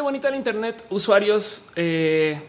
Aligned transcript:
Bonita 0.00 0.28
del 0.28 0.36
Internet, 0.36 0.84
usuarios, 0.90 1.68
eh, 1.76 2.40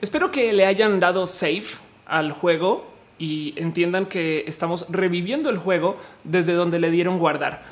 espero 0.00 0.30
que 0.30 0.52
le 0.52 0.66
hayan 0.66 1.00
dado 1.00 1.26
save 1.26 1.64
al 2.06 2.32
juego 2.32 2.86
y 3.18 3.54
entiendan 3.56 4.06
que 4.06 4.44
estamos 4.46 4.86
reviviendo 4.88 5.50
el 5.50 5.58
juego 5.58 5.96
desde 6.24 6.52
donde 6.52 6.78
le 6.78 6.90
dieron 6.90 7.18
guardar. 7.18 7.62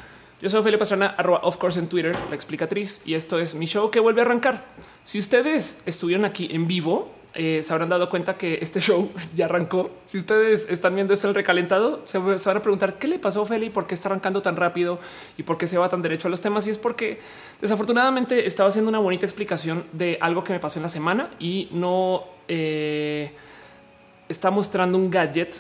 Yo 0.41 0.51
soy 0.51 0.63
Felipe 0.63 0.81
Pastrana, 0.81 1.15
arroba 1.17 1.41
of 1.43 1.57
course 1.57 1.79
en 1.79 1.89
Twitter, 1.89 2.17
la 2.29 2.35
explicatriz, 2.35 3.03
y 3.05 3.15
esto 3.15 3.39
es 3.39 3.55
mi 3.55 3.67
show 3.67 3.91
que 3.91 4.01
vuelve 4.01 4.21
a 4.21 4.25
arrancar. 4.25 4.65
Si 5.03 5.19
ustedes 5.19 5.83
estuvieron 5.87 6.25
aquí 6.25 6.49
en 6.51 6.67
vivo, 6.67 7.13
eh, 7.37 7.63
se 7.65 7.73
habrán 7.73 7.89
dado 7.89 8.09
cuenta 8.09 8.37
que 8.37 8.59
este 8.63 8.81
show 8.81 9.11
ya 9.35 9.47
arrancó. 9.47 9.91
Si 10.05 10.19
ustedes 10.19 10.69
están 10.71 10.95
viendo 10.95 11.13
esto 11.13 11.29
el 11.29 11.35
recalentado, 11.35 12.03
se, 12.05 12.19
van 12.19 12.57
a 12.57 12.63
preguntar 12.63 12.99
qué 12.99 13.09
le 13.09 13.19
pasó 13.19 13.43
a 13.43 13.47
Feli, 13.47 13.71
por 13.71 13.87
qué 13.87 13.95
está 13.95 14.09
arrancando 14.09 14.41
tan 14.41 14.57
rápido 14.57 15.01
y 15.37 15.43
por 15.43 15.59
qué 15.59 15.67
se 15.67 15.77
va 15.77 15.89
tan 15.89 16.01
derecho 16.01 16.29
a 16.29 16.31
los 16.31 16.41
temas. 16.41 16.67
Y 16.67 16.71
es 16.71 16.79
porque 16.79 17.21
desafortunadamente 17.61 18.47
estaba 18.47 18.69
haciendo 18.69 18.89
una 18.89 19.01
bonita 19.01 19.27
explicación 19.27 19.85
de 19.93 20.17
algo 20.21 20.45
que 20.45 20.53
me 20.53 20.61
pasó 20.61 20.79
en 20.79 20.85
la 20.85 20.89
semana 20.89 21.31
y 21.41 21.69
no 21.73 22.25
eh, 22.47 23.33
está 24.29 24.51
mostrando 24.51 24.97
un 24.97 25.11
gadget 25.11 25.57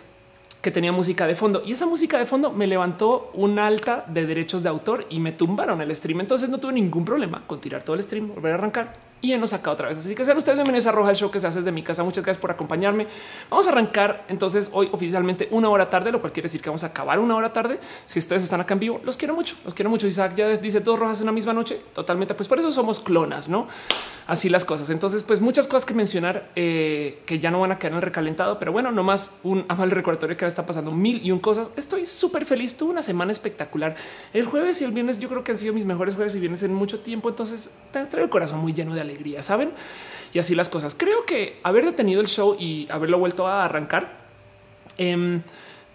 que 0.62 0.70
tenía 0.70 0.92
música 0.92 1.26
de 1.26 1.36
fondo 1.36 1.62
y 1.66 1.72
esa 1.72 1.84
música 1.84 2.18
de 2.18 2.24
fondo 2.24 2.50
me 2.50 2.66
levantó 2.66 3.30
un 3.34 3.58
alta 3.58 4.06
de 4.08 4.24
derechos 4.24 4.62
de 4.62 4.70
autor 4.70 5.06
y 5.10 5.20
me 5.20 5.32
tumbaron 5.32 5.80
el 5.82 5.94
stream. 5.94 6.20
Entonces 6.20 6.48
no 6.48 6.58
tuve 6.58 6.72
ningún 6.72 7.04
problema 7.04 7.42
con 7.46 7.60
tirar 7.60 7.82
todo 7.82 7.96
el 7.96 8.02
stream, 8.02 8.32
volver 8.34 8.52
a 8.52 8.54
arrancar 8.54 9.13
y 9.24 9.28
ya 9.28 9.38
nos 9.38 9.50
saca 9.50 9.70
otra 9.70 9.88
vez. 9.88 9.96
Así 9.96 10.14
que 10.14 10.22
sean 10.22 10.36
ustedes 10.36 10.56
bienvenidos 10.56 10.86
a 10.86 10.92
Roja 10.92 11.08
el 11.10 11.16
Show 11.16 11.30
que 11.30 11.40
se 11.40 11.46
hace 11.46 11.60
desde 11.60 11.72
mi 11.72 11.82
casa. 11.82 12.04
Muchas 12.04 12.22
gracias 12.22 12.40
por 12.40 12.50
acompañarme. 12.50 13.06
Vamos 13.48 13.66
a 13.66 13.70
arrancar 13.70 14.26
entonces 14.28 14.70
hoy 14.74 14.90
oficialmente 14.92 15.48
una 15.50 15.70
hora 15.70 15.88
tarde, 15.88 16.12
lo 16.12 16.20
cual 16.20 16.30
quiere 16.30 16.46
decir 16.46 16.60
que 16.60 16.68
vamos 16.68 16.84
a 16.84 16.88
acabar 16.88 17.18
una 17.18 17.34
hora 17.34 17.50
tarde. 17.50 17.80
Si 18.04 18.18
ustedes 18.18 18.42
están 18.42 18.60
acá 18.60 18.74
en 18.74 18.80
vivo, 18.80 19.00
los 19.02 19.16
quiero 19.16 19.34
mucho, 19.34 19.56
los 19.64 19.72
quiero 19.72 19.88
mucho. 19.88 20.06
Isaac 20.06 20.34
ya 20.36 20.48
dice 20.58 20.80
dos 20.80 20.98
rojas 20.98 21.20
en 21.20 21.24
una 21.24 21.32
misma 21.32 21.54
noche. 21.54 21.80
Totalmente. 21.94 22.34
Pues 22.34 22.48
por 22.48 22.58
eso 22.58 22.70
somos 22.70 23.00
clonas, 23.00 23.48
no 23.48 23.66
así 24.26 24.48
las 24.48 24.64
cosas. 24.64 24.90
Entonces, 24.90 25.22
pues 25.22 25.40
muchas 25.40 25.68
cosas 25.68 25.86
que 25.86 25.94
mencionar 25.94 26.50
eh, 26.56 27.22
que 27.26 27.38
ya 27.38 27.50
no 27.50 27.60
van 27.60 27.72
a 27.72 27.76
quedar 27.76 27.92
en 27.92 27.96
el 27.96 28.02
recalentado, 28.02 28.58
pero 28.58 28.72
bueno, 28.72 28.90
nomás 28.90 29.38
un 29.42 29.64
amal 29.68 29.90
recordatorio 29.90 30.36
que 30.36 30.44
ahora 30.44 30.48
está 30.50 30.66
pasando 30.66 30.90
mil 30.90 31.24
y 31.24 31.30
un 31.30 31.38
cosas. 31.38 31.70
Estoy 31.76 32.06
súper 32.06 32.44
feliz. 32.44 32.76
Tuve 32.76 32.90
una 32.90 33.02
semana 33.02 33.32
espectacular. 33.32 33.94
El 34.32 34.46
jueves 34.46 34.80
y 34.80 34.84
el 34.84 34.92
viernes 34.92 35.18
yo 35.18 35.28
creo 35.28 35.44
que 35.44 35.52
han 35.52 35.58
sido 35.58 35.74
mis 35.74 35.84
mejores 35.84 36.14
jueves 36.14 36.34
y 36.34 36.40
viernes 36.40 36.62
en 36.62 36.74
mucho 36.74 37.00
tiempo. 37.00 37.28
Entonces 37.28 37.70
traigo 37.90 38.24
el 38.24 38.30
corazón 38.30 38.60
muy 38.60 38.72
lleno 38.72 38.94
de 38.94 39.00
alegría, 39.00 39.13
saben? 39.42 39.70
y 40.34 40.40
así 40.40 40.54
las 40.54 40.68
cosas. 40.68 40.94
Creo 40.98 41.24
que 41.24 41.60
haber 41.62 41.84
detenido 41.84 42.20
el 42.20 42.26
show 42.26 42.56
y 42.58 42.88
haberlo 42.90 43.18
vuelto 43.18 43.46
a 43.46 43.64
arrancar, 43.64 44.18
eh, 44.98 45.40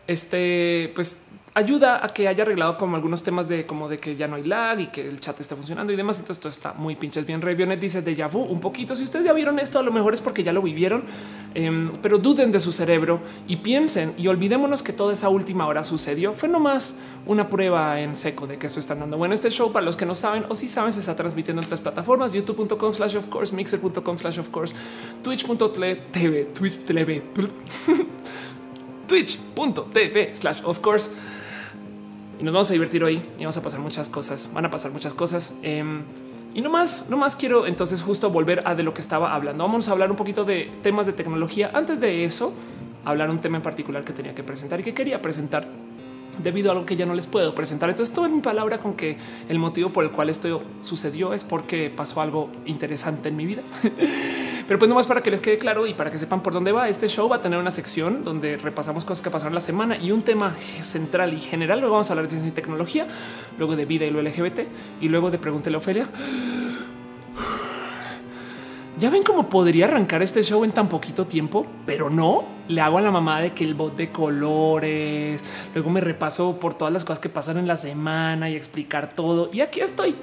este, 0.07 0.91
pues 0.95 1.27
ayuda 1.59 2.03
a 2.03 2.09
que 2.09 2.27
haya 2.27 2.43
arreglado 2.43 2.77
como 2.77 2.95
algunos 2.95 3.21
temas 3.21 3.47
de 3.47 3.65
como 3.65 3.87
de 3.87 3.97
que 3.97 4.15
ya 4.15 4.27
no 4.27 4.35
hay 4.35 4.43
lag 4.43 4.79
y 4.79 4.87
que 4.87 5.07
el 5.07 5.19
chat 5.19 5.39
está 5.39 5.55
funcionando 5.55 5.93
y 5.93 5.95
demás. 5.95 6.17
Entonces 6.19 6.37
esto 6.37 6.47
está 6.47 6.73
muy 6.73 6.95
pinches 6.95 7.25
bien. 7.25 7.41
Revionet 7.41 7.79
dice 7.79 8.01
de 8.01 8.15
vu 8.25 8.41
un 8.41 8.59
poquito. 8.59 8.95
Si 8.95 9.03
ustedes 9.03 9.25
ya 9.25 9.33
vieron 9.33 9.59
esto, 9.59 9.79
a 9.79 9.83
lo 9.83 9.91
mejor 9.91 10.13
es 10.13 10.21
porque 10.21 10.43
ya 10.43 10.53
lo 10.53 10.61
vivieron, 10.61 11.03
em, 11.53 11.91
pero 12.01 12.17
duden 12.17 12.51
de 12.51 12.59
su 12.59 12.71
cerebro 12.71 13.21
y 13.47 13.57
piensen 13.57 14.13
y 14.17 14.27
olvidémonos 14.27 14.83
que 14.83 14.93
toda 14.93 15.13
esa 15.13 15.29
última 15.29 15.67
hora 15.67 15.83
sucedió. 15.83 16.33
Fue 16.33 16.49
nomás 16.49 16.95
una 17.25 17.49
prueba 17.49 17.99
en 17.99 18.15
seco 18.15 18.47
de 18.47 18.57
que 18.57 18.67
esto 18.67 18.79
está 18.79 18.95
dando. 18.95 19.17
Bueno, 19.17 19.33
este 19.33 19.49
show 19.51 19.71
para 19.71 19.85
los 19.85 19.95
que 19.95 20.05
no 20.05 20.15
saben 20.15 20.45
o 20.49 20.55
si 20.55 20.67
saben 20.67 20.93
se 20.93 20.99
está 20.99 21.15
transmitiendo 21.15 21.61
en 21.61 21.65
otras 21.65 21.81
plataformas: 21.81 22.33
youtube.com 22.33 22.93
slash 22.93 23.15
of 23.17 23.27
course, 23.27 23.53
mixer.com 23.53 24.17
slash 24.17 24.39
of 24.39 24.49
course, 24.49 24.75
twitch.tv, 25.23 26.47
twitch 26.53 26.77
tv, 26.85 27.21
twitch.tv 29.07 30.29
slash 30.35 30.61
of 30.63 30.79
course 30.81 31.11
y 32.39 32.43
nos 32.43 32.53
vamos 32.53 32.69
a 32.69 32.73
divertir 32.73 33.03
hoy 33.03 33.21
y 33.37 33.39
vamos 33.39 33.57
a 33.57 33.61
pasar 33.61 33.81
muchas 33.81 34.09
cosas. 34.09 34.49
Van 34.53 34.65
a 34.65 34.71
pasar 34.71 34.91
muchas 34.91 35.13
cosas. 35.13 35.55
Em, 35.61 36.03
y 36.53 36.61
no 36.61 36.69
más, 36.69 37.07
no 37.09 37.17
más 37.17 37.35
quiero 37.35 37.67
entonces 37.67 38.01
justo 38.01 38.29
volver 38.29 38.63
a 38.65 38.75
de 38.75 38.83
lo 38.83 38.93
que 38.93 39.01
estaba 39.01 39.35
hablando. 39.35 39.63
Vamos 39.63 39.89
a 39.89 39.91
hablar 39.91 40.09
un 40.09 40.15
poquito 40.15 40.45
de 40.45 40.71
temas 40.81 41.05
de 41.05 41.13
tecnología. 41.13 41.69
Antes 41.73 41.99
de 41.99 42.23
eso, 42.23 42.53
hablar 43.03 43.29
un 43.29 43.41
tema 43.41 43.57
en 43.57 43.63
particular 43.63 44.03
que 44.03 44.13
tenía 44.13 44.33
que 44.33 44.43
presentar 44.43 44.79
y 44.79 44.83
que 44.83 44.93
quería 44.93 45.21
presentar 45.21 45.67
debido 46.41 46.69
a 46.69 46.73
algo 46.73 46.85
que 46.85 46.95
ya 46.95 47.05
no 47.05 47.13
les 47.13 47.27
puedo 47.27 47.53
presentar. 47.53 47.89
Entonces, 47.89 48.15
todo 48.15 48.25
en 48.25 48.35
mi 48.35 48.41
palabra 48.41 48.77
con 48.77 48.93
que 48.93 49.17
el 49.49 49.59
motivo 49.59 49.91
por 49.91 50.05
el 50.05 50.11
cual 50.11 50.29
esto 50.29 50.63
sucedió 50.79 51.33
es 51.33 51.43
porque 51.43 51.91
pasó 51.95 52.21
algo 52.21 52.49
interesante 52.65 53.29
en 53.29 53.35
mi 53.35 53.45
vida. 53.45 53.63
Pero 54.69 54.77
pues 54.77 54.87
nomás 54.87 55.07
para 55.07 55.21
que 55.21 55.31
les 55.31 55.39
quede 55.39 55.57
claro 55.57 55.87
y 55.87 55.95
para 55.95 56.11
que 56.11 56.19
sepan 56.19 56.43
por 56.43 56.53
dónde 56.53 56.71
va, 56.71 56.87
este 56.87 57.07
show 57.07 57.27
va 57.27 57.37
a 57.37 57.41
tener 57.41 57.57
una 57.57 57.71
sección 57.71 58.23
donde 58.23 58.55
repasamos 58.55 59.03
cosas 59.03 59.23
que 59.23 59.31
pasaron 59.31 59.55
la 59.55 59.61
semana 59.61 59.97
y 59.97 60.11
un 60.11 60.21
tema 60.21 60.55
central 60.81 61.33
y 61.33 61.39
general. 61.39 61.79
Luego 61.79 61.95
vamos 61.95 62.11
a 62.11 62.13
hablar 62.13 62.25
de 62.25 62.29
ciencia 62.29 62.49
y 62.49 62.51
tecnología, 62.51 63.07
luego 63.57 63.75
de 63.75 63.85
vida 63.85 64.05
y 64.05 64.11
lo 64.11 64.21
LGBT 64.21 64.59
y 65.01 65.07
luego 65.07 65.31
de 65.31 65.39
pregúntele 65.39 65.73
a 65.73 65.79
Ofelia. 65.79 66.07
Ya 68.99 69.09
ven 69.09 69.23
cómo 69.23 69.49
podría 69.49 69.85
arrancar 69.85 70.21
este 70.21 70.43
show 70.43 70.63
en 70.63 70.71
tan 70.71 70.87
poquito 70.87 71.25
tiempo, 71.25 71.65
pero 71.87 72.11
no 72.11 72.43
le 72.67 72.79
hago 72.81 72.99
a 72.99 73.01
la 73.01 73.09
mamá 73.09 73.41
de 73.41 73.53
que 73.53 73.63
el 73.63 73.73
bot 73.73 73.95
de 73.95 74.11
colores. 74.11 75.43
Luego 75.73 75.89
me 75.89 75.99
repaso 75.99 76.59
por 76.59 76.75
todas 76.75 76.93
las 76.93 77.03
cosas 77.03 77.19
que 77.19 77.29
pasaron 77.29 77.63
en 77.63 77.67
la 77.67 77.77
semana 77.77 78.51
y 78.51 78.55
explicar 78.55 79.11
todo. 79.15 79.49
Y 79.51 79.61
aquí 79.61 79.79
estoy 79.79 80.15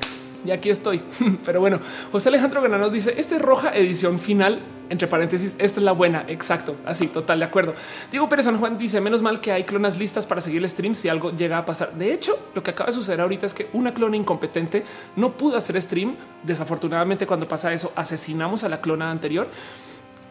y 0.46 0.50
aquí 0.50 0.70
estoy. 0.70 1.02
Pero 1.44 1.60
bueno, 1.60 1.80
José 2.12 2.28
Alejandro 2.28 2.62
Granados 2.62 2.92
dice: 2.92 3.14
Esta 3.18 3.36
es 3.36 3.42
roja 3.42 3.74
edición 3.74 4.18
final. 4.18 4.60
Entre 4.88 5.08
paréntesis, 5.08 5.56
esta 5.58 5.80
es 5.80 5.84
la 5.84 5.90
buena. 5.90 6.24
Exacto. 6.28 6.76
Así, 6.84 7.08
total 7.08 7.40
de 7.40 7.44
acuerdo. 7.44 7.74
Diego 8.12 8.28
Pérez 8.28 8.44
San 8.44 8.58
Juan 8.58 8.78
dice: 8.78 9.00
Menos 9.00 9.20
mal 9.20 9.40
que 9.40 9.52
hay 9.52 9.64
clonas 9.64 9.98
listas 9.98 10.26
para 10.26 10.40
seguir 10.40 10.62
el 10.62 10.68
stream 10.68 10.94
si 10.94 11.08
algo 11.08 11.32
llega 11.32 11.58
a 11.58 11.64
pasar. 11.64 11.92
De 11.94 12.12
hecho, 12.12 12.38
lo 12.54 12.62
que 12.62 12.70
acaba 12.70 12.86
de 12.86 12.92
suceder 12.92 13.20
ahorita 13.20 13.46
es 13.46 13.54
que 13.54 13.68
una 13.72 13.92
clona 13.92 14.16
incompetente 14.16 14.84
no 15.16 15.32
pudo 15.32 15.56
hacer 15.56 15.80
stream. 15.82 16.16
Desafortunadamente, 16.44 17.26
cuando 17.26 17.48
pasa 17.48 17.72
eso, 17.72 17.92
asesinamos 17.96 18.62
a 18.62 18.68
la 18.68 18.80
clona 18.80 19.10
anterior. 19.10 19.48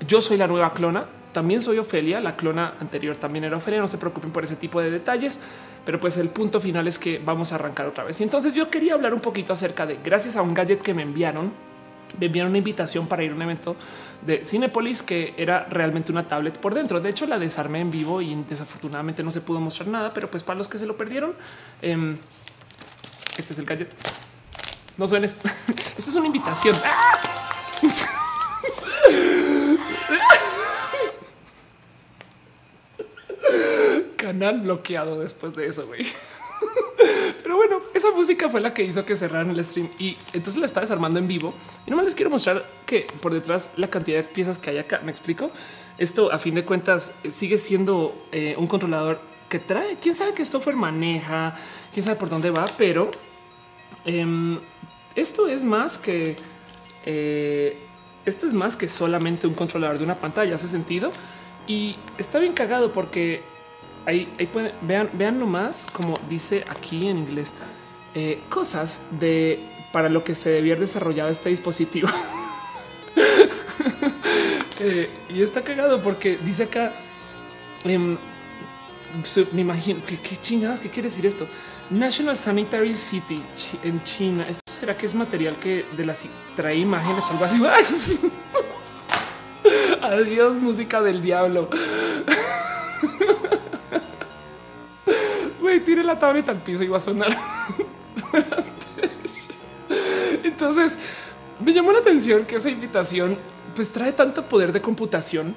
Yo 0.07 0.21
soy 0.21 0.38
la 0.38 0.47
nueva 0.47 0.71
clona. 0.73 1.05
También 1.31 1.61
soy 1.61 1.77
Ofelia. 1.77 2.21
La 2.21 2.35
clona 2.35 2.73
anterior 2.79 3.16
también 3.17 3.45
era 3.45 3.57
Ofelia. 3.57 3.79
No 3.79 3.88
se 3.88 3.97
preocupen 3.97 4.31
por 4.31 4.43
ese 4.43 4.55
tipo 4.55 4.81
de 4.81 4.91
detalles. 4.91 5.39
Pero 5.85 5.99
pues 5.99 6.17
el 6.17 6.29
punto 6.29 6.59
final 6.59 6.88
es 6.88 6.97
que 6.97 7.21
vamos 7.23 7.51
a 7.51 7.55
arrancar 7.55 7.85
otra 7.85 8.03
vez. 8.03 8.19
Y 8.19 8.23
entonces 8.23 8.53
yo 8.53 8.69
quería 8.69 8.95
hablar 8.95 9.13
un 9.13 9.21
poquito 9.21 9.53
acerca 9.53 9.85
de, 9.85 9.99
gracias 10.03 10.35
a 10.35 10.41
un 10.41 10.53
gadget 10.53 10.81
que 10.81 10.95
me 10.95 11.03
enviaron, 11.03 11.51
me 12.19 12.25
enviaron 12.25 12.51
una 12.51 12.57
invitación 12.57 13.07
para 13.07 13.23
ir 13.23 13.31
a 13.31 13.35
un 13.35 13.41
evento 13.41 13.75
de 14.25 14.43
Cinepolis 14.43 15.03
que 15.03 15.33
era 15.38 15.66
realmente 15.69 16.11
una 16.11 16.27
tablet 16.27 16.57
por 16.57 16.73
dentro. 16.73 16.99
De 17.01 17.09
hecho, 17.09 17.27
la 17.27 17.37
desarmé 17.37 17.81
en 17.81 17.91
vivo 17.91 18.22
y 18.22 18.35
desafortunadamente 18.49 19.23
no 19.23 19.29
se 19.29 19.41
pudo 19.41 19.59
mostrar 19.59 19.87
nada, 19.89 20.11
pero 20.13 20.29
pues 20.29 20.43
para 20.43 20.57
los 20.57 20.67
que 20.67 20.79
se 20.79 20.87
lo 20.87 20.97
perdieron, 20.97 21.35
em, 21.83 22.17
este 23.37 23.53
es 23.53 23.59
el 23.59 23.66
gadget. 23.66 23.93
No 24.97 25.05
suenes. 25.05 25.37
Esta 25.97 26.09
es 26.09 26.16
una 26.16 26.27
invitación. 26.27 26.75
Canal 34.17 34.61
bloqueado 34.61 35.19
después 35.19 35.56
de 35.56 35.67
eso, 35.67 35.88
güey. 35.88 36.06
Pero 37.44 37.57
bueno, 37.57 37.79
esa 37.94 38.11
música 38.11 38.50
fue 38.50 38.61
la 38.61 38.73
que 38.73 38.83
hizo 38.83 39.06
que 39.06 39.16
cerraran 39.16 39.51
el 39.51 39.63
stream 39.63 39.89
y 40.00 40.17
entonces 40.33 40.57
la 40.57 40.66
está 40.66 40.81
desarmando 40.81 41.19
en 41.19 41.28
vivo. 41.28 41.53
Y 41.85 41.91
no 41.91 42.01
les 42.01 42.16
quiero 42.16 42.29
mostrar 42.29 42.66
que 42.85 43.07
por 43.22 43.34
detrás 43.34 43.72
la 43.78 43.89
cantidad 43.89 44.17
de 44.17 44.23
piezas 44.23 44.57
que 44.57 44.72
hay 44.72 44.78
acá. 44.78 45.01
Me 45.03 45.11
explico. 45.11 45.51
Esto 45.97 46.31
a 46.31 46.39
fin 46.39 46.55
de 46.55 46.66
cuentas 46.66 47.16
sigue 47.29 47.57
siendo 47.57 48.28
eh, 48.31 48.55
un 48.57 48.67
controlador 48.67 49.19
que 49.47 49.59
trae. 49.59 49.95
Quién 50.01 50.16
sabe 50.16 50.34
qué 50.34 50.44
software 50.44 50.75
maneja, 50.75 51.55
quién 51.94 52.03
sabe 52.03 52.17
por 52.17 52.29
dónde 52.29 52.50
va, 52.50 52.66
pero 52.78 53.09
em, 54.03 54.59
esto 55.16 55.47
es 55.47 55.63
más 55.63 55.97
que 55.97 56.35
eh, 57.05 57.78
esto 58.25 58.47
es 58.47 58.53
más 58.53 58.75
que 58.75 58.87
solamente 58.87 59.46
un 59.46 59.53
controlador 59.53 59.99
de 59.99 60.03
una 60.03 60.16
pantalla. 60.16 60.55
Hace 60.55 60.67
sentido 60.67 61.11
y 61.67 61.96
está 62.17 62.40
bien 62.40 62.53
cagado 62.53 62.91
porque 62.94 63.41
ahí, 64.06 64.26
pueden 64.52 64.72
vean, 64.82 65.09
vean 65.14 65.40
nomás 65.40 65.85
como 65.91 66.14
dice 66.29 66.64
aquí 66.70 67.08
en 67.08 67.17
inglés 67.17 67.52
eh, 68.14 68.40
cosas 68.50 69.02
de 69.20 69.59
para 69.91 70.09
lo 70.09 70.23
que 70.23 70.35
se 70.35 70.50
debía 70.50 70.73
haber 70.73 70.82
desarrollado 70.82 71.29
este 71.29 71.50
dispositivo. 71.50 72.09
Eh, 74.78 75.09
y 75.29 75.41
está 75.41 75.62
cagado 75.62 76.02
porque 76.02 76.38
dice 76.38 76.64
acá, 76.64 76.91
em, 77.85 78.17
me 79.53 79.62
imagino 79.62 80.03
que 80.06 80.17
qué 80.17 80.35
chingadas, 80.35 80.82
qué 80.82 80.90
quiere 80.90 81.08
decir 81.08 81.26
esto. 81.26 81.47
National 81.90 82.35
Sanitary 82.35 82.96
City 82.96 83.41
en 83.84 84.03
China. 84.03 84.46
Esto 84.50 84.73
será 84.73 84.97
que 84.97 85.06
es 85.06 85.16
material 85.16 85.56
que 85.56 85.85
de 85.96 86.06
las 86.06 86.26
trae 86.58 86.76
imágenes 86.78 87.23
o 87.29 87.32
algo 87.32 87.46
así. 87.46 88.20
Adiós, 90.05 90.55
música 90.57 91.02
del 91.02 91.22
diablo. 91.22 91.67
Güey, 95.59 95.84
tire 95.84 96.03
la 96.03 96.19
tableta 96.19 96.52
al 96.52 96.59
piso 96.59 96.84
y 96.84 96.87
va 96.87 96.97
a 96.97 96.99
sonar. 96.99 97.35
Entonces 100.43 100.97
me 101.63 101.73
llamó 101.73 101.91
la 101.91 101.99
atención 101.99 102.46
que 102.46 102.57
esa 102.57 102.69
invitación 102.69 103.35
pues 103.73 103.91
trae 103.91 104.11
tanto 104.11 104.43
poder 104.43 104.72
de 104.72 104.79
computación 104.79 105.55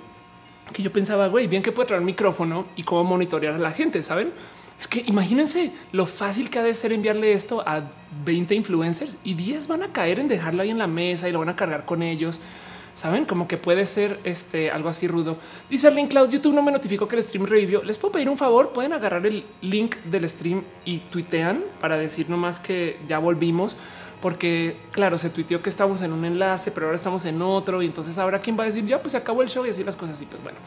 que 0.73 0.83
yo 0.83 0.91
pensaba, 0.93 1.29
güey, 1.29 1.47
bien 1.47 1.63
que 1.63 1.73
puede 1.73 1.89
traer 1.89 2.03
micrófono 2.03 2.67
y 2.75 2.85
cómo 2.85 3.05
monitorear 3.05 3.55
a 3.55 3.59
la 3.59 3.71
gente, 3.71 4.03
saben? 4.03 4.33
Es 4.79 4.89
que 4.89 5.03
imagínense 5.07 5.73
lo 5.93 6.07
fácil 6.07 6.49
que 6.49 6.59
ha 6.59 6.63
de 6.63 6.75
ser 6.75 6.93
enviarle 6.93 7.33
esto 7.33 7.63
a 7.67 7.83
20 8.25 8.55
influencers 8.55 9.19
y 9.25 9.35
10 9.35 9.67
van 9.67 9.83
a 9.83 9.93
caer 9.93 10.21
en 10.21 10.29
dejarlo 10.29 10.63
ahí 10.63 10.71
en 10.71 10.79
la 10.79 10.87
mesa 10.87 11.29
y 11.29 11.33
lo 11.33 11.41
van 11.41 11.51
a 11.51 11.57
cargar 11.57 11.85
con 11.85 12.03
ellos. 12.03 12.41
Saben 12.99 13.27
como 13.27 13.47
que 13.47 13.59
puede 13.59 13.87
ser 13.87 14.19
este 14.25 14.73
algo 14.73 14.89
así 14.89 15.07
rudo. 15.07 15.37
Dice 15.71 15.87
Arlene 15.87 16.09
Cloud, 16.09 16.31
YouTube 16.31 16.53
no 16.53 16.63
me 16.63 16.73
notificó 16.73 17.07
que 17.07 17.15
el 17.15 17.23
stream 17.23 17.47
revivió. 17.47 17.81
Les 17.85 17.97
puedo 17.97 18.11
pedir 18.11 18.29
un 18.29 18.37
favor. 18.37 18.71
Pueden 18.71 18.93
agarrar 18.93 19.25
el 19.25 19.45
link 19.61 19.95
del 19.99 20.29
stream 20.29 20.65
y 20.85 20.99
tuitean 20.99 21.63
para 21.81 21.97
decir 21.97 22.29
nomás 22.29 22.59
que 22.59 22.99
ya 23.07 23.21
volvimos, 23.21 23.77
porque 24.21 24.77
claro, 24.91 25.17
se 25.17 25.31
tuiteó 25.31 25.63
que 25.63 25.71
estamos 25.71 26.03
en 26.03 26.13
un 26.13 26.25
enlace, 26.25 26.73
pero 26.73 26.87
ahora 26.87 26.97
estamos 26.97 27.25
en 27.25 27.41
otro. 27.41 27.83
Y 27.83 27.87
entonces 27.87 28.19
ahora 28.19 28.41
quién 28.41 28.59
va 28.59 28.65
a 28.65 28.67
decir 28.67 28.85
ya, 28.85 29.01
pues 29.01 29.13
se 29.13 29.19
acabó 29.19 29.43
el 29.43 29.49
show 29.49 29.65
y 29.65 29.71
así 29.71 29.85
las 29.85 29.97
cosas. 29.97 30.21
Y 30.21 30.27
pues 30.27 30.43
bueno, 30.43 30.59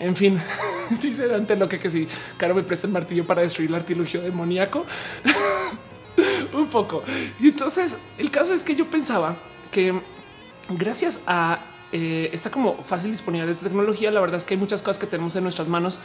en 0.00 0.16
fin, 0.16 0.40
dice 1.02 1.26
Dante 1.26 1.56
lo 1.56 1.68
que 1.68 1.78
que 1.78 1.90
si 1.90 2.08
Caro 2.38 2.54
me 2.54 2.62
presta 2.62 2.86
el 2.86 2.94
martillo 2.94 3.26
para 3.26 3.42
destruir 3.42 3.68
el 3.68 3.76
artilugio 3.76 4.22
demoníaco. 4.22 4.86
un 6.54 6.68
poco. 6.68 7.02
Y 7.38 7.48
entonces 7.48 7.98
el 8.16 8.30
caso 8.30 8.54
es 8.54 8.62
que 8.62 8.74
yo 8.74 8.86
pensaba 8.86 9.36
que 9.70 9.92
gracias 10.70 11.20
a 11.26 11.58
eh, 11.92 12.30
esta 12.32 12.50
como 12.50 12.74
fácil 12.82 13.10
disponibilidad 13.10 13.54
de 13.54 13.62
tecnología, 13.62 14.10
la 14.10 14.20
verdad 14.20 14.36
es 14.36 14.44
que 14.44 14.54
hay 14.54 14.60
muchas 14.60 14.82
cosas 14.82 14.98
que 14.98 15.06
tenemos 15.06 15.36
en 15.36 15.44
nuestras 15.44 15.68
manos 15.68 15.98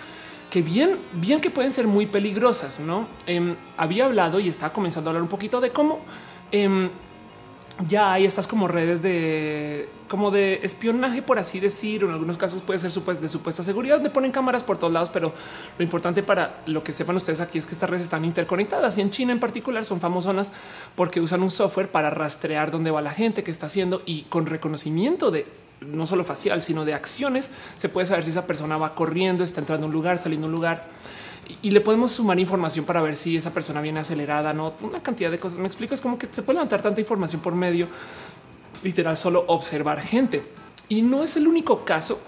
que 0.49 0.61
bien, 0.61 0.97
bien 1.13 1.39
que 1.39 1.49
pueden 1.49 1.71
ser 1.71 1.87
muy 1.87 2.05
peligrosas. 2.05 2.79
No 2.79 3.07
em, 3.25 3.55
había 3.77 4.05
hablado 4.05 4.39
y 4.39 4.49
estaba 4.49 4.73
comenzando 4.73 5.09
a 5.09 5.11
hablar 5.11 5.23
un 5.23 5.29
poquito 5.29 5.61
de 5.61 5.71
cómo 5.71 5.99
em, 6.51 6.89
ya 7.87 8.13
hay 8.13 8.25
estas 8.25 8.47
como 8.47 8.67
redes 8.67 9.01
de 9.01 9.89
como 10.11 10.29
de 10.29 10.59
espionaje, 10.61 11.21
por 11.21 11.39
así 11.39 11.61
decir, 11.61 12.03
en 12.03 12.09
algunos 12.09 12.37
casos 12.37 12.61
puede 12.61 12.79
ser 12.79 12.91
de 12.91 13.29
supuesta 13.29 13.63
seguridad, 13.63 13.95
donde 13.95 14.09
ponen 14.09 14.33
cámaras 14.33 14.61
por 14.61 14.77
todos 14.77 14.91
lados, 14.91 15.09
pero 15.09 15.31
lo 15.77 15.83
importante 15.85 16.21
para 16.21 16.63
lo 16.65 16.83
que 16.83 16.91
sepan 16.91 17.15
ustedes 17.15 17.39
aquí 17.39 17.57
es 17.57 17.65
que 17.65 17.71
estas 17.71 17.89
redes 17.89 18.03
están 18.03 18.25
interconectadas 18.25 18.97
y 18.97 19.01
en 19.01 19.09
China 19.09 19.31
en 19.31 19.39
particular 19.39 19.85
son 19.85 20.01
famosonas 20.01 20.51
porque 20.97 21.21
usan 21.21 21.41
un 21.41 21.49
software 21.49 21.89
para 21.89 22.09
rastrear 22.09 22.71
dónde 22.71 22.91
va 22.91 23.01
la 23.01 23.11
gente 23.11 23.41
que 23.41 23.51
está 23.51 23.67
haciendo 23.67 24.01
y 24.05 24.23
con 24.23 24.47
reconocimiento 24.47 25.31
de 25.31 25.47
no 25.79 26.05
solo 26.05 26.25
facial, 26.25 26.61
sino 26.61 26.83
de 26.83 26.93
acciones, 26.93 27.49
se 27.77 27.87
puede 27.87 28.05
saber 28.05 28.25
si 28.25 28.31
esa 28.31 28.45
persona 28.45 28.75
va 28.75 28.93
corriendo, 28.95 29.45
está 29.45 29.61
entrando 29.61 29.85
a 29.85 29.87
un 29.87 29.93
lugar, 29.93 30.17
saliendo 30.17 30.47
a 30.47 30.49
un 30.49 30.53
lugar 30.53 30.89
y 31.61 31.71
le 31.71 31.79
podemos 31.79 32.11
sumar 32.11 32.37
información 32.37 32.83
para 32.83 33.01
ver 33.01 33.15
si 33.15 33.37
esa 33.37 33.53
persona 33.53 33.79
viene 33.79 34.01
acelerada, 34.01 34.51
no 34.51 34.73
una 34.81 35.01
cantidad 35.01 35.31
de 35.31 35.39
cosas. 35.39 35.59
Me 35.59 35.67
explico, 35.67 35.93
es 35.93 36.01
como 36.01 36.17
que 36.17 36.27
se 36.29 36.43
puede 36.43 36.55
levantar 36.55 36.81
tanta 36.81 36.99
información 36.99 37.41
por 37.41 37.55
medio 37.55 37.87
literal, 38.83 39.18
solo 39.18 39.45
observar 39.48 40.01
gente. 40.01 40.44
Y 40.89 41.01
no 41.01 41.24
es 41.24 41.38
el 41.38 41.48
único 41.48 41.86
caso 41.86 42.19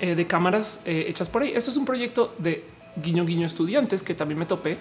eh, 0.00 0.14
de 0.14 0.26
cámaras 0.26 0.82
eh, 0.84 1.06
hechas 1.08 1.28
por 1.28 1.42
ahí. 1.42 1.52
Eso 1.54 1.70
es 1.70 1.76
un 1.76 1.84
proyecto 1.84 2.34
de 2.38 2.64
guiño 3.02 3.24
guiño 3.24 3.46
estudiantes 3.46 4.02
que 4.02 4.14
también 4.14 4.38
me 4.38 4.46
topé, 4.46 4.78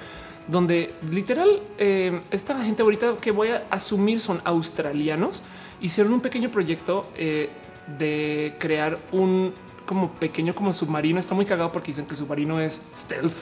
donde 0.47 0.93
literal 1.11 1.61
eh, 1.77 2.21
esta 2.31 2.59
gente 2.63 2.81
ahorita 2.81 3.17
que 3.17 3.31
voy 3.31 3.49
a 3.49 3.65
asumir 3.69 4.19
son 4.19 4.41
australianos, 4.43 5.43
hicieron 5.81 6.13
un 6.13 6.21
pequeño 6.21 6.49
proyecto 6.49 7.07
de 7.15 8.55
crear 8.57 8.97
un 9.11 9.53
como 9.85 10.11
pequeño 10.11 10.55
como 10.55 10.73
submarino. 10.73 11.19
Está 11.19 11.35
muy 11.35 11.45
cagado 11.45 11.71
porque 11.71 11.87
dicen 11.87 12.05
que 12.05 12.11
el 12.11 12.17
submarino 12.17 12.59
es 12.59 12.81
stealth 12.93 13.35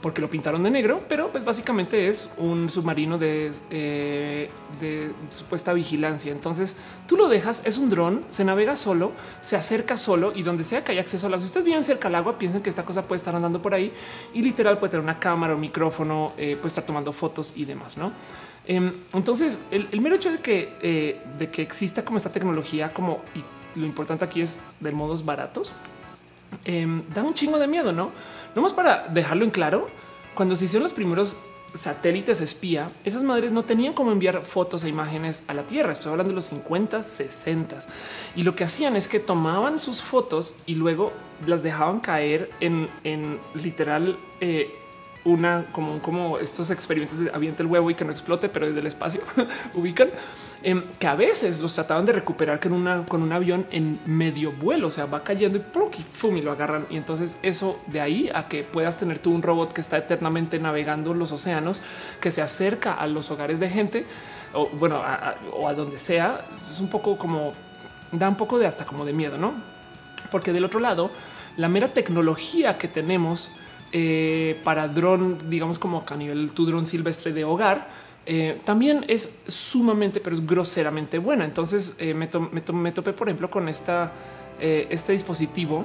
porque 0.00 0.20
lo 0.20 0.30
pintaron 0.30 0.62
de 0.62 0.70
negro, 0.70 1.02
pero 1.08 1.30
pues 1.30 1.44
básicamente 1.44 2.08
es 2.08 2.30
un 2.38 2.68
submarino 2.68 3.18
de, 3.18 3.52
eh, 3.70 4.50
de 4.80 5.12
supuesta 5.28 5.72
vigilancia. 5.72 6.32
Entonces 6.32 6.76
tú 7.06 7.16
lo 7.16 7.28
dejas, 7.28 7.62
es 7.66 7.76
un 7.76 7.90
dron, 7.90 8.24
se 8.28 8.44
navega 8.44 8.76
solo, 8.76 9.12
se 9.40 9.56
acerca 9.56 9.96
solo 9.96 10.32
y 10.34 10.42
donde 10.42 10.64
sea 10.64 10.82
que 10.82 10.92
haya 10.92 11.02
acceso 11.02 11.26
al 11.26 11.34
agua. 11.34 11.42
Si 11.42 11.46
ustedes 11.46 11.66
viven 11.66 11.84
cerca 11.84 12.08
al 12.08 12.14
agua, 12.14 12.38
piensen 12.38 12.62
que 12.62 12.70
esta 12.70 12.84
cosa 12.84 13.06
puede 13.06 13.18
estar 13.18 13.34
andando 13.34 13.60
por 13.60 13.74
ahí 13.74 13.92
y 14.32 14.42
literal 14.42 14.78
puede 14.78 14.92
tener 14.92 15.04
una 15.04 15.18
cámara, 15.18 15.54
un 15.54 15.60
micrófono, 15.60 16.32
eh, 16.38 16.56
puede 16.56 16.68
estar 16.68 16.84
tomando 16.84 17.12
fotos 17.12 17.54
y 17.56 17.64
demás, 17.64 17.98
no? 17.98 18.12
Em, 18.66 18.92
entonces, 19.14 19.62
el, 19.70 20.00
mero 20.00 20.14
hecho 20.14 20.30
de 20.30 20.38
que, 20.38 20.76
eh, 20.82 21.20
de 21.38 21.50
que 21.50 21.62
exista 21.62 22.04
como 22.04 22.18
esta 22.18 22.30
tecnología, 22.30 22.92
como 22.92 23.22
lo 23.74 23.86
importante 23.86 24.24
aquí 24.24 24.40
es 24.40 24.60
de 24.80 24.92
modos 24.92 25.24
baratos. 25.24 25.74
Em, 26.64 27.02
da 27.14 27.22
un 27.22 27.34
chingo 27.34 27.58
de 27.58 27.66
miedo, 27.66 27.92
no? 27.92 28.10
No 28.54 28.62
más 28.62 28.72
para 28.72 29.08
dejarlo 29.08 29.44
en 29.44 29.50
claro. 29.50 29.88
Cuando 30.34 30.56
se 30.56 30.64
hicieron 30.64 30.82
los 30.82 30.92
primeros 30.92 31.36
satélites 31.74 32.40
espía, 32.40 32.90
esas 33.04 33.22
madres 33.22 33.52
no 33.52 33.64
tenían 33.64 33.92
cómo 33.92 34.10
enviar 34.10 34.44
fotos 34.44 34.84
e 34.84 34.88
imágenes 34.88 35.44
a 35.46 35.54
la 35.54 35.62
Tierra. 35.62 35.92
Estoy 35.92 36.10
hablando 36.10 36.30
de 36.30 36.36
los 36.36 36.46
50, 36.46 37.02
60 37.02 37.78
y 38.36 38.42
lo 38.42 38.54
que 38.54 38.64
hacían 38.64 38.96
es 38.96 39.08
que 39.08 39.20
tomaban 39.20 39.78
sus 39.78 40.02
fotos 40.02 40.56
y 40.66 40.74
luego 40.74 41.12
las 41.46 41.62
dejaban 41.62 42.00
caer 42.00 42.50
en, 42.60 42.88
en 43.04 43.38
literal 43.54 44.18
eh, 44.40 44.74
una 45.24 45.64
como, 45.72 46.00
como 46.00 46.38
estos 46.38 46.70
experimentos 46.70 47.18
de 47.20 47.30
avienta 47.30 47.62
el 47.62 47.68
huevo 47.68 47.90
y 47.90 47.94
que 47.94 48.04
no 48.04 48.12
explote, 48.12 48.48
pero 48.48 48.66
desde 48.66 48.80
el 48.80 48.86
espacio 48.86 49.20
ubican 49.74 50.08
em, 50.62 50.82
que 50.98 51.06
a 51.06 51.14
veces 51.14 51.60
los 51.60 51.74
trataban 51.74 52.06
de 52.06 52.12
recuperar 52.12 52.58
con 52.58 52.72
una 52.72 53.04
con 53.04 53.22
un 53.22 53.32
avión 53.32 53.66
en 53.70 53.98
medio 54.06 54.52
vuelo, 54.52 54.88
o 54.88 54.90
sea, 54.90 55.06
va 55.06 55.22
cayendo 55.22 55.58
y, 55.58 56.02
fum, 56.02 56.36
y 56.36 56.42
lo 56.42 56.52
agarran. 56.52 56.86
Y 56.90 56.96
entonces 56.96 57.38
eso 57.42 57.78
de 57.86 58.00
ahí 58.00 58.30
a 58.34 58.48
que 58.48 58.64
puedas 58.64 58.98
tener 58.98 59.18
tú 59.18 59.32
un 59.32 59.42
robot 59.42 59.72
que 59.72 59.80
está 59.80 59.98
eternamente 59.98 60.58
navegando 60.58 61.12
los 61.12 61.32
océanos, 61.32 61.82
que 62.20 62.30
se 62.30 62.42
acerca 62.42 62.94
a 62.94 63.06
los 63.06 63.30
hogares 63.30 63.60
de 63.60 63.68
gente 63.68 64.06
o 64.52 64.68
bueno, 64.70 65.02
o 65.52 65.68
a 65.68 65.74
donde 65.74 65.98
sea, 65.98 66.44
es 66.70 66.80
un 66.80 66.88
poco 66.88 67.16
como 67.16 67.52
da 68.12 68.28
un 68.28 68.36
poco 68.36 68.58
de 68.58 68.66
hasta 68.66 68.84
como 68.84 69.04
de 69.04 69.12
miedo, 69.12 69.38
no? 69.38 69.54
Porque 70.30 70.52
del 70.52 70.64
otro 70.64 70.80
lado, 70.80 71.10
la 71.56 71.68
mera 71.68 71.88
tecnología 71.88 72.78
que 72.78 72.88
tenemos 72.88 73.52
eh, 73.92 74.60
para 74.62 74.86
dron, 74.86 75.50
digamos 75.50 75.80
como 75.80 76.04
a 76.08 76.16
nivel 76.16 76.52
tu 76.52 76.64
dron 76.64 76.86
silvestre 76.86 77.32
de 77.32 77.44
hogar, 77.44 77.88
eh, 78.24 78.60
también 78.64 79.04
es 79.08 79.40
sumamente, 79.48 80.20
pero 80.20 80.36
es 80.36 80.46
groseramente 80.46 81.18
buena. 81.18 81.44
Entonces 81.44 81.96
eh, 81.98 82.14
me, 82.14 82.28
topé, 82.28 83.12
por 83.12 83.28
ejemplo, 83.28 83.50
con 83.50 83.68
esta, 83.68 84.12
este 84.60 85.12
dispositivo 85.12 85.84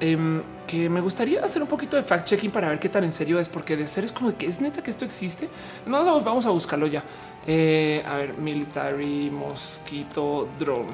em, 0.00 0.40
que 0.66 0.88
me 0.88 1.00
gustaría 1.02 1.44
hacer 1.44 1.60
un 1.60 1.68
poquito 1.68 1.96
de 1.96 2.02
fact 2.02 2.26
checking 2.26 2.50
para 2.50 2.68
ver 2.68 2.78
qué 2.78 2.88
tan 2.88 3.04
en 3.04 3.12
serio 3.12 3.38
es, 3.38 3.48
porque 3.48 3.76
de 3.76 3.86
ser 3.86 4.04
es 4.04 4.12
como 4.12 4.34
que 4.36 4.46
es 4.46 4.60
neta 4.62 4.82
que 4.82 4.90
esto 4.90 5.04
existe. 5.04 5.48
Vamos 5.86 6.46
a 6.46 6.50
buscarlo 6.50 6.86
ya. 6.86 7.00
a 7.00 8.16
ver, 8.16 8.38
military 8.38 9.30
mosquito 9.30 10.48
drone. 10.58 10.88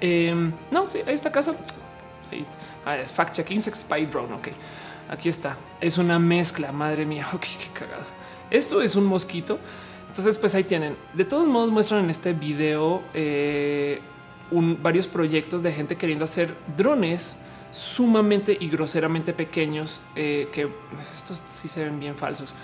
Em, 0.00 0.52
no, 0.70 0.88
sí, 0.88 1.00
ahí 1.06 1.14
está 1.14 1.30
casa. 1.30 1.54
Fact 3.14 3.34
checking 3.34 3.60
spy 3.60 4.06
drone. 4.06 4.32
Ok. 4.34 4.48
Aquí 5.08 5.28
está. 5.28 5.56
Es 5.80 5.98
una 5.98 6.18
mezcla. 6.18 6.72
Madre 6.72 7.06
mía. 7.06 7.28
Ok, 7.34 7.42
qué 7.42 7.68
cagado. 7.72 8.04
Esto 8.50 8.82
es 8.82 8.96
un 8.96 9.04
mosquito. 9.04 9.58
Entonces, 10.08 10.38
pues 10.38 10.54
ahí 10.54 10.64
tienen. 10.64 10.96
De 11.12 11.24
todos 11.24 11.46
modos, 11.46 11.70
muestran 11.70 12.04
en 12.04 12.10
este 12.10 12.32
video 12.32 13.02
eh, 13.14 14.00
varios 14.80 15.08
proyectos 15.08 15.62
de 15.62 15.72
gente 15.72 15.96
queriendo 15.96 16.24
hacer 16.24 16.54
drones 16.76 17.38
sumamente 17.70 18.56
y 18.58 18.68
groseramente 18.70 19.32
pequeños 19.32 20.02
eh, 20.14 20.48
que 20.52 20.68
estos 21.14 21.42
sí 21.48 21.66
se 21.66 21.84
ven 21.84 21.98
bien 21.98 22.14
falsos. 22.14 22.54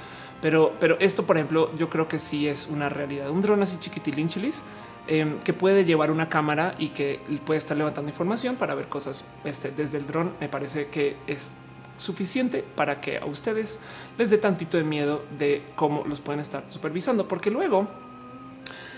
Pero, 0.40 0.75
pero 0.78 0.97
esto, 1.00 1.25
por 1.25 1.37
ejemplo, 1.37 1.75
yo 1.76 1.90
creo 1.90 2.09
que 2.09 2.18
sí 2.18 2.47
es 2.47 2.68
una 2.68 2.88
realidad. 2.88 3.30
Un 3.30 3.40
dron 3.40 3.62
así 3.62 3.76
chiquitilinchilis 3.78 4.62
eh, 5.09 5.37
que 5.42 5.52
puede 5.52 5.85
llevar 5.85 6.11
una 6.11 6.28
cámara 6.28 6.75
y 6.78 6.88
que 6.88 7.20
puede 7.44 7.59
estar 7.59 7.76
levantando 7.76 8.09
información 8.09 8.56
para 8.56 8.75
ver 8.75 8.88
cosas 8.88 9.25
este, 9.44 9.70
desde 9.70 9.99
el 9.99 10.06
dron. 10.06 10.32
Me 10.40 10.49
parece 10.49 10.87
que 10.87 11.16
es 11.26 11.52
suficiente 12.00 12.64
para 12.75 13.00
que 13.00 13.19
a 13.19 13.26
ustedes 13.26 13.80
les 14.19 14.30
dé 14.30 14.38
tantito 14.38 14.76
de 14.76 14.85
miedo 14.85 15.25
de 15.38 15.62
cómo 15.76 16.04
los 16.07 16.21
pueden 16.21 16.40
estar 16.40 16.64
supervisando, 16.69 17.28
porque 17.28 17.50
luego 17.50 17.87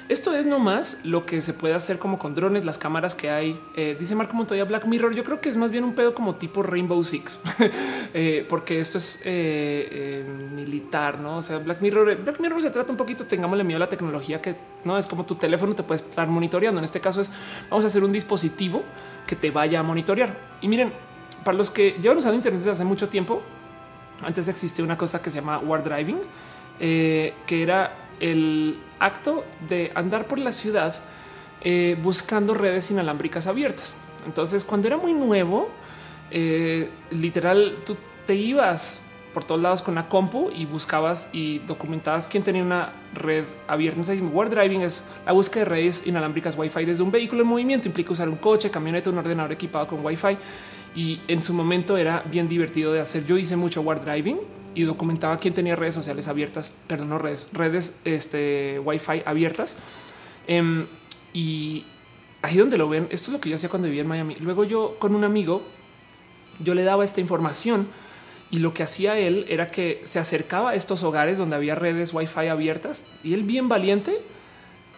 esto 0.09 0.35
es 0.35 0.47
nomás 0.47 1.01
lo 1.05 1.25
que 1.25 1.41
se 1.41 1.55
puede 1.55 1.75
hacer 1.75 1.99
como 1.99 2.19
con 2.19 2.35
drones, 2.35 2.65
las 2.65 2.77
cámaras 2.77 3.15
que 3.15 3.31
hay. 3.31 3.59
Eh, 3.77 3.97
dice 3.99 4.15
Marco 4.15 4.35
Montoya 4.35 4.65
Black 4.65 4.85
Mirror. 4.85 5.15
Yo 5.15 5.23
creo 5.23 5.41
que 5.41 5.49
es 5.49 5.57
más 5.57 5.71
bien 5.71 5.85
un 5.85 5.95
pedo 5.95 6.15
como 6.15 6.35
tipo 6.35 6.63
Rainbow 6.63 7.03
Six, 7.03 7.39
eh, 8.15 8.45
porque 8.49 8.79
esto 8.79 8.99
es 8.99 9.23
eh, 9.25 10.23
militar, 10.55 11.19
no? 11.19 11.39
O 11.39 11.43
sea, 11.43 11.59
Black 11.59 11.81
Mirror, 11.81 12.17
Black 12.17 12.41
Mirror 12.41 12.61
se 12.61 12.71
trata 12.71 12.91
un 12.91 12.99
poquito, 12.99 13.25
tengámosle 13.25 13.65
miedo 13.65 13.77
a 13.77 13.81
la 13.81 13.89
tecnología 13.89 14.43
que 14.43 14.57
no 14.85 14.99
es 14.99 15.07
como 15.07 15.25
tu 15.25 15.37
teléfono 15.37 15.75
te 15.75 15.83
puedes 15.83 16.03
estar 16.03 16.29
monitoreando. 16.29 16.79
En 16.79 16.85
este 16.85 17.01
caso 17.01 17.21
es 17.21 17.33
vamos 17.71 17.85
a 17.85 17.89
hacer 17.89 18.03
un 18.03 18.13
dispositivo 18.13 18.83
que 19.27 19.37
te 19.37 19.51
vaya 19.51 19.81
a 19.81 19.83
monitorear. 19.83 20.37
Y 20.61 20.69
miren, 20.69 20.93
para 21.37 21.57
los 21.57 21.71
que 21.71 21.93
llevan 22.01 22.19
usando 22.19 22.37
Internet 22.37 22.61
desde 22.61 22.71
hace 22.71 22.85
mucho 22.85 23.09
tiempo, 23.09 23.43
antes 24.23 24.49
existía 24.49 24.85
una 24.85 24.97
cosa 24.97 25.21
que 25.21 25.31
se 25.31 25.41
llama 25.41 25.59
war 25.59 25.83
driving, 25.83 26.19
eh, 26.81 27.35
que 27.47 27.63
era 27.63 27.95
el 28.21 28.79
acto 28.99 29.45
de 29.69 29.91
andar 29.95 30.27
por 30.27 30.39
la 30.39 30.53
ciudad 30.53 30.95
eh, 31.63 31.97
buscando 32.03 32.55
redes 32.55 32.91
inalámbricas 32.91 33.47
abiertas. 33.47 33.97
Entonces, 34.27 34.65
cuando 34.65 34.87
era 34.87 34.97
muy 34.97 35.13
nuevo, 35.13 35.69
eh, 36.31 36.89
literal, 37.11 37.77
tú 37.85 37.97
te 38.27 38.35
ibas 38.35 39.03
por 39.35 39.45
todos 39.45 39.61
lados 39.61 39.83
con 39.83 39.93
una 39.93 40.09
compu 40.09 40.51
y 40.55 40.67
buscabas 40.67 41.31
y 41.33 41.59
documentabas 41.61 42.29
quién 42.29 42.43
tenía 42.43 42.63
una 42.63 42.93
red 43.15 43.45
abierta. 43.67 43.99
No 43.99 44.05
sé, 44.05 44.21
war 44.21 44.51
driving 44.51 44.83
es 44.83 45.03
la 45.25 45.33
búsqueda 45.33 45.65
de 45.65 45.71
redes 45.71 46.07
inalámbricas 46.07 46.57
Wi-Fi 46.57 46.85
desde 46.85 47.03
un 47.03 47.11
vehículo 47.11 47.43
en 47.43 47.49
movimiento. 47.49 47.89
Implica 47.89 48.13
usar 48.13 48.29
un 48.29 48.37
coche, 48.37 48.71
camioneta, 48.71 49.11
un 49.11 49.19
ordenador 49.19 49.53
equipado 49.53 49.87
con 49.87 50.05
Wi-Fi 50.05 50.37
y 50.95 51.21
en 51.29 51.43
su 51.43 51.55
momento 51.55 51.97
era 51.97 52.23
bien 52.31 52.49
divertido 52.49 52.93
de 52.93 53.01
hacer. 53.01 53.27
Yo 53.27 53.39
hice 53.39 53.57
mucho 53.57 53.81
war 53.81 54.05
driving 54.05 54.39
y 54.75 54.83
documentaba 54.83 55.39
quién 55.39 55.55
tenía 55.55 55.77
redes 55.77 55.95
sociales 55.95 56.29
abiertas, 56.29 56.73
perdón, 56.87 57.11
no 57.11 57.19
redes, 57.19 57.49
redes 57.53 58.01
este, 58.05 58.79
Wi-Fi 58.79 59.23
abiertas. 59.25 59.77
Em, 60.47 60.87
y 61.33 61.85
ahí 62.43 62.57
donde 62.57 62.79
lo 62.79 62.89
ven, 62.89 63.07
esto 63.11 63.31
es 63.31 63.33
lo 63.33 63.41
que 63.41 63.49
yo 63.49 63.57
hacía 63.57 63.69
cuando 63.69 63.87
vivía 63.87 64.03
en 64.03 64.09
Miami. 64.09 64.37
Luego 64.37 64.65
yo 64.65 64.97
con 64.99 65.15
un 65.15 65.25
amigo, 65.25 65.63
yo 66.59 66.75
le 66.75 66.83
daba 66.83 67.05
esta 67.05 67.21
información 67.21 67.87
y 68.51 68.59
lo 68.59 68.75
que 68.75 68.83
hacía 68.83 69.19
él 69.19 69.47
era 69.49 69.71
que 69.71 70.03
se 70.05 70.19
acercaba 70.19 70.71
a 70.71 70.75
estos 70.75 71.03
hogares 71.03 71.39
donde 71.39 71.57
había 71.57 71.75
redes 71.75 72.13
Wi-Fi 72.13 72.49
abiertas 72.49 73.09
y 73.23 73.33
él 73.33 73.45
bien 73.45 73.69
valiente 73.69 74.21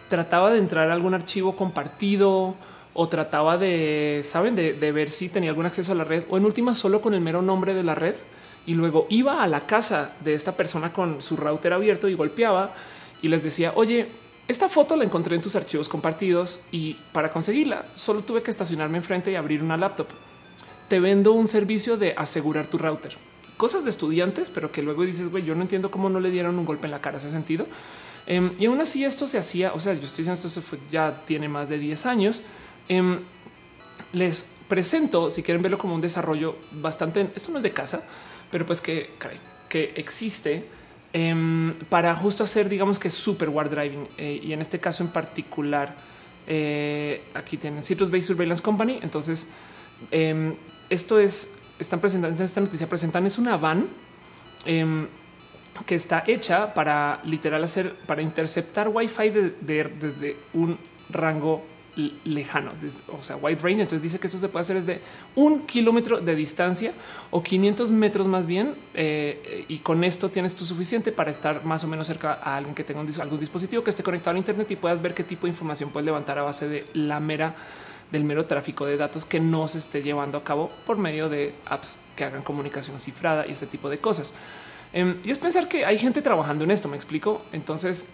trataba 0.09 0.51
de 0.51 0.59
entrar 0.59 0.89
a 0.89 0.93
algún 0.93 1.13
archivo 1.13 1.55
compartido 1.55 2.55
o 2.95 3.07
trataba 3.07 3.57
de, 3.57 4.21
saben, 4.23 4.55
de, 4.55 4.91
ver 4.91 5.09
si 5.09 5.29
tenía 5.29 5.51
algún 5.51 5.65
acceso 5.65 5.91
a 5.91 5.95
la 5.95 6.03
red 6.03 6.23
o 6.29 6.37
en 6.37 6.45
última 6.45 6.73
solo 6.73 7.01
con 7.01 7.13
el 7.13 7.21
mero 7.21 7.41
nombre 7.41 7.73
de 7.73 7.83
la 7.83 7.93
red 7.93 8.15
y 8.65 8.73
luego 8.73 9.05
iba 9.09 9.43
a 9.43 9.47
la 9.47 9.67
casa 9.67 10.13
de 10.21 10.33
esta 10.33 10.53
persona 10.53 10.91
con 10.91 11.21
su 11.21 11.35
router 11.35 11.73
abierto 11.73 12.07
y 12.07 12.15
golpeaba 12.15 12.73
y 13.21 13.27
les 13.27 13.43
decía, 13.43 13.73
oye, 13.75 14.07
esta 14.47 14.69
foto 14.69 14.95
la 14.95 15.03
encontré 15.03 15.35
en 15.35 15.41
tus 15.41 15.55
archivos 15.55 15.89
compartidos 15.89 16.61
y 16.71 16.95
para 17.11 17.31
conseguirla 17.31 17.85
solo 17.93 18.21
tuve 18.21 18.41
que 18.41 18.51
estacionarme 18.51 18.97
enfrente 18.97 19.31
y 19.31 19.35
abrir 19.35 19.61
una 19.61 19.77
laptop. 19.77 20.07
Te 20.87 20.99
vendo 20.99 21.33
un 21.33 21.47
servicio 21.47 21.97
de 21.97 22.13
asegurar 22.17 22.67
tu 22.67 22.77
router 22.77 23.17
cosas 23.57 23.83
de 23.83 23.89
estudiantes, 23.89 24.49
pero 24.49 24.71
que 24.71 24.81
luego 24.81 25.03
dices, 25.03 25.29
güey, 25.29 25.43
yo 25.43 25.55
no 25.55 25.61
entiendo 25.61 25.91
cómo 25.91 26.09
no 26.09 26.19
le 26.19 26.31
dieron 26.31 26.57
un 26.57 26.65
golpe 26.65 26.87
en 26.87 26.91
la 26.91 26.99
cara 26.99 27.17
ese 27.17 27.29
sentido. 27.29 27.65
Em, 28.27 28.51
y 28.57 28.65
aún 28.65 28.81
así 28.81 29.03
esto 29.03 29.27
se 29.27 29.37
hacía, 29.37 29.73
o 29.73 29.79
sea, 29.79 29.93
yo 29.93 30.01
estoy 30.01 30.25
diciendo 30.25 30.47
esto 30.47 30.77
ya 30.91 31.21
tiene 31.25 31.47
más 31.47 31.69
de 31.69 31.77
10 31.77 32.05
años. 32.05 32.41
Em, 32.87 33.19
les 34.13 34.45
presento, 34.67 35.29
si 35.29 35.43
quieren 35.43 35.61
verlo 35.61 35.77
como 35.77 35.95
un 35.95 36.01
desarrollo 36.01 36.55
bastante, 36.71 37.29
esto 37.35 37.51
no 37.51 37.57
es 37.57 37.63
de 37.63 37.71
casa, 37.71 38.03
pero 38.51 38.65
pues 38.65 38.81
que, 38.81 39.11
que 39.69 39.93
existe 39.95 40.67
em, 41.13 41.73
para 41.89 42.15
justo 42.15 42.43
hacer, 42.43 42.69
digamos 42.69 42.99
que 42.99 43.09
super 43.09 43.49
war 43.49 43.69
driving. 43.69 44.07
Eh, 44.17 44.41
y 44.43 44.53
en 44.53 44.61
este 44.61 44.79
caso 44.79 45.03
en 45.03 45.09
particular, 45.09 45.95
eh, 46.47 47.23
aquí 47.33 47.57
tienen 47.57 47.83
Citrus 47.83 48.09
Based 48.09 48.27
Surveillance 48.27 48.61
Company. 48.61 48.99
Entonces, 49.01 49.47
esto 50.89 51.19
es 51.19 51.55
están 51.79 51.99
presentando 51.99 52.41
esta 52.41 52.61
noticia, 52.61 52.87
presentan 52.87 53.25
es 53.25 53.37
una 53.37 53.57
van 53.57 53.87
em, 54.65 55.07
que 55.85 55.95
está 55.95 56.23
hecha 56.25 56.73
para 56.73 57.19
literal 57.25 57.63
hacer 57.63 57.95
para 58.05 58.21
interceptar 58.21 58.87
Wi-Fi 58.89 59.29
desde 59.61 60.37
un 60.53 60.77
rango 61.09 61.63
lejano, 62.23 62.71
o 63.07 63.23
sea, 63.23 63.37
wide 63.37 63.59
range. 63.61 63.81
Entonces 63.81 64.01
dice 64.01 64.19
que 64.19 64.27
eso 64.27 64.37
se 64.37 64.49
puede 64.49 64.61
hacer 64.61 64.75
desde 64.75 65.01
un 65.35 65.65
kilómetro 65.65 66.19
de 66.19 66.35
distancia 66.35 66.93
o 67.31 67.41
500 67.41 67.91
metros 67.91 68.27
más 68.27 68.45
bien. 68.45 68.75
Eh, 68.93 69.65
y 69.67 69.77
con 69.79 70.03
esto 70.03 70.29
tienes 70.29 70.55
tú 70.55 70.65
suficiente 70.65 71.11
para 71.11 71.31
estar 71.31 71.63
más 71.65 71.83
o 71.83 71.87
menos 71.87 72.07
cerca 72.07 72.39
a 72.41 72.57
alguien 72.57 72.75
que 72.75 72.83
tenga 72.83 73.01
algún 73.21 73.39
dispositivo 73.39 73.83
que 73.83 73.89
esté 73.89 74.03
conectado 74.03 74.31
al 74.31 74.37
Internet 74.37 74.69
y 74.71 74.75
puedas 74.75 75.01
ver 75.01 75.13
qué 75.13 75.23
tipo 75.23 75.47
de 75.47 75.51
información 75.51 75.89
puedes 75.89 76.05
levantar 76.05 76.37
a 76.37 76.43
base 76.43 76.67
de 76.67 76.85
la 76.93 77.19
mera 77.19 77.55
del 78.11 78.23
mero 78.23 78.45
tráfico 78.45 78.85
de 78.85 78.97
datos 78.97 79.25
que 79.25 79.39
no 79.39 79.67
se 79.67 79.79
esté 79.79 80.03
llevando 80.03 80.37
a 80.37 80.43
cabo 80.43 80.71
por 80.85 80.97
medio 80.97 81.27
de 81.27 81.53
apps 81.65 81.99
que 82.15 82.23
hagan 82.23 82.43
comunicación 82.43 82.99
cifrada 82.99 83.45
y 83.47 83.51
este 83.51 83.67
tipo 83.67 83.89
de 83.89 83.97
cosas. 83.97 84.33
Em, 84.93 85.17
y 85.25 85.31
es 85.31 85.39
pensar 85.39 85.67
que 85.67 85.85
hay 85.85 85.97
gente 85.97 86.21
trabajando 86.21 86.63
en 86.63 86.71
esto, 86.71 86.87
me 86.87 86.95
explico. 86.95 87.41
Entonces, 87.51 88.07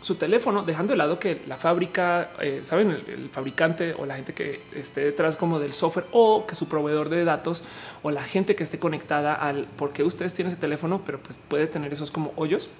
su 0.00 0.14
teléfono, 0.14 0.62
dejando 0.62 0.92
de 0.92 0.96
lado 0.96 1.18
que 1.18 1.40
la 1.46 1.56
fábrica, 1.56 2.30
eh, 2.40 2.60
saben, 2.62 2.90
el, 2.90 3.28
fabricante 3.30 3.94
o 3.98 4.06
la 4.06 4.16
gente 4.16 4.32
que 4.32 4.60
esté 4.74 5.02
detrás 5.02 5.36
como 5.36 5.58
del 5.58 5.72
software 5.72 6.06
o 6.12 6.46
que 6.46 6.54
su 6.54 6.68
proveedor 6.68 7.08
de 7.08 7.24
datos 7.24 7.64
o 8.02 8.10
la 8.10 8.22
gente 8.22 8.54
que 8.54 8.62
esté 8.62 8.78
conectada 8.78 9.34
al 9.34 9.66
porque 9.76 10.02
ustedes 10.02 10.34
tienen 10.34 10.52
ese 10.52 10.60
teléfono, 10.60 11.02
pero 11.04 11.20
pues 11.20 11.38
puede 11.38 11.66
tener 11.66 11.92
esos 11.92 12.10
como 12.10 12.32
hoyos. 12.36 12.70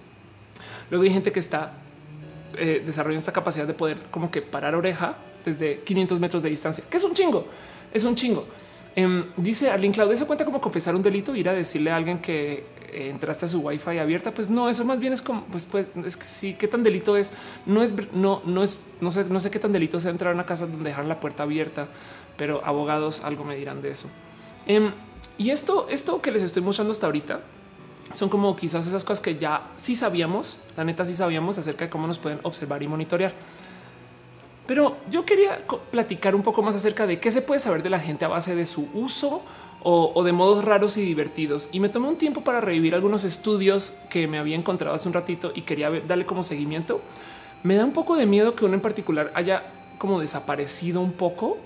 Luego 0.90 1.04
hay 1.04 1.10
gente 1.10 1.32
que 1.32 1.40
está 1.40 1.74
eh, 2.56 2.82
desarrollando 2.84 3.18
esta 3.18 3.32
capacidad 3.32 3.66
de 3.66 3.74
poder 3.74 3.98
como 4.10 4.30
que 4.30 4.42
parar 4.42 4.74
oreja 4.74 5.16
desde 5.44 5.80
500 5.80 6.20
metros 6.20 6.42
de 6.42 6.50
distancia, 6.50 6.84
que 6.88 6.96
es 6.96 7.04
un 7.04 7.14
chingo, 7.14 7.46
es 7.92 8.04
un 8.04 8.14
chingo. 8.14 8.46
Em, 8.96 9.24
dice 9.36 9.70
Arlene 9.70 9.94
Claudia, 9.94 10.14
¿eso 10.14 10.26
cuenta 10.26 10.44
como 10.44 10.60
confesar 10.60 10.94
un 10.94 11.02
delito? 11.02 11.34
Ir 11.34 11.48
a 11.48 11.52
decirle 11.52 11.90
a 11.90 11.96
alguien 11.96 12.18
que 12.18 12.64
entraste 12.92 13.44
a 13.44 13.48
su 13.48 13.60
wifi 13.60 13.98
abierta? 13.98 14.32
Pues 14.32 14.50
no, 14.50 14.68
eso 14.68 14.84
más 14.84 14.98
bien 14.98 15.12
es 15.12 15.22
como, 15.22 15.44
pues, 15.44 15.66
pues 15.66 15.86
es 16.04 16.16
que 16.16 16.26
sí, 16.26 16.54
qué 16.54 16.68
tan 16.68 16.82
delito 16.82 17.16
es. 17.16 17.32
No 17.66 17.82
es, 17.82 17.94
no, 18.12 18.42
no 18.44 18.62
es, 18.62 18.82
no 19.00 19.10
sé, 19.10 19.24
no 19.24 19.40
sé 19.40 19.50
qué 19.50 19.58
tan 19.58 19.72
delito 19.72 20.00
sea 20.00 20.10
entrar 20.10 20.32
a 20.32 20.34
una 20.34 20.46
casa 20.46 20.66
donde 20.66 20.90
dejar 20.90 21.04
la 21.04 21.20
puerta 21.20 21.44
abierta, 21.44 21.88
pero 22.36 22.64
abogados 22.64 23.24
algo 23.24 23.44
me 23.44 23.56
dirán 23.56 23.82
de 23.82 23.90
eso. 23.90 24.08
Em, 24.66 24.92
y 25.36 25.50
esto, 25.50 25.86
esto 25.90 26.20
que 26.20 26.32
les 26.32 26.42
estoy 26.42 26.62
mostrando 26.62 26.92
hasta 26.92 27.06
ahorita 27.06 27.40
son 28.12 28.28
como 28.28 28.56
quizás 28.56 28.86
esas 28.86 29.04
cosas 29.04 29.20
que 29.20 29.36
ya 29.36 29.70
sí 29.76 29.94
sabíamos, 29.94 30.58
la 30.76 30.84
neta 30.84 31.04
sí 31.04 31.14
sabíamos 31.14 31.58
acerca 31.58 31.84
de 31.84 31.90
cómo 31.90 32.06
nos 32.06 32.18
pueden 32.18 32.40
observar 32.42 32.82
y 32.82 32.88
monitorear. 32.88 33.32
Pero 34.68 34.98
yo 35.10 35.24
quería 35.24 35.64
platicar 35.90 36.34
un 36.34 36.42
poco 36.42 36.62
más 36.62 36.76
acerca 36.76 37.06
de 37.06 37.18
qué 37.18 37.32
se 37.32 37.40
puede 37.40 37.58
saber 37.58 37.82
de 37.82 37.88
la 37.88 37.98
gente 37.98 38.26
a 38.26 38.28
base 38.28 38.54
de 38.54 38.66
su 38.66 38.86
uso 38.92 39.40
o, 39.82 40.22
de 40.22 40.32
modos 40.32 40.62
raros 40.62 40.98
y 40.98 41.02
divertidos. 41.02 41.70
Y 41.72 41.80
me 41.80 41.88
tomé 41.88 42.08
un 42.08 42.16
tiempo 42.16 42.42
para 42.42 42.60
revivir 42.60 42.94
algunos 42.94 43.24
estudios 43.24 43.96
que 44.10 44.28
me 44.28 44.38
había 44.38 44.56
encontrado 44.56 44.94
hace 44.94 45.08
un 45.08 45.14
ratito 45.14 45.52
y 45.54 45.62
quería 45.62 45.88
darle 46.06 46.26
como 46.26 46.42
seguimiento. 46.42 47.00
Me 47.62 47.76
da 47.76 47.84
un 47.86 47.94
poco 47.94 48.14
de 48.14 48.26
miedo 48.26 48.54
que 48.54 48.66
uno 48.66 48.74
en 48.74 48.82
particular 48.82 49.32
haya 49.34 49.62
como 49.96 50.20
desaparecido 50.20 51.00
un 51.00 51.12
poco 51.12 51.56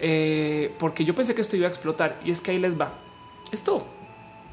eh, 0.00 0.74
porque 0.80 1.04
yo 1.04 1.14
pensé 1.14 1.36
que 1.36 1.40
esto 1.40 1.56
iba 1.56 1.66
a 1.66 1.70
explotar 1.70 2.18
y 2.24 2.32
es 2.32 2.40
que 2.40 2.50
ahí 2.50 2.58
les 2.58 2.78
va. 2.78 2.92
Esto 3.52 3.86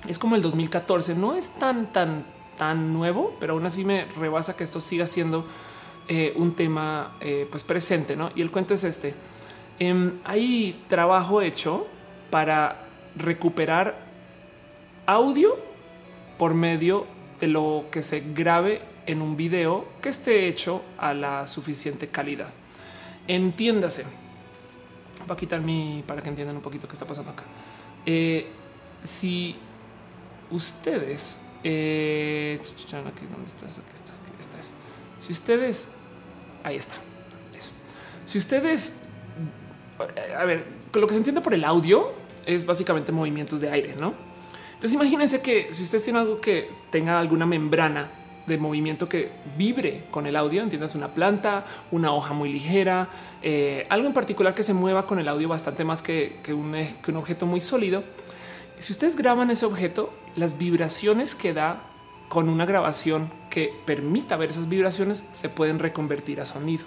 es 0.08 0.20
como 0.20 0.36
el 0.36 0.44
2014, 0.44 1.16
no 1.16 1.34
es 1.34 1.50
tan, 1.50 1.92
tan, 1.92 2.24
tan 2.56 2.94
nuevo, 2.94 3.36
pero 3.40 3.54
aún 3.54 3.66
así 3.66 3.84
me 3.84 4.06
rebasa 4.20 4.56
que 4.56 4.64
esto 4.64 4.80
siga 4.80 5.08
siendo 5.08 5.44
eh, 6.08 6.34
un 6.36 6.56
tema 6.56 7.18
eh, 7.22 7.48
pues 7.50 7.64
presente, 7.64 8.16
¿no? 8.16 8.32
Y 8.36 8.42
el 8.42 8.52
cuento 8.52 8.74
es 8.74 8.84
este. 8.84 9.14
Em, 9.80 10.20
hay 10.24 10.84
trabajo 10.88 11.42
hecho 11.42 11.88
para 12.30 12.88
recuperar 13.16 13.98
audio 15.06 15.58
por 16.38 16.54
medio 16.54 17.06
de 17.40 17.48
lo 17.48 17.86
que 17.92 18.02
se 18.02 18.24
grabe 18.34 18.82
en 19.06 19.22
un 19.22 19.38
video 19.38 19.86
que 20.02 20.10
esté 20.10 20.48
hecho 20.48 20.84
a 20.98 21.14
la 21.14 21.48
suficiente 21.48 22.08
calidad. 22.08 22.50
Entiéndase. 23.28 24.04
Voy 25.28 25.34
a 25.34 25.38
quitar 25.38 25.62
mi 25.62 26.04
para 26.06 26.22
que 26.22 26.30
entiendan 26.30 26.56
un 26.56 26.62
poquito 26.62 26.88
qué 26.88 26.94
está 26.94 27.06
pasando 27.06 27.32
acá. 27.32 27.44
Eh, 28.06 28.48
si 29.04 29.56
ustedes, 30.52 31.42
eh, 31.64 32.60
¿dónde 32.92 33.46
estás? 33.46 33.80
Aquí 33.80 33.94
está. 33.94 34.25
Si 35.26 35.32
ustedes, 35.32 35.90
ahí 36.64 36.76
está. 36.76 36.94
Eso. 37.58 37.72
Si 38.26 38.38
ustedes, 38.38 38.98
a 40.38 40.46
ver, 40.46 40.64
lo 40.94 41.08
que 41.08 41.14
se 41.14 41.18
entiende 41.18 41.42
por 41.42 41.56
el 41.56 41.64
audio 41.64 42.12
es 42.46 42.68
básicamente 42.68 43.12
movimientos 43.12 43.60
de 43.60 43.72
aire, 43.72 43.96
¿no? 44.00 44.14
Entonces 44.76 44.94
imagínense 44.94 45.42
que 45.42 45.74
si 45.74 45.82
ustedes 45.82 46.04
tienen 46.04 46.22
algo 46.22 46.40
que 46.40 46.70
tenga 46.92 47.18
alguna 47.20 47.48
membrana 47.48 48.08
de 48.46 48.60
movimiento 48.60 49.10
que 49.10 49.32
vibre 49.58 50.04
con 50.12 50.28
el 50.28 50.36
audio, 50.36 50.62
entiendas 50.62 50.94
una 50.94 51.08
planta, 51.08 51.66
una 51.90 52.14
hoja 52.14 52.36
muy 52.36 52.54
ligera, 52.54 53.10
eh, 53.42 53.88
algo 53.90 54.06
en 54.06 54.14
particular 54.14 54.54
que 54.54 54.62
se 54.62 54.76
mueva 54.76 55.08
con 55.08 55.18
el 55.18 55.28
audio 55.28 55.50
bastante 55.50 55.84
más 55.84 56.04
que, 56.04 56.40
que 56.44 56.54
un 56.54 57.16
objeto 57.16 57.48
muy 57.48 57.62
sólido. 57.62 58.04
Si 58.78 58.94
ustedes 58.94 59.16
graban 59.16 59.50
ese 59.50 59.66
objeto, 59.66 60.14
las 60.36 60.60
vibraciones 60.60 61.34
que 61.34 61.52
da 61.52 61.82
con 62.30 62.50
una 62.50 62.66
grabación 62.66 63.30
que 63.50 63.74
permita 63.86 64.38
ver 64.38 64.50
esas 64.50 64.68
vibraciones 64.68 65.24
se 65.34 65.50
pueden 65.50 65.80
reconvertir 65.80 66.42
a 66.42 66.46
sonido. 66.46 66.86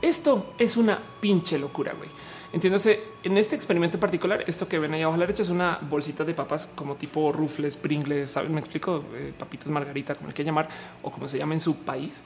Esto 0.00 0.54
es 0.58 0.76
una 0.76 0.98
pinche 1.20 1.58
locura, 1.58 1.92
güey. 1.94 2.08
Entiéndase, 2.52 3.02
en 3.24 3.36
este 3.36 3.56
experimento 3.56 3.96
en 3.96 4.00
particular, 4.00 4.42
esto 4.46 4.66
que 4.66 4.78
ven 4.78 4.94
ahí 4.94 5.02
abajo 5.02 5.16
a 5.16 5.18
la 5.18 5.26
derecha 5.26 5.42
es 5.42 5.50
una 5.50 5.78
bolsita 5.82 6.24
de 6.24 6.32
papas 6.32 6.66
como 6.66 6.94
tipo 6.94 7.30
rufles, 7.30 7.76
pringles, 7.76 8.30
¿saben? 8.30 8.54
Me 8.54 8.60
explico, 8.60 9.04
eh, 9.14 9.34
papitas 9.38 9.70
margarita, 9.70 10.14
como 10.14 10.28
el 10.28 10.34
que 10.34 10.44
llamar, 10.44 10.68
o 11.02 11.10
como 11.10 11.28
se 11.28 11.36
llama 11.36 11.54
en 11.54 11.60
su 11.60 11.76
país. 11.84 12.22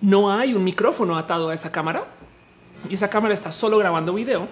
No 0.00 0.30
hay 0.30 0.54
un 0.54 0.64
micrófono 0.64 1.16
atado 1.16 1.50
a 1.50 1.54
esa 1.54 1.70
cámara 1.70 2.04
y 2.88 2.94
esa 2.94 3.08
cámara 3.08 3.32
está 3.32 3.50
solo 3.50 3.78
grabando 3.78 4.12
video 4.12 4.48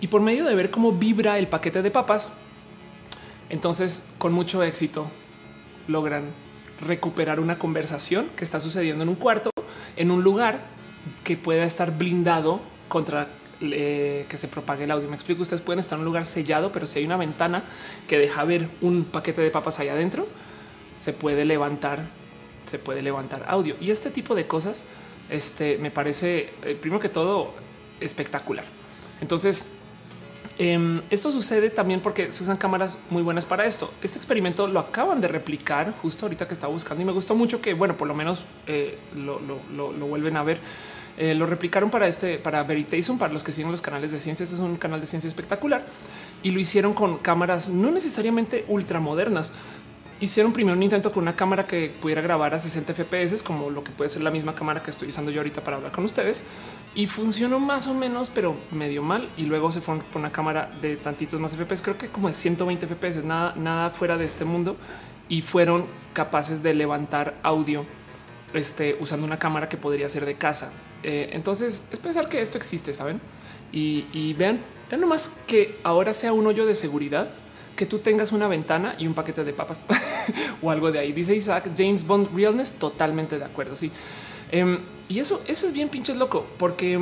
y 0.00 0.06
por 0.06 0.20
medio 0.20 0.44
de 0.44 0.54
ver 0.54 0.70
cómo 0.70 0.92
vibra 0.92 1.38
el 1.38 1.48
paquete 1.48 1.82
de 1.82 1.90
papas, 1.90 2.32
entonces, 3.48 4.04
con 4.18 4.32
mucho 4.32 4.62
éxito, 4.62 5.06
logran 5.88 6.24
recuperar 6.80 7.40
una 7.40 7.58
conversación 7.58 8.28
que 8.36 8.44
está 8.44 8.60
sucediendo 8.60 9.02
en 9.02 9.08
un 9.08 9.14
cuarto, 9.14 9.50
en 9.96 10.10
un 10.10 10.22
lugar 10.22 10.60
que 11.24 11.36
pueda 11.36 11.64
estar 11.64 11.96
blindado 11.96 12.60
contra 12.88 13.28
eh, 13.60 14.26
que 14.28 14.36
se 14.36 14.48
propague 14.48 14.84
el 14.84 14.90
audio. 14.90 15.08
Me 15.08 15.14
explico, 15.14 15.42
ustedes 15.42 15.62
pueden 15.62 15.78
estar 15.78 15.96
en 15.96 16.00
un 16.00 16.06
lugar 16.06 16.26
sellado, 16.26 16.72
pero 16.72 16.86
si 16.86 16.98
hay 16.98 17.06
una 17.06 17.16
ventana 17.16 17.64
que 18.08 18.18
deja 18.18 18.44
ver 18.44 18.68
un 18.82 19.04
paquete 19.04 19.40
de 19.40 19.50
papas 19.50 19.80
allá 19.80 19.92
adentro, 19.92 20.26
se 20.96 21.12
puede 21.12 21.44
levantar, 21.44 22.08
se 22.66 22.78
puede 22.78 23.02
levantar 23.02 23.44
audio. 23.48 23.76
Y 23.80 23.90
este 23.90 24.10
tipo 24.10 24.34
de 24.34 24.46
cosas, 24.46 24.84
este 25.30 25.78
me 25.78 25.90
parece, 25.90 26.50
eh, 26.64 26.76
primero 26.78 27.00
que 27.00 27.08
todo, 27.08 27.54
espectacular. 28.00 28.66
Entonces, 29.20 29.75
Em, 30.58 31.02
esto 31.10 31.30
sucede 31.30 31.68
también 31.68 32.00
porque 32.00 32.32
se 32.32 32.42
usan 32.42 32.56
cámaras 32.56 32.98
muy 33.10 33.22
buenas 33.22 33.44
para 33.44 33.66
esto. 33.66 33.92
Este 34.02 34.18
experimento 34.18 34.66
lo 34.66 34.80
acaban 34.80 35.20
de 35.20 35.28
replicar 35.28 35.92
justo 36.00 36.24
ahorita 36.24 36.48
que 36.48 36.54
estaba 36.54 36.72
buscando 36.72 37.02
y 37.02 37.04
me 37.04 37.12
gustó 37.12 37.34
mucho 37.34 37.60
que, 37.60 37.74
bueno, 37.74 37.96
por 37.96 38.08
lo 38.08 38.14
menos 38.14 38.46
eh, 38.66 38.98
lo, 39.14 39.38
vuelven 40.08 40.36
a 40.36 40.42
ver. 40.42 40.58
Eh, 41.18 41.34
lo 41.34 41.46
replicaron 41.46 41.90
para 41.90 42.06
este, 42.06 42.38
para 42.38 42.66
para 42.66 43.32
los 43.32 43.42
que 43.42 43.52
siguen 43.52 43.70
los 43.70 43.82
canales 43.82 44.12
de 44.12 44.18
ciencias. 44.18 44.52
Es 44.52 44.60
un 44.60 44.76
canal 44.76 45.00
de 45.00 45.06
ciencia 45.06 45.28
espectacular 45.28 45.84
y 46.42 46.50
lo 46.50 46.60
hicieron 46.60 46.94
con 46.94 47.18
cámaras 47.18 47.68
no 47.68 47.90
necesariamente 47.90 48.64
ultramodernas. 48.68 49.52
Hicieron 50.18 50.52
primero 50.52 50.76
un 50.76 50.82
intento 50.82 51.12
con 51.12 51.24
una 51.24 51.36
cámara 51.36 51.66
que 51.66 51.92
pudiera 52.00 52.22
grabar 52.22 52.54
a 52.54 52.58
60 52.58 52.94
FPS, 52.94 53.42
como 53.42 53.68
lo 53.68 53.84
que 53.84 53.90
puede 53.92 54.08
ser 54.08 54.22
la 54.22 54.30
misma 54.30 54.54
cámara 54.54 54.82
que 54.82 54.90
estoy 54.90 55.08
usando 55.08 55.30
yo 55.30 55.40
ahorita 55.40 55.62
para 55.62 55.76
hablar 55.76 55.92
con 55.92 56.04
ustedes 56.04 56.44
y 56.94 57.06
funcionó 57.06 57.60
más 57.60 57.86
o 57.86 57.94
menos, 57.94 58.30
pero 58.30 58.56
medio 58.72 59.02
mal. 59.02 59.28
Y 59.36 59.42
luego 59.42 59.70
se 59.70 59.82
fue 59.82 59.98
con 60.12 60.22
una 60.22 60.32
cámara 60.32 60.70
de 60.80 60.96
tantitos 60.96 61.38
más 61.38 61.54
FPS, 61.54 61.82
creo 61.82 61.98
que 61.98 62.08
como 62.08 62.28
de 62.28 62.34
120 62.34 62.86
FPS, 62.86 63.22
nada, 63.22 63.54
nada 63.56 63.90
fuera 63.90 64.16
de 64.16 64.24
este 64.24 64.46
mundo. 64.46 64.76
Y 65.28 65.42
fueron 65.42 65.84
capaces 66.14 66.62
de 66.62 66.72
levantar 66.72 67.34
audio 67.42 67.84
este, 68.54 68.96
usando 69.00 69.26
una 69.26 69.38
cámara 69.38 69.68
que 69.68 69.76
podría 69.76 70.08
ser 70.08 70.24
de 70.24 70.36
casa. 70.36 70.72
Eh, 71.02 71.30
entonces 71.32 71.88
es 71.92 71.98
pensar 71.98 72.28
que 72.28 72.40
esto 72.40 72.56
existe, 72.56 72.94
saben? 72.94 73.20
Y, 73.72 74.32
vean, 74.38 74.60
vean 74.88 75.02
nomás 75.02 75.32
que 75.46 75.78
ahora 75.82 76.14
sea 76.14 76.32
un 76.32 76.46
hoyo 76.46 76.64
de 76.64 76.74
seguridad 76.74 77.28
que 77.76 77.86
tú 77.86 77.98
tengas 77.98 78.32
una 78.32 78.48
ventana 78.48 78.96
y 78.98 79.06
un 79.06 79.14
paquete 79.14 79.44
de 79.44 79.52
papas 79.52 79.84
o 80.62 80.70
algo 80.70 80.90
de 80.90 80.98
ahí. 80.98 81.12
Dice 81.12 81.36
Isaac 81.36 81.70
James 81.76 82.06
Bond 82.06 82.34
Realness. 82.34 82.72
Totalmente 82.72 83.38
de 83.38 83.44
acuerdo. 83.44 83.76
Sí. 83.76 83.92
Em, 84.50 84.78
y 85.08 85.20
eso, 85.20 85.42
eso 85.46 85.66
es 85.66 85.72
bien 85.72 85.88
pinches 85.88 86.16
loco, 86.16 86.46
porque, 86.58 86.98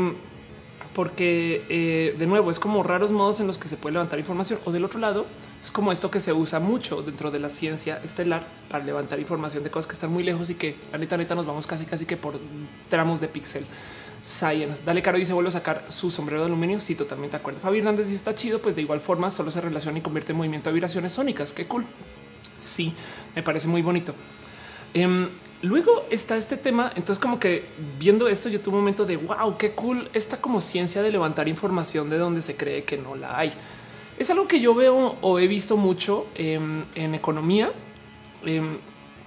porque 0.94 1.64
eh, 1.68 2.14
de 2.18 2.26
nuevo 2.26 2.50
es 2.50 2.58
como 2.58 2.82
raros 2.82 3.12
modos 3.12 3.40
en 3.40 3.46
los 3.46 3.58
que 3.58 3.68
se 3.68 3.76
puede 3.76 3.94
levantar 3.94 4.18
información. 4.18 4.58
O 4.64 4.72
del 4.72 4.84
otro 4.84 4.98
lado, 4.98 5.26
es 5.60 5.70
como 5.70 5.92
esto 5.92 6.10
que 6.10 6.20
se 6.20 6.32
usa 6.32 6.60
mucho 6.60 7.02
dentro 7.02 7.30
de 7.30 7.38
la 7.38 7.50
ciencia 7.50 8.00
estelar 8.04 8.46
para 8.68 8.84
levantar 8.84 9.18
información 9.20 9.64
de 9.64 9.70
cosas 9.70 9.86
que 9.86 9.94
están 9.94 10.12
muy 10.12 10.22
lejos 10.22 10.50
y 10.50 10.54
que 10.54 10.76
la 10.92 10.98
neta, 10.98 11.16
neta 11.16 11.34
nos 11.34 11.46
vamos 11.46 11.66
casi, 11.66 11.86
casi 11.86 12.04
que 12.04 12.16
por 12.16 12.38
tramos 12.88 13.20
de 13.20 13.28
píxel. 13.28 13.64
Science. 14.24 14.82
Dale 14.86 15.02
caro 15.02 15.18
y 15.18 15.26
se 15.26 15.34
vuelve 15.34 15.48
a 15.48 15.52
sacar 15.52 15.84
su 15.88 16.10
sombrero 16.10 16.40
de 16.40 16.46
aluminio. 16.46 16.80
Sí, 16.80 16.94
totalmente 16.94 17.36
de 17.36 17.40
acuerdo. 17.40 17.60
Fabi 17.60 17.78
Hernández 17.78 18.06
dice 18.06 18.16
está 18.16 18.34
chido, 18.34 18.62
pues 18.62 18.74
de 18.74 18.80
igual 18.80 19.00
forma 19.00 19.28
solo 19.30 19.50
se 19.50 19.60
relaciona 19.60 19.98
y 19.98 20.00
convierte 20.00 20.32
en 20.32 20.38
movimiento 20.38 20.70
a 20.70 20.72
vibraciones 20.72 21.12
sónicas. 21.12 21.52
Qué 21.52 21.66
cool. 21.66 21.84
Sí, 22.60 22.94
me 23.36 23.42
parece 23.42 23.68
muy 23.68 23.82
bonito. 23.82 24.14
Em, 24.94 25.28
luego 25.60 26.06
está 26.10 26.38
este 26.38 26.56
tema. 26.56 26.90
Entonces, 26.96 27.18
como 27.18 27.38
que 27.38 27.66
viendo 27.98 28.26
esto, 28.26 28.48
yo 28.48 28.60
tuve 28.62 28.76
un 28.76 28.80
momento 28.80 29.04
de 29.04 29.18
wow, 29.18 29.58
qué 29.58 29.72
cool 29.72 30.08
esta 30.14 30.40
como 30.40 30.62
ciencia 30.62 31.02
de 31.02 31.12
levantar 31.12 31.46
información 31.46 32.08
de 32.08 32.16
donde 32.16 32.40
se 32.40 32.56
cree 32.56 32.84
que 32.84 32.96
no 32.96 33.16
la 33.16 33.38
hay. 33.38 33.52
Es 34.18 34.30
algo 34.30 34.48
que 34.48 34.58
yo 34.58 34.74
veo 34.74 35.16
o 35.20 35.38
he 35.38 35.46
visto 35.48 35.76
mucho 35.76 36.28
en 36.34 37.14
economía. 37.14 37.72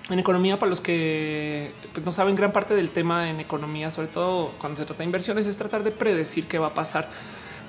En 0.09 0.19
economía, 0.19 0.57
para 0.57 0.69
los 0.69 0.81
que 0.81 1.71
pues, 1.93 2.05
no 2.05 2.11
saben, 2.11 2.35
gran 2.35 2.51
parte 2.51 2.75
del 2.75 2.91
tema 2.91 3.29
en 3.29 3.39
economía, 3.39 3.91
sobre 3.91 4.07
todo 4.07 4.51
cuando 4.59 4.75
se 4.75 4.85
trata 4.85 4.99
de 4.99 5.05
inversiones, 5.05 5.47
es 5.47 5.57
tratar 5.57 5.83
de 5.83 5.91
predecir 5.91 6.47
qué 6.47 6.59
va 6.59 6.67
a 6.67 6.73
pasar. 6.73 7.09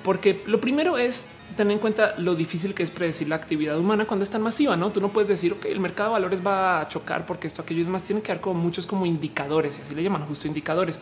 Porque 0.03 0.41
lo 0.47 0.61
primero 0.61 0.97
es 0.97 1.27
tener 1.57 1.73
en 1.73 1.79
cuenta 1.79 2.15
lo 2.17 2.35
difícil 2.35 2.73
que 2.73 2.83
es 2.83 2.91
predecir 2.91 3.27
la 3.27 3.35
actividad 3.35 3.77
humana 3.77 4.05
cuando 4.05 4.23
es 4.23 4.29
tan 4.29 4.41
masiva. 4.41 4.77
No, 4.77 4.91
tú 4.91 5.01
no 5.01 5.09
puedes 5.09 5.27
decir 5.27 5.55
que 5.55 5.71
el 5.71 5.81
mercado 5.81 6.09
de 6.09 6.13
valores 6.13 6.45
va 6.45 6.79
a 6.79 6.87
chocar 6.87 7.25
porque 7.25 7.47
esto, 7.47 7.61
aquello 7.61 7.81
y 7.81 7.83
demás 7.83 8.03
tienen 8.03 8.23
que 8.23 8.31
dar 8.31 8.39
como 8.39 8.61
muchos 8.61 8.87
como 8.87 9.05
indicadores 9.05 9.77
y 9.77 9.81
así 9.81 9.93
le 9.93 10.01
llaman 10.01 10.25
justo 10.25 10.47
indicadores. 10.47 11.01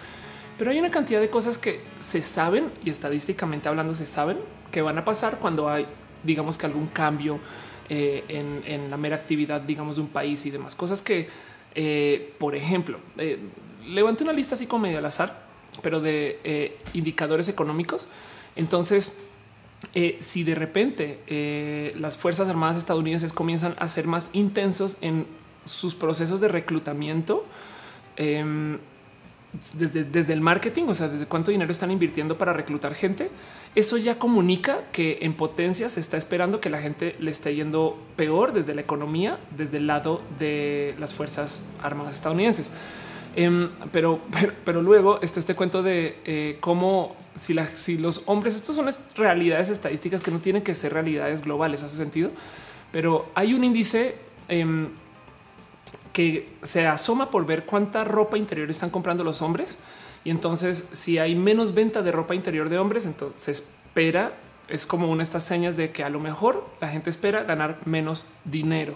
Pero 0.57 0.71
hay 0.71 0.79
una 0.79 0.89
cantidad 0.89 1.21
de 1.21 1.29
cosas 1.29 1.59
que 1.59 1.81
se 1.99 2.23
saben 2.23 2.71
y 2.83 2.89
estadísticamente 2.89 3.69
hablando 3.69 3.93
se 3.93 4.07
saben 4.07 4.37
que 4.71 4.81
van 4.81 4.97
a 4.97 5.05
pasar 5.05 5.37
cuando 5.37 5.69
hay, 5.69 5.85
digamos 6.23 6.57
que 6.57 6.65
algún 6.65 6.87
cambio 6.87 7.39
eh, 7.89 8.23
en, 8.29 8.89
la 8.89 8.97
mera 8.97 9.15
actividad, 9.15 9.61
digamos, 9.61 9.97
de 9.97 10.03
un 10.03 10.09
país 10.09 10.45
y 10.45 10.51
demás 10.51 10.75
cosas 10.75 11.01
que, 11.01 11.27
eh, 11.75 12.33
por 12.37 12.55
ejemplo, 12.55 12.99
eh, 13.17 13.39
levanté 13.87 14.23
una 14.23 14.33
lista 14.33 14.55
así 14.55 14.67
como 14.67 14.83
medio 14.83 14.97
al 14.97 15.05
azar, 15.05 15.47
pero 15.81 16.01
de 16.01 16.77
indicadores 16.93 17.49
económicos. 17.49 18.07
Entonces, 18.55 19.17
eh, 19.93 20.17
si 20.19 20.43
de 20.43 20.55
repente 20.55 21.19
eh, 21.27 21.93
las 21.99 22.17
Fuerzas 22.17 22.49
Armadas 22.49 22.77
estadounidenses 22.77 23.31
comienzan 23.31 23.75
a 23.77 23.87
ser 23.87 24.07
más 24.07 24.31
intensos 24.33 24.97
en 25.01 25.27
sus 25.65 25.95
procesos 25.95 26.41
de 26.41 26.47
reclutamiento, 26.47 27.45
em, 28.15 28.79
desde, 29.73 30.03
desde, 30.03 30.33
el 30.33 30.41
marketing, 30.41 30.85
o 30.87 30.93
sea, 30.93 31.07
desde 31.07 31.25
cuánto 31.25 31.51
dinero 31.51 31.71
están 31.71 31.91
invirtiendo 31.91 32.37
para 32.37 32.53
reclutar 32.53 32.93
gente, 32.95 33.29
eso 33.75 33.97
ya 33.97 34.17
comunica 34.19 34.83
que 34.91 35.19
en 35.21 35.33
potencia 35.33 35.89
se 35.89 35.99
está 35.99 36.17
esperando 36.17 36.59
que 36.59 36.69
la 36.69 36.79
gente 36.79 37.15
le 37.19 37.31
esté 37.31 37.55
yendo 37.55 37.97
peor 38.15 38.53
desde 38.53 38.75
la 38.75 38.81
economía, 38.81 39.39
desde 39.55 39.77
el 39.77 39.87
lado 39.87 40.21
de 40.39 40.95
las 40.99 41.13
Fuerzas 41.13 41.63
Armadas 41.81 42.15
estadounidenses. 42.15 42.71
Em, 43.35 43.69
pero, 43.91 44.21
pero, 44.65 44.81
luego 44.81 45.19
está 45.21 45.39
este 45.39 45.55
cuento 45.55 45.83
de 45.83 46.17
eh, 46.25 46.57
cómo 46.59 47.15
si, 47.35 47.55
si 47.75 47.97
los 47.97 48.23
hombres, 48.25 48.55
estos 48.55 48.75
son 48.75 48.87
realidades 49.15 49.69
estadísticas 49.69 50.21
que 50.21 50.31
no 50.31 50.39
tienen 50.39 50.63
que 50.63 50.73
ser 50.73 50.93
realidades 50.93 51.43
globales, 51.43 51.83
hace 51.83 51.97
sentido, 51.97 52.31
pero 52.91 53.29
hay 53.35 53.53
un 53.53 53.63
índice 53.63 54.15
em, 54.47 54.89
que 56.17 56.49
se 56.63 56.87
asoma 56.87 57.29
por 57.29 57.45
ver 57.45 57.63
cuánta 57.63 58.03
ropa 58.03 58.39
interior 58.39 58.71
están 58.71 58.89
comprando 58.89 59.23
los 59.23 59.43
hombres. 59.43 59.77
Y 60.23 60.31
entonces, 60.31 60.87
si 60.91 61.19
hay 61.19 61.35
menos 61.35 61.75
venta 61.75 62.01
de 62.01 62.11
ropa 62.11 62.33
interior 62.33 62.69
de 62.69 62.79
hombres, 62.79 63.05
entonces 63.05 63.47
espera, 63.59 64.33
es 64.67 64.87
como 64.87 65.11
una 65.11 65.17
de 65.17 65.25
estas 65.25 65.43
señas 65.43 65.77
de 65.77 65.91
que 65.91 66.03
a 66.03 66.09
lo 66.09 66.19
mejor 66.19 66.67
la 66.81 66.87
gente 66.87 67.11
espera 67.11 67.43
ganar 67.43 67.77
menos 67.85 68.25
dinero. 68.45 68.95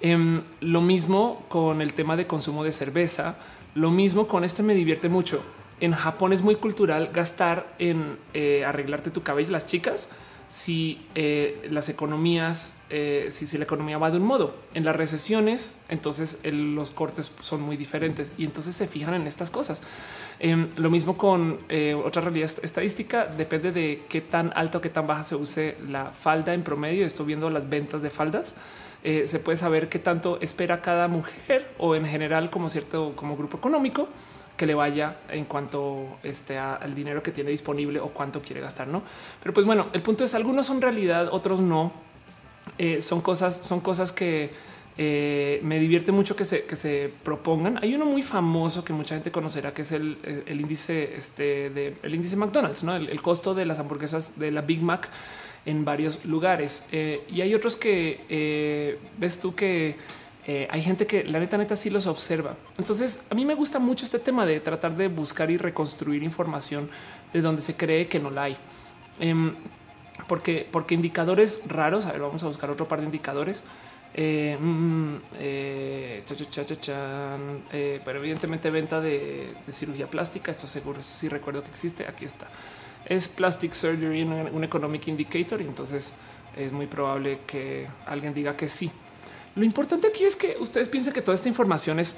Em, 0.00 0.42
lo 0.60 0.80
mismo 0.80 1.44
con 1.48 1.82
el 1.82 1.92
tema 1.92 2.14
de 2.14 2.28
consumo 2.28 2.62
de 2.62 2.70
cerveza, 2.70 3.36
lo 3.74 3.90
mismo 3.90 4.28
con 4.28 4.44
este 4.44 4.62
me 4.62 4.76
divierte 4.76 5.08
mucho 5.08 5.42
en 5.80 5.90
Japón 5.90 6.32
es 6.32 6.42
muy 6.42 6.54
cultural 6.54 7.10
gastar 7.12 7.74
en 7.80 8.16
eh, 8.32 8.64
arreglarte 8.64 9.10
tu 9.10 9.24
cabello 9.24 9.50
las 9.50 9.66
chicas 9.66 10.10
si 10.54 11.04
eh, 11.16 11.66
las 11.68 11.88
economías, 11.88 12.76
eh, 12.88 13.26
si, 13.30 13.58
la 13.58 13.64
economía 13.64 13.98
va 13.98 14.12
de 14.12 14.18
un 14.18 14.22
modo. 14.22 14.54
En 14.74 14.84
las 14.84 14.94
recesiones, 14.94 15.78
entonces 15.88 16.42
los 16.44 16.92
cortes 16.92 17.32
son 17.40 17.60
muy 17.60 17.76
diferentes 17.76 18.34
y 18.38 18.44
entonces 18.44 18.76
se 18.76 18.86
fijan 18.86 19.14
en 19.14 19.26
estas 19.26 19.50
cosas. 19.50 19.82
Em, 20.38 20.68
lo 20.76 20.90
mismo 20.90 21.16
con 21.16 21.58
otra 22.04 22.22
realidad 22.22 22.48
estadística, 22.62 23.26
depende 23.26 23.72
de 23.72 24.04
qué 24.08 24.20
tan 24.20 24.52
alto 24.54 24.78
o 24.78 24.80
qué 24.80 24.90
tan 24.90 25.08
baja 25.08 25.24
se 25.24 25.34
use 25.34 25.76
la 25.88 26.12
falda 26.12 26.54
en 26.54 26.62
promedio. 26.62 27.04
Estoy 27.04 27.26
viendo 27.26 27.50
las 27.50 27.68
ventas 27.68 28.00
de 28.00 28.10
faldas. 28.10 28.54
se 29.02 29.38
puede 29.40 29.58
saber 29.58 29.88
qué 29.88 29.98
tanto 29.98 30.38
espera 30.40 30.80
cada 30.80 31.08
mujer 31.08 31.74
o 31.78 31.96
en 31.96 32.06
general 32.06 32.48
como 32.50 32.70
cierto 32.70 33.14
como 33.16 33.36
grupo 33.36 33.56
económico 33.58 34.08
que 34.56 34.66
le 34.66 34.74
vaya 34.74 35.16
en 35.30 35.44
cuanto 35.44 36.18
este, 36.22 36.58
al 36.58 36.94
dinero 36.94 37.22
que 37.22 37.32
tiene 37.32 37.50
disponible 37.50 38.00
o 38.00 38.08
cuánto 38.08 38.40
quiere 38.40 38.60
gastar, 38.60 38.86
¿no? 38.86 39.02
Pero 39.42 39.52
pues 39.52 39.66
bueno, 39.66 39.88
el 39.92 40.02
punto 40.02 40.24
es 40.24 40.34
algunos 40.34 40.66
son 40.66 40.80
realidad, 40.80 41.28
otros 41.32 41.60
no. 41.60 41.92
Eh, 42.78 43.02
son 43.02 43.20
cosas, 43.20 43.56
son 43.56 43.80
cosas 43.80 44.12
que 44.12 44.50
eh, 44.96 45.60
me 45.64 45.78
divierte 45.80 46.12
mucho 46.12 46.36
que 46.36 46.44
se, 46.44 46.64
que 46.64 46.76
se 46.76 47.12
propongan. 47.24 47.78
Hay 47.82 47.94
uno 47.94 48.06
muy 48.06 48.22
famoso 48.22 48.84
que 48.84 48.92
mucha 48.92 49.16
gente 49.16 49.32
conocerá, 49.32 49.74
que 49.74 49.82
es 49.82 49.92
el, 49.92 50.18
índice 50.48 51.14
este, 51.16 51.70
de 51.70 51.96
el 52.02 52.14
índice 52.14 52.36
McDonald's, 52.36 52.84
¿no? 52.84 52.94
El, 52.94 53.22
costo 53.22 53.54
de 53.54 53.66
las 53.66 53.80
hamburguesas 53.80 54.38
de 54.38 54.52
la 54.52 54.62
Big 54.62 54.82
Mac 54.82 55.10
en 55.66 55.84
varios 55.84 56.24
lugares. 56.24 56.86
Eh, 56.92 57.22
y 57.28 57.40
hay 57.40 57.54
otros 57.54 57.76
que 57.76 58.98
ves 59.18 59.40
tú 59.40 59.54
que 59.54 59.96
eh, 60.46 60.68
hay 60.70 60.82
gente 60.82 61.06
que 61.06 61.24
la 61.24 61.38
neta 61.38 61.56
neta 61.56 61.74
sí 61.74 61.88
los 61.88 62.06
observa. 62.06 62.54
Entonces 62.76 63.26
a 63.30 63.34
mí 63.34 63.44
me 63.44 63.54
gusta 63.54 63.78
mucho 63.78 64.04
este 64.04 64.18
tema 64.18 64.44
de 64.44 64.60
tratar 64.60 64.94
de 64.94 65.08
buscar 65.08 65.50
y 65.50 65.56
reconstruir 65.56 66.22
información 66.22 66.90
de 67.32 67.40
donde 67.40 67.62
se 67.62 67.76
cree 67.76 68.08
que 68.08 68.20
no 68.20 68.30
la 68.30 68.44
hay. 68.44 68.56
Em, 69.20 69.54
porque, 70.28 70.68
porque 70.70 70.94
indicadores 70.94 71.60
raros, 71.66 72.06
a 72.06 72.12
ver, 72.12 72.20
vamos 72.20 72.44
a 72.44 72.46
buscar 72.46 72.70
otro 72.70 72.86
par 72.86 73.00
de 73.00 73.06
indicadores. 73.06 73.64
Eh, 74.16 74.56
mm, 74.60 75.14
eh, 75.40 76.22
pero 78.04 78.18
evidentemente 78.20 78.70
venta 78.70 79.00
de, 79.00 79.48
cirugía 79.70 80.06
plástica. 80.06 80.50
Esto 80.50 80.66
seguro, 80.66 81.00
eso 81.00 81.14
sí 81.14 81.28
recuerdo 81.28 81.62
que 81.62 81.70
existe. 81.70 82.06
Aquí 82.06 82.26
está. 82.26 82.48
Es 83.06 83.28
plastic 83.28 83.72
surgery, 83.72 84.22
un, 84.22 84.32
un 84.32 84.64
economic 84.64 85.08
indicator. 85.08 85.60
Y 85.60 85.64
entonces 85.64 86.14
es 86.56 86.72
muy 86.72 86.86
probable 86.86 87.40
que 87.46 87.88
alguien 88.06 88.34
diga 88.34 88.56
que 88.56 88.68
sí. 88.68 88.90
Lo 89.56 89.64
importante 89.64 90.08
aquí 90.08 90.24
es 90.24 90.36
que 90.36 90.56
ustedes 90.60 90.88
piensen 90.88 91.12
que 91.12 91.22
toda 91.22 91.34
esta 91.34 91.48
información 91.48 92.00
es 92.00 92.16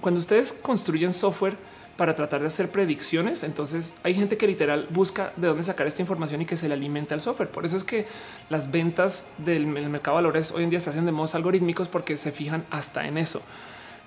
cuando 0.00 0.18
ustedes 0.18 0.52
construyen 0.52 1.12
software 1.12 1.56
para 1.96 2.14
tratar 2.14 2.40
de 2.40 2.46
hacer 2.46 2.70
predicciones. 2.70 3.42
Entonces 3.42 3.96
hay 4.02 4.14
gente 4.14 4.38
que 4.38 4.46
literal 4.46 4.86
busca 4.90 5.34
de 5.36 5.48
dónde 5.48 5.62
sacar 5.62 5.86
esta 5.86 6.00
información 6.00 6.40
y 6.40 6.46
que 6.46 6.56
se 6.56 6.68
le 6.68 6.74
alimenta 6.74 7.14
el 7.14 7.20
software. 7.20 7.50
Por 7.50 7.66
eso 7.66 7.76
es 7.76 7.84
que 7.84 8.06
las 8.48 8.70
ventas 8.70 9.32
del 9.36 9.66
mercado 9.66 10.16
de 10.16 10.22
valores 10.22 10.52
hoy 10.52 10.64
en 10.64 10.70
día 10.70 10.80
se 10.80 10.88
hacen 10.88 11.04
de 11.04 11.12
modos 11.12 11.34
algorítmicos 11.34 11.88
porque 11.88 12.16
se 12.16 12.32
fijan 12.32 12.64
hasta 12.70 13.06
en 13.06 13.18
eso. 13.18 13.42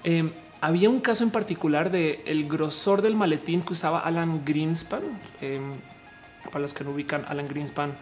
Em, 0.04 0.32
había 0.60 0.90
un 0.90 1.02
caso 1.02 1.24
en 1.24 1.30
particular 1.30 1.92
de 1.92 2.24
el 2.26 2.48
grosor 2.48 3.04
del 3.04 3.16
maletín 3.16 3.62
que 3.62 3.74
usaba 3.74 4.00
Alan 4.00 4.44
Greenspan. 4.44 5.04
Em, 5.42 5.62
para 6.46 6.62
los 6.62 6.74
que 6.74 6.84
no 6.84 6.90
ubican, 6.90 7.26
Alan 7.28 7.48
Greenspan 7.48 7.96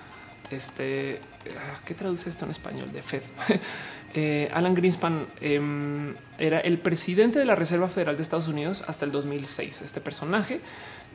este, 0.51 1.19
ah, 1.57 1.79
¿qué 1.85 1.93
traduce 1.93 2.29
esto 2.29 2.45
en 2.45 2.51
español? 2.51 2.91
De 2.91 3.01
Fed. 3.01 3.23
Eh, 4.13 4.49
Alan 4.53 4.73
Greenspan 4.73 5.25
em, 5.39 6.13
era 6.37 6.59
el 6.59 6.77
presidente 6.79 7.39
de 7.39 7.45
la 7.45 7.55
Reserva 7.55 7.87
Federal 7.87 8.17
de 8.17 8.23
Estados 8.23 8.47
Unidos 8.47 8.83
hasta 8.87 9.05
el 9.05 9.11
2006. 9.11 9.81
Este 9.81 10.01
personaje 10.01 10.59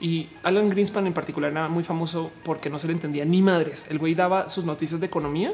y 0.00 0.28
Alan 0.42 0.68
Greenspan 0.68 1.06
en 1.06 1.12
particular 1.12 1.50
era 1.50 1.68
muy 1.68 1.84
famoso 1.84 2.30
porque 2.44 2.70
no 2.70 2.78
se 2.78 2.86
le 2.86 2.94
entendía 2.94 3.24
ni 3.24 3.42
madres. 3.42 3.86
El 3.90 3.98
güey 3.98 4.14
daba 4.14 4.48
sus 4.48 4.64
noticias 4.64 5.00
de 5.00 5.06
economía 5.06 5.50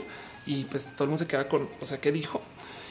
y 0.47 0.65
pues 0.65 0.87
todo 0.89 1.05
el 1.05 1.11
mundo 1.11 1.19
se 1.19 1.27
queda 1.27 1.49
con, 1.49 1.69
o 1.81 1.87
sea, 1.87 2.01
¿qué 2.01 2.13
dijo? 2.13 2.41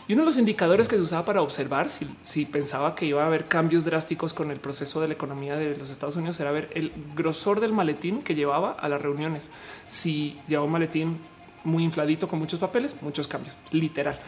Y 0.08 0.14
uno 0.14 0.24
de 0.24 0.26
los 0.26 0.38
indicadores 0.38 0.88
que 0.88 0.96
se 0.96 1.02
usaba 1.02 1.24
para 1.24 1.42
observar 1.42 1.88
si, 1.90 2.46
pensaba 2.46 2.96
que 2.96 3.06
iba 3.06 3.24
a 3.24 3.28
haber 3.28 3.46
cambios 3.46 3.86
drásticos 3.86 4.34
con 4.34 4.52
el 4.52 4.60
proceso 4.60 5.00
de 5.00 5.08
la 5.08 5.14
economía 5.14 5.56
de 5.56 5.78
los 5.78 5.92
Estados 5.92 6.16
Unidos 6.16 6.40
era 6.40 6.52
ver 6.52 6.68
el 6.74 6.92
grosor 7.16 7.60
del 7.60 7.72
maletín 7.72 8.22
que 8.22 8.36
llevaba 8.36 8.72
a 8.72 8.90
las 8.90 9.02
reuniones. 9.02 9.52
Si 9.88 10.38
llevaba 10.48 10.66
un 10.66 10.72
maletín 10.72 11.18
muy 11.64 11.84
infladito 11.84 12.28
con 12.28 12.40
muchos 12.40 12.60
papeles, 12.60 12.96
muchos 13.02 13.28
cambios, 13.28 13.56
literal. 13.72 14.20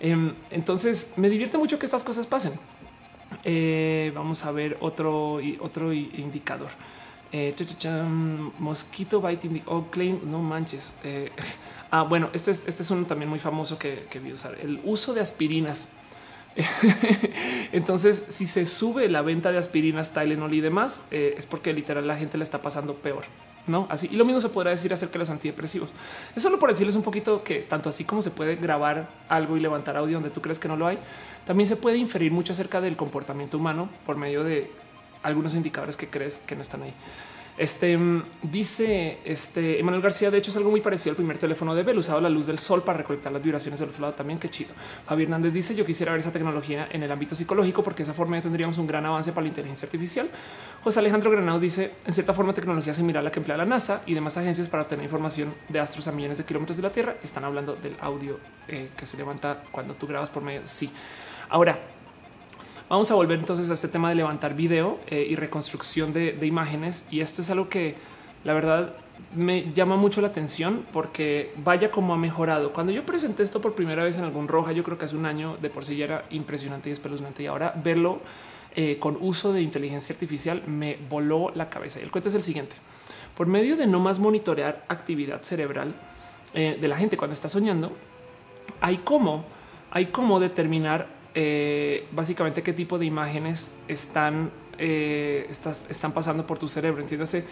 Em, 0.00 0.34
entonces 0.50 1.14
me 1.16 1.28
divierte 1.28 1.58
mucho 1.58 1.78
que 1.78 1.86
estas 1.86 2.04
cosas 2.04 2.26
pasen. 2.26 2.52
Eh, 3.44 4.12
vamos 4.14 4.44
a 4.44 4.52
ver 4.52 4.76
otro, 4.80 5.40
otro 5.60 5.92
indicador. 5.92 6.68
Eh, 7.32 7.54
mosquito 8.58 9.20
bite 9.20 9.62
oh, 9.66 9.86
claim, 9.90 10.20
no 10.24 10.40
manches. 10.40 10.94
Eh, 11.04 11.30
Ah, 11.90 12.02
bueno, 12.02 12.28
este 12.32 12.50
es, 12.50 12.66
este 12.66 12.82
es 12.82 12.90
uno 12.90 13.06
también 13.06 13.30
muy 13.30 13.38
famoso 13.38 13.78
que, 13.78 14.08
vi 14.20 14.32
usar, 14.32 14.56
el 14.60 14.80
uso 14.82 15.14
de 15.14 15.20
aspirinas. 15.20 15.90
Entonces, 17.72 18.20
si 18.30 18.46
se 18.46 18.66
sube 18.66 19.08
la 19.08 19.22
venta 19.22 19.52
de 19.52 19.58
aspirinas, 19.58 20.12
Tylenol 20.12 20.52
y 20.54 20.60
demás, 20.60 21.04
es 21.12 21.46
porque 21.46 21.72
literal 21.72 22.08
la 22.08 22.16
gente 22.16 22.36
le 22.36 22.42
está 22.42 22.60
pasando 22.60 22.96
peor. 22.96 23.26
No 23.66 23.86
así. 23.90 24.08
Y 24.10 24.16
lo 24.16 24.24
mismo 24.24 24.40
se 24.40 24.50
podrá 24.50 24.70
decir 24.70 24.92
acerca 24.92 25.14
de 25.14 25.20
los 25.20 25.30
antidepresivos. 25.30 25.92
Es 26.36 26.42
solo 26.42 26.58
por 26.58 26.68
decirles 26.68 26.96
un 26.96 27.02
poquito 27.02 27.42
que 27.42 27.60
tanto 27.60 27.88
así 27.88 28.04
como 28.04 28.20
se 28.20 28.30
puede 28.30 28.56
grabar 28.56 29.08
algo 29.28 29.56
y 29.56 29.60
levantar 29.60 29.96
audio 29.96 30.16
donde 30.16 30.30
tú 30.30 30.42
crees 30.42 30.58
que 30.58 30.68
no 30.68 30.76
lo 30.76 30.86
hay, 30.86 30.98
también 31.46 31.66
se 31.66 31.76
puede 31.76 31.96
inferir 31.96 32.30
mucho 32.30 32.52
acerca 32.52 32.80
del 32.80 32.96
comportamiento 32.96 33.56
humano 33.56 33.88
por 34.04 34.16
medio 34.16 34.44
de 34.44 34.70
algunos 35.22 35.54
indicadores 35.54 35.96
que 35.96 36.08
crees 36.08 36.38
que 36.38 36.54
no 36.54 36.62
están 36.62 36.82
ahí. 36.82 36.94
Este 37.56 37.96
mm, 37.96 38.22
dice 38.42 39.20
este 39.24 39.78
Emanuel 39.78 40.02
García. 40.02 40.30
De 40.30 40.38
hecho, 40.38 40.50
es 40.50 40.56
algo 40.56 40.70
muy 40.70 40.80
parecido 40.80 41.12
al 41.12 41.16
primer 41.16 41.38
teléfono 41.38 41.74
de 41.74 41.84
Bell 41.84 41.98
usado 41.98 42.20
la 42.20 42.28
luz 42.28 42.46
del 42.46 42.58
sol 42.58 42.82
para 42.82 42.98
recolectar 42.98 43.32
las 43.32 43.42
vibraciones 43.42 43.78
del 43.78 43.90
otro 43.90 44.02
lado. 44.02 44.14
También 44.14 44.40
qué 44.40 44.50
chido. 44.50 44.74
Javier 45.08 45.26
Hernández 45.26 45.52
dice: 45.52 45.74
Yo 45.74 45.86
quisiera 45.86 46.10
ver 46.12 46.20
esa 46.20 46.32
tecnología 46.32 46.88
en 46.90 47.04
el 47.04 47.12
ámbito 47.12 47.36
psicológico 47.36 47.82
porque 47.84 47.98
de 47.98 48.04
esa 48.04 48.14
forma 48.14 48.40
tendríamos 48.40 48.78
un 48.78 48.88
gran 48.88 49.06
avance 49.06 49.30
para 49.32 49.42
la 49.42 49.48
inteligencia 49.48 49.86
artificial. 49.86 50.28
José 50.82 50.98
Alejandro 50.98 51.30
Granados 51.30 51.60
dice: 51.60 51.92
En 52.04 52.12
cierta 52.12 52.34
forma, 52.34 52.52
tecnología 52.52 52.92
similar 52.92 53.20
a 53.20 53.24
la 53.24 53.30
que 53.30 53.38
emplea 53.38 53.56
la 53.56 53.66
NASA 53.66 54.02
y 54.04 54.14
demás 54.14 54.36
agencias 54.36 54.68
para 54.68 54.82
obtener 54.82 55.04
información 55.04 55.54
de 55.68 55.78
astros 55.78 56.08
a 56.08 56.12
millones 56.12 56.38
de 56.38 56.44
kilómetros 56.44 56.76
de 56.76 56.82
la 56.82 56.90
Tierra. 56.90 57.14
Están 57.22 57.44
hablando 57.44 57.76
del 57.76 57.94
audio 58.00 58.40
eh, 58.66 58.90
que 58.96 59.06
se 59.06 59.16
levanta 59.16 59.62
cuando 59.70 59.94
tú 59.94 60.08
grabas 60.08 60.28
por 60.28 60.42
medio. 60.42 60.62
Sí. 60.64 60.90
Ahora, 61.50 61.78
vamos 62.88 63.10
a 63.10 63.14
volver 63.14 63.38
entonces 63.38 63.70
a 63.70 63.74
este 63.74 63.88
tema 63.88 64.08
de 64.08 64.14
levantar 64.14 64.54
video 64.54 64.98
eh, 65.08 65.26
y 65.28 65.36
reconstrucción 65.36 66.12
de 66.12 66.46
imágenes. 66.46 67.06
Y 67.10 67.20
esto 67.20 67.42
es 67.42 67.50
algo 67.50 67.68
que 67.68 67.96
la 68.44 68.52
verdad 68.52 68.94
me 69.34 69.72
llama 69.72 69.96
mucho 69.96 70.20
la 70.20 70.28
atención 70.28 70.84
porque 70.92 71.52
vaya 71.64 71.90
como 71.90 72.14
ha 72.14 72.16
mejorado. 72.16 72.72
Cuando 72.72 72.92
yo 72.92 73.04
presenté 73.04 73.42
esto 73.42 73.60
por 73.60 73.74
primera 73.74 74.04
vez 74.04 74.18
en 74.18 74.24
algún 74.24 74.48
roja, 74.48 74.72
yo 74.72 74.82
creo 74.84 74.98
que 74.98 75.06
hace 75.06 75.16
un 75.16 75.26
año 75.26 75.56
de 75.60 75.70
por 75.70 75.84
sí 75.84 75.96
ya 75.96 76.04
era 76.04 76.24
impresionante 76.30 76.90
y 76.90 76.92
espeluznante 76.92 77.42
y 77.42 77.46
ahora 77.46 77.74
verlo 77.82 78.20
eh, 78.76 78.98
con 78.98 79.16
uso 79.20 79.52
de 79.52 79.62
inteligencia 79.62 80.12
artificial 80.12 80.62
me 80.66 80.98
voló 81.08 81.52
la 81.54 81.68
cabeza. 81.68 82.00
Y 82.00 82.02
el 82.02 82.10
cuento 82.10 82.28
es 82.28 82.34
el 82.34 82.42
siguiente. 82.42 82.76
Por 83.36 83.46
medio 83.46 83.76
de 83.76 83.86
no 83.86 83.98
más 83.98 84.18
monitorear 84.18 84.84
actividad 84.88 85.42
cerebral 85.42 85.94
eh, 86.54 86.78
de 86.80 86.88
la 86.88 86.96
gente 86.96 87.16
cuando 87.16 87.32
está 87.32 87.48
soñando, 87.48 87.92
hay 88.80 88.98
cómo, 88.98 89.44
hay 89.90 90.06
cómo 90.06 90.38
determinar 90.38 91.08
eh, 91.34 92.06
básicamente 92.12 92.62
qué 92.62 92.72
tipo 92.72 92.98
de 92.98 93.06
imágenes 93.06 93.76
están, 93.88 94.50
están 94.78 96.12
pasando 96.12 96.46
por 96.46 96.58
tu 96.58 96.68
cerebro. 96.68 97.00
Entiéndase, 97.00 97.44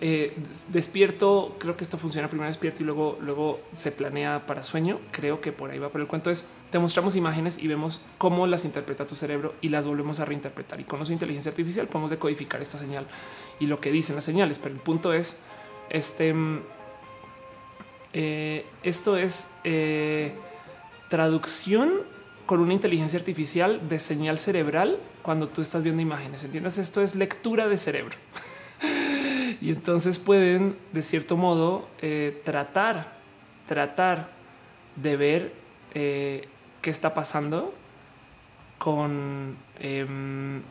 eh, 0.00 0.32
despierto, 0.68 1.56
creo 1.58 1.76
que 1.76 1.82
esto 1.82 1.98
funciona 1.98 2.28
primero 2.28 2.48
despierto 2.48 2.82
y 2.82 2.86
luego, 2.86 3.18
luego 3.20 3.60
se 3.74 3.90
planea 3.90 4.46
para 4.46 4.62
sueño. 4.62 5.00
Creo 5.10 5.40
que 5.40 5.50
por 5.50 5.70
ahí 5.70 5.78
va. 5.78 5.90
Pero 5.90 6.02
el 6.02 6.08
cuento 6.08 6.30
es 6.30 6.46
te 6.70 6.78
mostramos 6.78 7.16
imágenes 7.16 7.58
y 7.58 7.66
vemos 7.66 8.02
cómo 8.16 8.46
las 8.46 8.64
interpreta 8.64 9.06
tu 9.06 9.16
cerebro 9.16 9.54
y 9.60 9.70
las 9.70 9.86
volvemos 9.86 10.20
a 10.20 10.24
reinterpretar. 10.24 10.80
Y 10.80 10.84
con 10.84 11.00
nuestra 11.00 11.14
inteligencia 11.14 11.50
artificial 11.50 11.88
podemos 11.88 12.10
decodificar 12.10 12.62
esta 12.62 12.78
señal 12.78 13.06
y 13.58 13.66
lo 13.66 13.80
que 13.80 13.90
dicen 13.90 14.14
las 14.14 14.24
señales. 14.24 14.58
Pero 14.60 14.74
el 14.74 14.80
punto 14.80 15.12
es 15.12 15.38
este. 15.90 16.32
Mm, 16.32 16.60
eh, 18.12 18.64
esto 18.84 19.16
es 19.16 19.54
eh, 19.64 20.32
traducción 21.08 21.90
con 22.48 22.60
una 22.60 22.72
inteligencia 22.72 23.18
artificial 23.18 23.90
de 23.90 23.98
señal 23.98 24.38
cerebral 24.38 24.98
cuando 25.20 25.50
tú 25.50 25.60
estás 25.60 25.82
viendo 25.82 26.00
imágenes. 26.00 26.44
Entiendes? 26.44 26.78
Esto 26.78 27.02
es 27.02 27.14
lectura 27.14 27.68
de 27.68 27.76
cerebro. 27.76 28.16
y 29.60 29.68
entonces 29.68 30.18
pueden, 30.18 30.78
de 30.94 31.02
cierto 31.02 31.36
modo, 31.36 31.90
eh, 32.00 32.40
tratar, 32.46 33.18
tratar 33.66 34.30
de 34.96 35.16
ver 35.18 35.52
eh, 35.92 36.48
qué 36.80 36.88
está 36.88 37.12
pasando 37.12 37.70
con, 38.78 39.58
em, 39.78 40.62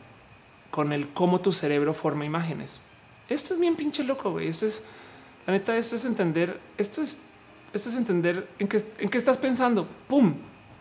con 0.72 0.92
el 0.92 1.10
cómo 1.10 1.40
tu 1.40 1.52
cerebro 1.52 1.94
forma 1.94 2.24
imágenes. 2.24 2.80
Esto 3.28 3.54
es 3.54 3.60
bien 3.60 3.76
pinche 3.76 4.02
loco, 4.02 4.32
güey. 4.32 4.48
Esto 4.48 4.66
es, 4.66 4.82
la 5.46 5.52
neta, 5.52 5.76
esto 5.76 5.94
es 5.94 6.04
entender, 6.04 6.58
esto 6.76 7.02
es, 7.02 7.22
esto 7.72 7.88
es 7.88 7.94
entender 7.94 8.48
en 8.58 8.66
qué, 8.66 8.82
en 8.98 9.08
qué 9.08 9.18
estás 9.18 9.38
pensando. 9.38 9.86
¡Pum! 10.08 10.34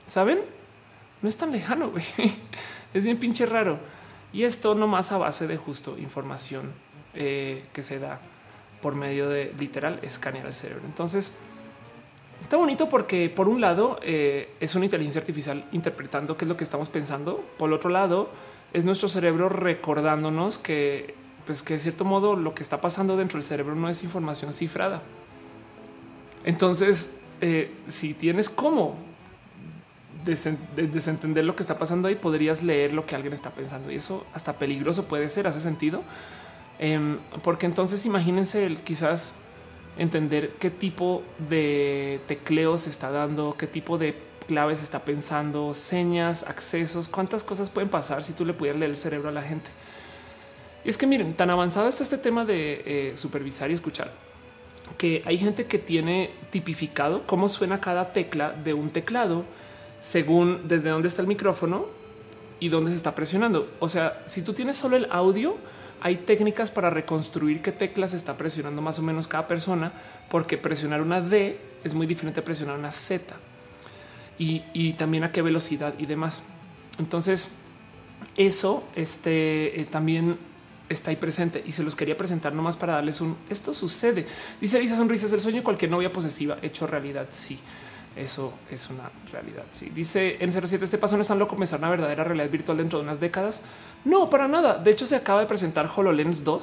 ¿Saben? 0.04 0.57
No 1.22 1.30
es 1.30 1.38
tan 1.38 1.52
lejano, 1.52 1.90
güey. 1.90 2.04
Es 2.94 3.04
bien 3.04 3.18
pinche 3.18 3.46
raro. 3.46 3.80
Y 4.34 4.44
esto 4.44 4.74
no 4.74 4.88
más 4.88 5.12
a 5.12 5.18
base 5.18 5.46
de 5.46 5.58
justo 5.58 5.98
información 5.98 6.72
eh, 7.14 7.66
que 7.74 7.84
se 7.84 8.00
da 8.00 8.20
por 8.82 8.96
medio 8.96 9.30
de 9.30 9.54
literal 9.60 10.00
escanear 10.04 10.46
el 10.46 10.54
cerebro. 10.54 10.84
Entonces, 10.86 11.34
está 12.42 12.58
bonito 12.58 12.90
porque 12.90 13.30
por 13.30 13.48
un 13.48 13.62
lado 13.62 14.00
eh, 14.04 14.54
es 14.60 14.76
una 14.76 14.86
inteligencia 14.86 15.20
artificial 15.20 15.66
interpretando 15.72 16.38
qué 16.38 16.46
es 16.46 16.50
lo 16.50 16.58
que 16.58 16.64
estamos 16.64 16.90
pensando. 16.90 17.44
Por 17.58 17.72
otro 17.74 17.90
lado, 17.90 18.30
es 18.74 18.86
nuestro 18.86 19.10
cerebro 19.10 19.50
recordándonos 19.50 20.60
que, 20.60 21.16
pues 21.46 21.64
que 21.64 21.74
de 21.74 21.80
cierto 21.80 22.06
modo 22.06 22.36
lo 22.36 22.54
que 22.54 22.64
está 22.64 22.80
pasando 22.82 23.18
dentro 23.18 23.38
del 23.38 23.46
cerebro 23.46 23.76
no 23.76 23.90
es 23.90 24.04
información 24.04 24.54
cifrada. 24.54 25.02
Entonces, 26.44 27.18
eh, 27.42 27.74
si 27.88 28.14
tienes 28.14 28.50
cómo 28.50 29.07
desentender 30.26 31.46
lo 31.46 31.56
que 31.56 31.64
está 31.64 31.78
pasando 31.78 32.08
ahí, 32.08 32.16
podrías 32.16 32.64
leer 32.64 32.94
lo 32.94 33.06
que 33.06 33.16
alguien 33.16 33.34
está 33.34 33.52
pensando 33.52 33.92
y 33.92 33.96
eso 33.96 34.26
hasta 34.34 34.54
peligroso 34.54 35.06
puede 35.06 35.30
ser. 35.30 35.48
Hace 35.48 35.62
sentido 35.62 36.04
Em, 36.80 37.18
porque 37.44 37.66
entonces 37.66 38.06
imagínense 38.06 38.66
el 38.66 38.78
quizás 38.82 39.36
entender 39.98 40.52
qué 40.60 40.70
tipo 40.70 41.24
de 41.50 42.22
tecleo 42.28 42.78
se 42.78 42.90
está 42.90 43.10
dando, 43.10 43.56
qué 43.58 43.66
tipo 43.66 43.98
de 43.98 44.16
claves 44.48 44.84
está 44.84 45.00
pensando, 45.00 45.74
señas, 45.74 46.44
accesos, 46.44 47.08
cuántas 47.08 47.44
cosas 47.44 47.70
pueden 47.70 47.90
pasar 47.90 48.24
si 48.24 48.34
tú 48.34 48.46
le 48.46 48.54
pudieras 48.54 48.80
leer 48.80 48.92
el 48.92 48.96
cerebro 48.96 49.30
a 49.30 49.32
la 49.32 49.42
gente. 49.42 49.70
Y 50.86 50.90
es 50.90 50.98
que 50.98 51.08
miren, 51.08 51.34
tan 51.34 51.50
avanzado 51.50 51.88
está 51.88 52.04
este 52.04 52.20
tema 52.20 52.46
de 52.46 52.84
eh, 52.86 53.14
supervisar 53.18 53.72
y 53.72 53.74
escuchar 53.74 54.12
que 54.98 55.22
hay 55.26 55.38
gente 55.38 55.66
que 55.66 55.80
tiene 55.80 56.32
tipificado 56.50 57.24
cómo 57.28 57.50
suena 57.50 57.82
cada 57.82 58.14
tecla 58.14 58.54
de 58.54 58.74
un 58.74 58.90
teclado 58.90 59.44
según 60.00 60.62
desde 60.68 60.90
dónde 60.90 61.08
está 61.08 61.22
el 61.22 61.28
micrófono 61.28 61.86
y 62.60 62.70
dónde 62.70 62.92
se 62.92 62.98
está 62.98 63.16
presionando. 63.16 63.70
O 63.80 63.90
sea, 63.90 64.22
si 64.26 64.42
tú 64.42 64.54
tienes 64.54 64.78
solo 64.78 64.98
el 64.98 65.08
audio, 65.12 65.58
hay 66.02 66.18
técnicas 66.18 66.72
para 66.72 66.90
reconstruir 66.90 67.62
qué 67.62 67.72
teclas 67.72 68.14
está 68.14 68.38
presionando 68.38 68.82
más 68.82 69.00
o 69.00 69.02
menos 69.02 69.28
cada 69.28 69.48
persona, 69.48 69.92
porque 70.30 70.58
presionar 70.58 71.02
una 71.02 71.22
D 71.22 71.60
es 71.84 71.94
muy 71.94 72.08
diferente 72.08 72.40
a 72.40 72.44
presionar 72.44 72.78
una 72.78 72.92
Z 72.92 73.36
y, 74.38 74.94
también 74.94 75.24
a 75.24 75.32
qué 75.32 75.42
velocidad 75.42 75.94
y 75.98 76.06
demás. 76.06 76.44
Entonces, 77.00 77.54
eso 78.36 78.84
este, 78.96 79.80
eh, 79.80 79.86
también 79.86 80.38
está 80.90 81.12
ahí 81.12 81.18
presente 81.18 81.64
y 81.66 81.72
se 81.72 81.84
los 81.84 81.96
quería 81.96 82.16
presentar 82.16 82.54
nomás 82.54 82.78
para 82.78 82.94
darles 82.94 83.22
un 83.22 83.36
esto 83.50 83.74
sucede. 83.74 84.26
Dice 84.62 84.80
Lisa 84.80 84.96
Sonrisas, 84.96 85.34
el 85.34 85.42
sueño 85.42 85.64
cualquier 85.64 85.92
novia 85.92 86.14
posesiva 86.14 86.58
hecho 86.62 86.88
realidad. 86.88 87.28
Sí. 87.30 87.60
Eso 88.18 88.54
es 88.72 88.90
una 88.90 89.10
realidad. 89.32 89.66
Sí, 89.72 89.92
dice 89.94 90.38
en 90.40 90.52
07 90.52 90.84
este 90.84 90.98
paso 90.98 91.16
no 91.16 91.22
es 91.22 91.28
tan 91.28 91.38
loco 91.38 91.56
comenzar 91.56 91.80
una 91.80 91.90
verdadera 91.90 92.24
realidad 92.24 92.50
virtual 92.50 92.78
dentro 92.78 93.00
de 93.00 93.06
unas 93.06 93.20
décadas. 93.20 93.62
No, 94.06 94.30
para 94.30 94.48
nada. 94.48 94.78
De 94.80 94.92
hecho, 94.92 95.06
se 95.06 95.16
acaba 95.16 95.42
de 95.42 95.46
presentar 95.46 95.90
HoloLens 95.96 96.44
2. 96.44 96.62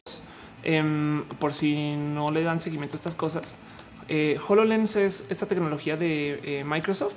Em, 0.66 1.24
por 1.38 1.52
si 1.52 1.94
no 1.94 2.30
le 2.30 2.42
dan 2.42 2.58
seguimiento 2.58 2.94
a 2.94 2.96
estas 2.96 3.14
cosas. 3.14 3.56
Eh, 4.08 4.38
HoloLens 4.48 4.96
es 4.96 5.26
esta 5.28 5.46
tecnología 5.46 5.98
de 5.98 6.40
eh, 6.42 6.64
Microsoft 6.64 7.16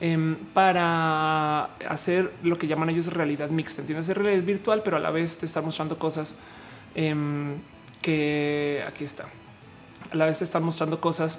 em, 0.00 0.34
para 0.52 1.64
hacer 1.88 2.32
lo 2.42 2.56
que 2.56 2.66
llaman 2.66 2.90
ellos 2.90 3.12
realidad 3.12 3.50
mixta. 3.50 3.82
Entiendes, 3.82 4.08
es 4.08 4.16
realidad 4.16 4.42
virtual, 4.42 4.82
pero 4.84 4.96
a 4.96 5.00
la 5.00 5.10
vez 5.10 5.38
te 5.38 5.46
está 5.46 5.62
mostrando 5.62 5.96
cosas 5.96 6.36
em, 6.96 7.54
que 8.00 8.82
aquí 8.84 9.04
está. 9.04 9.28
A 10.10 10.16
la 10.16 10.26
vez 10.26 10.38
te 10.38 10.44
están 10.44 10.64
mostrando 10.64 11.00
cosas 11.00 11.38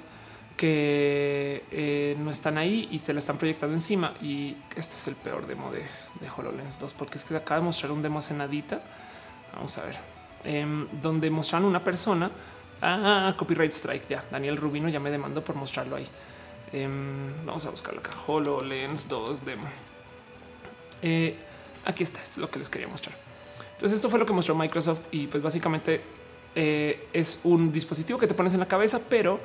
que 0.57 1.63
eh, 1.71 2.15
no 2.19 2.29
están 2.29 2.57
ahí 2.57 2.87
y 2.91 2.99
te 2.99 3.13
la 3.13 3.19
están 3.19 3.37
proyectando 3.37 3.75
encima. 3.75 4.13
Y 4.21 4.55
este 4.75 4.95
es 4.95 5.07
el 5.07 5.15
peor 5.15 5.47
demo 5.47 5.71
de, 5.71 5.79
de 5.79 6.29
HoloLens 6.29 6.79
2, 6.79 6.93
porque 6.93 7.17
es 7.17 7.25
que 7.25 7.35
acaba 7.35 7.59
de 7.59 7.65
mostrar 7.65 7.91
un 7.91 8.01
demo 8.01 8.21
cenadita. 8.21 8.81
Vamos 9.53 9.77
a 9.77 9.85
ver, 9.85 9.97
em, 10.43 10.87
donde 11.01 11.29
mostraron 11.29 11.67
una 11.67 11.83
persona. 11.83 12.29
Ah, 12.81 13.33
copyright 13.37 13.71
strike. 13.71 14.07
Ya 14.07 14.23
Daniel 14.31 14.57
Rubino 14.57 14.89
ya 14.89 14.99
me 14.99 15.11
demandó 15.11 15.43
por 15.43 15.55
mostrarlo 15.55 15.95
ahí. 15.95 16.07
Em, 16.71 17.33
vamos 17.45 17.65
a 17.65 17.69
buscarlo 17.69 17.99
acá. 17.99 18.11
HoloLens 18.27 19.07
2 19.07 19.45
demo. 19.45 19.67
Eh, 21.01 21.35
aquí 21.85 22.03
está, 22.03 22.21
es 22.21 22.37
lo 22.37 22.49
que 22.49 22.59
les 22.59 22.69
quería 22.69 22.87
mostrar. 22.87 23.15
Entonces, 23.73 23.97
esto 23.97 24.09
fue 24.09 24.19
lo 24.19 24.25
que 24.25 24.33
mostró 24.33 24.55
Microsoft 24.55 25.07
y 25.11 25.27
pues 25.27 25.43
básicamente 25.43 26.01
eh, 26.55 27.07
es 27.11 27.39
un 27.43 27.71
dispositivo 27.71 28.17
que 28.17 28.27
te 28.27 28.33
pones 28.33 28.53
en 28.53 28.59
la 28.59 28.67
cabeza, 28.67 29.01
pero 29.09 29.39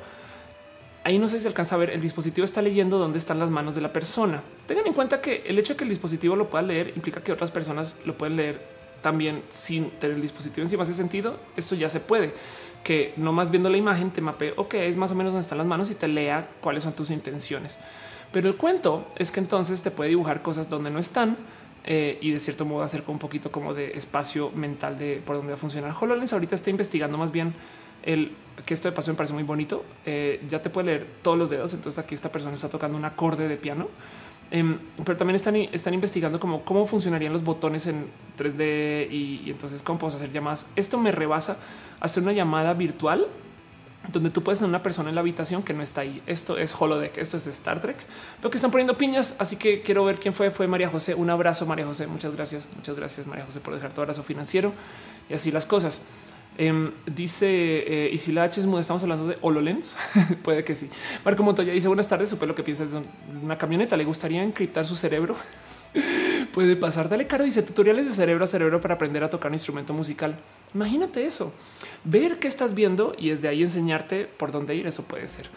ahí 1.03 1.19
no 1.19 1.27
sé 1.27 1.39
si 1.39 1.47
alcanza 1.47 1.75
a 1.75 1.77
ver. 1.77 1.89
El 1.89 2.01
dispositivo 2.01 2.45
está 2.45 2.61
leyendo 2.61 2.97
dónde 2.97 3.17
están 3.17 3.39
las 3.39 3.49
manos 3.49 3.75
de 3.75 3.81
la 3.81 3.93
persona. 3.93 4.41
Tengan 4.67 4.87
en 4.87 4.93
cuenta 4.93 5.21
que 5.21 5.43
el 5.45 5.57
hecho 5.59 5.73
de 5.73 5.77
que 5.77 5.83
el 5.83 5.89
dispositivo 5.89 6.35
lo 6.35 6.49
pueda 6.49 6.63
leer 6.63 6.93
implica 6.95 7.21
que 7.21 7.31
otras 7.31 7.51
personas 7.51 7.97
lo 8.05 8.17
pueden 8.17 8.35
leer 8.35 8.79
también 9.01 9.43
sin 9.49 9.89
tener 9.91 10.15
el 10.15 10.21
dispositivo 10.21 10.63
encima. 10.65 10.83
Hace 10.83 10.93
sentido. 10.93 11.39
Esto 11.55 11.75
ya 11.75 11.89
se 11.89 11.99
puede 11.99 12.33
que 12.83 13.13
no 13.17 13.31
más 13.31 13.51
viendo 13.51 13.69
la 13.69 13.77
imagen 13.77 14.11
te 14.11 14.21
mapee, 14.21 14.53
ok, 14.55 14.75
es 14.75 14.97
más 14.97 15.11
o 15.11 15.15
menos 15.15 15.33
donde 15.33 15.43
están 15.43 15.57
las 15.57 15.67
manos 15.67 15.89
y 15.91 15.95
te 15.95 16.07
lea 16.07 16.49
cuáles 16.61 16.83
son 16.83 16.93
tus 16.93 17.11
intenciones. 17.11 17.79
Pero 18.31 18.47
el 18.47 18.55
cuento 18.55 19.07
es 19.15 19.31
que 19.31 19.39
entonces 19.39 19.81
te 19.81 19.91
puede 19.91 20.09
dibujar 20.09 20.41
cosas 20.41 20.69
donde 20.69 20.89
no 20.89 20.99
están 20.99 21.37
eh, 21.85 22.17
y 22.21 22.31
de 22.31 22.39
cierto 22.39 22.65
modo 22.65 22.83
hacer 22.83 23.03
un 23.07 23.19
poquito 23.19 23.51
como 23.51 23.73
de 23.73 23.91
espacio 23.91 24.51
mental 24.51 24.97
de 24.97 25.21
por 25.25 25.35
dónde 25.35 25.51
va 25.51 25.55
a 25.55 25.59
funcionar. 25.59 25.93
HoloLens 25.99 26.33
ahorita 26.33 26.55
está 26.55 26.69
investigando 26.69 27.17
más 27.17 27.31
bien 27.31 27.53
que 28.65 28.73
esto 28.73 28.89
de 28.89 28.95
paso 28.95 29.11
me 29.11 29.17
parece 29.17 29.33
muy 29.33 29.43
bonito. 29.43 29.83
Eh, 30.05 30.43
ya 30.47 30.61
te 30.61 30.69
puede 30.69 30.87
leer 30.87 31.07
todos 31.21 31.37
los 31.37 31.49
dedos. 31.49 31.73
Entonces 31.73 32.03
aquí 32.03 32.15
esta 32.15 32.31
persona 32.31 32.53
está 32.55 32.69
tocando 32.69 32.97
un 32.97 33.05
acorde 33.05 33.47
de 33.47 33.57
piano, 33.57 33.89
em, 34.51 34.79
pero 35.05 35.17
también 35.17 35.35
están, 35.35 35.55
están 35.55 35.93
investigando 35.93 36.39
cómo 36.39 36.85
funcionarían 36.85 37.33
los 37.33 37.43
botones 37.43 37.87
en 37.87 38.05
3D 38.37 39.07
y, 39.11 39.49
entonces 39.49 39.83
cómo 39.83 39.99
podemos 39.99 40.15
hacer 40.15 40.31
llamadas. 40.31 40.67
Esto 40.75 40.97
me 40.97 41.11
rebasa 41.11 41.57
hacer 41.99 42.23
una 42.23 42.33
llamada 42.33 42.73
virtual 42.73 43.27
donde 44.11 44.29
tú 44.29 44.41
puedes 44.41 44.59
tener 44.59 44.69
una 44.69 44.81
persona 44.81 45.09
en 45.09 45.15
la 45.15 45.21
habitación 45.21 45.61
que 45.61 45.73
no 45.73 45.83
está 45.83 46.01
ahí. 46.01 46.23
Esto 46.25 46.57
es 46.57 46.73
holodeck, 46.77 47.17
esto 47.17 47.37
es 47.37 47.45
Star 47.47 47.81
Trek. 47.81 47.97
Veo 48.41 48.49
que 48.49 48.57
están 48.57 48.71
poniendo 48.71 48.97
piñas, 48.97 49.35
así 49.39 49.57
que 49.57 49.81
quiero 49.81 50.05
ver 50.05 50.19
quién 50.19 50.33
fue. 50.33 50.51
Fue 50.51 50.67
María 50.67 50.89
José. 50.89 51.13
Un 51.15 51.29
abrazo, 51.29 51.65
María 51.65 51.85
José. 51.85 52.07
Muchas 52.07 52.33
gracias. 52.33 52.67
Muchas 52.75 52.95
gracias, 52.95 53.27
María 53.27 53.45
José, 53.45 53.59
por 53.59 53.75
dejar 53.75 53.93
tu 53.93 54.01
abrazo 54.01 54.23
financiero 54.23 54.73
y 55.29 55.33
así 55.33 55.51
las 55.51 55.65
cosas. 55.65 56.01
Em, 56.59 56.91
dice 57.05 57.47
eh, 57.47 58.09
y 58.11 58.17
si 58.17 58.33
la 58.33 58.43
H 58.43 58.59
es 58.59 58.65
muda, 58.65 58.81
estamos 58.81 59.01
hablando 59.03 59.27
de 59.27 59.37
HoloLens. 59.39 59.95
Puede 60.43 60.65
que 60.65 60.75
sí. 60.75 60.89
Marco 61.23 61.41
Montoya 61.41 61.71
dice 61.71 61.87
buenas 61.87 62.09
tardes. 62.09 62.27
Supe 62.27 62.45
lo 62.45 62.53
que 62.53 62.63
piensas 62.63 62.97
una 63.41 63.57
camioneta. 63.57 63.95
Le 63.95 64.03
gustaría 64.03 64.43
encriptar 64.43 64.85
su 64.85 64.97
cerebro. 64.97 65.37
Puede 66.53 66.75
pasar. 66.75 67.07
Dale 67.07 67.27
caro. 67.27 67.45
Dice 67.45 67.63
tutoriales 67.63 68.07
de 68.07 68.11
cerebro 68.11 68.43
a 68.43 68.47
cerebro 68.47 68.81
para 68.81 68.95
aprender 68.95 69.23
a 69.23 69.29
tocar 69.29 69.51
un 69.51 69.55
instrumento 69.55 69.93
musical. 69.93 70.37
Imagínate 70.75 71.23
eso, 71.23 71.53
ver 72.03 72.39
qué 72.39 72.49
estás 72.49 72.73
viendo 72.75 73.15
y 73.17 73.29
desde 73.29 73.47
ahí 73.47 73.61
enseñarte 73.61 74.25
por 74.25 74.51
dónde 74.51 74.75
ir. 74.75 74.85
Eso 74.85 75.03
puede 75.03 75.29
ser. 75.29 75.49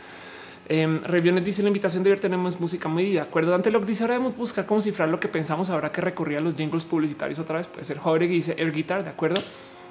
Eh, 0.69 1.01
Reviones 1.03 1.45
dice 1.45 1.63
la 1.63 1.69
invitación 1.69 2.05
de 2.05 2.11
ver 2.11 2.21
tenemos 2.21 2.61
música 2.61 2.89
muy 2.89 3.15
de 3.15 3.21
acuerdo. 3.21 3.51
Dante 3.51 3.73
Locke 3.73 3.87
dice 3.87 4.05
ahora 4.05 4.15
debemos 4.15 4.37
buscar 4.37 4.67
cómo 4.67 4.81
cifrar 4.81 5.09
lo 5.09 5.19
que 5.19 5.27
pensamos 5.27 5.69
ahora 5.69 5.91
que 5.91 6.01
recurría 6.01 6.39
a 6.39 6.43
los 6.43 6.55
jingles 6.55 6.85
publicitarios 6.85 7.41
otra 7.41 7.57
vez. 7.57 7.67
Puede 7.67 7.83
ser 7.83 7.99
Jorge 7.99 8.29
dice 8.29 8.55
air 8.57 8.71
guitar, 8.71 9.03
de 9.03 9.11
acuerdo. 9.11 9.43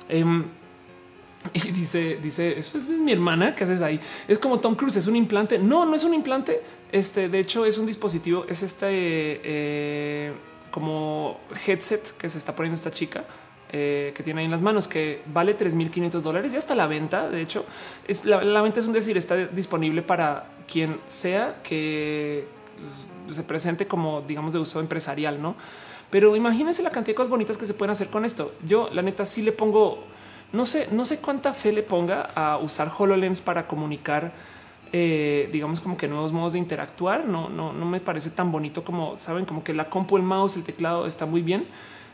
Em, 0.08 0.45
y 1.54 1.71
dice, 1.71 2.19
dice, 2.21 2.58
es 2.58 2.84
mi 2.84 3.12
hermana. 3.12 3.56
¿Qué 3.56 3.63
haces 3.63 3.82
ahí? 3.82 3.99
Es 4.27 4.39
como 4.39 4.60
Tom 4.60 4.75
Cruise, 4.75 4.97
es 4.97 5.08
un 5.08 5.15
implante. 5.15 5.58
No, 5.60 5.86
no 5.86 5.95
es 5.95 6.04
un 6.04 6.13
implante. 6.13 6.62
Este, 6.91 7.30
de 7.30 7.39
hecho, 7.39 7.65
es 7.65 7.77
un 7.77 7.86
dispositivo, 7.86 8.45
es 8.47 8.63
este 8.63 8.88
eh, 8.89 10.34
como 10.71 11.39
headset 11.65 12.17
que 12.17 12.30
se 12.30 12.38
está 12.38 12.56
poniendo 12.56 12.75
esta 12.75 12.91
chica 12.91 13.25
eh, 13.73 14.12
que 14.13 14.21
tiene 14.21 14.41
ahí 14.41 14.45
en 14.45 14.51
las 14.51 14.62
manos, 14.62 14.89
que 14.89 15.21
vale 15.34 15.58
3.500 15.58 16.19
dólares. 16.19 16.51
Ya 16.51 16.58
está 16.58 16.75
la 16.75 16.88
venta. 16.88 17.30
De 17.30 17.41
hecho, 17.41 17.65
es 18.06 18.25
la, 18.25 18.62
venta 18.62 18.82
es 18.82 18.88
un 18.88 18.91
decir, 18.91 19.15
está 19.15 19.38
disponible 19.38 20.01
para 20.01 20.49
quien 20.67 20.99
sea 21.06 21.62
que 21.63 22.47
se 23.30 23.43
presente 23.43 23.88
como, 23.88 24.23
digamos, 24.27 24.51
de 24.51 24.60
uso 24.60 24.82
empresarial, 24.82 25.41
no? 25.41 25.56
Pero 26.10 26.36
imagínense 26.36 26.84
la 26.84 26.89
cantidad 26.89 27.13
de 27.13 27.15
cosas 27.15 27.30
bonitas 27.30 27.58
que 27.58 27.65
se 27.65 27.73
pueden 27.73 27.91
hacer 27.91 28.08
con 28.08 28.25
esto. 28.25 28.54
Yo, 28.67 28.89
la 28.91 29.01
neta, 29.04 29.23
sí 29.23 29.41
le 29.41 29.54
pongo, 29.54 30.04
no 30.54 30.66
sé, 30.66 30.88
no 30.92 31.06
sé 31.06 31.20
cuánta 31.20 31.54
fe 31.54 31.72
le 31.72 31.84
ponga 31.84 32.30
a 32.36 32.58
usar 32.58 32.92
HoloLens 32.98 33.42
para 33.42 33.68
comunicar. 33.68 34.32
Eh, 34.94 35.48
digamos 35.54 35.80
como 35.80 35.96
que 35.96 36.10
nuevos 36.10 36.34
modos 36.34 36.52
de 36.52 36.60
interactuar 36.60 37.26
no, 37.26 37.48
no, 37.48 37.72
no 37.72 37.86
me 37.86 38.02
parece 38.02 38.30
tan 38.30 38.52
bonito 38.52 38.84
como 38.84 39.16
saben 39.16 39.46
como 39.46 39.64
que 39.64 39.74
la 39.74 39.90
compu, 39.90 40.18
el 40.18 40.24
mouse, 40.24 40.58
el 40.58 40.66
teclado 40.66 41.08
está 41.08 41.26
muy 41.26 41.42
bien, 41.42 41.66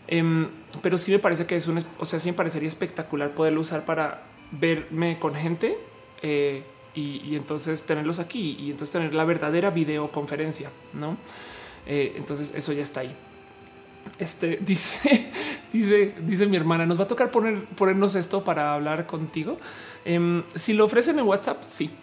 Em, 0.07 0.47
pero 0.81 0.97
sí 0.97 1.11
me 1.11 1.19
parece 1.19 1.45
que 1.45 1.55
es 1.55 1.67
un, 1.67 1.83
o 1.99 2.05
sea, 2.05 2.19
sí 2.19 2.29
me 2.29 2.33
parecería 2.33 2.67
espectacular 2.67 3.31
poderlo 3.31 3.61
usar 3.61 3.83
para 3.83 4.23
verme 4.51 5.19
con 5.19 5.35
gente 5.35 5.77
eh, 6.21 6.63
y, 6.95 7.35
entonces 7.35 7.83
tenerlos 7.83 8.19
aquí 8.19 8.57
y 8.59 8.71
entonces 8.71 8.91
tener 8.91 9.13
la 9.13 9.23
verdadera 9.23 9.69
videoconferencia, 9.69 10.71
no? 10.93 11.17
Eh, 11.85 12.15
entonces 12.17 12.53
eso 12.55 12.73
ya 12.73 12.81
está 12.81 13.01
ahí. 13.01 13.15
Este 14.19 14.57
dice, 14.61 15.31
dice, 15.71 16.15
dice 16.21 16.45
mi 16.45 16.57
hermana, 16.57 16.85
nos 16.85 16.99
va 16.99 17.03
a 17.03 17.07
tocar 17.07 17.31
poner, 17.31 17.65
ponernos 17.65 18.15
esto 18.15 18.43
para 18.43 18.73
hablar 18.73 19.05
contigo. 19.05 19.57
Em, 20.05 20.43
si 20.55 20.73
lo 20.73 20.85
ofrecen 20.85 21.19
en 21.19 21.25
WhatsApp, 21.25 21.61
sí. 21.65 21.89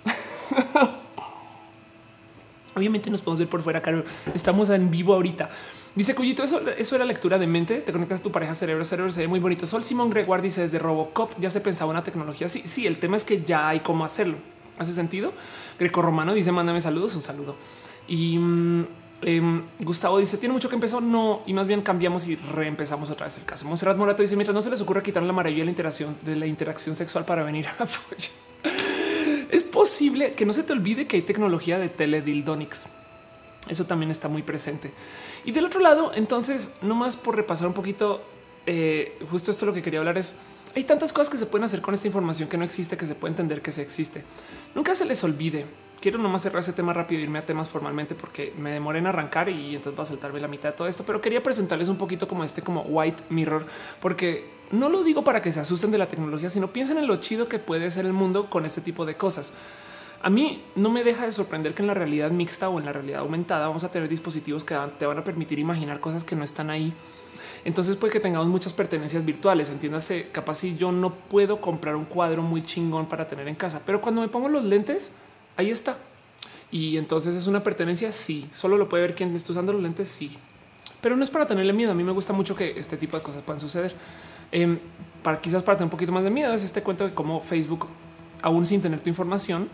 Obviamente 2.76 3.08
nos 3.08 3.22
podemos 3.22 3.38
ver 3.38 3.48
por 3.48 3.62
fuera, 3.62 3.80
Carol. 3.80 4.04
Estamos 4.34 4.68
en 4.70 4.90
vivo 4.90 5.14
ahorita. 5.14 5.48
Dice 5.94 6.14
Cuyito, 6.16 6.42
eso, 6.42 6.60
eso 6.76 6.96
era 6.96 7.04
lectura 7.04 7.38
de 7.38 7.46
mente. 7.46 7.76
Te 7.76 7.92
conectas 7.92 8.18
a 8.18 8.22
tu 8.22 8.32
pareja 8.32 8.54
cerebro, 8.54 8.84
cerebro, 8.84 9.12
se 9.12 9.20
ve 9.20 9.28
muy 9.28 9.38
bonito. 9.38 9.64
Sol 9.64 9.84
Simón 9.84 10.10
Gregoire 10.10 10.42
dice 10.42 10.62
desde 10.62 10.80
Robocop 10.80 11.38
ya 11.38 11.50
se 11.50 11.60
pensaba 11.60 11.90
una 11.90 12.02
tecnología 12.02 12.48
así. 12.48 12.62
Sí, 12.64 12.86
el 12.86 12.98
tema 12.98 13.16
es 13.16 13.24
que 13.24 13.42
ya 13.42 13.68
hay 13.68 13.80
cómo 13.80 14.04
hacerlo. 14.04 14.36
¿Hace 14.76 14.92
sentido? 14.92 15.32
Greco 15.78 16.02
Romano 16.02 16.34
dice 16.34 16.50
mándame 16.50 16.80
saludos, 16.80 17.14
un 17.14 17.22
saludo. 17.22 17.54
Y 18.08 18.38
em, 19.24 19.62
Gustavo 19.80 20.18
dice 20.18 20.38
tiene 20.38 20.52
mucho 20.52 20.68
que 20.68 20.74
empezó. 20.74 21.00
No, 21.00 21.42
y 21.46 21.52
más 21.52 21.66
bien 21.66 21.82
cambiamos 21.82 22.28
y 22.28 22.36
reempezamos 22.36 23.10
otra 23.10 23.26
vez 23.26 23.36
el 23.38 23.44
caso. 23.44 23.66
Monserrat 23.66 23.96
Morato 23.96 24.22
dice 24.22 24.36
mientras 24.36 24.54
no 24.54 24.62
se 24.62 24.70
les 24.70 24.80
ocurra 24.80 25.02
quitar 25.02 25.22
la 25.22 25.32
maravilla 25.32 25.60
de 25.60 25.64
la 25.64 25.70
interacción 25.70 26.16
de 26.22 26.36
la 26.36 26.46
interacción 26.46 26.94
sexual 26.94 27.24
para 27.24 27.42
venir 27.42 27.66
a 27.66 27.86
Es 29.50 29.62
posible 29.62 30.34
que 30.34 30.46
no 30.46 30.52
se 30.52 30.62
te 30.62 30.72
olvide 30.72 31.06
que 31.06 31.16
hay 31.16 31.22
tecnología 31.22 31.78
de 31.78 31.88
teledildonics. 31.88 32.88
Eso 33.68 33.86
también 33.86 34.10
está 34.10 34.28
muy 34.28 34.42
presente. 34.42 34.92
Y 35.44 35.52
del 35.52 35.66
otro 35.66 35.80
lado, 35.80 36.12
entonces, 36.14 36.76
no 36.82 36.94
más 36.94 37.16
por 37.16 37.36
repasar 37.36 37.66
un 37.66 37.72
poquito, 37.72 38.22
eh, 38.66 39.18
justo 39.30 39.50
esto 39.50 39.64
lo 39.64 39.72
que 39.72 39.80
quería 39.80 40.00
hablar 40.00 40.18
es, 40.18 40.34
hay 40.74 40.84
tantas 40.84 41.12
cosas 41.12 41.30
que 41.30 41.38
se 41.38 41.46
pueden 41.46 41.64
hacer 41.64 41.80
con 41.80 41.94
esta 41.94 42.06
información 42.06 42.48
que 42.48 42.56
no 42.56 42.64
existe, 42.64 42.96
que 42.96 43.06
se 43.06 43.14
puede 43.14 43.32
entender 43.32 43.62
que 43.62 43.70
se 43.70 43.82
existe. 43.82 44.24
Nunca 44.74 44.94
se 44.94 45.04
les 45.04 45.22
olvide. 45.22 45.66
Quiero 46.04 46.18
nomás 46.18 46.42
cerrar 46.42 46.60
ese 46.60 46.74
tema 46.74 46.92
rápido 46.92 47.22
e 47.22 47.24
irme 47.24 47.38
a 47.38 47.46
temas 47.46 47.70
formalmente 47.70 48.14
porque 48.14 48.52
me 48.58 48.72
demoré 48.72 48.98
en 48.98 49.06
arrancar 49.06 49.48
y 49.48 49.74
entonces 49.74 49.98
va 49.98 50.02
a 50.02 50.04
saltarme 50.04 50.38
la 50.38 50.48
mitad 50.48 50.68
de 50.68 50.76
todo 50.76 50.86
esto, 50.86 51.02
pero 51.02 51.22
quería 51.22 51.42
presentarles 51.42 51.88
un 51.88 51.96
poquito 51.96 52.28
como 52.28 52.44
este 52.44 52.60
como 52.60 52.82
white 52.82 53.22
mirror, 53.30 53.64
porque 54.02 54.46
no 54.70 54.90
lo 54.90 55.02
digo 55.02 55.24
para 55.24 55.40
que 55.40 55.50
se 55.50 55.60
asusten 55.60 55.90
de 55.90 55.96
la 55.96 56.06
tecnología, 56.06 56.50
sino 56.50 56.70
piensen 56.70 56.98
en 56.98 57.06
lo 57.06 57.16
chido 57.16 57.48
que 57.48 57.58
puede 57.58 57.90
ser 57.90 58.04
el 58.04 58.12
mundo 58.12 58.50
con 58.50 58.66
este 58.66 58.82
tipo 58.82 59.06
de 59.06 59.14
cosas. 59.14 59.54
A 60.20 60.28
mí 60.28 60.62
no 60.74 60.90
me 60.90 61.04
deja 61.04 61.24
de 61.24 61.32
sorprender 61.32 61.72
que 61.72 61.80
en 61.80 61.86
la 61.86 61.94
realidad 61.94 62.30
mixta 62.30 62.68
o 62.68 62.78
en 62.78 62.84
la 62.84 62.92
realidad 62.92 63.20
aumentada 63.20 63.66
vamos 63.66 63.84
a 63.84 63.90
tener 63.90 64.06
dispositivos 64.06 64.62
que 64.62 64.76
te 64.98 65.06
van 65.06 65.16
a 65.16 65.24
permitir 65.24 65.58
imaginar 65.58 66.00
cosas 66.00 66.22
que 66.22 66.36
no 66.36 66.44
están 66.44 66.68
ahí. 66.68 66.92
Entonces 67.64 67.96
puede 67.96 68.12
que 68.12 68.20
tengamos 68.20 68.48
muchas 68.48 68.74
pertenencias 68.74 69.24
virtuales. 69.24 69.70
Entiéndase, 69.70 70.28
capaz 70.32 70.56
si 70.56 70.76
yo 70.76 70.92
no 70.92 71.14
puedo 71.14 71.62
comprar 71.62 71.96
un 71.96 72.04
cuadro 72.04 72.42
muy 72.42 72.62
chingón 72.62 73.06
para 73.06 73.26
tener 73.26 73.48
en 73.48 73.54
casa, 73.54 73.80
pero 73.86 74.02
cuando 74.02 74.20
me 74.20 74.28
pongo 74.28 74.50
los 74.50 74.64
lentes, 74.64 75.14
ahí 75.56 75.70
está. 75.70 75.98
Y 76.70 76.96
entonces 76.96 77.34
es 77.34 77.46
una 77.46 77.62
pertenencia. 77.62 78.10
Sí, 78.12 78.48
solo 78.52 78.76
lo 78.76 78.88
puede 78.88 79.02
ver 79.02 79.14
quien 79.14 79.34
está 79.36 79.52
usando 79.52 79.72
los 79.72 79.82
lentes. 79.82 80.08
Sí, 80.08 80.36
pero 81.00 81.16
no 81.16 81.22
es 81.22 81.30
para 81.30 81.46
tenerle 81.46 81.72
miedo. 81.72 81.92
A 81.92 81.94
mí 81.94 82.02
me 82.02 82.12
gusta 82.12 82.32
mucho 82.32 82.56
que 82.56 82.78
este 82.78 82.96
tipo 82.96 83.16
de 83.16 83.22
cosas 83.22 83.42
puedan 83.42 83.60
suceder. 83.60 83.94
Em, 84.50 84.78
para 85.22 85.40
quizás 85.40 85.62
para 85.62 85.78
tener 85.78 85.86
un 85.86 85.90
poquito 85.90 86.12
más 86.12 86.24
de 86.24 86.30
miedo 86.30 86.52
es 86.52 86.64
este 86.64 86.82
cuento 86.82 87.04
de 87.04 87.14
cómo 87.14 87.40
Facebook, 87.40 87.86
aún 88.42 88.66
sin 88.66 88.80
tener 88.80 89.00
tu 89.00 89.08
información, 89.08 89.68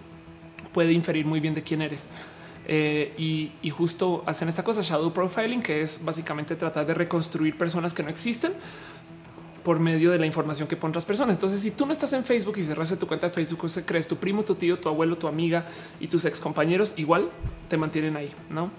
puede 0.72 0.92
inferir 0.92 1.26
muy 1.26 1.40
bien 1.40 1.54
de 1.54 1.62
quién 1.62 1.82
eres. 1.82 2.08
Eh, 2.66 3.14
y, 3.18 3.70
justo 3.70 4.22
hacen 4.26 4.48
esta 4.48 4.62
cosa, 4.62 4.82
shadow 4.82 5.12
profiling, 5.12 5.62
que 5.62 5.80
es 5.80 6.04
básicamente 6.04 6.54
tratar 6.56 6.86
de 6.86 6.94
reconstruir 6.94 7.56
personas 7.58 7.94
que 7.94 8.02
no 8.02 8.10
existen 8.10 8.52
por 9.62 9.79
medio 9.81 10.11
de 10.11 10.18
la 10.18 10.27
información 10.27 10.68
que 10.68 10.77
ponen 10.77 10.92
otras 10.92 11.05
personas. 11.05 11.35
Entonces, 11.35 11.61
si 11.61 11.70
tú 11.70 11.87
no 11.87 11.92
estás 11.92 12.12
en 12.12 12.25
Facebook 12.25 12.57
y 12.59 12.64
cerraste 12.64 12.96
tu 12.96 13.07
cuenta 13.07 13.29
de 13.29 13.33
Facebook, 13.33 13.68
se 13.68 13.85
crees 13.85 14.09
tu 14.09 14.16
primo, 14.16 14.42
tu 14.42 14.55
tío, 14.55 14.79
tu 14.79 14.88
abuelo, 14.88 15.18
tu 15.18 15.29
amiga 15.29 15.66
y 16.01 16.09
tus 16.09 16.25
ex 16.25 16.40
compañeros, 16.40 16.94
igual 16.96 17.31
te 17.68 17.77
mantienen 17.77 18.16
ahí, 18.16 18.33
no? 18.49 18.70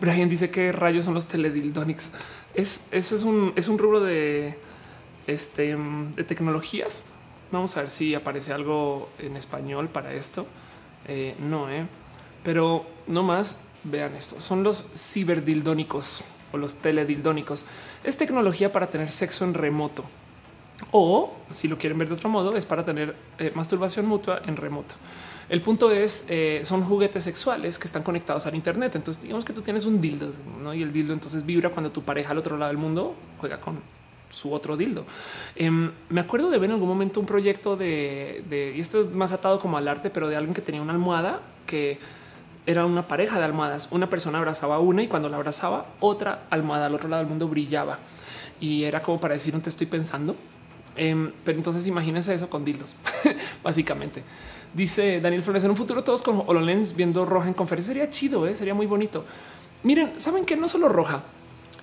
Brian 0.00 0.28
dice 0.28 0.50
que 0.50 0.72
rayos 0.72 1.04
son 1.04 1.14
los 1.14 1.26
teledildonics. 1.26 2.12
Es, 2.54 2.86
eso 2.92 3.16
es 3.16 3.24
un, 3.24 3.52
es 3.56 3.68
un 3.68 3.78
rubro 3.78 4.00
de, 4.00 4.56
este, 5.26 5.76
de 5.76 6.24
tecnologías. 6.24 7.04
Vamos 7.50 7.76
a 7.76 7.80
ver 7.80 7.90
si 7.90 8.14
aparece 8.14 8.52
algo 8.52 9.08
en 9.18 9.36
español 9.36 9.88
para 9.88 10.12
esto. 10.12 10.46
Eh, 11.06 11.34
no, 11.40 11.70
eh. 11.70 11.86
pero 12.44 12.86
no 13.06 13.22
más 13.22 13.58
vean 13.84 14.14
esto. 14.14 14.40
Son 14.40 14.62
los 14.62 14.84
ciberdildónicos 14.94 16.22
o 16.52 16.58
los 16.58 16.74
teledildónicos. 16.74 17.64
Es 18.04 18.16
tecnología 18.16 18.72
para 18.72 18.88
tener 18.88 19.10
sexo 19.10 19.44
en 19.44 19.54
remoto. 19.54 20.04
O 20.90 21.32
si 21.50 21.68
lo 21.68 21.78
quieren 21.78 21.98
ver 21.98 22.08
de 22.08 22.14
otro 22.14 22.28
modo, 22.28 22.56
es 22.56 22.66
para 22.66 22.84
tener 22.84 23.14
eh, 23.38 23.52
masturbación 23.54 24.06
mutua 24.06 24.40
en 24.46 24.56
remoto. 24.56 24.94
El 25.48 25.62
punto 25.62 25.90
es, 25.90 26.26
eh, 26.28 26.60
son 26.64 26.84
juguetes 26.84 27.24
sexuales 27.24 27.78
que 27.78 27.86
están 27.86 28.02
conectados 28.02 28.46
al 28.46 28.54
Internet. 28.54 28.94
Entonces, 28.96 29.22
digamos 29.22 29.44
que 29.44 29.52
tú 29.52 29.62
tienes 29.62 29.86
un 29.86 30.00
dildo 30.00 30.30
¿no? 30.62 30.74
y 30.74 30.82
el 30.82 30.92
dildo 30.92 31.14
entonces 31.14 31.46
vibra 31.46 31.70
cuando 31.70 31.90
tu 31.90 32.02
pareja 32.02 32.32
al 32.32 32.38
otro 32.38 32.58
lado 32.58 32.70
del 32.70 32.78
mundo 32.78 33.14
juega 33.38 33.60
con 33.60 33.80
su 34.30 34.52
otro 34.52 34.76
dildo. 34.76 35.06
Em, 35.56 35.90
me 36.10 36.20
acuerdo 36.20 36.50
de 36.50 36.58
ver 36.58 36.68
en 36.68 36.74
algún 36.74 36.88
momento 36.88 37.18
un 37.18 37.26
proyecto 37.26 37.76
de, 37.76 38.74
esto 38.76 39.02
es 39.02 39.14
más 39.14 39.32
atado 39.32 39.58
como 39.58 39.78
al 39.78 39.88
arte, 39.88 40.10
pero 40.10 40.28
de 40.28 40.36
alguien 40.36 40.54
que 40.54 40.60
tenía 40.60 40.82
una 40.82 40.92
almohada 40.92 41.40
que 41.66 41.98
era 42.66 42.84
una 42.84 43.08
pareja 43.08 43.38
de 43.38 43.46
almohadas. 43.46 43.88
Una 43.90 44.10
persona 44.10 44.38
abrazaba 44.38 44.78
una 44.80 45.02
y 45.02 45.08
cuando 45.08 45.30
la 45.30 45.38
abrazaba, 45.38 45.86
otra 46.00 46.42
almohada 46.50 46.86
al 46.86 46.94
otro 46.94 47.08
lado 47.08 47.22
del 47.22 47.30
mundo 47.30 47.48
brillaba 47.48 47.98
y 48.60 48.84
era 48.84 49.02
como 49.02 49.18
para 49.18 49.34
decir 49.34 49.54
no 49.54 49.60
te 49.60 49.70
estoy 49.70 49.86
pensando. 49.86 50.36
Em, 50.98 51.30
pero 51.44 51.56
entonces 51.56 51.86
imagínense 51.86 52.34
eso 52.34 52.50
con 52.50 52.64
dildos, 52.64 52.96
básicamente. 53.62 54.22
Dice 54.74 55.20
Daniel 55.20 55.42
Flores, 55.42 55.62
en 55.62 55.70
un 55.70 55.76
futuro 55.76 56.02
todos 56.02 56.22
con 56.22 56.42
HoloLens 56.44 56.96
viendo 56.96 57.24
roja 57.24 57.46
en 57.46 57.54
conferencia 57.54 57.94
sería 57.94 58.10
chido, 58.10 58.46
¿eh? 58.46 58.54
sería 58.54 58.74
muy 58.74 58.86
bonito. 58.86 59.24
Miren, 59.84 60.12
saben 60.16 60.44
que 60.44 60.56
no 60.56 60.68
solo 60.68 60.88
roja. 60.88 61.22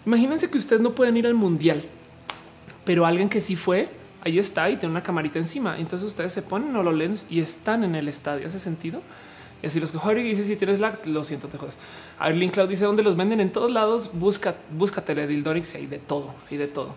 Imagínense 0.05 0.49
que 0.49 0.57
ustedes 0.57 0.81
no 0.81 0.93
pueden 0.93 1.15
ir 1.15 1.25
al 1.25 1.33
mundial, 1.33 1.83
pero 2.83 3.05
alguien 3.05 3.29
que 3.29 3.39
sí 3.39 3.55
fue, 3.55 3.89
ahí 4.21 4.37
está 4.37 4.69
y 4.69 4.75
tiene 4.75 4.91
una 4.91 5.01
camarita 5.01 5.39
encima. 5.39 5.79
Entonces 5.79 6.05
ustedes 6.05 6.33
se 6.33 6.41
ponen 6.41 6.75
HoloLens 6.75 7.27
y 7.29 7.39
están 7.39 7.85
en 7.85 7.95
el 7.95 8.09
estadio. 8.09 8.45
¿Hace 8.45 8.59
sentido? 8.59 9.01
Y 9.63 9.67
así 9.67 9.79
los 9.79 9.93
que 9.93 9.97
Jorge 9.97 10.21
dice 10.21 10.43
si 10.43 10.57
tienes 10.57 10.79
lag, 10.79 10.99
lo 11.07 11.23
siento, 11.23 11.47
te 11.47 11.57
jodas. 11.57 11.77
A 12.19 12.27
ver, 12.27 12.35
Link 12.35 12.53
Cloud 12.53 12.67
dice 12.67 12.83
dónde 12.83 13.01
los 13.01 13.15
venden 13.15 13.39
en 13.39 13.49
todos 13.49 13.71
lados. 13.71 14.11
Busca, 14.13 14.55
busca 14.77 15.03
Teledildorix 15.03 15.73
y 15.73 15.77
hay 15.77 15.85
de 15.87 15.99
todo, 15.99 16.35
hay 16.51 16.57
de 16.57 16.67
todo. 16.67 16.95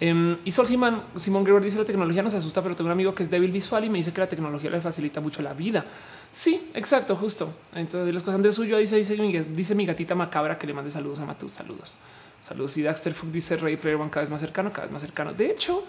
Um, 0.00 0.36
y 0.44 0.52
Sol 0.52 0.66
Simón, 0.66 1.02
Simón 1.16 1.42
Greber 1.42 1.62
dice 1.62 1.78
la 1.78 1.84
tecnología 1.84 2.22
nos 2.22 2.34
asusta, 2.34 2.62
pero 2.62 2.76
tengo 2.76 2.86
un 2.86 2.92
amigo 2.92 3.14
que 3.14 3.24
es 3.24 3.30
débil 3.30 3.50
visual 3.50 3.84
y 3.84 3.90
me 3.90 3.98
dice 3.98 4.12
que 4.12 4.20
la 4.20 4.28
tecnología 4.28 4.70
le 4.70 4.80
facilita 4.80 5.20
mucho 5.20 5.42
la 5.42 5.54
vida. 5.54 5.84
Sí, 6.30 6.70
exacto, 6.74 7.16
justo. 7.16 7.52
Entonces 7.74 8.14
los 8.14 8.22
cosas 8.22 8.42
de 8.42 8.52
suyo 8.52 8.78
dice, 8.78 8.96
dice, 8.96 9.16
dice 9.16 9.74
mi 9.74 9.86
gatita 9.86 10.14
macabra 10.14 10.56
que 10.56 10.66
le 10.66 10.74
mande 10.74 10.90
saludos 10.90 11.18
a 11.20 11.24
Matus. 11.24 11.52
Saludos. 11.52 11.96
Saludos. 12.40 12.76
Y 12.76 12.82
Daxter 12.82 13.12
Fook 13.12 13.30
dice 13.30 13.56
Ready 13.56 13.76
Player 13.76 14.00
One 14.00 14.10
cada 14.10 14.22
vez 14.22 14.30
más 14.30 14.40
cercano, 14.40 14.72
cada 14.72 14.86
vez 14.86 14.92
más 14.92 15.02
cercano. 15.02 15.32
De 15.32 15.50
hecho, 15.50 15.84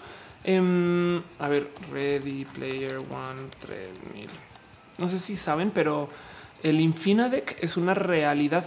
um, 0.46 1.22
a 1.38 1.48
ver, 1.48 1.70
Ready 1.92 2.44
Player 2.46 2.96
One 2.96 3.48
3000. 3.60 4.28
No 4.98 5.08
sé 5.08 5.18
si 5.20 5.36
saben, 5.36 5.70
pero 5.70 6.08
el 6.62 6.80
Infinadec 6.80 7.56
es 7.62 7.76
una 7.76 7.94
realidad. 7.94 8.64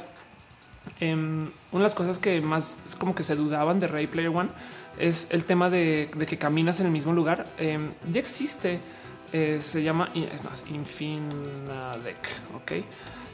Um, 1.02 1.50
una 1.72 1.80
de 1.80 1.80
las 1.80 1.96
cosas 1.96 2.18
que 2.18 2.42
más 2.42 2.96
como 2.98 3.14
que 3.14 3.24
se 3.24 3.36
dudaban 3.36 3.80
de 3.80 3.88
Ready 3.88 4.08
Player 4.08 4.30
One 4.30 4.50
es 4.98 5.30
el 5.32 5.44
tema 5.46 5.70
de, 5.70 6.10
que 6.28 6.38
caminas 6.38 6.80
en 6.80 6.88
el 6.88 6.92
mismo 6.92 7.14
lugar. 7.14 7.48
Em, 7.58 7.92
ya 8.12 8.20
existe, 8.20 8.80
eh, 9.32 9.58
se 9.62 9.84
llama, 9.84 10.12
es 10.14 10.44
más, 10.44 10.66
Infinadec. 10.70 12.28
Ok, 12.56 12.72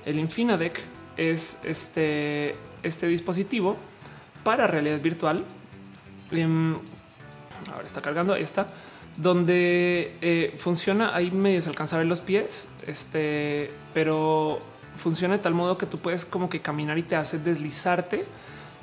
el 0.05 0.19
Infinadec 0.19 0.81
es 1.17 1.61
este, 1.65 2.55
este 2.83 3.07
dispositivo 3.07 3.77
para 4.43 4.67
realidad 4.67 4.99
virtual. 5.01 5.43
Em, 6.31 6.75
ahora 7.73 7.85
está 7.85 8.01
cargando 8.01 8.35
esta 8.35 8.67
donde 9.17 10.15
eh, 10.21 10.55
funciona. 10.57 11.15
Ahí 11.15 11.31
medio 11.31 11.61
se 11.61 11.69
alcanza 11.69 11.97
a 11.97 11.99
ver 11.99 12.07
los 12.07 12.21
pies, 12.21 12.69
este, 12.87 13.71
pero 13.93 14.59
funciona 14.95 15.37
de 15.37 15.43
tal 15.43 15.53
modo 15.53 15.77
que 15.77 15.85
tú 15.85 15.99
puedes 15.99 16.25
como 16.25 16.49
que 16.49 16.61
caminar 16.61 16.97
y 16.97 17.03
te 17.03 17.15
hace 17.15 17.39
deslizarte 17.39 18.25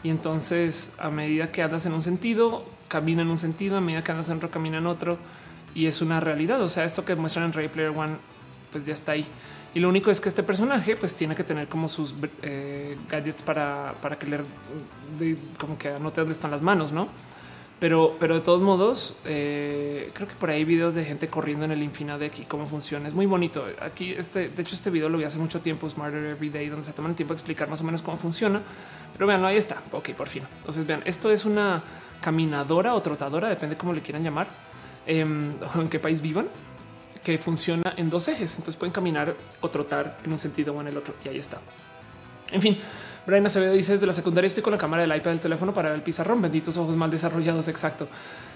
y 0.02 0.10
entonces 0.10 0.94
a 0.98 1.10
medida 1.10 1.50
que 1.50 1.62
andas 1.62 1.86
en 1.86 1.92
un 1.92 2.02
sentido, 2.02 2.64
camina 2.88 3.22
en 3.22 3.30
un 3.30 3.38
sentido, 3.38 3.76
a 3.76 3.80
medida 3.80 4.02
que 4.04 4.12
andas 4.12 4.28
en 4.28 4.36
otro, 4.36 4.50
camina 4.50 4.78
en 4.78 4.86
otro. 4.86 5.18
Y 5.74 5.86
es 5.86 6.00
una 6.00 6.20
realidad. 6.20 6.60
O 6.62 6.68
sea, 6.68 6.84
esto 6.84 7.04
que 7.04 7.14
muestran 7.16 7.46
en 7.46 7.52
Ray 7.52 7.68
Player 7.68 7.90
One, 7.90 8.16
pues 8.72 8.86
ya 8.86 8.94
está 8.94 9.12
ahí. 9.12 9.26
Y 9.74 9.80
lo 9.80 9.90
único 9.90 10.10
es 10.10 10.22
que 10.22 10.30
este 10.30 10.42
personaje 10.42 10.96
pues 10.96 11.14
tiene 11.14 11.34
que 11.34 11.44
tener 11.44 11.68
como 11.68 11.88
sus 11.88 12.14
eh, 12.42 12.96
gadgets 13.10 13.42
para, 13.42 13.94
para 14.00 14.18
que 14.18 14.26
le 14.26 14.40
como 15.58 15.76
que 15.76 15.90
anote 15.90 16.22
dónde 16.22 16.32
están 16.32 16.50
las 16.50 16.62
manos, 16.62 16.92
¿no? 16.92 17.08
Pero, 17.78 18.16
pero 18.18 18.36
de 18.36 18.40
todos 18.40 18.62
modos, 18.62 19.18
eh, 19.26 20.10
creo 20.14 20.26
que 20.26 20.34
por 20.36 20.48
ahí 20.48 20.58
hay 20.58 20.64
videos 20.64 20.94
de 20.94 21.04
gente 21.04 21.28
corriendo 21.28 21.66
en 21.66 21.72
el 21.72 21.82
Infinadec 21.82 22.38
y 22.38 22.44
cómo 22.46 22.66
funciona. 22.66 23.08
Es 23.08 23.14
muy 23.14 23.26
bonito. 23.26 23.66
Aquí, 23.82 24.14
este, 24.16 24.48
de 24.48 24.62
hecho, 24.62 24.74
este 24.74 24.88
video 24.88 25.10
lo 25.10 25.18
vi 25.18 25.24
hace 25.24 25.38
mucho 25.38 25.60
tiempo, 25.60 25.86
Smarter 25.88 26.24
Every 26.24 26.48
Day, 26.48 26.68
donde 26.68 26.86
se 26.86 26.94
toman 26.94 27.10
el 27.10 27.16
tiempo 27.16 27.34
de 27.34 27.36
explicar 27.36 27.68
más 27.68 27.82
o 27.82 27.84
menos 27.84 28.00
cómo 28.00 28.16
funciona. 28.16 28.62
Pero 29.12 29.26
vean, 29.26 29.44
ahí 29.44 29.58
está. 29.58 29.82
Ok, 29.92 30.10
por 30.12 30.28
fin. 30.28 30.42
Entonces 30.58 30.86
vean, 30.86 31.02
esto 31.04 31.30
es 31.30 31.44
una 31.44 31.82
caminadora 32.22 32.94
o 32.94 33.02
trotadora, 33.02 33.50
depende 33.50 33.76
cómo 33.76 33.92
le 33.92 34.00
quieran 34.00 34.24
llamar, 34.24 34.48
em, 35.06 35.52
en 35.74 35.88
qué 35.90 35.98
país 35.98 36.22
vivan, 36.22 36.48
que 37.22 37.36
funciona 37.36 37.92
en 37.98 38.08
dos 38.08 38.26
ejes. 38.28 38.52
Entonces 38.52 38.76
pueden 38.76 38.92
caminar 38.94 39.36
o 39.60 39.68
trotar 39.68 40.16
en 40.24 40.32
un 40.32 40.38
sentido 40.38 40.74
o 40.74 40.80
en 40.80 40.88
el 40.88 40.96
otro. 40.96 41.14
Y 41.26 41.28
ahí 41.28 41.38
está. 41.38 41.58
En 42.52 42.62
fin, 42.62 42.78
Brian 43.26 43.44
Acevedo 43.44 43.72
dice 43.72 43.92
desde 43.92 44.06
la 44.06 44.12
secundaria 44.12 44.46
estoy 44.46 44.62
con 44.62 44.72
la 44.72 44.78
cámara 44.78 45.02
del 45.02 45.16
iPad 45.16 45.30
del 45.32 45.40
teléfono 45.40 45.74
para 45.74 45.88
ver 45.88 45.96
el 45.96 46.02
pizarrón. 46.02 46.40
Benditos 46.40 46.76
ojos 46.76 46.94
mal 46.94 47.10
desarrollados. 47.10 47.66
Exacto. 47.66 48.06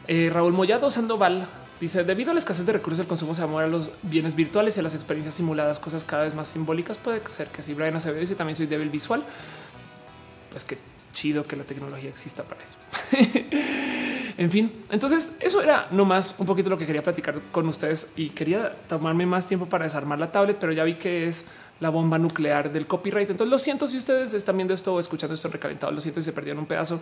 Eh, 0.06 0.30
Raúl 0.33 0.52
Mollado 0.52 0.88
Sandoval 0.90 1.46
dice 1.80 2.04
debido 2.04 2.30
a 2.30 2.35
la 2.35 2.38
escasez 2.38 2.66
de 2.66 2.72
recursos, 2.74 3.00
el 3.00 3.06
consumo 3.09 3.35
se 3.35 3.42
amor 3.42 3.64
a 3.64 3.66
los 3.66 3.90
bienes 4.02 4.37
virtuales 4.37 4.76
y 4.76 4.80
a 4.80 4.85
las 4.85 4.94
experiencias 4.94 5.35
simuladas, 5.35 5.80
cosas 5.80 6.04
cada 6.04 6.22
vez 6.22 6.35
más 6.35 6.46
simbólicas. 6.46 6.98
Puede 6.98 7.20
ser 7.26 7.48
que 7.48 7.62
sí. 7.62 7.74
Brian 7.74 7.96
Acevedo 7.96 8.20
dice 8.20 8.37
también 8.37 8.54
soy 8.54 8.66
débil 8.66 8.90
visual. 8.90 9.24
Pues 10.52 10.64
que 10.64 10.78
chido 11.12 11.44
que 11.44 11.56
la 11.56 11.64
tecnología 11.64 12.09
exista 12.09 12.44
para 12.44 12.62
eso. 12.62 12.78
en 14.37 14.50
fin, 14.52 14.72
entonces 14.90 15.37
eso 15.40 15.61
era 15.62 15.88
nomás 15.90 16.37
un 16.38 16.46
poquito 16.46 16.70
lo 16.70 16.78
que 16.78 16.87
quería 16.87 17.02
platicar 17.02 17.40
con 17.50 17.66
ustedes 17.66 18.12
y 18.14 18.30
quería 18.30 18.72
tomarme 18.88 19.26
más 19.26 19.46
tiempo 19.46 19.66
para 19.66 19.85
desarmar 19.85 20.20
la 20.20 20.30
tablet, 20.30 20.56
pero 20.61 20.70
ya 20.70 20.85
vi 20.85 20.94
que 20.94 21.26
es 21.26 21.46
la 21.81 21.90
bomba 21.90 22.19
nuclear 22.19 22.73
del 22.73 22.87
copyright. 22.87 23.31
Entonces 23.31 23.51
lo 23.51 23.59
siento 23.59 23.88
si 23.88 23.97
ustedes 23.97 24.35
están 24.35 24.57
viendo 24.57 24.73
esto 24.73 24.95
o 24.95 25.01
escuchando 25.01 25.35
esto 25.35 25.49
recalentado, 25.49 25.93
lo 25.93 26.01
siento 26.01 26.21
si 26.21 26.27
se 26.27 26.33
perdieron 26.33 26.61
un 26.61 26.66
pedazo. 26.66 27.01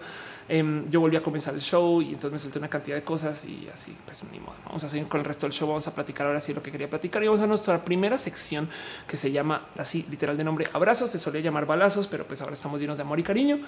Em, 0.48 0.88
yo 0.88 1.00
volví 1.00 1.16
a 1.16 1.22
comenzar 1.22 1.54
el 1.54 1.60
show 1.60 2.00
y 2.00 2.08
entonces 2.08 2.32
me 2.32 2.38
salté 2.38 2.58
una 2.58 2.68
cantidad 2.68 2.96
de 2.96 3.02
cosas 3.02 3.44
y 3.44 3.68
así 3.72 3.94
pues 4.04 4.22
ni 4.30 4.40
modo. 4.40 4.56
Vamos 4.64 4.82
a 4.84 4.88
seguir 4.88 5.08
con 5.08 5.20
el 5.20 5.24
resto 5.24 5.46
del 5.46 5.52
show. 5.52 5.68
Vamos 5.68 5.86
a 5.88 5.94
platicar 5.94 6.26
ahora 6.26 6.40
sí 6.40 6.54
lo 6.54 6.62
que 6.62 6.70
quería 6.70 6.88
platicar 6.88 7.22
y 7.22 7.26
vamos 7.26 7.40
a 7.40 7.46
nuestra 7.46 7.84
primera 7.84 8.16
sección 8.16 8.68
que 9.06 9.16
se 9.16 9.32
llama 9.32 9.66
así 9.76 10.06
literal 10.10 10.36
de 10.36 10.44
nombre 10.44 10.66
abrazos. 10.72 11.10
Se 11.10 11.18
solía 11.18 11.40
llamar 11.40 11.66
balazos, 11.66 12.08
pero 12.08 12.26
pues 12.26 12.40
ahora 12.40 12.54
estamos 12.54 12.80
llenos 12.80 12.98
de 12.98 13.02
amor 13.02 13.18
y 13.18 13.22
cariño. 13.22 13.58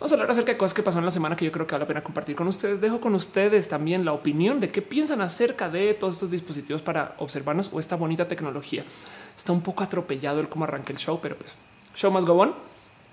Vamos 0.00 0.12
a 0.12 0.14
hablar 0.14 0.30
acerca 0.30 0.52
de 0.52 0.56
cosas 0.56 0.72
que 0.72 0.82
pasaron 0.82 1.04
la 1.04 1.10
semana 1.10 1.36
que 1.36 1.44
yo 1.44 1.52
creo 1.52 1.66
que 1.66 1.74
vale 1.74 1.82
la 1.82 1.88
pena 1.88 2.02
compartir 2.02 2.34
con 2.34 2.48
ustedes. 2.48 2.80
Dejo 2.80 3.00
con 3.00 3.14
ustedes 3.14 3.68
también 3.68 4.06
la 4.06 4.14
opinión 4.14 4.58
de 4.58 4.70
qué 4.70 4.80
piensan 4.80 5.20
acerca 5.20 5.68
de 5.68 5.92
todos 5.92 6.14
estos 6.14 6.30
dispositivos 6.30 6.80
para 6.80 7.14
observarnos 7.18 7.68
o 7.70 7.78
esta 7.78 7.96
bonita 7.96 8.26
tecnología 8.26 8.82
está 9.36 9.52
un 9.52 9.60
poco 9.60 9.84
atropellado 9.84 10.40
el 10.40 10.48
cómo 10.48 10.64
arranca 10.64 10.90
el 10.90 10.98
show, 10.98 11.18
pero 11.20 11.36
pues 11.36 11.58
show 11.94 12.10
más 12.10 12.24
go 12.24 12.32
on. 12.32 12.54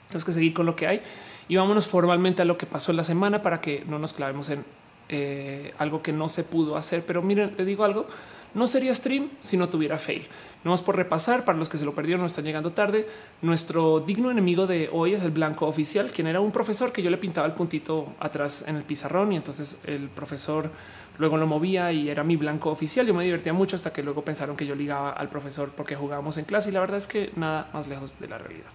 Tenemos 0.07 0.23
que 0.23 0.31
seguir 0.31 0.53
con 0.53 0.65
lo 0.65 0.77
que 0.77 0.87
hay 0.87 1.01
y 1.49 1.57
vámonos 1.57 1.87
formalmente 1.87 2.41
a 2.41 2.45
lo 2.45 2.57
que 2.57 2.65
pasó 2.65 2.91
en 2.91 2.97
la 2.97 3.03
semana 3.03 3.41
para 3.41 3.59
que 3.59 3.83
no 3.89 3.97
nos 3.97 4.13
clavemos 4.13 4.47
en 4.47 4.63
eh, 5.09 5.73
algo 5.79 6.01
que 6.01 6.13
no 6.13 6.29
se 6.29 6.45
pudo 6.45 6.77
hacer. 6.77 7.03
Pero 7.05 7.21
miren, 7.21 7.53
le 7.57 7.65
digo 7.65 7.83
algo, 7.83 8.07
no 8.53 8.67
sería 8.67 8.93
stream 8.93 9.29
si 9.39 9.57
no 9.57 9.69
tuviera 9.69 9.97
fail. 9.97 10.27
No 10.63 10.71
más 10.71 10.81
por 10.81 10.95
repasar 10.95 11.45
para 11.45 11.57
los 11.57 11.69
que 11.69 11.77
se 11.77 11.85
lo 11.85 11.95
perdieron, 11.95 12.21
no 12.21 12.27
están 12.27 12.43
llegando 12.43 12.71
tarde. 12.71 13.07
Nuestro 13.41 13.99
digno 13.99 14.31
enemigo 14.31 14.67
de 14.67 14.89
hoy 14.91 15.13
es 15.13 15.23
el 15.23 15.31
blanco 15.31 15.67
oficial, 15.67 16.11
quien 16.11 16.27
era 16.27 16.41
un 16.41 16.51
profesor 16.51 16.91
que 16.91 17.01
yo 17.01 17.09
le 17.09 17.17
pintaba 17.17 17.47
el 17.47 17.53
puntito 17.53 18.15
atrás 18.19 18.65
en 18.67 18.75
el 18.75 18.83
pizarrón 18.83 19.31
y 19.33 19.37
entonces 19.37 19.79
el 19.85 20.09
profesor 20.09 20.71
Luego 21.17 21.37
lo 21.37 21.47
movía 21.47 21.91
y 21.91 22.09
era 22.09 22.23
mi 22.23 22.35
blanco 22.35 22.69
oficial. 22.69 23.05
Yo 23.05 23.13
me 23.13 23.23
divertía 23.23 23.53
mucho 23.53 23.75
hasta 23.75 23.91
que 23.91 24.03
luego 24.03 24.23
pensaron 24.23 24.55
que 24.55 24.65
yo 24.65 24.75
ligaba 24.75 25.11
al 25.11 25.29
profesor 25.29 25.71
porque 25.75 25.95
jugábamos 25.95 26.37
en 26.37 26.45
clase 26.45 26.69
y 26.69 26.71
la 26.71 26.79
verdad 26.79 26.97
es 26.97 27.07
que 27.07 27.31
nada 27.35 27.69
más 27.73 27.87
lejos 27.87 28.19
de 28.19 28.27
la 28.27 28.37
realidad. 28.37 28.69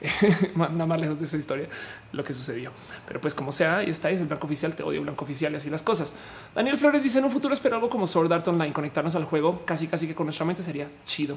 nada 0.54 0.86
más 0.86 1.00
lejos 1.00 1.18
de 1.18 1.24
esa 1.24 1.36
historia 1.36 1.68
lo 2.12 2.24
que 2.24 2.34
sucedió. 2.34 2.70
Pero 3.06 3.20
pues 3.20 3.34
como 3.34 3.52
sea, 3.52 3.78
ahí 3.78 3.90
está, 3.90 4.10
es 4.10 4.20
el 4.20 4.26
blanco 4.26 4.46
oficial, 4.46 4.74
te 4.74 4.82
odio 4.82 5.02
blanco 5.02 5.24
oficial 5.24 5.52
y 5.52 5.56
así 5.56 5.70
las 5.70 5.82
cosas. 5.82 6.14
Daniel 6.54 6.78
Flores 6.78 7.02
dice 7.02 7.18
en 7.18 7.24
un 7.24 7.30
futuro 7.30 7.54
espero 7.54 7.76
algo 7.76 7.88
como 7.88 8.06
Sword 8.06 8.32
Art 8.32 8.48
Online, 8.48 8.72
conectarnos 8.72 9.14
al 9.16 9.24
juego 9.24 9.64
casi 9.64 9.86
casi 9.86 10.06
que 10.06 10.14
con 10.14 10.26
nuestra 10.26 10.46
mente 10.46 10.62
sería 10.62 10.88
chido. 11.04 11.36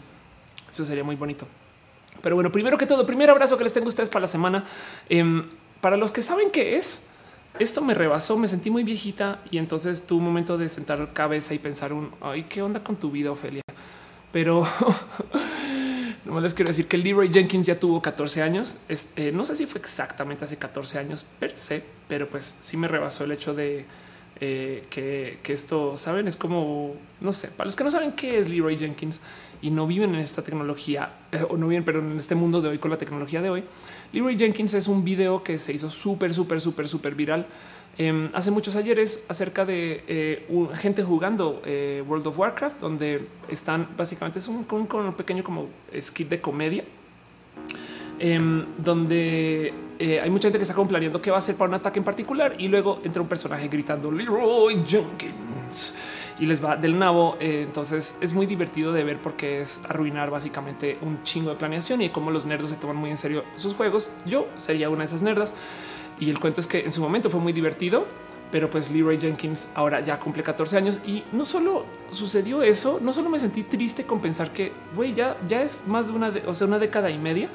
Eso 0.69 0.85
sería 0.85 1.03
muy 1.03 1.15
bonito. 1.15 1.47
Pero 2.21 2.35
bueno, 2.35 2.51
primero 2.51 2.77
que 2.77 2.85
todo, 2.85 3.05
primer 3.05 3.29
abrazo 3.29 3.57
que 3.57 3.63
les 3.63 3.73
tengo 3.73 3.85
a 3.85 3.89
ustedes 3.89 4.09
para 4.09 4.21
la 4.21 4.27
semana. 4.27 4.63
Em, 5.09 5.47
para 5.81 5.97
los 5.97 6.11
que 6.11 6.21
saben 6.21 6.49
qué 6.51 6.77
es, 6.77 7.09
esto 7.59 7.81
me 7.81 7.93
rebasó, 7.93 8.37
me 8.37 8.47
sentí 8.47 8.71
muy 8.71 8.83
viejita 8.83 9.39
y 9.51 9.57
entonces 9.57 10.07
tuve 10.07 10.19
un 10.19 10.25
momento 10.25 10.57
de 10.57 10.69
sentar 10.69 11.13
cabeza 11.13 11.53
y 11.53 11.59
pensar 11.59 11.93
un 11.93 12.11
ay, 12.21 12.43
qué 12.43 12.61
onda 12.61 12.83
con 12.83 12.95
tu 12.95 13.11
vida, 13.11 13.31
Ofelia. 13.31 13.61
Pero 14.31 14.67
no 16.25 16.39
les 16.39 16.53
quiero 16.53 16.69
decir 16.69 16.87
que 16.87 16.97
Leroy 16.97 17.29
Jenkins 17.31 17.67
ya 17.67 17.79
tuvo 17.79 18.01
14 18.01 18.41
años. 18.41 18.79
Eh, 18.87 19.31
no 19.33 19.43
sé 19.45 19.55
si 19.55 19.65
fue 19.65 19.81
exactamente 19.81 20.45
hace 20.45 20.57
14 20.57 20.99
años 20.99 21.25
per 21.39 21.57
se, 21.59 21.83
pero 22.07 22.29
pues 22.29 22.57
sí 22.61 22.77
me 22.77 22.87
rebasó 22.87 23.25
el 23.25 23.31
hecho 23.31 23.53
de 23.53 23.85
eh, 24.39 24.83
que, 24.89 25.53
esto 25.53 25.95
saben 25.95 26.27
es 26.27 26.35
como 26.35 26.95
no 27.21 27.31
sé, 27.31 27.49
para 27.49 27.65
los 27.65 27.75
que 27.75 27.83
no 27.83 27.91
saben 27.91 28.13
qué 28.13 28.39
es 28.39 28.49
Leroy 28.49 28.77
Jenkins 28.77 29.21
y 29.61 29.69
no 29.69 29.85
viven 29.85 30.15
en 30.15 30.21
esta 30.21 30.41
tecnología 30.41 31.13
eh, 31.31 31.45
o 31.49 31.55
no 31.55 31.67
viven, 31.67 31.85
pero 31.85 32.03
en 32.03 32.17
este 32.17 32.35
mundo 32.35 32.61
de 32.61 32.69
hoy 32.69 32.79
con 32.79 32.89
la 32.89 32.97
tecnología 32.97 33.41
de 33.41 33.49
hoy, 33.49 33.63
Leroy 34.11 34.37
Jenkins 34.37 34.73
es 34.73 34.87
un 34.87 35.03
video 35.03 35.43
que 35.43 35.59
se 35.59 35.71
hizo 35.71 35.89
súper, 35.89 36.33
súper, 36.33 36.59
súper, 36.59 36.87
súper 36.87 37.15
viral 37.15 37.45
em, 37.97 38.29
hace 38.33 38.51
muchos 38.51 38.75
ayeres 38.75 39.25
acerca 39.29 39.65
de 39.65 40.03
eh, 40.07 40.47
gente 40.75 41.03
jugando 41.03 41.61
World 42.07 42.27
of 42.27 42.37
Warcraft, 42.37 42.79
donde 42.79 43.27
están 43.49 43.89
básicamente 43.97 44.39
es 44.39 44.47
un, 44.47 44.65
un 44.69 45.13
pequeño 45.13 45.43
como 45.43 45.67
skit 45.99 46.29
de 46.29 46.41
comedia 46.41 46.83
Em, 48.19 48.65
donde 48.77 49.73
eh, 49.99 50.21
hay 50.21 50.29
mucha 50.29 50.47
gente 50.47 50.57
que 50.57 50.63
está 50.63 50.81
planeando 50.87 51.19
qué 51.19 51.31
va 51.31 51.37
a 51.37 51.39
hacer 51.39 51.55
para 51.55 51.69
un 51.69 51.75
ataque 51.75 51.99
en 51.99 52.05
particular 52.05 52.55
y 52.57 52.67
luego 52.67 53.01
entra 53.03 53.21
un 53.21 53.27
personaje 53.27 53.67
gritando 53.67 54.11
Leroy 54.11 54.81
Jenkins 54.85 55.95
y 56.39 56.45
les 56.45 56.63
va 56.63 56.77
del 56.77 56.97
nabo. 56.97 57.35
Eh, 57.39 57.63
entonces 57.63 58.19
es 58.21 58.31
muy 58.33 58.45
divertido 58.45 58.93
de 58.93 59.03
ver 59.03 59.21
porque 59.21 59.59
es 59.61 59.83
arruinar 59.89 60.29
básicamente 60.29 60.97
un 61.01 61.23
chingo 61.23 61.49
de 61.49 61.55
planeación 61.55 62.01
y 62.01 62.09
cómo 62.09 62.31
los 62.31 62.45
nerdos 62.45 62.69
se 62.69 62.77
toman 62.77 62.95
muy 62.95 63.09
en 63.09 63.17
serio 63.17 63.43
sus 63.55 63.73
juegos. 63.73 64.11
Yo 64.25 64.47
sería 64.55 64.89
una 64.89 64.99
de 64.99 65.05
esas 65.05 65.21
nerdas 65.21 65.55
y 66.19 66.29
el 66.29 66.39
cuento 66.39 66.61
es 66.61 66.67
que 66.67 66.79
en 66.79 66.91
su 66.91 67.01
momento 67.01 67.29
fue 67.29 67.39
muy 67.39 67.53
divertido 67.53 68.05
pero 68.53 68.69
pues 68.69 68.91
Leroy 68.91 69.19
Jenkins 69.19 69.69
ahora 69.73 70.01
ya 70.01 70.19
cumple 70.19 70.43
14 70.43 70.77
años 70.77 71.01
y 71.07 71.23
no 71.31 71.43
solo 71.43 71.87
sucedió 72.11 72.61
eso, 72.61 72.99
no 73.01 73.11
solo 73.11 73.31
me 73.31 73.39
sentí 73.39 73.63
triste 73.63 74.03
con 74.03 74.19
pensar 74.19 74.51
que 74.51 74.71
güey, 74.95 75.15
ya, 75.15 75.35
ya 75.47 75.63
es 75.63 75.87
más 75.87 76.05
de 76.05 76.13
una, 76.13 76.31
o 76.45 76.53
sea, 76.53 76.67
una 76.67 76.77
década 76.77 77.09
y 77.09 77.17
media, 77.17 77.49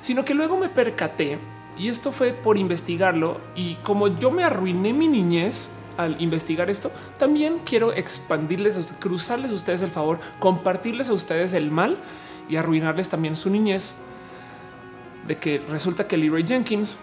sino 0.00 0.24
que 0.24 0.32
luego 0.32 0.56
me 0.56 0.68
percaté 0.68 1.40
y 1.76 1.88
esto 1.88 2.12
fue 2.12 2.30
por 2.32 2.56
investigarlo 2.56 3.40
y 3.56 3.74
como 3.82 4.06
yo 4.06 4.30
me 4.30 4.44
arruiné 4.44 4.92
mi 4.92 5.08
niñez 5.08 5.70
al 5.96 6.22
investigar 6.22 6.70
esto, 6.70 6.92
también 7.18 7.58
quiero 7.64 7.92
expandirles, 7.92 8.94
cruzarles 9.00 9.50
a 9.50 9.54
ustedes 9.54 9.82
el 9.82 9.90
favor, 9.90 10.20
compartirles 10.38 11.08
a 11.08 11.14
ustedes 11.14 11.52
el 11.52 11.72
mal 11.72 11.96
y 12.48 12.54
arruinarles 12.54 13.08
también 13.08 13.34
su 13.34 13.50
niñez 13.50 13.96
de 15.26 15.36
que 15.36 15.60
resulta 15.68 16.06
que 16.06 16.16
Leroy 16.16 16.46
Jenkins 16.46 16.96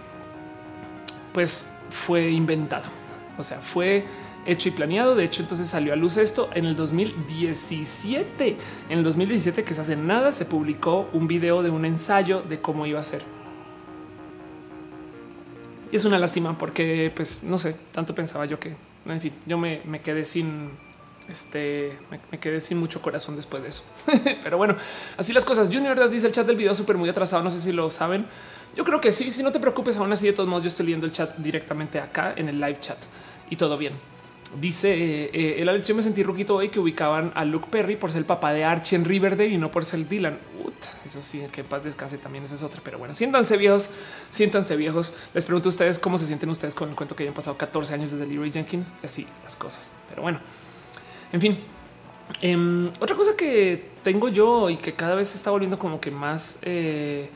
pues 1.34 1.68
fue 1.90 2.30
inventado. 2.30 2.86
O 3.38 3.44
sea, 3.44 3.60
fue 3.60 4.06
hecho 4.46 4.70
y 4.70 4.72
planeado. 4.72 5.16
De 5.16 5.24
hecho, 5.24 5.42
entonces 5.42 5.68
salió 5.68 5.94
a 5.94 5.96
luz 5.96 6.18
esto 6.18 6.50
en 6.54 6.66
el 6.66 6.76
2017. 6.76 8.58
En 8.90 8.98
el 8.98 9.04
2017, 9.04 9.64
que 9.64 9.74
se 9.74 9.82
hace 9.82 9.96
nada, 9.96 10.32
se 10.32 10.46
publicó 10.46 11.10
un 11.14 11.28
video 11.28 11.64
de 11.64 11.70
un 11.70 11.86
ensayo 11.86 12.42
de 12.42 12.60
cómo 12.60 12.86
iba 12.86 13.00
a 13.00 13.04
ser. 13.04 13.24
Y 15.92 15.96
es 15.96 16.06
una 16.06 16.18
lástima 16.18 16.58
porque, 16.58 17.12
pues, 17.16 17.44
no 17.44 17.58
sé, 17.58 17.76
tanto 17.92 18.16
pensaba 18.16 18.46
yo 18.46 18.60
que, 18.60 18.76
en 19.06 19.22
fin, 19.22 19.34
yo 19.46 19.58
me, 19.58 19.82
quedé 20.02 20.24
sin, 20.24 20.72
este, 21.28 22.00
me, 22.32 22.40
quedé 22.40 22.62
sin 22.62 22.78
mucho 22.80 23.02
corazón 23.02 23.36
después 23.36 23.62
de 23.62 23.70
eso. 23.70 23.84
Pero 24.44 24.58
bueno, 24.58 24.78
así 25.18 25.34
las 25.34 25.44
cosas. 25.44 25.68
Junior 25.68 26.00
Das 26.00 26.12
dice 26.12 26.28
el 26.28 26.34
chat 26.34 26.48
del 26.48 26.56
video 26.56 26.74
súper 26.76 26.98
muy 26.98 27.10
atrasado. 27.10 27.44
No 27.44 27.52
sé 27.52 27.60
si 27.60 27.74
lo 27.74 27.90
saben. 27.90 28.26
Yo 28.76 28.84
creo 28.84 29.02
que 29.02 29.12
sí. 29.12 29.32
Si 29.32 29.44
no 29.44 29.52
te 29.52 29.60
preocupes, 29.60 29.98
aún 29.98 30.12
así, 30.12 30.28
de 30.28 30.34
todos 30.34 30.48
modos, 30.48 30.64
yo 30.64 30.68
estoy 30.68 30.86
leyendo 30.86 31.06
el 31.06 31.12
chat 31.12 31.36
directamente 31.38 32.00
acá 32.00 32.34
en 32.36 32.50
el 32.50 32.60
live 32.60 32.78
chat 32.80 32.98
y 33.50 33.56
todo 33.56 33.78
bien. 33.78 33.94
Dice 34.60 34.92
eh, 34.92 35.30
eh, 35.34 35.56
el 35.60 35.70
Alex, 35.70 35.88
yo 35.88 35.96
me 35.96 36.04
sentí 36.04 36.24
ruquito 36.24 36.56
hoy 36.56 36.68
que 36.68 36.80
ubicaban 36.80 37.32
a 37.36 37.46
Luke 37.46 37.68
Perry 37.72 37.96
por 37.96 38.12
ser 38.12 38.20
el 38.20 38.26
papá 38.26 38.52
de 38.52 38.66
Archie 38.66 38.98
en 38.98 39.06
Riverdale 39.06 39.48
y 39.48 39.58
no 39.58 39.72
por 39.72 39.86
ser 39.86 40.08
Dylan. 40.08 40.38
eso 41.06 41.22
sí, 41.22 41.42
que 41.54 41.62
en 41.62 41.68
paz 41.68 41.86
descanse 41.86 42.18
también 42.18 42.44
esa 42.44 42.56
es 42.56 42.64
otra. 42.64 42.82
Pero 42.84 42.98
bueno, 42.98 43.14
siéntanse 43.14 43.56
viejos, 43.56 43.90
siéntanse 44.30 44.76
viejos. 44.76 45.14
Les 45.34 45.46
pregunto 45.46 45.70
a 45.70 45.72
ustedes 45.72 46.00
cómo 46.00 46.18
se 46.18 46.26
sienten 46.26 46.50
ustedes 46.50 46.76
con 46.76 46.90
el 46.90 46.96
cuento 46.96 47.16
que 47.16 47.24
hayan 47.24 47.34
pasado 47.34 47.58
14 47.58 47.94
años 47.94 48.12
desde 48.12 48.26
Leroy 48.26 48.52
Jenkins 48.52 48.94
así 49.04 49.26
las 49.44 49.56
cosas. 49.56 49.92
Pero 50.10 50.22
bueno, 50.22 50.40
en 51.32 51.40
fin. 51.40 51.60
Em, 52.42 52.90
otra 53.00 53.16
cosa 53.16 53.36
que 53.38 53.92
tengo 54.04 54.30
yo 54.30 54.70
y 54.70 54.78
que 54.78 54.94
cada 54.94 55.16
vez 55.16 55.30
se 55.30 55.38
está 55.38 55.52
volviendo 55.52 55.78
como 55.78 56.00
que 56.00 56.12
más 56.12 56.60
eh, 56.64 57.30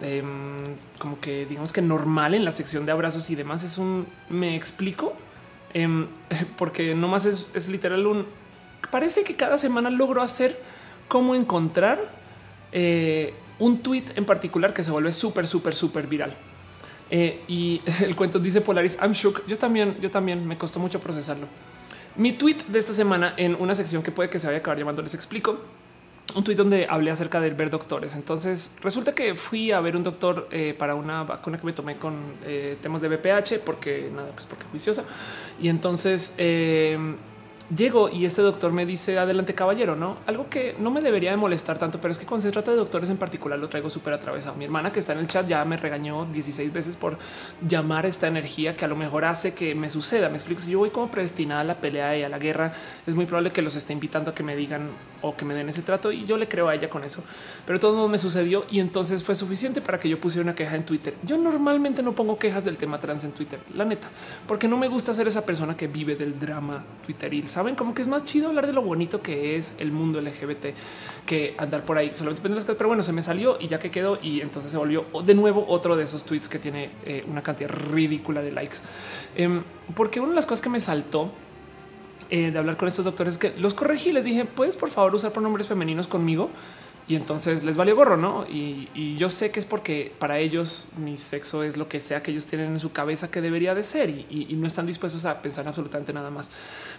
em, 0.00 0.58
como 0.98 1.20
que 1.20 1.46
digamos 1.46 1.72
que 1.72 1.82
normal 1.82 2.34
en 2.34 2.44
la 2.44 2.52
sección 2.52 2.86
de 2.86 2.92
abrazos 2.92 3.30
y 3.30 3.34
demás 3.34 3.62
es 3.64 3.78
un 3.78 4.06
me 4.28 4.54
explico 4.56 5.14
Em, 5.74 6.06
porque 6.56 6.94
nomás 6.94 7.26
es, 7.26 7.50
es 7.54 7.68
literal 7.68 8.06
un 8.06 8.26
parece 8.90 9.22
que 9.22 9.36
cada 9.36 9.58
semana 9.58 9.90
logro 9.90 10.22
hacer 10.22 10.58
cómo 11.08 11.34
encontrar 11.34 11.98
eh, 12.72 13.34
un 13.58 13.82
tweet 13.82 14.04
en 14.14 14.24
particular 14.24 14.72
que 14.72 14.82
se 14.82 14.90
vuelve 14.90 15.12
súper, 15.12 15.46
súper, 15.46 15.74
súper 15.74 16.06
viral. 16.06 16.32
Eh, 17.10 17.42
y 17.48 17.82
el 18.02 18.16
cuento 18.16 18.38
dice 18.38 18.60
Polaris, 18.60 18.98
I'm 19.02 19.12
shook. 19.12 19.46
Yo 19.46 19.58
también, 19.58 19.96
yo 20.00 20.10
también 20.10 20.46
me 20.46 20.56
costó 20.56 20.80
mucho 20.80 21.00
procesarlo. 21.00 21.46
Mi 22.16 22.32
tweet 22.32 22.58
de 22.68 22.78
esta 22.78 22.94
semana 22.94 23.34
en 23.36 23.54
una 23.54 23.74
sección 23.74 24.02
que 24.02 24.10
puede 24.10 24.30
que 24.30 24.38
se 24.38 24.46
vaya 24.46 24.58
a 24.58 24.60
acabar 24.60 24.78
llamando 24.78 25.02
les 25.02 25.14
explico 25.14 25.60
un 26.34 26.44
tuit 26.44 26.56
donde 26.56 26.86
hablé 26.88 27.10
acerca 27.10 27.40
de 27.40 27.50
ver 27.50 27.70
doctores. 27.70 28.14
Entonces 28.14 28.76
resulta 28.82 29.14
que 29.14 29.34
fui 29.34 29.72
a 29.72 29.80
ver 29.80 29.96
un 29.96 30.02
doctor 30.02 30.48
eh, 30.50 30.74
para 30.76 30.94
una 30.94 31.24
vacuna 31.24 31.58
que 31.58 31.66
me 31.66 31.72
tomé 31.72 31.96
con 31.96 32.14
eh, 32.44 32.76
temas 32.80 33.00
de 33.00 33.08
BPH 33.08 33.60
porque 33.64 34.10
nada, 34.14 34.30
pues 34.32 34.46
porque 34.46 34.64
juiciosa. 34.66 35.04
Y 35.60 35.68
entonces 35.68 36.34
eh, 36.38 36.98
Llego 37.76 38.08
y 38.08 38.24
este 38.24 38.40
doctor 38.40 38.72
me 38.72 38.86
dice 38.86 39.18
adelante 39.18 39.54
caballero, 39.54 39.94
no 39.94 40.16
algo 40.26 40.48
que 40.48 40.74
no 40.78 40.90
me 40.90 41.02
debería 41.02 41.32
de 41.32 41.36
molestar 41.36 41.76
tanto, 41.76 42.00
pero 42.00 42.12
es 42.12 42.18
que 42.18 42.24
cuando 42.24 42.40
se 42.40 42.50
trata 42.50 42.70
de 42.70 42.78
doctores 42.78 43.10
en 43.10 43.18
particular 43.18 43.58
lo 43.58 43.68
traigo 43.68 43.90
súper 43.90 44.14
atravesado. 44.14 44.54
Mi 44.54 44.64
hermana 44.64 44.90
que 44.90 45.00
está 45.00 45.12
en 45.12 45.18
el 45.18 45.26
chat 45.26 45.46
ya 45.46 45.62
me 45.66 45.76
regañó 45.76 46.24
16 46.24 46.72
veces 46.72 46.96
por 46.96 47.18
llamar 47.68 48.06
esta 48.06 48.26
energía 48.26 48.74
que 48.74 48.86
a 48.86 48.88
lo 48.88 48.96
mejor 48.96 49.26
hace 49.26 49.52
que 49.52 49.74
me 49.74 49.90
suceda. 49.90 50.30
Me 50.30 50.36
explico. 50.36 50.62
Si 50.62 50.70
yo 50.70 50.78
voy 50.78 50.88
como 50.88 51.10
predestinada 51.10 51.60
a 51.60 51.64
la 51.64 51.74
pelea 51.78 52.16
y 52.16 52.22
a 52.22 52.30
la 52.30 52.38
guerra, 52.38 52.72
es 53.06 53.14
muy 53.14 53.26
probable 53.26 53.50
que 53.50 53.60
los 53.60 53.76
esté 53.76 53.92
invitando 53.92 54.30
a 54.30 54.34
que 54.34 54.42
me 54.42 54.56
digan 54.56 54.88
o 55.20 55.36
que 55.36 55.44
me 55.44 55.52
den 55.52 55.68
ese 55.68 55.82
trato 55.82 56.10
y 56.10 56.24
yo 56.24 56.38
le 56.38 56.48
creo 56.48 56.68
a 56.68 56.74
ella 56.74 56.88
con 56.88 57.04
eso. 57.04 57.22
Pero 57.66 57.78
todo 57.78 58.08
me 58.08 58.18
sucedió 58.18 58.64
y 58.70 58.80
entonces 58.80 59.22
fue 59.22 59.34
suficiente 59.34 59.82
para 59.82 60.00
que 60.00 60.08
yo 60.08 60.18
pusiera 60.18 60.42
una 60.42 60.54
queja 60.54 60.74
en 60.74 60.86
Twitter. 60.86 61.14
Yo 61.22 61.36
normalmente 61.36 62.02
no 62.02 62.12
pongo 62.12 62.38
quejas 62.38 62.64
del 62.64 62.78
tema 62.78 62.98
trans 62.98 63.24
en 63.24 63.32
Twitter, 63.32 63.60
la 63.74 63.84
neta, 63.84 64.08
porque 64.46 64.68
no 64.68 64.78
me 64.78 64.88
gusta 64.88 65.12
ser 65.12 65.26
esa 65.26 65.44
persona 65.44 65.76
que 65.76 65.86
vive 65.86 66.16
del 66.16 66.38
drama 66.38 66.82
twitteril 67.04 67.46
saben 67.58 67.74
como 67.74 67.92
que 67.92 68.02
es 68.02 68.06
más 68.06 68.24
chido 68.24 68.50
hablar 68.50 68.68
de 68.68 68.72
lo 68.72 68.82
bonito 68.82 69.20
que 69.20 69.56
es 69.56 69.72
el 69.78 69.90
mundo 69.90 70.20
LGBT 70.20 70.66
que 71.26 71.56
andar 71.58 71.84
por 71.84 71.98
ahí. 71.98 72.12
Solamente 72.14 72.40
cosas, 72.40 72.76
pero 72.76 72.86
bueno, 72.86 73.02
se 73.02 73.12
me 73.12 73.20
salió 73.20 73.58
y 73.58 73.66
ya 73.66 73.80
que 73.80 73.90
quedó 73.90 74.16
y 74.22 74.42
entonces 74.42 74.70
se 74.70 74.78
volvió 74.78 75.06
de 75.24 75.34
nuevo 75.34 75.64
otro 75.66 75.96
de 75.96 76.04
esos 76.04 76.22
tweets 76.22 76.48
que 76.48 76.60
tiene 76.60 76.88
eh, 77.04 77.24
una 77.28 77.42
cantidad 77.42 77.68
ridícula 77.68 78.42
de 78.42 78.52
likes. 78.52 78.76
Em, 79.34 79.64
porque 79.96 80.20
una 80.20 80.28
de 80.28 80.36
las 80.36 80.46
cosas 80.46 80.60
que 80.60 80.68
me 80.68 80.78
saltó 80.78 81.32
eh, 82.30 82.52
de 82.52 82.58
hablar 82.60 82.76
con 82.76 82.86
estos 82.86 83.04
doctores 83.04 83.32
es 83.34 83.38
que 83.38 83.52
los 83.58 83.74
corregí, 83.74 84.12
les 84.12 84.22
dije, 84.22 84.44
puedes 84.44 84.76
por 84.76 84.90
favor 84.90 85.16
usar 85.16 85.32
pronombres 85.32 85.66
femeninos 85.66 86.06
conmigo 86.06 86.50
y 87.08 87.16
entonces 87.16 87.64
les 87.64 87.78
valió 87.78 87.96
gorro, 87.96 88.18
no? 88.18 88.44
Y, 88.46 89.16
yo 89.16 89.30
sé 89.30 89.50
que 89.50 89.58
es 89.58 89.66
porque 89.66 90.12
para 90.18 90.38
ellos 90.38 90.90
mi 90.98 91.16
sexo 91.16 91.64
es 91.64 91.76
lo 91.76 91.88
que 91.88 92.00
sea 92.00 92.22
que 92.22 92.30
ellos 92.30 92.46
tienen 92.46 92.70
en 92.70 92.78
su 92.78 92.92
cabeza 92.92 93.30
que 93.30 93.40
debería 93.40 93.74
de 93.74 93.82
ser 93.82 94.10
y, 94.10 94.46
no 94.58 94.66
están 94.66 94.86
dispuestos 94.86 95.24
a 95.24 95.40
pensar 95.40 95.66
absolutamente 95.66 96.12
nada 96.12 96.30
más. 96.30 96.50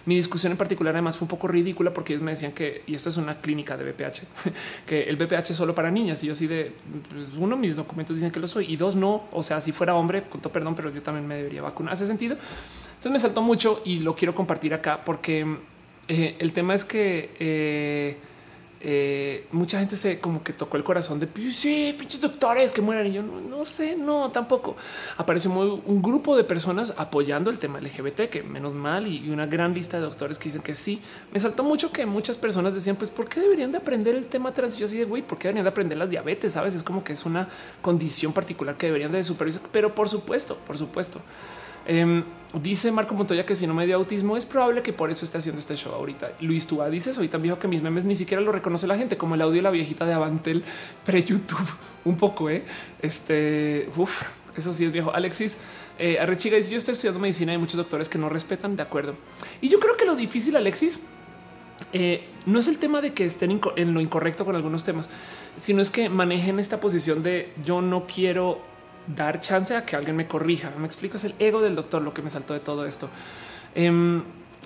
Mi 0.06 0.16
discusión 0.16 0.52
en 0.52 0.58
particular, 0.58 0.94
además, 0.94 1.18
fue 1.18 1.26
un 1.26 1.30
poco 1.30 1.48
ridícula 1.48 1.92
porque 1.92 2.14
ellos 2.14 2.22
me 2.22 2.30
decían 2.30 2.52
que, 2.52 2.82
y 2.86 2.94
esto 2.94 3.10
es 3.10 3.16
una 3.16 3.40
clínica 3.40 3.76
de 3.76 3.90
BPH, 3.90 4.22
que 4.86 5.02
el 5.02 5.16
BPH 5.16 5.50
es 5.50 5.56
solo 5.56 5.74
para 5.74 5.90
niñas. 5.90 6.22
Y 6.22 6.26
yo, 6.26 6.32
así 6.32 6.46
de 6.46 6.72
pues, 7.10 7.34
uno, 7.38 7.56
mis 7.56 7.76
documentos 7.76 8.16
dicen 8.16 8.30
que 8.30 8.40
lo 8.40 8.46
soy 8.46 8.72
y 8.72 8.76
dos, 8.76 8.96
no. 8.96 9.24
O 9.32 9.42
sea, 9.42 9.60
si 9.60 9.72
fuera 9.72 9.94
hombre, 9.94 10.24
con 10.24 10.40
todo 10.40 10.52
perdón, 10.52 10.74
pero 10.74 10.90
yo 10.90 11.02
también 11.02 11.26
me 11.26 11.36
debería 11.36 11.62
vacunar. 11.62 11.92
Hace 11.92 12.06
sentido. 12.06 12.36
Entonces 12.90 13.12
me 13.12 13.18
saltó 13.18 13.42
mucho 13.42 13.82
y 13.84 14.00
lo 14.00 14.14
quiero 14.14 14.34
compartir 14.34 14.74
acá 14.74 15.04
porque 15.04 15.56
eh, 16.08 16.36
el 16.38 16.52
tema 16.52 16.74
es 16.74 16.84
que 16.84 17.30
eh, 17.38 18.18
eh, 18.82 19.46
mucha 19.52 19.78
gente 19.78 19.94
se 19.94 20.20
como 20.20 20.42
que 20.42 20.54
tocó 20.54 20.78
el 20.78 20.84
corazón 20.84 21.20
de 21.20 21.26
pues 21.26 21.56
sí, 21.56 21.94
pinches 21.98 22.20
doctores 22.20 22.72
que 22.72 22.80
mueran. 22.80 23.06
Y 23.06 23.12
yo 23.12 23.22
no, 23.22 23.64
sé, 23.64 23.96
no, 23.96 24.30
tampoco. 24.30 24.76
Apareció 25.18 25.50
un 25.52 26.02
grupo 26.02 26.36
de 26.36 26.44
personas 26.44 26.94
apoyando 26.96 27.50
el 27.50 27.58
tema 27.58 27.80
LGBT, 27.80 28.28
que 28.30 28.42
menos 28.42 28.72
mal, 28.72 29.06
y 29.06 29.28
una 29.30 29.46
gran 29.46 29.74
lista 29.74 29.98
de 29.98 30.04
doctores 30.04 30.38
que 30.38 30.44
dicen 30.44 30.62
que 30.62 30.74
sí. 30.74 31.00
Me 31.32 31.40
saltó 31.40 31.62
mucho 31.62 31.92
que 31.92 32.06
muchas 32.06 32.38
personas 32.38 32.74
decían, 32.74 32.96
pues, 32.96 33.10
¿por 33.10 33.28
qué 33.28 33.40
deberían 33.40 33.70
de 33.72 33.78
aprender 33.78 34.14
el 34.14 34.26
tema 34.26 34.52
trans? 34.52 34.76
yo 34.76 34.86
así 34.86 34.96
de 34.96 35.04
güey, 35.04 35.22
¿por 35.22 35.38
qué 35.38 35.48
deberían 35.48 35.64
de 35.64 35.70
aprender 35.70 35.98
las 35.98 36.10
diabetes? 36.10 36.52
Sabes, 36.52 36.74
es 36.74 36.82
como 36.82 37.04
que 37.04 37.12
es 37.12 37.26
una 37.26 37.48
condición 37.82 38.32
particular 38.32 38.76
que 38.76 38.86
deberían 38.86 39.12
de 39.12 39.22
supervisar, 39.24 39.62
pero 39.72 39.94
por 39.94 40.08
supuesto, 40.08 40.56
por 40.66 40.78
supuesto. 40.78 41.20
Em, 41.86 42.24
dice 42.54 42.90
Marco 42.92 43.14
Montoya 43.14 43.46
que 43.46 43.54
si 43.54 43.66
no 43.66 43.74
me 43.74 43.86
dio 43.86 43.96
autismo 43.96 44.36
es 44.36 44.44
probable 44.44 44.82
que 44.82 44.92
por 44.92 45.10
eso 45.10 45.24
esté 45.24 45.38
haciendo 45.38 45.60
este 45.60 45.76
show 45.76 45.92
ahorita. 45.94 46.32
Luis 46.40 46.66
Túa 46.66 46.90
dice 46.90 47.12
soy 47.12 47.28
tan 47.28 47.42
viejo 47.42 47.58
que 47.58 47.68
mis 47.68 47.82
memes 47.82 48.04
ni 48.04 48.16
siquiera 48.16 48.42
lo 48.42 48.52
reconoce 48.52 48.86
la 48.86 48.96
gente 48.96 49.16
como 49.16 49.34
el 49.34 49.42
audio 49.42 49.56
de 49.56 49.62
la 49.62 49.70
viejita 49.70 50.06
de 50.06 50.12
Avantel 50.12 50.64
pre 51.04 51.22
YouTube. 51.22 51.68
Un 52.04 52.16
poco, 52.16 52.50
eh. 52.50 52.64
Este, 53.00 53.88
uf, 53.96 54.22
eso 54.56 54.74
sí 54.74 54.84
es 54.84 54.92
viejo. 54.92 55.12
Alexis 55.12 55.58
eh, 55.98 56.18
Arrechiga 56.18 56.56
dice 56.56 56.72
yo 56.72 56.78
estoy 56.78 56.92
estudiando 56.92 57.20
medicina 57.20 57.52
y 57.52 57.58
muchos 57.58 57.76
doctores 57.76 58.08
que 58.08 58.18
no 58.18 58.28
respetan. 58.28 58.76
De 58.76 58.82
acuerdo. 58.82 59.14
Y 59.60 59.68
yo 59.68 59.78
creo 59.80 59.96
que 59.96 60.04
lo 60.04 60.16
difícil, 60.16 60.56
Alexis, 60.56 61.00
eh, 61.92 62.24
no 62.46 62.58
es 62.58 62.68
el 62.68 62.78
tema 62.78 63.00
de 63.00 63.12
que 63.12 63.24
estén 63.24 63.60
en 63.76 63.94
lo 63.94 64.00
incorrecto 64.00 64.44
con 64.44 64.56
algunos 64.56 64.84
temas, 64.84 65.08
sino 65.56 65.82
es 65.82 65.90
que 65.90 66.08
manejen 66.08 66.58
esta 66.58 66.80
posición 66.80 67.22
de 67.22 67.52
yo 67.64 67.82
no 67.82 68.06
quiero 68.06 68.60
dar 69.06 69.40
chance 69.40 69.74
a 69.74 69.84
que 69.84 69.96
alguien 69.96 70.16
me 70.16 70.26
corrija. 70.26 70.72
Me 70.78 70.86
explico, 70.86 71.16
es 71.16 71.24
el 71.24 71.34
ego 71.38 71.60
del 71.60 71.74
doctor 71.74 72.02
lo 72.02 72.14
que 72.14 72.22
me 72.22 72.30
saltó 72.30 72.54
de 72.54 72.60
todo 72.60 72.86
esto. 72.86 73.08
Em, 73.74 74.22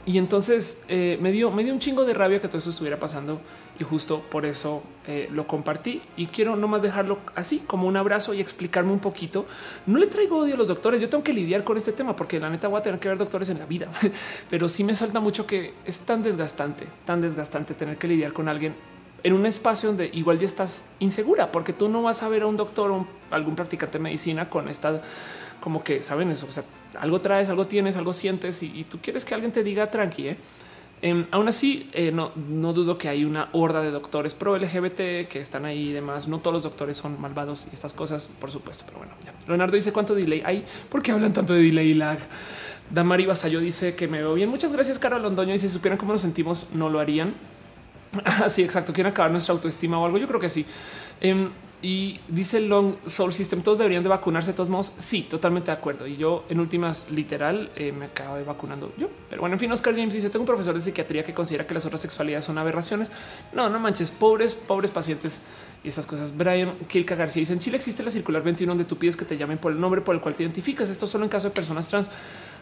y 0.06 0.18
entonces 0.18 0.84
eh, 0.88 1.18
me 1.20 1.32
dio, 1.32 1.50
me 1.50 1.64
dio 1.64 1.72
un 1.72 1.78
chingo 1.78 2.04
de 2.04 2.12
rabia 2.12 2.40
que 2.40 2.48
todo 2.48 2.58
eso 2.58 2.68
estuviera 2.68 2.98
pasando 2.98 3.40
y 3.78 3.84
justo 3.84 4.20
por 4.30 4.44
eso 4.44 4.82
eh, 5.06 5.28
lo 5.32 5.46
compartí 5.46 6.02
y 6.16 6.26
quiero 6.26 6.56
nomás 6.56 6.82
dejarlo 6.82 7.18
así 7.34 7.60
como 7.66 7.88
un 7.88 7.96
abrazo 7.96 8.34
y 8.34 8.40
explicarme 8.40 8.92
un 8.92 8.98
poquito. 8.98 9.46
No 9.86 9.98
le 9.98 10.06
traigo 10.06 10.38
odio 10.38 10.54
a 10.54 10.58
los 10.58 10.68
doctores. 10.68 11.00
Yo 11.00 11.08
tengo 11.08 11.24
que 11.24 11.32
lidiar 11.32 11.64
con 11.64 11.78
este 11.78 11.92
tema 11.92 12.14
porque 12.14 12.38
la 12.38 12.50
neta 12.50 12.68
voy 12.68 12.80
a 12.80 12.82
tener 12.82 13.00
que 13.00 13.08
ver 13.08 13.16
doctores 13.16 13.48
en 13.48 13.58
la 13.58 13.64
vida, 13.64 13.88
pero 14.50 14.68
sí 14.68 14.84
me 14.84 14.94
salta 14.94 15.20
mucho 15.20 15.46
que 15.46 15.72
es 15.86 16.00
tan 16.00 16.22
desgastante, 16.22 16.86
tan 17.06 17.22
desgastante 17.22 17.72
tener 17.72 17.96
que 17.96 18.06
lidiar 18.06 18.34
con 18.34 18.48
alguien 18.48 18.74
en 19.24 19.32
un 19.32 19.46
espacio 19.46 19.88
donde 19.88 20.10
igual 20.12 20.38
ya 20.38 20.44
estás 20.44 20.84
insegura 21.00 21.50
porque 21.50 21.72
tú 21.72 21.88
no 21.88 22.02
vas 22.02 22.22
a 22.22 22.28
ver 22.28 22.42
a 22.42 22.46
un 22.46 22.56
doctor 22.56 22.90
o 22.90 23.06
algún 23.30 23.56
practicante 23.56 23.98
de 23.98 24.04
medicina 24.04 24.48
con 24.48 24.68
esta 24.68 25.00
como 25.60 25.82
que 25.82 26.02
saben 26.02 26.30
eso. 26.30 26.46
O 26.46 26.52
sea, 26.52 26.62
algo 27.00 27.22
traes, 27.22 27.48
algo 27.48 27.64
tienes, 27.64 27.96
algo 27.96 28.12
sientes 28.12 28.62
y, 28.62 28.84
tú 28.84 28.98
quieres 29.00 29.24
que 29.24 29.34
alguien 29.34 29.50
te 29.50 29.64
diga 29.64 29.90
tranqui. 29.90 30.28
¿eh? 30.28 30.36
Em, 31.00 31.26
aún 31.30 31.48
así, 31.48 31.88
eh, 31.94 32.12
no, 32.12 32.32
no 32.36 32.74
dudo 32.74 32.98
que 32.98 33.08
hay 33.08 33.24
una 33.24 33.48
horda 33.52 33.80
de 33.80 33.90
doctores 33.90 34.34
pro 34.34 34.58
LGBT 34.58 35.26
que 35.26 35.38
están 35.40 35.64
ahí 35.64 35.88
y 35.88 35.92
demás. 35.92 36.28
No 36.28 36.40
todos 36.40 36.52
los 36.52 36.62
doctores 36.64 36.98
son 36.98 37.18
malvados 37.18 37.66
y 37.70 37.74
estas 37.74 37.94
cosas, 37.94 38.28
por 38.38 38.50
supuesto. 38.50 38.84
Pero 38.86 38.98
bueno. 38.98 39.14
Leonardo 39.48 39.74
dice 39.74 39.90
cuánto 39.90 40.14
delay 40.14 40.42
hay. 40.44 40.66
¿Por 40.90 41.02
qué 41.02 41.12
hablan 41.12 41.32
tanto 41.32 41.54
de 41.54 41.62
delay 41.62 41.92
y 41.92 41.94
lag? 41.94 42.18
Damari 42.90 43.24
Basayo 43.24 43.60
dice 43.60 43.94
que 43.94 44.06
me 44.06 44.18
veo 44.18 44.34
bien. 44.34 44.50
Muchas 44.50 44.70
gracias, 44.70 44.98
Carol 44.98 45.22
Londoño. 45.22 45.54
Y 45.54 45.58
si 45.58 45.70
supieran 45.70 45.96
cómo 45.96 46.12
nos 46.12 46.20
sentimos, 46.20 46.68
no 46.74 46.90
lo 46.90 47.00
harían. 47.00 47.34
Así 48.44 48.62
exacto. 48.62 48.92
Quieren 48.92 49.12
acabar 49.12 49.30
nuestra 49.30 49.52
autoestima 49.52 49.98
o 49.98 50.04
algo. 50.04 50.18
Yo 50.18 50.26
creo 50.26 50.40
que 50.40 50.48
sí. 50.48 50.64
Em, 51.20 51.50
y 51.84 52.18
dice 52.28 52.60
Long 52.60 52.94
Soul 53.04 53.34
System, 53.34 53.60
todos 53.60 53.76
deberían 53.76 54.02
de 54.02 54.08
vacunarse 54.08 54.52
de 54.52 54.56
todos 54.56 54.70
modos. 54.70 54.94
Sí, 54.96 55.26
totalmente 55.28 55.66
de 55.66 55.76
acuerdo. 55.76 56.06
Y 56.06 56.16
yo 56.16 56.46
en 56.48 56.58
últimas 56.58 57.10
literal 57.10 57.70
eh, 57.76 57.92
me 57.92 58.06
acabo 58.06 58.36
de 58.36 58.42
vacunando 58.42 58.94
yo. 58.96 59.10
Pero 59.28 59.42
bueno, 59.42 59.56
en 59.56 59.60
fin, 59.60 59.70
Oscar 59.70 59.94
James 59.94 60.14
dice, 60.14 60.30
tengo 60.30 60.44
un 60.44 60.46
profesor 60.46 60.74
de 60.74 60.80
psiquiatría 60.80 61.24
que 61.24 61.34
considera 61.34 61.66
que 61.66 61.74
las 61.74 61.84
otras 61.84 62.00
sexualidades 62.00 62.46
son 62.46 62.56
aberraciones. 62.56 63.12
No, 63.52 63.68
no 63.68 63.78
manches, 63.78 64.10
pobres, 64.10 64.54
pobres 64.54 64.92
pacientes 64.92 65.42
y 65.84 65.88
esas 65.88 66.06
cosas. 66.06 66.34
Brian 66.34 66.72
Kilka 66.88 67.16
García 67.16 67.40
dice, 67.40 67.52
en 67.52 67.58
Chile 67.58 67.76
existe 67.76 68.02
la 68.02 68.10
circular 68.10 68.42
21 68.42 68.70
donde 68.70 68.86
tú 68.86 68.96
pides 68.96 69.18
que 69.18 69.26
te 69.26 69.36
llamen 69.36 69.58
por 69.58 69.70
el 69.70 69.78
nombre 69.78 70.00
por 70.00 70.14
el 70.14 70.22
cual 70.22 70.34
te 70.34 70.42
identificas. 70.42 70.88
Esto 70.88 71.06
solo 71.06 71.24
en 71.24 71.28
caso 71.28 71.48
de 71.48 71.54
personas 71.54 71.86
trans. 71.90 72.08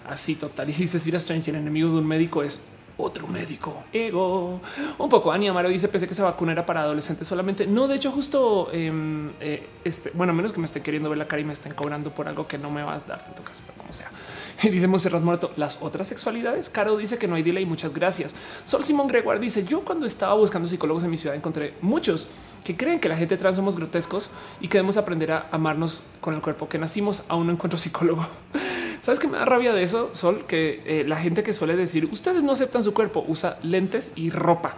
Así 0.05 0.35
total. 0.35 0.69
Y 0.73 0.73
dice 0.73 0.99
Sira 0.99 1.19
Strange, 1.19 1.53
el 1.53 1.59
enemigo 1.59 1.91
de 1.91 1.99
un 1.99 2.09
médico 2.09 2.43
es 2.43 2.61
otro 2.97 3.27
médico. 3.27 3.85
Ego. 3.93 4.61
Un 4.99 5.09
poco. 5.09 5.33
Ani 5.33 5.49
Amaro 5.49 5.69
dice, 5.69 5.89
pensé 5.89 6.07
que 6.07 6.13
esa 6.13 6.25
vacuna 6.25 6.53
era 6.53 6.67
para 6.67 6.83
adolescentes 6.83 7.27
solamente. 7.27 7.67
No, 7.67 7.89
de 7.89 7.97
hecho, 7.97 8.13
justo 8.13 8.69
em, 8.73 9.31
eh, 9.41 9.67
este, 9.85 10.11
bueno, 10.15 10.33
menos 10.33 10.53
que 10.53 10.59
me 10.59 10.67
esté 10.67 10.83
queriendo 10.83 11.09
ver 11.09 11.19
la 11.19 11.27
cara 11.27 11.41
y 11.41 11.45
me 11.45 11.53
estén 11.53 11.75
cobrando 11.75 12.11
por 12.11 12.29
algo 12.29 12.47
que 12.47 12.59
no 12.59 12.71
me 12.71 12.83
va 12.83 12.95
a 12.95 13.01
dar 13.01 13.23
tanto 13.23 13.43
caso, 13.43 13.63
pero 13.67 13.79
como 13.79 13.93
sea. 13.93 14.11
dice 14.63 14.87
Monserrat 14.87 15.23
Muerto, 15.23 15.53
las 15.57 15.79
otras 15.81 16.07
sexualidades. 16.07 16.71
Caro 16.71 16.97
dice 16.97 17.19
que 17.19 17.27
no 17.29 17.35
hay 17.35 17.43
delay. 17.43 17.67
Muchas 17.67 17.93
gracias. 17.93 18.35
Sol 18.65 18.85
Simón 18.85 19.09
Gregoire 19.09 19.41
dice, 19.41 19.65
yo 19.65 19.85
cuando 19.85 20.07
estaba 20.07 20.35
buscando 20.35 20.69
psicólogos 20.69 21.05
en 21.05 21.11
mi 21.11 21.17
ciudad 21.17 21.37
encontré 21.37 21.75
muchos 21.81 22.29
que 22.65 22.77
creen 22.77 23.01
que 23.01 23.09
la 23.09 23.17
gente 23.17 23.37
trans 23.37 23.57
somos 23.57 23.77
grotescos 23.77 24.31
y 24.61 24.69
que 24.69 24.79
debemos 24.79 24.97
aprender 24.97 25.33
a 25.33 25.49
amarnos 25.51 26.05
con 26.21 26.35
el 26.35 26.41
cuerpo 26.41 26.69
que 26.69 26.79
nacimos. 26.79 27.25
Aún 27.29 27.47
no 27.47 27.53
encuentro 27.53 27.79
psicólogo. 27.79 28.27
¿Sabes 29.03 29.19
qué 29.19 29.27
me 29.27 29.37
da 29.37 29.45
rabia 29.45 29.73
de 29.73 29.83
eso, 29.83 30.11
Sol? 30.15 30.45
Que 30.47 30.81
eh, 30.87 31.05
la 31.05 31.17
gente 31.17 31.43
que 31.43 31.53
suele 31.53 31.75
decir, 31.75 32.09
ustedes 32.13 32.45
no 32.45 32.53
aceptan 32.53 32.85
su 32.85 32.95
cuerpo, 32.95 33.25
usa 33.27 33.59
lentes 33.65 34.13
y 34.15 34.31
ropa. 34.31 34.77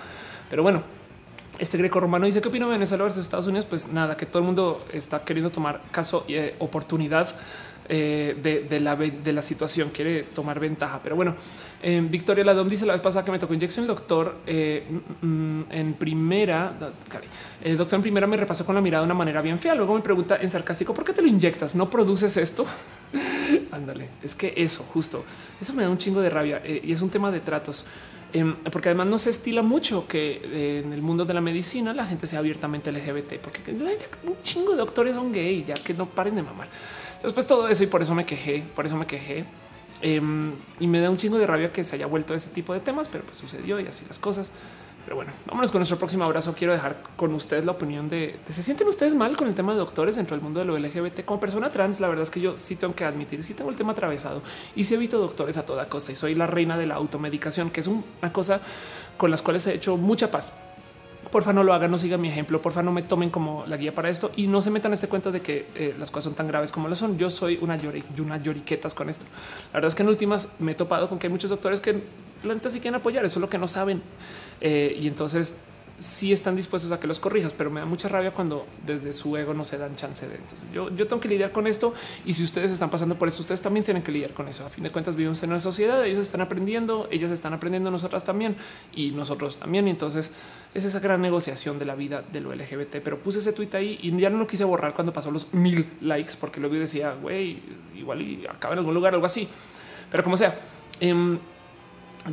Pero 0.49 0.63
bueno, 0.63 0.83
este 1.59 1.77
greco 1.77 2.01
romano 2.01 2.25
dice, 2.25 2.41
¿qué 2.41 2.49
opino 2.49 2.65
de 2.65 2.73
Venezuela 2.73 3.05
versus 3.05 3.23
Estados 3.23 3.47
Unidos? 3.49 3.67
Pues 3.67 3.89
nada, 3.89 4.17
que 4.17 4.25
todo 4.25 4.39
el 4.39 4.47
mundo 4.47 4.83
está 4.95 5.23
queriendo 5.23 5.51
tomar 5.51 5.83
caso 5.91 6.25
y 6.27 6.37
eh, 6.37 6.55
oportunidad 6.59 7.37
eh, 7.89 8.65
de, 8.69 8.81
la, 8.81 8.97
de 8.97 9.33
la 9.33 9.43
situación, 9.43 9.91
quiere 9.91 10.23
tomar 10.23 10.59
ventaja. 10.59 11.01
Pero 11.03 11.17
bueno, 11.17 11.35
Victoria 12.09 12.45
Ladón 12.45 12.69
dice 12.69 12.87
la 12.87 12.95
vez 12.95 13.03
pasada 13.03 13.25
que 13.25 13.31
me 13.31 13.39
tocó 13.39 13.53
inyección, 13.53 13.85
el 13.85 13.89
doctor 13.89 14.37
eh, 14.47 14.87
mm, 15.21 15.27
mm, 15.27 15.65
en 15.71 15.95
primera, 15.95 16.75
el 17.63 17.77
doctor 17.77 17.97
en 17.99 18.03
primera 18.03 18.27
me 18.27 18.39
repasó 18.39 18.65
con 18.65 18.75
la 18.75 18.81
mirada 18.81 19.03
de 19.03 19.07
una 19.07 19.15
manera 19.15 19.43
bien 19.43 19.59
fea. 19.59 19.75
Luego 19.75 19.95
me 19.95 20.01
pregunta 20.01 20.39
en 20.41 20.51
sarcástico, 20.51 20.95
¿por 20.95 21.05
qué 21.05 21.13
te 21.13 21.21
lo 21.21 21.29
inyectas? 21.29 21.75
¿No 21.75 21.91
produces 21.91 22.37
esto? 22.39 22.65
Ándale, 23.71 24.09
es 24.23 24.35
que 24.35 24.55
eso, 24.57 24.83
justo, 24.83 25.25
eso 25.61 25.75
me 25.75 25.83
da 25.83 25.91
un 25.91 25.99
chingo 25.99 26.23
de 26.23 26.31
rabia 26.31 26.63
eh, 26.65 26.81
y 26.83 26.93
es 26.93 27.03
un 27.03 27.11
tema 27.11 27.31
de 27.31 27.41
tratos. 27.41 27.85
Em, 28.33 28.57
porque 28.73 28.89
además 28.89 29.07
no 29.07 29.19
se 29.19 29.31
estila 29.31 29.63
mucho 29.63 30.09
que 30.09 30.81
en 30.81 30.93
el 30.93 31.03
mundo 31.03 31.25
de 31.25 31.35
la 31.35 31.41
medicina 31.41 31.93
la 31.93 32.05
gente 32.05 32.27
sea 32.27 32.41
abiertamente 32.41 32.91
LGBT, 32.91 33.35
porque 33.41 33.71
un 33.71 34.41
chingo 34.41 34.73
de 34.73 34.79
doctores 34.79 35.15
son 35.15 35.31
gay, 35.33 35.63
ya 35.65 35.75
que 35.75 35.95
no 35.95 36.07
paren 36.07 36.35
de 36.35 36.43
mamar. 36.43 36.67
Después 37.25 37.47
todo 37.47 37.69
eso 37.69 37.83
y 37.83 37.87
por 37.87 38.03
eso 38.03 38.15
me 38.15 38.27
quejé, 38.27 38.65
por 38.75 38.87
eso 38.87 38.97
me 38.97 39.07
quejé. 39.07 39.45
Em, 40.03 40.53
y 40.79 40.87
me 40.87 41.01
da 41.01 41.09
un 41.09 41.17
chingo 41.17 41.39
de 41.39 41.47
rabia 41.47 41.73
que 41.73 41.83
se 41.83 41.97
haya 41.97 42.07
vuelto 42.07 42.35
ese 42.35 42.51
tipo 42.51 42.75
de 42.75 42.81
temas, 42.81 43.09
pero 43.09 43.25
pues 43.25 43.39
sucedió 43.39 43.81
y 43.81 43.87
así 43.87 44.05
las 44.07 44.19
cosas. 44.19 44.53
Pero 45.05 45.17
bueno, 45.17 45.33
vámonos 45.47 45.71
con 45.71 45.79
nuestro 45.79 45.99
próximo 45.99 46.25
abrazo. 46.25 46.55
Quiero 46.55 46.75
dejar 46.75 47.03
con 47.17 47.33
ustedes 47.35 47.65
la 47.65 47.73
opinión 47.73 48.09
de, 48.09 48.39
se 48.49 48.63
sienten 48.63 48.87
ustedes 48.87 49.15
mal 49.15 49.37
con 49.37 49.49
el 49.49 49.55
tema 49.55 49.73
de 49.73 49.79
doctores 49.79 50.17
dentro 50.17 50.37
del 50.37 50.43
mundo 50.43 50.61
de 50.61 50.67
lo 50.67 50.79
LGBT 50.79 51.25
como 51.25 51.41
persona 51.41 51.71
trans. 51.71 52.01
La 52.01 52.09
verdad 52.09 52.25
es 52.25 52.31
que 52.31 52.41
yo 52.41 52.57
sí 52.57 52.77
tengo 52.77 52.95
que 52.95 53.05
admitir, 53.05 53.43
sí 53.43 53.55
tengo 53.55 53.71
el 53.71 53.77
tema 53.77 53.93
atravesado 53.93 54.43
y 54.77 54.85
sí 54.85 54.95
evito 54.95 55.19
doctores 55.19 55.57
a 55.57 55.65
toda 55.65 55.89
costa 55.89 56.13
y 56.13 56.17
soy 56.17 56.35
la 56.35 56.47
reina 56.47 56.77
de 56.77 56.87
la 56.87 56.97
automedicación, 56.97 57.71
que 57.71 57.81
es 57.81 57.87
una 57.87 58.33
cosa 58.33 58.61
con 59.17 59.31
las 59.31 59.43
cuales 59.43 59.67
he 59.67 59.75
hecho 59.75 59.97
mucha 59.97 60.31
paz 60.31 60.53
porfa 61.35 61.53
no 61.53 61.65
lo 61.65 61.75
hagan, 61.75 61.91
no 61.91 61.99
sigan 61.99 62.21
mi 62.21 62.29
ejemplo, 62.29 62.63
porfa 62.63 62.81
no 62.81 62.93
me 62.93 63.03
tomen 63.03 63.29
como 63.29 63.65
la 63.67 63.77
guía 63.77 63.93
para 63.93 64.09
esto 64.09 64.31
y 64.37 64.47
no 64.47 64.63
se 64.63 64.71
metan 64.71 64.93
este 64.93 65.09
cuento 65.09 65.33
de 65.33 65.43
que 65.43 65.67
eh, 65.75 65.93
las 65.99 66.13
cosas 66.13 66.27
son 66.27 66.35
tan 66.35 66.47
graves 66.47 66.71
como 66.71 66.87
lo 66.87 66.95
son. 66.95 67.19
Yo 67.19 67.29
soy 67.29 67.59
una, 67.61 67.77
llori, 67.77 68.05
una 68.21 68.37
lloriquetas 68.37 68.95
con 68.95 69.11
esto. 69.11 69.27
La 69.73 69.79
verdad 69.79 69.89
es 69.89 69.97
que 69.97 70.05
en 70.05 70.11
últimas 70.11 70.55
me 70.61 70.71
he 70.71 70.75
topado 70.77 71.09
con 71.09 71.19
que 71.19 71.27
hay 71.27 71.33
muchos 71.33 71.51
doctores 71.51 71.81
que 71.81 72.05
la 72.45 72.55
neta 72.55 72.69
sí 72.69 72.79
quieren 72.79 73.01
apoyar, 73.01 73.25
eso 73.25 73.41
es 73.41 73.41
lo 73.41 73.49
que 73.49 73.59
no 73.59 73.67
saben. 73.67 74.01
Eh, 74.61 74.97
y 75.01 75.09
entonces 75.09 75.65
sí 75.97 76.33
están 76.33 76.57
dispuestos 76.57 76.91
a 76.93 76.99
que 76.99 77.07
los 77.07 77.21
corrijas, 77.21 77.53
pero 77.53 77.71
me 77.71 77.81
da 77.81 77.87
mucha 77.87 78.09
rabia 78.09 78.33
cuando 78.33 78.67
desde 78.85 79.13
su 79.13 79.37
ego 79.37 79.55
no 79.55 79.65
se 79.65 79.79
dan 79.79 79.95
chance 79.95 80.29
de. 80.29 80.35
Entonces 80.35 80.71
yo, 80.73 80.91
yo 80.91 81.07
tengo 81.07 81.21
que 81.21 81.29
lidiar 81.29 81.53
con 81.53 81.67
esto 81.67 81.95
y 82.25 82.35
si 82.35 82.43
ustedes 82.43 82.73
están 82.73 82.91
pasando 82.91 83.17
por 83.17 83.29
eso, 83.29 83.41
ustedes 83.41 83.61
también 83.61 83.85
tienen 83.85 84.03
que 84.03 84.11
lidiar 84.11 84.33
con 84.33 84.49
eso. 84.49 84.67
A 84.67 84.71
fin 84.71 84.85
de 84.85 84.91
cuentas 84.91 85.17
vivimos 85.17 85.43
en 85.43 85.51
una 85.51 85.61
sociedad, 85.61 86.05
ellos 86.05 86.21
están 86.21 86.41
aprendiendo, 86.41 87.09
ellas 87.11 87.31
están 87.31 87.53
aprendiendo, 87.53 87.91
nosotras 87.91 88.25
también 88.25 88.57
y 88.95 89.13
nosotros 89.13 89.57
también. 89.57 89.87
Y 89.87 89.91
entonces 89.91 90.33
es 90.75 90.85
esa 90.85 90.99
gran 90.99 91.21
negociación 91.21 91.79
de 91.79 91.85
la 91.85 91.95
vida 91.95 92.23
de 92.23 92.41
lo 92.41 92.55
LGBT. 92.55 92.97
Pero 93.03 93.23
puse 93.23 93.39
ese 93.39 93.53
tweet 93.53 93.71
ahí 93.75 93.99
y 94.03 94.17
ya 94.19 94.31
no 94.31 94.39
lo 94.39 94.47
quise 94.47 94.65
borrar 94.65 94.95
cuando 94.95 95.13
pasó 95.13 95.31
los 95.31 95.55
mil 95.55 95.87
likes 96.01 96.35
porque 96.41 96.61
luego 96.61 96.75
decía, 96.75 97.15
güey, 97.15 97.63
igual 97.95 98.21
y 98.21 98.47
acaba 98.47 98.75
en 98.75 98.79
algún 98.81 98.95
lugar, 98.95 99.15
algo 99.15 99.27
así. 99.27 99.49
Pero 100.11 100.25
como 100.25 100.37
sea, 100.37 100.59
eh, 101.01 101.39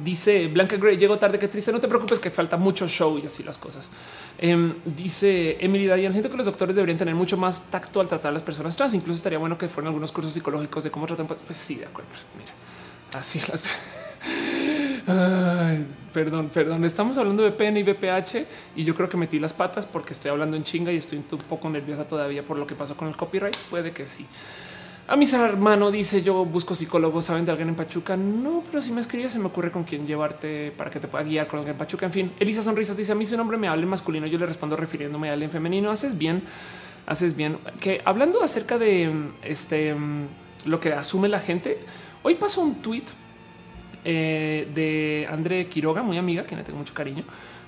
Dice 0.04 0.48
Blanca 0.48 0.78
Gray, 0.78 0.96
llego 0.96 1.20
tarde, 1.20 1.38
qué 1.38 1.50
triste. 1.50 1.72
No 1.72 1.82
te 1.82 1.88
preocupes 1.88 2.20
que 2.20 2.32
falta 2.32 2.56
mucho 2.56 2.88
show 2.88 3.20
y 3.22 3.26
así 3.26 3.44
las 3.44 3.58
cosas. 3.58 3.89
Em, 4.38 4.74
dice 4.86 5.58
Emily 5.60 5.86
Dayan, 5.86 6.14
siento 6.14 6.30
que 6.30 6.38
los 6.38 6.46
doctores 6.46 6.76
deberían 6.76 6.98
tener 6.98 7.14
mucho 7.14 7.36
más 7.36 7.64
tacto 7.70 8.00
al 8.00 8.08
tratar 8.08 8.30
a 8.30 8.34
las 8.34 8.44
personas 8.44 8.78
trans. 8.78 8.94
Incluso 8.94 9.18
estaría 9.18 9.38
bueno 9.38 9.58
que 9.58 9.68
fueran 9.68 9.88
algunos 9.88 10.12
cursos 10.14 10.34
psicológicos 10.34 10.86
de 10.86 10.92
cómo 10.92 11.08
tratan. 11.08 11.28
Pues, 11.28 11.44
pues 11.44 11.58
sí, 11.58 11.76
de 11.76 11.86
acuerdo. 11.86 12.10
Mira, 12.38 12.54
así 13.14 13.39
las 13.52 13.78
perdón, 16.14 16.50
perdón. 16.50 16.86
Estamos 16.86 17.18
hablando 17.18 17.44
de 17.44 17.52
PN 17.52 17.80
y 17.80 17.84
BPH 17.84 18.46
y 18.76 18.84
yo 18.84 18.96
creo 18.96 19.10
que 19.10 19.18
metí 19.18 19.39
las 19.39 19.54
patas 19.54 19.86
porque 19.86 20.14
estoy 20.14 20.32
hablando 20.32 20.56
en 20.56 20.64
chinga 20.64 20.92
y 20.92 20.98
estoy 20.98 21.18
un 21.18 21.26
poco 21.39 21.70
nerviosa 21.70 22.08
todavía 22.08 22.44
por 22.44 22.58
lo 22.58 22.68
que 22.68 22.76
pasó 22.76 22.96
con 22.96 23.08
el 23.08 23.16
copyright. 23.16 23.58
Puede 23.70 23.92
que 23.92 24.08
sí. 24.08 24.26
A 25.12 25.18
mis 25.18 25.34
hermano 25.34 25.91
dice 25.91 26.24
yo 26.24 26.45
busco 26.45 26.74
psicólogos, 26.74 27.26
saben 27.26 27.43
de 27.43 27.51
alguien 27.51 27.68
en 27.68 27.76
Pachuca. 27.76 28.16
No, 28.16 28.64
pero 28.66 28.82
si 28.82 28.93
me 28.93 29.01
escribes 29.01 29.34
se 29.34 29.39
me 29.39 29.47
ocurre 29.47 29.70
con 29.70 29.84
quién 29.84 30.07
llevarte 30.07 30.72
para 30.72 30.89
que 30.89 31.01
te 31.01 31.09
pueda 31.09 31.26
guiar 31.26 31.47
con 31.47 31.59
alguien 31.59 31.74
en 31.74 31.80
Pachuca. 31.80 32.05
En 32.05 32.14
fin, 32.14 32.32
Elisa 32.39 32.62
Sonrisas 32.62 32.95
dice 32.95 33.12
a 33.12 33.16
mí 33.16 33.26
si 33.26 33.34
un 33.34 33.41
hombre 33.41 33.57
me 33.57 33.68
hable 33.68 33.86
masculino, 33.86 34.26
yo 34.26 34.39
le 34.39 34.45
respondo 34.45 34.78
refiriéndome 34.78 35.30
a 35.30 35.34
alguien 35.34 35.51
femenino. 35.51 35.91
Haces 35.91 36.18
bien, 36.18 36.43
haces 37.05 37.36
bien. 37.36 37.57
Que 37.82 38.01
hablando 38.05 38.41
acerca 38.41 38.78
de 38.78 39.12
este 39.43 39.93
lo 40.64 40.80
que 40.80 40.93
asume 40.93 41.28
la 41.28 41.41
gente, 41.41 41.80
hoy 42.24 42.36
pasó 42.36 42.62
un 42.62 42.76
tweet 42.76 43.03
eh, 44.05 44.70
de 44.74 45.28
André 45.30 45.68
Quiroga, 45.68 46.03
muy 46.03 46.20
amiga, 46.20 46.45
que 46.45 46.55
le 46.55 46.64
tengo 46.64 46.80
mucho 46.80 46.93
cariño 46.93 47.26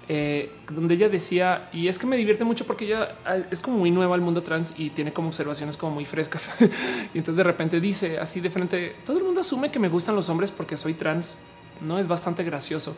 eh, 0.09 0.51
donde 0.69 0.95
ella 0.95 1.07
decía, 1.07 1.69
y 1.71 1.87
es 1.87 1.97
que 1.97 2.05
me 2.05 2.17
divierte 2.17 2.43
mucho 2.43 2.65
porque 2.65 2.85
ella 2.85 3.15
ah, 3.25 3.37
es 3.49 3.61
como 3.61 3.77
muy 3.77 3.89
nueva 3.89 4.15
al 4.15 4.21
mundo 4.21 4.43
trans 4.43 4.73
y 4.77 4.89
tiene 4.89 5.13
como 5.13 5.29
observaciones 5.29 5.77
como 5.77 5.93
muy 5.93 6.05
frescas. 6.05 6.51
y 7.13 7.17
entonces 7.17 7.37
de 7.37 7.43
repente 7.43 7.79
dice 7.79 8.19
así 8.19 8.41
de 8.41 8.49
frente, 8.49 8.95
todo 9.05 9.17
el 9.17 9.23
mundo 9.23 9.41
asume 9.41 9.71
que 9.71 9.79
me 9.79 9.87
gustan 9.87 10.15
los 10.15 10.27
hombres 10.29 10.51
porque 10.51 10.75
soy 10.75 10.93
trans. 10.93 11.37
No 11.81 11.99
es 11.99 12.07
bastante 12.07 12.43
gracioso. 12.43 12.95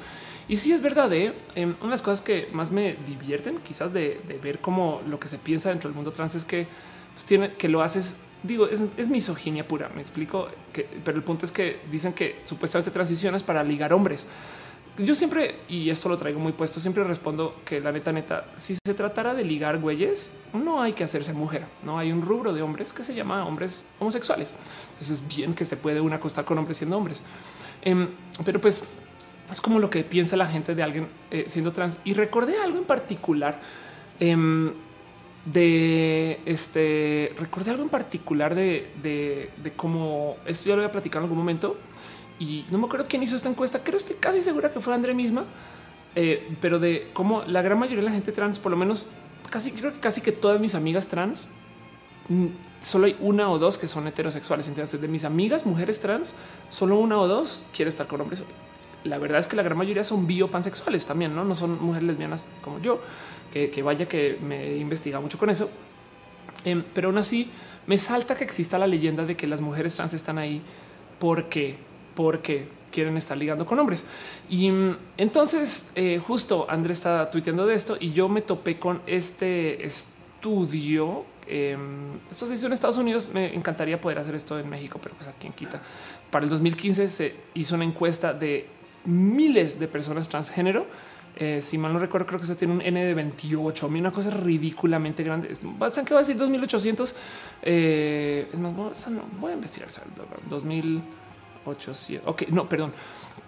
Y 0.47 0.57
sí 0.57 0.71
es 0.71 0.81
verdad, 0.81 1.11
¿eh? 1.13 1.33
Em, 1.55 1.69
una 1.79 1.85
de 1.85 1.91
las 1.91 2.01
cosas 2.01 2.21
que 2.21 2.49
más 2.51 2.71
me 2.71 2.97
divierten 3.07 3.57
quizás 3.59 3.93
de, 3.93 4.19
ver 4.43 4.59
cómo 4.59 5.01
lo 5.07 5.19
que 5.19 5.27
se 5.27 5.37
piensa 5.37 5.69
dentro 5.69 5.89
del 5.89 5.95
mundo 5.95 6.11
trans 6.11 6.35
es 6.35 6.45
que 6.45 6.67
pues, 7.13 7.25
tiene 7.25 7.53
que 7.53 7.69
lo 7.69 7.81
haces 7.81 8.17
digo, 8.43 8.67
es, 8.67 8.85
es, 8.97 9.09
misoginia 9.09 9.67
pura. 9.67 9.89
Me 9.95 10.01
explico 10.01 10.49
que, 10.71 10.87
pero 11.03 11.17
el 11.17 11.23
punto 11.23 11.45
es 11.45 11.51
que 11.51 11.79
dicen 11.89 12.13
que 12.13 12.39
supuestamente 12.43 12.91
transiciones 12.91 13.41
para 13.41 13.63
ligar 13.63 13.91
hombres 13.93 14.27
yo 14.97 15.13
siempre, 15.13 15.55
y 15.67 15.89
esto 15.89 16.07
lo 16.07 16.17
traigo 16.17 16.39
muy 16.39 16.53
puesto, 16.53 16.79
siempre 16.79 17.03
respondo 17.03 17.55
que 17.65 17.81
la 17.81 17.91
neta, 17.91 18.13
neta, 18.13 18.45
si 18.55 18.75
se 18.75 18.93
tratara 18.93 19.33
de 19.33 19.43
ligar 19.43 19.79
güeyes, 19.79 20.31
no 20.53 20.81
hay 20.81 20.93
que 20.93 21.03
hacerse 21.03 21.33
mujer. 21.33 21.65
No 21.85 21.99
hay 21.99 22.13
un 22.13 22.21
rubro 22.21 22.53
de 22.53 22.61
hombres 22.61 22.93
que 22.93 23.03
se 23.03 23.13
llama 23.13 23.45
hombres 23.45 23.85
homosexuales. 23.99 24.53
Entonces 24.93 25.21
es 25.21 25.27
bien 25.27 25.53
que 25.53 25.65
se 25.65 25.75
puede 25.75 25.99
una 25.99 26.15
acostar 26.15 26.45
con 26.45 26.57
hombres 26.57 26.77
siendo 26.77 26.97
hombres. 26.97 27.21
Em, 27.81 28.07
pero 28.45 28.61
pues 28.61 28.85
es 29.51 29.59
como 29.59 29.79
lo 29.79 29.89
que 29.89 30.03
piensa 30.03 30.37
la 30.37 30.47
gente 30.47 30.75
de 30.75 30.83
alguien 30.83 31.07
eh, 31.29 31.45
siendo 31.47 31.73
trans. 31.73 31.97
Y 32.05 32.13
recordé 32.13 32.57
algo 32.57 32.77
en 32.77 32.85
particular 32.85 33.59
em, 34.21 34.71
de 35.43 36.39
este, 36.45 37.33
recordé 37.37 37.71
algo 37.71 37.83
en 37.83 37.89
particular 37.89 38.55
de, 38.55 38.91
de, 39.03 39.49
de 39.61 39.71
cómo 39.73 40.37
esto 40.45 40.69
ya 40.69 40.75
lo 40.75 40.83
voy 40.83 40.89
a 40.89 40.91
platicar 40.91 41.19
en 41.19 41.23
algún 41.25 41.37
momento 41.37 41.75
y 42.39 42.65
no 42.69 42.77
me 42.77 42.85
acuerdo 42.85 43.05
quién 43.07 43.23
hizo 43.23 43.35
esta 43.35 43.49
encuesta. 43.49 43.79
Creo 43.83 43.97
estoy 43.97 44.17
casi 44.17 44.41
segura 44.41 44.71
que 44.71 44.79
fue 44.79 44.93
André 44.93 45.13
misma, 45.13 45.45
eh, 46.15 46.55
pero 46.61 46.79
de 46.79 47.09
cómo 47.13 47.43
la 47.43 47.61
gran 47.61 47.79
mayoría 47.79 48.01
de 48.01 48.09
la 48.09 48.11
gente 48.11 48.31
trans, 48.31 48.59
por 48.59 48.71
lo 48.71 48.77
menos 48.77 49.09
casi 49.49 49.71
creo 49.71 49.93
que 49.93 49.99
casi 49.99 50.21
que 50.21 50.31
todas 50.31 50.59
mis 50.59 50.75
amigas 50.75 51.07
trans, 51.07 51.49
mm, 52.29 52.47
solo 52.81 53.05
hay 53.05 53.15
una 53.19 53.49
o 53.49 53.57
dos 53.57 53.77
que 53.77 53.87
son 53.87 54.07
heterosexuales. 54.07 54.67
Entonces, 54.67 54.99
de 54.99 55.07
mis 55.07 55.23
amigas 55.23 55.65
mujeres 55.65 55.99
trans, 55.99 56.33
solo 56.67 56.99
una 56.99 57.17
o 57.19 57.27
dos 57.27 57.65
quiere 57.73 57.89
estar 57.89 58.07
con 58.07 58.21
hombres. 58.21 58.43
La 59.03 59.17
verdad 59.17 59.39
es 59.39 59.47
que 59.47 59.55
la 59.55 59.63
gran 59.63 59.77
mayoría 59.77 60.03
son 60.03 60.25
biopansexuales 60.25 61.05
también, 61.05 61.35
no, 61.35 61.45
no 61.45 61.53
son 61.53 61.81
mujeres 61.81 62.07
lesbianas 62.07 62.47
como 62.61 62.79
yo, 62.79 62.99
que, 63.51 63.83
vaya 63.83 64.07
que 64.07 64.37
me 64.41 64.71
he 64.71 64.77
investigado 64.77 65.21
mucho 65.21 65.37
con 65.37 65.49
eso. 65.49 65.69
Em, 66.65 66.83
pero 66.93 67.09
aún 67.09 67.17
así 67.17 67.49
me 67.87 67.97
salta 67.97 68.35
que 68.35 68.43
exista 68.43 68.79
la 68.79 68.87
leyenda 68.87 69.25
de 69.25 69.37
que 69.37 69.45
las 69.45 69.61
mujeres 69.61 69.95
trans 69.95 70.13
están 70.13 70.39
ahí 70.39 70.61
porque 71.19 71.77
porque 72.15 72.67
quieren 72.91 73.17
estar 73.17 73.37
ligando 73.37 73.65
con 73.65 73.77
hombres. 73.77 74.05
Y 74.49 74.71
mm, 74.71 74.97
entonces 75.17 75.91
eh, 75.95 76.19
justo 76.25 76.65
Andrés 76.69 76.97
está 76.97 77.29
tuiteando 77.29 77.65
de 77.67 77.75
esto 77.75 77.97
y 77.99 78.11
yo 78.11 78.29
me 78.29 78.41
topé 78.41 78.79
con 78.79 79.01
este 79.05 79.85
estudio. 79.85 81.25
Eh, 81.47 81.77
esto 82.31 82.45
se 82.45 82.55
hizo 82.55 82.67
en 82.67 82.73
Estados 82.73 82.97
Unidos. 82.97 83.29
Me 83.33 83.53
encantaría 83.53 83.99
poder 83.99 84.17
hacer 84.17 84.33
esto 84.33 84.57
en 84.57 84.69
México, 84.69 84.99
pero 85.03 85.13
pues 85.15 85.27
aquí 85.27 85.47
en 85.47 85.53
quita. 85.53 85.81
Para 86.31 86.45
el 86.45 86.49
2015 86.49 87.07
se 87.09 87.35
hizo 87.53 87.75
una 87.75 87.83
encuesta 87.83 88.33
de 88.33 88.67
miles 89.05 89.79
de 89.79 89.87
personas 89.87 90.29
transgénero. 90.29 90.87
Eh, 91.37 91.59
si 91.61 91.77
mal 91.77 91.91
no 91.91 91.99
recuerdo, 91.99 92.25
creo 92.27 92.39
que 92.39 92.45
se 92.45 92.55
tiene 92.55 92.73
un 92.73 92.81
N 92.81 93.03
de 93.03 93.13
28 93.13 93.89
mil, 93.89 94.01
una 94.01 94.11
cosa 94.11 94.29
ridículamente 94.29 95.21
grande. 95.21 95.55
¿Saben 95.89 96.05
qué 96.05 96.13
va 96.13 96.21
a 96.21 96.23
decir 96.23 96.37
2800? 96.37 97.15
Eh, 97.61 98.47
es 98.53 98.59
más, 98.59 98.73
voy 99.39 99.51
a 99.51 99.55
investigar 99.55 99.89
2000. 100.49 101.01
800. 101.65 102.27
Ok, 102.27 102.43
no, 102.49 102.67
perdón. 102.67 102.93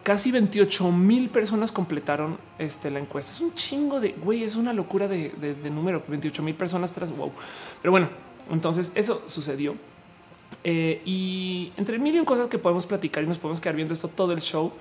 Casi 0.03 0.31
28 0.31 0.91
mil 0.91 1.29
personas 1.29 1.71
completaron 1.71 2.37
este, 2.57 2.89
la 2.89 2.99
encuesta. 2.99 3.31
Es 3.31 3.41
un 3.41 3.53
chingo 3.53 3.99
de 3.99 4.11
güey, 4.11 4.43
es 4.43 4.55
una 4.55 4.73
locura 4.73 5.07
de, 5.07 5.31
número. 5.71 6.03
28 6.07 6.43
mil 6.43 6.55
personas 6.55 6.93
tras 6.93 7.15
wow. 7.15 7.31
Pero 7.81 7.91
bueno, 7.91 8.09
entonces 8.49 8.91
eso 8.95 9.21
sucedió. 9.25 9.75
Eh, 10.63 11.01
y 11.05 11.71
entre 11.77 11.99
mil 11.99 12.15
y 12.15 12.25
cosas 12.25 12.47
que 12.47 12.57
podemos 12.57 12.85
platicar 12.85 13.23
y 13.23 13.27
nos 13.27 13.37
podemos 13.37 13.59
quedar 13.59 13.75
viendo 13.75 13.93
esto 13.93 14.07
todo 14.07 14.31
el 14.31 14.41
show. 14.41 14.71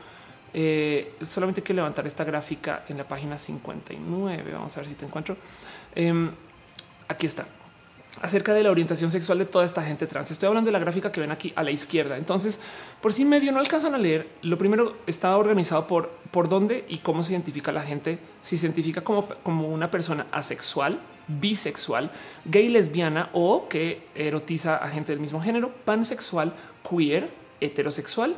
Eh, 0.54 1.14
solamente 1.22 1.62
que 1.62 1.74
levantar 1.74 2.06
esta 2.06 2.24
gráfica 2.24 2.84
en 2.88 2.96
la 2.98 3.06
página 3.06 3.36
59. 3.36 4.52
Vamos 4.52 4.76
a 4.76 4.80
ver 4.80 4.88
si 4.88 4.94
te 4.94 5.04
encuentro. 5.04 5.36
Em, 5.94 6.30
aquí 7.08 7.26
está 7.26 7.46
acerca 8.22 8.54
de 8.54 8.62
la 8.62 8.70
orientación 8.70 9.10
sexual 9.10 9.38
de 9.38 9.46
toda 9.46 9.64
esta 9.64 9.82
gente 9.82 10.06
trans. 10.06 10.30
Estoy 10.30 10.48
hablando 10.48 10.68
de 10.68 10.72
la 10.72 10.78
gráfica 10.78 11.12
que 11.12 11.20
ven 11.20 11.30
aquí 11.30 11.52
a 11.56 11.62
la 11.62 11.70
izquierda. 11.70 12.16
Entonces, 12.16 12.60
por 13.00 13.12
si 13.12 13.24
medio 13.24 13.52
no 13.52 13.58
alcanzan 13.58 13.94
a 13.94 13.98
leer, 13.98 14.28
lo 14.42 14.58
primero 14.58 14.96
está 15.06 15.36
organizado 15.36 15.86
por 15.86 16.10
por 16.36 16.50
dónde 16.50 16.84
y 16.88 16.98
cómo 16.98 17.22
se 17.22 17.32
identifica 17.32 17.72
la 17.72 17.80
gente. 17.80 18.18
Si 18.42 18.58
se 18.58 18.66
identifica 18.66 19.00
como, 19.00 19.26
como 19.42 19.68
una 19.68 19.90
persona 19.90 20.26
asexual, 20.32 21.00
bisexual, 21.28 22.10
gay, 22.44 22.68
lesbiana 22.68 23.30
o 23.32 23.66
que 23.68 24.02
erotiza 24.14 24.76
a 24.76 24.88
gente 24.88 25.12
del 25.12 25.20
mismo 25.20 25.40
género, 25.40 25.72
pansexual, 25.86 26.52
queer, 26.86 27.30
heterosexual 27.60 28.36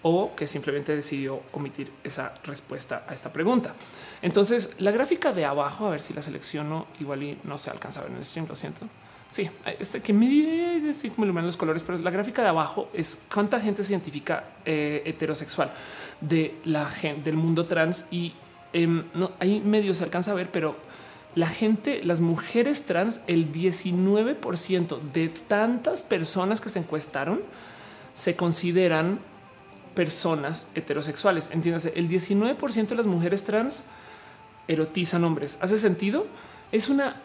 o 0.00 0.34
que 0.34 0.46
simplemente 0.46 0.96
decidió 0.96 1.42
omitir 1.52 1.92
esa 2.02 2.32
respuesta 2.44 3.04
a 3.06 3.12
esta 3.12 3.30
pregunta. 3.30 3.74
Entonces, 4.22 4.80
la 4.80 4.90
gráfica 4.90 5.34
de 5.34 5.44
abajo, 5.44 5.86
a 5.86 5.90
ver 5.90 6.00
si 6.00 6.14
la 6.14 6.22
selecciono, 6.22 6.86
igual 6.98 7.22
y 7.22 7.38
no 7.44 7.58
se 7.58 7.68
alcanza 7.68 8.00
a 8.00 8.04
ver 8.04 8.12
en 8.12 8.18
el 8.18 8.24
stream, 8.24 8.46
lo 8.48 8.56
siento. 8.56 8.86
Sí, 9.28 9.50
este 9.80 10.00
que 10.00 10.12
me 10.12 10.88
estoy 10.88 11.10
como 11.10 11.26
los 11.26 11.56
colores, 11.56 11.82
pero 11.82 11.98
la 11.98 12.10
gráfica 12.10 12.42
de 12.42 12.48
abajo 12.48 12.88
es 12.92 13.24
cuánta 13.32 13.58
gente 13.60 13.82
se 13.82 13.92
identifica 13.92 14.44
eh, 14.64 15.02
heterosexual 15.04 15.72
de 16.20 16.54
la 16.64 16.86
gente 16.86 17.24
del 17.24 17.36
mundo 17.36 17.64
trans 17.66 18.06
y 18.10 18.32
em, 18.72 19.04
no 19.14 19.32
hay 19.40 19.60
medio 19.60 19.92
se 19.94 20.04
alcanza 20.04 20.30
a 20.30 20.34
ver, 20.34 20.50
pero 20.50 20.76
la 21.34 21.48
gente, 21.48 22.00
las 22.04 22.20
mujeres 22.20 22.84
trans, 22.84 23.22
el 23.26 23.50
19% 23.50 25.00
de 25.00 25.28
tantas 25.28 26.04
personas 26.04 26.60
que 26.60 26.68
se 26.68 26.78
encuestaron 26.78 27.40
se 28.14 28.36
consideran 28.36 29.18
personas 29.96 30.68
heterosexuales. 30.76 31.50
Entiéndase, 31.52 31.92
el 31.96 32.08
19% 32.08 32.86
de 32.86 32.94
las 32.94 33.06
mujeres 33.06 33.42
trans 33.42 33.84
erotizan 34.68 35.24
hombres. 35.24 35.58
¿Hace 35.60 35.76
sentido? 35.76 36.26
Es 36.70 36.88
una 36.88 37.20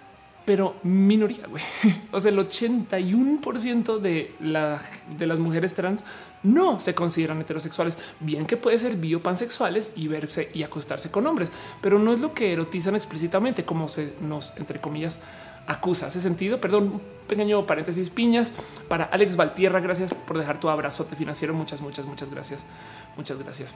pero 0.49 0.73
minoría. 0.81 1.45
Güey. 1.47 1.63
O 2.11 2.19
sea, 2.19 2.31
el 2.31 2.39
81% 2.39 3.99
de, 3.99 4.33
la, 4.39 4.81
de 5.15 5.27
las 5.27 5.37
mujeres 5.37 5.75
trans 5.75 6.03
no 6.41 6.79
se 6.79 6.95
consideran 6.95 7.39
heterosexuales. 7.39 7.99
Bien 8.19 8.47
que 8.47 8.57
puede 8.57 8.79
ser 8.79 8.97
biopansexuales 8.97 9.93
y 9.95 10.07
verse 10.07 10.49
y 10.55 10.63
acostarse 10.63 11.11
con 11.11 11.27
hombres, 11.27 11.51
pero 11.81 11.99
no 11.99 12.11
es 12.11 12.19
lo 12.19 12.33
que 12.33 12.51
erotizan 12.51 12.95
explícitamente, 12.95 13.63
como 13.63 13.87
se 13.87 14.15
nos, 14.21 14.57
entre 14.57 14.81
comillas, 14.81 15.19
acusa. 15.67 16.07
Hace 16.07 16.19
sentido. 16.19 16.59
Perdón, 16.59 16.93
un 16.93 17.01
pequeño 17.27 17.67
paréntesis 17.67 18.09
piñas 18.09 18.55
para 18.87 19.03
Alex 19.03 19.35
Valtierra. 19.35 19.81
Gracias 19.81 20.15
por 20.15 20.39
dejar 20.39 20.59
tu 20.59 20.67
abrazote 20.67 21.15
financiero. 21.15 21.53
Muchas, 21.53 21.79
muchas, 21.81 22.07
muchas 22.07 22.31
gracias. 22.31 22.65
Muchas 23.15 23.37
gracias. 23.37 23.75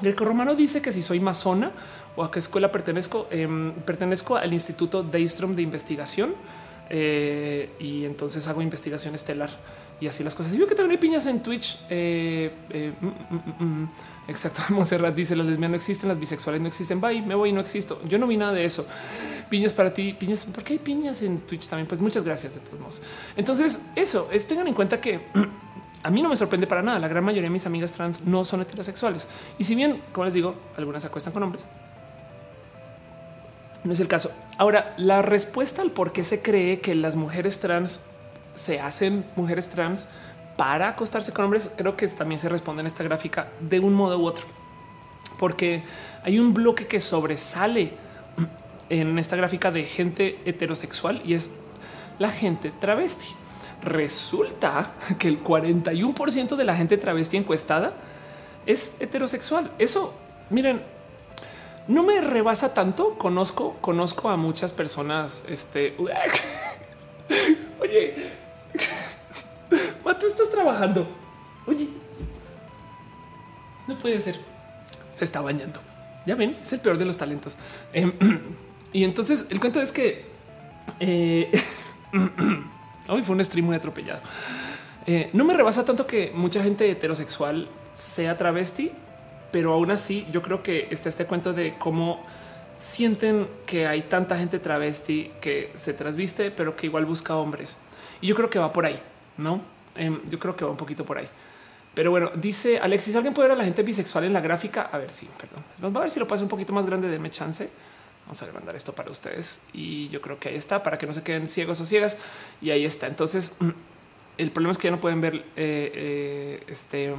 Greco 0.00 0.24
Romano 0.24 0.54
dice 0.54 0.80
que 0.80 0.92
si 0.92 1.02
soy 1.02 1.20
masona 1.20 1.72
o 2.16 2.24
a 2.24 2.30
qué 2.30 2.38
escuela 2.38 2.70
pertenezco, 2.70 3.26
em, 3.30 3.72
pertenezco 3.72 4.36
al 4.36 4.52
Instituto 4.52 5.02
Daystrom 5.02 5.54
de 5.54 5.62
Investigación 5.62 6.34
eh, 6.90 7.70
y 7.78 8.04
entonces 8.04 8.48
hago 8.48 8.62
investigación 8.62 9.14
estelar 9.14 9.50
y 10.00 10.06
así 10.06 10.22
las 10.22 10.34
cosas. 10.34 10.54
Y 10.54 10.58
veo 10.58 10.66
que 10.66 10.74
también 10.74 10.92
hay 10.92 10.98
piñas 10.98 11.26
en 11.26 11.42
Twitch. 11.42 11.78
Eh, 11.90 12.52
eh, 12.70 12.92
mm, 13.00 13.06
mm, 13.06 13.64
mm, 13.64 13.90
exacto. 14.28 14.62
Monserrat 14.74 15.14
dice 15.14 15.34
las 15.34 15.46
lesbianas 15.46 15.70
no 15.70 15.76
existen, 15.76 16.08
las 16.08 16.18
bisexuales 16.18 16.60
no 16.60 16.68
existen. 16.68 17.00
Bye, 17.00 17.22
me 17.22 17.34
voy, 17.34 17.52
no 17.52 17.60
existo. 17.60 18.00
Yo 18.08 18.18
no 18.18 18.26
vi 18.26 18.36
nada 18.36 18.52
de 18.52 18.64
eso. 18.64 18.86
Piñas 19.50 19.74
para 19.74 19.92
ti, 19.92 20.12
piñas. 20.12 20.44
¿Por 20.44 20.62
qué 20.62 20.74
hay 20.74 20.78
piñas 20.78 21.22
en 21.22 21.40
Twitch 21.40 21.68
también? 21.68 21.86
Pues 21.86 22.00
muchas 22.00 22.24
gracias 22.24 22.54
de 22.54 22.60
todos 22.60 22.78
modos. 22.78 23.02
Entonces, 23.36 23.86
eso 23.96 24.28
es 24.32 24.46
tengan 24.46 24.68
en 24.68 24.74
cuenta 24.74 25.00
que 25.00 25.20
a 26.02 26.10
mí 26.10 26.22
no 26.22 26.28
me 26.28 26.36
sorprende 26.36 26.66
para 26.66 26.82
nada. 26.82 26.98
La 26.98 27.08
gran 27.08 27.24
mayoría 27.24 27.44
de 27.44 27.50
mis 27.50 27.66
amigas 27.66 27.92
trans 27.92 28.24
no 28.24 28.44
son 28.44 28.60
heterosexuales. 28.60 29.26
Y 29.58 29.64
si 29.64 29.74
bien, 29.74 30.02
como 30.12 30.24
les 30.24 30.34
digo, 30.34 30.54
algunas 30.76 31.02
se 31.02 31.08
acuestan 31.08 31.32
con 31.32 31.42
hombres, 31.42 31.66
no 33.84 33.92
es 33.92 34.00
el 34.00 34.08
caso. 34.08 34.30
Ahora, 34.56 34.94
la 34.96 35.22
respuesta 35.22 35.82
al 35.82 35.90
por 35.90 36.12
qué 36.12 36.24
se 36.24 36.42
cree 36.42 36.80
que 36.80 36.94
las 36.94 37.16
mujeres 37.16 37.60
trans 37.60 38.00
se 38.54 38.80
hacen 38.80 39.24
mujeres 39.36 39.68
trans 39.68 40.08
para 40.56 40.88
acostarse 40.88 41.32
con 41.32 41.44
hombres, 41.44 41.70
creo 41.76 41.96
que 41.96 42.06
también 42.08 42.40
se 42.40 42.48
responde 42.48 42.80
en 42.80 42.88
esta 42.88 43.04
gráfica 43.04 43.48
de 43.60 43.78
un 43.78 43.94
modo 43.94 44.18
u 44.18 44.26
otro. 44.26 44.44
Porque 45.38 45.84
hay 46.24 46.40
un 46.40 46.52
bloque 46.52 46.88
que 46.88 46.98
sobresale 46.98 47.92
en 48.88 49.18
esta 49.18 49.36
gráfica 49.36 49.70
de 49.70 49.84
gente 49.84 50.38
heterosexual 50.44 51.22
y 51.24 51.34
es 51.34 51.52
la 52.18 52.30
gente 52.30 52.72
travesti. 52.72 53.28
Resulta 53.82 54.92
que 55.18 55.28
el 55.28 55.42
41% 55.42 56.56
de 56.56 56.64
la 56.64 56.74
gente 56.74 56.98
travesti 56.98 57.36
encuestada 57.36 57.92
es 58.66 58.96
heterosexual. 59.00 59.70
Eso, 59.78 60.14
miren, 60.50 60.82
no 61.86 62.02
me 62.02 62.20
rebasa 62.20 62.74
tanto. 62.74 63.16
Conozco, 63.16 63.76
conozco 63.80 64.28
a 64.28 64.36
muchas 64.36 64.72
personas. 64.72 65.44
Este, 65.48 65.96
oye, 67.80 68.14
tú 70.18 70.26
estás 70.26 70.50
trabajando. 70.50 71.06
Oye, 71.66 71.88
no 73.86 73.96
puede 73.98 74.20
ser. 74.20 74.38
Se 75.14 75.24
está 75.24 75.40
bañando. 75.40 75.80
Ya 76.26 76.34
ven, 76.34 76.56
es 76.60 76.72
el 76.72 76.80
peor 76.80 76.98
de 76.98 77.04
los 77.04 77.16
talentos. 77.16 77.56
Em, 77.92 78.12
y 78.92 79.04
entonces 79.04 79.46
el 79.50 79.60
cuento 79.60 79.80
es 79.80 79.92
que 79.92 80.26
eh, 81.00 81.50
Hoy 83.08 83.22
fue 83.22 83.34
un 83.34 83.44
stream 83.44 83.66
muy 83.66 83.76
atropellado. 83.76 84.20
Eh, 85.06 85.30
no 85.32 85.44
me 85.44 85.54
rebasa 85.54 85.84
tanto 85.84 86.06
que 86.06 86.30
mucha 86.34 86.62
gente 86.62 86.90
heterosexual 86.90 87.68
sea 87.94 88.36
travesti, 88.36 88.92
pero 89.50 89.72
aún 89.72 89.90
así 89.90 90.26
yo 90.30 90.42
creo 90.42 90.62
que 90.62 90.88
está 90.90 91.08
este 91.08 91.24
cuento 91.24 91.54
de 91.54 91.76
cómo 91.78 92.22
sienten 92.76 93.48
que 93.64 93.86
hay 93.86 94.02
tanta 94.02 94.36
gente 94.36 94.58
travesti 94.58 95.32
que 95.40 95.72
se 95.74 95.94
trasviste, 95.94 96.50
pero 96.50 96.76
que 96.76 96.86
igual 96.86 97.06
busca 97.06 97.34
hombres. 97.36 97.76
Y 98.20 98.26
yo 98.26 98.34
creo 98.34 98.50
que 98.50 98.58
va 98.58 98.72
por 98.72 98.84
ahí, 98.84 99.00
¿no? 99.38 99.62
Em, 99.96 100.20
yo 100.26 100.38
creo 100.38 100.54
que 100.54 100.66
va 100.66 100.70
un 100.70 100.76
poquito 100.76 101.06
por 101.06 101.16
ahí. 101.16 101.28
Pero 101.94 102.10
bueno, 102.10 102.30
dice 102.34 102.78
Alexis, 102.78 103.16
¿alguien 103.16 103.32
puede 103.32 103.48
ver 103.48 103.56
a 103.56 103.58
la 103.58 103.64
gente 103.64 103.82
bisexual 103.82 104.24
en 104.24 104.34
la 104.34 104.40
gráfica? 104.40 104.90
A 104.92 104.98
ver 104.98 105.10
sí, 105.10 105.28
perdón. 105.40 105.64
Vamos 105.80 105.96
a 105.96 106.00
ver 106.00 106.10
si 106.10 106.20
lo 106.20 106.28
paso 106.28 106.42
un 106.42 106.48
poquito 106.48 106.74
más 106.74 106.86
grande, 106.86 107.08
de 107.08 107.18
me 107.18 107.30
chance. 107.30 107.70
Vamos 108.28 108.42
a 108.42 108.52
mandar 108.52 108.76
esto 108.76 108.92
para 108.92 109.10
ustedes 109.10 109.62
y 109.72 110.10
yo 110.10 110.20
creo 110.20 110.38
que 110.38 110.50
ahí 110.50 110.54
está 110.54 110.82
para 110.82 110.98
que 110.98 111.06
no 111.06 111.14
se 111.14 111.22
queden 111.22 111.46
ciegos 111.46 111.80
o 111.80 111.86
ciegas. 111.86 112.18
Y 112.60 112.68
ahí 112.68 112.84
está. 112.84 113.06
Entonces, 113.06 113.56
el 114.36 114.50
problema 114.50 114.72
es 114.72 114.76
que 114.76 114.88
ya 114.88 114.90
no 114.90 115.00
pueden 115.00 115.22
ver 115.22 115.36
eh, 115.36 115.42
eh, 115.56 116.62
este 116.66 117.14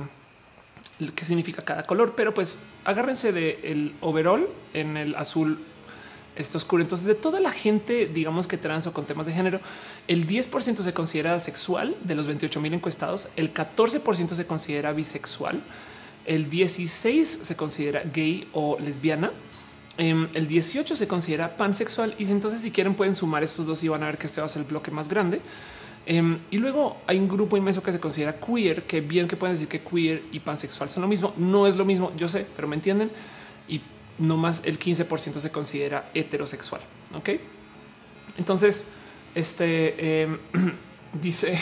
qué 1.16 1.26
significa 1.26 1.64
cada 1.66 1.88
color, 1.88 2.14
pero 2.16 2.36
pues 2.36 2.60
agárrense 2.86 3.32
del 3.32 3.58
el 3.64 3.96
overall 4.02 4.48
en 4.76 4.98
el 4.98 5.16
azul 5.16 5.58
este 6.36 6.58
oscuro. 6.58 6.84
Entonces, 6.84 7.08
de 7.08 7.16
toda 7.16 7.40
la 7.40 7.50
gente, 7.50 8.06
digamos 8.06 8.46
que 8.46 8.60
trans 8.60 8.86
o 8.86 8.94
con 8.94 9.06
temas 9.06 9.26
de 9.26 9.34
género, 9.34 9.60
el 10.08 10.28
10% 10.28 10.84
se 10.84 10.94
considera 10.94 11.40
sexual 11.40 11.96
de 12.04 12.14
los 12.14 12.28
28 12.28 12.62
mil 12.62 12.76
encuestados, 12.76 13.30
el 13.36 13.52
14% 13.52 14.30
se 14.36 14.46
considera 14.46 14.94
bisexual, 14.94 15.60
el 16.28 16.52
16 16.52 17.40
se 17.42 17.56
considera 17.56 18.04
gay 18.14 18.48
o 18.54 18.78
lesbiana. 18.80 19.32
Em, 20.00 20.30
el 20.34 20.48
18 20.48 20.96
se 20.96 21.10
considera 21.10 21.58
pansexual 21.58 22.16
y 22.18 22.24
entonces 22.32 22.62
si 22.62 22.72
quieren 22.72 22.96
pueden 22.96 23.16
sumar 23.16 23.44
estos 23.44 23.66
dos 23.66 23.84
y 23.84 23.90
van 23.90 24.02
a 24.02 24.06
ver 24.06 24.18
que 24.18 24.28
este 24.28 24.40
va 24.40 24.46
a 24.46 24.50
ser 24.50 24.62
el 24.62 24.68
bloque 24.70 24.92
más 24.92 25.10
grande. 25.10 25.42
Em, 26.06 26.40
y 26.52 26.58
luego 26.58 26.96
hay 27.06 27.20
un 27.20 27.28
grupo 27.28 27.58
inmenso 27.58 27.84
que 27.84 27.92
se 27.92 28.00
considera 28.00 28.40
queer, 28.40 28.84
que 28.84 29.02
bien 29.02 29.28
que 29.28 29.36
pueden 29.36 29.56
decir 29.56 29.68
que 29.68 29.82
queer 29.82 30.24
y 30.32 30.40
pansexual 30.40 30.90
son 30.90 31.02
lo 31.02 31.10
mismo. 31.10 31.34
No 31.36 31.68
es 31.68 31.76
lo 31.76 31.84
mismo, 31.84 32.14
yo 32.16 32.30
sé, 32.30 32.48
pero 32.56 32.66
me 32.66 32.76
entienden. 32.76 33.12
Y 33.68 33.82
no 34.20 34.38
más 34.38 34.64
el 34.64 34.80
15% 34.80 35.40
se 35.42 35.52
considera 35.52 36.10
heterosexual. 36.14 36.80
Ok. 37.14 37.32
Entonces, 38.38 38.88
este 39.36 40.22
em, 40.22 40.38
dice, 41.14 41.58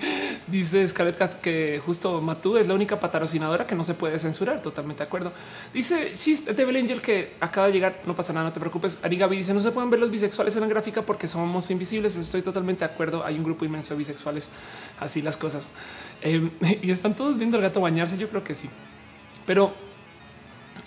dice 0.46 0.86
Scarlett 0.86 1.40
que 1.40 1.80
justo 1.84 2.20
Matú 2.20 2.56
es 2.56 2.66
la 2.68 2.74
única 2.74 2.98
patrocinadora 2.98 3.66
que 3.66 3.74
no 3.74 3.84
se 3.84 3.94
puede 3.94 4.18
censurar. 4.18 4.60
Totalmente 4.60 5.02
de 5.02 5.06
acuerdo. 5.06 5.32
Dice 5.72 6.12
chiste 6.16 6.52
de 6.52 6.78
Angel 6.78 7.00
que 7.00 7.34
acaba 7.40 7.68
de 7.68 7.72
llegar. 7.72 8.02
No 8.06 8.14
pasa 8.14 8.32
nada, 8.32 8.46
no 8.46 8.52
te 8.52 8.60
preocupes. 8.60 8.98
Ari 9.02 9.16
Gaby 9.16 9.36
dice 9.38 9.54
no 9.54 9.60
se 9.60 9.70
pueden 9.70 9.90
ver 9.90 10.00
los 10.00 10.10
bisexuales 10.10 10.54
en 10.56 10.62
la 10.62 10.68
gráfica 10.68 11.02
porque 11.02 11.28
somos 11.28 11.70
invisibles. 11.70 12.16
Estoy 12.16 12.42
totalmente 12.42 12.86
de 12.86 12.92
acuerdo. 12.92 13.24
Hay 13.24 13.36
un 13.36 13.44
grupo 13.44 13.64
inmenso 13.64 13.94
de 13.94 13.98
bisexuales. 13.98 14.48
Así 15.00 15.22
las 15.22 15.36
cosas 15.36 15.68
em, 16.22 16.50
y 16.82 16.90
están 16.90 17.14
todos 17.14 17.38
viendo 17.38 17.56
al 17.56 17.62
gato 17.62 17.80
bañarse. 17.80 18.18
Yo 18.18 18.28
creo 18.28 18.42
que 18.42 18.54
sí, 18.54 18.68
pero 19.46 19.72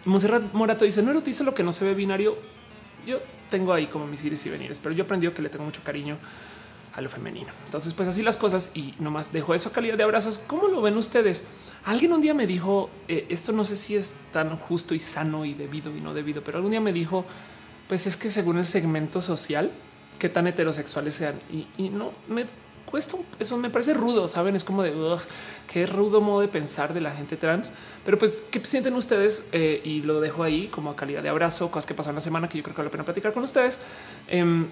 Monserrat 0.06 0.54
Morato 0.54 0.86
dice 0.86 1.02
no 1.04 1.12
erotizo 1.12 1.44
lo 1.44 1.54
que 1.54 1.64
no 1.64 1.72
se 1.72 1.86
ve 1.86 1.94
binario. 1.94 2.38
Yo 3.06 3.20
tengo 3.50 3.74
ahí 3.74 3.88
como 3.88 4.06
mis 4.06 4.24
iris 4.24 4.46
y 4.46 4.50
venires, 4.50 4.80
pero 4.80 4.94
yo 4.94 5.04
aprendí 5.04 5.28
que 5.30 5.42
le 5.42 5.50
tengo 5.50 5.66
mucho 5.66 5.82
cariño 5.84 6.18
a 6.94 7.02
lo 7.02 7.10
femenino. 7.10 7.52
Entonces, 7.66 7.94
pues 7.94 8.08
así 8.08 8.22
las 8.22 8.38
cosas 8.38 8.72
y 8.74 8.96
nomás 9.00 9.32
dejo 9.32 9.54
eso 9.54 9.70
a 9.70 9.72
calidad 9.72 9.98
de 9.98 10.04
abrazos. 10.04 10.40
¿Cómo 10.40 10.68
lo 10.68 10.82
ven 10.82 10.98
ustedes? 10.98 11.44
Alguien 11.86 12.14
un 12.14 12.22
día 12.22 12.34
me 12.34 12.48
dijo 12.48 12.90
eh, 13.08 13.26
esto 13.30 13.52
no 13.52 13.66
sé 13.66 13.76
si 13.76 13.96
es 13.96 14.16
tan 14.32 14.56
justo 14.58 14.94
y 14.94 15.00
sano 15.00 15.46
y 15.46 15.54
debido 15.54 15.96
y 15.96 16.02
no 16.02 16.14
debido, 16.14 16.44
pero 16.44 16.58
algún 16.58 16.72
día 16.72 16.82
me 16.82 16.94
dijo 16.94 17.26
pues 17.92 18.08
es 18.08 18.16
que 18.16 18.30
según 18.30 18.58
el 18.58 18.66
segmento 18.66 19.22
social, 19.22 19.70
qué 20.18 20.30
tan 20.30 20.48
heterosexuales 20.48 21.14
sean 21.14 21.42
y, 21.52 21.90
no 21.90 22.14
me 22.30 22.46
cuesta 22.86 23.18
eso 23.38 23.58
me 23.58 23.70
parece 23.70 23.94
rudo, 23.94 24.30
saben? 24.30 24.56
Es 24.56 24.64
como 24.64 24.82
de 24.82 24.94
qué 25.68 25.86
rudo 25.88 26.22
modo 26.22 26.40
de 26.40 26.48
pensar 26.48 26.94
de 26.94 27.02
la 27.02 27.12
gente 27.12 27.36
trans, 27.36 27.74
pero 28.06 28.18
pues 28.18 28.46
qué 28.50 28.64
sienten 28.64 28.94
ustedes 28.94 29.48
eh, 29.52 29.82
y 29.84 30.04
lo 30.04 30.22
dejo 30.22 30.44
ahí 30.44 30.70
como 30.70 30.90
a 30.90 30.96
calidad 30.96 31.22
de 31.22 31.28
abrazo, 31.28 31.70
cosas 31.70 31.86
que 31.86 31.94
pasaron 31.94 32.16
la 32.16 32.22
semana 32.22 32.48
que 32.48 32.60
yo 32.60 32.64
creo 32.64 32.74
que 32.74 32.80
vale 32.80 32.88
la 32.88 32.92
pena 32.92 33.04
platicar 33.04 33.34
con 33.34 33.44
ustedes. 33.44 33.82
Em, 34.30 34.68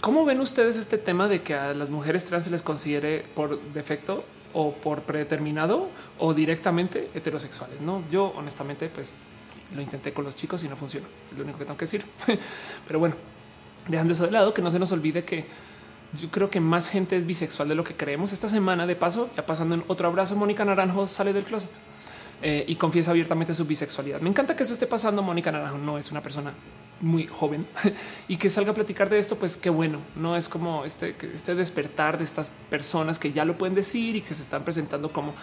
¿Cómo 0.00 0.24
ven 0.24 0.40
ustedes 0.40 0.78
este 0.78 0.96
tema 0.96 1.28
de 1.28 1.42
que 1.42 1.54
a 1.54 1.74
las 1.74 1.90
mujeres 1.90 2.24
trans 2.24 2.44
se 2.44 2.50
les 2.50 2.62
considere 2.62 3.22
por 3.34 3.60
defecto 3.74 4.24
o 4.54 4.72
por 4.72 5.02
predeterminado 5.02 5.90
o 6.18 6.32
directamente 6.32 7.10
heterosexuales? 7.14 7.82
No, 7.82 8.02
yo 8.10 8.32
honestamente, 8.34 8.88
pues 8.88 9.16
lo 9.74 9.82
intenté 9.82 10.14
con 10.14 10.24
los 10.24 10.34
chicos 10.34 10.64
y 10.64 10.68
no 10.68 10.76
funcionó. 10.76 11.06
Lo 11.36 11.44
único 11.44 11.58
que 11.58 11.66
tengo 11.66 11.76
que 11.76 11.84
decir. 11.84 12.06
Pero 12.86 12.98
bueno, 12.98 13.14
dejando 13.88 14.14
eso 14.14 14.24
de 14.24 14.32
lado, 14.32 14.54
que 14.54 14.62
no 14.62 14.70
se 14.70 14.78
nos 14.78 14.90
olvide 14.92 15.22
que 15.24 15.44
yo 16.18 16.30
creo 16.30 16.48
que 16.48 16.60
más 16.60 16.88
gente 16.88 17.16
es 17.16 17.26
bisexual 17.26 17.68
de 17.68 17.74
lo 17.74 17.84
que 17.84 17.94
creemos. 17.94 18.32
Esta 18.32 18.48
semana, 18.48 18.86
de 18.86 18.96
paso, 18.96 19.28
ya 19.36 19.44
pasando 19.44 19.74
en 19.74 19.84
otro 19.86 20.08
abrazo, 20.08 20.34
Mónica 20.34 20.64
Naranjo 20.64 21.08
sale 21.08 21.34
del 21.34 21.44
closet 21.44 21.70
eh, 22.42 22.64
y 22.66 22.76
confiesa 22.76 23.10
abiertamente 23.10 23.54
su 23.54 23.64
bisexualidad. 23.64 24.20
Me 24.20 24.28
encanta 24.28 24.56
que 24.56 24.62
eso 24.62 24.72
esté 24.72 24.86
pasando. 24.86 25.22
Mónica 25.22 25.52
Naranjo 25.52 25.78
no 25.78 25.98
es 25.98 26.10
una 26.10 26.22
persona 26.22 26.52
muy 27.00 27.26
joven 27.26 27.66
y 28.28 28.36
que 28.36 28.50
salga 28.50 28.72
a 28.72 28.74
platicar 28.74 29.08
de 29.08 29.18
esto, 29.18 29.36
pues 29.36 29.56
qué 29.56 29.70
bueno. 29.70 30.00
No 30.16 30.36
es 30.36 30.48
como 30.48 30.84
este, 30.84 31.16
este 31.34 31.54
despertar 31.54 32.18
de 32.18 32.24
estas 32.24 32.50
personas 32.68 33.18
que 33.18 33.32
ya 33.32 33.44
lo 33.44 33.56
pueden 33.56 33.74
decir 33.74 34.16
y 34.16 34.20
que 34.20 34.34
se 34.34 34.42
están 34.42 34.64
presentando 34.64 35.12
como 35.12 35.34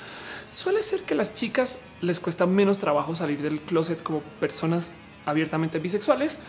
suele 0.50 0.82
ser 0.84 1.02
que 1.02 1.16
las 1.16 1.36
chicas 1.36 1.80
les 2.02 2.20
cuesta 2.20 2.46
menos 2.46 2.78
trabajo 2.78 3.16
salir 3.16 3.42
del 3.42 3.60
closet 3.60 4.02
como 4.02 4.22
personas 4.40 4.92
abiertamente 5.26 5.80
bisexuales 5.80 6.40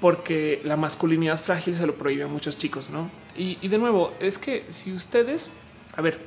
porque 0.00 0.60
la 0.64 0.76
masculinidad 0.76 1.38
frágil 1.38 1.74
se 1.74 1.86
lo 1.86 1.94
prohíbe 1.94 2.24
a 2.24 2.26
muchos 2.26 2.58
chicos, 2.58 2.90
¿no? 2.90 3.10
Y, 3.36 3.66
de 3.66 3.78
nuevo, 3.78 4.12
es 4.20 4.38
que 4.38 4.64
si 4.68 4.92
ustedes, 4.92 5.52
a 5.94 6.02
ver, 6.02 6.20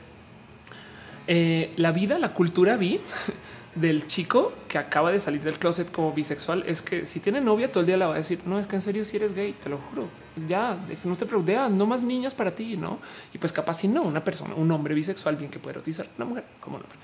eh, 1.28 1.72
la 1.76 1.92
vida, 1.92 2.18
la 2.18 2.34
cultura 2.34 2.78
vi 2.78 3.00
del 3.80 4.08
chico 4.08 4.54
que 4.68 4.78
acaba 4.78 5.12
de 5.12 5.20
salir 5.20 5.42
del 5.42 5.58
closet 5.58 5.92
como 5.92 6.12
bisexual 6.14 6.64
es 6.68 6.82
que 6.82 7.06
si 7.06 7.20
tiene 7.20 7.42
novia 7.42 7.72
todo 7.72 7.82
el 7.82 7.88
día 7.88 7.98
le 7.98 8.06
va 8.06 8.14
a 8.14 8.18
decir, 8.18 8.42
no, 8.46 8.60
es 8.60 8.68
que 8.68 8.76
en 8.76 8.82
serio 8.82 9.04
si 9.04 9.18
eres 9.18 9.34
gay, 9.34 9.54
te 9.54 9.70
lo 9.70 9.78
juro, 9.78 10.08
ya, 10.48 10.78
no 11.04 11.16
te 11.16 11.26
preocupes, 11.26 11.70
no 11.72 11.86
más 11.86 12.04
niñas 12.04 12.36
para 12.36 12.52
ti, 12.52 12.78
¿no? 12.78 13.00
Y 13.34 13.38
pues 13.38 13.54
capaz 13.54 13.76
si 13.76 13.88
no, 13.88 14.02
una 14.04 14.24
persona, 14.24 14.54
un 14.56 14.72
hombre 14.72 14.94
bisexual 14.94 15.36
bien 15.36 15.50
que 15.50 15.60
puede 15.60 15.76
erotizar 15.76 16.08
una 16.18 16.26
mujer 16.26 16.44
como 16.60 16.78
un 16.78 16.84
hombre 16.84 17.00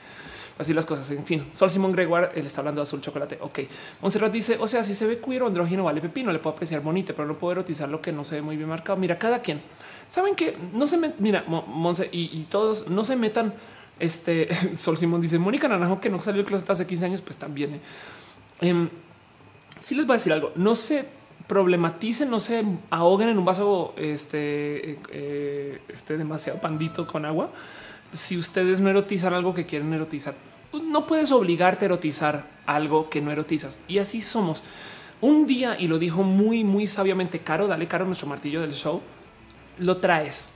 así 0.58 0.74
las 0.74 0.86
cosas. 0.86 1.10
En 1.12 1.26
fin, 1.26 1.48
Sol 1.52 1.70
Simón 1.70 1.92
Gregoire, 1.92 2.30
él 2.36 2.46
está 2.46 2.62
hablando 2.62 2.80
de 2.80 2.84
azul 2.84 3.02
chocolate. 3.02 3.38
Ok. 3.42 3.60
Monserrat 4.02 4.32
dice: 4.32 4.58
O 4.60 4.68
sea, 4.68 4.84
si 4.84 4.94
se 4.94 5.08
ve 5.08 5.20
queer 5.20 5.44
o 5.44 5.48
andrógino, 5.48 5.84
vale 5.84 6.02
pepino, 6.02 6.32
le 6.32 6.40
puedo 6.40 6.56
apreciar 6.56 6.82
bonito, 6.82 7.14
pero 7.16 7.28
no 7.28 7.38
puedo 7.38 7.54
erotizar 7.54 7.90
lo 7.90 8.02
que 8.02 8.12
no 8.12 8.24
se 8.24 8.36
ve 8.36 8.42
muy 8.42 8.56
bien 8.56 8.70
marcado. 8.70 8.98
Mira, 8.98 9.18
cada 9.18 9.40
quien 9.40 9.62
saben 10.08 10.36
que 10.36 10.56
no 10.74 10.88
se 10.88 10.98
me 10.98 11.14
mira, 11.20 11.44
Monse 11.48 12.10
y, 12.12 12.46
todos 12.50 12.90
no 12.90 13.04
se 13.04 13.16
metan. 13.16 13.54
Este 14.00 14.50
Sol 14.76 14.98
Simón 14.98 15.22
dice 15.22 15.40
Mónica 15.40 15.68
Naranjo 15.68 16.00
que 16.00 16.10
no 16.10 16.20
salió 16.20 16.42
el 16.42 16.48
closet 16.48 16.70
hace 16.70 16.88
15 16.88 17.06
años, 17.06 17.22
pues 17.22 17.38
también. 17.38 17.80
Eh. 18.62 18.90
sí 19.80 19.96
les 19.96 20.06
voy 20.06 20.16
a 20.16 20.18
decir 20.18 20.34
algo. 20.34 20.52
No 20.56 20.76
se 20.76 21.06
problematicen, 21.48 22.30
no 22.30 22.40
se 22.40 22.64
ahoguen 22.90 23.30
en 23.30 23.38
un 23.38 23.46
vaso 23.46 23.94
este, 23.98 24.98
eh, 25.12 25.82
este 25.90 26.18
demasiado 26.18 26.60
pandito 26.60 27.06
con 27.06 27.26
agua 27.26 27.52
si 28.16 28.38
ustedes 28.38 28.80
no 28.80 28.90
erotizan 28.90 29.34
algo 29.34 29.54
que 29.54 29.66
quieren 29.66 29.94
erotizar, 29.94 30.36
no 30.74 31.06
puedes 31.06 31.32
obligarte 31.32 31.86
a 31.86 31.88
erotizar 31.88 32.48
algo 32.66 33.10
que 33.10 33.22
no 33.22 33.32
erotizas. 33.32 33.82
Y 33.88 34.00
así 34.00 34.22
somos. 34.22 34.64
Un 35.22 35.48
día, 35.48 35.80
y 35.80 35.88
lo 35.88 36.00
dijo 36.00 36.24
muy, 36.24 36.64
muy 36.64 36.88
sabiamente 36.88 37.40
Caro, 37.40 37.68
dale 37.68 37.88
Caro 37.88 38.06
nuestro 38.06 38.28
martillo 38.28 38.62
del 38.62 38.74
show, 38.74 39.02
lo 39.78 39.98
traes. 39.98 40.50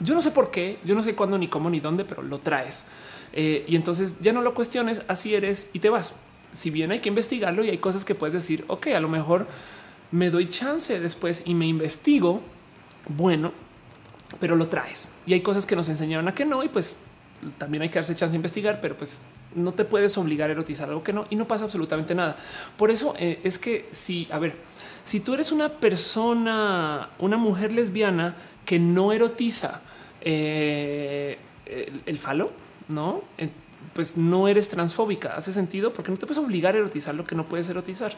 Yo 0.00 0.14
no 0.14 0.20
sé 0.20 0.30
por 0.30 0.50
qué, 0.50 0.78
yo 0.84 0.94
no 0.94 1.02
sé 1.02 1.14
cuándo, 1.14 1.38
ni 1.38 1.48
cómo, 1.48 1.70
ni 1.70 1.80
dónde, 1.80 2.04
pero 2.04 2.22
lo 2.22 2.38
traes. 2.38 2.86
Eh, 3.32 3.64
y 3.68 3.76
entonces 3.76 4.20
ya 4.20 4.32
no 4.32 4.40
lo 4.40 4.54
cuestiones, 4.54 5.02
así 5.08 5.34
eres 5.34 5.70
y 5.72 5.78
te 5.78 5.90
vas. 5.90 6.14
Si 6.52 6.70
bien 6.70 6.90
hay 6.90 7.00
que 7.00 7.08
investigarlo 7.08 7.64
y 7.64 7.70
hay 7.70 7.78
cosas 7.78 8.04
que 8.04 8.14
puedes 8.14 8.34
decir, 8.34 8.64
ok, 8.68 8.88
a 8.88 9.00
lo 9.00 9.08
mejor 9.08 9.46
me 10.10 10.30
doy 10.30 10.48
chance 10.48 10.98
después 10.98 11.44
y 11.46 11.54
me 11.54 11.66
investigo. 11.66 12.40
Bueno, 13.08 13.52
pero 14.38 14.56
lo 14.56 14.68
traes 14.68 15.08
y 15.26 15.34
hay 15.34 15.40
cosas 15.40 15.66
que 15.66 15.76
nos 15.76 15.88
enseñaron 15.88 16.28
a 16.28 16.34
que 16.34 16.44
no. 16.44 16.64
Y 16.64 16.68
pues 16.68 16.98
también 17.58 17.82
hay 17.82 17.88
que 17.88 17.96
darse 17.96 18.14
chance 18.14 18.32
de 18.32 18.36
investigar, 18.36 18.80
pero 18.80 18.96
pues 18.96 19.22
no 19.54 19.72
te 19.72 19.84
puedes 19.84 20.16
obligar 20.18 20.50
a 20.50 20.52
erotizar 20.52 20.88
algo 20.88 21.02
que 21.02 21.12
no 21.12 21.26
y 21.30 21.36
no 21.36 21.46
pasa 21.46 21.64
absolutamente 21.64 22.14
nada. 22.14 22.36
Por 22.76 22.90
eso 22.90 23.14
eh, 23.18 23.40
es 23.44 23.58
que 23.58 23.88
si, 23.90 24.28
a 24.30 24.38
ver, 24.38 24.56
si 25.04 25.20
tú 25.20 25.34
eres 25.34 25.52
una 25.52 25.68
persona, 25.68 27.10
una 27.18 27.36
mujer 27.36 27.72
lesbiana 27.72 28.36
que 28.64 28.78
no 28.78 29.12
erotiza 29.12 29.82
eh, 30.20 31.38
el, 32.06 32.18
falo, 32.18 32.50
no, 32.88 33.22
eh, 33.38 33.48
pues 33.94 34.16
no 34.16 34.48
eres 34.48 34.68
transfóbica. 34.68 35.34
Hace 35.34 35.52
sentido 35.52 35.92
porque 35.92 36.10
no 36.10 36.16
te 36.16 36.26
puedes 36.26 36.42
obligar 36.42 36.74
a 36.74 36.78
erotizar 36.78 37.14
lo 37.14 37.24
que 37.24 37.34
no 37.34 37.44
puedes 37.44 37.68
erotizar. 37.68 38.12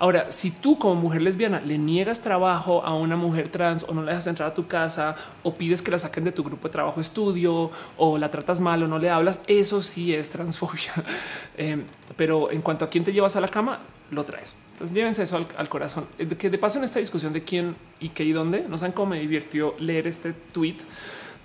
Ahora, 0.00 0.32
si 0.32 0.50
tú 0.50 0.78
como 0.78 0.94
mujer 0.94 1.20
lesbiana 1.20 1.60
le 1.60 1.76
niegas 1.76 2.22
trabajo 2.22 2.82
a 2.82 2.94
una 2.94 3.16
mujer 3.16 3.50
trans 3.50 3.84
o 3.86 3.92
no 3.92 4.02
la 4.02 4.12
dejas 4.12 4.28
entrar 4.28 4.48
a 4.48 4.54
tu 4.54 4.66
casa 4.66 5.14
o 5.42 5.54
pides 5.56 5.82
que 5.82 5.90
la 5.90 5.98
saquen 5.98 6.24
de 6.24 6.32
tu 6.32 6.42
grupo 6.42 6.68
de 6.68 6.72
trabajo 6.72 7.02
estudio 7.02 7.70
o 7.98 8.16
la 8.16 8.30
tratas 8.30 8.62
mal 8.62 8.82
o 8.82 8.88
no 8.88 8.98
le 8.98 9.10
hablas, 9.10 9.42
eso 9.46 9.82
sí 9.82 10.14
es 10.14 10.30
transfobia. 10.30 10.92
Em, 11.58 11.84
pero 12.16 12.50
en 12.50 12.62
cuanto 12.62 12.86
a 12.86 12.88
quién 12.88 13.04
te 13.04 13.12
llevas 13.12 13.36
a 13.36 13.42
la 13.42 13.48
cama, 13.48 13.80
lo 14.10 14.24
traes. 14.24 14.56
Entonces 14.72 14.96
llévense 14.96 15.22
eso 15.22 15.36
al, 15.36 15.68
corazón. 15.68 16.06
Eh, 16.18 16.26
que 16.26 16.48
de 16.48 16.56
paso 16.56 16.78
en 16.78 16.84
esta 16.84 16.98
discusión 16.98 17.34
de 17.34 17.44
quién 17.44 17.76
y 18.00 18.08
qué 18.08 18.24
y 18.24 18.32
dónde, 18.32 18.64
no 18.66 18.78
saben 18.78 18.92
cómo 18.92 19.10
me 19.10 19.20
divirtió 19.20 19.74
leer 19.78 20.06
este 20.06 20.32
tweet 20.32 20.76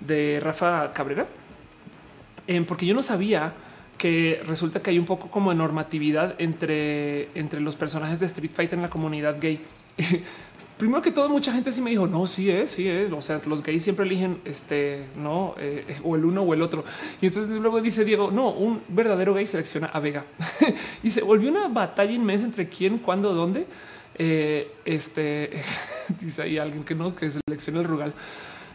de 0.00 0.40
Rafa 0.42 0.92
Cabrera, 0.92 1.26
em, 2.46 2.64
porque 2.64 2.86
yo 2.86 2.94
no 2.94 3.02
sabía 3.02 3.52
que 3.98 4.42
resulta 4.46 4.82
que 4.82 4.90
hay 4.90 4.98
un 4.98 5.06
poco 5.06 5.30
como 5.30 5.52
normatividad 5.54 6.34
entre, 6.38 7.28
entre 7.34 7.60
los 7.60 7.76
personajes 7.76 8.20
de 8.20 8.26
Street 8.26 8.50
Fighter 8.54 8.78
en 8.78 8.82
la 8.82 8.90
comunidad 8.90 9.36
gay. 9.40 9.60
Primero 10.76 11.00
que 11.00 11.10
todo, 11.10 11.30
mucha 11.30 11.52
gente 11.52 11.72
sí 11.72 11.80
me 11.80 11.88
dijo, 11.88 12.06
no, 12.06 12.26
sí 12.26 12.50
es, 12.50 12.72
sí 12.72 12.86
es. 12.86 13.10
O 13.10 13.22
sea, 13.22 13.40
los 13.46 13.62
gays 13.62 13.82
siempre 13.82 14.04
eligen 14.04 14.42
este, 14.44 15.06
no, 15.16 15.54
eh, 15.58 15.86
o 16.04 16.16
el 16.16 16.26
uno 16.26 16.42
o 16.42 16.52
el 16.52 16.60
otro. 16.60 16.84
Y 17.22 17.26
entonces 17.26 17.56
luego 17.58 17.80
dice 17.80 18.04
Diego, 18.04 18.30
no, 18.30 18.50
un 18.50 18.82
verdadero 18.88 19.32
gay 19.32 19.46
selecciona 19.46 19.86
a 19.86 20.00
Vega. 20.00 20.26
y 21.02 21.10
se 21.10 21.22
volvió 21.22 21.50
una 21.50 21.68
batalla 21.68 22.12
inmensa 22.12 22.44
entre 22.44 22.68
quién, 22.68 22.98
cuándo, 22.98 23.32
dónde. 23.32 23.66
Eh, 24.18 24.70
este 24.84 25.50
dice 26.20 26.42
ahí 26.42 26.58
alguien 26.58 26.84
que 26.84 26.94
no, 26.94 27.14
que 27.14 27.30
selecciona 27.30 27.80
el 27.80 27.86
rugal. 27.86 28.12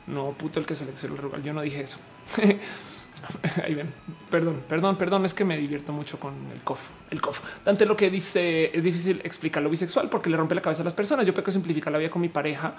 No, 0.08 0.32
puto 0.32 0.60
el 0.60 0.66
que 0.66 0.76
selecciona 0.76 1.16
el 1.16 1.22
rugal. 1.22 1.44
Yo 1.44 1.54
no 1.54 1.62
dije 1.62 1.82
eso. 1.82 2.00
Ahí 3.64 3.76
ven. 3.76 3.94
Perdón, 4.30 4.64
perdón, 4.68 4.96
perdón. 4.96 5.26
Es 5.26 5.34
que 5.34 5.46
me 5.46 5.58
divierto 5.58 5.94
mucho 5.94 6.20
con 6.20 6.34
el 6.52 6.62
cof. 6.62 6.90
El 7.10 7.22
cof. 7.22 7.42
Dante 7.64 7.86
lo 7.86 7.96
que 7.96 8.10
dice 8.10 8.72
es 8.74 8.84
difícil 8.84 9.22
explicar 9.24 9.62
lo 9.62 9.70
bisexual 9.70 10.10
porque 10.10 10.30
le 10.30 10.38
rompe 10.38 10.56
la 10.56 10.62
cabeza 10.62 10.82
a 10.82 10.86
las 10.86 10.94
personas. 10.94 11.26
Yo 11.26 11.34
que 11.34 11.52
simplificar 11.52 11.92
la 11.92 12.00
vida 12.00 12.10
con 12.10 12.22
mi 12.22 12.30
pareja 12.30 12.74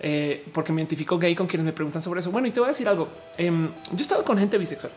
eh, 0.00 0.44
porque 0.52 0.72
me 0.72 0.80
identifico 0.80 1.18
gay 1.18 1.34
con 1.34 1.46
quienes 1.46 1.64
me 1.64 1.72
preguntan 1.72 2.02
sobre 2.02 2.20
eso. 2.20 2.30
Bueno, 2.30 2.48
y 2.48 2.50
te 2.50 2.60
voy 2.60 2.68
a 2.68 2.72
decir 2.72 2.88
algo. 2.88 3.08
Em, 3.36 3.68
yo 3.90 3.98
he 3.98 4.02
estado 4.02 4.24
con 4.24 4.38
gente 4.38 4.58
bisexual 4.58 4.92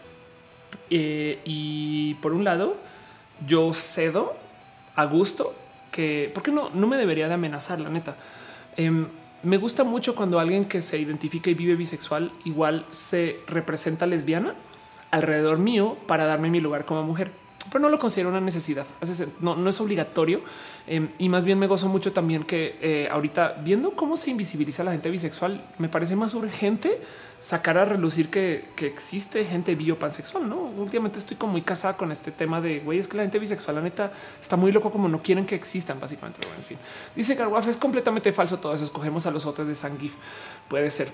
eh, 0.89 1.39
y 1.45 2.15
por 2.15 2.33
un 2.33 2.43
lado 2.43 2.77
yo 3.45 3.73
cedo 3.73 4.35
a 4.95 5.05
gusto 5.05 5.53
que 5.91 6.31
porque 6.33 6.51
no, 6.51 6.69
no 6.71 6.87
me 6.87 6.97
debería 6.97 7.27
de 7.27 7.35
amenazar 7.35 7.79
la 7.79 7.89
neta. 7.89 8.15
Me 9.43 9.57
gusta 9.57 9.83
mucho 9.83 10.15
cuando 10.15 10.39
alguien 10.39 10.65
que 10.65 10.81
se 10.81 10.97
identifica 10.97 11.49
y 11.49 11.53
vive 11.53 11.75
bisexual 11.75 12.31
igual 12.43 12.85
se 12.89 13.39
representa 13.47 14.07
lesbiana 14.07 14.55
alrededor 15.11 15.59
mío 15.59 15.95
para 16.07 16.25
darme 16.25 16.49
mi 16.49 16.59
lugar 16.59 16.85
como 16.85 17.03
mujer 17.03 17.31
pero 17.71 17.81
no 17.81 17.89
lo 17.89 17.99
considero 17.99 18.29
una 18.29 18.41
necesidad. 18.41 18.85
No, 19.41 19.55
no 19.55 19.69
es 19.69 19.79
obligatorio 19.81 20.41
em, 20.87 21.09
y 21.17 21.29
más 21.29 21.45
bien 21.45 21.59
me 21.59 21.67
gozo 21.67 21.87
mucho 21.87 22.13
también 22.13 22.43
que 22.43 22.77
eh, 22.81 23.09
ahorita 23.11 23.57
viendo 23.63 23.91
cómo 23.91 24.17
se 24.17 24.31
invisibiliza 24.31 24.83
la 24.83 24.91
gente 24.91 25.09
bisexual, 25.09 25.63
me 25.77 25.89
parece 25.89 26.15
más 26.15 26.33
urgente 26.33 27.01
sacar 27.39 27.77
a 27.77 27.85
relucir 27.85 28.29
que, 28.29 28.65
existe 28.79 29.45
gente 29.45 29.75
biopansexual. 29.75 30.47
No, 30.47 30.57
últimamente 30.77 31.19
estoy 31.19 31.37
como 31.37 31.53
muy 31.53 31.61
casada 31.61 31.95
con 31.95 32.11
este 32.11 32.31
tema 32.31 32.61
de 32.61 32.79
güey, 32.79 32.99
es 32.99 33.07
que 33.07 33.17
la 33.17 33.23
gente 33.23 33.39
bisexual, 33.39 33.75
la 33.75 33.81
neta 33.81 34.11
está 34.41 34.55
muy 34.55 34.71
loco, 34.71 34.91
como 34.91 35.07
no 35.07 35.21
quieren 35.21 35.45
que 35.45 35.55
existan, 35.55 35.99
básicamente. 35.99 36.39
en 36.57 36.63
fin, 36.63 36.77
dice 37.15 37.35
Garwaf, 37.35 37.67
es 37.67 37.77
completamente 37.77 38.33
falso 38.33 38.57
todo 38.59 38.73
eso. 38.73 38.83
Escogemos 38.83 39.25
a 39.25 39.31
los 39.31 39.45
otros 39.45 39.67
de 39.67 39.75
Sangif. 39.75 40.15
Puede 40.67 40.89
ser. 40.91 41.11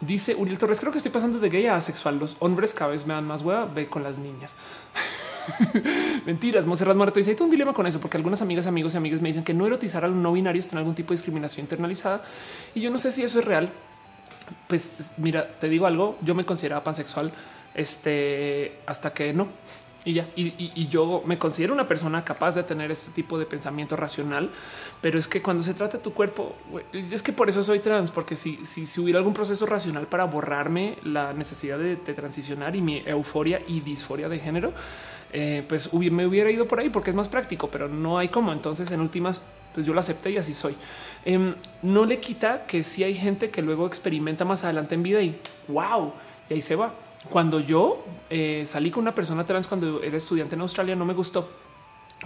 Dice 0.00 0.34
Uriel 0.34 0.58
Torres, 0.58 0.80
creo 0.80 0.90
que 0.90 0.98
estoy 0.98 1.12
pasando 1.12 1.38
de 1.38 1.48
gay 1.48 1.66
a 1.66 1.76
asexual. 1.76 2.18
Los 2.18 2.36
hombres 2.40 2.74
cada 2.74 2.90
vez 2.90 3.06
me 3.06 3.14
dan 3.14 3.24
más 3.24 3.42
hueva, 3.42 3.66
ve 3.66 3.86
con 3.86 4.02
las 4.02 4.18
niñas. 4.18 4.56
Mentiras. 6.26 6.66
Monserrat 6.66 6.96
Muerto 6.96 7.18
dice: 7.18 7.36
un 7.40 7.50
dilema 7.50 7.72
con 7.72 7.86
eso, 7.86 8.00
porque 8.00 8.16
algunas 8.16 8.42
amigas, 8.42 8.66
amigos 8.66 8.94
y 8.94 8.96
amigas 8.96 9.20
me 9.20 9.28
dicen 9.28 9.42
que 9.42 9.54
no 9.54 9.66
erotizar 9.66 10.04
a 10.04 10.08
los 10.08 10.16
no 10.16 10.32
binarios 10.32 10.68
tiene 10.68 10.80
algún 10.80 10.94
tipo 10.94 11.08
de 11.08 11.16
discriminación 11.16 11.64
internalizada. 11.64 12.22
Y 12.74 12.80
yo 12.80 12.90
no 12.90 12.98
sé 12.98 13.12
si 13.12 13.22
eso 13.22 13.38
es 13.38 13.44
real. 13.44 13.70
Pues 14.68 15.14
mira, 15.16 15.48
te 15.58 15.68
digo 15.68 15.86
algo. 15.86 16.16
Yo 16.22 16.34
me 16.34 16.44
consideraba 16.44 16.84
pansexual 16.84 17.32
este, 17.74 18.80
hasta 18.86 19.12
que 19.12 19.32
no. 19.32 19.48
Y 20.04 20.14
ya, 20.14 20.26
y, 20.34 20.88
yo 20.88 21.22
me 21.24 21.38
considero 21.38 21.72
una 21.72 21.86
persona 21.86 22.24
capaz 22.24 22.56
de 22.56 22.64
tener 22.64 22.90
este 22.90 23.12
tipo 23.12 23.38
de 23.38 23.46
pensamiento 23.46 23.94
racional, 23.94 24.50
pero 25.00 25.16
es 25.16 25.28
que 25.28 25.40
cuando 25.40 25.62
se 25.62 25.74
trata 25.74 25.98
de 25.98 26.02
tu 26.02 26.12
cuerpo, 26.12 26.56
es 26.92 27.22
que 27.22 27.32
por 27.32 27.48
eso 27.48 27.62
soy 27.62 27.78
trans, 27.78 28.10
porque 28.10 28.34
si, 28.34 28.64
si, 28.64 28.84
si 28.86 29.00
hubiera 29.00 29.20
algún 29.20 29.32
proceso 29.32 29.64
racional 29.64 30.08
para 30.08 30.24
borrarme 30.24 30.98
la 31.04 31.32
necesidad 31.34 31.78
de, 31.78 31.94
de 31.94 32.14
transicionar 32.14 32.74
y 32.74 32.80
mi 32.80 33.04
euforia 33.06 33.62
y 33.68 33.78
disforia 33.78 34.28
de 34.28 34.40
género, 34.40 34.72
eh, 35.32 35.64
pues 35.68 35.92
me 35.94 36.26
hubiera 36.26 36.50
ido 36.50 36.68
por 36.68 36.80
ahí 36.80 36.90
porque 36.90 37.10
es 37.10 37.16
más 37.16 37.28
práctico, 37.28 37.70
pero 37.70 37.88
no 37.88 38.18
hay 38.18 38.28
cómo. 38.28 38.52
Entonces, 38.52 38.90
en 38.90 39.00
últimas, 39.00 39.40
pues 39.74 39.86
yo 39.86 39.94
lo 39.94 40.00
acepté 40.00 40.30
y 40.30 40.36
así 40.36 40.54
soy. 40.54 40.74
Em, 41.24 41.54
no 41.82 42.04
le 42.04 42.20
quita 42.20 42.66
que 42.66 42.84
si 42.84 43.04
hay 43.04 43.14
gente 43.14 43.50
que 43.50 43.62
luego 43.62 43.86
experimenta 43.86 44.44
más 44.44 44.64
adelante 44.64 44.94
en 44.94 45.02
vida 45.02 45.22
y 45.22 45.38
wow, 45.68 46.12
y 46.50 46.54
ahí 46.54 46.62
se 46.62 46.76
va. 46.76 46.92
Cuando 47.30 47.60
yo 47.60 48.04
eh, 48.30 48.64
salí 48.66 48.90
con 48.90 49.02
una 49.02 49.14
persona 49.14 49.46
trans 49.46 49.68
cuando 49.68 50.02
era 50.02 50.16
estudiante 50.16 50.56
en 50.56 50.60
Australia, 50.60 50.96
no 50.96 51.04
me 51.04 51.14
gustó 51.14 51.48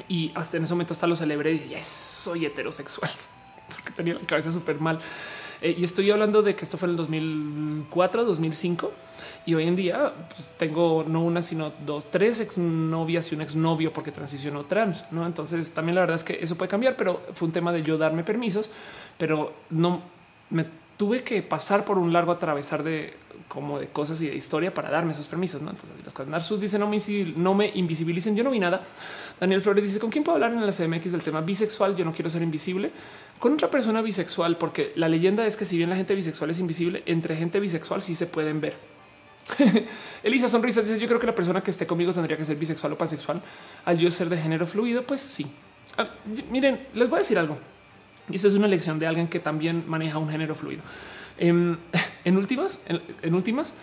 y 0.08 0.32
hasta 0.34 0.56
en 0.56 0.64
ese 0.64 0.74
momento 0.74 0.92
hasta 0.92 1.06
lo 1.06 1.16
celebré 1.16 1.52
y 1.52 1.58
dije, 1.58 1.82
soy 1.82 2.46
heterosexual 2.46 3.10
porque 3.74 3.92
tenía 3.92 4.14
la 4.14 4.20
cabeza 4.20 4.52
súper 4.52 4.80
mal. 4.80 4.98
Eh, 5.62 5.74
y 5.78 5.84
estoy 5.84 6.10
hablando 6.10 6.42
de 6.42 6.54
que 6.54 6.64
esto 6.64 6.76
fue 6.76 6.86
en 6.86 6.90
el 6.90 6.96
2004, 6.96 8.24
2005 8.24 8.92
y 9.46 9.54
hoy 9.54 9.66
en 9.66 9.76
día 9.76 10.12
pues, 10.34 10.50
tengo 10.56 11.04
no 11.06 11.22
una, 11.22 11.40
sino 11.40 11.72
dos, 11.86 12.10
tres 12.10 12.40
exnovias 12.40 13.30
y 13.30 13.36
un 13.36 13.42
exnovio 13.42 13.92
porque 13.92 14.10
transicionó 14.10 14.64
trans. 14.64 15.06
No, 15.12 15.24
entonces 15.24 15.72
también 15.72 15.94
la 15.94 16.02
verdad 16.02 16.16
es 16.16 16.24
que 16.24 16.38
eso 16.42 16.56
puede 16.56 16.68
cambiar, 16.68 16.96
pero 16.96 17.22
fue 17.32 17.46
un 17.46 17.52
tema 17.52 17.72
de 17.72 17.82
yo 17.82 17.96
darme 17.96 18.24
permisos, 18.24 18.70
pero 19.16 19.54
no 19.70 20.02
me 20.50 20.66
tuve 20.96 21.22
que 21.22 21.42
pasar 21.42 21.84
por 21.84 21.96
un 21.96 22.12
largo 22.12 22.32
atravesar 22.32 22.82
de 22.82 23.14
como 23.48 23.78
de 23.78 23.86
cosas 23.86 24.20
y 24.22 24.26
de 24.26 24.34
historia 24.34 24.74
para 24.74 24.90
darme 24.90 25.12
esos 25.12 25.28
permisos. 25.28 25.62
¿no? 25.62 25.70
Entonces 25.70 25.96
cosas 26.12 26.26
Narsus 26.26 26.60
dice 26.60 26.78
no 26.78 26.88
me, 26.88 26.98
no 27.36 27.54
me 27.54 27.70
invisibilicen. 27.72 28.34
Yo 28.34 28.42
no 28.42 28.50
vi 28.50 28.58
nada. 28.58 28.82
Daniel 29.38 29.62
Flores 29.62 29.84
dice 29.84 30.00
con 30.00 30.10
quién 30.10 30.24
puedo 30.24 30.34
hablar 30.34 30.52
en 30.52 30.66
la 30.66 30.72
CMX 30.72 31.12
del 31.12 31.22
tema 31.22 31.40
bisexual. 31.40 31.94
Yo 31.94 32.04
no 32.04 32.12
quiero 32.12 32.30
ser 32.30 32.42
invisible 32.42 32.90
con 33.38 33.52
otra 33.52 33.70
persona 33.70 34.00
bisexual, 34.00 34.56
porque 34.56 34.92
la 34.96 35.08
leyenda 35.08 35.46
es 35.46 35.56
que 35.56 35.64
si 35.64 35.76
bien 35.76 35.90
la 35.90 35.96
gente 35.96 36.14
bisexual 36.14 36.50
es 36.50 36.58
invisible, 36.58 37.02
entre 37.06 37.36
gente 37.36 37.60
bisexual 37.60 38.02
sí 38.02 38.14
se 38.14 38.26
pueden 38.26 38.60
ver. 38.60 38.95
Elisa 40.22 40.48
Sonrisa 40.48 40.80
dice: 40.80 40.98
Yo 40.98 41.06
creo 41.06 41.20
que 41.20 41.26
la 41.26 41.34
persona 41.34 41.62
que 41.62 41.70
esté 41.70 41.86
conmigo 41.86 42.12
tendría 42.12 42.36
que 42.36 42.44
ser 42.44 42.56
bisexual 42.56 42.92
o 42.92 42.98
pansexual. 42.98 43.42
Al 43.84 43.98
yo 43.98 44.10
ser 44.10 44.28
de 44.28 44.36
género 44.36 44.66
fluido, 44.66 45.06
pues 45.06 45.20
sí. 45.20 45.46
Ah, 45.96 46.08
miren, 46.50 46.86
les 46.94 47.08
voy 47.08 47.16
a 47.16 47.20
decir 47.20 47.38
algo. 47.38 47.58
Y 48.28 48.34
esto 48.34 48.48
es 48.48 48.54
una 48.54 48.66
lección 48.66 48.98
de 48.98 49.06
alguien 49.06 49.28
que 49.28 49.38
también 49.38 49.84
maneja 49.86 50.18
un 50.18 50.28
género 50.28 50.54
fluido. 50.54 50.82
Em, 51.38 51.76
en, 52.24 52.36
últimas, 52.36 52.80
en, 52.86 53.34
últimas, 53.34 53.74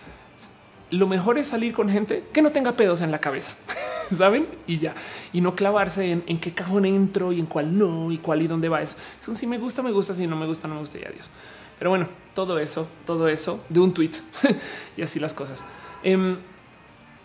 lo 0.90 1.06
mejor 1.06 1.38
es 1.38 1.48
salir 1.48 1.72
con 1.72 1.88
gente 1.88 2.24
que 2.32 2.42
no 2.42 2.52
tenga 2.52 2.72
pedos 2.72 3.00
en 3.00 3.10
la 3.10 3.20
cabeza, 3.20 3.54
saben? 4.10 4.46
Y 4.66 4.78
ya, 4.78 4.94
y 5.32 5.40
no 5.40 5.54
clavarse 5.54 6.10
en, 6.12 6.38
qué 6.38 6.52
cajón 6.52 6.84
entro 6.84 7.32
y 7.32 7.40
en 7.40 7.46
cuál 7.46 7.76
no 7.76 8.12
y 8.12 8.18
cuál 8.18 8.42
y 8.42 8.46
dónde 8.46 8.68
va. 8.68 8.82
Es, 8.82 8.96
si 9.32 9.46
me 9.46 9.58
gusta, 9.58 9.82
me 9.82 9.92
gusta, 9.92 10.14
si 10.14 10.26
no 10.26 10.36
me 10.36 10.46
gusta, 10.46 10.68
no 10.68 10.74
me 10.74 10.80
gusta 10.80 10.98
y 10.98 11.04
adiós. 11.04 11.30
Pero 11.78 11.90
bueno, 11.90 12.06
todo 12.34 12.58
eso, 12.58 12.86
todo 13.04 13.28
eso 13.28 13.60
de 13.68 13.80
un 13.80 13.94
tweet 13.94 14.12
y 14.96 15.02
así 15.02 15.20
las 15.20 15.34
cosas. 15.34 15.64
Em, 16.02 16.36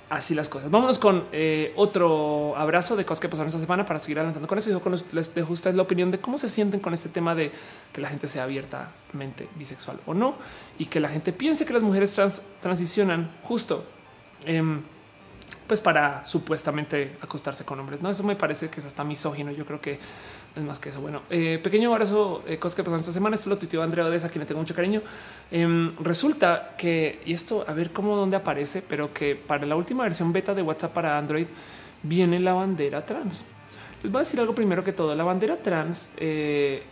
así 0.09 0.33
las 0.33 0.49
cosas. 0.49 0.71
Vámonos 0.71 0.99
con 0.99 1.25
eh, 1.31 1.71
otro 1.75 2.55
abrazo 2.57 2.95
de 2.95 3.05
cosas 3.05 3.19
que 3.19 3.29
pasaron 3.29 3.47
esta 3.47 3.59
semana 3.59 3.85
para 3.85 3.99
seguir 3.99 4.17
adelantando 4.17 4.47
con 4.47 4.57
eso. 4.57 4.69
Y 4.69 5.15
les 5.15 5.33
dejo 5.33 5.53
ustedes 5.53 5.75
la 5.75 5.83
opinión 5.83 6.11
de 6.11 6.19
cómo 6.19 6.37
se 6.37 6.49
sienten 6.49 6.79
con 6.79 6.93
este 6.93 7.09
tema 7.09 7.35
de 7.35 7.51
que 7.93 8.01
la 8.01 8.09
gente 8.09 8.27
sea 8.27 8.43
abiertamente 8.43 9.47
bisexual 9.55 9.99
o 10.05 10.13
no 10.13 10.35
y 10.77 10.85
que 10.85 10.99
la 10.99 11.09
gente 11.09 11.31
piense 11.31 11.65
que 11.65 11.73
las 11.73 11.83
mujeres 11.83 12.13
trans 12.13 12.41
transicionan 12.59 13.31
justo. 13.43 13.83
Em, 14.45 14.81
pues 15.67 15.81
para 15.81 16.25
supuestamente 16.25 17.17
acostarse 17.21 17.65
con 17.65 17.79
hombres. 17.79 18.01
No, 18.01 18.09
eso 18.09 18.23
me 18.23 18.35
parece 18.35 18.69
que 18.69 18.79
es 18.79 18.85
hasta 18.85 19.03
misógino. 19.03 19.51
Yo 19.51 19.65
creo 19.65 19.81
que 19.81 19.99
es 20.59 20.65
más 20.65 20.79
que 20.79 20.89
eso. 20.89 21.01
Bueno, 21.01 21.23
eh, 21.29 21.59
pequeño 21.61 21.91
abrazo, 21.91 22.43
eh, 22.47 22.57
cosas 22.57 22.75
que 22.75 22.83
pasaron 22.83 23.01
esta 23.01 23.11
semana. 23.11 23.35
Esto 23.35 23.49
lo 23.49 23.57
tuiteó 23.57 23.81
Andrea 23.81 24.05
Odessa, 24.05 24.27
a 24.27 24.29
quien 24.29 24.41
le 24.41 24.45
tengo 24.45 24.59
mucho 24.59 24.75
cariño. 24.75 25.01
Em, 25.51 25.95
resulta 25.97 26.75
que, 26.77 27.21
y 27.25 27.33
esto 27.33 27.65
a 27.67 27.73
ver 27.73 27.91
cómo 27.91 28.15
dónde 28.15 28.37
aparece, 28.37 28.81
pero 28.81 29.13
que 29.13 29.35
para 29.35 29.65
la 29.65 29.75
última 29.75 30.03
versión 30.03 30.31
beta 30.31 30.53
de 30.53 30.61
WhatsApp 30.61 30.93
para 30.93 31.17
Android 31.17 31.47
viene 32.03 32.39
la 32.39 32.53
bandera 32.53 33.05
trans. 33.05 33.45
Les 34.03 34.11
voy 34.11 34.19
a 34.19 34.23
decir 34.23 34.39
algo 34.39 34.53
primero 34.53 34.83
que 34.83 34.93
todo. 34.93 35.15
La 35.15 35.23
bandera 35.23 35.57
trans, 35.57 36.11
eh, 36.17 36.83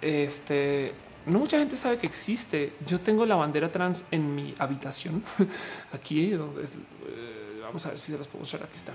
este, 0.00 0.92
no 1.26 1.38
mucha 1.38 1.58
gente 1.58 1.76
sabe 1.76 1.98
que 1.98 2.06
existe. 2.06 2.72
Yo 2.86 3.00
tengo 3.00 3.26
la 3.26 3.36
bandera 3.36 3.70
trans 3.70 4.06
en 4.10 4.34
mi 4.34 4.54
habitación. 4.58 5.22
Aquí 5.92 6.34
vamos 7.62 7.86
a 7.86 7.90
ver 7.90 7.98
si 7.98 8.12
se 8.12 8.18
los 8.18 8.28
puedo 8.28 8.40
mostrar. 8.40 8.64
Aquí 8.64 8.76
está 8.76 8.92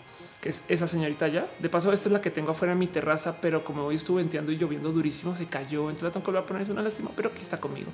que 0.48 0.52
es 0.52 0.64
esa 0.70 0.88
señorita 0.88 1.28
ya. 1.28 1.46
De 1.60 1.68
paso, 1.68 1.92
esta 1.92 2.08
es 2.08 2.14
la 2.14 2.22
que 2.22 2.32
tengo 2.32 2.52
afuera 2.52 2.72
en 2.72 2.80
mi 2.80 2.88
terraza, 2.88 3.38
pero 3.42 3.66
como 3.66 3.84
hoy 3.84 3.96
estuve 3.96 4.22
venteando 4.22 4.50
y 4.54 4.58
lloviendo 4.58 4.94
durísimo, 4.94 5.36
se 5.36 5.48
cayó. 5.48 5.90
Entonces 5.90 6.04
la 6.04 6.12
tengo 6.12 6.24
que 6.24 6.32
volver 6.32 6.44
a 6.44 6.46
poner. 6.46 6.62
Es 6.64 6.70
una 6.70 6.82
lástima, 6.82 7.12
pero 7.14 7.30
aquí 7.30 7.42
está 7.42 7.60
conmigo. 7.60 7.92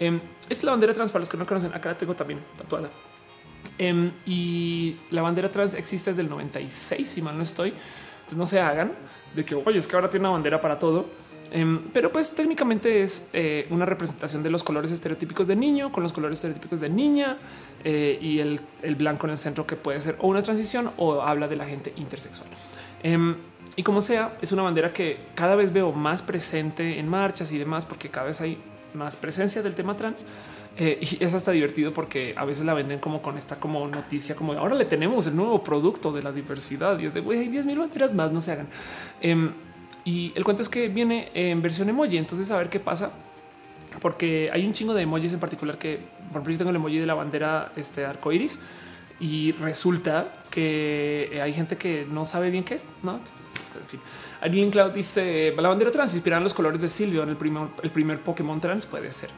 Eh, 0.00 0.20
esta 0.42 0.52
es 0.52 0.64
la 0.64 0.72
bandera 0.72 0.92
trans 0.92 1.12
para 1.12 1.20
los 1.20 1.28
que 1.28 1.36
no 1.36 1.46
conocen. 1.46 1.72
Acá 1.72 1.90
la 1.90 1.96
tengo 1.96 2.14
también 2.16 2.40
tatuada. 2.58 2.90
Em, 3.78 4.10
y 4.26 4.96
la 5.12 5.22
bandera 5.22 5.52
trans 5.52 5.74
existe 5.74 6.10
desde 6.10 6.22
el 6.22 6.30
96, 6.30 7.08
si 7.08 7.22
mal 7.22 7.36
no 7.36 7.44
estoy. 7.44 7.68
Entonces 7.68 8.38
no 8.38 8.46
se 8.46 8.60
hagan 8.60 8.92
de 9.36 9.44
que, 9.44 9.54
oye, 9.54 9.78
es 9.78 9.86
que 9.86 9.94
ahora 9.94 10.10
tiene 10.10 10.26
una 10.26 10.32
bandera 10.32 10.60
para 10.60 10.80
todo. 10.80 11.06
Em, 11.52 11.80
pero 11.92 12.10
pues 12.10 12.34
técnicamente 12.34 13.04
es 13.04 13.28
eh, 13.32 13.68
una 13.70 13.86
representación 13.86 14.42
de 14.42 14.50
los 14.50 14.64
colores 14.64 14.90
estereotípicos 14.90 15.46
de 15.46 15.54
niño 15.54 15.92
con 15.92 16.02
los 16.02 16.12
colores 16.12 16.38
estereotípicos 16.38 16.80
de 16.80 16.88
niña 16.88 17.38
eh, 17.84 18.18
y 18.20 18.38
el, 18.38 18.60
blanco 18.96 19.26
en 19.26 19.32
el 19.32 19.38
centro 19.38 19.66
que 19.66 19.76
puede 19.76 20.00
ser 20.00 20.16
o 20.20 20.28
una 20.28 20.42
transición 20.42 20.90
o 20.96 21.20
habla 21.20 21.48
de 21.48 21.56
la 21.56 21.66
gente 21.66 21.92
intersexual. 21.96 22.48
Em, 23.02 23.36
y 23.76 23.82
como 23.82 24.00
sea, 24.00 24.36
es 24.40 24.52
una 24.52 24.62
bandera 24.62 24.92
que 24.92 25.18
cada 25.34 25.54
vez 25.54 25.72
veo 25.72 25.92
más 25.92 26.22
presente 26.22 26.98
en 26.98 27.08
marchas 27.08 27.52
y 27.52 27.58
demás, 27.58 27.84
porque 27.84 28.08
cada 28.08 28.26
vez 28.26 28.40
hay 28.40 28.58
más 28.94 29.16
presencia 29.16 29.62
del 29.62 29.74
tema 29.74 29.96
trans. 29.96 30.24
Eh, 30.76 30.98
y 31.00 31.22
es 31.22 31.32
hasta 31.34 31.52
divertido 31.52 31.92
porque 31.92 32.34
a 32.36 32.44
veces 32.44 32.64
la 32.64 32.74
venden 32.74 32.98
como 32.98 33.22
con 33.22 33.38
esta 33.38 33.60
como 33.60 33.86
noticia, 33.86 34.34
como 34.34 34.54
ahora 34.54 34.74
le 34.74 34.84
tenemos 34.84 35.24
el 35.28 35.36
nuevo 35.36 35.62
producto 35.62 36.10
de 36.10 36.20
la 36.20 36.32
diversidad 36.32 36.98
y 36.98 37.06
es 37.06 37.14
de 37.14 37.20
güey, 37.20 37.38
hay 37.38 37.48
10 37.48 37.64
mil 37.66 37.78
banderas 37.78 38.12
más, 38.12 38.32
no 38.32 38.40
se 38.40 38.52
hagan. 38.52 38.66
Em, 39.20 39.52
y 40.04 40.32
el 40.34 40.44
cuento 40.44 40.62
es 40.62 40.68
que 40.68 40.88
viene 40.88 41.28
en 41.34 41.62
versión 41.62 41.88
emoji. 41.88 42.18
Entonces, 42.18 42.50
a 42.50 42.58
ver 42.58 42.68
qué 42.68 42.80
pasa, 42.80 43.12
porque 44.00 44.50
hay 44.52 44.66
un 44.66 44.72
chingo 44.72 44.94
de 44.94 45.02
emojis 45.02 45.32
en 45.32 45.40
particular 45.40 45.78
que, 45.78 45.98
por 46.28 46.36
ejemplo, 46.36 46.52
yo 46.52 46.58
tengo 46.58 46.70
el 46.70 46.76
emoji 46.76 46.98
de 46.98 47.06
la 47.06 47.14
bandera 47.14 47.72
este 47.76 48.04
arco 48.04 48.32
iris 48.32 48.58
y 49.20 49.52
resulta 49.52 50.32
que 50.50 51.40
hay 51.42 51.52
gente 51.52 51.76
que 51.76 52.06
no 52.10 52.24
sabe 52.24 52.50
bien 52.50 52.64
qué 52.64 52.74
es, 52.74 52.88
no? 53.02 53.14
En 53.14 53.86
fin, 53.86 54.00
Aileen 54.40 54.70
Cloud 54.70 54.90
dice 54.90 55.54
la 55.56 55.68
bandera 55.68 55.90
trans 55.90 56.14
inspirada 56.14 56.38
en 56.38 56.44
los 56.44 56.54
colores 56.54 56.80
de 56.80 56.88
Silvio 56.88 57.22
en 57.22 57.28
el 57.30 57.36
primer 57.36 58.18
Pokémon 58.20 58.60
trans 58.60 58.86
puede 58.86 59.12
ser. 59.12 59.30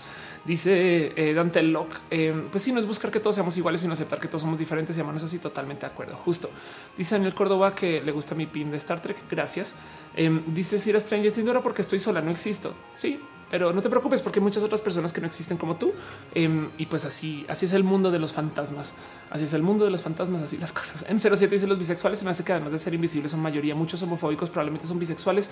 Dice 0.47 1.13
eh, 1.17 1.35
Dante 1.35 1.61
Locke, 1.63 2.01
eh, 2.11 2.47
pues 2.51 2.63
sí, 2.63 2.73
no 2.73 2.79
es 2.79 2.87
buscar 2.87 3.11
que 3.11 3.19
todos 3.19 3.35
seamos 3.35 3.57
iguales, 3.57 3.81
sino 3.81 3.95
aceptar 3.95 4.21
que 4.21 4.29
todos 4.29 4.43
somos 4.43 4.59
diferentes 4.59 4.97
y 4.97 5.01
amanos 5.01 5.25
así 5.25 5.39
totalmente 5.39 5.87
de 5.87 5.93
acuerdo. 5.93 6.17
Justo. 6.17 6.49
Dice 6.97 7.17
Daniel 7.17 7.35
Córdoba 7.35 7.75
que 7.75 8.01
le 8.01 8.13
gusta 8.13 8.37
mi 8.37 8.47
pin 8.47 8.71
de 8.71 8.77
Star 8.77 9.03
Trek. 9.03 9.17
Gracias. 9.29 9.75
Eh, 10.17 10.43
dice 10.47 10.79
Sira 10.79 11.01
Stranger 11.01 11.33
Things 11.33 11.51
porque 11.63 11.83
estoy 11.83 11.99
sola, 11.99 12.21
no 12.21 12.31
existo. 12.31 12.75
Sí, 12.93 13.21
pero 13.51 13.73
no 13.73 13.81
te 13.81 13.89
preocupes 13.89 14.23
porque 14.23 14.41
hay 14.41 14.43
muchas 14.43 14.65
otras 14.65 14.81
personas 14.81 15.13
que 15.13 15.21
no 15.21 15.27
existen 15.27 15.57
como 15.57 15.77
tú. 15.77 15.93
Em, 16.35 16.69
y 16.79 16.87
pues 16.87 17.05
así, 17.05 17.45
así 17.49 17.67
es 17.67 17.73
el 17.73 17.85
mundo 17.85 18.11
de 18.11 18.19
los 18.19 18.33
fantasmas. 18.33 18.95
Así 19.31 19.45
es 19.45 19.53
el 19.53 19.63
mundo 19.63 19.85
de 19.85 19.91
los 19.91 20.03
fantasmas, 20.03 20.43
así 20.43 20.59
las 20.59 20.73
cosas. 20.73 21.05
En 21.09 21.19
07 21.19 21.49
dice 21.49 21.67
los 21.67 21.79
bisexuales 21.79 22.19
se 22.19 22.25
me 22.25 22.33
hace 22.33 22.43
que 22.43 22.53
además 22.53 22.73
de 22.73 22.79
ser 22.79 22.95
invisibles 22.95 23.31
son 23.31 23.41
mayoría. 23.41 23.75
Muchos 23.75 24.03
homofóbicos 24.03 24.51
probablemente 24.51 24.87
son 24.87 24.99
bisexuales 24.99 25.49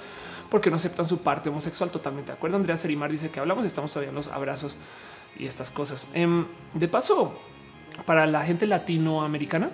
porque 0.50 0.70
no 0.70 0.76
aceptan 0.76 1.04
su 1.04 1.18
parte 1.18 1.48
homosexual. 1.48 1.90
Totalmente 1.90 2.32
de 2.32 2.36
acuerdo. 2.36 2.56
Andrea 2.56 2.76
Serimar 2.76 3.10
dice 3.10 3.30
que 3.30 3.40
hablamos, 3.40 3.64
estamos 3.64 3.92
todavía 3.92 4.10
en 4.10 4.14
los 4.14 4.28
abrazos 4.28 4.76
y 5.38 5.46
estas 5.46 5.70
cosas. 5.70 6.08
Em, 6.14 6.46
de 6.74 6.88
paso, 6.88 7.38
para 8.06 8.26
la 8.26 8.42
gente 8.44 8.66
latinoamericana, 8.66 9.70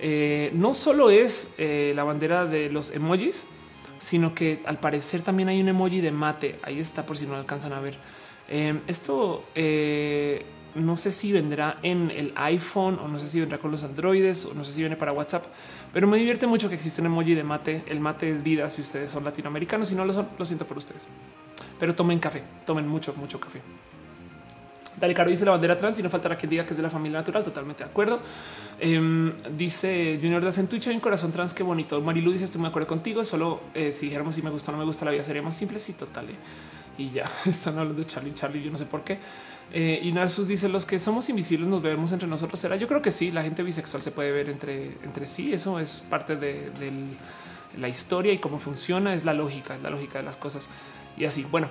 eh, 0.00 0.50
no 0.54 0.74
solo 0.74 1.10
es 1.10 1.54
eh, 1.58 1.92
la 1.94 2.04
bandera 2.04 2.46
de 2.46 2.68
los 2.68 2.90
emojis, 2.90 3.44
sino 4.00 4.34
que 4.34 4.62
al 4.66 4.78
parecer 4.78 5.22
también 5.22 5.48
hay 5.48 5.60
un 5.60 5.68
emoji 5.68 6.00
de 6.00 6.12
mate. 6.12 6.58
Ahí 6.62 6.78
está 6.78 7.06
por 7.06 7.16
si 7.16 7.26
no 7.26 7.36
alcanzan 7.36 7.72
a 7.72 7.80
ver. 7.80 7.96
Em, 8.48 8.80
esto 8.86 9.44
eh, 9.54 10.44
no 10.74 10.96
sé 10.96 11.10
si 11.10 11.32
vendrá 11.32 11.78
en 11.82 12.10
el 12.10 12.32
iPhone 12.36 12.98
o 12.98 13.08
no 13.08 13.18
sé 13.18 13.28
si 13.28 13.40
vendrá 13.40 13.58
con 13.58 13.70
los 13.70 13.84
androides 13.84 14.44
o 14.44 14.54
no 14.54 14.64
sé 14.64 14.72
si 14.72 14.80
viene 14.80 14.96
para 14.96 15.12
WhatsApp, 15.12 15.44
pero 15.94 16.08
me 16.08 16.18
divierte 16.18 16.48
mucho 16.48 16.68
que 16.68 16.74
existe 16.74 17.00
un 17.00 17.06
emoji 17.06 17.34
de 17.34 17.44
mate. 17.44 17.84
El 17.86 18.00
mate 18.00 18.28
es 18.28 18.42
vida 18.42 18.68
si 18.68 18.82
ustedes 18.82 19.08
son 19.08 19.22
latinoamericanos, 19.22 19.88
si 19.88 19.94
no 19.94 20.04
lo 20.04 20.12
son, 20.12 20.28
lo 20.36 20.44
siento 20.44 20.66
por 20.66 20.76
ustedes. 20.76 21.06
Pero 21.78 21.94
tomen 21.94 22.18
café, 22.18 22.42
tomen 22.66 22.88
mucho, 22.88 23.14
mucho 23.14 23.38
café. 23.38 23.60
Dale 24.96 25.14
Caro 25.14 25.30
dice 25.30 25.44
la 25.44 25.52
bandera 25.52 25.76
trans 25.76 25.98
y 25.98 26.02
no 26.02 26.10
faltará 26.10 26.36
quien 26.36 26.50
diga 26.50 26.66
que 26.66 26.72
es 26.72 26.76
de 26.76 26.82
la 26.82 26.90
familia 26.90 27.18
natural. 27.18 27.44
Totalmente 27.44 27.84
de 27.84 27.90
acuerdo. 27.90 28.18
Em, 28.80 29.32
dice 29.56 30.18
Junior 30.20 30.42
das 30.42 30.58
en 30.58 30.66
Twitch 30.66 30.88
hay 30.88 30.94
un 30.94 31.00
corazón 31.00 31.30
trans. 31.30 31.54
Qué 31.54 31.62
bonito. 31.62 32.00
Marilu 32.00 32.32
dice 32.32 32.44
estoy 32.44 32.60
de 32.60 32.68
acuerdo 32.68 32.88
contigo. 32.88 33.22
Solo 33.22 33.60
eh, 33.74 33.92
si 33.92 34.06
dijéramos 34.06 34.34
si 34.34 34.42
me 34.42 34.50
gusta 34.50 34.70
o 34.70 34.72
no 34.72 34.78
me 34.78 34.84
gusta 34.84 35.04
la 35.04 35.12
vida 35.12 35.22
sería 35.22 35.42
más 35.42 35.54
simple. 35.54 35.78
Sí, 35.78 35.92
total. 35.92 36.30
Eh. 36.30 36.34
Y 36.98 37.10
ya 37.10 37.30
están 37.44 37.78
hablando 37.78 38.00
de 38.00 38.06
Charlie, 38.06 38.34
Charlie. 38.34 38.64
Yo 38.64 38.72
no 38.72 38.78
sé 38.78 38.86
por 38.86 39.04
qué. 39.04 39.18
Eh, 39.72 40.00
y 40.02 40.12
Narsus 40.12 40.46
dice 40.46 40.68
los 40.68 40.86
que 40.86 40.98
somos 40.98 41.28
invisibles 41.28 41.68
nos 41.68 41.82
vemos 41.82 42.12
entre 42.12 42.28
nosotros. 42.28 42.60
Será 42.60 42.76
yo 42.76 42.86
creo 42.86 43.02
que 43.02 43.10
sí. 43.10 43.30
La 43.30 43.42
gente 43.42 43.62
bisexual 43.62 44.02
se 44.02 44.10
puede 44.10 44.32
ver 44.32 44.48
entre, 44.48 44.98
entre 45.02 45.26
sí. 45.26 45.52
Eso 45.52 45.78
es 45.80 46.02
parte 46.08 46.36
de, 46.36 46.70
de 46.70 46.92
la 47.78 47.88
historia 47.88 48.32
y 48.32 48.38
cómo 48.38 48.58
funciona. 48.58 49.14
Es 49.14 49.24
la 49.24 49.34
lógica, 49.34 49.74
es 49.74 49.82
la 49.82 49.90
lógica 49.90 50.18
de 50.18 50.24
las 50.24 50.36
cosas. 50.36 50.68
Y 51.16 51.24
así, 51.24 51.44
bueno, 51.50 51.68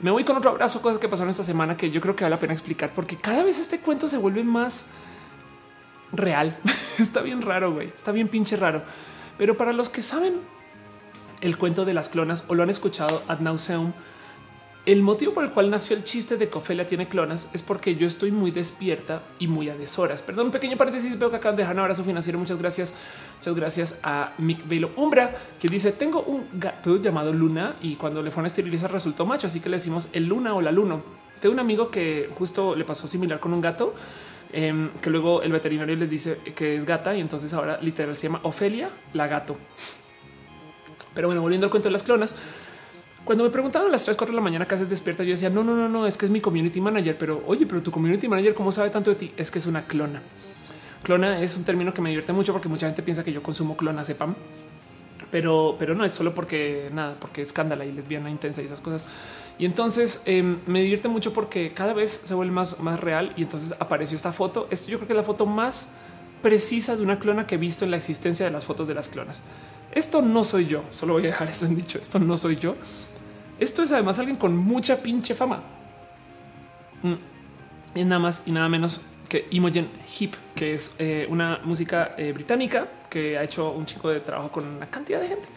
me 0.00 0.10
voy 0.10 0.24
con 0.24 0.36
otro 0.36 0.50
abrazo, 0.50 0.82
cosas 0.82 0.98
que 0.98 1.08
pasaron 1.08 1.30
esta 1.30 1.42
semana 1.42 1.76
que 1.76 1.90
yo 1.90 2.00
creo 2.00 2.16
que 2.16 2.24
vale 2.24 2.34
la 2.34 2.40
pena 2.40 2.52
explicar 2.52 2.90
porque 2.94 3.16
cada 3.16 3.44
vez 3.44 3.58
este 3.60 3.78
cuento 3.78 4.08
se 4.08 4.18
vuelve 4.18 4.42
más 4.42 4.88
real. 6.12 6.58
está 6.98 7.22
bien 7.22 7.42
raro, 7.42 7.72
güey. 7.72 7.88
Está 7.88 8.12
bien 8.12 8.28
pinche 8.28 8.56
raro. 8.56 8.82
Pero 9.38 9.56
para 9.56 9.72
los 9.72 9.88
que 9.88 10.02
saben 10.02 10.34
el 11.40 11.56
cuento 11.56 11.84
de 11.84 11.94
las 11.94 12.08
clonas 12.08 12.44
o 12.48 12.54
lo 12.54 12.62
han 12.62 12.70
escuchado 12.70 13.22
ad 13.28 13.40
nauseum, 13.40 13.92
el 14.84 15.02
motivo 15.02 15.32
por 15.32 15.44
el 15.44 15.50
cual 15.52 15.70
nació 15.70 15.96
el 15.96 16.02
chiste 16.02 16.36
de 16.36 16.48
Cofelia 16.48 16.84
tiene 16.84 17.06
clonas 17.06 17.48
es 17.52 17.62
porque 17.62 17.94
yo 17.94 18.04
estoy 18.04 18.32
muy 18.32 18.50
despierta 18.50 19.22
y 19.38 19.46
muy 19.46 19.68
a 19.68 19.76
deshoras. 19.76 20.22
Perdón, 20.22 20.46
un 20.46 20.52
pequeño 20.52 20.76
paréntesis. 20.76 21.16
Veo 21.16 21.30
que 21.30 21.36
acaban 21.36 21.54
de 21.54 21.62
dejar 21.62 21.76
un 21.76 21.82
abrazo 21.82 22.02
financiero. 22.02 22.36
Muchas 22.36 22.58
gracias. 22.58 22.92
Muchas 23.36 23.54
gracias 23.54 24.00
a 24.02 24.32
Mick 24.38 24.66
Velo 24.66 24.90
Umbra, 24.96 25.36
que 25.60 25.68
dice: 25.68 25.92
Tengo 25.92 26.22
un 26.22 26.48
gato 26.54 27.00
llamado 27.00 27.32
Luna 27.32 27.76
y 27.80 27.94
cuando 27.94 28.22
le 28.22 28.32
fueron 28.32 28.46
a 28.46 28.48
esterilizar 28.48 28.90
resultó 28.90 29.24
macho. 29.24 29.46
Así 29.46 29.60
que 29.60 29.68
le 29.68 29.76
decimos 29.76 30.08
el 30.14 30.26
Luna 30.26 30.52
o 30.52 30.60
la 30.60 30.72
Luno. 30.72 31.00
Tengo 31.40 31.52
un 31.52 31.60
amigo 31.60 31.88
que 31.88 32.28
justo 32.34 32.74
le 32.74 32.84
pasó 32.84 33.06
similar 33.06 33.38
con 33.38 33.52
un 33.52 33.60
gato, 33.60 33.94
em, 34.52 34.90
que 35.00 35.10
luego 35.10 35.42
el 35.42 35.52
veterinario 35.52 35.94
les 35.94 36.10
dice 36.10 36.38
que 36.56 36.74
es 36.74 36.86
gata 36.86 37.16
y 37.16 37.20
entonces 37.20 37.54
ahora 37.54 37.78
literal 37.80 38.16
se 38.16 38.26
llama 38.26 38.40
Ofelia 38.42 38.90
la 39.12 39.28
gato. 39.28 39.56
Pero 41.14 41.28
bueno, 41.28 41.42
volviendo 41.42 41.66
al 41.66 41.70
cuento 41.70 41.88
de 41.88 41.92
las 41.92 42.02
clonas, 42.02 42.34
cuando 43.24 43.44
me 43.44 43.50
preguntaban 43.50 43.88
a 43.88 43.90
las 43.90 44.04
3, 44.04 44.16
4 44.16 44.32
de 44.32 44.36
la 44.36 44.42
mañana 44.42 44.66
que 44.66 44.74
haces 44.74 44.88
despierta, 44.88 45.22
yo 45.22 45.30
decía, 45.30 45.50
no, 45.50 45.62
no, 45.62 45.74
no, 45.74 45.88
no, 45.88 46.06
es 46.06 46.16
que 46.16 46.24
es 46.24 46.30
mi 46.30 46.40
community 46.40 46.80
manager, 46.80 47.16
pero 47.16 47.42
oye, 47.46 47.66
pero 47.66 47.82
tu 47.82 47.90
community 47.90 48.28
manager, 48.28 48.54
¿cómo 48.54 48.72
sabe 48.72 48.90
tanto 48.90 49.10
de 49.10 49.16
ti? 49.16 49.32
Es 49.36 49.50
que 49.50 49.58
es 49.58 49.66
una 49.66 49.86
clona. 49.86 50.22
Clona 51.02 51.40
es 51.40 51.56
un 51.56 51.64
término 51.64 51.92
que 51.92 52.00
me 52.00 52.10
divierte 52.10 52.32
mucho 52.32 52.52
porque 52.52 52.68
mucha 52.68 52.86
gente 52.86 53.02
piensa 53.02 53.24
que 53.24 53.32
yo 53.32 53.42
consumo 53.42 53.76
clona 53.76 54.04
sepam, 54.04 54.34
pero, 55.30 55.76
pero 55.78 55.94
no 55.94 56.04
es 56.04 56.12
solo 56.12 56.34
porque 56.34 56.90
nada, 56.92 57.16
porque 57.18 57.42
escándala 57.42 57.84
y 57.84 57.92
lesbiana 57.92 58.30
intensa 58.30 58.62
y 58.62 58.66
esas 58.66 58.80
cosas. 58.80 59.04
Y 59.58 59.64
entonces 59.64 60.22
em, 60.24 60.58
me 60.66 60.82
divierte 60.82 61.08
mucho 61.08 61.32
porque 61.32 61.72
cada 61.72 61.92
vez 61.92 62.10
se 62.10 62.34
vuelve 62.34 62.52
más, 62.52 62.80
más 62.80 63.00
real. 63.00 63.32
Y 63.36 63.42
entonces 63.42 63.74
apareció 63.78 64.16
esta 64.16 64.32
foto. 64.32 64.66
Esto 64.70 64.90
yo 64.90 64.98
creo 64.98 65.06
que 65.06 65.12
es 65.12 65.16
la 65.16 65.24
foto 65.24 65.46
más 65.46 65.90
precisa 66.42 66.96
de 66.96 67.02
una 67.02 67.18
clona 67.18 67.46
que 67.46 67.54
he 67.54 67.58
visto 67.58 67.84
en 67.84 67.92
la 67.92 67.96
existencia 67.96 68.44
de 68.44 68.50
las 68.50 68.64
fotos 68.64 68.88
de 68.88 68.94
las 68.94 69.08
clonas. 69.08 69.40
Esto 69.92 70.22
no 70.22 70.42
soy 70.42 70.66
yo, 70.66 70.84
solo 70.90 71.14
voy 71.14 71.24
a 71.24 71.26
dejar 71.26 71.48
eso 71.48 71.66
en 71.66 71.76
dicho. 71.76 71.98
Esto 72.00 72.18
no 72.18 72.36
soy 72.36 72.56
yo. 72.56 72.76
Esto 73.58 73.82
es 73.82 73.92
además 73.92 74.18
alguien 74.18 74.36
con 74.36 74.56
mucha 74.56 75.02
pinche 75.02 75.34
fama. 75.34 75.62
Mm. 77.02 77.98
Y 77.98 78.04
nada 78.04 78.18
más 78.18 78.42
y 78.46 78.52
nada 78.52 78.68
menos 78.68 79.00
que 79.28 79.46
Imogen 79.50 79.88
Heap, 80.18 80.32
que 80.54 80.74
es 80.74 80.94
eh, 80.98 81.26
una 81.30 81.60
música 81.64 82.14
eh, 82.16 82.32
británica 82.32 82.88
que 83.08 83.38
ha 83.38 83.42
hecho 83.42 83.70
un 83.70 83.86
chico 83.86 84.08
de 84.08 84.20
trabajo 84.20 84.50
con 84.50 84.66
una 84.66 84.86
cantidad 84.86 85.20
de 85.20 85.28
gente. 85.28 85.48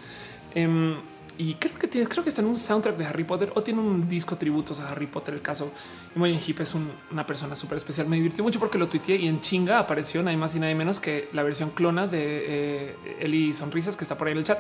Em, 0.54 0.96
y 1.38 1.56
creo 1.56 1.78
que 1.78 1.88
tiene, 1.88 2.08
creo 2.08 2.24
que 2.24 2.30
está 2.30 2.42
en 2.42 2.48
un 2.48 2.56
soundtrack 2.56 2.98
de 2.98 3.06
Harry 3.06 3.24
Potter 3.24 3.52
o 3.56 3.64
tiene 3.64 3.82
un 3.82 4.08
disco 4.08 4.38
tributos 4.38 4.80
a 4.80 4.92
Harry 4.92 5.08
Potter. 5.08 5.34
El 5.34 5.42
caso 5.42 5.72
Imogen 6.16 6.40
Heap 6.40 6.62
es 6.62 6.76
una 7.12 7.26
persona 7.26 7.56
súper 7.56 7.78
especial. 7.78 8.08
Me 8.08 8.16
divirtió 8.16 8.44
mucho 8.44 8.60
porque 8.60 8.78
lo 8.78 8.88
tuiteé 8.88 9.18
y 9.18 9.28
en 9.28 9.42
chinga 9.42 9.80
apareció 9.80 10.24
nada 10.24 10.36
más 10.38 10.56
y 10.56 10.60
nada 10.60 10.74
menos 10.74 11.00
que 11.00 11.30
la 11.34 11.44
versión 11.44 11.72
clona 11.72 12.08
de 12.08 12.20
eh, 12.22 12.96
Eli 13.20 13.54
Sonrisas 13.54 13.98
que 13.98 14.04
está 14.04 14.18
por 14.18 14.28
ahí 14.28 14.32
en 14.32 14.38
el 14.38 14.44
chat. 14.46 14.60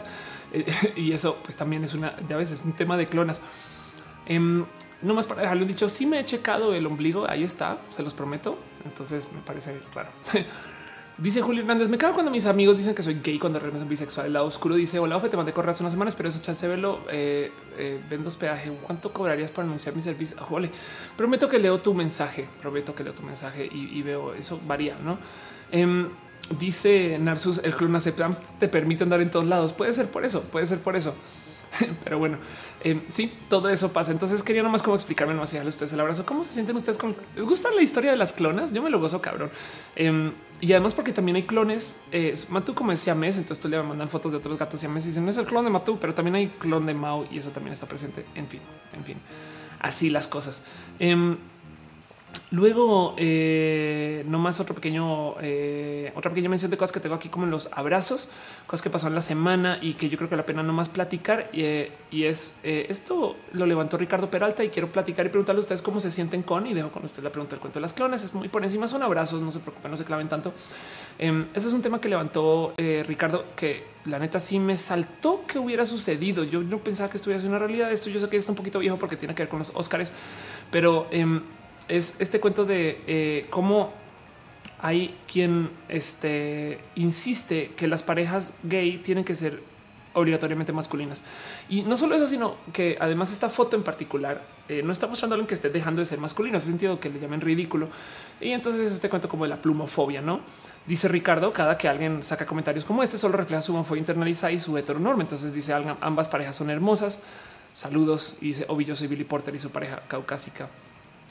Eh, 0.53 0.65
y 0.97 1.11
eso 1.13 1.37
pues 1.41 1.55
también 1.55 1.83
es 1.83 1.93
una, 1.93 2.15
ya 2.27 2.35
ves, 2.35 2.51
es 2.51 2.61
un 2.65 2.73
tema 2.73 2.97
de 2.97 3.07
clonas. 3.07 3.41
Em, 4.25 4.65
no 5.01 5.13
más 5.13 5.27
para 5.27 5.41
dejarlo 5.41 5.65
dicho, 5.65 5.87
sí 5.87 6.05
me 6.05 6.19
he 6.19 6.25
checado 6.25 6.73
el 6.73 6.85
ombligo, 6.85 7.29
ahí 7.29 7.43
está, 7.43 7.79
se 7.89 8.03
los 8.03 8.13
prometo. 8.13 8.57
Entonces 8.85 9.31
me 9.31 9.41
parece 9.41 9.79
raro. 9.93 10.09
Dice 11.17 11.41
Julio 11.41 11.61
Hernández, 11.61 11.87
me 11.87 11.97
cago 11.97 12.13
cuando 12.13 12.29
mis 12.29 12.45
amigos 12.45 12.75
dicen 12.75 12.93
que 12.93 13.01
soy 13.01 13.21
gay 13.23 13.39
cuando 13.39 13.57
realmente 13.57 13.79
soy 13.79 13.89
bisexual. 13.89 14.27
El 14.27 14.33
lado 14.33 14.47
oscuro 14.47 14.75
dice, 14.75 14.99
hola, 14.99 15.15
Ofe, 15.15 15.29
te 15.29 15.37
mandé 15.37 15.53
correr 15.53 15.69
hace 15.69 15.81
unas 15.81 15.93
semanas, 15.93 16.13
pero 16.13 16.27
eso 16.27 16.41
chance 16.41 16.67
velo, 16.67 16.99
eh, 17.09 17.51
eh, 17.77 18.01
vendo 18.09 18.27
hospedaje. 18.27 18.69
¿Cuánto 18.81 19.13
cobrarías 19.13 19.49
por 19.49 19.63
anunciar 19.63 19.95
mi 19.95 20.01
servicio? 20.01 20.35
Ah, 20.41 20.47
prometo 21.15 21.47
que 21.47 21.57
leo 21.57 21.79
tu 21.79 21.93
mensaje, 21.93 22.49
prometo 22.61 22.93
que 22.93 23.05
leo 23.05 23.13
tu 23.13 23.23
mensaje 23.23 23.65
y, 23.65 24.01
veo, 24.01 24.33
eso 24.33 24.59
varía, 24.67 24.97
¿no? 25.05 25.17
Em, 25.71 26.09
dice 26.59 27.17
Narsus, 27.17 27.61
el 27.63 27.73
clonazepam 27.73 28.35
te 28.59 28.67
permite 28.67 29.03
andar 29.03 29.21
en 29.21 29.31
todos 29.31 29.45
lados. 29.45 29.71
Puede 29.71 29.93
ser 29.93 30.07
por 30.07 30.25
eso, 30.25 30.41
puede 30.41 30.65
ser 30.65 30.79
por 30.79 30.97
eso. 30.97 31.13
Pero 32.03 32.19
bueno, 32.19 32.37
eh, 32.81 33.01
sí, 33.09 33.31
todo 33.49 33.69
eso 33.69 33.91
pasa. 33.91 34.11
Entonces 34.11 34.43
quería 34.43 34.63
nomás 34.63 34.83
como 34.83 34.95
explicarme 34.95 35.33
nomás 35.33 35.53
y 35.53 35.57
darle 35.57 35.69
a 35.69 35.73
ustedes 35.73 35.93
el 35.93 35.99
abrazo. 35.99 36.25
¿Cómo 36.25 36.43
se 36.43 36.53
sienten 36.53 36.75
ustedes 36.75 36.97
con? 36.97 37.15
¿Les 37.35 37.45
gusta 37.45 37.69
la 37.71 37.81
historia 37.81 38.11
de 38.11 38.17
las 38.17 38.33
clonas? 38.33 38.71
Yo 38.73 38.81
me 38.81 38.89
lo 38.89 38.99
gozo, 38.99 39.21
cabrón. 39.21 39.49
Em, 39.95 40.31
y 40.61 40.71
además 40.71 40.93
porque 40.93 41.11
también 41.11 41.35
hay 41.35 41.43
clones. 41.43 41.97
Eh, 42.11 42.33
Matu 42.49 42.73
como 42.73 42.91
decía 42.91 43.15
mes, 43.15 43.37
entonces 43.37 43.61
tú 43.61 43.67
le 43.67 43.81
mandan 43.81 44.09
fotos 44.09 44.31
de 44.31 44.37
otros 44.37 44.57
gatos 44.57 44.83
y 44.83 44.87
mes 44.87 45.05
y 45.05 45.09
dicen 45.09 45.25
no 45.25 45.31
es 45.31 45.37
el 45.37 45.45
clon 45.45 45.63
de 45.65 45.71
Matu, 45.71 45.97
pero 45.99 46.13
también 46.13 46.35
hay 46.35 46.47
clon 46.47 46.85
de 46.85 46.93
Mao 46.93 47.27
y 47.31 47.37
eso 47.37 47.49
también 47.49 47.73
está 47.73 47.87
presente. 47.87 48.25
En 48.35 48.47
fin, 48.47 48.61
en 48.93 49.03
fin, 49.03 49.17
así 49.79 50.09
las 50.09 50.27
cosas. 50.27 50.63
Luego, 52.51 53.15
eh, 53.17 54.23
nomás 54.27 54.59
otro 54.59 54.75
pequeño, 54.75 55.35
eh, 55.41 56.11
otra 56.15 56.31
pequeña 56.31 56.49
mención 56.49 56.71
de 56.71 56.77
cosas 56.77 56.91
que 56.91 56.99
tengo 56.99 57.15
aquí, 57.15 57.29
como 57.29 57.45
los 57.45 57.69
abrazos, 57.71 58.29
cosas 58.67 58.81
que 58.81 58.89
pasaron 58.89 59.15
la 59.15 59.21
semana 59.21 59.79
y 59.81 59.93
que 59.93 60.09
yo 60.09 60.17
creo 60.17 60.29
que 60.29 60.35
la 60.35 60.45
pena 60.45 60.63
nomás 60.63 60.89
platicar. 60.89 61.49
Eh, 61.53 61.91
y 62.11 62.23
es 62.23 62.59
esto 62.63 63.35
lo 63.53 63.65
levantó 63.65 63.97
Ricardo 63.97 64.29
Peralta 64.29 64.63
y 64.63 64.69
quiero 64.69 64.91
platicar 64.91 65.25
y 65.25 65.29
preguntarle 65.29 65.59
a 65.59 65.61
ustedes 65.61 65.81
cómo 65.81 65.99
se 65.99 66.11
sienten 66.11 66.43
con 66.43 66.67
y 66.67 66.73
dejo 66.73 66.91
con 66.91 67.03
usted 67.03 67.23
la 67.23 67.31
pregunta 67.31 67.51
del 67.51 67.59
cuento 67.59 67.79
de 67.79 67.81
las 67.81 67.93
clones. 67.93 68.23
Es 68.23 68.33
muy 68.33 68.47
por 68.47 68.63
encima, 68.63 68.87
son 68.87 69.03
abrazos, 69.03 69.41
no 69.41 69.51
se 69.51 69.59
preocupen, 69.59 69.91
no 69.91 69.97
se 69.97 70.05
claven 70.05 70.29
tanto. 70.29 70.53
Em, 71.17 71.47
eso 71.53 71.67
es 71.67 71.73
un 71.73 71.81
tema 71.81 71.99
que 71.99 72.09
levantó 72.09 72.73
Ricardo, 72.77 73.45
que 73.55 73.95
la 74.05 74.19
neta 74.19 74.39
sí 74.39 74.59
me 74.59 74.77
saltó 74.77 75.43
que 75.47 75.57
hubiera 75.57 75.85
sucedido. 75.85 76.43
Yo 76.43 76.61
no 76.61 76.77
pensaba 76.77 77.09
que 77.09 77.17
estuviera 77.17 77.43
una 77.47 77.59
realidad. 77.59 77.91
Esto 77.91 78.09
yo 78.09 78.19
sé 78.19 78.29
que 78.29 78.37
está 78.37 78.51
un 78.51 78.55
poquito 78.55 78.79
viejo 78.79 78.97
porque 78.97 79.15
tiene 79.15 79.33
que 79.33 79.43
ver 79.43 79.49
con 79.49 79.59
los 79.59 79.71
Óscares, 79.75 80.13
pero 80.71 81.07
em, 81.11 81.41
es 81.87 82.15
este 82.19 82.39
cuento 82.39 82.65
de 82.65 83.01
eh, 83.07 83.47
cómo 83.49 83.93
hay 84.79 85.15
quien 85.31 85.69
este, 85.89 86.79
insiste 86.95 87.71
que 87.75 87.87
las 87.87 88.03
parejas 88.03 88.55
gay 88.63 88.97
tienen 88.97 89.23
que 89.23 89.35
ser 89.35 89.61
obligatoriamente 90.13 90.71
masculinas. 90.73 91.23
Y 91.69 91.83
no 91.83 91.97
solo 91.97 92.15
eso, 92.15 92.25
sino 92.25 92.55
que 92.73 92.97
además 92.99 93.31
esta 93.31 93.49
foto 93.49 93.75
en 93.75 93.83
particular 93.83 94.41
eh, 94.69 94.81
no 94.83 94.91
está 94.91 95.07
mostrando 95.07 95.33
a 95.33 95.35
alguien 95.35 95.47
que 95.47 95.53
esté 95.53 95.69
dejando 95.69 95.99
de 95.99 96.05
ser 96.05 96.19
masculino, 96.19 96.53
en 96.53 96.57
ese 96.57 96.67
sentido 96.67 96.99
que 96.99 97.09
le 97.09 97.19
llamen 97.19 97.41
ridículo. 97.41 97.89
Y 98.41 98.51
entonces 98.51 98.91
este 98.91 99.09
cuento 99.09 99.27
como 99.27 99.43
de 99.43 99.49
la 99.49 99.61
plumofobia, 99.61 100.21
¿no? 100.21 100.39
Dice 100.87 101.07
Ricardo, 101.07 101.51
cada 101.51 101.77
que 101.77 101.87
alguien 101.89 102.21
saca 102.23 102.45
comentarios 102.45 102.85
como 102.85 103.03
este, 103.03 103.17
solo 103.17 103.37
refleja 103.37 103.61
su 103.61 103.73
homofobia 103.73 103.99
internalizada 103.99 104.51
y 104.51 104.59
su 104.59 104.77
heteronorma. 104.77 105.23
Entonces 105.23 105.53
dice, 105.53 105.73
ambas 105.73 106.29
parejas 106.29 106.55
son 106.55 106.69
hermosas. 106.69 107.19
Saludos. 107.73 108.37
Y 108.41 108.47
dice, 108.47 108.65
obvio, 108.67 108.87
yo 108.87 108.95
soy 108.95 109.07
Billy 109.07 109.23
Porter 109.23 109.53
y 109.55 109.59
su 109.59 109.71
pareja 109.71 110.03
caucásica. 110.07 110.69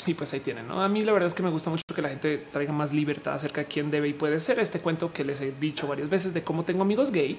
Y 0.06 0.14
pues 0.14 0.32
ahí 0.34 0.40
tienen. 0.40 0.68
¿no? 0.68 0.82
A 0.82 0.88
mí 0.88 1.02
la 1.02 1.12
verdad 1.12 1.26
es 1.26 1.34
que 1.34 1.42
me 1.42 1.50
gusta 1.50 1.70
mucho 1.70 1.82
que 1.94 2.02
la 2.02 2.08
gente 2.08 2.38
traiga 2.50 2.72
más 2.72 2.92
libertad 2.92 3.34
acerca 3.34 3.62
de 3.62 3.66
quién 3.66 3.90
debe 3.90 4.08
y 4.08 4.12
puede 4.12 4.40
ser. 4.40 4.58
Este 4.58 4.80
cuento 4.80 5.12
que 5.12 5.24
les 5.24 5.40
he 5.40 5.52
dicho 5.52 5.86
varias 5.86 6.08
veces 6.08 6.34
de 6.34 6.42
cómo 6.42 6.64
tengo 6.64 6.82
amigos 6.82 7.10
gay 7.10 7.38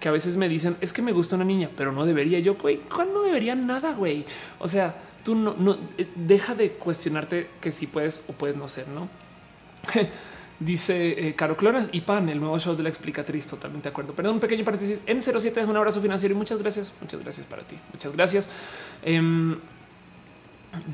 que 0.00 0.08
a 0.08 0.12
veces 0.12 0.36
me 0.36 0.48
dicen 0.48 0.76
es 0.80 0.92
que 0.92 1.02
me 1.02 1.12
gusta 1.12 1.36
una 1.36 1.44
niña, 1.44 1.70
pero 1.76 1.92
no 1.92 2.04
debería. 2.06 2.38
Yo, 2.38 2.54
güey, 2.56 2.78
¿cuándo 2.78 3.22
debería 3.22 3.54
nada, 3.54 3.92
güey? 3.94 4.24
O 4.58 4.68
sea, 4.68 4.94
tú 5.24 5.34
no, 5.34 5.54
no 5.58 5.78
eh, 5.98 6.06
deja 6.14 6.54
de 6.54 6.72
cuestionarte 6.72 7.48
que 7.60 7.72
si 7.72 7.86
puedes 7.86 8.22
o 8.28 8.32
puedes 8.32 8.56
no 8.56 8.68
ser, 8.68 8.88
no? 8.88 9.08
Dice 10.58 11.28
eh, 11.28 11.34
Caro 11.34 11.54
Clonas 11.56 11.90
y 11.92 12.00
Pan, 12.00 12.30
el 12.30 12.40
nuevo 12.40 12.58
show 12.58 12.74
de 12.74 12.82
la 12.82 12.88
explicatriz. 12.88 13.46
Totalmente 13.46 13.88
de 13.88 13.90
acuerdo. 13.90 14.14
Perdón, 14.14 14.34
un 14.34 14.40
pequeño 14.40 14.64
paréntesis. 14.64 15.02
En 15.06 15.20
07 15.20 15.60
es 15.60 15.66
un 15.66 15.76
abrazo 15.76 16.00
financiero 16.00 16.34
y 16.34 16.38
muchas 16.38 16.58
gracias. 16.58 16.94
Muchas 17.00 17.20
gracias 17.22 17.46
para 17.46 17.62
ti. 17.62 17.78
Muchas 17.92 18.12
gracias. 18.12 18.50
Em, 19.02 19.58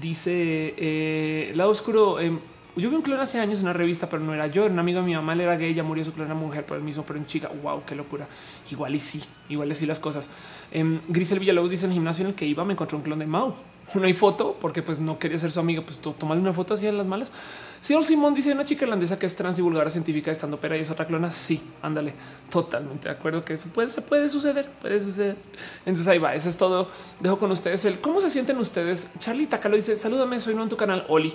dice 0.00 0.74
eh, 0.76 1.52
Lado 1.54 1.70
Oscuro. 1.70 2.20
Em, 2.20 2.38
yo 2.74 2.88
vi 2.88 2.96
un 2.96 3.02
clon 3.02 3.20
hace 3.20 3.38
años 3.38 3.58
en 3.58 3.64
una 3.64 3.74
revista, 3.74 4.08
pero 4.08 4.22
no 4.22 4.32
era 4.32 4.46
yo. 4.46 4.66
Un 4.66 4.78
amigo 4.78 5.00
de 5.00 5.06
mi 5.06 5.14
mamá 5.14 5.34
era 5.34 5.56
gay, 5.56 5.74
ya 5.74 5.82
murió 5.82 6.04
su 6.04 6.12
clon 6.12 6.26
era 6.26 6.34
mujer 6.34 6.64
por 6.64 6.78
el 6.78 6.82
mismo, 6.82 7.04
pero 7.06 7.18
en 7.18 7.26
chica. 7.26 7.50
Wow, 7.62 7.82
qué 7.86 7.94
locura. 7.94 8.26
Igual 8.70 8.94
y 8.94 8.98
sí, 8.98 9.22
igual 9.48 9.70
y 9.70 9.74
sí 9.74 9.84
las 9.84 10.00
cosas. 10.00 10.30
Eh, 10.70 11.00
Grisel 11.08 11.38
Villalobos 11.38 11.70
dice 11.70 11.84
en 11.84 11.92
el 11.92 11.94
gimnasio 11.96 12.22
en 12.22 12.30
el 12.30 12.34
que 12.34 12.46
iba, 12.46 12.64
me 12.64 12.72
encontré 12.72 12.96
un 12.96 13.02
clon 13.02 13.18
de 13.18 13.26
Mau. 13.26 13.54
No 14.02 14.04
hay 14.04 14.12
foto 14.12 14.56
porque 14.60 14.82
pues 14.82 15.00
no 15.00 15.18
quería 15.18 15.38
ser 15.38 15.50
su 15.50 15.60
amiga. 15.60 15.82
Pues 15.82 15.98
tomarle 15.98 16.42
una 16.42 16.52
foto 16.52 16.74
así 16.74 16.86
en 16.86 16.98
las 16.98 17.06
malas. 17.06 17.32
Señor 17.80 18.04
Simón 18.04 18.32
dice 18.32 18.52
una 18.52 18.64
chica 18.64 18.84
irlandesa 18.84 19.18
que 19.18 19.26
es 19.26 19.34
trans 19.34 19.58
y 19.58 19.62
vulgar 19.62 19.90
científica 19.90 20.30
estando 20.30 20.60
pera 20.60 20.76
y 20.76 20.80
es 20.80 20.90
otra 20.90 21.06
clona. 21.06 21.30
Sí, 21.30 21.60
ándale, 21.82 22.14
totalmente 22.48 23.08
de 23.08 23.14
acuerdo 23.14 23.44
que 23.44 23.54
eso 23.54 23.68
puede, 23.70 23.90
se 23.90 24.02
puede 24.02 24.28
suceder, 24.28 24.68
puede 24.80 25.00
suceder. 25.00 25.36
Entonces 25.84 26.06
ahí 26.08 26.18
va. 26.18 26.34
Eso 26.34 26.48
es 26.48 26.56
todo. 26.56 26.88
Dejo 27.20 27.38
con 27.38 27.50
ustedes 27.50 27.84
el 27.84 28.00
cómo 28.00 28.20
se 28.20 28.30
sienten 28.30 28.58
ustedes. 28.58 29.10
Charlie 29.18 29.46
Takalo 29.46 29.76
dice 29.76 29.96
salúdame, 29.96 30.38
soy 30.38 30.54
nuevo 30.54 30.64
en 30.64 30.70
tu 30.70 30.76
canal. 30.76 31.04
Oli. 31.08 31.34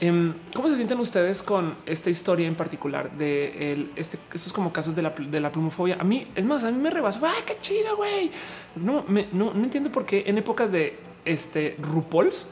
Em, 0.00 0.34
¿Cómo 0.54 0.68
se 0.68 0.74
sienten 0.74 0.98
ustedes 0.98 1.42
con 1.42 1.76
esta 1.86 2.10
historia 2.10 2.48
en 2.48 2.56
particular 2.56 3.12
de 3.12 3.72
el, 3.72 3.90
este, 3.94 4.18
estos 4.32 4.52
como 4.52 4.72
casos 4.72 4.96
de 4.96 5.02
la, 5.02 5.10
de 5.10 5.40
la 5.40 5.52
plumofobia? 5.52 5.96
A 6.00 6.04
mí, 6.04 6.26
es 6.34 6.44
más, 6.44 6.64
a 6.64 6.70
mí 6.72 6.78
me 6.78 6.90
rebasó. 6.90 7.24
¡Ay, 7.24 7.42
qué 7.46 7.56
chido, 7.60 7.96
güey! 7.96 8.30
No, 8.74 9.04
no, 9.32 9.52
entiendo 9.52 9.92
por 9.92 10.04
qué 10.04 10.24
en 10.26 10.38
épocas 10.38 10.72
de 10.72 10.98
este 11.24 11.76
RuPaul's, 11.80 12.48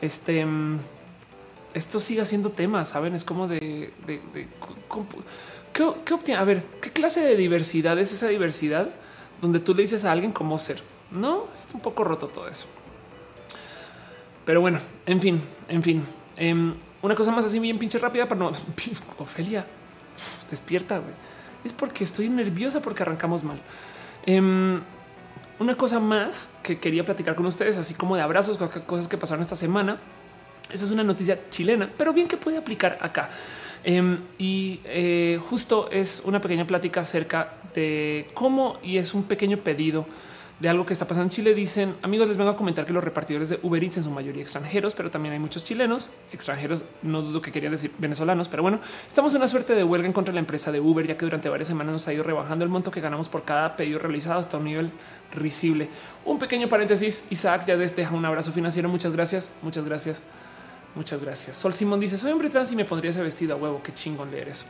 este, 0.00 0.40
em, 0.40 0.78
esto 1.74 2.00
sigue 2.00 2.24
siendo 2.26 2.50
tema, 2.50 2.84
¿saben? 2.84 3.14
Es 3.14 3.24
como 3.24 3.48
de... 3.48 3.92
¿qué, 5.72 5.92
qué 6.04 6.34
A 6.34 6.44
ver, 6.44 6.64
¿qué 6.80 6.90
clase 6.90 7.20
de 7.22 7.36
diversidad 7.36 7.98
es 7.98 8.12
esa 8.12 8.28
diversidad 8.28 8.90
donde 9.40 9.58
tú 9.58 9.74
le 9.74 9.82
dices 9.82 10.04
a 10.04 10.12
alguien 10.12 10.32
cómo 10.32 10.58
ser? 10.58 10.82
No, 11.10 11.46
es 11.52 11.68
un 11.72 11.80
poco 11.80 12.04
roto 12.04 12.28
todo 12.28 12.48
eso. 12.48 12.66
Pero 14.44 14.60
bueno, 14.60 14.80
en 15.06 15.20
fin, 15.20 15.40
en 15.68 15.82
fin. 15.82 16.04
Em, 16.36 16.74
una 17.02 17.14
cosa 17.14 17.30
más 17.32 17.44
así 17.44 17.58
bien 17.58 17.78
pinche 17.78 17.98
rápida 17.98 18.26
para 18.26 18.38
no. 18.38 18.52
Ofelia, 19.18 19.66
despierta. 20.50 20.98
Güey. 20.98 21.14
Es 21.64 21.72
porque 21.72 22.04
estoy 22.04 22.28
nerviosa 22.28 22.80
porque 22.80 23.02
arrancamos 23.02 23.44
mal. 23.44 23.60
Em, 24.26 24.80
una 25.62 25.76
cosa 25.76 26.00
más 26.00 26.50
que 26.62 26.78
quería 26.78 27.04
platicar 27.04 27.34
con 27.34 27.46
ustedes, 27.46 27.76
así 27.78 27.94
como 27.94 28.16
de 28.16 28.22
abrazos, 28.22 28.58
cosas 28.86 29.08
que 29.08 29.16
pasaron 29.16 29.42
esta 29.42 29.54
semana. 29.54 29.98
Esa 30.70 30.84
es 30.84 30.90
una 30.90 31.04
noticia 31.04 31.38
chilena, 31.50 31.90
pero 31.96 32.12
bien 32.12 32.28
que 32.28 32.36
puede 32.36 32.58
aplicar 32.58 32.98
acá. 33.00 33.30
Em, 33.84 34.18
y 34.38 34.80
eh, 34.84 35.40
justo 35.48 35.88
es 35.90 36.22
una 36.24 36.40
pequeña 36.40 36.66
plática 36.66 37.00
acerca 37.00 37.54
de 37.74 38.30
cómo 38.34 38.78
y 38.82 38.98
es 38.98 39.12
un 39.14 39.24
pequeño 39.24 39.58
pedido 39.58 40.06
de 40.62 40.68
algo 40.68 40.86
que 40.86 40.92
está 40.92 41.08
pasando 41.08 41.24
en 41.24 41.30
Chile. 41.30 41.54
Dicen 41.54 41.96
amigos, 42.02 42.28
les 42.28 42.36
vengo 42.36 42.50
a 42.50 42.56
comentar 42.56 42.86
que 42.86 42.92
los 42.92 43.02
repartidores 43.02 43.48
de 43.48 43.58
Uber 43.64 43.82
Eats 43.82 43.96
en 43.96 44.04
su 44.04 44.12
mayoría 44.12 44.42
extranjeros, 44.42 44.94
pero 44.94 45.10
también 45.10 45.32
hay 45.32 45.40
muchos 45.40 45.64
chilenos 45.64 46.10
extranjeros. 46.32 46.84
No 47.02 47.20
dudo 47.20 47.42
que 47.42 47.50
querían 47.50 47.72
decir 47.72 47.90
venezolanos, 47.98 48.48
pero 48.48 48.62
bueno, 48.62 48.78
estamos 49.08 49.32
en 49.34 49.38
una 49.38 49.48
suerte 49.48 49.74
de 49.74 49.82
huelga 49.82 50.06
en 50.06 50.12
contra 50.12 50.30
de 50.30 50.36
la 50.36 50.40
empresa 50.40 50.70
de 50.70 50.78
Uber, 50.78 51.04
ya 51.04 51.18
que 51.18 51.24
durante 51.24 51.48
varias 51.48 51.66
semanas 51.66 51.92
nos 51.92 52.06
ha 52.06 52.14
ido 52.14 52.22
rebajando 52.22 52.64
el 52.64 52.70
monto 52.70 52.92
que 52.92 53.00
ganamos 53.00 53.28
por 53.28 53.42
cada 53.42 53.76
pedido 53.76 53.98
realizado 53.98 54.38
hasta 54.38 54.56
un 54.56 54.64
nivel 54.64 54.92
risible. 55.34 55.88
Un 56.24 56.38
pequeño 56.38 56.68
paréntesis. 56.68 57.24
Isaac 57.30 57.66
ya 57.66 57.76
deja 57.76 58.14
un 58.14 58.24
abrazo 58.24 58.52
financiero. 58.52 58.88
Muchas 58.88 59.12
gracias. 59.12 59.50
Muchas 59.62 59.84
gracias. 59.84 60.22
Muchas 60.94 61.20
gracias. 61.20 61.56
Sol 61.56 61.74
Simón 61.74 61.98
dice 61.98 62.16
soy 62.16 62.30
hombre 62.30 62.50
trans 62.50 62.70
y 62.70 62.76
me 62.76 62.84
pondría 62.84 63.10
ese 63.10 63.20
vestido 63.20 63.54
a 63.54 63.56
huevo. 63.56 63.82
Qué 63.82 63.92
chingón 63.92 64.30
leer 64.30 64.50
eso. 64.50 64.66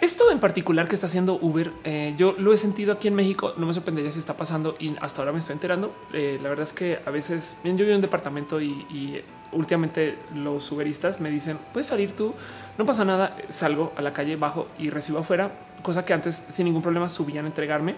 Esto 0.00 0.30
en 0.30 0.38
particular 0.38 0.86
que 0.86 0.94
está 0.94 1.06
haciendo 1.06 1.40
Uber, 1.42 1.72
eh, 1.82 2.14
yo 2.16 2.32
lo 2.38 2.52
he 2.52 2.56
sentido 2.56 2.92
aquí 2.92 3.08
en 3.08 3.14
México. 3.14 3.54
No 3.56 3.66
me 3.66 3.72
sorprendería 3.72 4.12
si 4.12 4.20
está 4.20 4.36
pasando 4.36 4.76
y 4.78 4.94
hasta 5.00 5.22
ahora 5.22 5.32
me 5.32 5.38
estoy 5.40 5.54
enterando. 5.54 5.92
Eh, 6.12 6.38
la 6.40 6.48
verdad 6.48 6.62
es 6.62 6.72
que 6.72 7.00
a 7.04 7.10
veces 7.10 7.58
yo 7.64 7.72
vivo 7.74 7.88
en 7.88 7.96
un 7.96 8.00
departamento 8.00 8.60
y, 8.60 9.24
últimamente 9.50 10.18
los 10.34 10.70
Uberistas 10.70 11.22
me 11.22 11.30
dicen 11.30 11.58
puedes 11.72 11.86
salir 11.86 12.12
tú, 12.12 12.32
no 12.76 12.86
pasa 12.86 13.04
nada. 13.04 13.36
Salgo 13.48 13.92
a 13.96 14.02
la 14.02 14.12
calle, 14.12 14.36
bajo 14.36 14.68
y 14.78 14.90
recibo 14.90 15.18
afuera, 15.18 15.50
cosa 15.82 16.04
que 16.04 16.12
antes 16.12 16.44
sin 16.48 16.66
ningún 16.66 16.82
problema 16.82 17.08
subían 17.08 17.46
a 17.46 17.48
entregarme. 17.48 17.96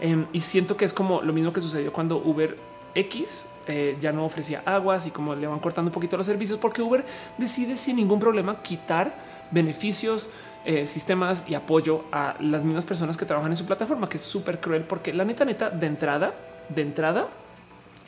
Em, 0.00 0.26
y 0.32 0.40
siento 0.40 0.76
que 0.76 0.84
es 0.84 0.92
como 0.92 1.22
lo 1.22 1.32
mismo 1.32 1.52
que 1.52 1.60
sucedió 1.60 1.92
cuando 1.92 2.16
Uber 2.16 2.56
X 2.96 3.46
eh, 3.68 3.96
ya 4.00 4.10
no 4.10 4.24
ofrecía 4.24 4.62
aguas 4.64 5.06
y 5.06 5.10
como 5.10 5.34
le 5.34 5.46
van 5.46 5.60
cortando 5.60 5.90
un 5.90 5.92
poquito 5.92 6.16
los 6.16 6.26
servicios 6.26 6.58
porque 6.58 6.82
Uber 6.82 7.04
decide 7.38 7.76
sin 7.76 7.96
ningún 7.96 8.18
problema 8.18 8.62
quitar 8.62 9.14
beneficios, 9.50 10.30
eh, 10.66 10.84
sistemas 10.84 11.44
y 11.46 11.54
apoyo 11.54 12.04
a 12.10 12.34
las 12.40 12.64
mismas 12.64 12.84
personas 12.84 13.16
que 13.16 13.24
trabajan 13.24 13.52
en 13.52 13.56
su 13.56 13.66
plataforma, 13.66 14.08
que 14.08 14.16
es 14.16 14.22
súper 14.24 14.60
cruel 14.60 14.82
porque 14.82 15.12
la 15.12 15.24
neta, 15.24 15.44
neta, 15.44 15.70
de 15.70 15.86
entrada, 15.86 16.34
de 16.68 16.82
entrada, 16.82 17.28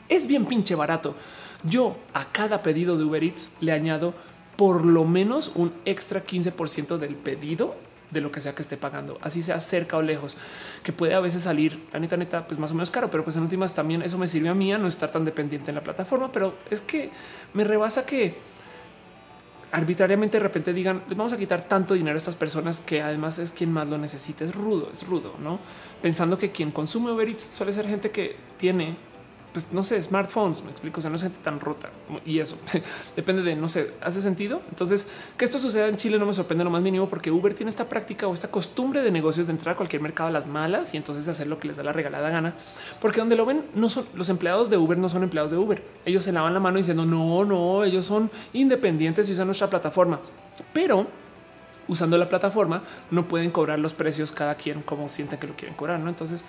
es 0.08 0.26
bien 0.26 0.44
pinche 0.44 0.74
barato. 0.74 1.14
Yo 1.62 1.96
a 2.14 2.24
cada 2.24 2.62
pedido 2.62 2.98
de 2.98 3.04
Uber 3.04 3.22
Eats 3.22 3.50
le 3.60 3.70
añado 3.70 4.12
por 4.56 4.84
lo 4.84 5.04
menos 5.04 5.52
un 5.54 5.72
extra 5.84 6.26
15% 6.26 6.98
del 6.98 7.14
pedido 7.14 7.76
de 8.10 8.20
lo 8.20 8.32
que 8.32 8.40
sea 8.40 8.56
que 8.56 8.62
esté 8.62 8.76
pagando, 8.76 9.18
así 9.22 9.40
sea 9.40 9.60
cerca 9.60 9.96
o 9.96 10.02
lejos, 10.02 10.36
que 10.82 10.92
puede 10.92 11.14
a 11.14 11.20
veces 11.20 11.42
salir, 11.44 11.84
la 11.92 12.00
neta, 12.00 12.16
neta, 12.16 12.44
pues 12.46 12.58
más 12.58 12.72
o 12.72 12.74
menos 12.74 12.90
caro, 12.90 13.08
pero 13.08 13.22
pues 13.22 13.36
en 13.36 13.42
últimas 13.42 13.74
también 13.74 14.02
eso 14.02 14.18
me 14.18 14.26
sirve 14.26 14.48
a 14.48 14.54
mí 14.54 14.72
a 14.72 14.78
no 14.78 14.88
estar 14.88 15.12
tan 15.12 15.24
dependiente 15.24 15.70
en 15.70 15.76
la 15.76 15.82
plataforma, 15.82 16.32
pero 16.32 16.54
es 16.70 16.80
que 16.80 17.10
me 17.52 17.62
rebasa 17.62 18.04
que 18.04 18.36
arbitrariamente 19.72 20.38
de 20.38 20.42
repente 20.42 20.72
digan 20.72 21.02
les 21.08 21.16
vamos 21.16 21.32
a 21.32 21.36
quitar 21.36 21.68
tanto 21.68 21.94
dinero 21.94 22.16
a 22.16 22.18
estas 22.18 22.36
personas 22.36 22.80
que 22.80 23.02
además 23.02 23.38
es 23.38 23.52
quien 23.52 23.72
más 23.72 23.88
lo 23.88 23.98
necesita. 23.98 24.44
Es 24.44 24.54
rudo, 24.54 24.90
es 24.92 25.06
rudo, 25.06 25.34
no 25.40 25.58
pensando 26.02 26.38
que 26.38 26.50
quien 26.50 26.70
consume 26.70 27.10
Uber 27.10 27.28
Eats 27.28 27.42
suele 27.42 27.72
ser 27.72 27.86
gente 27.86 28.10
que 28.10 28.36
tiene 28.56 28.96
pues 29.58 29.72
no 29.72 29.82
sé, 29.82 30.00
smartphones, 30.00 30.62
me 30.62 30.70
explico, 30.70 31.00
o 31.00 31.02
sea, 31.02 31.10
no 31.10 31.16
es 31.16 31.22
gente 31.22 31.40
tan 31.42 31.58
rota 31.58 31.90
y 32.24 32.38
eso 32.38 32.56
depende 33.16 33.42
de, 33.42 33.56
no 33.56 33.68
sé, 33.68 33.90
hace 34.00 34.20
sentido. 34.20 34.62
Entonces, 34.68 35.08
que 35.36 35.44
esto 35.44 35.58
suceda 35.58 35.88
en 35.88 35.96
Chile 35.96 36.16
no 36.16 36.26
me 36.26 36.32
sorprende 36.34 36.62
lo 36.62 36.70
más 36.70 36.80
mínimo 36.80 37.08
porque 37.08 37.32
Uber 37.32 37.54
tiene 37.54 37.68
esta 37.70 37.88
práctica 37.88 38.28
o 38.28 38.34
esta 38.34 38.52
costumbre 38.52 39.02
de 39.02 39.10
negocios 39.10 39.48
de 39.48 39.52
entrar 39.54 39.72
a 39.72 39.76
cualquier 39.76 40.00
mercado 40.00 40.28
a 40.28 40.32
las 40.32 40.46
malas 40.46 40.94
y 40.94 40.96
entonces 40.96 41.26
hacer 41.26 41.48
lo 41.48 41.58
que 41.58 41.66
les 41.66 41.76
da 41.76 41.82
la 41.82 41.92
regalada 41.92 42.30
gana, 42.30 42.54
porque 43.00 43.18
donde 43.18 43.34
lo 43.34 43.46
ven, 43.46 43.64
no 43.74 43.88
son 43.88 44.06
los 44.14 44.28
empleados 44.28 44.70
de 44.70 44.76
Uber, 44.76 44.96
no 44.96 45.08
son 45.08 45.24
empleados 45.24 45.50
de 45.50 45.56
Uber. 45.56 45.82
Ellos 46.04 46.22
se 46.22 46.30
lavan 46.30 46.54
la 46.54 46.60
mano 46.60 46.76
diciendo 46.76 47.04
no, 47.04 47.44
no, 47.44 47.82
ellos 47.82 48.06
son 48.06 48.30
independientes 48.52 49.28
y 49.28 49.32
usan 49.32 49.48
nuestra 49.48 49.68
plataforma, 49.68 50.20
pero 50.72 51.04
usando 51.88 52.16
la 52.16 52.28
plataforma 52.28 52.82
no 53.10 53.26
pueden 53.26 53.50
cobrar 53.50 53.80
los 53.80 53.94
precios 53.94 54.30
cada 54.30 54.54
quien 54.54 54.82
como 54.82 55.08
sienten 55.08 55.40
que 55.40 55.48
lo 55.48 55.54
quieren 55.56 55.74
cobrar. 55.74 55.98
¿no? 55.98 56.08
Entonces, 56.08 56.44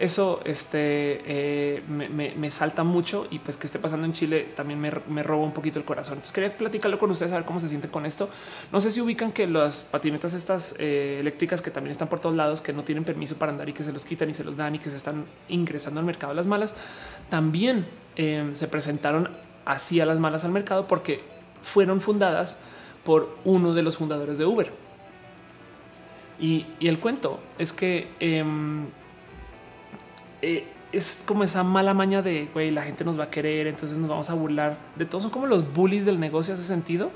eso 0.00 0.40
este, 0.44 1.22
eh, 1.26 1.82
me, 1.88 2.50
salta 2.50 2.84
mucho 2.84 3.26
y 3.30 3.38
pues 3.40 3.56
que 3.56 3.66
esté 3.66 3.78
pasando 3.78 4.06
en 4.06 4.12
Chile 4.12 4.48
también 4.54 4.80
me, 4.80 4.90
me 5.08 5.22
roba 5.22 5.44
un 5.44 5.52
poquito 5.52 5.78
el 5.78 5.84
corazón. 5.84 6.14
Entonces 6.14 6.32
quería 6.32 6.56
platicarlo 6.56 6.98
con 6.98 7.10
ustedes, 7.10 7.32
a 7.32 7.36
ver 7.36 7.44
cómo 7.44 7.60
se 7.60 7.68
siente 7.68 7.88
con 7.88 8.06
esto. 8.06 8.28
No 8.72 8.80
sé 8.80 8.90
si 8.90 9.00
ubican 9.00 9.32
que 9.32 9.46
las 9.46 9.82
patinetas 9.82 10.34
estas 10.34 10.76
eh, 10.78 11.18
eléctricas 11.20 11.62
que 11.62 11.70
también 11.70 11.90
están 11.90 12.08
por 12.08 12.20
todos 12.20 12.36
lados, 12.36 12.60
que 12.60 12.72
no 12.72 12.84
tienen 12.84 13.04
permiso 13.04 13.36
para 13.36 13.52
andar 13.52 13.68
y 13.68 13.72
que 13.72 13.84
se 13.84 13.92
los 13.92 14.04
quitan 14.04 14.30
y 14.30 14.34
se 14.34 14.44
los 14.44 14.56
dan 14.56 14.74
y 14.74 14.78
que 14.78 14.90
se 14.90 14.96
están 14.96 15.26
ingresando 15.48 16.00
al 16.00 16.06
mercado 16.06 16.32
las 16.34 16.46
malas, 16.46 16.74
también 17.28 17.86
eh, 18.16 18.50
se 18.52 18.68
presentaron 18.68 19.30
así 19.64 20.00
a 20.00 20.06
las 20.06 20.18
malas 20.18 20.44
al 20.44 20.52
mercado 20.52 20.86
porque 20.86 21.20
fueron 21.62 22.00
fundadas 22.00 22.58
por 23.04 23.36
uno 23.44 23.74
de 23.74 23.82
los 23.82 23.96
fundadores 23.96 24.38
de 24.38 24.44
Uber. 24.44 24.70
Y, 26.40 26.66
el 26.80 27.00
cuento 27.00 27.40
es 27.58 27.72
que 27.72 28.08
em, 28.20 28.86
eh, 30.42 30.66
es 30.92 31.22
como 31.26 31.44
esa 31.44 31.62
mala 31.64 31.94
maña 31.94 32.22
de 32.22 32.48
güey, 32.52 32.70
la 32.70 32.82
gente 32.82 33.04
nos 33.04 33.18
va 33.18 33.24
a 33.24 33.30
querer, 33.30 33.66
entonces 33.66 33.98
nos 33.98 34.08
vamos 34.08 34.30
a 34.30 34.34
burlar 34.34 34.78
de 34.96 35.04
todos. 35.04 35.22
Son 35.22 35.30
como 35.30 35.46
los 35.46 35.72
bullies 35.72 36.04
del 36.04 36.18
negocio, 36.18 36.54
ese 36.54 36.64
sentido. 36.64 37.10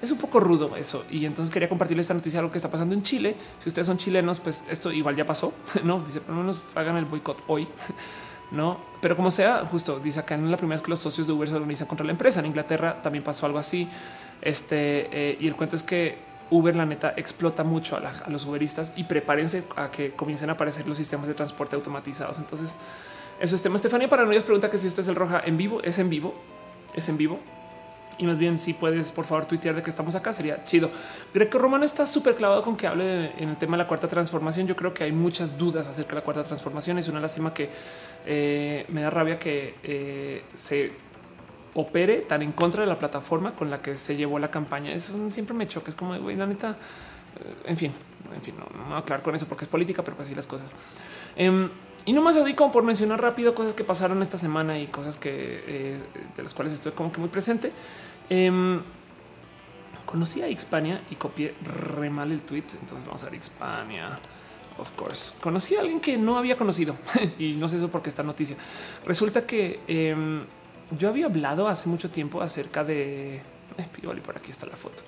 es 0.00 0.12
un 0.12 0.18
poco 0.18 0.38
rudo 0.40 0.76
eso. 0.76 1.04
Y 1.10 1.24
entonces 1.26 1.52
quería 1.52 1.68
compartirles 1.68 2.04
esta 2.04 2.14
noticia, 2.14 2.38
algo 2.38 2.52
que 2.52 2.58
está 2.58 2.70
pasando 2.70 2.94
en 2.94 3.02
Chile. 3.02 3.36
Si 3.60 3.68
ustedes 3.68 3.86
son 3.86 3.98
chilenos, 3.98 4.40
pues 4.40 4.64
esto 4.70 4.92
igual 4.92 5.16
ya 5.16 5.26
pasó. 5.26 5.52
No 5.84 6.00
dice, 6.04 6.20
por 6.20 6.34
lo 6.34 6.42
menos 6.42 6.60
hagan 6.74 6.96
el 6.96 7.04
boicot 7.04 7.44
hoy. 7.48 7.68
No, 8.50 8.78
pero 9.02 9.14
como 9.14 9.30
sea, 9.30 9.58
justo 9.66 10.00
dice 10.00 10.20
acá 10.20 10.34
en 10.34 10.50
la 10.50 10.56
primera 10.56 10.76
vez 10.76 10.82
que 10.82 10.88
los 10.88 11.00
socios 11.00 11.26
de 11.26 11.34
Uber 11.34 11.50
se 11.50 11.54
organizan 11.54 11.86
contra 11.86 12.06
la 12.06 12.12
empresa. 12.12 12.40
En 12.40 12.46
Inglaterra 12.46 13.02
también 13.02 13.22
pasó 13.22 13.44
algo 13.44 13.58
así. 13.58 13.86
Este 14.40 15.10
eh, 15.12 15.36
y 15.38 15.48
el 15.48 15.54
cuento 15.54 15.76
es 15.76 15.82
que 15.82 16.16
Uber, 16.50 16.74
la 16.74 16.86
neta, 16.86 17.14
explota 17.16 17.64
mucho 17.64 17.96
a, 17.96 18.30
los 18.30 18.46
Uberistas 18.46 18.94
y 18.96 19.04
prepárense 19.04 19.64
a 19.76 19.90
que 19.90 20.12
comiencen 20.12 20.50
a 20.50 20.54
aparecer 20.54 20.88
los 20.88 20.96
sistemas 20.96 21.26
de 21.26 21.34
transporte 21.34 21.76
automatizados. 21.76 22.38
Entonces, 22.38 22.76
eso 23.40 23.54
es 23.54 23.62
tema. 23.62 23.76
Estefania 23.76 24.08
Paranoias 24.08 24.44
pregunta 24.44 24.70
que 24.70 24.78
si 24.78 24.86
este 24.86 25.00
es 25.00 25.08
el 25.08 25.14
roja 25.14 25.42
en 25.44 25.56
vivo, 25.56 25.82
es 25.82 25.98
en 25.98 26.08
vivo, 26.08 26.34
es 26.94 27.08
en 27.08 27.16
vivo 27.16 27.38
y 28.18 28.26
más 28.26 28.38
bien 28.38 28.58
si 28.58 28.74
puedes 28.74 29.12
por 29.12 29.24
favor 29.24 29.46
tuitear 29.46 29.76
de 29.76 29.82
que 29.82 29.90
estamos 29.90 30.14
acá 30.14 30.32
sería 30.32 30.62
chido. 30.64 30.90
Greco 31.32 31.58
Romano 31.58 31.84
está 31.84 32.04
súper 32.04 32.34
clavado 32.34 32.62
con 32.62 32.76
que 32.76 32.86
hable 32.86 33.32
en 33.38 33.48
el 33.48 33.56
tema 33.56 33.76
de 33.76 33.84
la 33.84 33.86
cuarta 33.86 34.08
transformación. 34.08 34.66
Yo 34.66 34.76
creo 34.76 34.92
que 34.92 35.04
hay 35.04 35.12
muchas 35.12 35.56
dudas 35.56 35.86
acerca 35.86 36.10
de 36.10 36.14
la 36.16 36.22
cuarta 36.22 36.42
transformación. 36.42 36.98
Es 36.98 37.08
una 37.08 37.20
lástima 37.20 37.54
que 37.54 37.70
eh, 38.26 38.84
me 38.88 39.02
da 39.02 39.10
rabia 39.10 39.38
que 39.38 39.76
eh, 39.84 40.42
se 40.52 40.92
opere 41.74 42.18
tan 42.18 42.42
en 42.42 42.52
contra 42.52 42.82
de 42.82 42.86
la 42.86 42.98
plataforma 42.98 43.54
con 43.54 43.70
la 43.70 43.80
que 43.80 43.96
se 43.96 44.16
llevó 44.16 44.38
la 44.38 44.50
campaña. 44.50 44.92
Eso 44.92 45.30
siempre 45.30 45.54
me 45.54 45.66
choca. 45.66 45.90
Es 45.90 45.96
como 45.96 46.18
güey, 46.18 46.36
la 46.36 46.46
neta. 46.46 46.70
Eh, 46.70 47.54
en 47.66 47.76
fin, 47.76 47.92
en 48.34 48.42
fin, 48.42 48.54
no, 48.58 48.64
no, 48.78 48.84
voy 48.86 48.94
a 48.94 48.98
aclarar 48.98 49.22
con 49.22 49.34
eso 49.34 49.46
porque 49.46 49.64
es 49.64 49.68
política, 49.68 50.02
pero 50.02 50.16
pues 50.16 50.28
así 50.28 50.34
las 50.34 50.46
cosas. 50.46 50.72
Em, 51.36 51.70
y 52.04 52.12
no 52.12 52.22
más 52.22 52.36
así 52.36 52.54
como 52.54 52.72
por 52.72 52.84
mencionar 52.84 53.20
rápido 53.20 53.54
cosas 53.54 53.74
que 53.74 53.84
pasaron 53.84 54.22
esta 54.22 54.38
semana 54.38 54.78
y 54.78 54.86
cosas 54.86 55.18
que 55.18 55.98
de 56.36 56.42
las 56.42 56.54
cuales 56.54 56.72
estoy 56.72 56.92
como 56.92 57.12
que 57.12 57.20
muy 57.20 57.28
presente. 57.28 57.72
Em, 58.30 58.80
conocí 60.06 60.40
a 60.40 60.46
Xpania 60.48 61.02
y 61.10 61.16
copié 61.16 61.54
re 61.62 62.08
mal 62.08 62.32
el 62.32 62.42
tweet. 62.42 62.64
Entonces 62.80 63.04
vamos 63.06 63.22
a 63.24 63.30
ver 63.30 63.42
Xpania. 63.42 64.14
Of 64.78 64.90
course, 64.96 65.34
conocí 65.40 65.74
a 65.74 65.80
alguien 65.80 66.00
que 66.00 66.16
no 66.16 66.38
había 66.38 66.56
conocido 66.56 66.96
y 67.38 67.54
no 67.54 67.66
sé 67.66 67.78
eso 67.78 67.88
porque 67.88 68.08
esta 68.08 68.22
noticia 68.22 68.56
resulta 69.04 69.44
que 69.44 69.80
em, 69.88 70.44
yo 70.96 71.08
había 71.08 71.26
hablado 71.26 71.68
hace 71.68 71.88
mucho 71.88 72.10
tiempo 72.10 72.40
acerca 72.40 72.84
de 72.84 73.36
eh, 73.36 74.20
por 74.24 74.36
aquí 74.36 74.50
está 74.50 74.66
la 74.66 74.76
foto. 74.76 75.02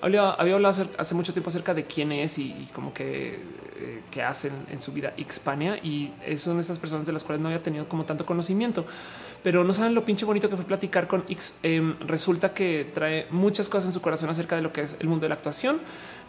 Había, 0.00 0.30
hablado 0.30 0.86
hace, 0.98 1.14
mucho 1.14 1.32
tiempo 1.32 1.48
acerca 1.48 1.72
de 1.72 1.84
quién 1.84 2.12
es 2.12 2.38
y, 2.38 2.68
como 2.74 2.92
que, 2.92 3.40
eh, 3.78 4.22
hacen 4.22 4.52
en 4.70 4.78
su 4.78 4.92
vida 4.92 5.12
Xpania 5.18 5.76
y 5.76 6.12
son 6.36 6.58
estas 6.58 6.78
personas 6.78 7.06
de 7.06 7.12
las 7.12 7.24
cuales 7.24 7.40
no 7.40 7.48
había 7.48 7.60
tenido 7.60 7.88
como 7.88 8.04
tanto 8.04 8.24
conocimiento 8.24 8.86
pero 9.46 9.62
no 9.62 9.72
saben 9.72 9.94
lo 9.94 10.04
pinche 10.04 10.24
bonito 10.24 10.50
que 10.50 10.56
fue 10.56 10.64
platicar 10.64 11.06
con 11.06 11.22
X. 11.28 11.58
Em, 11.62 11.94
resulta 12.00 12.52
que 12.52 12.90
trae 12.92 13.28
muchas 13.30 13.68
cosas 13.68 13.86
en 13.86 13.92
su 13.92 14.00
corazón 14.00 14.28
acerca 14.28 14.56
de 14.56 14.62
lo 14.62 14.72
que 14.72 14.80
es 14.80 14.96
el 14.98 15.06
mundo 15.06 15.22
de 15.22 15.28
la 15.28 15.36
actuación 15.36 15.78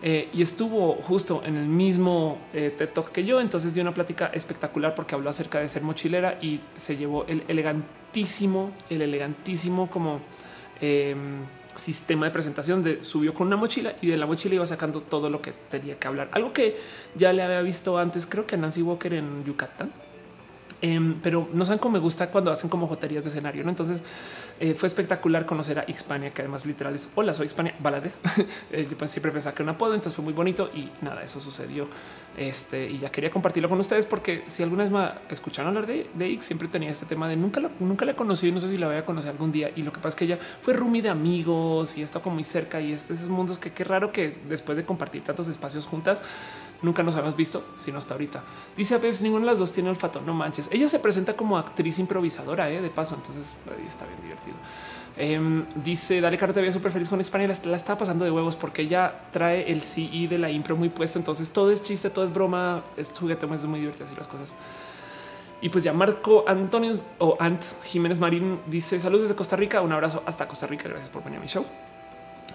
eh, 0.03 0.29
y 0.35 0.43
estuvo 0.43 0.93
justo 0.93 1.41
en 1.43 1.57
el 1.57 1.65
mismo 1.65 2.37
eh, 2.53 2.71
TED 2.77 2.89
Talk 2.89 3.11
que 3.11 3.25
yo. 3.25 3.41
Entonces 3.41 3.73
dio 3.73 3.81
una 3.81 3.91
plática 3.91 4.27
espectacular 4.35 4.93
porque 4.93 5.15
habló 5.15 5.31
acerca 5.31 5.59
de 5.59 5.67
ser 5.67 5.81
mochilera 5.81 6.37
y 6.43 6.59
se 6.75 6.95
llevó 6.95 7.25
el 7.25 7.41
elegantísimo, 7.47 8.71
el 8.87 9.01
elegantísimo 9.01 9.89
como 9.89 10.19
em, 10.79 11.39
sistema 11.73 12.27
de 12.27 12.31
presentación 12.31 12.83
de 12.83 13.03
subió 13.03 13.33
con 13.33 13.47
una 13.47 13.57
mochila 13.57 13.95
y 13.99 14.09
de 14.09 14.17
la 14.17 14.27
mochila 14.27 14.53
iba 14.53 14.67
sacando 14.67 15.01
todo 15.01 15.31
lo 15.31 15.41
que 15.41 15.53
tenía 15.71 15.97
que 15.97 16.07
hablar. 16.07 16.29
Algo 16.33 16.53
que 16.53 16.77
ya 17.15 17.33
le 17.33 17.41
había 17.41 17.63
visto 17.63 17.97
antes, 17.97 18.27
creo 18.27 18.45
que 18.45 18.53
a 18.53 18.57
Nancy 18.59 18.83
Walker 18.83 19.11
en 19.15 19.43
Yucatán 19.43 19.91
Em, 20.81 21.19
pero 21.21 21.49
no 21.53 21.65
saben 21.65 21.79
cómo 21.79 21.93
me 21.93 21.99
gusta 21.99 22.29
cuando 22.29 22.51
hacen 22.51 22.69
como 22.69 22.87
joterías 22.87 23.23
de 23.23 23.29
escenario. 23.29 23.63
¿no? 23.63 23.69
Entonces 23.69 24.03
eh, 24.59 24.75
fue 24.75 24.87
espectacular 24.87 25.45
conocer 25.45 25.79
a 25.79 25.85
Xpania, 25.91 26.31
que 26.31 26.41
además 26.41 26.65
literal 26.65 26.93
es 26.93 27.09
hola, 27.15 27.33
soy 27.33 27.49
Xpania 27.49 27.75
Balades. 27.79 28.21
Eh, 28.69 28.85
yo 28.89 28.97
pues 28.97 29.11
siempre 29.11 29.31
pensaba 29.31 29.55
que 29.55 29.63
era 29.63 29.71
un 29.71 29.75
apodo, 29.75 29.93
entonces 29.93 30.13
fue 30.13 30.23
muy 30.23 30.33
bonito 30.33 30.69
y 30.73 30.89
nada, 31.01 31.23
eso 31.23 31.39
sucedió. 31.39 31.87
Este 32.37 32.89
y 32.89 32.97
ya 32.97 33.09
quería 33.09 33.31
compartirlo 33.31 33.69
con 33.69 33.79
ustedes 33.79 34.05
porque 34.05 34.43
si 34.45 34.61
alguna 34.61 34.83
vez 34.83 34.91
me 34.91 35.09
escucharon 35.29 35.69
hablar 35.69 35.87
de, 35.87 36.09
de 36.13 36.25
X, 36.33 36.45
siempre 36.45 36.67
tenía 36.67 36.89
este 36.89 37.05
tema 37.05 37.27
de 37.29 37.35
nunca, 37.35 37.61
nunca 37.79 38.05
la 38.05 38.13
conocí. 38.13 38.51
No 38.51 38.59
sé 38.59 38.69
si 38.69 38.77
la 38.77 38.87
voy 38.87 38.97
a 38.97 39.05
conocer 39.05 39.31
algún 39.31 39.51
día. 39.51 39.71
Y 39.75 39.83
lo 39.83 39.91
que 39.91 39.97
pasa 39.97 40.09
es 40.09 40.15
que 40.15 40.25
ella 40.25 40.39
fue 40.61 40.73
roomie 40.73 41.01
de 41.01 41.09
amigos 41.09 41.97
y 41.97 42.01
está 42.01 42.19
como 42.19 42.35
muy 42.35 42.43
cerca. 42.43 42.81
Y 42.81 42.91
es 42.91 43.09
esos 43.09 43.29
mundos 43.29 43.57
que 43.57 43.71
qué 43.71 43.83
raro 43.83 44.11
que 44.11 44.37
después 44.49 44.77
de 44.77 44.83
compartir 44.83 45.23
tantos 45.23 45.47
espacios 45.47 45.85
juntas, 45.85 46.21
Nunca 46.81 47.01
nos 47.01 47.15
habíamos 47.15 47.35
visto, 47.35 47.63
sino 47.75 47.97
hasta 47.97 48.13
ahorita. 48.13 48.43
Dice 48.75 48.95
a 48.95 48.99
Peps, 48.99 49.21
ninguna 49.21 49.45
de 49.45 49.51
las 49.51 49.59
dos 49.59 49.71
tiene 49.71 49.89
olfato. 49.89 50.21
No 50.21 50.33
manches. 50.33 50.69
Ella 50.71 50.87
se 50.87 50.99
presenta 50.99 51.35
como 51.35 51.57
actriz 51.57 51.97
improvisadora 51.97 52.69
eh, 52.69 52.81
de 52.81 52.89
paso. 52.89 53.15
Entonces 53.15 53.57
está 53.87 54.05
bien 54.05 54.21
divertido. 54.21 54.55
Em, 55.17 55.65
dice 55.83 56.21
Dale 56.21 56.37
Caro, 56.37 56.53
te 56.53 56.59
veía 56.61 56.71
súper 56.71 56.91
feliz 56.91 57.09
con 57.09 57.19
España. 57.19 57.47
La, 57.47 57.55
la 57.65 57.75
está 57.75 57.97
pasando 57.97 58.25
de 58.25 58.31
huevos 58.31 58.55
porque 58.55 58.83
ella 58.83 59.11
trae 59.31 59.71
el 59.71 59.81
CI 59.81 60.27
de 60.27 60.37
la 60.37 60.51
impro 60.51 60.75
muy 60.75 60.89
puesto. 60.89 61.17
Entonces 61.17 61.49
todo 61.51 61.71
es 61.71 61.81
chiste, 61.81 62.11
todo 62.11 62.23
es 62.23 62.31
broma, 62.31 62.83
es 62.95 63.11
juguete, 63.17 63.47
es 63.51 63.65
muy 63.65 63.79
divertido 63.79 64.05
así 64.05 64.15
las 64.15 64.27
cosas. 64.27 64.53
Y 65.59 65.69
pues 65.69 65.83
ya 65.83 65.93
Marco 65.93 66.45
Antonio 66.47 66.99
o 67.17 67.35
Ant 67.39 67.63
Jiménez 67.83 68.19
Marín 68.19 68.59
dice 68.67 68.99
saludos 68.99 69.23
desde 69.23 69.35
Costa 69.35 69.55
Rica. 69.55 69.81
Un 69.81 69.91
abrazo 69.91 70.21
hasta 70.27 70.47
Costa 70.47 70.67
Rica. 70.67 70.87
Gracias 70.87 71.09
por 71.09 71.23
venir 71.23 71.39
a 71.39 71.41
mi 71.41 71.47
show 71.47 71.65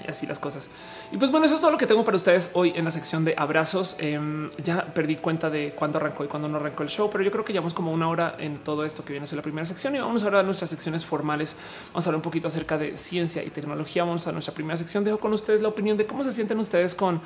y 0.04 0.10
así 0.10 0.26
las 0.26 0.38
cosas. 0.38 0.68
Y 1.10 1.16
pues 1.16 1.30
bueno, 1.30 1.46
eso 1.46 1.54
es 1.54 1.60
todo 1.60 1.70
lo 1.70 1.78
que 1.78 1.86
tengo 1.86 2.04
para 2.04 2.16
ustedes 2.16 2.50
hoy 2.54 2.72
en 2.76 2.84
la 2.84 2.90
sección 2.90 3.24
de 3.24 3.34
abrazos. 3.36 3.96
Em, 3.98 4.50
ya 4.62 4.92
perdí 4.92 5.16
cuenta 5.16 5.50
de 5.50 5.72
cuándo 5.72 5.98
arrancó 5.98 6.24
y 6.24 6.28
cuándo 6.28 6.48
no 6.48 6.56
arrancó 6.56 6.82
el 6.82 6.88
show, 6.88 7.08
pero 7.10 7.22
yo 7.24 7.30
creo 7.30 7.44
que 7.44 7.52
llevamos 7.52 7.74
como 7.74 7.92
una 7.92 8.08
hora 8.08 8.36
en 8.38 8.58
todo 8.58 8.84
esto 8.84 9.04
que 9.04 9.12
viene 9.12 9.24
a 9.24 9.26
ser 9.26 9.36
la 9.36 9.42
primera 9.42 9.64
sección 9.64 9.94
y 9.94 9.98
vamos 9.98 10.24
a 10.24 10.42
nuestras 10.42 10.70
secciones 10.70 11.04
formales. 11.04 11.56
Vamos 11.88 12.06
a 12.06 12.10
hablar 12.10 12.16
un 12.16 12.22
poquito 12.22 12.48
acerca 12.48 12.78
de 12.78 12.96
ciencia 12.96 13.44
y 13.44 13.50
tecnología. 13.50 14.04
Vamos 14.04 14.26
a 14.26 14.32
nuestra 14.32 14.54
primera 14.54 14.76
sección. 14.76 15.04
Dejo 15.04 15.18
con 15.18 15.32
ustedes 15.32 15.62
la 15.62 15.68
opinión 15.68 15.96
de 15.96 16.06
cómo 16.06 16.24
se 16.24 16.32
sienten 16.32 16.58
ustedes 16.58 16.94
con 16.94 17.20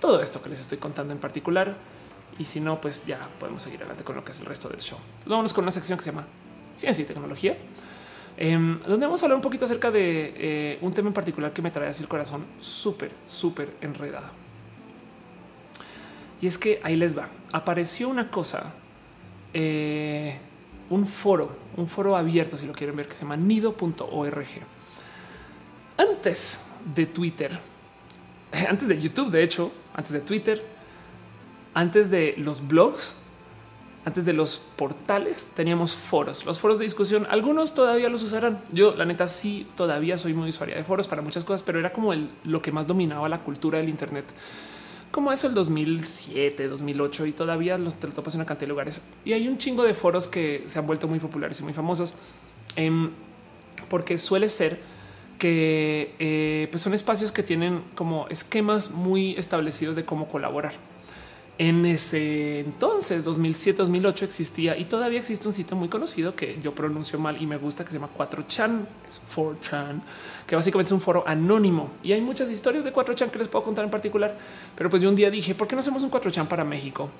todo 0.00 0.20
esto 0.20 0.42
que 0.42 0.48
les 0.48 0.60
estoy 0.60 0.78
contando 0.78 1.12
en 1.12 1.20
particular. 1.20 1.76
Y 2.38 2.44
si 2.44 2.60
no, 2.60 2.80
pues 2.80 3.04
ya 3.06 3.28
podemos 3.38 3.62
seguir 3.62 3.80
adelante 3.80 4.04
con 4.04 4.16
lo 4.16 4.24
que 4.24 4.32
es 4.32 4.40
el 4.40 4.46
resto 4.46 4.68
del 4.68 4.80
show. 4.80 4.98
Vámonos 5.26 5.52
con 5.52 5.64
una 5.64 5.72
sección 5.72 5.98
que 5.98 6.04
se 6.04 6.10
llama 6.10 6.26
ciencia 6.74 7.02
y 7.02 7.06
tecnología. 7.06 7.56
Em, 8.36 8.80
donde 8.80 9.06
vamos 9.06 9.22
a 9.22 9.26
hablar 9.26 9.36
un 9.36 9.42
poquito 9.42 9.64
acerca 9.64 9.90
de 9.90 10.34
eh, 10.36 10.78
un 10.80 10.92
tema 10.92 11.08
en 11.08 11.14
particular 11.14 11.52
que 11.52 11.62
me 11.62 11.70
trae 11.70 11.88
así 11.88 12.02
el 12.02 12.08
corazón 12.08 12.44
súper, 12.60 13.12
súper 13.26 13.74
enredado. 13.80 14.26
Y 16.40 16.46
es 16.46 16.58
que 16.58 16.80
ahí 16.82 16.96
les 16.96 17.16
va. 17.16 17.28
Apareció 17.52 18.08
una 18.08 18.30
cosa, 18.30 18.72
eh, 19.54 20.38
un 20.90 21.06
foro, 21.06 21.56
un 21.76 21.88
foro 21.88 22.16
abierto, 22.16 22.56
si 22.56 22.66
lo 22.66 22.72
quieren 22.72 22.96
ver, 22.96 23.06
que 23.06 23.14
se 23.14 23.22
llama 23.22 23.36
nido.org. 23.36 24.46
Antes 25.98 26.58
de 26.94 27.06
Twitter, 27.06 27.60
antes 28.68 28.88
de 28.88 29.00
YouTube, 29.00 29.30
de 29.30 29.42
hecho, 29.42 29.70
antes 29.94 30.12
de 30.12 30.20
Twitter, 30.20 30.64
antes 31.74 32.10
de 32.10 32.34
los 32.38 32.66
blogs, 32.66 33.16
antes 34.04 34.24
de 34.24 34.32
los 34.32 34.60
portales 34.76 35.52
teníamos 35.54 35.94
foros, 35.94 36.44
los 36.44 36.58
foros 36.58 36.78
de 36.78 36.84
discusión. 36.84 37.26
Algunos 37.30 37.74
todavía 37.74 38.08
los 38.08 38.22
usarán. 38.22 38.60
Yo, 38.72 38.94
la 38.94 39.04
neta, 39.04 39.28
sí, 39.28 39.66
todavía 39.76 40.18
soy 40.18 40.34
muy 40.34 40.48
usuaria 40.48 40.74
de 40.74 40.84
foros 40.84 41.06
para 41.06 41.22
muchas 41.22 41.44
cosas, 41.44 41.62
pero 41.62 41.78
era 41.78 41.92
como 41.92 42.12
el, 42.12 42.28
lo 42.44 42.60
que 42.62 42.72
más 42.72 42.86
dominaba 42.86 43.28
la 43.28 43.40
cultura 43.40 43.78
del 43.78 43.88
Internet, 43.88 44.24
como 45.12 45.30
eso 45.30 45.46
el 45.46 45.54
2007, 45.54 46.68
2008 46.68 47.26
y 47.26 47.32
todavía 47.32 47.78
los, 47.78 47.94
te 47.94 48.08
lo 48.08 48.12
topas 48.12 48.34
en 48.34 48.40
una 48.40 48.46
cantidad 48.46 48.66
de 48.66 48.70
lugares. 48.72 49.00
Y 49.24 49.34
hay 49.34 49.46
un 49.46 49.58
chingo 49.58 49.84
de 49.84 49.94
foros 49.94 50.26
que 50.26 50.64
se 50.66 50.78
han 50.78 50.86
vuelto 50.86 51.06
muy 51.06 51.20
populares 51.20 51.60
y 51.60 51.62
muy 51.62 51.72
famosos 51.72 52.14
em, 52.74 53.10
porque 53.88 54.18
suele 54.18 54.48
ser 54.48 54.80
que 55.38 56.14
eh, 56.18 56.68
pues 56.70 56.82
son 56.82 56.94
espacios 56.94 57.30
que 57.30 57.42
tienen 57.42 57.82
como 57.94 58.26
esquemas 58.28 58.90
muy 58.90 59.32
establecidos 59.32 59.94
de 59.96 60.04
cómo 60.04 60.28
colaborar. 60.28 60.74
En 61.58 61.84
ese 61.84 62.60
entonces, 62.60 63.26
2007-2008, 63.26 64.22
existía 64.22 64.76
y 64.76 64.86
todavía 64.86 65.18
existe 65.18 65.46
un 65.46 65.52
sitio 65.52 65.76
muy 65.76 65.88
conocido 65.88 66.34
que 66.34 66.58
yo 66.62 66.74
pronuncio 66.74 67.18
mal 67.18 67.40
y 67.40 67.46
me 67.46 67.58
gusta 67.58 67.84
que 67.84 67.90
se 67.90 67.98
llama 67.98 68.08
4chan, 68.16 68.86
es 69.06 69.20
4chan, 69.34 70.00
que 70.46 70.56
básicamente 70.56 70.88
es 70.88 70.92
un 70.92 71.00
foro 71.00 71.24
anónimo. 71.26 71.90
Y 72.02 72.12
hay 72.12 72.22
muchas 72.22 72.50
historias 72.50 72.84
de 72.84 72.92
4chan 72.92 73.30
que 73.30 73.38
les 73.38 73.48
puedo 73.48 73.64
contar 73.64 73.84
en 73.84 73.90
particular. 73.90 74.36
Pero 74.74 74.88
pues 74.88 75.02
yo 75.02 75.10
un 75.10 75.14
día 75.14 75.30
dije, 75.30 75.54
¿por 75.54 75.68
qué 75.68 75.76
no 75.76 75.80
hacemos 75.80 76.02
un 76.02 76.10
4chan 76.10 76.48
para 76.48 76.64
México? 76.64 77.10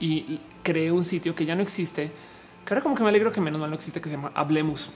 Y 0.00 0.40
creé 0.64 0.90
un 0.90 1.04
sitio 1.04 1.34
que 1.34 1.46
ya 1.46 1.54
no 1.54 1.62
existe, 1.62 2.10
que 2.64 2.74
ahora 2.74 2.82
como 2.82 2.96
que 2.96 3.04
me 3.04 3.08
alegro 3.08 3.30
que 3.30 3.40
menos 3.40 3.60
mal 3.60 3.70
no 3.70 3.76
existe, 3.76 4.00
que 4.00 4.08
se 4.08 4.16
llama 4.16 4.32
Hablemos. 4.34 4.90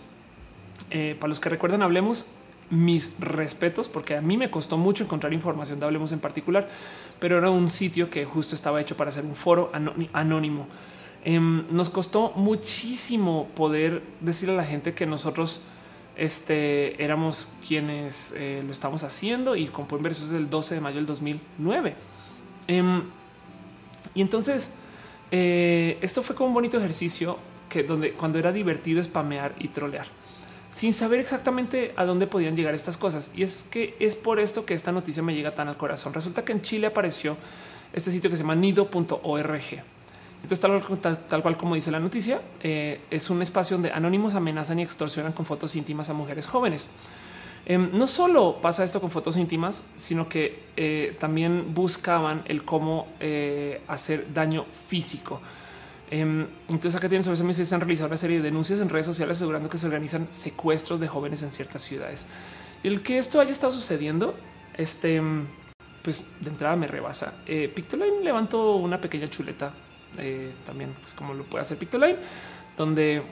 Eh, 0.90 1.16
para 1.18 1.28
los 1.28 1.38
que 1.38 1.48
recuerdan 1.48 1.82
Hablemos, 1.82 2.26
mis 2.70 3.18
respetos, 3.18 3.88
porque 3.88 4.16
a 4.16 4.20
mí 4.20 4.36
me 4.36 4.50
costó 4.50 4.76
mucho 4.76 5.04
encontrar 5.04 5.32
información 5.32 5.78
de 5.80 5.86
Hablemos 5.86 6.12
en 6.12 6.20
particular, 6.20 6.68
pero 7.20 7.38
era 7.38 7.50
un 7.50 7.68
sitio 7.68 8.10
que 8.10 8.24
justo 8.24 8.54
estaba 8.54 8.80
hecho 8.80 8.96
para 8.96 9.10
hacer 9.10 9.24
un 9.24 9.34
foro 9.34 9.70
anónimo. 10.12 10.66
Em, 11.24 11.64
nos 11.70 11.90
costó 11.90 12.32
muchísimo 12.36 13.48
poder 13.54 14.02
decirle 14.20 14.54
a 14.54 14.58
la 14.58 14.64
gente 14.64 14.94
que 14.94 15.04
nosotros 15.04 15.60
este, 16.16 17.02
éramos 17.02 17.48
quienes 17.66 18.32
eh, 18.36 18.62
lo 18.64 18.72
estamos 18.72 19.04
haciendo 19.04 19.56
y 19.56 19.66
como 19.66 19.88
pueden 19.88 20.02
ver, 20.02 20.12
eso 20.12 20.24
es 20.24 20.32
el 20.32 20.48
12 20.48 20.76
de 20.76 20.80
mayo 20.80 20.96
del 20.96 21.06
2009. 21.06 21.94
Em, 22.66 23.02
y 24.14 24.20
entonces 24.20 24.74
eh, 25.30 25.98
esto 26.00 26.22
fue 26.22 26.34
como 26.34 26.48
un 26.48 26.54
bonito 26.54 26.78
ejercicio 26.78 27.38
que 27.68 27.82
donde 27.82 28.12
cuando 28.12 28.38
era 28.38 28.52
divertido 28.52 29.02
spamear 29.02 29.54
y 29.58 29.68
trolear. 29.68 30.06
Sin 30.70 30.92
saber 30.92 31.20
exactamente 31.20 31.92
a 31.96 32.04
dónde 32.04 32.26
podían 32.26 32.56
llegar 32.56 32.74
estas 32.74 32.96
cosas. 32.96 33.32
Y 33.34 33.42
es 33.42 33.64
que 33.64 33.96
es 34.00 34.16
por 34.16 34.38
esto 34.38 34.64
que 34.64 34.74
esta 34.74 34.92
noticia 34.92 35.22
me 35.22 35.34
llega 35.34 35.54
tan 35.54 35.68
al 35.68 35.76
corazón. 35.76 36.14
Resulta 36.14 36.44
que 36.44 36.52
en 36.52 36.62
Chile 36.62 36.86
apareció 36.86 37.36
este 37.92 38.10
sitio 38.10 38.30
que 38.30 38.36
se 38.36 38.42
llama 38.42 38.54
nido.org. 38.54 39.82
Entonces, 40.42 41.00
tal, 41.28 41.42
cual 41.42 41.56
como 41.56 41.74
dice 41.74 41.90
la 41.90 42.00
noticia, 42.00 42.40
eh, 42.62 43.00
es 43.10 43.28
un 43.28 43.42
espacio 43.42 43.76
donde 43.76 43.90
anónimos 43.90 44.34
amenazan 44.34 44.78
y 44.78 44.82
extorsionan 44.82 45.32
con 45.32 45.44
fotos 45.44 45.74
íntimas 45.74 46.10
a 46.10 46.14
mujeres 46.14 46.46
jóvenes. 46.46 46.90
Em, 47.66 47.90
no 47.92 48.06
solo 48.06 48.60
pasa 48.62 48.84
esto 48.84 49.00
con 49.00 49.10
fotos 49.10 49.36
íntimas, 49.36 49.84
sino 49.96 50.28
que 50.28 50.62
eh, 50.76 51.16
también 51.18 51.74
buscaban 51.74 52.42
el 52.46 52.64
cómo 52.64 53.08
eh, 53.20 53.82
hacer 53.88 54.32
daño 54.32 54.64
físico. 54.86 55.40
Em, 56.10 56.46
entonces 56.68 56.94
acá 56.94 57.08
tienen 57.08 57.22
sobre 57.22 57.50
eso 57.50 57.64
se 57.64 57.74
han 57.74 57.80
realizado 57.80 58.08
una 58.08 58.16
serie 58.16 58.38
de 58.38 58.42
denuncias 58.44 58.80
en 58.80 58.88
redes 58.88 59.06
sociales 59.06 59.36
asegurando 59.36 59.68
que 59.68 59.76
se 59.76 59.86
organizan 59.86 60.28
secuestros 60.30 61.00
de 61.00 61.08
jóvenes 61.08 61.42
en 61.42 61.50
ciertas 61.50 61.82
ciudades. 61.82 62.26
Y 62.82 62.88
el 62.88 63.02
que 63.02 63.18
esto 63.18 63.40
haya 63.40 63.50
estado 63.50 63.72
sucediendo, 63.72 64.34
este, 64.76 65.20
pues 66.02 66.26
de 66.40 66.50
entrada 66.50 66.76
me 66.76 66.86
rebasa. 66.86 67.34
Eh, 67.46 67.70
Pictoline 67.74 68.22
levantó 68.22 68.76
una 68.76 69.00
pequeña 69.00 69.28
chuleta 69.28 69.74
eh, 70.18 70.52
también, 70.64 70.94
pues 71.00 71.12
como 71.14 71.34
lo 71.34 71.44
puede 71.44 71.62
hacer 71.62 71.76
Pictoline, 71.76 72.16
donde 72.76 73.22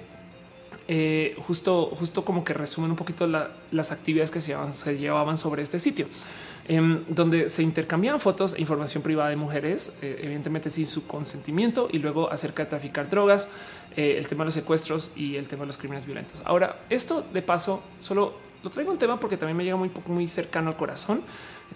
eh, 0.88 1.34
justo, 1.38 1.90
justo 1.98 2.24
como 2.24 2.44
que 2.44 2.52
resumen 2.52 2.90
un 2.90 2.96
poquito 2.96 3.26
las 3.26 3.92
actividades 3.92 4.30
que 4.30 4.40
se 4.40 4.98
llevaban 4.98 5.38
sobre 5.38 5.62
este 5.62 5.78
sitio. 5.78 6.06
Em, 6.68 7.04
donde 7.08 7.48
se 7.48 7.62
intercambiaban 7.62 8.18
fotos 8.18 8.54
e 8.54 8.60
información 8.60 9.00
privada 9.00 9.30
de 9.30 9.36
mujeres, 9.36 9.94
eh, 10.02 10.18
evidentemente 10.22 10.68
sin 10.68 10.86
su 10.88 11.06
consentimiento, 11.06 11.88
y 11.92 11.98
luego 11.98 12.28
acerca 12.32 12.64
de 12.64 12.70
traficar 12.70 13.08
drogas, 13.08 13.48
eh, 13.96 14.16
el 14.18 14.26
tema 14.26 14.42
de 14.42 14.46
los 14.46 14.54
secuestros 14.54 15.12
y 15.14 15.36
el 15.36 15.46
tema 15.46 15.60
de 15.60 15.68
los 15.68 15.78
crímenes 15.78 16.06
violentos. 16.06 16.42
Ahora, 16.44 16.80
esto 16.90 17.24
de 17.32 17.40
paso, 17.40 17.84
solo 18.00 18.34
lo 18.64 18.70
traigo 18.70 18.90
un 18.90 18.98
tema 18.98 19.20
porque 19.20 19.36
también 19.36 19.56
me 19.56 19.62
llega 19.62 19.76
muy, 19.76 19.92
muy 20.08 20.26
cercano 20.26 20.70
al 20.70 20.76
corazón. 20.76 21.22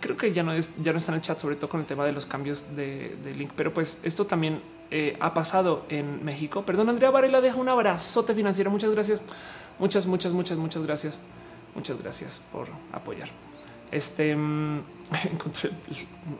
Creo 0.00 0.16
que 0.16 0.32
ya 0.32 0.42
no 0.42 0.52
es, 0.52 0.82
ya 0.82 0.90
no 0.90 0.98
está 0.98 1.12
en 1.12 1.16
el 1.16 1.22
chat, 1.22 1.38
sobre 1.38 1.54
todo 1.54 1.70
con 1.70 1.78
el 1.78 1.86
tema 1.86 2.04
de 2.04 2.10
los 2.10 2.26
cambios 2.26 2.74
de, 2.74 3.16
link, 3.36 3.52
pero 3.54 3.72
pues 3.72 4.00
esto 4.02 4.26
también 4.26 4.60
eh, 4.90 5.16
ha 5.20 5.34
pasado 5.34 5.84
en 5.88 6.24
México. 6.24 6.64
Perdón, 6.64 6.88
Andrea 6.88 7.10
Varela 7.10 7.40
deja 7.40 7.56
un 7.56 7.68
abrazote 7.68 8.34
financiero. 8.34 8.72
Muchas 8.72 8.90
gracias. 8.90 9.20
Muchas, 9.78 10.06
muchas, 10.06 10.32
muchas, 10.32 10.58
muchas 10.58 10.82
gracias. 10.82 11.20
Muchas 11.76 11.96
gracias 12.02 12.42
por 12.50 12.66
apoyar. 12.92 13.49
Este 13.90 14.36
mm, 14.36 14.82
encontré 15.32 15.70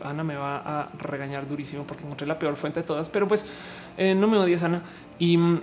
Ana 0.03 0.23
me 0.23 0.35
va 0.35 0.57
a 0.57 0.91
regañar 0.97 1.47
durísimo 1.47 1.83
porque 1.83 2.03
encontré 2.03 2.27
la 2.27 2.39
peor 2.39 2.55
fuente 2.55 2.81
de 2.81 2.85
todas, 2.85 3.09
pero 3.09 3.27
pues 3.27 3.45
eh, 3.97 4.15
no 4.15 4.27
me 4.27 4.37
odies, 4.37 4.63
Ana. 4.63 4.81
Y 5.19 5.37
mm, 5.37 5.61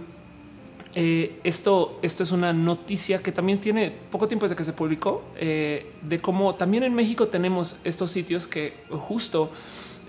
eh, 0.94 1.40
esto, 1.44 1.98
esto 2.02 2.23
es 2.23 2.32
una 2.32 2.52
noticia 2.52 3.23
que 3.23 3.32
también 3.32 3.60
tiene 3.60 3.90
poco 4.10 4.28
tiempo 4.28 4.44
desde 4.44 4.56
que 4.56 4.65
se 4.65 4.73
publicó 4.73 5.24
eh, 5.36 5.93
de 6.02 6.20
cómo 6.20 6.55
también 6.55 6.82
en 6.82 6.94
México 6.94 7.28
tenemos 7.28 7.78
estos 7.85 8.10
sitios 8.10 8.47
que 8.47 8.74
justo 8.90 9.51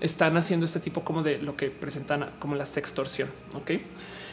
están 0.00 0.36
haciendo 0.36 0.64
este 0.64 0.80
tipo 0.80 1.02
como 1.02 1.22
de 1.22 1.38
lo 1.38 1.56
que 1.56 1.70
presentan 1.70 2.30
como 2.38 2.56
la 2.56 2.66
sextorsión. 2.66 3.28
Ok. 3.54 3.72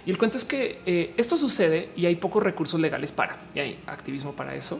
Y 0.05 0.09
el 0.09 0.17
cuento 0.17 0.37
es 0.37 0.45
que 0.45 1.13
esto 1.17 1.35
sucede 1.35 1.89
y 1.97 2.05
hay 2.05 2.15
pocos 2.15 2.41
recursos 2.41 2.79
legales 2.79 3.11
para 3.11 3.37
y 3.53 3.59
hay 3.59 3.79
activismo 3.87 4.33
para 4.33 4.55
eso. 4.55 4.79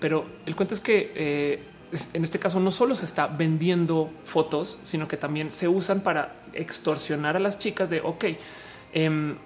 Pero 0.00 0.26
el 0.44 0.56
cuento 0.56 0.74
es 0.74 0.80
que 0.80 1.75
en 2.12 2.24
este 2.24 2.38
caso 2.38 2.60
no 2.60 2.70
solo 2.70 2.94
se 2.94 3.04
está 3.04 3.26
vendiendo 3.26 4.10
fotos, 4.24 4.78
sino 4.82 5.06
que 5.08 5.16
también 5.16 5.50
se 5.50 5.68
usan 5.68 6.00
para 6.00 6.34
extorsionar 6.52 7.36
a 7.36 7.40
las 7.40 7.58
chicas 7.58 7.90
de 7.90 8.00
ok, 8.00 8.24
em, 8.92 9.36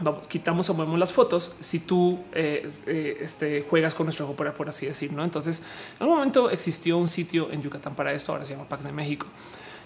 vamos, 0.00 0.28
quitamos 0.28 0.68
o 0.70 0.74
movemos 0.74 0.98
las 0.98 1.12
fotos 1.12 1.56
si 1.58 1.80
tú 1.80 2.20
eh, 2.32 2.68
eh, 2.86 3.18
este, 3.20 3.62
juegas 3.62 3.94
con 3.94 4.06
nuestro 4.06 4.26
juego, 4.26 4.54
por, 4.54 4.68
así 4.68 4.86
decir. 4.86 5.12
¿no? 5.12 5.24
Entonces, 5.24 5.62
en 5.96 6.02
algún 6.02 6.18
momento 6.18 6.50
existió 6.50 6.98
un 6.98 7.08
sitio 7.08 7.50
en 7.50 7.62
Yucatán 7.62 7.94
para 7.94 8.12
esto, 8.12 8.32
ahora 8.32 8.44
se 8.44 8.54
llama 8.54 8.68
Pax 8.68 8.84
de 8.84 8.92
México. 8.92 9.26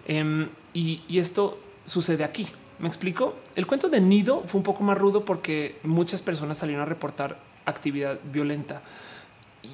Em, 0.06 0.48
y, 0.74 1.02
y 1.08 1.18
esto 1.18 1.58
sucede 1.84 2.24
aquí. 2.24 2.48
Me 2.78 2.88
explico. 2.88 3.36
El 3.54 3.66
cuento 3.66 3.88
de 3.88 4.00
Nido 4.00 4.42
fue 4.46 4.58
un 4.58 4.64
poco 4.64 4.82
más 4.82 4.98
rudo 4.98 5.24
porque 5.24 5.78
muchas 5.84 6.20
personas 6.22 6.58
salieron 6.58 6.82
a 6.82 6.86
reportar 6.86 7.38
actividad 7.64 8.18
violenta 8.24 8.82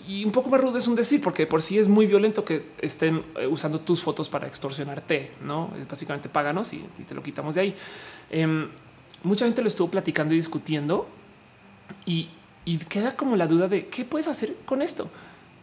y 0.07 0.25
un 0.25 0.33
poco 0.33 0.51
más 0.51 0.61
rudo 0.61 0.77
es 0.77 0.87
un 0.87 0.95
decir, 0.95 1.21
porque 1.23 1.47
por 1.47 1.63
sí 1.63 1.79
es 1.79 1.89
muy 1.89 2.07
violento 2.07 2.45
que 2.45 2.73
estén 2.81 3.25
eh, 3.37 3.47
usando 3.47 3.81
tus 3.81 4.03
fotos 4.03 4.29
para 4.29 4.47
extorsionarte, 4.47 5.33
no 5.43 5.73
es 5.79 5.89
básicamente 5.89 6.29
páganos 6.29 6.73
y, 6.75 6.79
te 6.79 7.15
lo 7.15 7.23
quitamos 7.23 7.55
de 7.55 7.61
ahí. 7.63 7.75
Em, 8.31 8.69
mucha 9.23 9.47
gente 9.47 9.63
lo 9.63 9.69
estuvo 9.69 9.91
platicando 9.91 10.35
y 10.35 10.37
discutiendo 10.37 11.09
y, 12.05 12.29
queda 12.91 13.17
como 13.17 13.35
la 13.37 13.47
duda 13.47 13.67
de 13.67 13.87
qué 13.87 14.05
puedes 14.05 14.29
hacer 14.29 14.55
con 14.67 14.83
esto, 14.83 15.11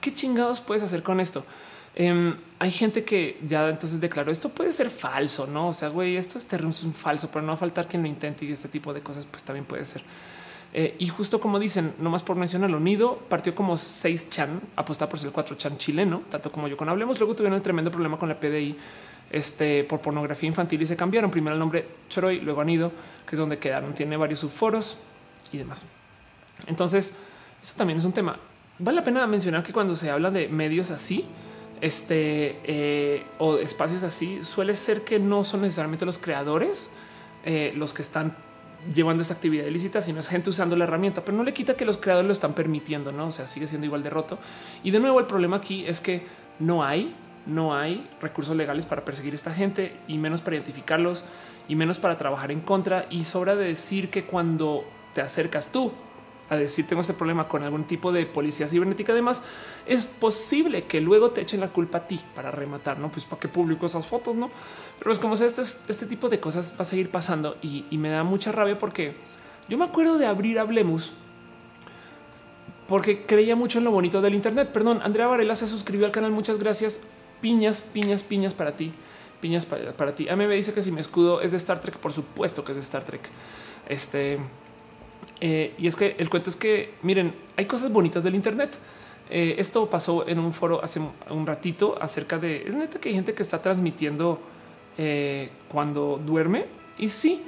qué 0.02 0.12
chingados 0.12 0.60
puedes 0.60 0.82
hacer 0.82 1.04
con 1.04 1.20
esto. 1.20 1.46
Em, 1.94 2.36
hay 2.58 2.72
gente 2.72 3.04
que 3.04 3.40
ya 3.44 3.70
entonces 3.70 4.02
declaró 4.02 4.32
esto 4.32 4.50
puede 4.50 4.72
ser 4.72 4.90
falso, 4.90 5.46
no? 5.46 5.68
O 5.68 5.74
sea, 5.74 5.90
güey, 5.90 6.18
esto 6.18 6.40
es, 6.40 6.84
un 6.84 6.94
falso, 6.94 7.30
pero 7.32 7.44
no 7.44 7.50
va 7.50 7.54
a 7.54 7.58
faltar 7.58 7.88
quien 7.88 8.02
lo 8.02 8.08
intente 8.08 8.44
y 8.44 8.52
este 8.52 8.70
tipo 8.70 8.92
de 8.92 9.02
cosas, 9.02 9.28
pues 9.28 9.44
también 9.44 9.66
puede 9.66 9.86
ser. 9.86 10.02
Eh, 10.78 10.94
y 11.00 11.08
justo 11.08 11.40
como 11.40 11.58
dicen, 11.58 11.94
no 12.00 12.10
más 12.10 12.22
por 12.22 12.36
mencionarlo, 12.36 12.82
Nido 12.82 13.18
partió 13.30 13.56
como 13.56 13.78
seis 13.78 14.30
chan, 14.30 14.60
apostar 14.76 15.08
por 15.08 15.18
ser 15.18 15.28
el 15.28 15.34
cuatro 15.34 15.56
chan 15.56 15.78
chileno, 15.78 16.24
tanto 16.30 16.52
como 16.52 16.68
yo 16.68 16.76
con 16.76 16.90
Hablemos. 16.90 17.18
Luego 17.18 17.34
tuvieron 17.34 17.56
un 17.56 17.64
tremendo 17.64 17.90
problema 17.90 18.20
con 18.20 18.28
la 18.28 18.38
PDI 18.38 18.76
este, 19.32 19.86
por 19.86 20.02
pornografía 20.02 20.50
infantil 20.50 20.82
y 20.82 20.86
se 20.86 20.98
cambiaron 20.98 21.32
primero 21.32 21.54
el 21.54 21.60
nombre 21.62 21.88
Choroy, 22.10 22.42
luego 22.42 22.60
a 22.60 22.66
Nido, 22.66 22.92
que 23.26 23.38
es 23.38 23.40
donde 23.40 23.58
quedaron. 23.58 23.94
Tiene 23.94 24.18
varios 24.18 24.40
subforos 24.40 24.98
y 25.54 25.60
demás. 25.60 25.86
Entonces, 26.68 27.16
eso 27.64 27.76
también 27.78 28.00
es 28.00 28.04
un 28.04 28.12
tema. 28.12 28.38
Vale 28.78 28.98
la 28.98 29.04
pena 29.06 29.26
mencionar 29.28 29.64
que 29.64 29.72
cuando 29.72 29.96
se 29.96 30.12
habla 30.12 30.30
de 30.30 30.50
medios 30.50 30.92
así, 30.92 31.24
este 31.80 32.60
eh, 32.66 33.24
o 33.40 33.60
espacios 33.60 34.04
así, 34.04 34.44
suele 34.44 34.76
ser 34.76 35.06
que 35.06 35.20
no 35.20 35.46
son 35.46 35.62
necesariamente 35.62 36.06
los 36.06 36.20
creadores 36.20 36.92
eh, 37.46 37.72
los 37.78 37.94
que 37.94 38.02
están 38.02 38.36
llevando 38.94 39.22
esa 39.22 39.34
actividad 39.34 39.66
ilícita, 39.66 40.02
sino 40.02 40.20
es 40.20 40.28
gente 40.28 40.50
usando 40.50 40.76
la 40.76 40.84
herramienta, 40.84 41.24
pero 41.24 41.38
no 41.38 41.44
le 41.44 41.54
quita 41.54 41.76
que 41.76 41.86
los 41.86 41.98
creadores 41.98 42.28
lo 42.28 42.34
están 42.34 42.54
permitiendo, 42.54 43.12
no? 43.12 43.28
O 43.28 43.32
sea, 43.32 43.48
sigue 43.48 43.68
siendo 43.68 43.86
igual 43.88 44.04
de 44.04 44.10
roto. 44.10 44.38
Y 44.84 44.92
de 44.92 45.00
nuevo, 45.00 45.20
el 45.20 45.26
problema 45.26 45.58
aquí 45.58 45.86
es 45.86 46.02
que 46.02 46.26
no 46.60 46.84
hay, 46.84 47.16
no 47.46 47.76
hay 47.76 48.08
recursos 48.22 48.56
legales 48.56 48.86
para 48.86 49.06
perseguir 49.06 49.34
a 49.34 49.36
esta 49.36 49.54
gente 49.54 49.98
y 50.08 50.18
menos 50.18 50.42
para 50.42 50.56
identificarlos 50.56 51.24
y 51.68 51.76
menos 51.76 52.00
para 52.00 52.18
trabajar 52.18 52.52
en 52.52 52.62
contra. 52.62 53.06
Y 53.10 53.26
sobra 53.26 53.56
de 53.56 53.66
decir 53.66 54.10
que 54.10 54.26
cuando 54.26 54.86
te 55.14 55.22
acercas 55.22 55.72
tú 55.72 55.92
a 56.50 56.56
decir 56.58 56.86
tengo 56.88 57.02
este 57.02 57.14
problema 57.14 57.48
con 57.48 57.64
algún 57.64 57.86
tipo 57.86 58.12
de 58.12 58.26
policía 58.26 58.68
cibernética, 58.68 59.14
además 59.14 59.44
es 59.86 60.08
posible 60.08 60.84
que 60.84 61.02
luego 61.02 61.32
te 61.32 61.42
echen 61.42 61.60
la 61.60 61.70
culpa 61.70 62.00
a 62.00 62.08
ti 62.08 62.20
para 62.36 62.52
rematar, 62.52 63.00
no? 63.00 63.10
Pues 63.10 63.26
para 63.26 63.40
qué 63.40 63.48
publico 63.48 63.86
esas 63.86 64.06
fotos, 64.06 64.36
no? 64.36 64.52
Pero 65.00 65.12
es 65.12 65.20
como 65.20 65.36
sea, 65.36 65.48
este, 65.48 65.62
este 65.62 66.06
tipo 66.06 66.30
de 66.30 66.40
cosas 66.40 66.76
va 66.78 66.82
a 66.82 66.86
seguir 66.86 67.10
pasando 67.10 67.58
y, 67.62 67.86
me 67.98 68.10
da 68.10 68.24
mucha 68.24 68.52
rabia 68.52 68.78
porque 68.78 69.16
yo 69.68 69.78
me 69.78 69.86
acuerdo 69.86 70.18
de 70.18 70.28
abrir 70.28 70.60
Hablemos 70.60 71.14
porque 72.88 73.26
creía 73.26 73.56
mucho 73.56 73.80
en 73.80 73.86
lo 73.86 73.92
bonito 73.92 74.22
del 74.22 74.36
Internet. 74.36 74.70
Perdón, 74.72 75.00
Andrea 75.02 75.26
Varela 75.26 75.56
se 75.56 75.68
suscribió 75.68 76.06
al 76.06 76.12
canal. 76.12 76.32
Muchas 76.32 76.60
gracias. 76.60 77.02
Piñas, 77.42 77.82
piñas, 77.82 78.24
piñas 78.24 78.54
para 78.54 78.74
ti. 78.74 78.94
Piñas 79.42 79.66
para, 79.66 79.92
para 79.94 80.14
ti. 80.14 80.30
A 80.30 80.36
mí 80.36 80.46
me 80.46 80.54
dice 80.54 80.72
que 80.72 80.84
si 80.84 80.92
mi 80.92 81.00
escudo 81.00 81.42
es 81.42 81.50
de 81.50 81.58
Star 81.58 81.82
Trek, 81.82 81.98
por 81.98 82.14
supuesto 82.14 82.64
que 82.64 82.74
es 82.74 82.76
de 82.76 82.84
Star 82.84 83.04
Trek. 83.04 83.28
Este 83.90 84.38
eh, 85.42 85.74
y 85.78 85.88
es 85.88 85.96
que 85.96 86.16
el 86.18 86.30
cuento 86.30 86.50
es 86.50 86.56
que 86.56 86.94
miren, 87.02 87.34
hay 87.58 87.66
cosas 87.66 87.92
bonitas 87.92 88.24
del 88.24 88.36
Internet. 88.36 88.78
Eh, 89.30 89.56
esto 89.58 89.90
pasó 89.90 90.28
en 90.28 90.40
un 90.40 90.54
foro 90.54 90.84
hace 90.84 91.02
un 91.30 91.48
ratito 91.48 91.98
acerca 92.00 92.38
de 92.38 92.68
es 92.68 92.76
neta 92.76 93.00
que 93.00 93.10
hay 93.10 93.16
gente 93.16 93.34
que 93.34 93.42
está 93.42 93.60
transmitiendo 93.62 94.40
eh, 94.98 95.50
cuando 95.68 96.18
duerme. 96.24 96.66
Y 96.98 97.10
sí, 97.10 97.44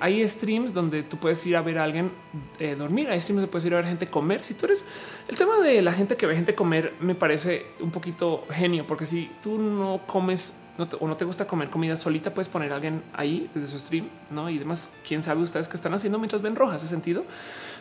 hay 0.00 0.28
streams 0.28 0.72
donde 0.72 1.02
tú 1.02 1.16
puedes 1.16 1.44
ir 1.44 1.56
a 1.56 1.62
ver 1.62 1.78
a 1.78 1.84
alguien 1.84 2.12
eh, 2.58 2.76
dormir. 2.78 3.08
Hay 3.08 3.20
streams 3.20 3.42
donde 3.42 3.50
puedes 3.50 3.64
ir 3.64 3.74
a 3.74 3.76
ver 3.76 3.86
gente 3.86 4.06
comer. 4.06 4.44
Si 4.44 4.54
tú 4.54 4.66
eres 4.66 4.84
el 5.28 5.36
tema 5.36 5.58
de 5.58 5.82
la 5.82 5.92
gente 5.92 6.16
que 6.16 6.26
ve 6.26 6.34
gente 6.36 6.54
comer, 6.54 6.94
me 7.00 7.14
parece 7.14 7.66
un 7.80 7.90
poquito 7.90 8.44
genio, 8.50 8.86
porque 8.86 9.06
si 9.06 9.30
tú 9.42 9.58
no 9.58 10.02
comes 10.06 10.64
o 10.98 11.08
no 11.08 11.16
te 11.16 11.24
gusta 11.24 11.46
comer 11.46 11.68
comida 11.68 11.96
solita, 11.96 12.32
puedes 12.32 12.48
poner 12.48 12.72
a 12.72 12.76
alguien 12.76 13.02
ahí 13.12 13.50
desde 13.54 13.66
su 13.66 13.78
stream, 13.78 14.08
no? 14.30 14.48
Y 14.50 14.58
demás, 14.58 14.90
quién 15.06 15.22
sabe 15.22 15.40
ustedes 15.40 15.68
qué 15.68 15.76
están 15.76 15.94
haciendo 15.94 16.18
mientras 16.18 16.42
ven 16.42 16.56
rojas. 16.56 16.76
Ese 16.76 16.88
sentido 16.88 17.24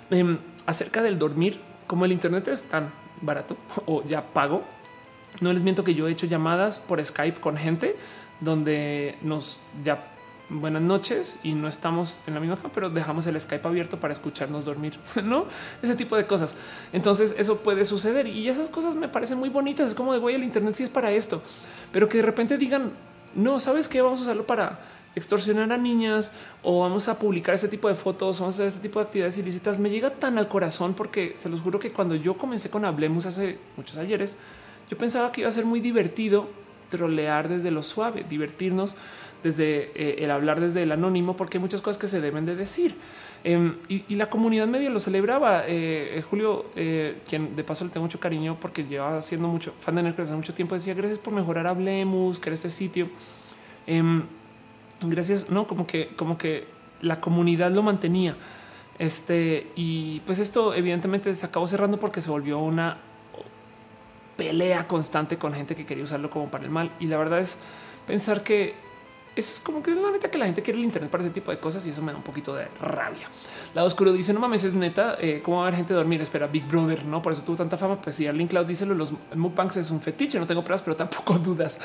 em, 0.09 0.39
acerca 0.65 1.01
del 1.01 1.17
dormir, 1.17 1.59
como 1.88 2.05
el 2.05 2.11
Internet 2.11 2.47
es 2.47 2.63
tan 2.63 2.91
barato 3.21 3.57
o 3.85 4.03
ya 4.05 4.21
pago. 4.21 4.63
No 5.41 5.53
les 5.53 5.63
miento 5.63 5.84
que 5.84 5.95
yo 5.95 6.07
he 6.07 6.11
hecho 6.11 6.27
llamadas 6.27 6.80
por 6.80 7.03
Skype 7.03 7.39
con 7.39 7.55
gente 7.55 7.95
donde 8.41 9.17
nos 9.21 9.61
ya 9.84 10.11
buenas 10.49 10.81
noches 10.81 11.39
y 11.43 11.53
no 11.53 11.67
estamos 11.67 12.21
en 12.26 12.34
la 12.34 12.39
misma 12.39 12.57
pero 12.73 12.89
dejamos 12.89 13.27
el 13.27 13.39
Skype 13.39 13.67
abierto 13.67 13.99
para 13.99 14.13
escucharnos 14.13 14.65
dormir, 14.65 14.93
no 15.23 15.45
ese 15.81 15.95
tipo 15.95 16.15
de 16.15 16.26
cosas. 16.26 16.55
Entonces, 16.91 17.35
eso 17.38 17.59
puede 17.59 17.85
suceder 17.85 18.27
y 18.27 18.47
esas 18.49 18.69
cosas 18.69 18.95
me 18.95 19.07
parecen 19.07 19.38
muy 19.38 19.49
bonitas. 19.49 19.89
Es 19.89 19.95
como 19.95 20.13
de 20.13 20.19
güey, 20.19 20.35
el 20.35 20.43
Internet 20.43 20.76
sí 20.76 20.84
es 20.84 20.89
para 20.89 21.11
esto, 21.11 21.41
pero 21.91 22.09
que 22.09 22.17
de 22.17 22.23
repente 22.23 22.57
digan, 22.57 22.91
no 23.35 23.59
sabes 23.59 23.88
qué 23.88 24.01
vamos 24.01 24.19
a 24.19 24.23
usarlo 24.23 24.45
para 24.45 24.80
extorsionar 25.15 25.71
a 25.71 25.77
niñas 25.77 26.31
o 26.63 26.81
vamos 26.81 27.07
a 27.07 27.17
publicar 27.19 27.55
ese 27.55 27.67
tipo 27.67 27.88
de 27.88 27.95
fotos, 27.95 28.39
vamos 28.39 28.55
a 28.55 28.57
hacer 28.57 28.67
este 28.67 28.81
tipo 28.81 28.99
de 28.99 29.05
actividades 29.05 29.38
ilícitas, 29.38 29.80
me 29.80 29.89
llega 29.89 30.11
tan 30.11 30.38
al 30.38 30.47
corazón 30.47 30.93
porque 30.93 31.34
se 31.35 31.49
los 31.49 31.61
juro 31.61 31.80
que 31.80 31.91
cuando 31.91 32.15
yo 32.15 32.38
comencé 32.38 32.69
con 32.69 32.85
Hablemos 32.85 33.26
hace 33.26 33.57
muchos 33.76 33.97
ayeres, 33.97 34.38
yo 34.89 34.97
pensaba 34.97 35.31
que 35.31 35.41
iba 35.41 35.49
a 35.49 35.53
ser 35.53 35.65
muy 35.65 35.80
divertido 35.80 36.49
trolear 36.89 37.47
desde 37.47 37.71
lo 37.71 37.84
suave, 37.84 38.26
divertirnos 38.27 38.95
desde 39.44 39.91
eh, 39.95 40.24
el 40.24 40.32
hablar 40.32 40.60
desde 40.60 40.84
el 40.84 40.91
anónimo, 40.91 41.36
porque 41.36 41.57
hay 41.57 41.61
muchas 41.61 41.82
cosas 41.82 41.98
que 41.98 42.07
se 42.07 42.22
deben 42.22 42.45
de 42.45 42.56
decir. 42.56 42.95
Em, 43.44 43.78
y, 43.88 44.16
la 44.16 44.30
comunidad 44.30 44.68
media 44.68 44.90
lo 44.90 44.99
celebraba. 44.99 45.64
Eh, 45.66 46.18
eh, 46.18 46.22
Julio, 46.22 46.66
quien 47.28 47.56
de 47.56 47.64
paso 47.64 47.86
le 47.86 47.91
tengo 47.91 48.06
mucho 48.06 48.20
cariño 48.20 48.57
porque 48.60 48.84
lleva 48.86 49.18
haciendo 49.18 49.48
mucho 49.48 49.74
fan 49.80 49.95
de 49.95 50.03
Nerdcast 50.03 50.32
hace 50.32 50.36
mucho 50.36 50.53
tiempo, 50.53 50.76
decía 50.76 50.94
gracias 50.94 51.20
por 51.20 51.34
mejorar 51.34 51.68
Hablemos, 51.68 52.40
que 52.40 52.49
era 52.49 52.56
este 52.56 52.70
sitio. 52.70 53.10
Em, 53.88 54.24
gracias, 55.02 55.49
no 55.49 55.68
como 55.68 55.88
que, 55.88 56.10
como 56.16 56.38
que 56.38 56.68
la 57.02 57.22
comunidad 57.22 57.72
lo 57.72 57.82
mantenía. 57.82 58.36
Este 58.98 59.68
y 59.78 60.20
pues 60.26 60.40
esto 60.40 60.74
evidentemente 60.74 61.34
se 61.34 61.45
acabó 61.45 61.66
cerrando 61.68 61.98
porque 61.98 62.22
se 62.22 62.30
volvió 62.30 62.60
una 62.60 62.98
pelea 64.36 64.88
constante 64.88 65.38
con 65.38 65.53
gente 65.53 65.76
que 65.76 65.86
quería 65.86 66.03
usarlo 66.03 66.30
como 66.30 66.52
para 66.52 66.66
el 66.66 66.70
mal. 66.70 66.91
Y 66.99 67.06
la 67.07 67.18
verdad 67.18 67.40
es 67.40 67.60
pensar 68.07 68.44
que 68.44 68.89
eso 69.35 69.53
es 69.53 69.60
como 69.60 69.81
que 69.81 69.91
es 69.91 69.97
la 69.97 70.11
neta 70.11 70.30
que 70.30 70.38
la 70.38 70.45
gente 70.45 70.61
quiere 70.61 70.80
el 70.80 70.85
Internet 70.85 71.10
para 71.10 71.23
ese 71.23 71.31
tipo 71.31 71.51
de 71.51 71.60
cosas 71.60 71.85
y 71.85 71.91
eso 71.91 72.01
me 72.01 72.11
da 72.11 72.18
un 72.18 72.23
poquito 72.23 72.56
de 72.56 72.68
rabia. 72.81 73.27
La 73.73 73.84
oscuro 73.84 74.11
dice 74.11 74.34
no 74.34 74.39
mames, 74.39 74.64
es 74.64 74.76
neta. 74.76 75.15
Eh, 75.19 75.41
¿Cómo 75.43 75.57
va 75.57 75.64
a 75.64 75.68
haber 75.68 75.77
gente 75.77 75.93
dormir? 75.93 76.22
Espera, 76.22 76.47
Big 76.47 76.68
Brother, 76.68 77.06
no 77.06 77.22
por 77.22 77.34
eso 77.34 77.43
tuvo 77.43 77.56
tanta 77.56 77.77
fama. 77.77 78.01
Pues 78.01 78.15
sí, 78.15 78.27
Arlene 78.27 78.49
Cloud 78.49 78.65
dice 78.65 78.85
los 78.85 79.14
mukbangs 79.35 79.77
es 79.77 79.91
un 79.91 80.01
fetiche. 80.01 80.39
No 80.39 80.47
tengo 80.47 80.64
pruebas, 80.64 80.81
pero 80.81 80.95
tampoco 80.95 81.38
dudas. 81.39 81.80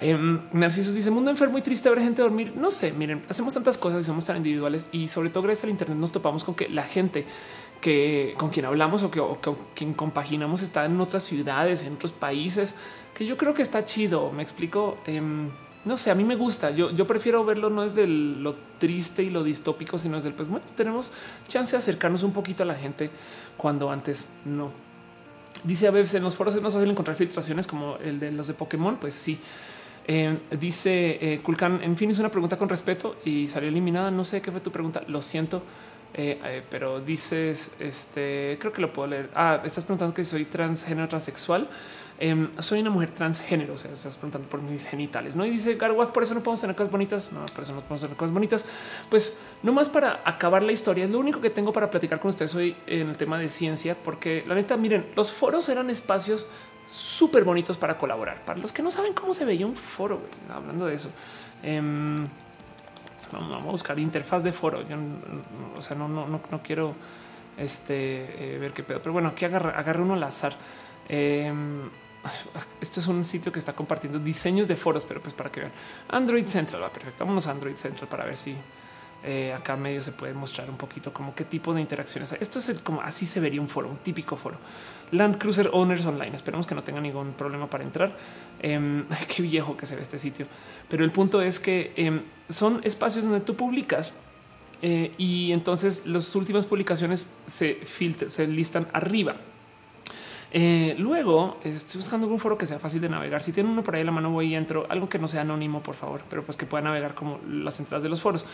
Eh, 0.00 0.16
Narciso 0.52 0.92
dice 0.92 1.10
mundo 1.10 1.30
enfermo 1.30 1.58
y 1.58 1.62
triste 1.62 1.88
ver 1.88 2.00
gente 2.00 2.22
dormir. 2.22 2.54
No 2.56 2.70
sé, 2.70 2.92
miren, 2.92 3.22
hacemos 3.28 3.54
tantas 3.54 3.78
cosas 3.78 4.00
y 4.00 4.04
somos 4.04 4.24
tan 4.24 4.36
individuales 4.36 4.88
y 4.92 5.08
sobre 5.08 5.30
todo 5.30 5.44
gracias 5.44 5.64
al 5.64 5.70
Internet 5.70 5.98
nos 5.98 6.10
topamos 6.10 6.44
con 6.44 6.54
que 6.54 6.68
la 6.68 6.82
gente 6.82 7.24
que 7.80 8.34
con 8.38 8.50
quien 8.50 8.64
hablamos 8.64 9.02
o 9.02 9.10
que 9.10 9.20
con 9.20 9.56
quien 9.74 9.92
compaginamos 9.92 10.62
está 10.62 10.84
en 10.84 11.00
otras 11.00 11.24
ciudades, 11.24 11.84
en 11.84 11.94
otros 11.94 12.12
países, 12.12 12.76
que 13.14 13.26
yo 13.26 13.36
creo 13.36 13.54
que 13.54 13.62
está 13.62 13.84
chido. 13.84 14.32
Me 14.32 14.42
explico. 14.42 14.98
Em, 15.06 15.50
no 15.84 15.96
sé, 15.96 16.10
a 16.10 16.14
mí 16.14 16.24
me 16.24 16.36
gusta. 16.36 16.70
Yo, 16.70 17.06
prefiero 17.06 17.44
verlo 17.44 17.68
no 17.68 17.84
es 17.84 17.94
de 17.94 18.06
lo 18.06 18.54
triste 18.78 19.22
y 19.22 19.30
lo 19.30 19.42
distópico, 19.42 19.98
sino 19.98 20.16
es 20.16 20.24
del 20.24 20.32
pues 20.32 20.48
bueno, 20.48 20.64
tenemos 20.76 21.12
chance 21.48 21.72
de 21.72 21.78
acercarnos 21.78 22.22
un 22.22 22.32
poquito 22.32 22.62
a 22.62 22.66
la 22.66 22.74
gente 22.74 23.10
cuando 23.56 23.90
antes 23.90 24.28
no. 24.44 24.70
Dice 25.64 25.86
a 25.86 25.90
veces 25.90 26.14
en 26.14 26.24
los 26.24 26.36
foros 26.36 26.54
es 26.54 26.62
más 26.62 26.72
fácil 26.72 26.90
encontrar 26.90 27.16
filtraciones 27.16 27.66
como 27.66 27.96
el 27.98 28.18
de 28.18 28.32
los 28.32 28.46
de 28.46 28.54
Pokémon. 28.54 28.96
Pues 28.96 29.14
sí. 29.14 29.38
Em, 30.06 30.38
dice 30.58 31.18
eh, 31.20 31.40
Kulkan, 31.42 31.80
en 31.82 31.96
fin, 31.96 32.10
hizo 32.10 32.22
una 32.22 32.30
pregunta 32.30 32.56
con 32.56 32.68
respeto 32.68 33.16
y 33.24 33.46
salió 33.48 33.68
eliminada. 33.68 34.10
No 34.10 34.24
sé 34.24 34.40
qué 34.40 34.50
fue 34.50 34.60
tu 34.60 34.70
pregunta. 34.72 35.02
Lo 35.08 35.20
siento. 35.20 35.62
Eh, 36.14 36.38
eh, 36.44 36.62
pero 36.68 37.00
dices, 37.00 37.76
este, 37.80 38.58
creo 38.60 38.72
que 38.72 38.82
lo 38.82 38.92
puedo 38.92 39.08
leer. 39.08 39.30
Ah, 39.34 39.62
estás 39.64 39.84
preguntando 39.84 40.14
que 40.14 40.24
soy 40.24 40.44
transgénero, 40.44 41.08
transexual. 41.08 41.68
Em, 42.24 42.52
soy 42.60 42.78
una 42.78 42.90
mujer 42.90 43.10
transgénero, 43.10 43.74
o 43.74 43.76
sea, 43.76 43.92
estás 43.92 44.16
preguntando 44.16 44.48
por 44.48 44.62
mis 44.62 44.86
genitales, 44.86 45.34
¿no? 45.34 45.44
Y 45.44 45.50
dice 45.50 45.74
Garwaf, 45.74 46.10
por 46.10 46.22
eso 46.22 46.34
no 46.34 46.40
podemos 46.40 46.60
tener 46.60 46.76
cosas 46.76 46.92
bonitas. 46.92 47.32
No, 47.32 47.44
por 47.46 47.64
eso 47.64 47.74
no 47.74 47.80
podemos 47.80 48.02
tener 48.02 48.16
cosas 48.16 48.32
bonitas. 48.32 48.64
Pues 49.10 49.40
no 49.64 49.72
más 49.72 49.88
para 49.88 50.22
acabar 50.24 50.62
la 50.62 50.70
historia, 50.70 51.04
es 51.04 51.10
lo 51.10 51.18
único 51.18 51.40
que 51.40 51.50
tengo 51.50 51.72
para 51.72 51.90
platicar 51.90 52.20
con 52.20 52.28
ustedes 52.28 52.54
hoy 52.54 52.76
en 52.86 53.08
el 53.08 53.16
tema 53.16 53.40
de 53.40 53.48
ciencia, 53.48 53.96
porque 54.04 54.44
la 54.46 54.54
neta, 54.54 54.76
miren, 54.76 55.10
los 55.16 55.32
foros 55.32 55.68
eran 55.68 55.90
espacios 55.90 56.46
súper 56.86 57.42
bonitos 57.42 57.76
para 57.76 57.98
colaborar. 57.98 58.44
Para 58.44 58.60
los 58.60 58.72
que 58.72 58.84
no 58.84 58.92
saben 58.92 59.14
cómo 59.14 59.34
se 59.34 59.44
veía 59.44 59.66
un 59.66 59.74
foro, 59.74 60.20
hablando 60.48 60.86
de 60.86 60.94
eso. 60.94 61.10
Em, 61.60 62.24
vamos 63.32 63.66
a 63.66 63.68
buscar 63.68 63.98
interfaz 63.98 64.44
de 64.44 64.52
foro. 64.52 64.88
Yo, 64.88 64.96
o 65.76 65.82
sea, 65.82 65.96
no, 65.96 66.06
no, 66.06 66.28
no, 66.28 66.40
no 66.48 66.62
quiero 66.62 66.94
este, 67.56 68.54
eh, 68.54 68.58
ver 68.58 68.72
qué 68.72 68.84
pedo, 68.84 69.02
pero 69.02 69.12
bueno, 69.12 69.30
aquí 69.30 69.44
agarré, 69.44 70.00
uno 70.00 70.14
al 70.14 70.22
azar. 70.22 70.54
Em, 71.08 71.90
esto 72.80 73.00
es 73.00 73.06
un 73.06 73.24
sitio 73.24 73.50
que 73.50 73.58
está 73.58 73.72
compartiendo 73.72 74.18
diseños 74.18 74.68
de 74.68 74.76
foros, 74.76 75.04
pero 75.04 75.20
pues 75.20 75.34
para 75.34 75.50
que 75.50 75.60
vean 75.60 75.72
Android 76.08 76.46
Central 76.46 76.82
va 76.82 76.92
perfecto. 76.92 77.24
Vámonos 77.24 77.46
a 77.46 77.50
Android 77.50 77.76
Central 77.76 78.08
para 78.08 78.24
ver 78.24 78.36
si 78.36 78.54
eh, 79.24 79.52
acá 79.52 79.76
medio 79.76 80.02
se 80.02 80.12
puede 80.12 80.34
mostrar 80.34 80.68
un 80.68 80.76
poquito 80.76 81.12
como 81.12 81.34
qué 81.34 81.44
tipo 81.44 81.72
de 81.72 81.80
interacciones. 81.80 82.32
Esto 82.32 82.58
es 82.58 82.80
como 82.82 83.00
así 83.02 83.24
se 83.24 83.40
vería 83.40 83.60
un 83.60 83.68
foro, 83.68 83.88
un 83.88 83.98
típico 83.98 84.36
foro. 84.36 84.56
Land 85.12 85.38
Cruiser 85.38 85.70
Owners 85.72 86.04
Online. 86.06 86.34
Esperemos 86.34 86.66
que 86.66 86.74
no 86.74 86.82
tenga 86.82 87.00
ningún 87.00 87.32
problema 87.34 87.66
para 87.66 87.84
entrar. 87.84 88.16
Eh, 88.64 89.04
qué 89.34 89.42
viejo 89.42 89.76
que 89.76 89.86
se 89.86 89.96
ve 89.96 90.02
este 90.02 90.18
sitio. 90.18 90.46
Pero 90.88 91.02
el 91.02 91.10
punto 91.10 91.42
es 91.42 91.58
que 91.58 91.92
em, 91.96 92.22
son 92.48 92.80
espacios 92.84 93.24
donde 93.24 93.40
tú 93.40 93.56
publicas 93.56 94.14
eh, 94.82 95.12
y 95.18 95.50
entonces 95.50 96.06
las 96.06 96.32
últimas 96.36 96.66
publicaciones 96.66 97.30
se 97.46 97.74
filtran, 97.74 98.30
se 98.30 98.46
listan 98.46 98.86
arriba. 98.92 99.34
Eh, 100.54 100.94
luego 100.98 101.56
estoy 101.64 101.98
buscando 101.98 102.26
un 102.26 102.38
foro 102.38 102.58
que 102.58 102.66
sea 102.66 102.78
fácil 102.78 103.00
de 103.00 103.08
navegar. 103.08 103.40
Si 103.40 103.52
tienen 103.52 103.72
uno 103.72 103.82
por 103.82 103.94
ahí 103.94 104.00
en 104.00 104.06
la 104.06 104.12
mano, 104.12 104.30
voy 104.30 104.48
y 104.48 104.54
entro 104.54 104.86
algo 104.90 105.08
que 105.08 105.18
no 105.18 105.26
sea 105.26 105.40
anónimo, 105.40 105.82
por 105.82 105.94
favor, 105.94 106.22
pero 106.28 106.44
pues 106.44 106.58
que 106.58 106.66
pueda 106.66 106.84
navegar 106.84 107.14
como 107.14 107.40
las 107.48 107.80
entradas 107.80 108.02
de 108.02 108.10
los 108.10 108.20
foros. 108.20 108.44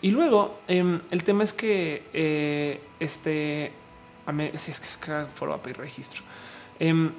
Y 0.00 0.10
luego 0.10 0.60
em, 0.68 1.00
el 1.10 1.22
tema 1.22 1.44
es 1.44 1.52
que 1.52 2.04
eh, 2.14 2.80
este, 2.98 3.72
si 4.54 4.70
es 4.70 4.80
que 4.80 4.86
es 4.86 4.96
cada 4.96 5.26
foro 5.26 5.52
a 5.52 5.62
pedir 5.62 5.76
registro. 5.76 6.22
Em, 6.78 7.12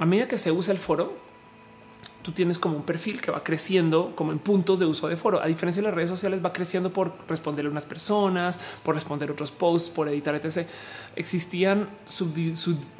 a 0.00 0.06
medida 0.06 0.26
que 0.26 0.38
se 0.38 0.50
usa 0.50 0.72
el 0.72 0.78
foro, 0.78 1.27
tú 2.28 2.34
tienes 2.34 2.58
como 2.58 2.76
un 2.76 2.82
perfil 2.82 3.22
que 3.22 3.30
va 3.30 3.40
creciendo 3.40 4.12
como 4.14 4.32
en 4.32 4.38
puntos 4.38 4.78
de 4.78 4.84
uso 4.84 5.08
de 5.08 5.16
foro. 5.16 5.40
A 5.42 5.46
diferencia 5.46 5.80
de 5.80 5.88
las 5.88 5.94
redes 5.94 6.10
sociales, 6.10 6.44
va 6.44 6.52
creciendo 6.52 6.92
por 6.92 7.14
responder 7.26 7.64
a 7.64 7.70
unas 7.70 7.86
personas, 7.86 8.60
por 8.82 8.94
responder 8.94 9.30
otros 9.30 9.50
posts, 9.50 9.88
por 9.88 10.10
editar, 10.10 10.34
etc. 10.34 10.68
Existían 11.16 11.88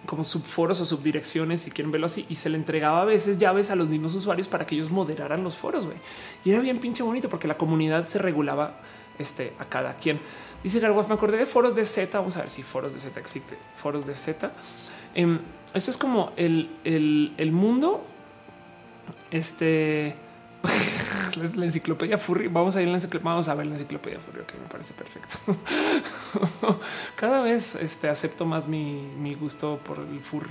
como 0.06 0.24
subforos 0.24 0.80
o 0.80 0.86
subdirecciones, 0.86 1.60
si 1.60 1.70
quieren 1.70 1.92
verlo 1.92 2.06
así, 2.06 2.24
y 2.30 2.36
se 2.36 2.48
le 2.48 2.56
entregaba 2.56 3.02
a 3.02 3.04
veces 3.04 3.36
llaves 3.36 3.68
a 3.68 3.76
los 3.76 3.90
mismos 3.90 4.14
usuarios 4.14 4.48
para 4.48 4.64
que 4.64 4.76
ellos 4.76 4.90
moderaran 4.90 5.44
los 5.44 5.58
foros. 5.58 5.86
Y 6.42 6.50
era 6.50 6.62
bien 6.62 6.78
pinche 6.78 7.02
bonito 7.02 7.28
porque 7.28 7.46
la 7.46 7.58
comunidad 7.58 8.06
se 8.06 8.18
regulaba 8.18 8.80
este, 9.18 9.52
a 9.58 9.66
cada 9.66 9.96
quien. 9.96 10.20
Dice 10.62 10.80
Garwaf, 10.80 11.06
me 11.08 11.16
acordé 11.16 11.36
de 11.36 11.44
foros 11.44 11.74
de 11.74 11.84
Z. 11.84 12.16
Vamos 12.16 12.38
a 12.38 12.40
ver 12.40 12.48
si 12.48 12.62
foros 12.62 12.94
de 12.94 13.00
Z 13.00 13.20
existe. 13.20 13.58
Foros 13.76 14.06
de 14.06 14.14
Z. 14.14 14.50
Eh, 15.14 15.38
eso 15.74 15.90
es 15.90 15.98
como 15.98 16.32
el, 16.38 16.70
el 16.84 17.52
mundo 17.52 18.02
este 19.30 20.16
la 21.56 21.64
enciclopedia 21.64 22.18
Furry. 22.18 22.48
Vamos 22.48 22.76
a 22.76 22.82
ir 22.82 22.88
a 22.88 22.90
la 22.90 22.96
enciclopedia. 22.96 23.30
Vamos 23.30 23.48
a 23.48 23.54
ver 23.54 23.66
la 23.66 23.74
enciclopedia 23.74 24.18
Furry, 24.20 24.44
que 24.44 24.54
me 24.58 24.66
parece 24.66 24.94
perfecto. 24.94 25.38
Cada 27.16 27.42
vez 27.42 27.74
este, 27.76 28.08
acepto 28.08 28.44
más 28.44 28.66
mi, 28.66 29.36
gusto 29.38 29.80
por 29.84 29.98
el 29.98 30.20
Furry. 30.20 30.50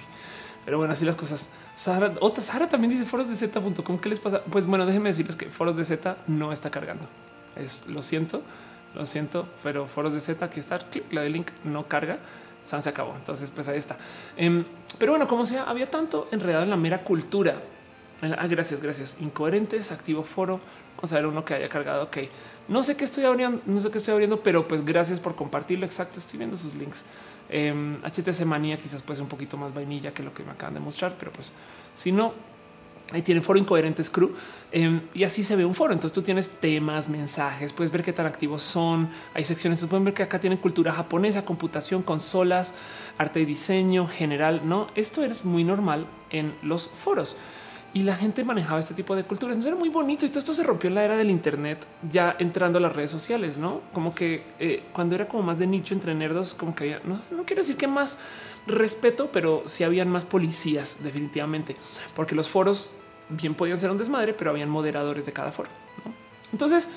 Pero 0.65 0.77
bueno, 0.77 0.93
así 0.93 1.05
las 1.05 1.15
cosas. 1.15 1.49
Sara, 1.75 2.13
otra 2.19 2.43
Sara 2.43 2.67
también 2.67 2.91
dice 2.91 3.05
foros 3.05 3.29
de 3.29 3.35
Z.com. 3.35 3.99
¿Qué 3.99 4.09
les 4.09 4.19
pasa? 4.19 4.43
Pues 4.43 4.67
bueno, 4.67 4.85
déjenme 4.85 5.09
decirles 5.09 5.35
que 5.35 5.45
foros 5.45 5.77
de 5.77 5.85
Z 5.85 6.17
no 6.27 6.51
está 6.51 6.69
cargando. 6.69 7.07
Es 7.55 7.87
lo 7.87 8.01
siento, 8.01 8.41
lo 8.93 9.05
siento, 9.05 9.47
pero 9.63 9.87
foros 9.87 10.13
de 10.13 10.19
Z 10.19 10.43
aquí 10.43 10.59
está. 10.59 10.77
Clic, 10.79 11.11
la 11.11 11.21
de 11.21 11.29
link 11.29 11.51
no 11.63 11.87
carga. 11.87 12.19
San 12.63 12.81
se 12.81 12.89
acabó. 12.89 13.15
Entonces, 13.15 13.49
pues 13.49 13.69
ahí 13.69 13.77
está. 13.77 13.97
Em, 14.35 14.65
pero 14.97 15.13
bueno, 15.13 15.25
como 15.25 15.45
sea, 15.45 15.63
había 15.63 15.89
tanto 15.89 16.27
enredado 16.31 16.63
en 16.65 16.69
la 16.69 16.75
mera 16.75 17.01
cultura 17.01 17.55
Ah, 18.21 18.47
gracias, 18.47 18.81
gracias. 18.81 19.17
Incoherentes, 19.19 19.91
activo 19.91 20.23
foro. 20.23 20.59
Vamos 20.95 21.13
a 21.13 21.15
ver 21.17 21.27
uno 21.27 21.45
que 21.45 21.53
haya 21.53 21.69
cargado. 21.69 22.03
Ok, 22.03 22.17
no 22.67 22.81
sé 22.81 22.97
qué 22.97 23.03
estoy 23.03 23.25
abriendo, 23.25 23.61
no 23.67 23.79
sé 23.79 23.91
qué 23.91 23.99
estoy 23.99 24.13
abriendo, 24.13 24.41
pero 24.41 24.67
pues 24.67 24.83
gracias 24.83 25.19
por 25.19 25.35
compartirlo. 25.35 25.85
Exacto, 25.85 26.17
estoy 26.17 26.39
viendo 26.39 26.55
sus 26.55 26.73
links. 26.73 27.05
HTC 27.49 28.41
em, 28.41 28.47
Manía 28.47 28.77
quizás 28.77 29.03
puede 29.03 29.17
ser 29.17 29.23
un 29.23 29.29
poquito 29.29 29.55
más 29.55 29.73
vainilla 29.73 30.13
que 30.13 30.23
lo 30.23 30.33
que 30.33 30.43
me 30.43 30.51
acaban 30.51 30.73
de 30.73 30.79
mostrar, 30.79 31.15
pero 31.17 31.31
pues 31.31 31.53
si 31.93 32.11
no, 32.11 32.33
ahí 33.11 33.21
tiene 33.21 33.41
foro 33.41 33.57
incoherentes 33.57 34.09
crew 34.09 34.35
em, 34.71 35.01
y 35.13 35.23
así 35.23 35.43
se 35.43 35.55
ve 35.55 35.63
un 35.63 35.75
foro. 35.75 35.93
Entonces 35.93 36.13
tú 36.13 36.23
tienes 36.23 36.49
temas, 36.49 37.09
mensajes, 37.09 37.71
puedes 37.71 37.91
ver 37.91 38.01
qué 38.01 38.13
tan 38.13 38.25
activos 38.25 38.63
son. 38.63 39.09
Hay 39.35 39.43
secciones, 39.43 39.85
pueden 39.85 40.05
ver 40.05 40.15
que 40.15 40.23
acá 40.23 40.39
tienen 40.39 40.57
cultura 40.57 40.91
japonesa, 40.91 41.45
computación, 41.45 42.01
consolas, 42.01 42.73
arte 43.19 43.39
y 43.41 43.45
diseño 43.45 44.07
general. 44.07 44.67
No, 44.67 44.87
esto 44.95 45.23
es 45.23 45.45
muy 45.45 45.63
normal 45.63 46.07
en 46.31 46.55
los 46.63 46.87
foros 46.87 47.37
y 47.97 48.03
la 48.03 48.15
gente 48.15 48.43
manejaba 48.43 48.79
este 48.79 48.93
tipo 48.93 49.15
de 49.15 49.23
culturas. 49.23 49.55
Entonces 49.55 49.71
era 49.71 49.79
muy 49.79 49.89
bonito 49.89 50.23
y 50.23 50.29
todo 50.29 50.37
esto 50.37 50.53
se 50.53 50.61
rompió 50.61 50.87
en 50.87 50.93
la 50.93 51.03
era 51.03 51.17
del 51.17 51.31
Internet, 51.31 51.83
ya 52.07 52.35
entrando 52.37 52.77
a 52.77 52.81
las 52.81 52.95
redes 52.95 53.09
sociales, 53.09 53.57
no 53.57 53.81
como 53.91 54.13
que 54.13 54.43
eh, 54.59 54.83
cuando 54.93 55.15
era 55.15 55.27
como 55.27 55.41
más 55.41 55.57
de 55.57 55.65
nicho 55.65 55.95
entre 55.95 56.13
nerdos, 56.13 56.53
como 56.53 56.75
que 56.75 56.83
había, 56.83 57.01
no, 57.05 57.15
no 57.35 57.43
quiero 57.43 57.63
decir 57.63 57.75
que 57.75 57.87
más 57.87 58.19
respeto, 58.67 59.31
pero 59.31 59.63
sí 59.65 59.83
habían 59.83 60.09
más 60.09 60.25
policías, 60.25 60.97
definitivamente, 61.01 61.75
porque 62.15 62.35
los 62.35 62.47
foros 62.49 62.97
bien 63.29 63.55
podían 63.55 63.77
ser 63.77 63.89
un 63.89 63.97
desmadre, 63.97 64.35
pero 64.35 64.51
habían 64.51 64.69
moderadores 64.69 65.25
de 65.25 65.33
cada 65.33 65.51
foro. 65.51 65.71
Entonces, 66.51 66.89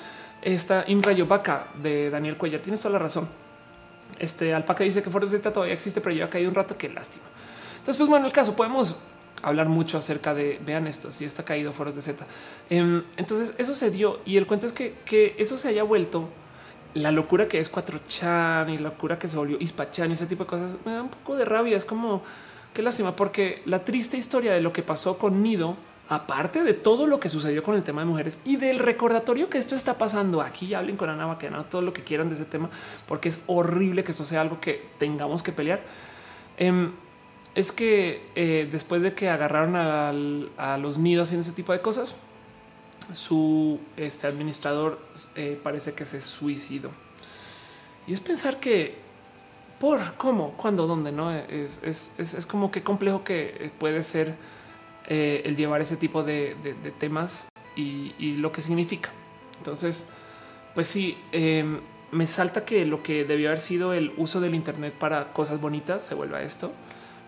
esta 0.43 0.85
Imra 0.87 1.13
Yobaka 1.13 1.65
de 1.81 2.11
Daniel 2.11 2.37
Cuellar, 2.37 2.61
tienes 2.61 2.79
toda 2.79 2.93
la 2.93 2.99
razón. 2.99 3.27
Este 4.19 4.53
Alpaca 4.53 4.83
dice 4.83 5.01
que 5.01 5.09
Foros 5.09 5.31
Z 5.31 5.51
todavía 5.51 5.73
existe, 5.73 5.99
pero 5.99 6.23
ha 6.23 6.29
caído 6.29 6.49
un 6.49 6.55
rato. 6.55 6.77
Qué 6.77 6.89
lástima. 6.89 7.23
Entonces, 7.71 7.97
pues 7.97 8.07
bueno, 8.07 8.27
el 8.27 8.31
caso 8.31 8.55
podemos 8.55 8.97
hablar 9.43 9.69
mucho 9.69 9.97
acerca 9.97 10.33
de 10.33 10.59
vean 10.65 10.87
esto, 10.87 11.11
si 11.11 11.25
está 11.25 11.43
caído 11.43 11.73
foros 11.73 11.95
de 11.95 12.01
Z. 12.01 12.25
Em, 12.69 13.03
entonces 13.17 13.53
eso 13.57 13.73
se 13.73 13.91
dio 13.91 14.19
y 14.25 14.37
el 14.37 14.45
cuento 14.45 14.65
es 14.65 14.73
que, 14.73 14.95
que 15.05 15.35
eso 15.37 15.57
se 15.57 15.69
haya 15.69 15.83
vuelto 15.83 16.29
la 16.93 17.11
locura 17.11 17.47
que 17.47 17.59
es 17.59 17.71
4chan 17.71 18.73
y 18.73 18.77
la 18.77 18.89
locura 18.89 19.17
que 19.17 19.27
se 19.27 19.37
volvió 19.37 19.57
Ispachan 19.59 20.09
y 20.09 20.13
ese 20.13 20.25
tipo 20.25 20.43
de 20.43 20.49
cosas 20.49 20.77
me 20.85 20.93
da 20.93 21.01
un 21.01 21.09
poco 21.09 21.35
de 21.35 21.45
rabia. 21.45 21.77
Es 21.77 21.85
como 21.85 22.21
qué 22.73 22.81
lástima, 22.81 23.15
porque 23.15 23.61
la 23.65 23.83
triste 23.83 24.17
historia 24.17 24.53
de 24.53 24.61
lo 24.61 24.73
que 24.73 24.83
pasó 24.83 25.17
con 25.17 25.41
Nido, 25.41 25.75
aparte 26.09 26.63
de 26.63 26.73
todo 26.73 27.07
lo 27.07 27.19
que 27.19 27.29
sucedió 27.29 27.63
con 27.63 27.75
el 27.75 27.83
tema 27.83 28.01
de 28.01 28.07
mujeres 28.07 28.39
y 28.43 28.57
del 28.57 28.79
recordatorio 28.79 29.49
que 29.49 29.57
esto 29.57 29.75
está 29.75 29.97
pasando 29.97 30.41
aquí, 30.41 30.73
hablen 30.73 30.97
con 30.97 31.09
Ana 31.09 31.25
Baquena, 31.25 31.63
todo 31.63 31.81
lo 31.81 31.93
que 31.93 32.03
quieran 32.03 32.27
de 32.27 32.35
ese 32.35 32.45
tema, 32.45 32.69
porque 33.07 33.29
es 33.29 33.41
horrible 33.47 34.03
que 34.03 34.11
eso 34.11 34.25
sea 34.25 34.41
algo 34.41 34.59
que 34.59 34.89
tengamos 34.97 35.43
que 35.43 35.51
pelear. 35.51 35.81
Em, 36.57 36.91
es 37.55 37.71
que 37.71 38.29
eh, 38.35 38.67
después 38.71 39.01
de 39.01 39.13
que 39.13 39.29
agarraron 39.29 39.75
a 39.75 40.77
los 40.77 40.97
nidos 40.97 41.27
haciendo 41.27 41.41
ese 41.41 41.53
tipo 41.53 41.73
de 41.73 41.81
cosas, 41.81 42.15
su 43.13 43.79
este 43.97 44.27
administrador 44.27 44.99
eh, 45.35 45.59
parece 45.61 45.93
que 45.93 46.05
se 46.05 46.21
suicidó. 46.21 46.91
Y 48.07 48.13
es 48.13 48.19
pensar 48.19 48.59
que 48.59 48.95
por 49.79 50.15
cómo, 50.15 50.51
cuándo, 50.53 50.87
dónde, 50.87 51.11
no 51.11 51.31
es, 51.31 51.81
es, 51.83 52.19
es, 52.19 52.45
como 52.45 52.69
que 52.69 52.83
complejo 52.83 53.23
que 53.23 53.71
puede 53.79 54.03
ser 54.03 54.35
eh, 55.07 55.41
el 55.45 55.55
llevar 55.55 55.81
ese 55.81 55.97
tipo 55.97 56.23
de, 56.23 56.55
temas 56.99 57.47
y, 57.75 58.35
lo 58.35 58.51
que 58.51 58.61
significa. 58.61 59.09
Entonces, 59.57 60.07
pues 60.75 60.87
sí, 60.87 61.17
em, 61.31 61.79
me 62.11 62.27
salta 62.27 62.63
que 62.63 62.85
lo 62.85 63.01
que 63.01 63.25
debió 63.25 63.49
haber 63.49 63.59
sido 63.59 63.93
el 63.93 64.13
uso 64.17 64.39
del 64.39 64.53
Internet 64.53 64.93
para 64.93 65.33
cosas 65.33 65.59
bonitas 65.59 66.05
se 66.05 66.13
vuelva 66.15 66.41
esto. 66.41 66.71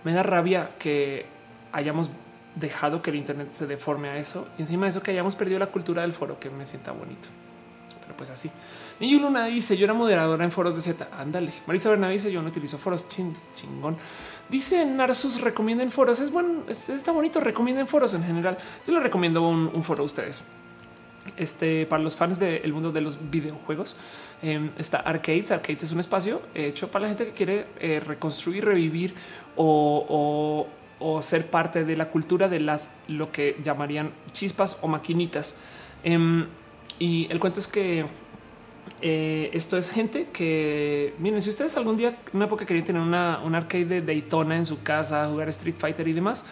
Me 0.03 0.13
da 0.13 0.23
rabia 0.23 0.71
que 0.77 1.25
hayamos 1.71 2.11
dejado 2.55 3.01
que 3.01 3.09
el 3.09 3.17
Internet 3.17 3.49
se 3.51 3.67
deforme 3.67 4.09
a 4.09 4.17
eso 4.17 4.47
y 4.57 4.61
encima 4.61 4.85
de 4.85 4.91
eso 4.91 5.01
que 5.01 5.11
hayamos 5.11 5.35
perdido 5.35 5.59
la 5.59 5.67
cultura 5.67 6.01
del 6.01 6.13
foro, 6.13 6.39
que 6.39 6.49
me 6.49 6.65
sienta 6.65 6.91
bonito. 6.91 7.29
Pero 8.01 8.15
pues 8.17 8.29
así. 8.29 8.51
Y 8.99 9.17
Luna 9.19 9.45
dice 9.45 9.75
yo 9.75 9.85
era 9.85 9.93
moderadora 9.93 10.43
en 10.43 10.51
foros 10.51 10.75
de 10.75 10.81
Z. 10.81 11.07
Ándale. 11.17 11.51
Marisa 11.67 11.89
Bernabé 11.89 12.13
dice 12.13 12.31
yo 12.31 12.41
no 12.41 12.49
utilizo 12.49 12.77
foros. 12.77 13.07
chingón. 13.09 13.97
Dice 14.49 14.85
Narsus 14.85 15.41
recomienden 15.41 15.89
foros. 15.89 16.19
Es 16.19 16.31
bueno, 16.31 16.63
está 16.67 17.11
bonito. 17.11 17.39
Recomienden 17.39 17.87
foros 17.87 18.13
en 18.13 18.23
general. 18.23 18.57
Yo 18.85 18.93
le 18.93 18.99
recomiendo 18.99 19.47
un, 19.47 19.83
foro 19.83 20.03
a 20.03 20.05
ustedes. 20.05 20.43
Este 21.37 21.85
para 21.85 22.03
los 22.03 22.17
fans 22.17 22.37
del 22.37 22.73
mundo 22.73 22.91
de 22.91 22.99
los 22.99 23.17
videojuegos 23.31 23.95
em, 24.41 24.69
está 24.77 24.97
Arcades. 24.97 25.51
Arcades 25.51 25.83
es 25.83 25.91
un 25.91 26.01
espacio 26.01 26.41
hecho 26.53 26.89
para 26.89 27.03
la 27.03 27.09
gente 27.09 27.25
que 27.25 27.31
quiere 27.31 27.67
eh, 27.79 28.01
reconstruir, 28.05 28.65
revivir 28.65 29.15
o, 29.55 30.67
ser 31.21 31.47
parte 31.47 31.83
de 31.83 31.97
la 31.97 32.09
cultura 32.09 32.47
de 32.47 32.59
las 32.59 32.91
lo 33.07 33.31
que 33.31 33.57
llamarían 33.63 34.11
chispas 34.31 34.79
o 34.81 34.87
maquinitas. 34.87 35.57
Em, 36.03 36.45
y 36.97 37.27
el 37.29 37.39
cuento 37.39 37.59
es 37.59 37.67
que 37.67 38.05
eh, 39.01 39.49
esto 39.53 39.77
es 39.77 39.89
gente 39.89 40.29
que, 40.31 41.13
miren, 41.19 41.41
si 41.41 41.49
ustedes 41.49 41.75
algún 41.77 41.97
día, 41.97 42.09
en 42.09 42.35
una 42.35 42.45
época 42.45 42.65
querían 42.65 42.85
tener 42.85 43.01
una, 43.01 43.39
un 43.43 43.55
arcade 43.55 43.85
de 43.85 44.01
Daytona 44.01 44.55
en 44.55 44.65
su 44.65 44.81
casa, 44.81 45.27
jugar 45.27 45.49
Street 45.49 45.75
Fighter 45.77 46.07
y 46.07 46.13
demás, 46.13 46.45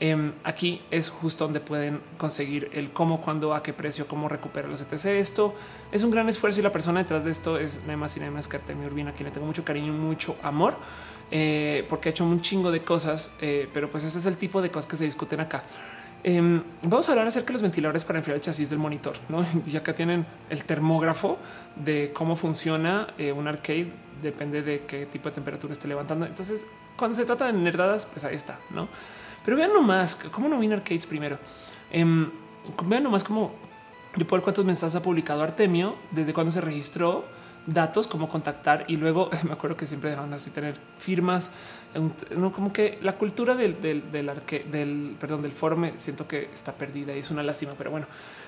em, 0.00 0.32
aquí 0.42 0.82
es 0.90 1.08
justo 1.08 1.44
donde 1.44 1.60
pueden 1.60 2.00
conseguir 2.18 2.68
el 2.72 2.92
cómo, 2.92 3.20
cuándo, 3.20 3.54
a 3.54 3.62
qué 3.62 3.72
precio, 3.72 4.08
cómo 4.08 4.28
recuperar 4.28 4.68
los 4.68 4.80
etc. 4.82 5.04
Esto 5.06 5.54
es 5.92 6.02
un 6.02 6.10
gran 6.10 6.28
esfuerzo 6.28 6.60
y 6.60 6.62
la 6.64 6.72
persona 6.72 7.00
detrás 7.00 7.24
de 7.24 7.30
esto 7.30 7.58
es 7.58 7.82
nada 7.82 7.96
más 7.96 8.16
y 8.16 8.20
nada 8.20 8.32
más 8.32 8.48
que 8.48 8.56
Artemio 8.56 8.88
Urbina, 8.88 9.10
a 9.10 9.12
quien 9.14 9.28
le 9.28 9.32
tengo 9.32 9.46
mucho 9.46 9.64
cariño 9.64 9.88
y 9.94 9.96
mucho 9.96 10.36
amor, 10.42 10.76
eh, 11.36 11.84
porque 11.88 12.08
ha 12.08 12.12
hecho 12.12 12.24
un 12.24 12.40
chingo 12.40 12.70
de 12.70 12.84
cosas, 12.84 13.32
eh, 13.40 13.68
pero 13.74 13.90
pues 13.90 14.04
ese 14.04 14.18
es 14.18 14.26
el 14.26 14.36
tipo 14.36 14.62
de 14.62 14.70
cosas 14.70 14.88
que 14.88 14.94
se 14.94 15.02
discuten 15.02 15.40
acá. 15.40 15.64
Em, 16.22 16.62
vamos 16.82 17.08
a 17.08 17.12
hablar 17.12 17.26
acerca 17.26 17.48
de 17.48 17.54
los 17.54 17.62
ventiladores 17.62 18.04
para 18.04 18.20
enfriar 18.20 18.36
el 18.36 18.40
chasis 18.40 18.70
del 18.70 18.78
monitor. 18.78 19.16
¿no? 19.28 19.44
Y 19.66 19.76
acá 19.76 19.96
tienen 19.96 20.24
el 20.48 20.64
termógrafo 20.64 21.38
de 21.74 22.12
cómo 22.14 22.36
funciona 22.36 23.08
eh, 23.18 23.32
un 23.32 23.48
arcade. 23.48 23.92
Depende 24.22 24.62
de 24.62 24.84
qué 24.86 25.06
tipo 25.06 25.28
de 25.28 25.34
temperatura 25.34 25.72
esté 25.72 25.88
levantando. 25.88 26.24
Entonces, 26.24 26.68
cuando 26.96 27.16
se 27.16 27.24
trata 27.24 27.46
de 27.46 27.52
nerdadas, 27.54 28.06
pues 28.06 28.24
ahí 28.24 28.36
está. 28.36 28.60
No, 28.70 28.86
pero 29.44 29.56
vean 29.56 29.72
nomás 29.72 30.14
cómo 30.30 30.48
no 30.48 30.56
viene 30.60 30.76
arcades 30.76 31.04
primero. 31.04 31.36
Eh, 31.90 32.04
vean 32.84 33.02
nomás 33.02 33.24
cómo 33.24 33.56
yo 34.14 34.24
por 34.24 34.40
cuántos 34.40 34.64
mensajes 34.64 34.94
ha 34.94 35.02
publicado 35.02 35.42
Artemio 35.42 35.96
desde 36.12 36.32
cuando 36.32 36.52
se 36.52 36.60
registró 36.60 37.24
datos, 37.66 38.06
cómo 38.06 38.28
contactar 38.28 38.84
y 38.88 38.96
luego 38.96 39.30
me 39.44 39.52
acuerdo 39.52 39.76
que 39.76 39.86
siempre 39.86 40.10
dejaron 40.10 40.32
así 40.34 40.50
tener 40.50 40.76
firmas, 40.98 41.52
no 42.36 42.52
como 42.52 42.72
que 42.72 42.98
la 43.02 43.16
cultura 43.16 43.54
del, 43.54 43.80
del, 43.80 44.10
del, 44.10 44.28
arque, 44.28 44.64
del 44.70 45.16
perdón, 45.18 45.42
del 45.42 45.52
siento 45.96 46.26
que 46.26 46.50
está 46.52 46.72
perdida 46.72 47.14
y 47.14 47.20
es 47.20 47.30
una 47.30 47.42
lástima, 47.42 47.72
pero 47.76 47.90
bueno, 47.90 48.06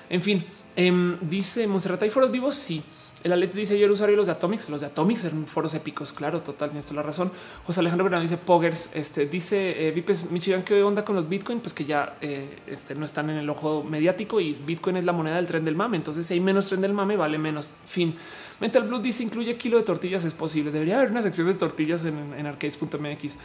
en 0.09 0.21
fin, 0.21 0.45
eh, 0.75 1.17
dice 1.21 1.67
Monserrat, 1.67 2.03
¿hay 2.03 2.09
foros 2.09 2.31
vivos? 2.31 2.55
Sí. 2.55 2.83
El 3.23 3.33
Alex 3.33 3.55
dice 3.55 3.77
yo 3.77 3.85
era 3.85 3.93
usuario 3.93 4.13
de 4.13 4.17
los 4.17 4.27
de 4.27 4.33
Atomics, 4.33 4.69
los 4.69 4.81
de 4.81 4.87
Atomics 4.87 5.25
eran 5.25 5.45
foros 5.45 5.73
épicos. 5.73 6.13
Claro, 6.13 6.41
total, 6.41 6.69
tienes 6.69 6.85
toda 6.85 6.97
la 6.97 7.03
razón. 7.03 7.31
José 7.65 7.79
Alejandro 7.79 8.03
Bernardo 8.03 8.21
dice 8.21 8.37
Poggers. 8.37 8.91
Este 8.93 9.25
dice 9.25 9.87
eh, 9.87 9.91
Vipes 9.91 10.29
Michigan, 10.29 10.61
¿qué 10.61 10.83
onda 10.83 11.03
con 11.03 11.15
los 11.15 11.27
Bitcoin? 11.27 11.59
Pues 11.59 11.73
que 11.73 11.83
ya 11.83 12.15
eh, 12.21 12.59
este, 12.67 12.93
no 12.93 13.05
están 13.05 13.31
en 13.31 13.37
el 13.37 13.49
ojo 13.49 13.83
mediático 13.83 14.39
y 14.39 14.53
Bitcoin 14.53 14.97
es 14.97 15.05
la 15.05 15.13
moneda 15.13 15.37
del 15.37 15.47
tren 15.47 15.65
del 15.65 15.75
mame. 15.75 15.97
Entonces, 15.97 16.27
si 16.27 16.35
hay 16.35 16.39
menos 16.39 16.67
tren 16.67 16.81
del 16.81 16.93
mame, 16.93 17.17
vale 17.17 17.39
menos. 17.39 17.71
Fin. 17.87 18.15
Mental 18.59 18.83
Blue 18.83 18.99
dice 18.99 19.23
incluye 19.23 19.57
kilo 19.57 19.77
de 19.77 19.83
tortillas. 19.83 20.23
Es 20.23 20.33
posible. 20.33 20.71
Debería 20.71 20.97
haber 20.97 21.11
una 21.11 21.21
sección 21.21 21.47
de 21.47 21.53
tortillas 21.53 22.05
en, 22.05 22.45
arcades.mx. 22.45 23.37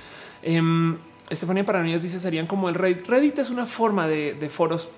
Eh, 0.43 0.63
Estefanía 1.31 1.65
Paranoias 1.65 2.03
dice 2.03 2.19
serían 2.19 2.47
como 2.47 2.69
el 2.69 2.75
Reddit. 2.75 3.07
Reddit 3.07 3.39
es 3.39 3.51
una 3.51 3.67
forma 3.67 4.07
de, 4.07 4.49
foros, 4.51 4.89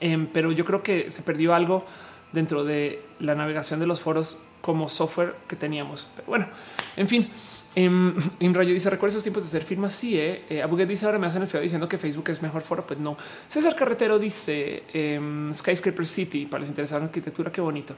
em, 0.00 0.26
pero 0.26 0.52
yo 0.52 0.64
creo 0.64 0.82
que 0.82 1.10
se 1.10 1.22
perdió 1.22 1.54
algo 1.54 1.84
dentro 2.32 2.64
de 2.64 3.02
la 3.20 3.34
navegación 3.34 3.78
de 3.80 3.86
los 3.86 4.00
foros 4.00 4.38
como 4.60 4.88
software 4.88 5.34
que 5.48 5.56
teníamos. 5.56 6.08
Pero 6.16 6.28
bueno, 6.28 6.48
en 6.96 7.08
fin. 7.08 7.28
En 7.74 8.14
em, 8.38 8.54
Rayo 8.54 8.72
dice: 8.72 8.90
Recuerda 8.90 9.12
esos 9.12 9.24
tiempos 9.24 9.42
de 9.44 9.48
ser 9.48 9.62
firmas. 9.62 9.92
Sí, 9.92 10.18
eh. 10.18 10.44
eh 10.48 10.86
dice: 10.86 11.06
Ahora 11.06 11.18
me 11.18 11.26
hacen 11.26 11.42
el 11.42 11.48
feo 11.48 11.60
diciendo 11.60 11.88
que 11.88 11.98
Facebook 11.98 12.28
es 12.28 12.42
mejor 12.42 12.62
foro. 12.62 12.86
Pues 12.86 12.98
no. 12.98 13.16
César 13.48 13.74
Carretero 13.74 14.18
dice: 14.18 14.84
em, 14.92 15.52
Skyscraper 15.54 16.06
City 16.06 16.46
para 16.46 16.60
los 16.60 16.68
interesados 16.68 17.02
en 17.02 17.08
arquitectura. 17.08 17.50
Qué 17.50 17.62
bonito. 17.62 17.94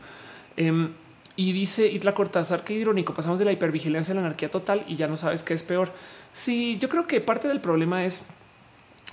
Em, 0.56 0.92
y 1.36 1.52
dice 1.52 1.86
Itla 1.86 2.14
Cortázar: 2.14 2.64
Qué 2.64 2.74
irónico. 2.74 3.14
Pasamos 3.14 3.38
de 3.38 3.44
la 3.44 3.52
hipervigilancia 3.52 4.12
a 4.12 4.14
la 4.16 4.20
anarquía 4.20 4.50
total 4.50 4.84
y 4.86 4.96
ya 4.96 5.06
no 5.06 5.16
sabes 5.16 5.42
qué 5.42 5.54
es 5.54 5.62
peor. 5.62 5.92
Sí, 6.32 6.78
yo 6.78 6.88
creo 6.88 7.06
que 7.06 7.20
parte 7.20 7.48
del 7.48 7.60
problema 7.60 8.04
es, 8.04 8.26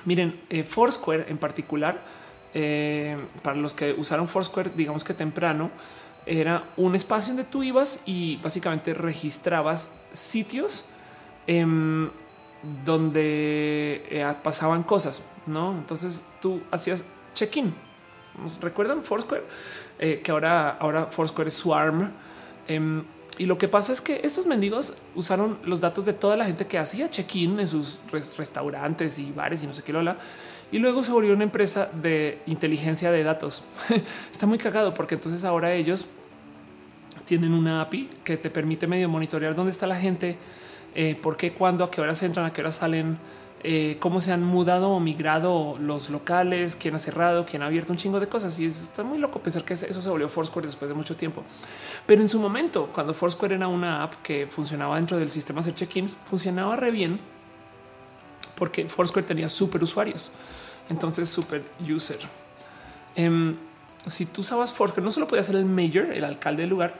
miren, 0.05 0.39
eh, 0.49 0.63
Foursquare 0.63 1.25
en 1.29 1.37
particular 1.37 2.01
eh, 2.53 3.17
para 3.43 3.55
los 3.55 3.73
que 3.73 3.93
usaron 3.93 4.27
Foursquare, 4.27 4.71
digamos 4.75 5.03
que 5.03 5.13
temprano, 5.13 5.71
era 6.25 6.65
un 6.77 6.95
espacio 6.95 7.33
donde 7.33 7.49
tú 7.49 7.63
ibas 7.63 8.03
y 8.05 8.37
básicamente 8.37 8.93
registrabas 8.93 9.99
sitios 10.11 10.85
em, 11.47 12.09
donde 12.85 14.05
eh, 14.09 14.33
pasaban 14.43 14.83
cosas, 14.83 15.23
¿no? 15.47 15.71
Entonces 15.71 16.25
tú 16.41 16.61
hacías 16.71 17.05
check-in. 17.33 17.73
¿Recuerdan 18.61 19.03
Foursquare? 19.03 19.43
Eh, 20.01 20.21
que 20.21 20.31
ahora, 20.31 20.71
ahora 20.71 21.05
Foursquare 21.05 21.47
es 21.47 21.53
Swarm. 21.53 22.11
Em, 22.67 23.03
y 23.37 23.45
lo 23.45 23.57
que 23.57 23.69
pasa 23.69 23.93
es 23.93 24.01
que 24.01 24.19
estos 24.23 24.45
mendigos 24.45 24.95
usaron 25.15 25.57
los 25.63 25.79
datos 25.79 26.03
de 26.03 26.11
toda 26.11 26.35
la 26.35 26.43
gente 26.43 26.67
que 26.67 26.77
hacía 26.77 27.09
check-in 27.09 27.59
en 27.59 27.67
sus 27.67 28.01
restaurantes 28.11 29.17
y 29.19 29.31
bares 29.31 29.63
y 29.63 29.67
no 29.67 29.73
sé 29.73 29.83
qué 29.83 29.93
lola 29.93 30.17
y 30.71 30.79
luego 30.79 31.03
se 31.03 31.11
volvió 31.11 31.33
una 31.33 31.43
empresa 31.43 31.89
de 31.93 32.39
inteligencia 32.47 33.11
de 33.11 33.23
datos. 33.23 33.63
Está 34.31 34.47
muy 34.47 34.57
cagado 34.57 34.93
porque 34.93 35.15
entonces 35.15 35.43
ahora 35.43 35.73
ellos 35.73 36.07
tienen 37.25 37.53
una 37.53 37.81
API 37.81 38.09
que 38.23 38.37
te 38.37 38.49
permite 38.49 38.87
medio 38.87 39.09
monitorear 39.09 39.53
dónde 39.53 39.71
está 39.71 39.87
la 39.87 39.95
gente, 39.95 40.37
eh, 40.95 41.15
por 41.21 41.37
qué, 41.37 41.53
cuándo, 41.53 41.83
a 41.83 41.91
qué 41.91 42.01
horas 42.01 42.21
entran, 42.23 42.45
a 42.45 42.51
qué 42.51 42.61
horas 42.61 42.75
salen, 42.75 43.17
eh, 43.63 43.97
cómo 43.99 44.19
se 44.19 44.31
han 44.31 44.43
mudado 44.43 44.89
o 44.89 44.99
migrado 44.99 45.77
los 45.79 46.09
locales, 46.09 46.75
quién 46.75 46.95
ha 46.95 46.99
cerrado, 46.99 47.45
quién 47.45 47.61
ha 47.61 47.67
abierto 47.67 47.91
un 47.91 47.97
chingo 47.97 48.19
de 48.19 48.27
cosas. 48.27 48.57
Y 48.59 48.65
eso 48.65 48.81
está 48.81 49.03
muy 49.03 49.19
loco 49.19 49.39
pensar 49.39 49.63
que 49.63 49.73
eso 49.73 50.01
se 50.01 50.09
volvió 50.09 50.29
Foursquare 50.29 50.65
después 50.65 50.89
de 50.89 50.95
mucho 50.95 51.15
tiempo. 51.15 51.43
Pero 52.05 52.21
en 52.21 52.27
su 52.27 52.39
momento, 52.39 52.89
cuando 52.93 53.13
Foursquare 53.13 53.55
era 53.55 53.67
una 53.67 54.03
app 54.03 54.13
que 54.23 54.47
funcionaba 54.47 54.95
dentro 54.95 55.17
del 55.17 55.29
sistema 55.29 55.61
de 55.61 55.75
check-ins, 55.75 56.17
funcionaba 56.29 56.75
re 56.75 56.91
bien 56.91 57.19
porque 58.55 58.87
Foursquare 58.87 59.25
tenía 59.25 59.49
super 59.49 59.81
usuarios. 59.83 60.31
Entonces, 60.89 61.29
super 61.29 61.63
user. 61.87 62.19
Em, 63.15 63.55
si 64.07 64.25
tú 64.25 64.41
usabas 64.41 64.73
Foursquare, 64.73 65.03
no 65.03 65.11
solo 65.11 65.27
podía 65.27 65.43
ser 65.43 65.55
el 65.55 65.65
mayor, 65.65 66.11
el 66.11 66.23
alcalde 66.23 66.61
del 66.61 66.69
lugar, 66.69 66.95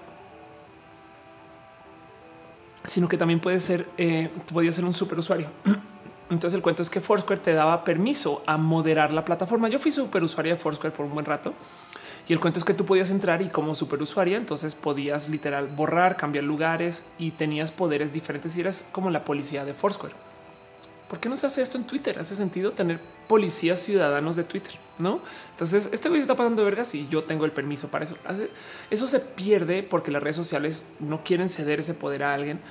sino 2.83 3.07
que 3.07 3.17
también 3.17 3.39
puede 3.39 3.59
ser, 3.59 3.87
eh, 3.97 4.29
podía 4.51 4.71
ser 4.71 4.85
un 4.85 4.93
super 4.93 5.19
usuario. 5.19 5.49
Entonces 6.31 6.55
el 6.55 6.63
cuento 6.63 6.81
es 6.81 6.89
que 6.89 7.01
Foursquare 7.01 7.41
te 7.41 7.53
daba 7.53 7.83
permiso 7.83 8.41
a 8.47 8.57
moderar 8.57 9.13
la 9.13 9.23
plataforma. 9.23 9.69
Yo 9.69 9.77
fui 9.77 9.91
super 9.91 10.23
usuaria 10.23 10.53
de 10.53 10.59
Foursquare 10.59 10.93
por 10.93 11.05
un 11.05 11.13
buen 11.13 11.25
rato 11.25 11.53
y 12.27 12.33
el 12.33 12.39
cuento 12.39 12.57
es 12.57 12.65
que 12.65 12.73
tú 12.73 12.85
podías 12.85 13.11
entrar 13.11 13.41
y 13.41 13.49
como 13.49 13.75
super 13.75 14.01
usuaria, 14.01 14.37
entonces 14.37 14.73
podías 14.73 15.27
literal 15.27 15.67
borrar, 15.67 16.15
cambiar 16.15 16.45
lugares 16.45 17.03
y 17.19 17.31
tenías 17.31 17.71
poderes 17.71 18.13
diferentes 18.13 18.55
y 18.55 18.61
eras 18.61 18.87
como 18.91 19.11
la 19.11 19.23
policía 19.23 19.65
de 19.65 19.73
Foursquare 19.73 20.15
¿Por 21.11 21.19
qué 21.19 21.27
no 21.27 21.35
se 21.35 21.45
hace 21.45 21.61
esto 21.61 21.77
en 21.77 21.83
Twitter? 21.83 22.17
Hace 22.19 22.37
sentido 22.37 22.71
tener 22.71 22.97
policías 23.27 23.81
ciudadanos 23.81 24.37
de 24.37 24.45
Twitter, 24.45 24.75
no? 24.97 25.19
Entonces, 25.49 25.89
este 25.91 26.07
güey 26.07 26.21
se 26.21 26.23
está 26.23 26.37
pasando 26.37 26.63
vergas 26.63 26.95
y 26.95 27.05
yo 27.09 27.25
tengo 27.25 27.43
el 27.43 27.51
permiso 27.51 27.89
para 27.89 28.05
eso. 28.05 28.15
Eso 28.89 29.07
se 29.07 29.19
pierde 29.19 29.83
porque 29.83 30.09
las 30.09 30.23
redes 30.23 30.37
sociales 30.37 30.85
no 31.01 31.21
quieren 31.21 31.49
ceder 31.49 31.81
ese 31.81 31.95
poder 31.95 32.23
a 32.23 32.33
alguien. 32.33 32.61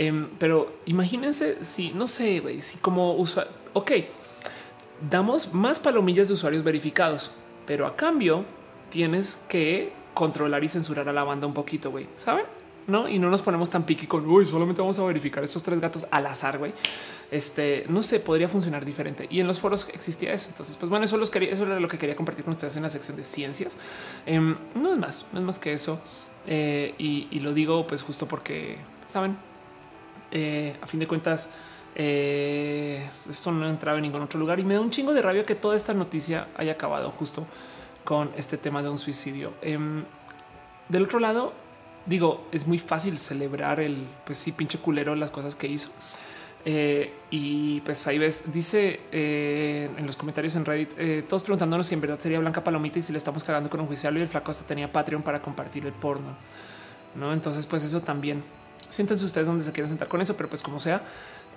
Em, 0.00 0.28
pero 0.38 0.78
imagínense 0.86 1.64
si 1.64 1.90
no 1.90 2.06
sé, 2.06 2.38
güey, 2.38 2.60
si 2.60 2.78
como 2.78 3.14
usuario, 3.14 3.50
ok, 3.72 3.90
damos 5.10 5.52
más 5.54 5.80
palomillas 5.80 6.28
de 6.28 6.34
usuarios 6.34 6.62
verificados, 6.62 7.32
pero 7.66 7.84
a 7.84 7.96
cambio 7.96 8.44
tienes 8.90 9.44
que 9.48 9.92
controlar 10.14 10.62
y 10.62 10.68
censurar 10.68 11.08
a 11.08 11.12
la 11.12 11.24
banda 11.24 11.48
un 11.48 11.52
poquito, 11.52 11.90
güey, 11.90 12.06
¿saben? 12.16 12.44
No, 12.86 13.08
y 13.08 13.18
no 13.18 13.28
nos 13.28 13.42
ponemos 13.42 13.70
tan 13.70 13.82
piqui 13.82 14.06
con 14.06 14.24
uy, 14.24 14.46
solamente 14.46 14.80
vamos 14.80 15.00
a 15.00 15.04
verificar 15.04 15.42
esos 15.42 15.64
tres 15.64 15.80
gatos 15.80 16.06
al 16.12 16.26
azar, 16.26 16.58
güey. 16.58 16.72
Este 17.32 17.84
no 17.88 18.00
sé, 18.02 18.20
podría 18.20 18.48
funcionar 18.48 18.84
diferente. 18.84 19.26
Y 19.28 19.40
en 19.40 19.46
los 19.48 19.60
foros 19.60 19.88
existía 19.92 20.32
eso. 20.32 20.48
Entonces, 20.50 20.76
pues 20.76 20.88
bueno, 20.88 21.04
eso 21.04 21.16
los 21.18 21.34
era 21.34 21.80
lo 21.80 21.88
que 21.88 21.98
quería 21.98 22.16
compartir 22.16 22.44
con 22.44 22.54
ustedes 22.54 22.76
en 22.76 22.84
la 22.84 22.88
sección 22.88 23.16
de 23.16 23.24
ciencias. 23.24 23.76
Em, 24.24 24.56
no 24.74 24.92
es 24.92 24.98
más, 24.98 25.26
no 25.32 25.40
es 25.40 25.44
más 25.44 25.58
que 25.58 25.74
eso. 25.74 26.00
Eh, 26.46 26.94
y, 26.96 27.40
lo 27.40 27.52
digo, 27.52 27.86
pues 27.86 28.00
justo 28.02 28.26
porque 28.26 28.78
saben, 29.04 29.36
eh, 30.30 30.76
a 30.80 30.86
fin 30.86 31.00
de 31.00 31.06
cuentas, 31.06 31.50
eh, 31.94 33.08
esto 33.28 33.50
no 33.50 33.68
entraba 33.68 33.98
en 33.98 34.02
ningún 34.02 34.22
otro 34.22 34.38
lugar 34.38 34.60
y 34.60 34.64
me 34.64 34.74
da 34.74 34.80
un 34.80 34.90
chingo 34.90 35.12
de 35.12 35.22
rabia 35.22 35.44
que 35.44 35.54
toda 35.54 35.76
esta 35.76 35.94
noticia 35.94 36.48
haya 36.56 36.72
acabado 36.72 37.10
justo 37.10 37.46
con 38.04 38.30
este 38.36 38.56
tema 38.58 38.82
de 38.82 38.88
un 38.88 38.98
suicidio. 38.98 39.52
Em, 39.62 40.04
del 40.88 41.04
otro 41.04 41.18
lado, 41.18 41.52
digo, 42.06 42.46
es 42.52 42.66
muy 42.66 42.78
fácil 42.78 43.18
celebrar 43.18 43.80
el, 43.80 44.06
pues 44.24 44.38
sí, 44.38 44.52
pinche 44.52 44.78
culero 44.78 45.14
las 45.14 45.30
cosas 45.30 45.56
que 45.56 45.66
hizo. 45.66 45.90
Eh, 46.64 47.14
y 47.30 47.80
pues 47.82 48.06
ahí 48.06 48.18
ves, 48.18 48.52
dice 48.52 49.00
en 49.12 50.04
los 50.06 50.16
comentarios 50.16 50.56
en 50.56 50.64
Reddit, 50.64 51.26
todos 51.26 51.42
preguntándonos 51.42 51.86
si 51.86 51.94
en 51.94 52.00
verdad 52.00 52.18
sería 52.18 52.38
Blanca 52.40 52.62
Palomita 52.64 52.98
y 52.98 53.02
si 53.02 53.12
le 53.12 53.18
estamos 53.18 53.44
cagando 53.44 53.70
con 53.70 53.80
un 53.80 53.86
juicial 53.86 54.16
y 54.18 54.20
el 54.20 54.28
flaco 54.28 54.50
hasta 54.50 54.66
tenía 54.66 54.92
Patreon 54.92 55.22
para 55.22 55.40
compartir 55.40 55.86
el 55.86 55.92
porno. 55.92 56.36
No, 57.14 57.32
entonces, 57.32 57.66
pues 57.66 57.84
eso 57.84 58.00
también. 58.00 58.42
Siéntense 58.88 59.24
ustedes 59.24 59.46
donde 59.46 59.64
se 59.64 59.72
quieren 59.72 59.88
sentar 59.88 60.08
con 60.08 60.20
eso, 60.20 60.36
pero 60.36 60.48
pues 60.48 60.62
como 60.62 60.80
sea, 60.80 61.02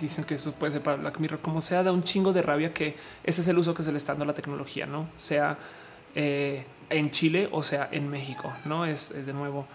dicen 0.00 0.24
que 0.24 0.34
eso 0.34 0.52
puede 0.52 0.72
ser 0.72 0.82
para 0.82 0.96
Black 0.96 1.18
Mirror, 1.18 1.40
como 1.40 1.60
sea, 1.60 1.82
da 1.82 1.92
un 1.92 2.02
chingo 2.02 2.32
de 2.32 2.42
rabia 2.42 2.72
que 2.72 2.96
ese 3.24 3.40
es 3.40 3.48
el 3.48 3.58
uso 3.58 3.74
que 3.74 3.82
se 3.82 3.90
le 3.90 3.98
está 3.98 4.12
dando 4.12 4.24
a 4.24 4.26
la 4.28 4.34
tecnología, 4.34 4.86
no 4.86 5.08
sea 5.16 5.58
en 6.14 7.10
Chile 7.10 7.48
o 7.52 7.62
sea 7.62 7.88
en 7.90 8.08
México. 8.08 8.52
No 8.64 8.84
es, 8.84 9.26
de 9.26 9.32
nuevo 9.32 9.66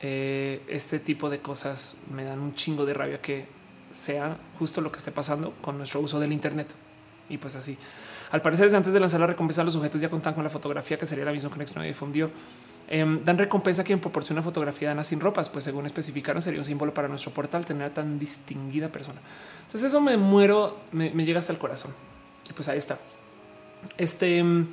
eh, 0.00 0.62
este 0.68 0.98
tipo 0.98 1.30
de 1.30 1.40
cosas 1.40 1.98
me 2.10 2.24
dan 2.24 2.40
un 2.40 2.54
chingo 2.54 2.84
de 2.84 2.94
rabia 2.94 3.20
que 3.20 3.46
sea 3.90 4.36
justo 4.58 4.80
lo 4.80 4.90
que 4.90 4.98
esté 4.98 5.12
pasando 5.12 5.54
con 5.60 5.78
nuestro 5.78 6.00
uso 6.00 6.20
del 6.20 6.32
Internet. 6.32 6.68
Y 7.28 7.38
pues 7.38 7.56
así. 7.56 7.78
Al 8.30 8.42
parecer, 8.42 8.66
desde 8.66 8.76
antes 8.76 8.92
de 8.92 9.00
lanzar 9.00 9.20
la 9.20 9.26
recompensa, 9.26 9.62
los 9.64 9.74
sujetos 9.74 10.00
ya 10.00 10.10
contan 10.10 10.34
con 10.34 10.44
la 10.44 10.50
fotografía 10.50 10.98
que 10.98 11.06
sería 11.06 11.24
la 11.24 11.32
misma 11.32 11.50
que 11.50 11.58
Next 11.58 11.78
difundió. 11.78 12.30
Em, 12.86 13.24
dan 13.24 13.38
recompensa 13.38 13.80
a 13.80 13.84
quien 13.84 13.98
proporciona 13.98 14.42
fotografía 14.42 14.88
de 14.88 14.92
Ana 14.92 15.04
sin 15.04 15.18
ropas, 15.18 15.48
pues 15.48 15.64
según 15.64 15.86
especificaron 15.86 16.42
sería 16.42 16.60
un 16.60 16.66
símbolo 16.66 16.92
para 16.92 17.08
nuestro 17.08 17.32
portal 17.32 17.64
tener 17.64 17.86
a 17.86 17.94
tan 17.94 18.18
distinguida 18.18 18.88
persona. 18.88 19.20
Entonces 19.62 19.84
eso 19.84 20.00
me 20.00 20.16
muero, 20.18 20.78
me, 20.92 21.10
llega 21.10 21.38
hasta 21.38 21.52
el 21.52 21.58
corazón. 21.58 21.92
Y 22.48 22.52
pues 22.52 22.68
ahí 22.68 22.76
está. 22.76 22.98
Este 23.96 24.38
em, 24.38 24.66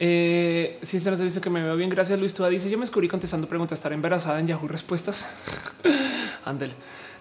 eh, 0.00 0.78
sinceramente 0.82 1.24
dice 1.24 1.40
que 1.40 1.50
me 1.50 1.62
veo 1.62 1.76
bien. 1.76 1.90
Gracias, 1.90 2.18
Luis. 2.18 2.34
Tú 2.34 2.44
dice: 2.46 2.68
Yo 2.68 2.76
me 2.76 2.82
descubrí 2.82 3.06
contestando 3.06 3.46
preguntas, 3.48 3.78
estar 3.78 3.92
embarazada 3.92 4.40
en 4.40 4.48
Yahoo 4.48 4.66
Respuestas. 4.66 5.24
Ándale. 6.44 6.74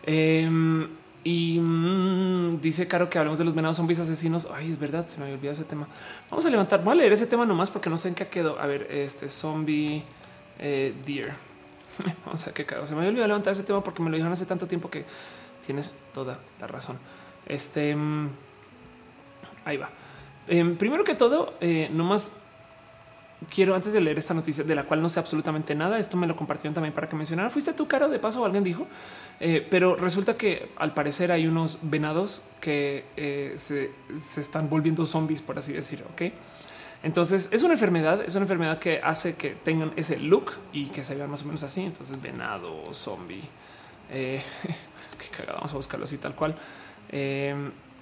Em, 0.04 0.90
y 1.24 1.60
mm, 1.60 2.60
dice 2.60 2.88
Caro 2.88 3.10
que 3.10 3.18
hablemos 3.18 3.40
de 3.40 3.46
los 3.46 3.54
venados 3.54 3.78
zombies 3.78 4.00
asesinos. 4.00 4.48
Ay, 4.52 4.72
es 4.72 4.80
verdad, 4.80 5.08
se 5.08 5.18
me 5.18 5.26
había 5.26 5.36
olvidado 5.36 5.54
ese 5.54 5.64
tema. 5.64 5.88
Vamos 6.30 6.46
a 6.46 6.50
levantar, 6.50 6.84
voy 6.84 6.94
a 6.94 6.96
leer 6.96 7.14
ese 7.14 7.28
tema 7.28 7.46
nomás 7.46 7.70
porque 7.70 7.90
no 7.90 7.98
sé 7.98 8.10
en 8.10 8.16
qué 8.16 8.28
quedó. 8.28 8.60
A 8.60 8.66
ver, 8.66 8.88
este 8.90 9.30
zombie 9.30 10.04
eh, 10.60 10.94
deer. 11.06 11.34
Vamos 12.26 12.42
a 12.44 12.46
ver 12.46 12.54
qué 12.54 12.66
cago. 12.66 12.88
Se 12.88 12.94
me 12.94 13.00
había 13.00 13.10
olvidado 13.10 13.28
levantar 13.28 13.54
ese 13.54 13.64
tema 13.64 13.84
porque 13.84 14.02
me 14.02 14.10
lo 14.10 14.16
dijeron 14.16 14.34
hace 14.34 14.46
tanto 14.46 14.68
tiempo 14.68 14.90
que 14.90 15.06
tienes 15.66 15.96
toda 16.14 16.40
la 16.60 16.68
razón. 16.68 16.98
Este 17.46 17.96
mm, 17.96 18.30
ahí 19.66 19.78
va. 19.78 19.90
Em, 20.48 20.76
primero 20.76 21.04
que 21.04 21.16
todo, 21.16 21.54
eh, 21.62 21.90
nomás 21.94 22.34
quiero 23.50 23.76
antes 23.76 23.94
de 23.94 24.02
leer 24.02 24.18
esta 24.18 24.34
noticia 24.34 24.64
de 24.64 24.76
la 24.76 24.84
cual 24.84 25.02
no 25.02 25.10
sé 25.10 25.20
absolutamente 25.20 25.76
nada. 25.76 25.98
Esto 25.98 26.18
me 26.18 26.28
lo 26.28 26.36
compartieron 26.36 26.74
también 26.74 26.94
para 26.94 27.08
que 27.08 27.16
mencionara. 27.16 27.50
Fuiste 27.50 27.74
tú, 27.74 27.88
Caro, 27.88 28.10
de 28.10 28.20
paso, 28.20 28.44
alguien 28.46 28.64
dijo, 28.64 28.88
eh, 29.40 29.66
pero 29.70 29.96
resulta 29.96 30.36
que 30.36 30.72
al 30.78 30.94
parecer 30.94 31.32
hay 31.32 31.48
unos 31.48 31.80
venados 31.84 32.44
que 32.60 33.06
eh, 33.18 33.54
se, 33.58 33.92
están 34.40 34.70
volviendo 34.70 35.06
zombies, 35.06 35.42
por 35.42 35.58
así 35.58 35.74
decirlo. 35.74 36.08
Ok. 36.14 36.34
Entonces 37.04 37.50
es 37.52 37.64
una 37.64 37.74
enfermedad, 37.74 38.22
es 38.22 38.34
una 38.36 38.44
enfermedad 38.44 38.80
que 38.80 39.02
hace 39.04 39.36
que 39.36 39.52
tengan 39.52 39.92
ese 39.96 40.18
look 40.18 40.54
y 40.72 40.86
que 40.88 41.04
se 41.04 41.16
vean 41.16 41.30
más 41.30 41.44
o 41.44 41.46
menos 41.46 41.64
así. 41.64 41.84
Entonces, 41.84 42.22
venado, 42.22 42.82
zombie. 42.94 43.44
Eh, 44.10 44.42
qué 45.20 45.38
cagado, 45.38 45.58
vamos 45.58 45.74
a 45.74 45.76
buscarlo 45.76 46.06
así 46.06 46.18
tal 46.18 46.34
cual. 46.34 46.56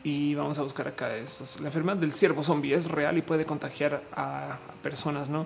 Y 0.04 0.34
vamos 0.34 0.58
a 0.58 0.64
buscar 0.64 0.88
acá 0.88 1.16
estos. 1.16 1.60
La 1.62 1.68
enfermedad 1.68 1.98
del 1.98 2.12
ciervo 2.12 2.44
zombie 2.44 2.74
es 2.74 2.90
real 2.90 3.18
y 3.18 3.22
puede 3.22 3.46
contagiar 3.46 4.02
a, 4.14 4.58
personas, 4.82 5.30
¿no? 5.30 5.46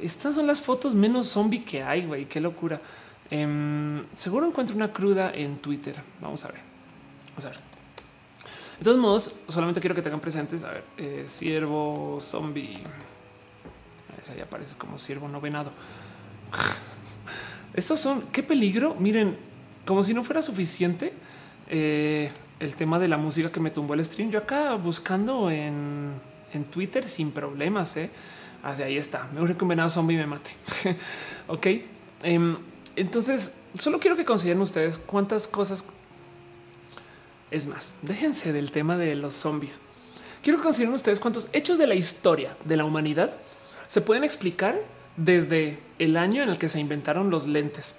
Estas 0.00 0.34
son 0.34 0.46
las 0.48 0.60
fotos 0.60 0.94
menos 0.94 1.28
zombie 1.28 1.64
que 1.64 1.82
hay, 1.82 2.06
güey. 2.06 2.26
Qué 2.26 2.40
locura. 2.40 2.80
Em, 3.30 4.04
seguro 4.14 4.46
encuentro 4.46 4.74
una 4.74 4.92
cruda 4.92 5.30
en 5.32 5.58
Twitter. 5.58 5.94
Vamos 6.20 6.44
a 6.44 6.48
ver. 6.48 6.60
Vamos 7.30 7.44
a 7.44 7.48
ver. 7.50 7.73
De 8.78 8.84
todos 8.84 8.98
modos, 8.98 9.32
solamente 9.48 9.80
quiero 9.80 9.94
que 9.94 10.02
tengan 10.02 10.20
presentes. 10.20 10.64
A 10.64 10.70
ver, 10.70 10.84
eh, 10.98 11.24
ciervo 11.26 12.18
zombie. 12.20 12.74
Ahí 14.32 14.40
aparece 14.40 14.76
como 14.76 14.98
ciervo 14.98 15.28
no 15.28 15.40
venado. 15.40 15.70
Estas 17.74 18.00
son 18.00 18.22
qué 18.32 18.42
peligro. 18.42 18.94
Miren, 18.94 19.36
como 19.84 20.02
si 20.02 20.14
no 20.14 20.24
fuera 20.24 20.42
suficiente. 20.42 21.12
Eh, 21.68 22.30
el 22.60 22.76
tema 22.76 22.98
de 22.98 23.08
la 23.08 23.16
música 23.16 23.50
que 23.50 23.60
me 23.60 23.70
tumbó 23.70 23.94
el 23.94 24.04
stream. 24.04 24.30
Yo 24.30 24.38
acá 24.38 24.74
buscando 24.74 25.50
en, 25.50 26.20
Twitter 26.70 27.06
sin 27.06 27.32
problemas. 27.32 27.96
¿eh? 27.96 28.10
Hacia 28.62 28.86
ahí 28.86 28.96
está. 28.96 29.28
Me 29.34 29.40
urge 29.40 29.56
que 29.56 29.64
un 29.64 29.68
venado 29.68 29.90
zombie 29.90 30.16
me 30.16 30.26
mate. 30.26 30.50
ok. 31.48 31.66
Em, 32.22 32.56
entonces, 32.96 33.60
solo 33.76 33.98
quiero 33.98 34.16
que 34.16 34.24
consideren 34.24 34.60
ustedes 34.62 34.98
cuántas 34.98 35.48
cosas. 35.48 35.84
Es 37.54 37.68
más, 37.68 37.92
déjense 38.02 38.52
del 38.52 38.72
tema 38.72 38.96
de 38.96 39.14
los 39.14 39.32
zombies. 39.32 39.80
Quiero 40.42 40.58
que 40.58 40.64
consideren 40.64 40.92
ustedes 40.92 41.20
cuántos 41.20 41.50
hechos 41.52 41.78
de 41.78 41.86
la 41.86 41.94
historia 41.94 42.56
de 42.64 42.76
la 42.76 42.84
humanidad 42.84 43.32
se 43.86 44.00
pueden 44.00 44.24
explicar 44.24 44.76
desde 45.16 45.78
el 46.00 46.16
año 46.16 46.42
en 46.42 46.48
el 46.48 46.58
que 46.58 46.68
se 46.68 46.80
inventaron 46.80 47.30
los 47.30 47.46
lentes. 47.46 47.94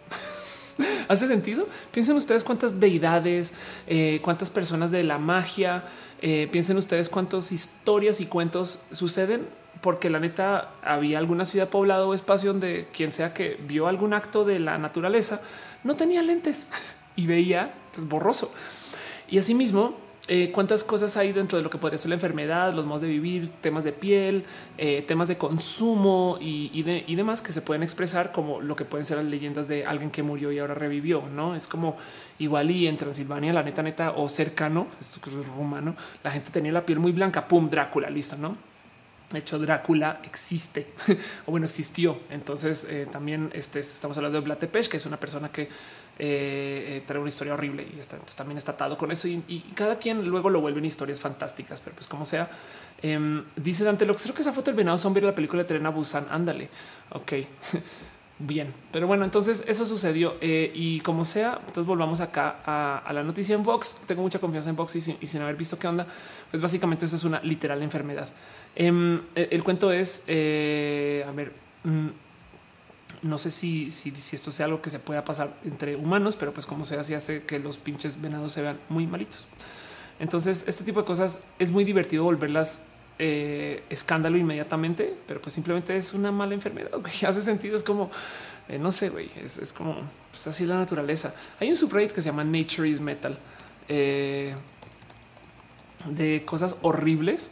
¿Hace 1.07 1.27
sentido? 1.27 1.69
Piensen 1.91 2.17
ustedes 2.17 2.43
cuántas 2.43 2.81
deidades, 2.81 3.53
eh, 3.87 4.19
cuántas 4.21 4.49
personas 4.49 4.91
de 4.91 5.03
la 5.03 5.19
magia, 5.19 5.85
eh, 6.21 6.49
piensen 6.51 6.75
ustedes 6.75 7.07
cuántas 7.07 7.53
historias 7.53 8.19
y 8.19 8.25
cuentos 8.25 8.81
suceden 8.91 9.47
porque 9.79 10.09
la 10.09 10.19
neta 10.19 10.73
había 10.83 11.17
alguna 11.17 11.45
ciudad 11.45 11.69
poblada 11.69 12.05
o 12.05 12.13
espacio 12.13 12.51
donde 12.51 12.89
quien 12.91 13.13
sea 13.13 13.33
que 13.33 13.57
vio 13.65 13.87
algún 13.87 14.13
acto 14.13 14.43
de 14.43 14.59
la 14.59 14.77
naturaleza 14.79 15.41
no 15.85 15.95
tenía 15.95 16.21
lentes 16.23 16.71
y 17.15 17.25
veía 17.25 17.73
pues 17.93 18.05
borroso. 18.05 18.51
Y 19.29 19.37
asimismo, 19.37 19.95
eh, 20.27 20.51
cuántas 20.51 20.83
cosas 20.83 21.17
hay 21.17 21.33
dentro 21.33 21.59
de 21.59 21.63
lo 21.63 21.69
que 21.69 21.77
podría 21.77 21.99
ser 21.99 22.09
la 22.09 22.15
enfermedad, 22.15 22.73
los 22.73 22.83
modos 22.83 23.01
de 23.01 23.07
vivir, 23.07 23.47
temas 23.61 23.83
de 23.83 23.91
piel, 23.91 24.43
eh, 24.75 25.03
temas 25.03 25.27
de 25.27 25.37
consumo 25.37 26.39
y, 26.41 26.81
demás 27.15 27.43
que 27.43 27.51
se 27.51 27.61
pueden 27.61 27.83
expresar 27.83 28.31
como 28.31 28.59
lo 28.59 28.75
que 28.75 28.85
pueden 28.85 29.05
ser 29.05 29.17
las 29.17 29.27
leyendas 29.27 29.67
de 29.67 29.85
alguien 29.85 30.09
que 30.09 30.23
murió 30.23 30.51
y 30.51 30.57
ahora 30.57 30.73
revivió. 30.73 31.23
No 31.33 31.55
es 31.55 31.67
como 31.67 31.95
igual 32.39 32.71
y 32.71 32.87
en 32.87 32.97
Transilvania, 32.97 33.53
la 33.53 33.61
neta, 33.61 33.83
neta 33.83 34.13
o 34.13 34.27
cercano, 34.27 34.87
esto 34.99 35.21
que 35.21 35.29
es 35.29 35.47
rumano, 35.47 35.95
la 36.23 36.31
gente 36.31 36.49
tenía 36.49 36.71
la 36.71 36.85
piel 36.85 36.99
muy 36.99 37.11
blanca. 37.11 37.47
Pum, 37.47 37.69
Drácula, 37.69 38.09
listo, 38.09 38.35
no? 38.35 38.57
De 39.31 39.39
hecho, 39.39 39.59
Drácula 39.59 40.21
existe 40.23 40.87
o 41.45 41.51
bueno, 41.51 41.67
existió. 41.67 42.17
Entonces 42.31 42.87
eh, 42.89 43.07
también 43.11 43.51
este, 43.53 43.79
estamos 43.79 44.17
hablando 44.17 44.39
de 44.39 44.45
Blatepesh, 44.45 44.87
que 44.87 44.97
es 44.97 45.05
una 45.05 45.17
persona 45.17 45.51
que 45.51 45.69
eh, 46.17 46.85
eh, 46.97 47.03
trae 47.05 47.19
una 47.19 47.27
historia 47.27 47.53
horrible 47.53 47.85
y 47.93 47.99
está, 47.99 48.17
también 48.37 48.57
está 48.57 48.71
atado 48.71 48.97
con 48.97 49.11
eso 49.11 49.27
y, 49.27 49.59
cada 49.75 49.99
quien 49.99 50.25
luego 50.25 50.49
lo 50.49 50.61
vuelven 50.61 50.85
historias 50.85 51.19
fantásticas, 51.19 51.81
pero 51.81 51.95
pues 51.95 52.07
como 52.07 52.25
sea, 52.25 52.49
em, 53.01 53.43
dice 53.57 53.83
Dante 53.83 54.05
Lux, 54.05 54.23
creo 54.23 54.33
que 54.33 54.41
esa 54.41 54.53
foto 54.53 54.71
del 54.71 54.77
venado 54.77 54.97
zombie 54.97 55.19
de 55.19 55.27
la 55.27 55.35
película 55.35 55.63
de 55.63 55.67
Trena 55.67 55.89
Busan, 55.89 56.27
ándale, 56.31 56.69
ok. 57.11 57.33
Bien, 58.37 58.73
pero 58.91 59.07
bueno, 59.07 59.23
entonces 59.23 59.63
eso 59.65 59.85
sucedió 59.85 60.35
eh, 60.41 60.69
y 60.75 60.99
como 60.99 61.23
sea, 61.23 61.57
entonces 61.59 61.85
volvamos 61.85 62.19
acá 62.19 62.57
a, 62.65 63.13
la 63.13 63.23
noticia 63.23 63.55
en 63.55 63.63
Vox. 63.63 64.01
Tengo 64.05 64.21
mucha 64.21 64.39
confianza 64.39 64.69
en 64.69 64.75
Vox 64.75 64.93
y 64.97 65.01
sin, 65.01 65.41
haber 65.41 65.55
visto 65.55 65.79
qué 65.79 65.87
onda, 65.87 66.05
pues 66.51 66.61
básicamente 66.61 67.05
eso 67.05 67.15
es 67.15 67.23
una 67.23 67.39
literal 67.41 67.81
enfermedad. 67.81 68.27
Em, 68.75 69.21
el, 69.35 69.63
cuento 69.63 69.89
es, 69.89 70.23
a 70.27 71.31
ver, 71.31 71.53
mm, 71.85 72.07
no 73.25 73.37
sé 73.37 73.51
si, 73.51 73.91
si, 73.91 74.13
esto 74.31 74.51
sea 74.51 74.65
algo 74.67 74.81
que 74.81 74.89
se 74.89 74.99
pueda 74.99 75.25
pasar 75.25 75.55
entre 75.63 75.95
humanos, 75.95 76.35
pero 76.35 76.53
pues 76.53 76.65
como 76.65 76.85
sea, 76.85 77.01
así 77.01 77.13
hace 77.13 77.43
que 77.43 77.59
los 77.59 77.77
pinches 77.77 78.21
venados 78.21 78.53
se 78.53 78.61
vean 78.61 78.79
muy 78.89 79.07
malitos. 79.07 79.47
Entonces, 80.19 80.63
este 80.67 80.83
tipo 80.83 81.01
de 81.01 81.05
cosas 81.05 81.41
es 81.59 81.71
muy 81.71 81.83
divertido 81.83 82.23
volverlas 82.23 82.85
eh, 83.19 83.83
escándalo 83.89 84.37
inmediatamente, 84.37 85.15
pero 85.27 85.41
pues 85.41 85.53
simplemente 85.53 85.95
es 85.97 86.13
una 86.13 86.31
mala 86.31 86.53
enfermedad. 86.53 86.91
Hace 87.27 87.41
sentido. 87.41 87.75
Es 87.75 87.83
como 87.83 88.09
eh, 88.67 88.79
no 88.79 88.91
sé, 88.91 89.09
güey, 89.09 89.29
es, 89.43 89.73
como 89.73 89.95
pues, 90.31 90.47
así 90.47 90.65
la 90.65 90.77
naturaleza. 90.77 91.33
Hay 91.59 91.69
un 91.69 91.77
subreddit 91.77 92.11
que 92.11 92.21
se 92.21 92.29
llama 92.29 92.43
Nature 92.43 92.89
is 92.89 92.99
Metal 92.99 93.37
eh, 93.87 94.55
de 96.09 96.43
cosas 96.45 96.75
horribles 96.81 97.51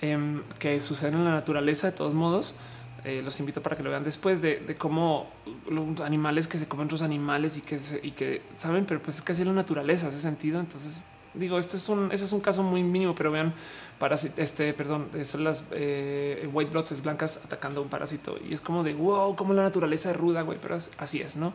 em, 0.00 0.42
que 0.58 0.80
suceden 0.80 1.16
en 1.16 1.24
la 1.24 1.32
naturaleza. 1.32 1.88
De 1.88 1.92
todos 1.96 2.14
modos, 2.14 2.54
los 3.04 3.38
invito 3.40 3.62
para 3.62 3.76
que 3.76 3.82
lo 3.82 3.90
vean 3.90 4.02
después 4.02 4.40
de, 4.40 4.76
cómo 4.78 5.30
los 5.68 6.00
animales 6.00 6.48
que 6.48 6.56
se 6.56 6.66
comen 6.66 6.86
otros 6.86 7.02
animales 7.02 7.58
y 7.58 7.60
que, 7.60 7.78
y 8.02 8.12
que 8.12 8.42
saben, 8.54 8.86
pero 8.86 9.02
pues 9.02 9.16
es 9.16 9.22
casi 9.22 9.44
la 9.44 9.52
naturaleza 9.52 10.08
hace 10.08 10.18
sentido. 10.18 10.58
Entonces, 10.58 11.04
digo, 11.34 11.58
esto 11.58 11.76
es 11.76 11.88
un, 11.88 12.10
eso 12.12 12.24
es 12.24 12.32
un 12.32 12.40
caso 12.40 12.62
muy 12.62 12.82
mínimo, 12.82 13.14
pero 13.14 13.30
vean 13.30 13.52
parásito, 13.98 14.40
este, 14.40 14.72
perdón, 14.72 15.10
son 15.22 15.44
las 15.44 15.66
eh, 15.72 16.48
white 16.52 16.70
blood 16.70 16.86
blancas 17.02 17.40
atacando 17.44 17.82
un 17.82 17.88
parásito 17.88 18.36
y 18.48 18.54
es 18.54 18.60
como 18.60 18.82
de 18.82 18.94
wow, 18.94 19.36
como 19.36 19.52
la 19.52 19.62
naturaleza 19.62 20.10
es 20.10 20.16
ruda, 20.16 20.42
güey, 20.42 20.58
pero 20.60 20.76
así 20.98 21.20
es, 21.20 21.36
no? 21.36 21.52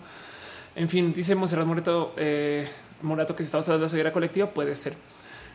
En 0.75 0.87
fin, 0.87 1.13
dice 1.13 1.35
Monserrat 1.35 1.65
Moreto, 1.65 2.13
eh, 2.17 2.67
Morato 3.01 3.35
que 3.35 3.43
si 3.43 3.47
estamos 3.47 3.67
hablando 3.67 3.81
de 3.81 3.85
la 3.85 3.89
ceguera 3.89 4.13
colectiva, 4.13 4.53
puede 4.53 4.75
ser. 4.75 4.93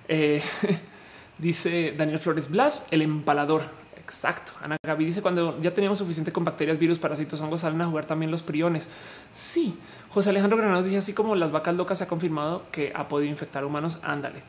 Eh, 0.08 0.42
dice 1.38 1.94
Daniel 1.96 2.18
Flores 2.18 2.50
Blas, 2.50 2.82
el 2.90 3.02
empalador. 3.02 3.62
Exacto. 4.04 4.52
Ana 4.62 4.76
Gaby 4.82 5.06
dice 5.06 5.22
cuando 5.22 5.58
ya 5.62 5.72
teníamos 5.72 5.98
suficiente 5.98 6.30
con 6.30 6.44
bacterias, 6.44 6.78
virus, 6.78 6.98
parásitos, 6.98 7.40
hongos, 7.40 7.62
salen 7.62 7.80
a 7.80 7.86
jugar 7.86 8.04
también 8.04 8.30
los 8.30 8.42
priones. 8.42 8.86
Sí. 9.32 9.78
José 10.10 10.30
Alejandro 10.30 10.58
Granados 10.58 10.84
dice 10.84 10.98
así 10.98 11.14
como 11.14 11.34
las 11.34 11.52
vacas 11.52 11.74
locas 11.74 11.98
se 11.98 12.04
ha 12.04 12.06
confirmado 12.06 12.64
que 12.70 12.92
ha 12.94 13.08
podido 13.08 13.30
infectar 13.30 13.64
humanos. 13.64 14.00
Ándale. 14.02 14.42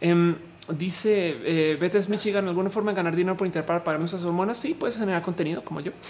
Em, 0.00 0.36
dice 0.68 1.36
eh, 1.44 1.76
Betes 1.80 2.08
Michigan, 2.08 2.46
¿alguna 2.46 2.70
forma 2.70 2.92
de 2.92 2.96
ganar 2.96 3.16
dinero 3.16 3.36
por 3.36 3.46
internet 3.46 3.66
para 3.66 3.82
pagar 3.82 3.98
nuestras 3.98 4.22
hormonas? 4.24 4.56
Sí, 4.56 4.74
puedes 4.74 4.96
generar 4.96 5.22
contenido 5.22 5.64
como 5.64 5.80
yo. 5.80 5.92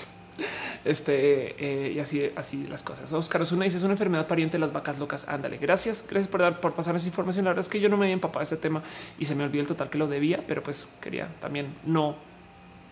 Este 0.84 1.54
eh, 1.58 1.92
y 1.92 2.00
así, 2.00 2.28
así 2.34 2.66
las 2.66 2.82
cosas. 2.82 3.12
Oscar 3.12 3.40
Osuna 3.42 3.64
dice 3.64 3.76
es 3.76 3.84
una 3.84 3.92
enfermedad 3.92 4.26
pariente 4.26 4.56
de 4.56 4.58
las 4.58 4.72
vacas 4.72 4.98
locas. 4.98 5.28
Ándale, 5.28 5.56
gracias, 5.56 6.04
gracias 6.08 6.26
por 6.26 6.40
dar, 6.40 6.60
por 6.60 6.74
pasar 6.74 6.96
esa 6.96 7.06
información. 7.06 7.44
La 7.44 7.52
verdad 7.52 7.64
es 7.64 7.68
que 7.68 7.78
yo 7.78 7.88
no 7.88 7.96
me 7.96 8.06
había 8.06 8.14
empapado 8.14 8.42
este 8.42 8.56
tema 8.56 8.82
y 9.16 9.24
se 9.24 9.36
me 9.36 9.44
olvidó 9.44 9.62
el 9.62 9.68
total 9.68 9.88
que 9.90 9.98
lo 9.98 10.08
debía, 10.08 10.42
pero 10.46 10.60
pues 10.62 10.88
quería 11.00 11.28
también 11.40 11.68
no, 11.86 12.16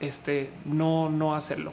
este, 0.00 0.50
no, 0.64 1.10
no 1.10 1.34
hacerlo. 1.34 1.72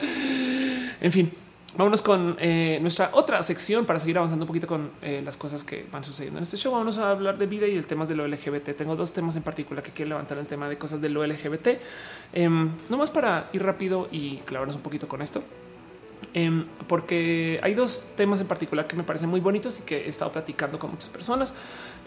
en 1.00 1.12
fin, 1.12 1.32
Vámonos 1.76 2.00
con 2.00 2.36
eh, 2.40 2.78
nuestra 2.80 3.10
otra 3.12 3.42
sección 3.42 3.84
para 3.84 3.98
seguir 3.98 4.16
avanzando 4.16 4.44
un 4.44 4.46
poquito 4.46 4.66
con 4.66 4.92
eh, 5.02 5.20
las 5.22 5.36
cosas 5.36 5.62
que 5.62 5.84
van 5.92 6.02
sucediendo 6.02 6.38
en 6.38 6.42
este 6.42 6.56
show. 6.56 6.72
Vamos 6.72 6.96
a 6.96 7.10
hablar 7.10 7.36
de 7.36 7.44
vida 7.44 7.66
y 7.66 7.76
el 7.76 7.86
tema 7.86 8.06
de 8.06 8.14
lo 8.14 8.26
LGBT. 8.26 8.74
Tengo 8.74 8.96
dos 8.96 9.12
temas 9.12 9.36
en 9.36 9.42
particular 9.42 9.82
que 9.82 9.90
quiero 9.90 10.10
levantar 10.10 10.38
el 10.38 10.46
tema 10.46 10.70
de 10.70 10.78
cosas 10.78 11.02
de 11.02 11.10
lo 11.10 11.26
LGBT. 11.26 11.78
Em, 12.32 12.70
no 12.88 12.96
más 12.96 13.10
para 13.10 13.50
ir 13.52 13.62
rápido 13.62 14.08
y 14.10 14.38
clavarnos 14.38 14.76
un 14.76 14.80
poquito 14.80 15.06
con 15.06 15.20
esto. 15.20 15.42
Em, 16.32 16.64
porque 16.88 17.60
hay 17.62 17.74
dos 17.74 18.14
temas 18.16 18.40
en 18.40 18.46
particular 18.46 18.86
que 18.86 18.96
me 18.96 19.02
parecen 19.02 19.28
muy 19.28 19.40
bonitos 19.40 19.78
y 19.80 19.82
que 19.82 20.06
he 20.06 20.08
estado 20.08 20.32
platicando 20.32 20.78
con 20.78 20.90
muchas 20.90 21.10
personas. 21.10 21.52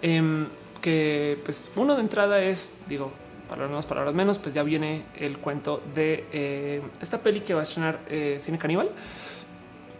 Em, 0.01 0.47
que 0.81 1.39
pues 1.45 1.69
uno 1.75 1.93
de 1.93 2.01
entrada 2.01 2.41
es, 2.41 2.79
digo, 2.87 3.11
palabras 3.49 3.71
más, 3.71 3.85
palabras 3.85 4.13
menos, 4.13 4.39
pues 4.39 4.53
ya 4.53 4.63
viene 4.63 5.05
el 5.17 5.39
cuento 5.39 5.81
de 5.93 6.25
eh, 6.31 6.81
esta 7.01 7.21
peli 7.21 7.41
que 7.41 7.53
va 7.53 7.61
a 7.61 7.63
estrenar 7.63 7.99
Cine 8.37 8.57
Caníbal 8.57 8.91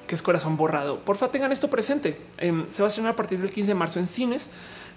que 0.09 0.15
es 0.15 0.23
Corazón 0.23 0.57
Borrado. 0.57 0.99
Porfa, 1.01 1.29
tengan 1.29 1.51
esto 1.51 1.69
presente. 1.69 2.19
Em, 2.39 2.65
se 2.71 2.81
va 2.81 2.87
a 2.87 2.89
estrenar 2.89 3.13
a 3.13 3.15
partir 3.15 3.37
del 3.39 3.51
15 3.51 3.67
de 3.67 3.75
marzo 3.75 3.99
en 3.99 4.07
cines 4.07 4.49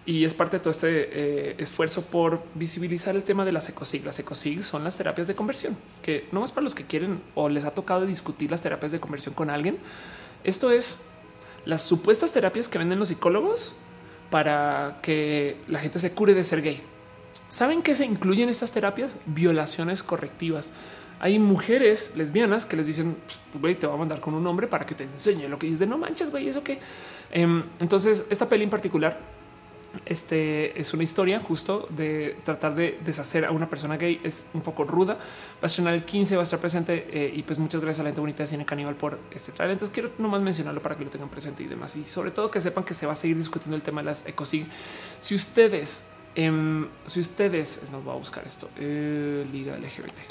y 0.06 0.24
es 0.24 0.32
parte 0.32 0.56
de 0.56 0.60
todo 0.60 0.70
este 0.70 0.88
eh, 0.88 1.54
esfuerzo 1.58 2.02
por 2.02 2.42
visibilizar 2.54 3.14
el 3.14 3.22
tema 3.22 3.44
de 3.44 3.52
las 3.52 3.68
ecosig. 3.68 4.06
Las 4.06 4.18
ecosig 4.18 4.64
son 4.64 4.84
las 4.84 4.96
terapias 4.96 5.26
de 5.26 5.34
conversión, 5.34 5.76
que 6.00 6.26
no 6.32 6.40
más 6.40 6.50
para 6.50 6.64
los 6.64 6.74
que 6.74 6.84
quieren 6.84 7.22
o 7.34 7.50
les 7.50 7.66
ha 7.66 7.72
tocado 7.72 8.06
discutir 8.06 8.50
las 8.50 8.62
terapias 8.62 8.90
de 8.90 9.00
conversión 9.00 9.34
con 9.34 9.50
alguien. 9.50 9.76
Esto 10.44 10.70
es 10.70 11.02
las 11.66 11.82
supuestas 11.82 12.32
terapias 12.32 12.70
que 12.70 12.78
venden 12.78 12.98
los 12.98 13.08
psicólogos 13.08 13.74
para 14.30 15.00
que 15.02 15.58
la 15.68 15.78
gente 15.78 15.98
se 15.98 16.12
cure 16.12 16.32
de 16.32 16.42
ser 16.42 16.62
gay. 16.62 16.82
¿Saben 17.48 17.82
qué 17.82 17.94
se 17.94 18.04
incluyen 18.04 18.48
estas 18.48 18.72
terapias? 18.72 19.16
Violaciones 19.26 20.02
correctivas. 20.02 20.72
Hay 21.20 21.38
mujeres 21.38 22.12
lesbianas 22.16 22.66
que 22.66 22.76
les 22.76 22.86
dicen, 22.86 23.16
pues, 23.26 23.62
güey, 23.62 23.74
te 23.76 23.86
va 23.86 23.94
a 23.94 23.96
mandar 23.96 24.20
con 24.20 24.34
un 24.34 24.46
hombre 24.46 24.66
para 24.66 24.84
que 24.84 24.94
te 24.94 25.04
enseñe 25.04 25.48
lo 25.48 25.58
que 25.58 25.66
dices 25.66 25.80
de 25.80 25.86
no 25.86 25.98
manches, 25.98 26.30
güey, 26.30 26.48
eso 26.48 26.64
que. 26.64 26.78
Em, 27.30 27.64
entonces, 27.78 28.26
esta 28.30 28.48
peli 28.48 28.64
en 28.64 28.70
particular 28.70 29.18
este 30.06 30.78
es 30.80 30.94
una 30.94 31.02
historia 31.02 31.38
justo 31.38 31.86
de 31.90 32.36
tratar 32.44 32.74
de 32.74 32.98
deshacer 33.04 33.44
a 33.44 33.50
una 33.50 33.68
persona 33.68 33.96
gay. 33.96 34.20
Es 34.24 34.46
un 34.54 34.62
poco 34.62 34.84
ruda. 34.84 35.14
Va 35.14 35.62
a 35.62 35.66
estrenar 35.66 35.94
el 35.94 36.04
15, 36.04 36.36
va 36.36 36.42
a 36.42 36.44
estar 36.44 36.58
presente 36.58 37.08
eh, 37.10 37.32
y 37.34 37.42
pues 37.42 37.58
muchas 37.58 37.80
gracias 37.80 38.00
a 38.00 38.04
la 38.04 38.08
gente 38.08 38.20
bonita 38.20 38.42
de 38.42 38.46
Cine 38.46 38.64
Caníbal 38.64 38.96
por 38.96 39.18
este 39.30 39.52
trailer. 39.52 39.74
Entonces 39.74 39.92
quiero 39.92 40.10
nomás 40.18 40.40
mencionarlo 40.40 40.80
para 40.80 40.96
que 40.96 41.04
lo 41.04 41.10
tengan 41.10 41.28
presente 41.28 41.62
y 41.62 41.66
demás. 41.66 41.94
Y 41.96 42.04
sobre 42.04 42.30
todo 42.30 42.50
que 42.50 42.60
sepan 42.60 42.84
que 42.84 42.94
se 42.94 43.06
va 43.06 43.12
a 43.12 43.16
seguir 43.16 43.36
discutiendo 43.36 43.76
el 43.76 43.82
tema 43.82 44.00
de 44.00 44.06
las 44.06 44.26
ecosig. 44.26 44.66
Si 45.20 45.34
ustedes, 45.34 46.04
em, 46.34 46.88
si 47.06 47.20
ustedes, 47.20 47.90
nos 47.90 48.06
va 48.06 48.12
a 48.12 48.16
buscar 48.16 48.44
esto, 48.46 48.70
eh, 48.76 49.46
Liga 49.52 49.76
LGBT. 49.76 50.22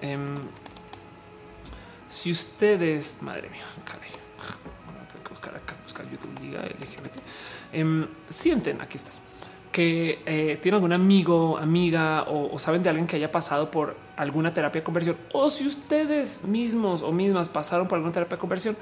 Em, 0.00 0.24
si 2.08 2.30
ustedes, 2.30 3.18
madre 3.22 3.48
mía, 3.50 3.64
tengo 5.12 5.24
que 5.24 5.30
buscar 5.30 5.54
acá, 5.54 5.76
buscar 5.82 6.08
YouTube 6.08 6.38
Liga 6.40 6.60
LGBT. 6.60 7.22
Em, 7.72 8.06
sienten, 8.28 8.80
aquí 8.80 8.96
estás, 8.96 9.22
que 9.72 10.22
eh, 10.26 10.58
tienen 10.60 10.76
algún 10.76 10.92
amigo, 10.92 11.56
amiga 11.56 12.24
o, 12.28 12.58
saben 12.58 12.82
de 12.82 12.90
alguien 12.90 13.06
que 13.06 13.16
haya 13.16 13.32
pasado 13.32 13.70
por 13.70 13.96
alguna 14.16 14.52
terapia 14.52 14.82
de 14.82 14.84
conversión 14.84 15.16
o 15.32 15.48
si 15.48 15.66
ustedes 15.66 16.44
mismos 16.44 17.00
o 17.00 17.10
mismas 17.10 17.48
pasaron 17.48 17.88
por 17.88 17.96
alguna 17.96 18.12
terapia 18.12 18.36
de 18.36 18.40
conversión, 18.40 18.76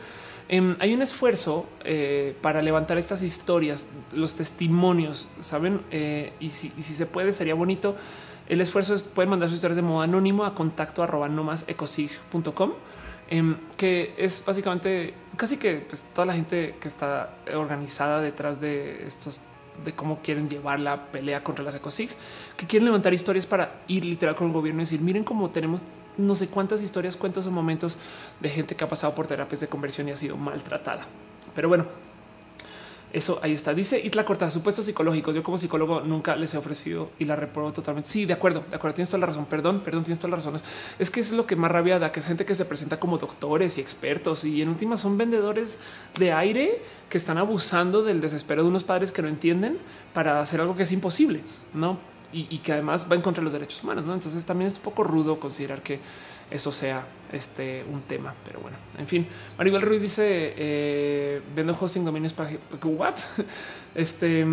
em, 0.51 0.77
hay 0.81 0.93
un 0.93 1.03
esfuerzo 1.03 1.67
eh, 1.85 2.37
para 2.43 2.61
levantar 2.61 2.99
estas 2.99 3.23
historias, 3.23 3.87
los 4.13 4.35
testimonios, 4.35 5.29
saben, 5.39 5.81
eh, 5.91 6.33
y, 6.41 6.49
si, 6.49 6.71
se 6.83 7.07
puede, 7.07 7.33
sería 7.33 7.55
bonito. 7.55 7.97
El 8.49 8.61
esfuerzo 8.61 8.95
es 8.95 9.05
pueden 9.05 9.31
mandar 9.31 9.49
sus 9.49 9.57
historias 9.57 9.77
de 9.77 9.83
modo 9.83 10.03
anónimo 10.03 10.45
a 10.45 10.55
contacto 10.55 11.03
arroba 11.03 11.29
nomasecosig.com, 11.29 12.73
em, 13.31 13.57
que 13.77 14.13
es 14.19 14.45
básicamente 14.45 15.15
casi 15.37 15.57
que 15.57 15.77
pues, 15.89 16.05
toda 16.13 16.27
la 16.27 16.35
gente 16.35 16.75
que 16.81 16.89
está 16.89 17.37
organizada 17.55 18.21
detrás 18.21 18.61
de 18.61 19.07
estos 19.07 19.41
de 19.85 19.93
cómo 19.93 20.21
quieren 20.23 20.49
llevar 20.49 20.81
la 20.81 21.11
pelea 21.11 21.43
contra 21.43 21.65
las 21.65 21.75
ecosig, 21.75 22.11
que 22.57 22.67
quieren 22.67 22.85
levantar 22.85 23.15
historias 23.15 23.47
para 23.47 23.83
ir 23.89 24.05
literal 24.05 24.35
con 24.35 24.49
el 24.49 24.53
gobierno 24.53 24.83
y 24.83 24.85
decir, 24.85 25.01
miren 25.01 25.25
cómo 25.25 25.51
tenemos 25.51 25.83
no 26.27 26.35
sé 26.35 26.49
cuántas 26.49 26.83
historias, 26.83 27.17
cuentos 27.17 27.47
o 27.47 27.51
momentos 27.51 27.99
de 28.41 28.49
gente 28.49 28.77
que 28.77 28.85
ha 28.85 28.89
pasado 28.89 29.15
por 29.15 29.27
terapias 29.27 29.61
de 29.61 29.69
conversión 29.69 30.09
y 30.09 30.13
ha 30.13 30.17
sido 30.17 30.37
maltratada. 30.37 31.07
Pero 31.55 31.69
bueno, 31.69 31.87
eso 33.13 33.41
ahí 33.43 33.53
está. 33.53 33.75
Dice 33.75 34.01
Itla 34.01 34.25
Corta, 34.25 34.49
supuestos 34.51 34.85
psicológicos. 34.85 35.35
Yo 35.35 35.43
como 35.43 35.59
psicólogo 35.59 36.01
nunca 36.03 36.37
les 36.37 36.55
he 36.55 36.59
ofrecido 36.59 37.11
y 37.19 37.25
la 37.25 37.35
reprobo 37.35 37.73
totalmente. 37.73 38.09
Sí, 38.09 38.25
de 38.25 38.35
acuerdo, 38.35 38.65
de 38.71 38.77
acuerdo. 38.77 38.95
Tienes 38.95 39.11
toda 39.11 39.21
la 39.21 39.27
razón. 39.27 39.47
Perdón, 39.47 39.81
perdón, 39.81 40.05
tienes 40.05 40.21
todas 40.21 40.31
las 40.31 40.45
razones. 40.45 40.63
Es 40.99 41.11
que 41.11 41.19
es 41.21 41.33
lo 41.33 41.45
que 41.45 41.57
más 41.57 41.73
rabia 41.73 41.99
da, 41.99 42.13
que 42.13 42.21
es 42.21 42.27
gente 42.27 42.45
que 42.45 42.55
se 42.55 42.65
presenta 42.65 43.01
como 43.01 43.19
doctores 43.19 43.79
y 43.79 43.81
expertos 43.81 44.45
y 44.45 44.63
en 44.63 44.69
última 44.69 44.97
son 44.97 45.19
vendedores 45.19 45.79
de 46.19 46.33
aire 46.33 46.83
que 47.09 47.19
están 47.19 47.39
abusando 47.39 48.05
del 48.05 48.21
desespero 48.21 48.63
de 48.63 48.69
unos 48.69 48.85
padres 48.85 49.11
que 49.11 49.23
no 49.23 49.29
entienden 49.29 49.79
para 50.15 50.41
hacer 50.41 50.61
algo 50.61 50.77
que 50.77 50.85
es 50.85 50.93
imposible, 50.93 51.43
no? 51.75 51.99
Y, 52.33 52.59
que 52.59 52.73
además 52.73 53.07
va 53.11 53.17
en 53.17 53.23
contra 53.23 53.41
de 53.41 53.45
los 53.45 53.53
derechos 53.53 53.83
humanos. 53.83 54.05
¿no? 54.05 54.15
Entonces 54.15 54.45
también 54.45 54.69
es 54.69 54.75
un 54.75 54.83
poco 54.83 55.03
rudo 55.03 55.41
considerar 55.41 55.83
que 55.83 55.99
eso 56.51 56.73
sea 56.73 57.07
este 57.33 57.85
un 57.91 58.03
tema. 58.03 58.35
Pero 58.45 58.61
bueno, 58.61 58.77
en 58.99 59.07
fin, 59.07 59.27
Maribel 59.59 59.83
Ruiz 59.83 60.03
dice 60.03 60.55
eh, 60.57 61.43
vendo 61.55 61.77
hosting 61.79 62.05
dominios 62.05 62.33
para 62.33 62.51
what? 62.83 63.15
Este 63.95 64.47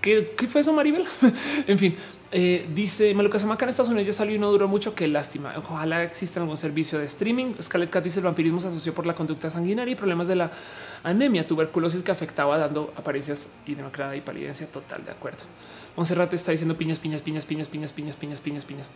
¿qué, 0.00 0.34
¿qué, 0.36 0.48
fue 0.48 0.60
eso, 0.60 0.72
Maribel? 0.72 1.04
en 1.68 1.78
fin, 1.78 1.96
eh, 2.36 2.68
dice 2.74 3.14
Maluca 3.14 3.38
Samaca 3.38 3.64
en 3.64 3.68
Estados 3.68 3.90
Unidos 3.90 4.08
ya 4.08 4.12
salió 4.12 4.34
y 4.34 4.40
no 4.40 4.50
duró 4.50 4.66
mucho. 4.66 4.92
Qué 4.92 5.06
lástima. 5.06 5.54
Ojalá 5.56 6.02
exista 6.02 6.40
algún 6.40 6.56
servicio 6.56 6.98
de 6.98 7.04
streaming. 7.04 7.54
Scarlett 7.62 7.90
Cat 7.90 8.02
dice 8.02 8.18
el 8.18 8.24
vampirismo 8.24 8.58
se 8.58 8.66
asoció 8.66 8.92
por 8.92 9.06
la 9.06 9.14
conducta 9.14 9.50
sanguinaria 9.50 9.92
y 9.92 9.94
problemas 9.94 10.26
de 10.26 10.34
la 10.34 10.50
anemia, 11.04 11.46
tuberculosis 11.46 12.02
que 12.02 12.10
afectaba 12.10 12.58
dando 12.58 12.92
apariencias 12.96 13.52
y 13.66 13.76
demacrada 13.76 14.16
y 14.16 14.20
palidencia 14.20 14.66
total. 14.66 15.04
De 15.04 15.12
acuerdo. 15.12 15.44
Monserrat 15.96 16.32
está 16.32 16.52
diciendo 16.52 16.76
piñas, 16.76 16.98
piñas, 16.98 17.22
piñas, 17.22 17.44
piñas, 17.44 17.68
piñas, 17.68 17.92
piñas, 17.92 18.16
piñas, 18.16 18.40
piñas, 18.40 18.64
piñas. 18.64 18.90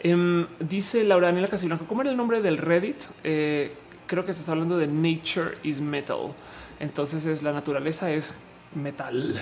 Em, 0.00 0.46
dice 0.60 1.04
Laura 1.04 1.28
Daniela 1.28 1.48
Casiblanco, 1.48 1.86
¿cómo 1.86 2.02
era 2.02 2.10
el 2.10 2.16
nombre 2.16 2.40
del 2.40 2.58
Reddit? 2.58 3.02
Eh, 3.24 3.72
creo 4.06 4.24
que 4.24 4.32
se 4.32 4.40
está 4.40 4.52
hablando 4.52 4.78
de 4.78 4.86
Nature 4.86 5.54
is 5.62 5.80
Metal. 5.80 6.30
Entonces 6.80 7.26
es 7.26 7.42
la 7.42 7.52
naturaleza 7.52 8.10
es 8.10 8.38
metal. 8.74 9.34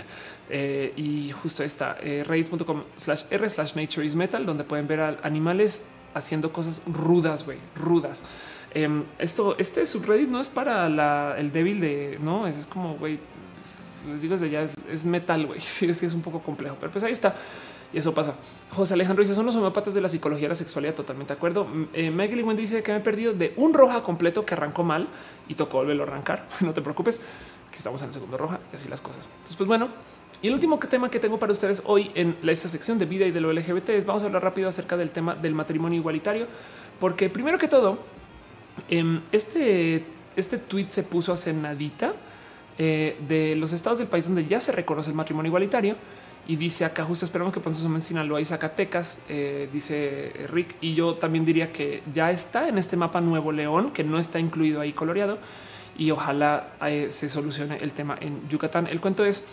Eh, 0.50 0.92
y 0.96 1.32
justo 1.32 1.62
está 1.62 1.96
eh, 2.02 2.24
reddit.com 2.26 2.82
slash 2.96 3.22
r 3.30 3.48
slash 3.48 3.74
nature 3.74 4.04
is 4.04 4.14
metal, 4.14 4.44
donde 4.44 4.64
pueden 4.64 4.86
ver 4.86 5.00
a 5.00 5.18
animales 5.22 5.86
haciendo 6.14 6.52
cosas 6.52 6.82
rudas, 6.86 7.44
güey, 7.44 7.58
rudas. 7.74 8.24
Em, 8.74 9.04
esto, 9.18 9.56
este 9.58 9.84
subreddit 9.84 10.28
no 10.28 10.40
es 10.40 10.48
para 10.48 11.38
el 11.38 11.52
débil 11.52 11.80
de 11.80 12.18
no, 12.22 12.46
es, 12.46 12.66
como 12.66 12.94
güey, 12.96 13.18
les 14.06 14.22
digo 14.22 14.32
desde 14.32 14.50
ya 14.50 14.62
es, 14.62 15.04
metal, 15.04 15.46
güey. 15.46 15.60
Sí, 15.72 15.86
es 15.86 16.00
que 16.00 16.06
es 16.06 16.14
un 16.14 16.22
poco 16.22 16.40
complejo, 16.40 16.76
pero 16.78 16.92
pues 16.92 17.04
ahí 17.04 17.12
está. 17.12 17.34
Y 17.92 17.98
eso 17.98 18.14
pasa. 18.14 18.34
José 18.70 18.94
Alejandro 18.94 19.22
dice: 19.22 19.34
Son 19.34 19.44
los 19.44 19.54
homeópatas 19.54 19.94
de 19.94 20.00
la 20.00 20.08
psicología 20.08 20.44
de 20.44 20.50
la 20.50 20.54
sexualidad. 20.54 20.94
Totalmente 20.94 21.34
de 21.34 21.36
acuerdo. 21.36 21.66
Eh, 21.92 22.10
Wendy 22.10 22.62
dice 22.62 22.82
que 22.82 22.92
me 22.92 22.98
he 22.98 23.02
perdido 23.02 23.32
de 23.34 23.52
un 23.56 23.74
roja 23.74 24.02
completo 24.02 24.46
que 24.46 24.54
arrancó 24.54 24.82
mal 24.82 25.08
y 25.48 25.54
tocó 25.54 25.78
volverlo 25.78 26.04
a 26.04 26.06
arrancar. 26.06 26.48
No 26.60 26.72
te 26.72 26.80
preocupes, 26.80 27.20
que 27.70 27.78
estamos 27.78 28.00
en 28.02 28.08
el 28.08 28.14
segundo 28.14 28.36
roja 28.36 28.60
y 28.72 28.76
así 28.76 28.88
las 28.88 29.00
cosas. 29.00 29.26
Entonces, 29.26 29.56
pues 29.56 29.68
bueno. 29.68 29.88
Y 30.40 30.48
el 30.48 30.54
último 30.54 30.78
tema 30.78 31.10
que 31.10 31.20
tengo 31.20 31.38
para 31.38 31.52
ustedes 31.52 31.82
hoy 31.84 32.10
en 32.14 32.36
esta 32.42 32.68
sección 32.68 32.98
de 32.98 33.04
vida 33.04 33.26
y 33.26 33.30
de 33.30 33.40
lo 33.40 33.52
LGBT 33.52 33.90
es 33.90 34.06
vamos 34.06 34.22
a 34.22 34.26
hablar 34.26 34.42
rápido 34.42 34.68
acerca 34.68 34.96
del 34.96 35.10
tema 35.12 35.34
del 35.34 35.54
matrimonio 35.54 35.98
igualitario, 35.98 36.46
porque 36.98 37.28
primero 37.28 37.58
que 37.58 37.68
todo, 37.68 37.98
em, 38.88 39.20
este, 39.30 40.04
este 40.34 40.58
tweet 40.58 40.86
se 40.88 41.02
puso 41.02 41.32
hace 41.32 41.52
nadita 41.52 42.14
eh, 42.78 43.16
de 43.28 43.56
los 43.56 43.72
estados 43.72 43.98
del 43.98 44.08
país 44.08 44.26
donde 44.26 44.46
ya 44.46 44.60
se 44.60 44.72
reconoce 44.72 45.10
el 45.10 45.16
matrimonio 45.16 45.48
igualitario 45.48 45.96
y 46.46 46.56
dice 46.56 46.84
acá 46.84 47.04
justo 47.04 47.24
esperamos 47.24 47.52
que 47.52 47.60
pronto 47.60 47.78
en 47.86 48.00
Sinaloa 48.00 48.40
y 48.40 48.44
Zacatecas, 48.44 49.22
eh, 49.28 49.68
dice 49.72 50.32
Rick. 50.50 50.74
Y 50.80 50.94
yo 50.94 51.14
también 51.14 51.44
diría 51.44 51.70
que 51.72 52.02
ya 52.12 52.30
está 52.30 52.68
en 52.68 52.78
este 52.78 52.96
mapa 52.96 53.20
Nuevo 53.20 53.52
León, 53.52 53.92
que 53.92 54.02
no 54.02 54.18
está 54.18 54.40
incluido 54.40 54.80
ahí 54.80 54.92
coloreado 54.92 55.38
y 55.96 56.10
ojalá 56.10 56.72
eh, 56.86 57.08
se 57.10 57.28
solucione 57.28 57.76
el 57.76 57.92
tema 57.92 58.16
en 58.20 58.48
Yucatán. 58.48 58.88
El 58.88 59.00
cuento 59.00 59.24
es 59.24 59.44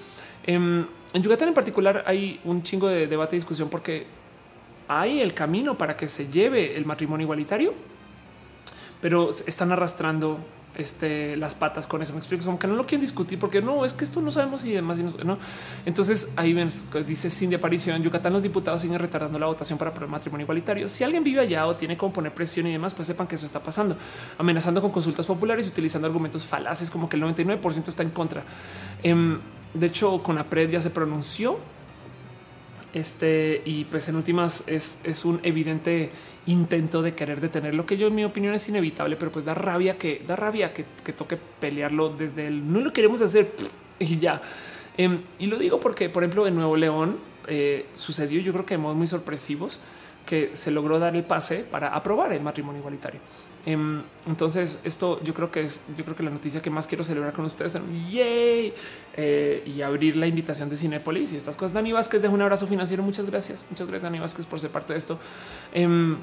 em, 0.46 0.86
en 1.14 1.24
Yucatán 1.24 1.50
en 1.50 1.54
particular 1.54 2.04
hay 2.08 2.40
un 2.44 2.64
chingo 2.64 2.88
de 2.88 3.08
debate 3.08 3.36
y 3.36 3.40
discusión 3.40 3.70
porque 3.70 4.08
hay 4.88 5.22
el 5.22 5.36
camino 5.36 5.78
para 5.78 5.96
que 5.96 6.08
se 6.08 6.30
lleve 6.30 6.76
el 6.76 6.86
matrimonio 6.86 7.26
igualitario, 7.26 7.76
pero 9.00 9.30
están 9.30 9.72
arrastrando 9.72 10.40
este, 10.80 11.36
las 11.36 11.56
patas 11.56 11.88
con 11.88 12.02
eso. 12.02 12.14
Me 12.14 12.20
explico, 12.20 12.46
como 12.46 12.58
que 12.58 12.68
no 12.68 12.76
lo 12.76 12.86
quieren 12.86 13.02
discutir 13.02 13.38
porque 13.38 13.62
no 13.62 13.86
es 13.86 13.94
que 13.94 14.04
esto 14.04 14.22
no 14.22 14.32
sabemos 14.32 14.64
y 14.66 14.72
demás. 14.72 14.98
no, 15.24 15.38
entonces 15.86 16.30
ahí 16.36 16.54
ven, 16.54 16.70
dice 17.06 17.30
Cindy 17.30 17.56
Aparicio 17.56 17.94
en 17.94 18.04
Yucatán. 18.04 18.34
Los 18.34 18.44
diputados 18.44 18.82
siguen 18.82 19.00
retardando 19.00 19.38
la 19.40 19.48
votación 19.48 19.78
para 19.78 19.94
el 19.94 20.08
matrimonio 20.08 20.44
igualitario. 20.46 20.88
Si 20.88 21.04
alguien 21.04 21.24
vive 21.24 21.42
allá 21.42 21.68
o 21.68 21.76
tiene 21.76 21.98
como 21.98 22.14
poner 22.14 22.34
presión 22.34 22.68
y 22.68 22.72
demás, 22.72 22.94
pues 22.94 23.08
sepan 23.08 23.28
que 23.28 23.36
eso 23.36 23.46
está 23.46 23.60
pasando, 23.62 23.98
amenazando 24.38 24.82
con 24.82 24.92
consultas 24.92 25.26
populares 25.26 25.68
y 25.68 25.70
utilizando 25.70 26.08
argumentos 26.08 26.46
falaces 26.46 26.90
como 26.90 27.10
que 27.10 27.18
el 27.18 27.24
99% 27.24 27.88
está 27.88 28.04
en 28.04 28.10
contra. 28.10 28.44
Em, 29.04 29.40
de 29.74 29.88
hecho, 29.88 30.24
con 30.24 30.38
APRED 30.38 30.72
ya 30.72 30.82
se 30.82 30.90
pronunció 30.90 31.60
este, 32.94 33.62
y 33.66 33.86
pues 33.86 34.10
en 34.10 34.16
últimas 34.16 34.68
es, 34.68 35.02
es, 35.04 35.26
un 35.26 35.40
evidente 35.44 36.12
intento 36.48 37.02
de 37.02 37.14
querer 37.14 37.40
detener 37.40 37.76
lo 37.76 37.86
que 37.86 37.98
yo 37.98 38.08
en 38.08 38.16
mi 38.16 38.26
opinión 38.26 38.54
es 38.56 38.68
inevitable, 38.68 39.16
pero 39.16 39.32
pues 39.32 39.46
da 39.46 39.54
rabia 39.54 39.98
que 39.98 40.24
da 40.26 40.36
rabia 40.36 40.74
que, 40.74 40.86
toque 41.14 41.38
pelearlo 41.60 42.10
desde 42.10 42.48
el 42.48 42.72
no 42.72 42.80
lo 42.80 42.92
queremos 42.92 43.22
hacer 43.22 43.54
y 44.00 44.18
ya. 44.18 44.42
Em, 44.98 45.20
y 45.38 45.48
lo 45.48 45.58
digo 45.58 45.80
porque, 45.80 46.10
por 46.10 46.24
ejemplo, 46.24 46.48
en 46.48 46.56
Nuevo 46.56 46.76
León 46.76 47.18
eh, 47.48 47.86
sucedió, 47.96 48.42
yo 48.42 48.52
creo 48.54 48.66
que 48.66 48.74
de 48.74 48.80
modos 48.80 48.98
muy 48.98 49.08
sorpresivos, 49.08 49.80
que 50.26 50.50
se 50.54 50.72
logró 50.72 51.00
dar 51.00 51.16
el 51.16 51.24
pase 51.24 51.60
para 51.60 51.90
aprobar 51.90 52.34
el 52.34 52.42
matrimonio 52.42 52.80
igualitario. 52.80 53.20
Em, 53.66 54.02
entonces, 54.26 54.80
esto 54.84 55.22
yo 55.24 55.34
creo 55.34 55.52
que 55.52 55.62
es, 55.62 55.84
yo 55.98 56.04
creo 56.04 56.16
que 56.16 56.24
la 56.24 56.30
noticia 56.30 56.62
que 56.62 56.70
más 56.70 56.88
quiero 56.88 57.04
celebrar 57.04 57.34
con 57.34 57.46
ustedes 57.46 57.78
yay, 58.10 58.74
eh, 59.18 59.64
y 59.66 59.82
abrir 59.82 60.16
la 60.16 60.28
invitación 60.28 60.70
de 60.70 60.78
Cinepolis 60.78 61.34
y 61.34 61.38
estas 61.38 61.56
cosas. 61.56 61.74
Dani 61.74 61.92
Vázquez 61.92 62.22
deja 62.22 62.34
un 62.34 62.42
abrazo 62.42 62.68
financiero. 62.68 63.04
Muchas 63.04 63.26
gracias. 63.26 63.66
Muchas 63.70 63.88
gracias, 63.88 64.04
Dani 64.04 64.20
Vázquez, 64.20 64.46
por 64.46 64.60
ser 64.60 64.72
parte 64.72 64.94
de 64.94 65.00
esto. 65.00 65.20
Eh, 65.74 66.16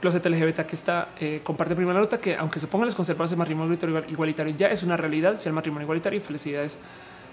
Closet 0.00 0.24
LGBT 0.24 0.60
que 0.60 0.76
está 0.76 1.08
eh, 1.20 1.40
comparte 1.42 1.74
primera 1.74 1.98
nota 1.98 2.20
que 2.20 2.34
aunque 2.36 2.58
se 2.58 2.68
pongan 2.68 2.86
los 2.86 2.94
conservadores 2.94 3.32
el 3.32 3.38
matrimonio 3.38 3.76
igualitario 4.08 4.54
ya 4.56 4.68
es 4.68 4.82
una 4.82 4.96
realidad. 4.96 5.36
Si 5.36 5.48
el 5.48 5.54
matrimonio 5.54 5.84
igualitario, 5.84 6.20
felicidades 6.20 6.80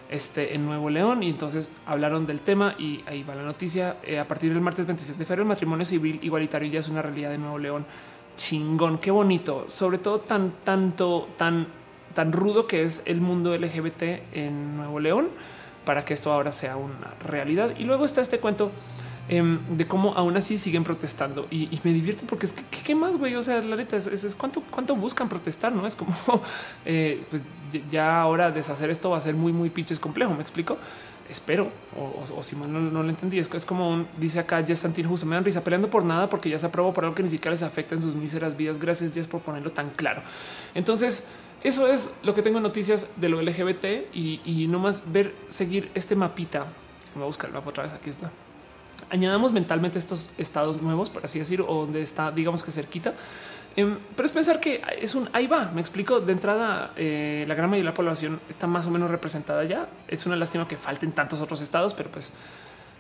este, 0.10 0.54
en 0.54 0.66
Nuevo 0.66 0.90
León. 0.90 1.24
Y 1.24 1.30
entonces 1.30 1.72
hablaron 1.86 2.26
del 2.26 2.42
tema 2.42 2.76
y 2.78 3.04
ahí 3.06 3.24
va 3.24 3.36
la 3.36 3.44
noticia. 3.44 3.98
Eh, 4.04 4.20
a 4.20 4.28
partir 4.28 4.52
del 4.52 4.62
martes 4.62 4.86
26 4.86 5.18
de 5.18 5.26
febrero, 5.26 5.44
el 5.44 5.48
matrimonio 5.48 5.86
civil 5.86 6.20
igualitario 6.22 6.70
ya 6.70 6.80
es 6.80 6.90
una 6.90 7.02
realidad 7.02 7.34
en 7.34 7.42
Nuevo 7.42 7.60
León 7.60 7.86
chingón, 8.38 9.00
qué 9.00 9.12
bonito, 9.12 9.66
sobre 9.68 9.98
todo 9.98 10.20
tan, 10.20 10.52
tanto, 10.52 11.28
tan, 11.38 11.68
tan 12.14 12.32
rudo 12.32 12.68
que 12.68 12.84
es 12.84 13.04
el 13.06 13.20
mundo 13.20 13.58
LGBT 13.58 14.04
en 14.34 14.78
Nuevo 14.78 15.02
León 15.02 15.28
para 15.84 16.06
que 16.06 16.14
esto 16.14 16.32
ahora 16.32 16.52
sea 16.52 16.78
una 16.78 17.10
realidad. 17.26 17.74
Y 17.78 17.84
luego 17.84 18.06
está 18.06 18.22
este 18.22 18.40
cuento 18.40 18.72
em, 19.28 19.60
de 19.76 19.88
cómo 19.88 20.14
aún 20.16 20.38
así 20.38 20.58
siguen 20.58 20.84
protestando 20.84 21.48
y, 21.52 21.80
me 21.84 21.92
divierte 21.92 22.26
porque 22.26 22.46
es 22.46 22.54
que 22.54 22.64
qué 22.84 22.96
más, 22.96 23.18
güey. 23.18 23.36
O 23.36 23.42
sea, 23.42 23.62
la 23.62 23.76
neta 23.76 23.98
es, 23.98 24.36
cuánto, 24.36 24.62
cuánto 24.70 24.96
buscan 24.96 25.28
protestar, 25.28 25.74
no 25.74 25.86
es 25.88 25.96
como 25.96 26.14
eh, 26.86 27.22
pues 27.30 27.44
ya 27.92 28.22
ahora 28.22 28.52
deshacer 28.52 28.90
esto 28.90 29.10
va 29.10 29.18
a 29.18 29.22
ser 29.22 29.36
muy, 29.36 29.52
muy 29.52 29.70
pinches 29.70 30.00
complejo. 30.00 30.34
Me 30.34 30.42
explico 30.42 30.78
espero, 31.30 31.70
o, 31.98 32.44
si 32.44 32.56
mal 32.56 32.72
no, 32.72 33.04
lo 33.04 33.10
entendí, 33.10 33.40
es, 33.40 33.54
es 33.54 33.66
como 33.66 33.90
un, 33.90 34.08
dice 34.18 34.40
acá 34.40 34.64
Jess 34.66 34.80
Santin 34.80 35.08
me 35.26 35.36
dan 35.36 35.46
risa 35.46 35.64
peleando 35.64 35.90
por 35.90 36.04
nada 36.04 36.30
porque 36.30 36.50
ya 36.50 36.60
se 36.60 36.66
aprobó 36.66 36.94
por 36.94 37.04
algo 37.04 37.16
que 37.16 37.24
ni 37.24 37.30
siquiera 37.30 37.52
les 37.52 37.64
afecta 37.64 37.96
en 37.96 38.02
sus 38.02 38.16
míseras 38.16 38.56
vidas. 38.56 38.80
Gracias 38.80 39.14
Jess 39.14 39.28
por 39.28 39.42
ponerlo 39.42 39.72
tan 39.72 39.90
claro. 39.92 40.22
Entonces, 40.76 41.26
eso 41.64 41.88
es 41.88 42.12
lo 42.24 42.34
que 42.34 42.42
tengo 42.42 42.58
en 42.58 42.64
noticias 42.64 43.10
de 43.18 43.30
lo 43.30 43.42
LGBT 43.42 44.14
y, 44.14 44.42
y 44.46 44.68
no 44.68 44.80
más 44.80 45.12
ver, 45.12 45.34
seguir 45.50 45.92
este 45.96 46.16
mapita. 46.16 46.66
Voy 47.16 47.24
a 47.24 47.28
buscar 47.28 47.50
el 47.50 47.56
mapa 47.56 47.70
otra 47.70 47.84
vez, 47.84 47.94
aquí 47.94 48.10
está. 48.10 48.32
Añadamos 49.10 49.54
mentalmente 49.54 49.98
estos 49.98 50.30
estados 50.38 50.82
nuevos, 50.82 51.10
por 51.10 51.24
así 51.24 51.40
decir, 51.40 51.62
o 51.62 51.82
donde 51.82 52.02
está, 52.02 52.32
digamos 52.32 52.64
que 52.64 52.72
cerquita, 52.72 53.14
Em, 53.78 53.96
pero 54.16 54.26
es 54.26 54.32
pensar 54.32 54.60
que 54.60 54.82
es 55.00 55.14
un 55.14 55.30
ahí 55.34 55.46
va. 55.46 55.72
Me 55.72 55.80
explico 55.80 56.20
de 56.20 56.34
entrada. 56.34 56.92
Eh, 56.96 57.46
la 57.48 57.54
gran 57.54 57.70
mayoría 57.70 57.92
de 57.92 57.92
la 57.92 57.96
población 57.96 58.42
está 58.50 58.66
más 58.66 58.88
o 58.88 58.90
menos 58.90 59.12
representada 59.12 59.64
ya. 59.66 59.88
Es 60.08 60.26
una 60.26 60.36
lástima 60.36 60.68
que 60.68 60.78
falten 60.78 61.12
tantos 61.12 61.42
otros 61.42 61.62
estados, 61.62 61.94
pero 61.94 62.10
pues 62.10 62.34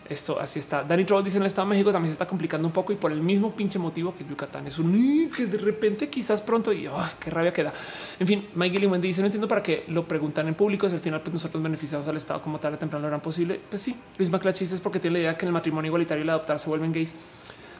esto 0.09 0.39
así 0.39 0.59
está. 0.59 0.83
Danny 0.83 1.05
Troll 1.05 1.23
dice 1.23 1.37
en 1.37 1.43
el 1.43 1.47
estado 1.47 1.67
de 1.67 1.71
México 1.71 1.91
también 1.91 2.09
se 2.09 2.13
está 2.13 2.27
complicando 2.27 2.67
un 2.67 2.73
poco 2.73 2.93
y 2.93 2.95
por 2.95 3.11
el 3.11 3.21
mismo 3.21 3.53
pinche 3.53 3.79
motivo 3.79 4.13
que 4.15 4.25
Yucatán 4.25 4.67
es 4.67 4.77
un 4.79 5.31
que 5.35 5.45
de 5.45 5.57
repente 5.57 6.09
quizás 6.09 6.41
pronto 6.41 6.71
y 6.71 6.89
qué 7.19 7.29
rabia 7.29 7.53
queda. 7.53 7.73
En 8.19 8.27
fin, 8.27 8.47
Mike 8.55 8.87
Wendy 8.87 9.07
dice 9.07 9.21
no 9.21 9.27
entiendo 9.27 9.47
para 9.47 9.61
qué 9.61 9.85
lo 9.87 10.07
preguntan 10.07 10.47
en 10.47 10.55
público. 10.55 10.87
Es 10.87 10.93
al 10.93 10.99
final 10.99 11.21
pues 11.21 11.33
nosotros 11.33 11.61
beneficiados 11.61 12.07
al 12.07 12.17
estado 12.17 12.41
como 12.41 12.59
tarde 12.59 12.75
o 12.75 12.79
temprano 12.79 13.03
lo 13.03 13.07
harán 13.07 13.21
posible. 13.21 13.59
Pues 13.69 13.81
sí, 13.81 13.95
Luis 14.17 14.29
Maclachis 14.29 14.71
es 14.71 14.81
porque 14.81 14.99
tiene 14.99 15.15
la 15.15 15.19
idea 15.19 15.37
que 15.37 15.45
el 15.45 15.51
matrimonio 15.51 15.89
igualitario 15.89 16.21
y 16.21 16.25
el 16.25 16.29
adoptar 16.29 16.59
se 16.59 16.69
vuelven 16.69 16.91
gays. 16.91 17.13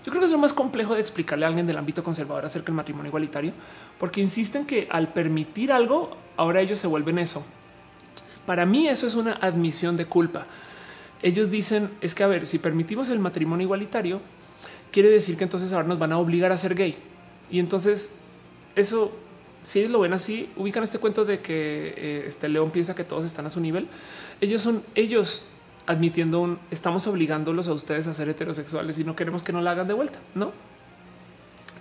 Yo 0.05 0.11
creo 0.11 0.21
que 0.21 0.27
es 0.27 0.31
lo 0.31 0.37
más 0.37 0.53
complejo 0.53 0.93
de 0.93 1.01
explicarle 1.01 1.43
a 1.43 1.49
alguien 1.49 1.67
del 1.67 1.77
ámbito 1.77 2.01
conservador 2.01 2.45
acerca 2.45 2.67
del 2.67 2.75
matrimonio 2.75 3.09
igualitario, 3.09 3.51
porque 3.99 4.21
insisten 4.21 4.65
que 4.65 4.87
al 4.89 5.11
permitir 5.11 5.69
algo, 5.69 6.15
ahora 6.37 6.61
ellos 6.61 6.79
se 6.79 6.87
vuelven 6.87 7.19
eso. 7.19 7.43
Para 8.45 8.65
mí 8.65 8.87
eso 8.87 9.05
es 9.05 9.15
una 9.15 9.33
admisión 9.33 9.97
de 9.97 10.05
culpa. 10.05 10.47
Ellos 11.21 11.49
dicen 11.49 11.89
es 12.01 12.15
que 12.15 12.23
a 12.23 12.27
ver, 12.27 12.47
si 12.47 12.59
permitimos 12.59 13.09
el 13.09 13.19
matrimonio 13.19 13.65
igualitario, 13.65 14.21
quiere 14.91 15.09
decir 15.09 15.37
que 15.37 15.43
entonces 15.43 15.73
ahora 15.73 15.87
nos 15.87 15.99
van 15.99 16.11
a 16.11 16.17
obligar 16.17 16.51
a 16.51 16.57
ser 16.57 16.75
gay. 16.75 16.95
Y 17.49 17.59
entonces 17.59 18.15
eso, 18.75 19.11
si 19.63 19.79
ellos 19.79 19.91
lo 19.91 19.99
ven 19.99 20.13
así, 20.13 20.49
ubican 20.55 20.83
este 20.83 20.99
cuento 20.99 21.25
de 21.25 21.39
que 21.39 21.93
eh, 21.97 22.23
este 22.27 22.49
león 22.49 22.71
piensa 22.71 22.95
que 22.95 23.03
todos 23.03 23.25
están 23.25 23.45
a 23.45 23.49
su 23.49 23.59
nivel. 23.59 23.87
Ellos 24.41 24.61
son 24.61 24.83
ellos 24.95 25.43
admitiendo 25.87 26.41
un 26.41 26.59
estamos 26.69 27.07
obligándolos 27.07 27.67
a 27.67 27.73
ustedes 27.73 28.07
a 28.07 28.13
ser 28.13 28.29
heterosexuales 28.29 28.99
y 28.99 29.03
no 29.03 29.15
queremos 29.15 29.41
que 29.41 29.53
no 29.53 29.61
la 29.61 29.71
hagan 29.71 29.87
de 29.87 29.93
vuelta, 29.93 30.19
no? 30.35 30.51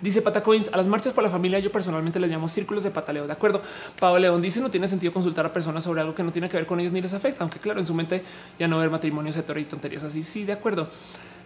Dice 0.01 0.21
Patacoins 0.21 0.69
a 0.73 0.77
las 0.77 0.87
marchas 0.87 1.13
por 1.13 1.23
la 1.23 1.29
familia. 1.29 1.59
Yo 1.59 1.71
personalmente 1.71 2.19
les 2.19 2.29
llamo 2.29 2.47
círculos 2.47 2.83
de 2.83 2.91
pataleo. 2.91 3.27
De 3.27 3.33
acuerdo. 3.33 3.61
Pablo 3.99 4.19
León 4.19 4.41
dice 4.41 4.61
no 4.61 4.69
tiene 4.69 4.87
sentido 4.87 5.13
consultar 5.13 5.45
a 5.45 5.53
personas 5.53 5.83
sobre 5.83 6.01
algo 6.01 6.13
que 6.13 6.23
no 6.23 6.31
tiene 6.31 6.49
que 6.49 6.57
ver 6.57 6.65
con 6.65 6.79
ellos 6.79 6.91
ni 6.91 7.01
les 7.01 7.13
afecta, 7.13 7.43
aunque 7.43 7.59
claro, 7.59 7.79
en 7.79 7.85
su 7.85 7.93
mente 7.93 8.23
ya 8.59 8.67
no 8.67 8.77
ver 8.79 8.89
matrimonios 8.89 9.37
hetero 9.37 9.59
y 9.59 9.65
tonterías 9.65 10.03
así. 10.03 10.23
Sí, 10.23 10.45
de 10.45 10.53
acuerdo. 10.53 10.89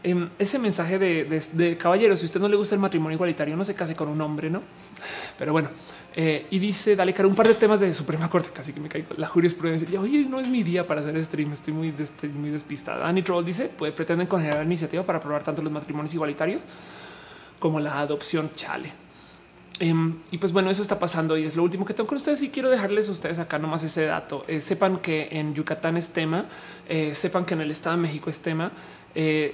Em, 0.03 0.29
ese 0.39 0.57
mensaje 0.57 0.97
de, 0.97 1.25
de, 1.53 1.77
caballero, 1.77 2.17
si 2.17 2.25
usted 2.25 2.39
no 2.39 2.47
le 2.47 2.55
gusta 2.55 2.73
el 2.73 2.81
matrimonio 2.81 3.15
igualitario, 3.15 3.55
no 3.55 3.63
se 3.63 3.75
case 3.75 3.95
con 3.95 4.07
un 4.07 4.19
hombre, 4.21 4.49
no? 4.49 4.63
Pero 5.37 5.51
bueno, 5.51 5.69
eh, 6.15 6.47
y 6.49 6.57
dice, 6.57 6.95
dale, 6.95 7.13
cara, 7.13 7.27
un 7.27 7.35
par 7.35 7.47
de 7.47 7.53
temas 7.53 7.79
de 7.79 7.93
Suprema 7.93 8.27
Corte, 8.27 8.49
casi 8.51 8.73
que 8.73 8.79
me 8.79 8.89
caigo 8.89 9.09
la 9.17 9.27
jurisprudencia. 9.27 9.87
Y 9.91 9.97
oye, 9.97 10.25
no 10.27 10.39
es 10.39 10.47
mi 10.47 10.63
día 10.63 10.87
para 10.87 11.01
hacer 11.01 11.23
stream, 11.23 11.53
estoy 11.53 11.73
muy, 11.73 11.91
despistada. 11.91 13.07
Annie 13.07 13.21
Troll 13.21 13.45
dice, 13.45 13.65
puede 13.65 13.91
pretenden 13.91 14.25
congelar 14.25 14.65
iniciativa 14.65 15.03
para 15.03 15.19
aprobar 15.19 15.43
tanto 15.43 15.61
los 15.61 15.71
matrimonios 15.71 16.13
igualitarios 16.15 16.61
como 17.61 17.79
la 17.79 17.99
adopción 17.99 18.51
chale. 18.55 18.91
Em, 19.79 20.17
y 20.31 20.37
pues 20.37 20.51
bueno, 20.51 20.69
eso 20.69 20.81
está 20.81 20.99
pasando 20.99 21.37
y 21.37 21.45
es 21.45 21.55
lo 21.55 21.63
último 21.63 21.85
que 21.85 21.93
tengo 21.93 22.07
con 22.07 22.17
ustedes 22.17 22.41
y 22.43 22.49
quiero 22.49 22.69
dejarles 22.69 23.07
a 23.07 23.11
ustedes 23.13 23.39
acá 23.39 23.59
nomás 23.59 23.83
ese 23.83 24.05
dato. 24.05 24.43
Eh, 24.47 24.61
sepan 24.61 24.97
que 24.97 25.29
en 25.31 25.53
Yucatán 25.53 25.95
es 25.95 26.09
tema, 26.09 26.45
eh, 26.89 27.15
sepan 27.15 27.45
que 27.45 27.53
en 27.53 27.61
el 27.61 27.71
Estado 27.71 27.95
de 27.95 28.01
México 28.01 28.29
es 28.29 28.41
tema. 28.41 28.71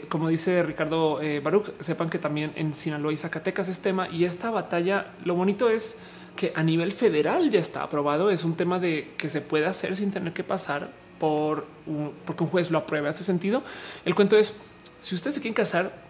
como 0.09 0.29
dice 0.29 0.61
Ricardo 0.61 1.19
Baruch, 1.43 1.73
sepan 1.79 2.09
que 2.09 2.19
también 2.19 2.53
en 2.55 2.75
Sinaloa 2.75 3.11
y 3.11 3.17
Zacatecas 3.17 3.67
es 3.69 3.79
tema 3.79 4.07
y 4.07 4.23
esta 4.25 4.51
batalla, 4.51 5.07
lo 5.25 5.33
bonito 5.33 5.67
es 5.67 5.97
que 6.35 6.53
a 6.55 6.61
nivel 6.61 6.91
federal 6.93 7.49
ya 7.49 7.59
está 7.59 7.81
aprobado. 7.83 8.29
Es 8.29 8.45
un 8.45 8.55
tema 8.55 8.79
de 8.79 9.13
que 9.17 9.29
se 9.29 9.41
puede 9.41 9.65
hacer 9.65 9.95
sin 9.95 10.11
tener 10.11 10.31
que 10.31 10.43
pasar 10.43 10.91
por 11.19 11.65
un, 11.87 12.13
porque 12.23 12.43
un 12.43 12.49
juez 12.49 12.69
lo 12.69 12.77
apruebe. 12.77 13.09
Hace 13.09 13.23
sentido. 13.23 13.63
El 14.05 14.15
cuento 14.15 14.37
es 14.37 14.61
si 14.99 15.15
ustedes 15.15 15.35
se 15.35 15.41
quieren 15.41 15.55
casar, 15.55 16.06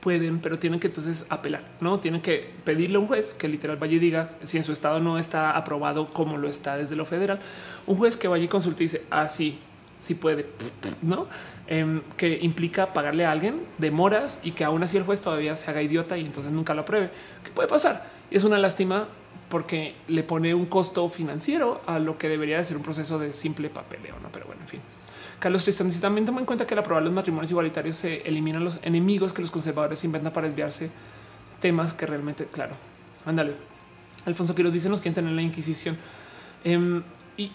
pueden, 0.00 0.40
pero 0.40 0.58
tienen 0.58 0.80
que 0.80 0.88
entonces 0.88 1.26
apelar, 1.28 1.62
no 1.80 2.00
tienen 2.00 2.20
que 2.20 2.50
pedirle 2.64 2.96
a 2.96 3.00
un 3.00 3.06
juez 3.06 3.34
que 3.34 3.48
literal 3.48 3.76
vaya 3.76 3.94
y 3.94 3.98
diga 3.98 4.32
si 4.42 4.56
en 4.56 4.64
su 4.64 4.72
estado 4.72 5.00
no 5.00 5.18
está 5.18 5.56
aprobado 5.56 6.12
como 6.12 6.38
lo 6.38 6.48
está 6.48 6.76
desde 6.76 6.96
lo 6.96 7.04
federal. 7.04 7.38
Un 7.86 7.96
juez 7.96 8.16
que 8.16 8.28
vaya 8.28 8.44
y 8.44 8.48
consulte 8.48 8.84
y 8.84 8.86
dice 8.86 9.02
así, 9.10 9.58
ah, 9.60 9.66
sí 9.98 10.14
puede, 10.14 10.46
no 11.02 11.26
em, 11.66 12.00
que 12.16 12.38
implica 12.42 12.92
pagarle 12.92 13.26
a 13.26 13.32
alguien 13.32 13.60
demoras 13.78 14.40
y 14.42 14.52
que 14.52 14.64
aún 14.64 14.82
así 14.82 14.96
el 14.96 15.04
juez 15.04 15.20
todavía 15.20 15.54
se 15.56 15.70
haga 15.70 15.82
idiota 15.82 16.16
y 16.16 16.24
entonces 16.24 16.50
nunca 16.52 16.74
lo 16.74 16.82
apruebe. 16.82 17.10
¿Qué 17.44 17.50
puede 17.50 17.68
pasar? 17.68 18.08
Y 18.30 18.36
es 18.36 18.44
una 18.44 18.58
lástima 18.58 19.06
porque 19.50 19.96
le 20.08 20.22
pone 20.22 20.54
un 20.54 20.66
costo 20.66 21.08
financiero 21.08 21.82
a 21.84 21.98
lo 21.98 22.16
que 22.16 22.28
debería 22.28 22.56
de 22.56 22.64
ser 22.64 22.76
un 22.76 22.82
proceso 22.82 23.18
de 23.18 23.32
simple 23.32 23.68
papeleo. 23.68 24.14
¿no? 24.22 24.28
Pero 24.32 24.46
bueno, 24.46 24.62
en 24.62 24.68
fin. 24.68 24.80
Carlos 25.40 25.64
Tristan, 25.64 25.90
también 26.00 26.26
toma 26.26 26.40
en 26.40 26.46
cuenta 26.46 26.66
que 26.66 26.74
al 26.74 26.80
aprobar 26.80 27.02
los 27.02 27.12
matrimonios 27.12 27.50
igualitarios 27.50 27.96
se 27.96 28.22
eliminan 28.28 28.62
los 28.62 28.78
enemigos 28.82 29.32
que 29.32 29.40
los 29.40 29.50
conservadores 29.50 30.04
inventan 30.04 30.32
para 30.32 30.46
desviarse 30.46 30.90
temas 31.60 31.94
que 31.94 32.06
realmente, 32.06 32.44
claro, 32.44 32.74
ándale. 33.24 33.54
Alfonso 34.26 34.54
Quiroz 34.54 34.72
dice 34.72 34.88
nos 34.90 35.00
quieren 35.00 35.14
tener 35.14 35.32
la 35.32 35.42
Inquisición. 35.42 35.96
Em, 36.62 37.02
y 37.38 37.50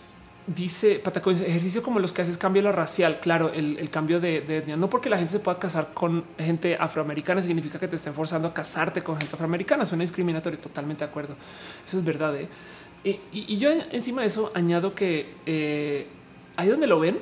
dice 0.48 0.99
Patacón, 0.99 1.34
ejercicio 1.34 1.84
como 1.84 1.99
los 1.99 2.12
que 2.12 2.24
haces 2.24 2.40
cambio 2.40 2.64
la 2.64 2.72
racial. 2.72 3.20
Claro, 3.20 3.52
el, 3.53 3.90
cambio 3.91 4.20
de, 4.20 4.38
etnia, 4.38 4.78
no 4.78 4.90
porque 4.90 5.10
la 5.10 5.18
gente 5.18 5.34
se 5.34 5.40
pueda 5.40 5.60
casar 5.60 5.94
con 5.94 6.24
gente 6.40 6.78
afroamericana 6.80 7.41
significa 7.41 7.80
que 7.80 7.88
te 7.88 7.95
estén 7.95 8.14
forzando 8.14 8.48
a 8.48 8.53
casarte 8.53 9.03
con 9.03 9.18
gente 9.18 9.36
afroamericana. 9.36 9.86
Suena 9.86 10.03
discriminatorio. 10.03 10.57
Totalmente 10.60 11.03
de 11.03 11.10
acuerdo. 11.10 11.36
Eso 11.88 11.98
es 11.98 12.03
verdad. 12.03 12.36
¿eh? 12.36 12.49
Y, 13.32 13.57
yo 13.57 13.70
encima 13.91 14.22
de 14.22 14.28
eso 14.28 14.52
añado 14.56 14.95
que 14.95 15.36
eh, 15.45 16.07
ahí 16.57 16.68
donde 16.68 16.88
lo 16.88 16.99
ven, 16.99 17.20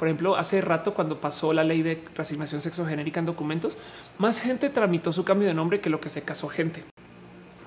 por 0.00 0.08
ejemplo, 0.08 0.34
hace 0.34 0.62
rato 0.62 0.94
cuando 0.94 1.20
pasó 1.20 1.52
la 1.52 1.62
ley 1.62 1.82
de 1.82 2.02
reasignación 2.14 2.62
sexogénérica 2.62 3.20
en 3.20 3.26
documentos, 3.26 3.76
más 4.16 4.40
gente 4.40 4.70
tramitó 4.70 5.12
su 5.12 5.26
cambio 5.26 5.46
de 5.46 5.52
nombre 5.52 5.82
que 5.82 5.90
lo 5.90 6.00
que 6.00 6.08
se 6.08 6.22
casó 6.22 6.48
gente. 6.48 6.84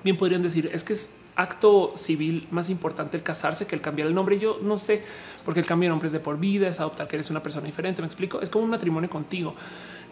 Bien 0.02 0.16
podrían 0.16 0.42
decir 0.42 0.68
es 0.72 0.82
que 0.82 0.94
es 0.94 1.18
acto 1.36 1.92
civil 1.94 2.48
más 2.50 2.70
importante 2.70 3.16
el 3.16 3.22
casarse 3.22 3.68
que 3.68 3.76
el 3.76 3.80
cambiar 3.80 4.08
el 4.08 4.16
nombre. 4.16 4.40
Yo 4.40 4.58
no 4.60 4.78
sé, 4.78 5.04
porque 5.44 5.60
el 5.60 5.66
cambio 5.66 5.86
de 5.86 5.90
nombre 5.90 6.08
es 6.08 6.12
de 6.12 6.18
por 6.18 6.36
vida, 6.36 6.66
es 6.66 6.80
adoptar 6.80 7.06
que 7.06 7.14
eres 7.14 7.30
una 7.30 7.40
persona 7.40 7.66
diferente. 7.66 8.02
Me 8.02 8.06
explico. 8.06 8.40
Es 8.40 8.50
como 8.50 8.64
un 8.64 8.70
matrimonio 8.70 9.08
contigo. 9.08 9.54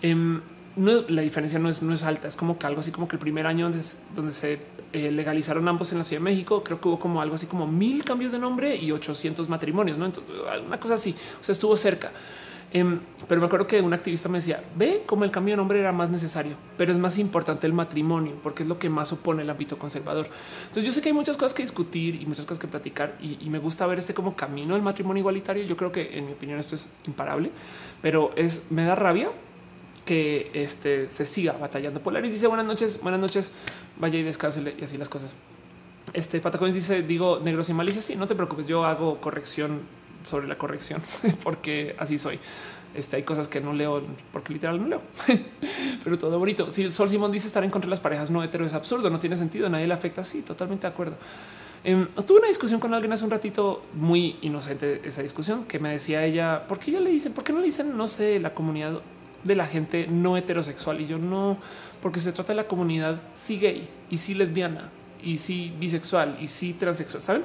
Em, 0.00 0.40
no, 0.76 1.02
la 1.08 1.22
diferencia 1.22 1.58
no 1.58 1.68
es, 1.68 1.82
no 1.82 1.92
es 1.92 2.04
alta, 2.04 2.28
es 2.28 2.36
como 2.36 2.56
que 2.56 2.68
algo 2.68 2.78
así 2.78 2.92
como 2.92 3.08
que 3.08 3.16
el 3.16 3.20
primer 3.20 3.48
año 3.48 3.68
donde, 4.14 4.32
se 4.32 4.60
eh, 4.92 5.10
legalizaron 5.10 5.66
ambos 5.68 5.92
en 5.92 5.98
la 5.98 6.04
Ciudad 6.04 6.20
de 6.20 6.24
México, 6.24 6.62
creo 6.62 6.80
que 6.80 6.88
hubo 6.88 6.98
como 6.98 7.20
algo 7.20 7.34
así 7.34 7.46
como 7.46 7.66
mil 7.66 8.04
cambios 8.04 8.32
de 8.32 8.38
nombre 8.38 8.76
y 8.76 8.92
800 8.92 9.48
matrimonios, 9.48 9.98
¿no? 9.98 10.06
Entonces, 10.06 10.34
una 10.66 10.78
cosa 10.78 10.94
así, 10.94 11.14
o 11.40 11.44
sea, 11.44 11.52
estuvo 11.52 11.76
cerca. 11.76 12.10
Em, 12.74 13.00
pero 13.28 13.38
me 13.38 13.46
acuerdo 13.46 13.66
que 13.66 13.82
un 13.82 13.92
activista 13.92 14.30
me 14.30 14.38
decía, 14.38 14.64
ve 14.76 15.02
cómo 15.04 15.24
el 15.24 15.30
cambio 15.30 15.52
de 15.52 15.56
nombre 15.58 15.78
era 15.78 15.92
más 15.92 16.08
necesario, 16.08 16.56
pero 16.78 16.90
es 16.90 16.98
más 16.98 17.18
importante 17.18 17.66
el 17.66 17.74
matrimonio, 17.74 18.32
porque 18.42 18.62
es 18.62 18.68
lo 18.68 18.78
que 18.78 18.88
más 18.88 19.12
opone 19.12 19.42
el 19.42 19.50
ámbito 19.50 19.78
conservador. 19.78 20.26
Entonces 20.62 20.84
yo 20.84 20.92
sé 20.92 21.02
que 21.02 21.10
hay 21.10 21.14
muchas 21.14 21.36
cosas 21.36 21.52
que 21.52 21.62
discutir 21.62 22.14
y 22.14 22.24
muchas 22.24 22.46
cosas 22.46 22.58
que 22.58 22.68
platicar 22.68 23.18
y, 23.20 23.50
me 23.50 23.58
gusta 23.58 23.86
ver 23.86 23.98
este 23.98 24.14
como 24.14 24.34
camino 24.34 24.72
del 24.72 24.82
matrimonio 24.82 25.20
igualitario. 25.20 25.64
Yo 25.64 25.76
creo 25.76 25.92
que 25.92 26.16
en 26.16 26.24
mi 26.24 26.32
opinión 26.32 26.58
esto 26.58 26.74
es 26.74 26.90
imparable, 27.04 27.50
pero 28.00 28.32
es 28.36 28.70
me 28.70 28.84
da 28.84 28.94
rabia 28.94 29.30
que 30.06 30.50
este 30.54 31.10
se 31.10 31.26
siga 31.26 31.52
batallando. 31.52 32.02
Polaris 32.02 32.32
dice 32.32 32.46
buenas 32.46 32.64
noches, 32.64 33.00
buenas 33.02 33.20
noches, 33.20 33.52
vaya 34.02 34.18
y 34.18 34.22
descanse 34.22 34.74
y 34.78 34.84
así 34.84 34.98
las 34.98 35.08
cosas. 35.08 35.36
Este 36.12 36.40
Patacones 36.40 36.74
dice 36.74 37.02
digo 37.02 37.40
negros 37.42 37.70
y 37.70 37.74
malicia. 37.74 38.02
Sí, 38.02 38.16
no 38.16 38.26
te 38.26 38.34
preocupes, 38.34 38.66
yo 38.66 38.84
hago 38.84 39.20
corrección 39.20 39.80
sobre 40.24 40.46
la 40.48 40.58
corrección 40.58 41.00
porque 41.42 41.94
así 41.98 42.18
soy. 42.18 42.38
Este, 42.94 43.16
hay 43.16 43.22
cosas 43.22 43.48
que 43.48 43.60
no 43.62 43.72
leo 43.72 44.02
porque 44.32 44.52
literal 44.52 44.78
no 44.78 44.86
leo, 44.86 45.02
pero 46.04 46.18
todo 46.18 46.38
bonito. 46.38 46.70
Si 46.70 46.90
Sol 46.92 47.08
Simón 47.08 47.32
dice 47.32 47.46
estar 47.46 47.64
en 47.64 47.70
contra 47.70 47.86
de 47.86 47.90
las 47.90 48.00
parejas 48.00 48.28
no 48.28 48.42
hetero 48.42 48.66
es 48.66 48.74
absurdo, 48.74 49.08
no 49.08 49.18
tiene 49.18 49.36
sentido, 49.36 49.68
nadie 49.70 49.86
le 49.86 49.94
afecta. 49.94 50.24
Sí, 50.24 50.42
totalmente 50.42 50.86
de 50.86 50.92
acuerdo. 50.92 51.16
Eh, 51.84 52.06
tuve 52.26 52.38
una 52.38 52.48
discusión 52.48 52.80
con 52.80 52.92
alguien 52.92 53.12
hace 53.12 53.24
un 53.24 53.30
ratito 53.30 53.84
muy 53.94 54.36
inocente 54.42 55.00
esa 55.04 55.22
discusión 55.22 55.64
que 55.64 55.78
me 55.78 55.90
decía 55.90 56.24
ella, 56.24 56.66
¿por 56.68 56.78
qué 56.78 56.92
ya 56.92 57.00
le 57.00 57.10
dicen, 57.10 57.32
por 57.32 57.44
qué 57.44 57.52
no 57.52 57.60
le 57.60 57.64
dicen, 57.64 57.96
no 57.96 58.06
sé, 58.06 58.38
la 58.40 58.52
comunidad 58.52 59.00
de 59.42 59.54
la 59.56 59.66
gente 59.66 60.06
no 60.08 60.36
heterosexual? 60.36 61.00
Y 61.00 61.06
yo 61.06 61.18
no, 61.18 61.56
porque 62.02 62.20
se 62.20 62.32
trata 62.32 62.52
de 62.52 62.56
la 62.56 62.66
comunidad 62.66 63.22
sí 63.32 63.58
gay 63.58 63.88
y 64.10 64.18
sí 64.18 64.34
lesbiana 64.34 64.90
y 65.22 65.38
sí 65.38 65.72
bisexual 65.78 66.36
y 66.40 66.48
sí 66.48 66.74
transexual, 66.74 67.22
¿saben? 67.22 67.44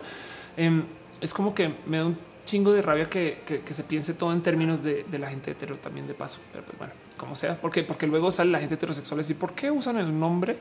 Em, 0.58 0.84
es 1.22 1.34
como 1.34 1.54
que 1.54 1.74
me 1.86 1.98
da 1.98 2.06
un 2.08 2.18
chingo 2.46 2.72
de 2.72 2.82
rabia 2.82 3.10
que, 3.10 3.62
se 3.70 3.84
piense 3.84 4.14
todo 4.14 4.34
en 4.34 4.42
términos 4.42 4.82
de, 4.82 5.06
la 5.20 5.30
gente 5.30 5.52
hetero 5.52 5.78
también 5.78 6.08
de 6.08 6.16
paso. 6.16 6.40
Pero 6.52 6.66
pues 6.66 6.78
bueno, 6.78 6.94
como 7.18 7.36
sea, 7.36 7.60
porque 7.62 7.84
porque 7.84 8.08
luego 8.08 8.32
sale 8.32 8.52
la 8.52 8.60
gente 8.60 8.76
heterosexual 8.76 9.24
y 9.30 9.34
por 9.36 9.54
qué 9.54 9.70
usan 9.70 9.98
el 9.98 10.18
nombre 10.18 10.58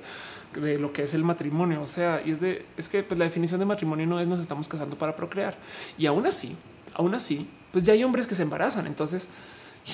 de 0.52 0.78
lo 0.78 0.92
que 0.92 1.04
es 1.04 1.14
el 1.14 1.24
matrimonio. 1.24 1.80
O 1.80 1.86
sea, 1.86 2.22
y 2.24 2.32
es 2.32 2.40
de 2.40 2.66
es 2.76 2.88
que 2.88 3.02
pues, 3.02 3.18
la 3.18 3.24
definición 3.24 3.60
de 3.60 3.66
matrimonio 3.66 4.06
no 4.06 4.20
es 4.20 4.26
nos 4.26 4.40
estamos 4.40 4.68
casando 4.68 4.98
para 4.98 5.16
procrear. 5.16 5.56
Y 5.96 6.06
aún 6.06 6.26
así, 6.26 6.56
aún 6.94 7.14
así, 7.14 7.48
pues 7.72 7.84
ya 7.84 7.94
hay 7.94 8.04
hombres 8.04 8.26
que 8.26 8.34
se 8.34 8.42
embarazan. 8.42 8.86
Entonces, 8.86 9.28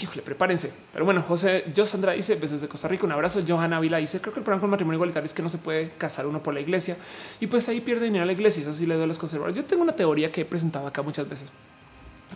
híjole, 0.01 0.23
prepárense. 0.23 0.73
Pero 0.93 1.05
bueno, 1.05 1.23
José 1.23 1.65
yo 1.75 1.85
Sandra 1.85 2.13
dice 2.13 2.35
besos 2.37 2.61
de 2.61 2.69
Costa 2.69 2.89
Rica. 2.89 3.05
Un 3.05 3.13
abrazo. 3.13 3.43
Johanna 3.47 3.77
Ávila 3.77 3.99
dice 3.99 4.21
creo 4.21 4.33
que 4.33 4.41
el 4.41 4.45
problema 4.45 4.61
con 4.61 4.69
el 4.69 4.71
matrimonio 4.73 4.97
igualitario 4.97 5.27
es 5.27 5.35
que 5.35 5.43
no 5.43 5.51
se 5.51 5.59
puede 5.59 5.91
casar 5.99 6.27
uno 6.27 6.43
por 6.43 6.55
la 6.55 6.61
iglesia 6.61 6.97
y 7.41 7.47
pues 7.47 7.69
ahí 7.69 7.81
pierde 7.81 8.07
dinero 8.07 8.23
a 8.23 8.27
la 8.27 8.33
iglesia. 8.33 8.63
Eso 8.63 8.73
sí 8.73 8.87
le 8.87 8.95
doy 8.95 9.05
a 9.05 9.07
los 9.07 9.19
conservadores. 9.19 9.57
Yo 9.57 9.65
tengo 9.65 9.83
una 9.83 9.95
teoría 9.95 10.33
que 10.33 10.43
he 10.43 10.45
presentado 10.45 10.87
acá 10.87 11.03
muchas 11.03 11.29
veces. 11.29 11.53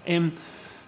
Em, 0.05 0.33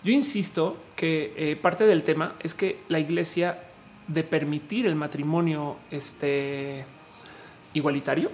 yo 0.05 0.13
insisto 0.13 0.77
que 0.95 1.33
eh, 1.37 1.57
parte 1.57 1.85
del 1.87 2.03
tema 2.03 2.35
es 2.41 2.55
que 2.55 2.81
la 2.89 2.99
iglesia 2.99 3.59
de 4.07 4.25
permitir 4.25 4.87
el 4.87 4.95
matrimonio 4.95 5.77
este, 5.91 6.85
igualitario, 7.75 8.31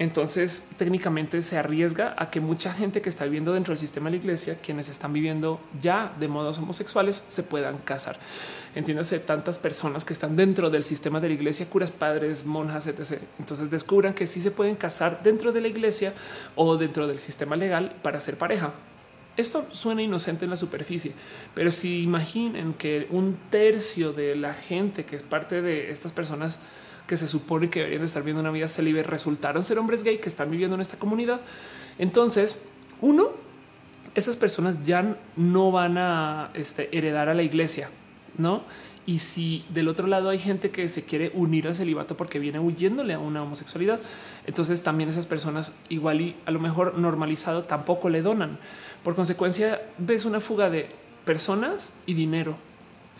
entonces 0.00 0.64
técnicamente 0.78 1.42
se 1.42 1.58
arriesga 1.58 2.14
a 2.16 2.30
que 2.30 2.40
mucha 2.40 2.72
gente 2.72 3.02
que 3.02 3.10
está 3.10 3.24
viviendo 3.24 3.52
dentro 3.52 3.72
del 3.72 3.78
sistema 3.78 4.06
de 4.06 4.12
la 4.12 4.22
iglesia, 4.22 4.58
quienes 4.58 4.88
están 4.88 5.12
viviendo 5.12 5.60
ya 5.78 6.10
de 6.18 6.26
modos 6.26 6.56
homosexuales, 6.56 7.22
se 7.28 7.42
puedan 7.42 7.76
casar. 7.76 8.16
Entiéndase 8.74 9.18
tantas 9.18 9.58
personas 9.58 10.06
que 10.06 10.14
están 10.14 10.36
dentro 10.36 10.70
del 10.70 10.84
sistema 10.84 11.20
de 11.20 11.28
la 11.28 11.34
iglesia, 11.34 11.68
curas, 11.68 11.92
padres, 11.92 12.46
monjas, 12.46 12.86
etc. 12.86 13.20
Entonces 13.38 13.70
descubran 13.70 14.14
que 14.14 14.26
sí 14.26 14.40
se 14.40 14.50
pueden 14.50 14.74
casar 14.74 15.22
dentro 15.22 15.52
de 15.52 15.60
la 15.60 15.68
iglesia 15.68 16.14
o 16.54 16.78
dentro 16.78 17.06
del 17.06 17.18
sistema 17.18 17.54
legal 17.54 17.94
para 18.02 18.20
ser 18.20 18.38
pareja. 18.38 18.72
Esto 19.36 19.66
suena 19.70 20.00
inocente 20.00 20.46
en 20.46 20.50
la 20.50 20.56
superficie, 20.56 21.12
pero 21.54 21.70
si 21.70 22.02
imaginen 22.02 22.72
que 22.72 23.06
un 23.10 23.38
tercio 23.50 24.14
de 24.14 24.34
la 24.34 24.54
gente 24.54 25.04
que 25.04 25.16
es 25.16 25.22
parte 25.22 25.60
de 25.60 25.90
estas 25.90 26.12
personas 26.12 26.58
que 27.10 27.16
se 27.16 27.26
supone 27.26 27.68
que 27.68 27.80
deberían 27.80 28.04
estar 28.04 28.22
viendo 28.22 28.40
una 28.40 28.52
vida 28.52 28.68
célibe 28.68 29.02
resultaron 29.02 29.64
ser 29.64 29.80
hombres 29.80 30.04
gay 30.04 30.18
que 30.18 30.28
están 30.28 30.48
viviendo 30.48 30.76
en 30.76 30.80
esta 30.80 30.96
comunidad, 30.96 31.40
entonces 31.98 32.62
uno, 33.00 33.30
esas 34.14 34.36
personas 34.36 34.84
ya 34.84 35.16
no 35.34 35.72
van 35.72 35.98
a 35.98 36.50
este, 36.54 36.88
heredar 36.96 37.28
a 37.28 37.34
la 37.34 37.42
iglesia, 37.42 37.90
no? 38.38 38.62
Y 39.06 39.18
si 39.18 39.64
del 39.70 39.88
otro 39.88 40.06
lado 40.06 40.28
hay 40.28 40.38
gente 40.38 40.70
que 40.70 40.88
se 40.88 41.02
quiere 41.02 41.32
unir 41.34 41.66
al 41.66 41.74
celibato 41.74 42.16
porque 42.16 42.38
viene 42.38 42.60
huyéndole 42.60 43.14
a 43.14 43.18
una 43.18 43.42
homosexualidad, 43.42 43.98
entonces 44.46 44.84
también 44.84 45.08
esas 45.08 45.26
personas 45.26 45.72
igual 45.88 46.20
y 46.20 46.36
a 46.46 46.52
lo 46.52 46.60
mejor 46.60 46.96
normalizado 46.96 47.64
tampoco 47.64 48.08
le 48.08 48.22
donan. 48.22 48.56
Por 49.02 49.16
consecuencia, 49.16 49.82
ves 49.98 50.26
una 50.26 50.38
fuga 50.38 50.70
de 50.70 50.88
personas 51.24 51.92
y 52.06 52.14
dinero 52.14 52.69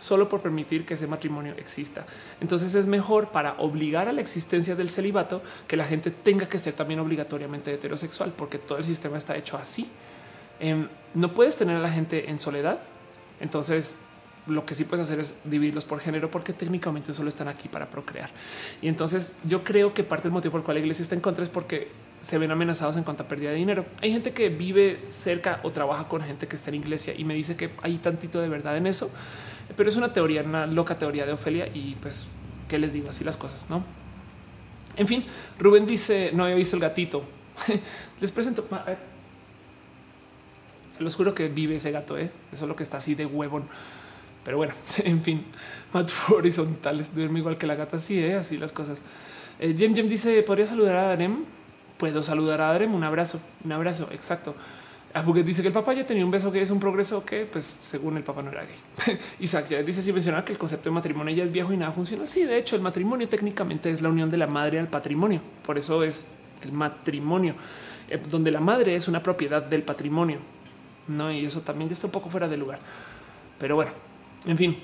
solo 0.01 0.27
por 0.27 0.41
permitir 0.41 0.83
que 0.83 0.95
ese 0.95 1.05
matrimonio 1.05 1.53
exista. 1.57 2.07
Entonces 2.39 2.73
es 2.73 2.87
mejor 2.87 3.29
para 3.29 3.53
obligar 3.59 4.07
a 4.07 4.11
la 4.11 4.19
existencia 4.19 4.75
del 4.75 4.89
celibato 4.89 5.43
que 5.67 5.77
la 5.77 5.85
gente 5.85 6.09
tenga 6.09 6.49
que 6.49 6.57
ser 6.57 6.73
también 6.73 6.99
obligatoriamente 6.99 7.71
heterosexual, 7.71 8.33
porque 8.35 8.57
todo 8.57 8.79
el 8.79 8.83
sistema 8.83 9.17
está 9.17 9.37
hecho 9.37 9.57
así. 9.57 9.87
Em, 10.59 10.87
no 11.13 11.35
puedes 11.35 11.55
tener 11.55 11.77
a 11.77 11.79
la 11.79 11.91
gente 11.91 12.31
en 12.31 12.39
soledad. 12.39 12.79
Entonces 13.39 13.99
lo 14.47 14.65
que 14.65 14.73
sí 14.73 14.85
puedes 14.85 15.03
hacer 15.05 15.19
es 15.19 15.37
dividirlos 15.43 15.85
por 15.85 15.99
género, 15.99 16.31
porque 16.31 16.51
técnicamente 16.51 17.13
solo 17.13 17.29
están 17.29 17.47
aquí 17.47 17.69
para 17.69 17.87
procrear. 17.87 18.31
Y 18.81 18.87
entonces 18.87 19.33
yo 19.43 19.63
creo 19.63 19.93
que 19.93 20.03
parte 20.03 20.23
del 20.23 20.31
motivo 20.31 20.53
por 20.53 20.61
el 20.61 20.65
cual 20.65 20.75
la 20.75 20.81
iglesia 20.81 21.03
está 21.03 21.13
en 21.13 21.21
contra 21.21 21.43
es 21.43 21.51
porque 21.51 21.91
se 22.21 22.37
ven 22.37 22.51
amenazados 22.51 22.97
en 22.97 23.03
cuanto 23.03 23.23
a 23.23 23.27
pérdida 23.27 23.49
de 23.49 23.57
dinero. 23.57 23.85
Hay 24.01 24.11
gente 24.11 24.31
que 24.31 24.49
vive 24.49 25.03
cerca 25.09 25.59
o 25.63 25.71
trabaja 25.71 26.07
con 26.07 26.21
gente 26.21 26.47
que 26.47 26.55
está 26.55 26.69
en 26.69 26.75
iglesia 26.75 27.13
y 27.17 27.23
me 27.23 27.33
dice 27.33 27.55
que 27.55 27.71
hay 27.81 27.97
tantito 27.97 28.39
de 28.39 28.47
verdad 28.47 28.77
en 28.77 28.87
eso, 28.87 29.11
pero 29.75 29.89
es 29.89 29.95
una 29.95 30.13
teoría, 30.13 30.43
una 30.43 30.67
loca 30.67 30.97
teoría 30.97 31.25
de 31.25 31.33
Ofelia 31.33 31.67
y 31.73 31.95
pues 31.95 32.29
qué 32.67 32.77
les 32.77 32.93
digo 32.93 33.09
así 33.09 33.23
las 33.23 33.37
cosas, 33.37 33.69
no? 33.69 33.83
En 34.97 35.07
fin, 35.07 35.25
Rubén 35.59 35.85
dice 35.85 36.31
no 36.33 36.43
había 36.43 36.55
visto 36.55 36.75
el 36.75 36.81
gatito. 36.81 37.23
les 38.21 38.31
presento. 38.31 38.67
Se 40.89 41.03
los 41.03 41.15
juro 41.15 41.33
que 41.33 41.47
vive 41.47 41.75
ese 41.75 41.91
gato. 41.91 42.17
¿eh? 42.17 42.31
Eso 42.51 42.65
es 42.65 42.67
lo 42.67 42.75
que 42.75 42.83
está 42.83 42.97
así 42.97 43.15
de 43.15 43.25
huevón. 43.25 43.63
Pero 44.43 44.57
bueno, 44.57 44.73
en 45.03 45.21
fin, 45.21 45.45
más 45.93 46.11
horizontales, 46.29 47.13
duerme 47.13 47.39
igual 47.39 47.57
que 47.57 47.67
la 47.67 47.75
gata. 47.75 47.97
Así, 47.97 48.19
¿eh? 48.19 48.35
así 48.35 48.57
las 48.57 48.71
cosas. 48.71 49.03
Eh, 49.59 49.75
Jem 49.77 49.93
dice: 49.93 50.43
¿Podría 50.43 50.65
saludar 50.65 50.95
a 50.95 51.03
Darem? 51.03 51.45
puedo 52.01 52.23
saludar 52.23 52.61
a 52.61 52.71
Adrem. 52.71 52.95
Un 52.95 53.03
abrazo, 53.03 53.39
un 53.63 53.71
abrazo. 53.71 54.07
Exacto. 54.11 54.55
Abuget 55.13 55.45
dice 55.45 55.61
que 55.61 55.67
el 55.67 55.73
papá 55.73 55.93
ya 55.93 56.05
tenía 56.05 56.23
un 56.23 56.31
beso 56.31 56.51
que 56.51 56.61
es 56.61 56.71
un 56.71 56.79
progreso 56.79 57.25
que, 57.25 57.45
pues, 57.45 57.79
según 57.81 58.17
el 58.17 58.23
papá 58.23 58.41
no 58.41 58.51
era 58.51 58.63
gay. 58.63 59.17
Isaac 59.39 59.67
dice 59.83 60.01
si 60.01 60.13
mencionar 60.13 60.43
que 60.43 60.53
el 60.53 60.57
concepto 60.57 60.89
de 60.89 60.93
matrimonio 60.93 61.35
ya 61.35 61.43
es 61.43 61.51
viejo 61.51 61.73
y 61.73 61.77
nada 61.77 61.91
funciona. 61.91 62.25
Sí, 62.27 62.45
de 62.45 62.57
hecho, 62.57 62.75
el 62.75 62.81
matrimonio 62.81 63.27
técnicamente 63.27 63.89
es 63.89 64.01
la 64.01 64.09
unión 64.09 64.29
de 64.29 64.37
la 64.37 64.47
madre 64.47 64.79
al 64.79 64.87
patrimonio. 64.87 65.41
Por 65.65 65.77
eso 65.77 66.03
es 66.03 66.29
el 66.61 66.71
matrimonio, 66.71 67.55
eh, 68.09 68.21
donde 68.29 68.51
la 68.51 68.59
madre 68.59 68.95
es 68.95 69.07
una 69.07 69.21
propiedad 69.21 69.61
del 69.61 69.83
patrimonio. 69.83 70.39
No, 71.07 71.31
y 71.31 71.45
eso 71.45 71.61
también 71.61 71.89
ya 71.89 71.93
está 71.93 72.07
un 72.07 72.13
poco 72.13 72.29
fuera 72.29 72.47
de 72.47 72.57
lugar. 72.57 72.79
Pero 73.59 73.75
bueno, 73.75 73.91
en 74.45 74.57
fin, 74.57 74.77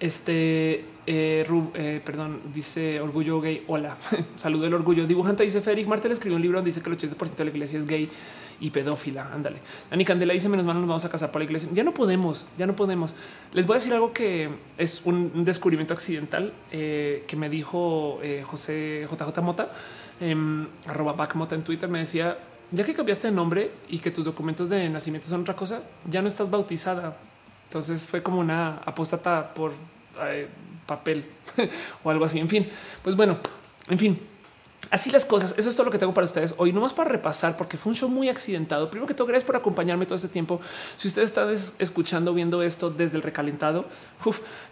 este 0.00 0.84
eh, 1.06 1.44
eh, 1.74 2.00
perdón, 2.04 2.40
dice 2.52 3.00
Orgullo 3.00 3.40
Gay. 3.40 3.64
Hola, 3.66 3.96
saludo 4.36 4.66
el 4.66 4.74
orgullo. 4.74 5.06
Dibujante 5.06 5.42
dice 5.42 5.60
Federic 5.60 5.88
Martel 5.88 6.12
escribió 6.12 6.36
un 6.36 6.42
libro 6.42 6.58
donde 6.58 6.68
dice 6.68 6.82
que 6.82 6.90
el 6.90 6.96
80% 6.96 7.36
de 7.36 7.44
la 7.44 7.50
iglesia 7.50 7.78
es 7.78 7.86
gay 7.86 8.08
y 8.60 8.70
pedófila. 8.70 9.30
Ándale. 9.32 9.58
Ani 9.90 10.04
Candela 10.04 10.32
dice 10.32 10.48
menos 10.48 10.66
mal 10.66 10.76
nos 10.76 10.86
vamos 10.86 11.04
a 11.04 11.08
casar 11.08 11.30
por 11.30 11.40
la 11.40 11.44
iglesia. 11.44 11.68
Ya 11.72 11.82
no 11.82 11.92
podemos, 11.92 12.46
ya 12.58 12.66
no 12.66 12.76
podemos. 12.76 13.14
Les 13.52 13.66
voy 13.66 13.74
a 13.74 13.78
decir 13.78 13.92
algo 13.92 14.12
que 14.12 14.50
es 14.78 15.02
un 15.04 15.44
descubrimiento 15.44 15.94
accidental 15.94 16.52
eh, 16.70 17.24
que 17.26 17.36
me 17.36 17.48
dijo 17.48 18.20
José 18.44 19.06
JJ 19.10 19.40
Mota, 19.42 19.68
em, 20.20 20.66
arroba 20.86 21.28
Mota 21.34 21.54
en 21.54 21.62
Twitter. 21.62 21.88
Me 21.88 22.00
decía 22.00 22.38
ya 22.72 22.84
que 22.84 22.94
cambiaste 22.94 23.28
de 23.28 23.32
nombre 23.32 23.70
y 23.88 23.98
que 23.98 24.10
tus 24.10 24.24
documentos 24.24 24.68
de 24.68 24.88
nacimiento 24.88 25.26
son 25.26 25.42
otra 25.42 25.56
cosa, 25.56 25.82
ya 26.08 26.22
no 26.22 26.28
estás 26.28 26.50
bautizada. 26.50 27.16
Entonces 27.64 28.06
fue 28.06 28.22
como 28.22 28.40
una 28.40 28.78
apóstata 28.84 29.52
por 29.54 29.72
papel 30.86 31.24
o 32.04 32.10
algo 32.10 32.24
así. 32.24 32.38
En 32.38 32.48
fin, 32.48 32.68
pues 33.02 33.16
bueno, 33.16 33.38
en 33.88 33.98
fin, 33.98 34.18
así 34.90 35.10
las 35.10 35.24
cosas. 35.24 35.54
Eso 35.56 35.68
es 35.68 35.76
todo 35.76 35.86
lo 35.86 35.92
que 35.92 35.98
tengo 35.98 36.12
para 36.12 36.24
ustedes 36.24 36.54
hoy, 36.58 36.72
nomás 36.72 36.92
para 36.92 37.10
repasar, 37.10 37.56
porque 37.56 37.76
fue 37.76 37.90
un 37.90 37.96
show 37.96 38.08
muy 38.08 38.28
accidentado. 38.28 38.90
Primero 38.90 39.06
que 39.06 39.14
todo, 39.14 39.26
gracias 39.26 39.46
por 39.46 39.56
acompañarme 39.56 40.06
todo 40.06 40.16
este 40.16 40.28
tiempo. 40.28 40.60
Si 40.96 41.08
ustedes 41.08 41.30
están 41.30 41.50
escuchando, 41.78 42.34
viendo 42.34 42.62
esto 42.62 42.90
desde 42.90 43.16
el 43.16 43.22
recalentado, 43.22 43.86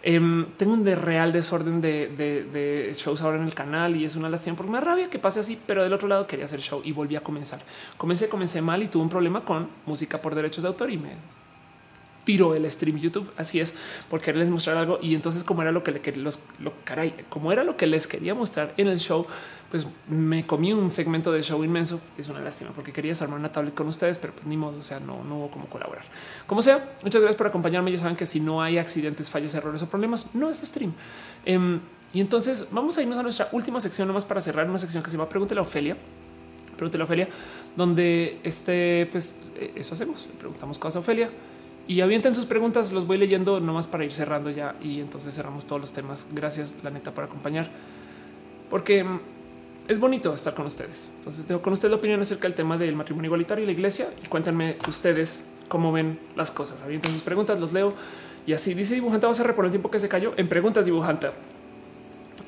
em, 0.03 0.45
tengo 0.57 0.73
un 0.73 0.85
real 0.85 1.31
desorden 1.31 1.81
de, 1.81 2.95
shows 2.97 3.21
ahora 3.21 3.37
en 3.37 3.45
el 3.45 3.53
canal 3.53 3.95
y 3.95 4.05
es 4.05 4.15
una 4.15 4.29
lástima 4.29 4.55
porque 4.55 4.71
me 4.71 4.81
rabia 4.81 5.09
que 5.09 5.19
pase 5.19 5.39
así, 5.39 5.59
pero 5.65 5.83
del 5.83 5.93
otro 5.93 6.07
lado 6.07 6.27
quería 6.27 6.45
hacer 6.45 6.59
show 6.59 6.81
y 6.83 6.91
volví 6.91 7.15
a 7.15 7.21
comenzar. 7.21 7.59
Comencé, 7.97 8.27
comencé 8.29 8.61
mal 8.61 8.83
y 8.83 8.87
tuve 8.87 9.03
un 9.03 9.09
problema 9.09 9.45
con 9.45 9.69
música 9.85 10.21
por 10.21 10.35
derechos 10.35 10.63
de 10.63 10.67
autor 10.67 10.91
y 10.91 10.97
me 10.97 11.38
tiro 12.29 12.53
el 12.53 12.69
stream 12.69 12.99
YouTube. 12.99 13.27
Así 13.37 13.59
es, 13.59 13.73
porque 14.07 14.31
les 14.33 14.51
mostrar 14.51 14.77
algo. 14.77 14.99
Y 15.01 15.15
entonces, 15.15 15.43
como 15.43 15.63
era 15.63 15.71
lo 15.71 15.83
que 15.83 15.91
le 15.91 15.99
quería, 15.99 16.29
como 17.27 17.51
era 17.51 17.63
lo 17.63 17.75
que 17.75 17.87
les 17.87 18.05
quería 18.05 18.35
mostrar 18.35 18.71
en 18.77 18.87
el 18.87 18.99
show, 18.99 19.25
pues 19.71 19.87
me 20.07 20.45
comí 20.45 20.71
un 20.71 20.91
segmento 20.91 21.31
de 21.31 21.41
show 21.41 21.63
inmenso. 21.63 21.99
Es 22.19 22.27
una 22.27 22.39
lástima 22.39 22.69
porque 22.75 22.93
quería 22.93 23.13
armar 23.19 23.39
una 23.39 23.51
tablet 23.51 23.73
con 23.73 23.87
ustedes, 23.87 24.19
pero 24.19 24.33
pues 24.33 24.45
ni 24.45 24.57
modo. 24.57 24.77
O 24.77 24.83
sea, 24.83 24.99
no, 24.99 25.23
no 25.23 25.39
hubo 25.39 25.49
como 25.49 25.65
colaborar. 25.65 26.05
Como 26.45 26.61
sea, 26.61 26.97
muchas 27.01 27.19
gracias 27.19 27.35
por 27.35 27.47
acompañarme. 27.47 27.91
Ya 27.91 27.97
saben 27.97 28.15
que 28.15 28.27
si 28.27 28.39
no 28.39 28.61
hay 28.61 28.77
accidentes, 28.77 29.31
fallas, 29.31 29.55
errores 29.55 29.81
o 29.81 29.89
problemas, 29.89 30.27
no 30.35 30.51
es 30.51 30.59
stream. 30.59 30.93
Em, 31.45 31.79
y 32.13 32.21
entonces 32.21 32.67
vamos 32.69 32.95
a 32.99 33.01
irnos 33.01 33.17
a 33.17 33.23
nuestra 33.23 33.49
última 33.53 33.79
sección, 33.79 34.07
nomás 34.07 34.25
para 34.25 34.39
cerrar 34.39 34.69
una 34.69 34.77
sección 34.77 35.01
que 35.01 35.09
se 35.09 35.17
llama 35.17 35.27
Pregúntale 35.27 35.61
a 35.61 35.63
Ofelia. 35.63 35.97
Pregúntale 36.77 37.01
a 37.01 37.05
Ofelia, 37.05 37.27
donde 37.75 38.39
este, 38.43 39.07
pues 39.11 39.37
eh, 39.55 39.71
eso 39.77 39.95
hacemos. 39.95 40.27
Le 40.27 40.33
preguntamos 40.35 40.77
cosas 40.77 40.97
a 40.97 40.99
Ofelia 40.99 41.31
y 41.89 42.01
avienten 42.01 42.35
sus 42.35 42.45
preguntas, 42.45 42.91
los 42.91 43.07
voy 43.07 43.17
leyendo 43.17 43.59
nomás 43.59 43.87
para 43.87 44.05
ir 44.05 44.13
cerrando 44.13 44.51
ya 44.51 44.73
y 44.79 44.99
entonces 44.99 45.33
cerramos 45.35 45.65
todos 45.65 45.81
los 45.81 45.91
temas. 45.91 46.27
Gracias, 46.33 46.75
la 46.83 46.91
neta, 46.91 47.11
por 47.15 47.23
acompañar, 47.23 47.67
porque 48.69 49.03
mm, 49.03 49.19
es 49.87 49.99
bonito 49.99 50.31
estar 50.31 50.53
con 50.53 50.67
ustedes. 50.67 51.13
Entonces 51.15 51.47
tengo 51.47 51.63
con 51.63 51.73
ustedes 51.73 51.89
la 51.89 51.97
opinión 51.97 52.21
acerca 52.21 52.43
del 52.43 52.53
tema 52.53 52.77
del 52.77 52.95
matrimonio 52.95 53.29
igualitario 53.29 53.63
y 53.63 53.65
la 53.65 53.71
iglesia 53.71 54.07
y 54.23 54.27
cuéntenme 54.27 54.77
ustedes 54.87 55.47
cómo 55.67 55.91
ven 55.91 56.19
las 56.35 56.51
cosas. 56.51 56.83
Avienten 56.83 57.11
sus 57.11 57.23
preguntas, 57.23 57.59
los 57.59 57.73
leo 57.73 57.95
y 58.45 58.53
así 58.53 58.75
dice 58.75 58.93
dibujante. 58.93 59.25
Vamos 59.25 59.39
a 59.39 59.43
reponer 59.43 59.69
el 59.69 59.71
tiempo 59.71 59.89
que 59.89 59.99
se 59.99 60.07
cayó 60.07 60.33
en 60.37 60.47
preguntas 60.47 60.85
dibujante. 60.85 61.29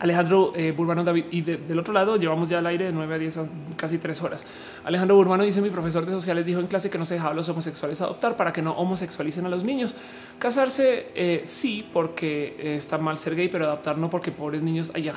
Alejandro 0.02 0.52
eh, 0.56 0.72
Burbano 0.72 1.04
David. 1.04 1.26
Y 1.30 1.42
del 1.42 1.78
otro 1.78 1.94
lado 1.94 2.16
llevamos 2.18 2.50
ya 2.50 2.58
al 2.58 2.66
aire 2.66 2.86
de 2.86 2.92
9 2.92 3.16
a 3.16 3.18
10, 3.20 3.40
casi 3.76 4.00
tres 4.00 4.22
horas. 4.22 4.46
Alejandro 4.84 5.16
Burbano 5.16 5.44
dice: 5.44 5.62
Mi 5.62 5.70
profesor 5.70 6.04
de 6.06 6.12
sociales 6.12 6.44
dijo 6.44 6.60
en 6.60 6.66
clase 6.66 6.90
que 6.90 6.98
no 6.98 7.06
se 7.06 7.14
dejaba 7.16 7.36
los 7.36 7.48
homosexuales 7.50 8.02
adoptar 8.02 8.36
para 8.36 8.52
que 8.52 8.64
no 8.64 8.72
homosexualicen 8.72 9.46
a 9.46 9.50
los 9.50 9.64
niños. 9.64 9.94
Casarse 10.40 11.10
eh, 11.14 11.44
sí, 11.46 11.88
porque 11.94 12.58
eh, 12.60 12.76
está 12.78 12.98
mal 12.98 13.20
ser 13.20 13.36
gay, 13.36 13.48
pero 13.48 13.66
adoptar 13.66 14.00
no, 14.00 14.10
porque 14.10 14.32
pobres 14.32 14.64
niños, 14.64 14.92
hay 14.96 15.12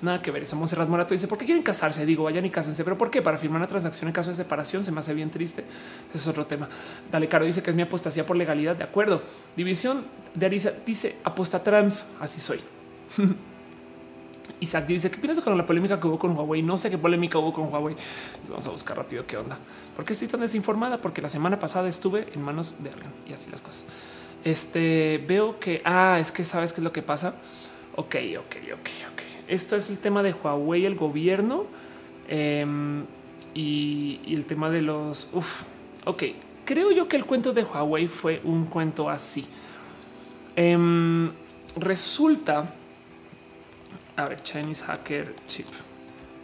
nada 0.00 0.22
que 0.22 0.30
ver. 0.30 0.44
Eso 0.44 0.54
Monserrat 0.54 0.88
Morato 0.88 1.12
dice: 1.12 1.26
¿Por 1.26 1.36
qué 1.36 1.44
quieren 1.44 1.64
casarse? 1.64 2.06
Digo, 2.06 2.22
vayan 2.22 2.44
y 2.44 2.50
cásense, 2.50 2.84
pero 2.84 2.96
¿por 2.96 3.10
qué? 3.10 3.22
Para 3.22 3.36
firmar 3.36 3.58
una 3.58 3.66
transacción 3.66 4.06
en 4.08 4.12
caso 4.12 4.30
de 4.30 4.36
separación 4.36 4.84
se 4.84 4.92
me 4.92 5.00
hace 5.00 5.12
bien 5.12 5.30
triste. 5.30 5.64
Es 6.14 6.28
otro 6.28 6.46
tema. 6.46 6.68
Dale 7.10 7.26
Caro 7.26 7.44
dice 7.44 7.64
que 7.64 7.70
es 7.70 7.76
mi 7.76 7.82
apostasía 7.82 8.24
por 8.24 8.36
legalidad. 8.36 8.76
De 8.76 8.84
acuerdo. 8.84 9.22
División 9.56 10.04
de 10.36 10.46
Arisa 10.46 10.72
dice 10.86 11.16
aposta 11.24 11.64
trans. 11.64 12.12
Así 12.20 12.38
soy. 12.38 12.60
Isaac 14.60 14.86
dice, 14.86 15.10
¿qué 15.10 15.18
piensas 15.18 15.44
con 15.44 15.56
la 15.56 15.64
polémica 15.64 16.00
que 16.00 16.06
hubo 16.06 16.18
con 16.18 16.36
Huawei? 16.36 16.62
No 16.62 16.76
sé 16.76 16.90
qué 16.90 16.98
polémica 16.98 17.38
hubo 17.38 17.52
con 17.52 17.72
Huawei. 17.72 17.94
Vamos 18.48 18.66
a 18.66 18.70
buscar 18.70 18.96
rápido 18.96 19.26
qué 19.26 19.36
onda. 19.36 19.58
¿Por 19.94 20.04
qué 20.04 20.12
estoy 20.12 20.28
tan 20.28 20.40
desinformada? 20.40 21.00
Porque 21.00 21.22
la 21.22 21.28
semana 21.28 21.58
pasada 21.58 21.88
estuve 21.88 22.28
en 22.32 22.42
manos 22.42 22.82
de 22.82 22.90
alguien 22.90 23.10
y 23.28 23.32
así 23.32 23.50
las 23.50 23.62
cosas. 23.62 23.84
Este 24.44 25.22
veo 25.26 25.60
que, 25.60 25.82
ah, 25.84 26.18
es 26.20 26.32
que 26.32 26.44
sabes 26.44 26.72
qué 26.72 26.80
es 26.80 26.84
lo 26.84 26.92
que 26.92 27.02
pasa. 27.02 27.34
Ok, 27.96 28.16
ok, 28.38 28.56
ok, 28.72 28.88
ok. 29.12 29.22
Esto 29.48 29.76
es 29.76 29.90
el 29.90 29.98
tema 29.98 30.22
de 30.22 30.32
Huawei, 30.32 30.86
el 30.86 30.94
gobierno 30.94 31.66
em, 32.28 33.04
y, 33.54 34.20
el 34.28 34.46
tema 34.46 34.70
de 34.70 34.80
los. 34.80 35.28
Uf, 35.32 35.62
ok. 36.04 36.22
Creo 36.64 36.92
yo 36.92 37.08
que 37.08 37.16
el 37.16 37.26
cuento 37.26 37.52
de 37.52 37.64
Huawei 37.64 38.06
fue 38.06 38.40
un 38.44 38.66
cuento 38.66 39.10
así. 39.10 39.44
Em, 40.56 41.28
resulta 41.76 42.74
a 44.16 44.26
ver, 44.26 44.42
Chinese 44.42 44.84
Hacker 44.84 45.34
Chip. 45.46 45.66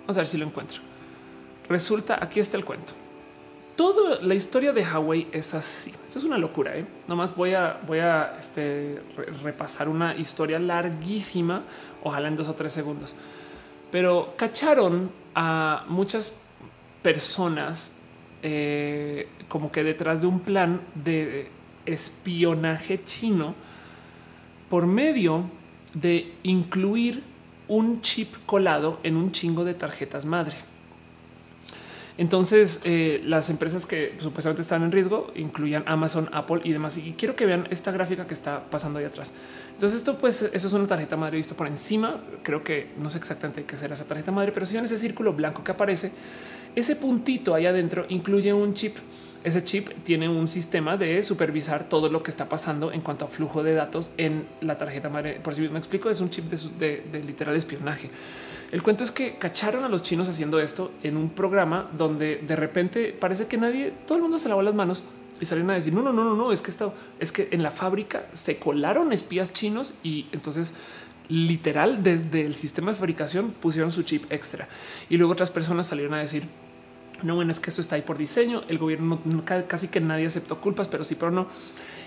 Vamos 0.03 0.17
a 0.17 0.21
ver 0.21 0.27
si 0.27 0.39
lo 0.39 0.47
encuentro. 0.47 0.81
Resulta, 1.69 2.19
aquí 2.23 2.41
está 2.41 2.57
el 2.57 2.65
cuento. 2.65 2.93
Toda 3.75 4.21
la 4.23 4.35
historia 4.35 4.73
de 4.73 4.83
Huawei 4.83 5.29
es 5.33 5.53
así. 5.53 5.93
Esto 6.05 6.19
es 6.19 6.25
una 6.25 6.39
locura. 6.39 6.77
¿eh? 6.77 6.87
Nomás 7.09 7.35
voy 7.37 7.53
a, 7.55 7.79
voy 7.87 7.99
a 7.99 8.37
este, 8.39 9.03
repasar 9.43 9.89
una 9.89 10.17
historia 10.17 10.59
larguísima, 10.59 11.63
ojalá 12.03 12.29
en 12.29 12.37
dos 12.37 12.49
o 12.49 12.55
tres 12.55 12.73
segundos. 12.73 13.17
Pero 13.91 14.33
cacharon 14.37 15.11
a 15.35 15.85
muchas 15.89 16.35
personas 17.03 17.93
eh, 18.43 19.29
como 19.49 19.71
que 19.71 19.83
detrás 19.83 20.23
de 20.23 20.27
un 20.27 20.41
plan 20.41 20.81
de 20.95 21.51
espionaje 21.85 23.03
chino 23.05 23.55
por 24.71 24.87
medio 24.87 25.45
de 25.95 26.35
incluir 26.43 27.23
un 27.69 28.01
chip 28.01 28.35
colado 28.47 29.01
en 29.03 29.17
un 29.17 29.33
chingo 29.33 29.65
de 29.65 29.75
tarjetas 29.75 30.25
madre. 30.25 30.57
Entonces, 32.19 32.81
eh, 32.85 33.21
las 33.27 33.51
empresas 33.51 33.85
que 33.85 34.15
supuestamente 34.21 34.63
están 34.63 34.83
en 34.83 34.91
riesgo 34.91 35.31
incluían 35.35 35.85
Amazon, 35.87 36.31
Apple 36.33 36.61
y 36.65 36.73
demás. 36.73 36.97
Y 36.97 37.13
quiero 37.13 37.37
que 37.37 37.45
vean 37.45 37.69
esta 37.71 37.93
gráfica 37.93 38.27
que 38.27 38.33
está 38.33 38.65
pasando 38.71 38.99
ahí 38.99 39.05
atrás. 39.05 39.33
Entonces, 39.73 39.99
esto, 39.99 40.17
pues, 40.17 40.43
eso 40.43 40.67
es 40.67 40.73
una 40.73 40.87
tarjeta 40.87 41.19
madre 41.19 41.37
visto 41.37 41.55
por 41.55 41.67
encima. 41.67 42.23
Creo 42.43 42.65
que 42.65 42.89
no 42.99 43.11
sé 43.11 43.19
exactamente 43.19 43.65
qué 43.65 43.77
será 43.77 43.93
esa 43.93 44.07
tarjeta 44.07 44.33
madre, 44.33 44.51
pero 44.53 44.65
si 44.65 44.75
ven 44.75 44.85
ese 44.87 44.97
círculo 44.97 45.35
blanco 45.35 45.63
que 45.63 45.73
aparece, 45.73 46.11
ese 46.75 46.97
puntito 46.97 47.55
ahí 47.55 47.67
adentro 47.67 48.07
incluye 48.09 48.53
un 48.53 48.73
chip 48.73 48.97
ese 49.47 49.63
chip 49.63 49.91
tiene 50.03 50.29
un 50.29 50.49
sistema 50.49 50.97
de 50.97 51.23
supervisar 51.23 51.89
todo 51.89 52.09
lo 52.09 52.21
que 52.21 52.33
está 52.33 52.49
pasando 52.49 52.91
en 52.91 53.01
cuanto 53.01 53.27
a 53.27 53.29
flujo 53.29 53.63
de 53.63 53.75
datos 53.75 54.11
en 54.17 54.45
la 54.61 54.77
tarjeta 54.77 55.09
madre. 55.09 55.39
Por 55.41 55.55
si 55.55 55.69
me 55.69 55.79
explico, 55.79 56.11
es 56.11 56.21
un 56.21 56.31
chip 56.31 56.47
de, 56.51 57.23
literal 57.25 57.55
espionaje. 57.55 58.11
El 58.73 58.83
cuento 58.83 59.05
es 59.05 59.13
que 59.13 59.37
cacharon 59.37 59.85
a 59.85 59.89
los 59.89 60.03
chinos 60.03 60.29
haciendo 60.29 60.59
esto 60.59 60.91
en 61.05 61.17
un 61.17 61.31
programa 61.31 61.89
donde 61.97 62.39
de 62.39 62.57
repente 62.57 63.13
parece 63.13 63.47
que 63.47 63.57
nadie, 63.57 63.93
todo 64.05 64.17
el 64.17 64.23
mundo 64.23 64.37
se 64.37 64.49
lavó 64.49 64.63
las 64.63 64.75
manos 64.75 65.05
y 65.41 65.45
salieron 65.45 65.71
a 65.71 65.75
decir 65.75 65.93
no, 65.93 66.03
no, 66.03 66.13
no, 66.13 66.25
no, 66.25 66.35
no, 66.35 66.51
es 66.51 66.61
que 66.61 66.73
esto 66.73 66.93
es 67.21 67.31
que 67.31 67.47
en 67.53 67.63
la 67.63 67.71
fábrica 67.71 68.27
se 68.33 68.59
colaron 68.59 69.13
espías 69.13 69.53
chinos 69.53 69.95
y 70.03 70.27
entonces 70.33 70.75
literal 71.29 72.03
desde 72.03 72.45
el 72.45 72.57
sistema 72.57 72.91
de 72.91 72.97
fabricación 72.97 73.53
pusieron 73.53 73.93
su 73.93 74.03
chip 74.03 74.25
extra 74.31 74.67
y 75.09 75.19
luego 75.19 75.35
otras 75.35 75.53
personas 75.53 75.87
salieron 75.87 76.15
a 76.15 76.19
decir 76.19 76.49
no, 77.23 77.35
bueno, 77.35 77.51
es 77.51 77.61
que 77.61 77.71
eso 77.71 77.81
está 77.81 77.97
ahí 77.97 78.03
por 78.03 78.19
diseño. 78.19 78.63
El 78.69 78.79
gobierno 78.79 79.19
casi 79.67 79.89
que 79.89 80.01
nadie 80.01 80.27
aceptó 80.27 80.61
culpas, 80.61 80.89
pero 80.89 81.05
sí, 81.05 81.15
pero 81.15 81.31
no. 81.31 81.47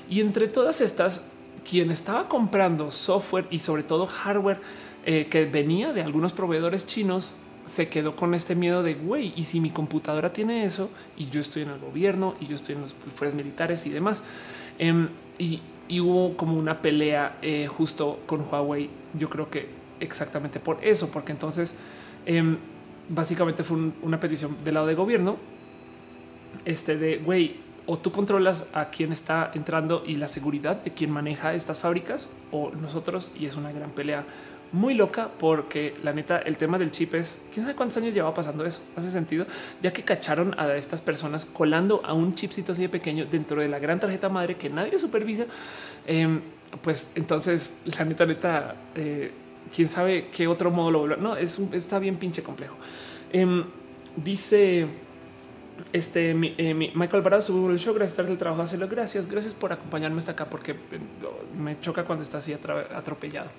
Y 0.09 0.21
entre 0.21 0.47
todas 0.47 0.81
estas, 0.81 1.25
quien 1.69 1.91
estaba 1.91 2.27
comprando 2.27 2.91
software 2.91 3.47
y 3.49 3.59
sobre 3.59 3.83
todo 3.83 4.05
hardware 4.05 4.59
eh, 5.05 5.27
que 5.29 5.45
venía 5.45 5.93
de 5.93 6.01
algunos 6.01 6.33
proveedores 6.33 6.85
chinos, 6.85 7.33
se 7.65 7.87
quedó 7.87 8.15
con 8.15 8.33
este 8.33 8.55
miedo 8.55 8.83
de 8.83 8.95
güey. 8.95 9.33
Y 9.35 9.43
si 9.43 9.59
mi 9.59 9.69
computadora 9.69 10.33
tiene 10.33 10.65
eso 10.65 10.89
y 11.17 11.29
yo 11.29 11.39
estoy 11.39 11.63
en 11.63 11.69
el 11.69 11.79
gobierno 11.79 12.35
y 12.39 12.47
yo 12.47 12.55
estoy 12.55 12.75
en 12.75 12.81
las 12.81 12.93
fuerzas 12.93 13.35
militares 13.35 13.85
y 13.85 13.89
demás, 13.89 14.23
em, 14.77 15.09
y, 15.37 15.61
hubo 15.99 16.37
como 16.37 16.55
una 16.55 16.83
pelea 16.83 17.39
eh, 17.41 17.67
justo 17.67 18.19
con 18.27 18.41
Huawei. 18.41 18.89
Yo 19.13 19.27
creo 19.27 19.49
que 19.49 19.69
exactamente 19.99 20.59
por 20.59 20.77
eso, 20.83 21.09
porque 21.09 21.31
entonces 21.31 21.77
em, 22.27 22.57
básicamente 23.09 23.63
fue 23.63 23.77
una 24.01 24.19
petición 24.19 24.57
del 24.63 24.75
lado 24.75 24.87
de 24.87 24.95
gobierno. 24.95 25.37
Este 26.65 26.97
de 26.97 27.17
güey, 27.17 27.57
o 27.85 27.97
tú 27.97 28.11
controlas 28.11 28.67
a 28.73 28.85
quién 28.85 29.11
está 29.11 29.51
entrando 29.53 30.03
y 30.05 30.15
la 30.15 30.27
seguridad 30.27 30.77
de 30.83 30.91
quien 30.91 31.11
maneja 31.11 31.53
estas 31.53 31.79
fábricas 31.79 32.29
o 32.51 32.71
nosotros. 32.71 33.31
Y 33.37 33.45
es 33.45 33.55
una 33.55 33.71
gran 33.71 33.91
pelea 33.91 34.25
muy 34.71 34.93
loca 34.93 35.29
porque 35.39 35.95
la 36.03 36.13
neta, 36.13 36.37
el 36.39 36.57
tema 36.57 36.77
del 36.77 36.91
chip 36.91 37.15
es 37.15 37.41
quién 37.51 37.63
sabe 37.63 37.75
cuántos 37.75 37.97
años 37.97 38.13
lleva 38.13 38.33
pasando 38.33 38.65
eso. 38.65 38.81
Hace 38.95 39.09
sentido, 39.09 39.45
ya 39.81 39.91
que 39.91 40.03
cacharon 40.03 40.55
a 40.59 40.75
estas 40.75 41.01
personas 41.01 41.45
colando 41.45 42.01
a 42.05 42.13
un 42.13 42.35
chipcito 42.35 42.71
así 42.71 42.83
de 42.83 42.89
pequeño 42.89 43.25
dentro 43.25 43.61
de 43.61 43.67
la 43.67 43.79
gran 43.79 43.99
tarjeta 43.99 44.29
madre 44.29 44.55
que 44.55 44.69
nadie 44.69 44.99
supervisa. 44.99 45.45
Em, 46.05 46.41
pues 46.81 47.11
entonces 47.15 47.77
la 47.97 48.05
neta, 48.05 48.25
neta, 48.25 48.75
eh, 48.95 49.31
quién 49.73 49.87
sabe 49.87 50.27
qué 50.31 50.47
otro 50.47 50.71
modo 50.71 51.07
lo 51.07 51.17
No, 51.17 51.35
es 51.35 51.59
un, 51.59 51.73
está 51.73 51.99
bien 51.99 52.17
pinche 52.17 52.43
complejo. 52.43 52.75
Em, 53.31 53.63
dice 54.15 54.87
este 55.93 56.31
eh, 56.31 56.73
Michael 56.73 57.15
Alvarado 57.17 57.41
subió 57.41 57.69
el 57.71 57.79
show. 57.79 57.93
Gracias 57.93 58.15
por 58.15 58.29
el 58.29 58.37
trabajo. 58.37 58.61
Hacerlo. 58.61 58.87
Gracias. 58.87 59.27
Gracias 59.27 59.53
por 59.53 59.71
acompañarme 59.71 60.17
hasta 60.17 60.33
acá 60.33 60.49
porque 60.49 60.71
eh, 60.71 60.77
me 61.57 61.79
choca 61.79 62.03
cuando 62.03 62.23
está 62.23 62.39
así 62.39 62.53
atropellado. 62.53 63.49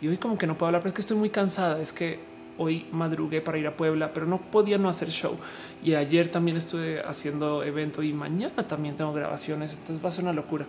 Y 0.00 0.08
hoy 0.08 0.16
como 0.16 0.38
que 0.38 0.46
no 0.46 0.56
puedo 0.56 0.68
hablar, 0.68 0.82
pero 0.82 0.88
es 0.88 0.94
que 0.94 1.00
estoy 1.02 1.16
muy 1.16 1.30
cansada. 1.30 1.80
Es 1.80 1.92
que 1.92 2.18
hoy 2.58 2.86
madrugué 2.92 3.40
para 3.40 3.58
ir 3.58 3.66
a 3.66 3.76
Puebla, 3.76 4.12
pero 4.12 4.26
no 4.26 4.38
podía 4.38 4.78
no 4.78 4.88
hacer 4.88 5.10
show. 5.10 5.36
Y 5.82 5.94
ayer 5.94 6.28
también 6.28 6.56
estuve 6.56 7.00
haciendo 7.00 7.62
evento 7.62 8.02
y 8.02 8.12
mañana 8.12 8.66
también 8.66 8.96
tengo 8.96 9.12
grabaciones. 9.12 9.74
Entonces 9.74 10.04
va 10.04 10.08
a 10.08 10.12
ser 10.12 10.24
una 10.24 10.32
locura. 10.32 10.66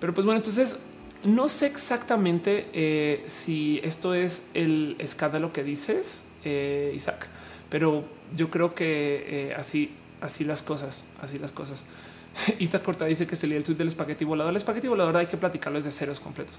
Pero 0.00 0.12
pues 0.12 0.24
bueno, 0.24 0.38
entonces 0.38 0.80
no 1.24 1.48
sé 1.48 1.66
exactamente 1.66 2.68
eh, 2.72 3.24
si 3.26 3.80
esto 3.82 4.14
es 4.14 4.48
el 4.54 4.96
escándalo 4.98 5.52
que 5.52 5.64
dices, 5.64 6.24
Isaac, 6.44 7.28
pero 7.70 8.04
yo 8.34 8.50
creo 8.50 8.74
que 8.74 9.54
así 9.56 9.90
así 10.24 10.44
las 10.44 10.62
cosas, 10.62 11.04
así 11.20 11.38
las 11.38 11.52
cosas. 11.52 11.84
Ita 12.58 12.82
Corta 12.82 13.04
dice 13.04 13.26
que 13.26 13.36
se 13.36 13.46
lee 13.46 13.56
el 13.56 13.64
tweet 13.64 13.76
del 13.76 13.88
espagueti 13.88 14.24
volador. 14.24 14.50
El 14.50 14.56
espagueti 14.56 14.88
volador 14.88 15.16
hay 15.16 15.26
que 15.26 15.36
platicarlo 15.36 15.78
desde 15.78 15.90
ceros 15.90 16.18
completos. 16.18 16.58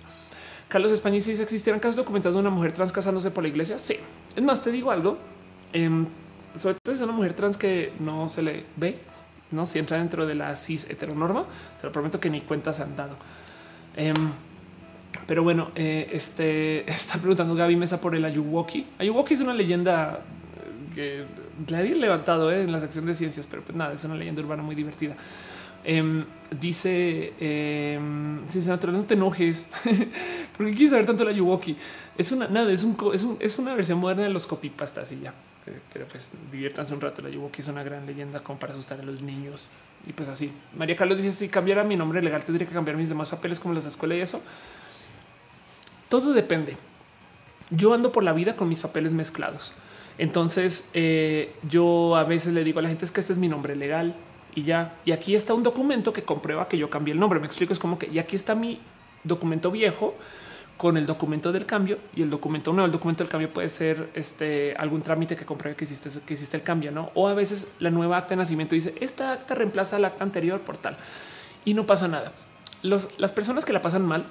Carlos 0.70 0.92
España 0.92 1.16
dice: 1.16 1.42
¿Existieran 1.42 1.80
casos 1.80 1.98
documentados 1.98 2.36
de 2.36 2.42
una 2.42 2.50
mujer 2.50 2.72
trans 2.72 2.94
casándose 2.94 3.32
por 3.32 3.44
la 3.44 3.50
iglesia? 3.50 3.80
Sí. 3.80 3.98
Es 4.36 4.44
más, 4.44 4.64
te 4.64 4.72
digo 4.72 4.92
algo. 4.92 5.18
Em, 5.74 6.06
sobre 6.56 6.78
todo 6.82 6.96
es 6.96 7.02
una 7.02 7.12
mujer 7.12 7.34
trans 7.34 7.58
que 7.58 7.92
no 8.00 8.30
se 8.30 8.42
le 8.42 8.66
ve, 8.78 9.00
no 9.52 9.66
si 9.68 9.80
entra 9.80 9.98
dentro 9.98 10.26
de 10.26 10.36
la 10.36 10.56
cis 10.56 10.90
heteronorma. 10.90 11.46
Te 11.82 11.88
lo 11.88 11.92
prometo 11.92 12.20
que 12.20 12.30
ni 12.30 12.42
cuentas 12.42 12.80
han 12.80 12.96
dado. 12.96 13.18
Em, 13.96 14.16
pero 15.28 15.44
bueno, 15.44 15.72
eh, 15.76 16.10
este 16.12 16.90
está 16.92 17.18
preguntando 17.18 17.56
Gaby 17.56 17.76
Mesa 17.76 18.00
por 18.02 18.16
el 18.16 18.26
Ayuwoki. 18.26 18.88
Ayuwoki 19.00 19.34
es 19.34 19.42
una 19.42 19.54
leyenda 19.54 20.24
que 20.94 21.26
la 21.68 21.80
había 21.80 21.96
levantado 21.96 22.52
eh, 22.52 22.64
en 22.64 22.72
la 22.72 22.80
sección 22.80 23.06
de 23.06 23.14
ciencias, 23.14 23.48
pero 23.48 23.64
pues 23.64 23.78
nada, 23.78 23.94
es 23.94 24.04
una 24.04 24.16
leyenda 24.16 24.42
urbana 24.42 24.64
muy 24.64 24.76
divertida. 24.76 25.16
Em, 25.88 26.26
dice 26.60 27.34
eh, 27.40 28.00
se 28.48 28.60
natural, 28.68 28.98
no 28.98 29.04
te 29.04 29.14
enojes 29.14 29.68
porque 30.58 30.72
quieres 30.72 30.90
saber 30.90 31.06
tanto 31.06 31.24
la 31.24 31.32
Yuwoki. 31.32 31.78
Es 32.18 32.32
una 32.32 32.48
nada, 32.48 32.72
es 32.72 32.84
un, 32.84 32.98
es, 33.14 33.24
un, 33.24 33.38
es 33.40 33.60
una 33.60 33.76
versión 33.76 34.00
moderna 34.00 34.24
de 34.24 34.30
los 34.30 34.48
copypastas 34.48 35.12
y 35.12 35.20
ya. 35.20 35.34
Eh, 35.68 35.80
pero 35.94 36.08
pues 36.08 36.32
diviértanse 36.52 36.94
un 36.94 37.02
rato. 37.02 37.22
La 37.22 37.30
Yuwoki 37.30 37.62
es 37.62 37.68
una 37.68 37.84
gran 37.84 38.06
leyenda 38.06 38.40
como 38.40 38.58
para 38.58 38.74
asustar 38.74 39.00
a 39.00 39.04
los 39.04 39.22
niños. 39.22 39.64
Y 40.08 40.14
pues 40.14 40.28
así. 40.28 40.52
María 40.76 40.96
Carlos 40.96 41.18
dice: 41.18 41.32
Si 41.32 41.50
cambiara 41.50 41.84
mi 41.84 41.96
nombre 41.96 42.22
legal, 42.22 42.44
tendría 42.44 42.68
que 42.68 42.74
cambiar 42.74 42.98
mis 42.98 43.10
demás 43.10 43.30
papeles 43.30 43.60
como 43.60 43.76
las 43.76 43.84
de 43.84 43.92
escuela 43.92 44.16
y 44.16 44.22
eso. 44.22 44.42
Todo 46.10 46.34
depende. 46.34 46.78
Yo 47.70 47.94
ando 47.94 48.12
por 48.12 48.24
la 48.24 48.34
vida 48.34 48.56
con 48.56 48.70
mis 48.70 48.80
papeles 48.80 49.12
mezclados. 49.12 49.74
Entonces 50.18 50.90
eh, 50.94 51.54
yo 51.70 52.16
a 52.16 52.24
veces 52.24 52.54
le 52.54 52.64
digo 52.64 52.80
a 52.80 52.82
la 52.82 52.90
gente 52.90 53.06
es 53.06 53.12
que 53.12 53.20
este 53.20 53.34
es 53.34 53.40
mi 53.40 53.48
nombre 53.48 53.76
legal 53.76 54.16
y 54.54 54.64
ya. 54.64 54.96
Y 55.06 55.12
aquí 55.12 55.36
está 55.36 55.54
un 55.54 55.64
documento 55.64 56.14
que 56.14 56.24
comprueba 56.24 56.68
que 56.68 56.78
yo 56.78 56.90
cambié 56.90 57.14
el 57.14 57.20
nombre. 57.20 57.40
Me 57.40 57.48
explico, 57.48 57.74
es 57.74 57.80
como 57.80 58.00
que 58.00 58.08
y 58.08 58.20
aquí 58.20 58.36
está 58.36 58.56
mi 58.56 58.80
documento 59.24 59.72
viejo 59.72 60.16
con 60.78 60.98
el 60.98 61.06
documento 61.06 61.52
del 61.52 61.66
cambio 61.66 62.00
y 62.16 62.22
el 62.22 62.30
documento 62.30 62.72
nuevo. 62.72 62.86
El 62.86 62.92
documento 62.92 63.24
del 63.24 63.32
cambio 63.32 63.52
puede 63.52 63.70
ser 63.70 64.10
este 64.14 64.76
algún 64.78 65.02
trámite 65.02 65.36
que 65.36 65.46
compruebe 65.46 65.76
que 65.76 65.86
existe, 65.86 66.10
que 66.26 66.34
existe 66.34 66.58
el 66.58 66.64
cambio, 66.64 66.92
no? 66.92 67.12
O 67.16 67.28
a 67.28 67.34
veces 67.34 67.70
la 67.80 67.90
nueva 67.90 68.18
acta 68.18 68.30
de 68.30 68.38
nacimiento 68.38 68.76
dice 68.76 68.94
esta 69.00 69.34
acta 69.34 69.56
reemplaza 69.56 70.00
la 70.00 70.08
acta 70.08 70.24
anterior 70.24 70.62
por 70.62 70.78
tal 70.78 70.98
y 71.64 71.74
no 71.74 71.86
pasa 71.86 72.08
nada. 72.08 72.32
las 72.84 73.32
personas 73.32 73.66
que 73.66 73.74
la 73.74 73.82
pasan 73.82 74.06
mal 74.06 74.26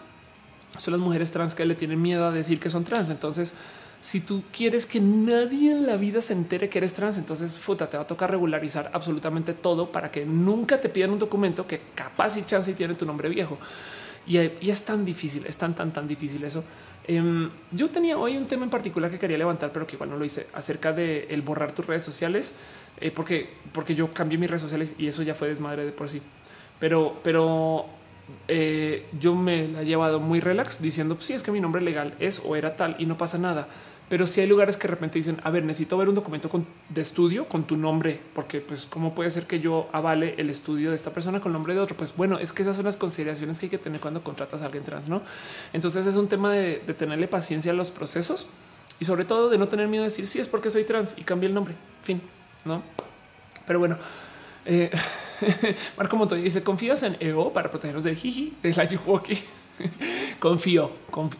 son 0.76 0.92
las 0.92 1.01
mujeres 1.01 1.30
trans 1.30 1.55
que 1.55 1.64
le 1.64 1.74
tienen 1.74 2.01
miedo 2.01 2.26
a 2.26 2.30
decir 2.30 2.59
que 2.59 2.70
son 2.70 2.84
trans. 2.84 3.10
Entonces, 3.10 3.55
si 4.01 4.20
tú 4.20 4.42
quieres 4.52 4.84
que 4.84 5.01
nadie 5.01 5.72
en 5.72 5.86
la 5.86 5.96
vida 5.96 6.20
se 6.20 6.34
entere 6.34 6.68
que 6.68 6.78
eres 6.78 6.92
trans, 6.92 7.16
entonces 7.16 7.56
futa, 7.59 7.88
te 7.88 7.96
va 7.96 8.02
a 8.02 8.06
tocar 8.06 8.30
regularizar 8.30 8.90
absolutamente 8.92 9.55
todo 9.55 9.90
para 9.90 10.10
que 10.10 10.26
nunca 10.26 10.78
te 10.78 10.90
pidan 10.90 11.10
un 11.10 11.18
documento 11.18 11.66
que 11.66 11.80
capaz 11.94 12.36
y 12.36 12.44
chance 12.44 12.70
y 12.70 12.74
tiene 12.74 12.94
tu 12.94 13.06
nombre 13.06 13.28
viejo. 13.28 13.59
Y, 14.26 14.36
es 14.36 14.82
tan 14.84 15.05
difícil, 15.05 15.44
es 15.46 15.56
tan, 15.56 15.74
tan, 15.74 15.92
tan 15.92 16.06
difícil 16.06 16.44
eso. 16.44 16.64
Em, 17.06 17.51
yo 17.70 17.88
tenía 17.88 18.18
hoy 18.18 18.36
un 18.36 18.46
tema 18.46 18.64
en 18.64 18.70
particular 18.70 19.10
que 19.10 19.18
quería 19.18 19.38
levantar, 19.38 19.70
pero 19.72 19.86
que 19.86 19.96
igual 19.96 20.10
no 20.10 20.16
lo 20.16 20.24
hice 20.24 20.48
acerca 20.55 20.92
de 20.92 21.26
el 21.30 21.42
borrar 21.42 21.72
tus 21.72 21.86
redes 21.86 22.02
sociales, 22.02 22.55
eh, 23.01 23.10
porque, 23.10 23.51
porque 23.72 23.94
yo 23.94 24.12
cambié 24.12 24.38
mis 24.38 24.51
redes 24.51 24.62
sociales 24.62 24.94
y 24.98 25.06
eso 25.06 25.22
ya 25.22 25.34
fue 25.34 25.48
desmadre 25.48 25.84
de 25.84 25.92
por 25.92 26.09
sí. 26.09 26.22
Pero, 26.78 27.20
pero 27.22 27.86
eh, 28.48 29.06
yo 29.18 29.34
me 29.34 29.68
la 29.68 29.82
he 29.82 29.84
llevado 29.84 30.20
muy 30.20 30.40
relax 30.40 30.80
diciendo, 30.80 31.14
pues 31.14 31.26
sí, 31.26 31.32
es 31.32 31.42
que 31.42 31.52
mi 31.52 31.60
nombre 31.60 31.82
legal 31.82 32.14
es 32.18 32.42
o 32.44 32.56
era 32.56 32.76
tal 32.76 32.96
y 32.98 33.06
no 33.06 33.16
pasa 33.18 33.38
nada 33.38 33.68
pero 34.09 34.26
si 34.26 34.40
hay 34.40 34.46
lugares 34.46 34.76
que 34.76 34.86
de 34.86 34.94
repente 34.94 35.18
dicen, 35.18 35.40
a 35.44 35.51
ver, 35.51 35.64
necesito 35.64 35.96
ver 35.96 36.09
un 36.09 36.14
documento 36.14 36.51
de 36.90 37.01
estudio 37.01 37.48
con 37.48 37.64
tu 37.64 37.76
nombre, 37.76 38.20
porque 38.34 38.60
pues 38.60 38.86
cómo 38.86 39.14
puede 39.14 39.30
ser 39.30 39.46
que 39.46 39.60
yo 39.60 39.88
avale 39.92 40.34
el 40.36 40.51
estudio 40.51 40.90
de 40.90 40.96
esta 40.96 41.10
persona 41.10 41.40
con 41.40 41.52
nombre 41.52 41.74
de 41.74 41.80
otro. 41.80 41.96
Pues 41.96 42.14
bueno, 42.14 42.38
es 42.38 42.52
que 42.52 42.62
esas 42.62 42.76
son 42.76 42.84
las 42.84 42.98
consideraciones 42.98 43.59
que 43.59 43.66
hay 43.66 43.70
que 43.70 43.78
tener 43.78 44.01
cuando 44.01 44.22
contratas 44.22 44.60
a 44.60 44.66
alguien 44.66 44.84
trans, 44.84 45.09
¿no? 45.09 45.22
Entonces 45.72 46.05
es 46.05 46.16
un 46.16 46.28
tema 46.28 46.52
de, 46.52 46.76
tenerle 46.98 47.28
paciencia 47.28 47.72
a 47.72 47.74
los 47.74 47.90
procesos 47.90 48.48
y 49.01 49.06
sobre 49.06 49.24
todo 49.24 49.48
de 49.48 49.56
no 49.56 49.68
tener 49.68 49.88
miedo 49.88 50.02
de 50.02 50.10
decir, 50.10 50.26
sí, 50.26 50.38
es 50.38 50.48
porque 50.48 50.70
soy 50.70 50.84
trans 50.84 51.14
y 51.16 51.22
cambié 51.22 51.48
el 51.48 51.55
nombre, 51.55 51.74
fin, 52.02 52.20
¿no? 52.66 52.82
Pero 53.66 53.78
bueno, 53.78 53.96
eh, 54.66 54.91
Marco 55.97 56.16
Montoya 56.16 56.43
dice, 56.43 56.62
¿confías 56.62 57.03
en 57.03 57.16
EO 57.20 57.53
para 57.53 57.70
protegernos 57.70 58.05
del 58.05 58.16
jiji, 58.16 58.55
de 58.62 58.74
la 58.74 58.85
Yuwoki? 58.85 59.39
confío, 60.39 60.93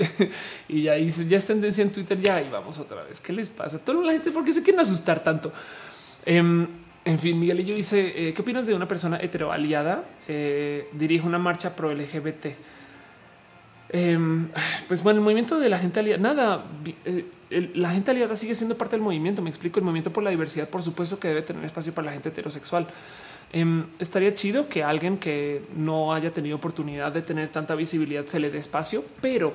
y 0.69 0.83
ya, 0.83 0.97
ya 0.97 1.37
es 1.37 1.47
tendencia 1.47 1.83
en 1.83 1.93
Twitter. 1.93 2.21
Ya 2.21 2.41
y 2.41 2.49
vamos 2.51 2.79
otra 2.79 3.03
vez. 3.03 3.21
¿Qué 3.21 3.33
les 3.33 3.51
pasa? 3.51 3.79
Toda 3.79 4.03
la 4.03 4.13
gente, 4.13 4.31
¿por 4.31 4.45
qué 4.45 4.53
se 4.53 4.63
quieren 4.63 4.81
asustar 4.81 5.23
tanto? 5.23 5.53
Em, 6.25 6.67
en 7.05 7.19
fin, 7.19 7.39
Miguel 7.39 7.61
y 7.61 7.65
yo 7.65 7.75
dice: 7.75 8.29
eh, 8.29 8.35
¿Qué 8.35 8.43
opinas 8.43 8.67
de 8.67 8.75
una 8.75 8.89
persona 8.89 9.19
hetero 9.19 9.53
aliada? 9.53 10.05
Eh, 10.29 10.89
dirige 10.93 11.27
una 11.27 11.39
marcha 11.39 11.77
pro 11.77 11.93
LGBT. 11.93 12.47
Em, 13.91 14.49
pues 14.89 15.03
bueno, 15.03 15.19
el 15.19 15.25
movimiento 15.25 15.59
de 15.59 15.69
la 15.69 15.79
gente 15.79 16.01
aliada, 16.01 16.21
nada, 16.21 16.65
la 17.75 17.91
gente 17.91 18.11
aliada 18.11 18.37
sigue 18.37 18.55
siendo 18.55 18.77
parte 18.77 18.97
del 18.97 19.03
movimiento. 19.03 19.43
Me 19.43 19.51
explico. 19.51 19.79
El 19.79 19.85
movimiento 19.85 20.13
por 20.13 20.23
la 20.23 20.31
diversidad, 20.31 20.69
por 20.69 20.83
supuesto, 20.83 21.19
que 21.19 21.29
debe 21.29 21.43
tener 21.43 21.65
espacio 21.65 21.93
para 21.95 22.07
la 22.07 22.13
gente 22.13 22.29
heterosexual. 22.29 22.87
Em, 23.53 23.87
estaría 23.99 24.35
chido 24.35 24.69
que 24.69 24.83
alguien 24.83 25.17
que 25.17 25.63
no 25.77 26.13
haya 26.13 26.33
tenido 26.33 26.57
oportunidad 26.57 27.13
de 27.13 27.23
tener 27.23 27.51
tanta 27.51 27.77
visibilidad 27.77 28.27
se 28.27 28.41
le 28.41 28.51
dé 28.51 28.59
espacio, 28.59 29.05
pero 29.21 29.53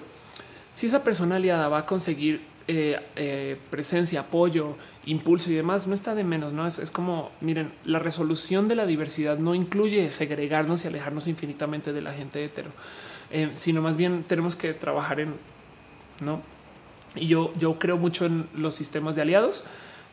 si 0.74 0.88
esa 0.88 1.04
persona 1.04 1.36
aliada 1.36 1.68
va 1.68 1.80
a 1.80 1.86
conseguir 1.86 2.40
eh, 2.68 2.98
eh, 3.16 3.58
presencia, 3.72 4.22
apoyo, 4.22 4.78
impulso 5.06 5.52
y 5.52 5.56
demás, 5.56 5.88
no 5.88 5.94
está 5.94 6.16
de 6.16 6.24
menos. 6.24 6.54
No 6.54 6.68
es, 6.68 6.92
como 6.92 7.32
miren, 7.42 7.74
la 7.84 8.00
resolución 8.00 8.68
de 8.68 8.76
la 8.76 8.86
diversidad 8.86 9.38
no 9.38 9.56
incluye 9.56 10.12
segregarnos 10.12 10.86
y 10.86 10.88
alejarnos 10.88 11.28
infinitamente 11.28 11.92
de 11.92 12.02
la 12.02 12.14
gente 12.14 12.44
hetero, 12.44 12.70
eh, 13.32 13.52
sino 13.56 13.82
más 13.82 13.98
bien 13.98 14.24
tenemos 14.28 14.56
que 14.56 14.74
trabajar 14.74 15.20
en 15.20 15.34
no. 16.24 16.42
Y 17.16 17.28
yo, 17.28 17.54
yo 17.58 17.80
creo 17.80 17.98
mucho 17.98 18.26
en 18.26 18.48
los 18.56 18.76
sistemas 18.76 19.16
de 19.16 19.22
aliados 19.22 19.64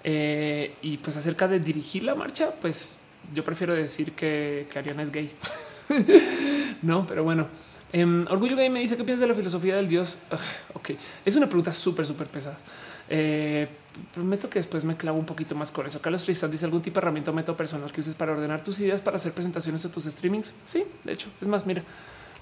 y 0.04 0.98
pues 0.98 1.16
acerca 1.16 1.48
de 1.48 1.58
dirigir 1.58 2.04
la 2.04 2.14
marcha, 2.14 2.50
pues 2.60 3.00
yo 3.34 3.42
prefiero 3.44 3.74
decir 3.74 4.12
que, 4.12 4.68
que 4.70 4.78
Ariana 4.78 5.02
es 5.02 5.10
gay. 5.10 5.32
no, 6.82 7.06
pero 7.06 7.24
bueno. 7.24 7.48
Em, 7.92 8.26
Orgullo 8.28 8.56
Gay 8.56 8.68
me 8.68 8.80
dice 8.80 8.96
qué 8.96 9.04
piensas 9.04 9.20
de 9.20 9.28
la 9.28 9.34
filosofía 9.34 9.76
del 9.76 9.88
Dios. 9.88 10.20
ok, 10.74 10.90
es 11.24 11.36
una 11.36 11.46
pregunta 11.46 11.72
súper, 11.72 12.06
súper 12.06 12.26
pesada. 12.26 12.56
Eh, 13.08 13.68
prometo 14.12 14.50
que 14.50 14.58
después 14.58 14.84
me 14.84 14.96
clavo 14.96 15.18
un 15.18 15.24
poquito 15.24 15.54
más 15.54 15.70
con 15.70 15.86
eso. 15.86 16.00
Carlos 16.00 16.24
Tristan 16.24 16.50
dice 16.50 16.64
algún 16.64 16.82
tipo 16.82 17.00
de 17.00 17.04
herramienta 17.04 17.30
o 17.30 17.34
método 17.34 17.56
personal 17.56 17.90
que 17.92 18.00
uses 18.00 18.14
para 18.14 18.32
ordenar 18.32 18.62
tus 18.62 18.80
ideas 18.80 19.00
para 19.00 19.16
hacer 19.16 19.32
presentaciones 19.32 19.84
o 19.84 19.90
tus 19.90 20.04
streamings. 20.04 20.54
Sí, 20.64 20.84
de 21.04 21.12
hecho, 21.12 21.28
es 21.40 21.48
más, 21.48 21.66
mira, 21.66 21.82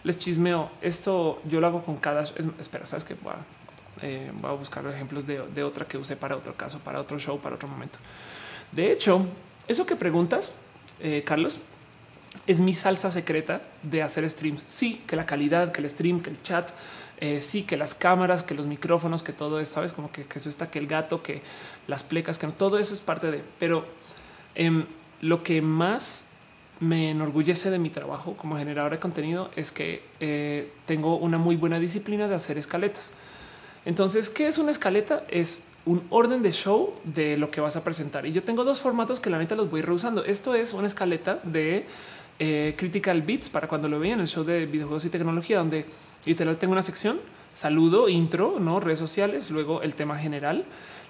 les 0.03 0.19
chismeo. 0.19 0.71
Esto 0.81 1.41
yo 1.45 1.61
lo 1.61 1.67
hago 1.67 1.83
con 1.85 1.99
cada. 1.99 2.25
espera, 2.59 2.87
sabes 2.87 3.05
que 3.05 3.15
eh, 4.03 4.31
voy 4.41 4.51
a 4.51 4.55
buscar 4.55 4.87
ejemplos 4.87 5.27
de, 5.27 5.39
de 5.39 5.65
otra 5.65 5.87
que 5.87 5.99
use 5.99 6.17
para 6.17 6.37
otro 6.37 6.55
caso, 6.55 6.79
para 6.81 7.01
otro 7.01 7.19
show, 7.19 7.39
para 7.39 7.57
otro 7.57 7.69
momento. 7.69 7.99
De 8.73 8.93
hecho, 8.93 9.27
eso 9.69 9.87
que 9.87 9.97
preguntas 9.97 10.55
eh, 11.01 11.23
Carlos, 11.25 11.61
es 12.47 12.61
mi 12.61 12.75
salsa 12.75 13.11
secreta 13.11 13.63
de 13.83 14.03
hacer 14.03 14.29
streams. 14.29 14.63
Sí, 14.67 15.03
que 15.07 15.17
la 15.17 15.27
calidad, 15.27 15.73
que 15.73 15.81
el 15.81 15.91
stream, 15.91 16.21
que 16.21 16.31
el 16.31 16.43
chat, 16.43 16.71
eh, 17.19 17.41
sí, 17.41 17.63
que 17.63 17.77
las 17.77 17.95
cámaras, 17.95 18.43
que 18.43 18.55
los 18.55 18.67
micrófonos, 18.67 19.23
que 19.23 19.33
todo 19.33 19.61
eso, 19.61 19.75
sabes, 19.75 19.93
como 19.93 20.11
que, 20.11 20.27
eso 20.35 20.49
está, 20.49 20.71
que 20.71 20.79
el 20.79 20.87
gato, 20.87 21.23
que 21.23 21.43
las 21.87 22.05
plecas, 22.05 22.39
que 22.39 22.47
todo 22.49 22.79
eso 22.79 22.95
es 22.95 23.01
parte 23.01 23.31
de. 23.31 23.43
Pero 23.59 23.85
em, 24.55 24.85
lo 25.21 25.43
que 25.43 25.63
más 25.63 26.31
me 26.81 27.11
enorgullece 27.11 27.71
de 27.71 27.79
mi 27.79 27.91
trabajo 27.91 28.37
como 28.37 28.57
generador 28.57 28.93
de 28.93 28.99
contenido 28.99 29.51
es 29.57 29.71
que 29.71 30.03
eh, 30.21 30.73
tengo 30.87 31.17
una 31.17 31.39
muy 31.39 31.57
buena 31.57 31.79
disciplina 31.79 32.29
de 32.29 32.35
hacer 32.35 32.59
escaletas. 32.59 33.13
Entonces, 33.85 34.31
¿qué 34.31 34.47
es 34.47 34.59
una 34.59 34.71
escaleta? 34.71 35.25
Es 35.29 35.67
un 35.87 36.03
orden 36.11 36.43
de 36.43 36.53
show 36.53 36.95
de 37.05 37.37
lo 37.37 37.51
que 37.51 37.61
vas 37.61 37.77
a 37.77 37.85
presentar. 37.85 38.27
Y 38.27 38.33
yo 38.33 38.43
tengo 38.43 38.65
dos 38.65 38.81
formatos 38.81 39.21
que 39.21 39.31
la 39.31 39.39
neta 39.39 39.55
los 39.55 39.69
voy 39.69 39.83
reusando. 39.83 40.25
Esto 40.25 40.55
es 40.55 40.73
una 40.73 40.87
escaleta 40.87 41.41
de 41.45 41.87
eh, 42.39 42.75
Critical 42.77 43.23
Beats 43.23 43.51
para 43.51 43.69
cuando 43.69 43.89
lo 43.89 44.01
vean 44.01 44.15
en 44.15 44.21
el 44.21 44.27
show 44.27 44.45
de 44.45 44.67
videojuegos 44.67 45.05
y 45.05 45.11
tecnología, 45.11 45.59
donde 45.59 45.85
literal 46.25 46.57
tengo 46.57 46.73
una 46.73 46.83
sección, 46.83 47.21
saludo, 47.53 48.09
intro, 48.09 48.57
no 48.59 48.81
redes 48.81 48.99
sociales, 48.99 49.51
luego 49.51 49.83
el 49.83 49.95
tema 49.95 50.19
general, 50.19 50.65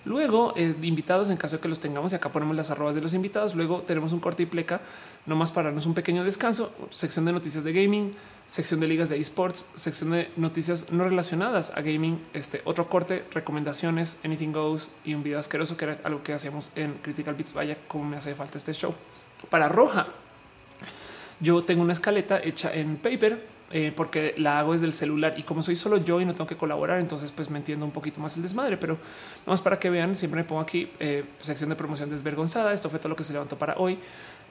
luego 0.04 0.52
eh, 0.56 0.74
invitados 0.82 1.30
en 1.30 1.36
caso 1.36 1.56
de 1.56 1.62
que 1.62 1.68
los 1.68 1.80
tengamos. 1.80 2.12
Y 2.12 2.16
acá 2.16 2.30
ponemos 2.30 2.56
las 2.56 2.70
arrobas 2.70 2.94
de 2.94 3.00
los 3.00 3.14
invitados. 3.14 3.54
Luego 3.54 3.82
tenemos 3.82 4.12
un 4.12 4.20
corte 4.20 4.42
y 4.42 4.46
pleca, 4.46 4.80
nomás 5.26 5.52
para 5.52 5.68
darnos 5.68 5.86
un 5.86 5.94
pequeño 5.94 6.24
descanso, 6.24 6.74
sección 6.90 7.24
de 7.24 7.32
noticias 7.32 7.64
de 7.64 7.72
gaming, 7.72 8.14
sección 8.46 8.80
de 8.80 8.88
ligas 8.88 9.08
de 9.08 9.18
esports, 9.18 9.66
sección 9.74 10.10
de 10.10 10.30
noticias 10.36 10.92
no 10.92 11.04
relacionadas 11.04 11.72
a 11.76 11.80
gaming, 11.80 12.20
este 12.32 12.62
otro 12.64 12.88
corte, 12.88 13.24
recomendaciones, 13.32 14.18
anything 14.24 14.52
goes 14.52 14.90
y 15.04 15.14
un 15.14 15.22
video 15.22 15.38
asqueroso 15.38 15.76
que 15.76 15.84
era 15.86 15.98
algo 16.04 16.22
que 16.22 16.32
hacíamos 16.32 16.72
en 16.76 16.94
Critical 16.94 17.34
Beats. 17.34 17.54
Vaya, 17.54 17.78
como 17.88 18.04
me 18.04 18.16
hace 18.16 18.34
falta 18.34 18.58
este 18.58 18.72
show 18.72 18.94
para 19.50 19.68
roja. 19.68 20.06
Yo 21.40 21.64
tengo 21.64 21.82
una 21.82 21.92
escaleta 21.92 22.40
hecha 22.42 22.72
en 22.74 22.96
paper 22.96 23.53
eh, 23.76 23.92
porque 23.94 24.36
la 24.38 24.60
hago 24.60 24.72
desde 24.72 24.86
el 24.86 24.92
celular 24.92 25.34
y 25.36 25.42
como 25.42 25.60
soy 25.60 25.74
solo 25.74 25.96
yo 25.96 26.20
y 26.20 26.24
no 26.24 26.32
tengo 26.32 26.46
que 26.46 26.56
colaborar, 26.56 27.00
entonces 27.00 27.32
pues 27.32 27.50
me 27.50 27.58
entiendo 27.58 27.84
un 27.84 27.90
poquito 27.90 28.20
más 28.20 28.36
el 28.36 28.42
desmadre, 28.44 28.76
pero 28.76 28.96
más 29.46 29.60
para 29.62 29.80
que 29.80 29.90
vean, 29.90 30.14
siempre 30.14 30.42
me 30.42 30.44
pongo 30.44 30.60
aquí 30.60 30.88
eh, 31.00 31.24
sección 31.40 31.70
de 31.70 31.74
promoción 31.74 32.08
desvergonzada. 32.08 32.72
Esto 32.72 32.88
fue 32.88 33.00
todo 33.00 33.08
lo 33.08 33.16
que 33.16 33.24
se 33.24 33.32
levantó 33.32 33.58
para 33.58 33.74
hoy. 33.76 33.98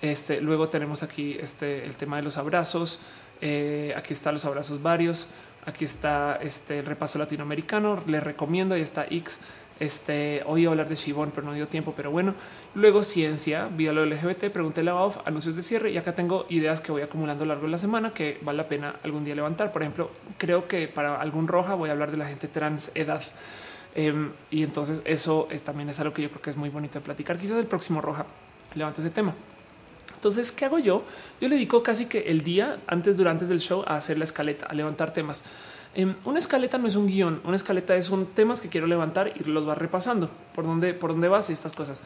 Este 0.02 0.41
luego 0.41 0.68
tenemos 0.68 1.04
aquí 1.04 1.38
este 1.40 1.86
el 1.86 1.95
tema 1.95 2.18
de 2.18 2.24
los 2.24 2.38
abrazos. 2.38 3.00
Eh, 3.40 3.94
aquí 3.95 4.12
están 4.12 4.34
los 4.34 4.44
abrazos 4.44 4.82
varios. 4.82 5.30
Aquí 5.66 5.86
está 5.86 6.38
este 6.41 6.80
el 6.80 6.86
repaso 6.86 7.18
latinoamericano. 7.18 8.04
Les 8.08 8.22
recomiendo. 8.22 8.76
Ahí 8.76 8.82
está 8.82 9.06
X. 9.10 9.40
Este 9.80 10.44
hoy 10.45 10.66
hablar 10.66 10.88
de 10.88 10.95
Shibon, 10.95 11.32
pero 11.32 11.48
no 11.48 11.54
dio 11.54 11.68
tiempo. 11.68 11.94
Pero 11.95 12.12
bueno, 12.12 12.36
luego 12.76 13.04
ciencia, 13.04 13.70
vía 13.72 13.91
lo 13.91 14.06
LGBT, 14.06 14.45
pregunté 14.52 14.84
la 14.84 14.95
OFF, 14.95 15.20
anuncios 15.26 15.56
de 15.56 15.62
cierre 15.62 15.91
y 15.91 15.98
acá 15.98 16.14
tengo 16.14 16.45
ideas 16.50 16.82
que 16.82 16.91
voy 16.91 17.02
acumulando 17.02 17.44
a 17.44 17.48
lo 17.48 17.54
largo 17.54 17.66
de 17.66 17.72
la 17.72 17.78
semana 17.78 18.14
que 18.14 18.40
vale 18.41 18.58
la 18.58 18.68
pena 18.68 18.95
algún 19.04 19.24
día 19.24 19.36
levantar. 19.36 19.72
Por 19.72 19.82
ejemplo, 19.82 20.12
creo 20.38 20.68
que 20.68 20.88
para 20.88 21.20
algún 21.20 21.48
roja 21.48 21.76
voy 21.76 21.90
a 21.90 21.94
hablar 21.94 22.12
de 22.12 22.18
la 22.18 22.28
gente 22.28 22.48
trans 22.48 22.91
edad. 22.95 23.24
Em, 23.95 24.32
y 24.50 24.64
entonces 24.64 25.02
eso 25.06 25.48
también 25.64 25.90
es 25.90 26.00
algo 26.00 26.14
que 26.14 26.24
yo 26.24 26.30
creo 26.30 26.41
que 26.41 26.50
es 26.50 26.58
muy 26.58 26.70
bonito 26.70 27.00
de 27.00 27.06
platicar. 27.06 27.38
Quizás 27.38 27.58
el 27.58 27.68
próximo 27.68 28.02
roja 28.02 28.26
levante 28.76 29.02
ese 29.02 29.10
tema. 29.10 29.34
Entonces, 30.16 30.54
¿qué 30.54 30.64
hago 30.64 30.80
yo? 30.80 31.04
Yo 31.41 31.50
le 31.50 31.56
dedico 31.56 31.84
casi 31.84 32.06
que 32.06 32.20
el 32.20 32.44
día 32.44 32.80
antes, 32.88 33.18
durante 33.18 33.45
del 33.45 33.60
show 33.60 33.84
a 33.86 33.98
hacer 33.98 34.18
la 34.18 34.24
escaleta, 34.24 34.68
a 34.68 34.74
levantar 34.74 35.12
temas. 35.12 35.44
Em, 35.95 36.15
una 36.26 36.40
escaleta 36.40 36.78
no 36.78 36.88
es 36.88 36.95
un 36.95 37.06
guion, 37.06 37.41
una 37.44 37.56
escaleta 37.56 37.95
es 37.95 38.10
un 38.10 38.26
temas 38.26 38.61
que 38.61 38.70
quiero 38.70 38.88
levantar 38.88 39.32
y 39.36 39.44
los 39.44 39.68
va 39.68 39.76
repasando 39.76 40.30
por 40.56 40.65
dónde, 40.65 40.94
por 40.94 41.11
dónde 41.11 41.28
vas 41.28 41.49
y 41.49 41.53
estas 41.53 41.74
cosas. 41.74 42.02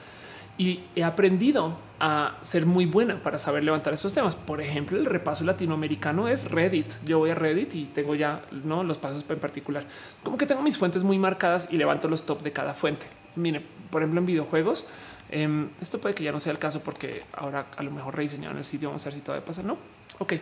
Y 0.58 0.82
he 0.96 1.04
aprendido 1.04 1.78
a 2.00 2.36
ser 2.42 2.66
muy 2.66 2.88
buena 2.88 3.22
para 3.22 3.38
saber 3.38 3.64
levantar 3.64 3.94
estos 3.94 4.14
temas. 4.14 4.36
Por 4.36 4.60
ejemplo, 4.60 4.98
el 4.98 5.06
repaso 5.06 5.44
latinoamericano 5.44 6.28
es 6.28 6.50
Reddit. 6.50 6.94
Yo 7.06 7.20
voy 7.20 7.30
a 7.30 7.36
Reddit 7.36 7.76
y 7.76 7.86
tengo 7.86 8.16
ya 8.16 8.42
¿no? 8.64 8.84
los 8.84 8.98
pasos 8.98 9.24
en 9.30 9.40
particular. 9.40 9.86
Como 10.24 10.36
que 10.38 10.48
tengo 10.48 10.64
mis 10.64 10.78
fuentes 10.78 11.04
muy 11.04 11.20
marcadas 11.20 11.68
y 11.72 11.78
levanto 11.78 12.08
los 12.08 12.26
top 12.26 12.42
de 12.42 12.52
cada 12.52 12.74
fuente. 12.74 13.06
Mire, 13.36 13.64
por 13.92 14.02
ejemplo, 14.02 14.20
en 14.20 14.26
videojuegos, 14.26 14.86
em, 15.30 15.70
esto 15.80 16.00
puede 16.00 16.16
que 16.16 16.24
ya 16.24 16.32
no 16.32 16.40
sea 16.40 16.52
el 16.54 16.60
caso 16.60 16.82
porque 16.82 17.22
ahora 17.34 17.68
a 17.78 17.84
lo 17.84 17.92
mejor 17.92 18.16
rediseñaron 18.16 18.58
el 18.58 18.66
sitio. 18.66 18.90
Vamos 18.90 19.06
a 19.06 19.10
ver 19.10 19.14
si 19.14 19.22
todavía 19.22 19.46
pasa. 19.46 19.62
No, 19.62 19.78
ok. 20.18 20.34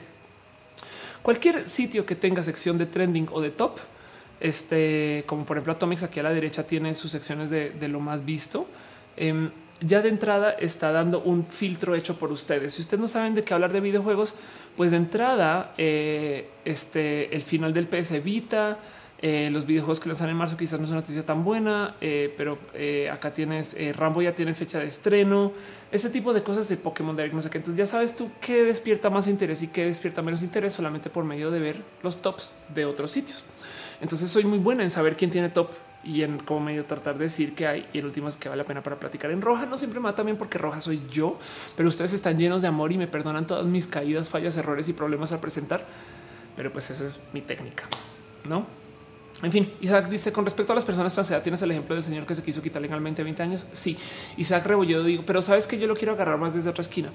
Cualquier 1.26 1.68
sitio 1.68 2.06
que 2.06 2.14
tenga 2.14 2.44
sección 2.44 2.78
de 2.78 2.86
trending 2.86 3.28
o 3.32 3.42
de 3.42 3.50
top, 3.50 3.80
este, 4.40 5.24
como 5.26 5.44
por 5.44 5.58
ejemplo 5.58 5.74
Atomics, 5.74 6.04
aquí 6.04 6.20
a 6.20 6.24
la 6.24 6.32
derecha 6.32 6.68
tiene 6.68 6.94
sus 6.94 7.10
secciones 7.10 7.50
de, 7.50 7.88
lo 7.88 8.00
más 8.00 8.24
visto. 8.24 8.68
Em, 9.18 9.50
ya 9.82 10.04
de 10.04 10.10
entrada 10.10 10.52
está 10.52 10.92
dando 10.92 11.22
un 11.22 11.44
filtro 11.44 11.96
hecho 11.96 12.20
por 12.20 12.32
ustedes. 12.32 12.76
Si 12.76 12.82
ustedes 12.82 13.02
no 13.02 13.08
saben 13.08 13.34
de 13.34 13.44
qué 13.44 13.56
hablar 13.56 13.74
de 13.74 13.80
videojuegos, 13.80 14.36
pues 14.78 14.92
de 14.92 14.98
entrada 14.98 15.74
eh, 15.80 16.48
este, 16.64 17.36
el 17.36 17.42
final 17.42 17.74
del 17.74 17.88
PS 17.88 18.24
Vita, 18.24 18.78
eh, 19.22 19.50
los 19.52 19.66
videojuegos 19.66 20.00
que 20.00 20.10
lanzan 20.10 20.30
en 20.30 20.36
marzo 20.36 20.58
quizás 20.58 20.80
no 20.80 20.86
es 20.86 20.92
una 20.92 21.00
noticia 21.00 21.26
tan 21.26 21.44
buena, 21.44 21.96
eh, 22.02 22.34
pero 22.38 22.58
eh, 22.74 23.10
acá 23.10 23.34
tienes 23.34 23.76
Rambo 23.96 24.22
ya 24.22 24.36
tiene 24.36 24.54
fecha 24.54 24.80
de 24.80 24.88
estreno, 24.88 25.54
ese 25.92 26.10
tipo 26.10 26.34
de 26.34 26.44
cosas 26.44 26.68
de 26.68 26.78
Pokémon 26.78 27.16
Direct, 27.16 27.34
no 27.34 27.42
sé 27.42 27.50
qué. 27.50 27.58
Entonces 27.58 27.78
ya 27.78 27.86
sabes 27.86 28.16
tú 28.16 28.30
qué 28.42 28.64
despierta 28.64 29.10
más 29.10 29.28
interés 29.28 29.62
y 29.64 29.68
qué 29.68 29.86
despierta 29.86 30.22
menos 30.22 30.44
interés 30.44 30.74
solamente 30.74 31.10
por 31.10 31.24
medio 31.24 31.50
de 31.50 31.62
ver 31.62 31.82
los 32.04 32.22
tops 32.22 32.54
de 32.74 32.86
otros 32.86 33.12
sitios. 33.12 33.46
Entonces 34.02 34.30
soy 34.30 34.44
muy 34.44 34.60
buena 34.60 34.84
en 34.84 34.90
saber 34.90 35.16
quién 35.16 35.32
tiene 35.32 35.50
top 35.50 35.70
y 36.04 36.22
en 36.22 36.38
cómo 36.38 36.60
medio 36.60 36.86
tratar 36.86 37.18
de 37.18 37.24
decir 37.24 37.56
que 37.56 37.66
hay. 37.66 37.88
Y 37.94 38.00
el 38.00 38.06
último 38.06 38.28
es 38.28 38.38
que 38.38 38.50
vale 38.50 38.62
la 38.62 38.68
pena 38.68 38.84
para 38.84 39.00
platicar 39.00 39.32
en 39.32 39.42
roja. 39.42 39.66
No 39.66 39.78
siempre 39.78 40.00
me 40.00 40.06
va 40.06 40.16
también 40.16 40.38
porque 40.38 40.58
roja 40.58 40.82
soy 40.82 41.02
yo, 41.12 41.40
pero 41.76 41.90
ustedes 41.90 42.14
están 42.14 42.38
llenos 42.38 42.62
de 42.62 42.68
amor 42.68 42.92
y 42.92 42.98
me 42.98 43.08
perdonan 43.08 43.48
todas 43.48 43.66
mis 43.66 43.88
caídas, 43.88 44.30
fallas, 44.30 44.56
errores 44.58 44.88
y 44.90 44.94
problemas 44.94 45.32
al 45.32 45.40
presentar. 45.40 45.86
Pero 46.56 46.72
pues 46.72 46.90
eso 46.90 47.06
es 47.06 47.20
mi 47.34 47.42
técnica, 47.42 47.86
no? 48.44 48.85
En 49.44 49.52
fin, 49.52 49.70
Isaac 49.82 50.08
dice 50.08 50.32
con 50.32 50.46
respecto 50.46 50.72
a 50.72 50.76
las 50.76 50.86
personas 50.86 51.14
trans 51.14 51.44
tienes 51.44 51.62
el 51.62 51.72
ejemplo 51.72 51.94
del 51.94 52.04
señor 52.04 52.26
que 52.26 52.34
se 52.34 52.42
quiso 52.42 52.62
quitar 52.62 52.82
legalmente 52.82 53.22
20 53.22 53.44
años. 53.44 53.68
Sí, 53.72 53.98
Isaac 54.38 54.66
Rebolledo 54.66 55.04
digo, 55.04 55.24
pero 55.26 55.42
sabes 55.42 55.68
que 55.68 55.78
yo 55.78 55.88
lo 55.88 55.96
quiero 55.96 56.14
agarrar 56.14 56.38
más 56.38 56.54
desde 56.54 56.70
otra 56.70 56.82
esquina. 56.82 57.10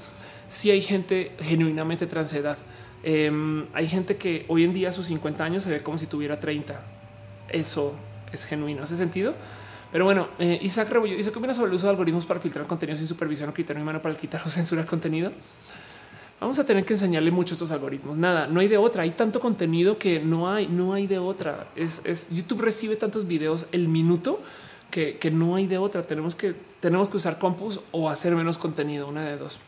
Si 0.47 0.71
hay 0.71 0.83
gente 0.83 1.33
genuinamente 1.41 2.07
transedad, 2.07 2.59
em, 3.03 3.65
hay 3.73 3.89
gente 3.89 4.17
que 4.17 4.45
hoy 4.49 4.65
en 4.65 4.73
día 4.75 4.91
a 4.91 4.93
sus 4.93 5.07
50 5.07 5.45
años 5.45 5.63
se 5.63 5.71
ve 5.71 5.83
como 5.83 5.97
si 5.97 6.07
tuviera 6.07 6.39
30. 6.39 6.83
Eso 7.49 7.95
es 8.33 8.45
genuino, 8.45 8.83
hace 8.83 8.97
sentido. 8.97 9.35
Pero 9.91 10.05
bueno, 10.05 10.29
eh, 10.39 10.59
Isaac 10.63 10.91
Rebolledo 10.91 11.17
dice 11.17 11.33
que 11.33 11.39
opinas 11.39 11.57
sobre 11.57 11.71
el 11.71 11.75
uso 11.75 11.87
de 11.87 11.91
algoritmos 11.91 12.27
para 12.27 12.39
filtrar 12.39 12.67
contenido 12.67 12.99
sin 12.99 13.07
supervisión 13.07 13.49
o 13.49 13.55
criterio 13.55 13.83
humano 13.83 14.03
para 14.03 14.15
quitar 14.15 14.43
o 14.45 14.51
censurar 14.51 14.85
contenido 14.87 15.33
vamos 16.41 16.59
a 16.59 16.65
tener 16.65 16.85
que 16.85 16.95
enseñarle 16.95 17.31
mucho 17.31 17.55
estos 17.55 17.71
algoritmos. 17.71 18.17
Nada, 18.17 18.47
no 18.47 18.61
hay 18.61 18.69
de 18.69 18.79
otra. 18.79 19.03
Hay 19.03 19.11
tanto 19.11 19.41
contenido 19.41 19.99
que 19.99 20.21
no 20.21 20.51
hay, 20.51 20.67
no 20.67 20.95
hay 20.95 21.07
de 21.07 21.19
otra. 21.19 21.69
Es, 21.77 22.31
YouTube 22.31 22.63
recibe 22.63 22.97
tantos 22.97 23.27
videos 23.27 23.67
el 23.73 23.89
minuto 23.89 24.41
que, 24.91 25.19
no 25.33 25.55
hay 25.55 25.67
de 25.67 25.79
otra. 25.79 26.03
Tenemos 26.03 26.35
que, 26.35 26.55
tenemos 26.81 27.09
que 27.09 27.19
usar 27.19 27.39
compus 27.39 27.81
o 27.93 28.09
hacer 28.09 28.35
menos 28.35 28.59
contenido, 28.59 29.07
una 29.07 29.25
de 29.25 29.37
dos. 29.37 29.61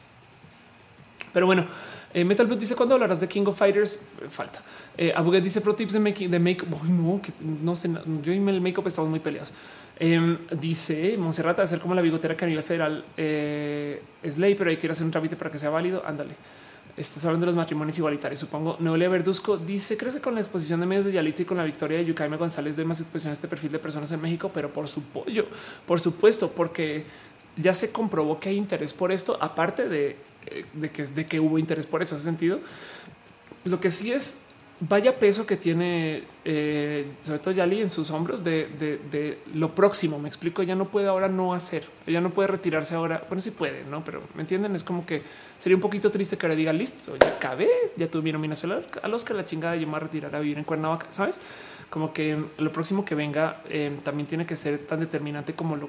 Pero 1.32 1.46
bueno, 1.46 1.66
eh, 2.14 2.24
Metal 2.24 2.46
Blue 2.46 2.56
dice 2.56 2.74
cuando 2.74 2.94
hablarás 2.94 3.20
de 3.20 3.28
King 3.28 3.44
of 3.46 3.56
Fighters 3.56 3.98
falta. 4.28 4.62
Eh, 4.96 5.14
dice 5.42 5.60
pro 5.60 5.74
tips 5.74 5.94
de 5.94 6.00
make 6.00 6.28
de 6.28 6.38
make. 6.38 6.64
no, 6.88 7.20
que 7.22 7.32
no 7.62 7.76
sé. 7.76 7.90
Yo 8.22 8.32
y 8.32 8.36
el 8.36 8.60
makeup 8.60 8.86
estamos 8.86 9.10
muy 9.10 9.20
peleados. 9.20 9.52
Em, 9.98 10.38
dice 10.50 11.16
Monserrat 11.18 11.60
hacer 11.60 11.78
como 11.78 11.94
la 11.94 12.00
bigotera 12.00 12.36
que 12.36 12.44
a 12.44 12.48
nivel 12.48 12.64
federal 12.64 13.04
eh, 13.16 14.02
es 14.22 14.38
ley, 14.38 14.54
pero 14.54 14.70
hay 14.70 14.76
que 14.76 14.88
hacer 14.88 15.04
un 15.04 15.12
trámite 15.12 15.36
para 15.36 15.50
que 15.50 15.58
sea 15.58 15.70
válido. 15.70 16.02
Ándale. 16.04 16.34
Estás 16.96 17.24
hablando 17.24 17.46
de 17.46 17.52
los 17.52 17.56
matrimonios 17.56 17.96
igualitarios, 17.96 18.40
supongo. 18.40 18.76
Neolia 18.80 19.08
Verduzco 19.08 19.56
dice: 19.56 19.96
¿Crees 19.96 20.16
que 20.16 20.20
con 20.20 20.34
la 20.34 20.40
exposición 20.40 20.80
de 20.80 20.86
medios 20.86 21.06
de 21.06 21.12
Yalitza 21.12 21.42
y 21.42 21.44
con 21.46 21.56
la 21.56 21.64
victoria 21.64 21.98
de 21.98 22.04
Yucaime 22.04 22.36
González 22.36 22.76
de 22.76 22.84
más 22.84 23.00
exposición 23.00 23.30
a 23.30 23.32
este 23.32 23.48
perfil 23.48 23.72
de 23.72 23.78
personas 23.78 24.12
en 24.12 24.20
México? 24.20 24.50
Pero 24.52 24.72
por 24.72 24.88
su 24.88 25.02
pollo, 25.02 25.46
por 25.86 26.00
supuesto, 26.00 26.50
porque 26.50 27.04
ya 27.56 27.72
se 27.72 27.92
comprobó 27.92 28.38
que 28.38 28.50
hay 28.50 28.56
interés 28.56 28.92
por 28.92 29.10
esto, 29.10 29.38
aparte 29.40 29.88
de, 29.88 30.16
eh, 30.46 30.66
de, 30.74 30.90
que, 30.90 31.06
de 31.06 31.26
que 31.26 31.40
hubo 31.40 31.58
interés 31.58 31.86
por 31.86 32.02
eso, 32.02 32.14
ese 32.14 32.24
sentido. 32.24 32.60
Lo 33.64 33.80
que 33.80 33.90
sí 33.90 34.12
es 34.12 34.38
vaya 34.88 35.14
peso 35.16 35.46
que 35.46 35.56
tiene, 35.56 36.24
eh, 36.44 37.06
sobre 37.20 37.38
todo 37.38 37.54
Yali 37.54 37.80
en 37.80 37.90
sus 37.90 38.10
hombros 38.10 38.42
de, 38.42 39.38
lo 39.54 39.74
próximo. 39.74 40.18
Me 40.18 40.28
explico. 40.28 40.62
Ella 40.62 40.74
no 40.74 40.86
puede 40.86 41.08
ahora 41.08 41.28
no 41.28 41.54
hacer, 41.54 41.84
ella 42.06 42.20
no 42.20 42.30
puede 42.30 42.48
retirarse 42.48 42.94
ahora. 42.94 43.24
Bueno, 43.28 43.40
sí 43.40 43.52
puede, 43.52 43.84
no, 43.84 44.04
pero 44.04 44.22
me 44.34 44.42
entienden. 44.42 44.74
Es 44.74 44.84
como 44.84 45.06
que 45.06 45.22
sería 45.58 45.76
un 45.76 45.82
poquito 45.82 46.10
triste 46.10 46.36
que 46.36 46.46
ahora 46.46 46.56
diga 46.56 46.72
listo, 46.72 47.16
ya 47.16 47.28
acabé, 47.28 47.68
ya 47.96 48.10
tuve 48.10 48.22
mi 48.22 48.32
nominación 48.32 48.72
a 49.02 49.08
los 49.08 49.24
que 49.24 49.34
la 49.34 49.44
chingada 49.44 49.76
yo 49.76 49.86
me 49.86 49.92
voy 49.92 49.96
a 49.98 50.00
retirar 50.00 50.34
a 50.34 50.40
vivir 50.40 50.58
en 50.58 50.64
Cuernavaca. 50.64 51.06
Sabes 51.10 51.40
como 51.88 52.12
que 52.12 52.42
lo 52.58 52.72
próximo 52.72 53.04
que 53.04 53.14
venga 53.14 53.62
eh, 53.68 53.96
también 54.02 54.26
tiene 54.26 54.46
que 54.46 54.56
ser 54.56 54.78
tan 54.78 55.00
determinante 55.00 55.54
como 55.54 55.76
lo, 55.76 55.88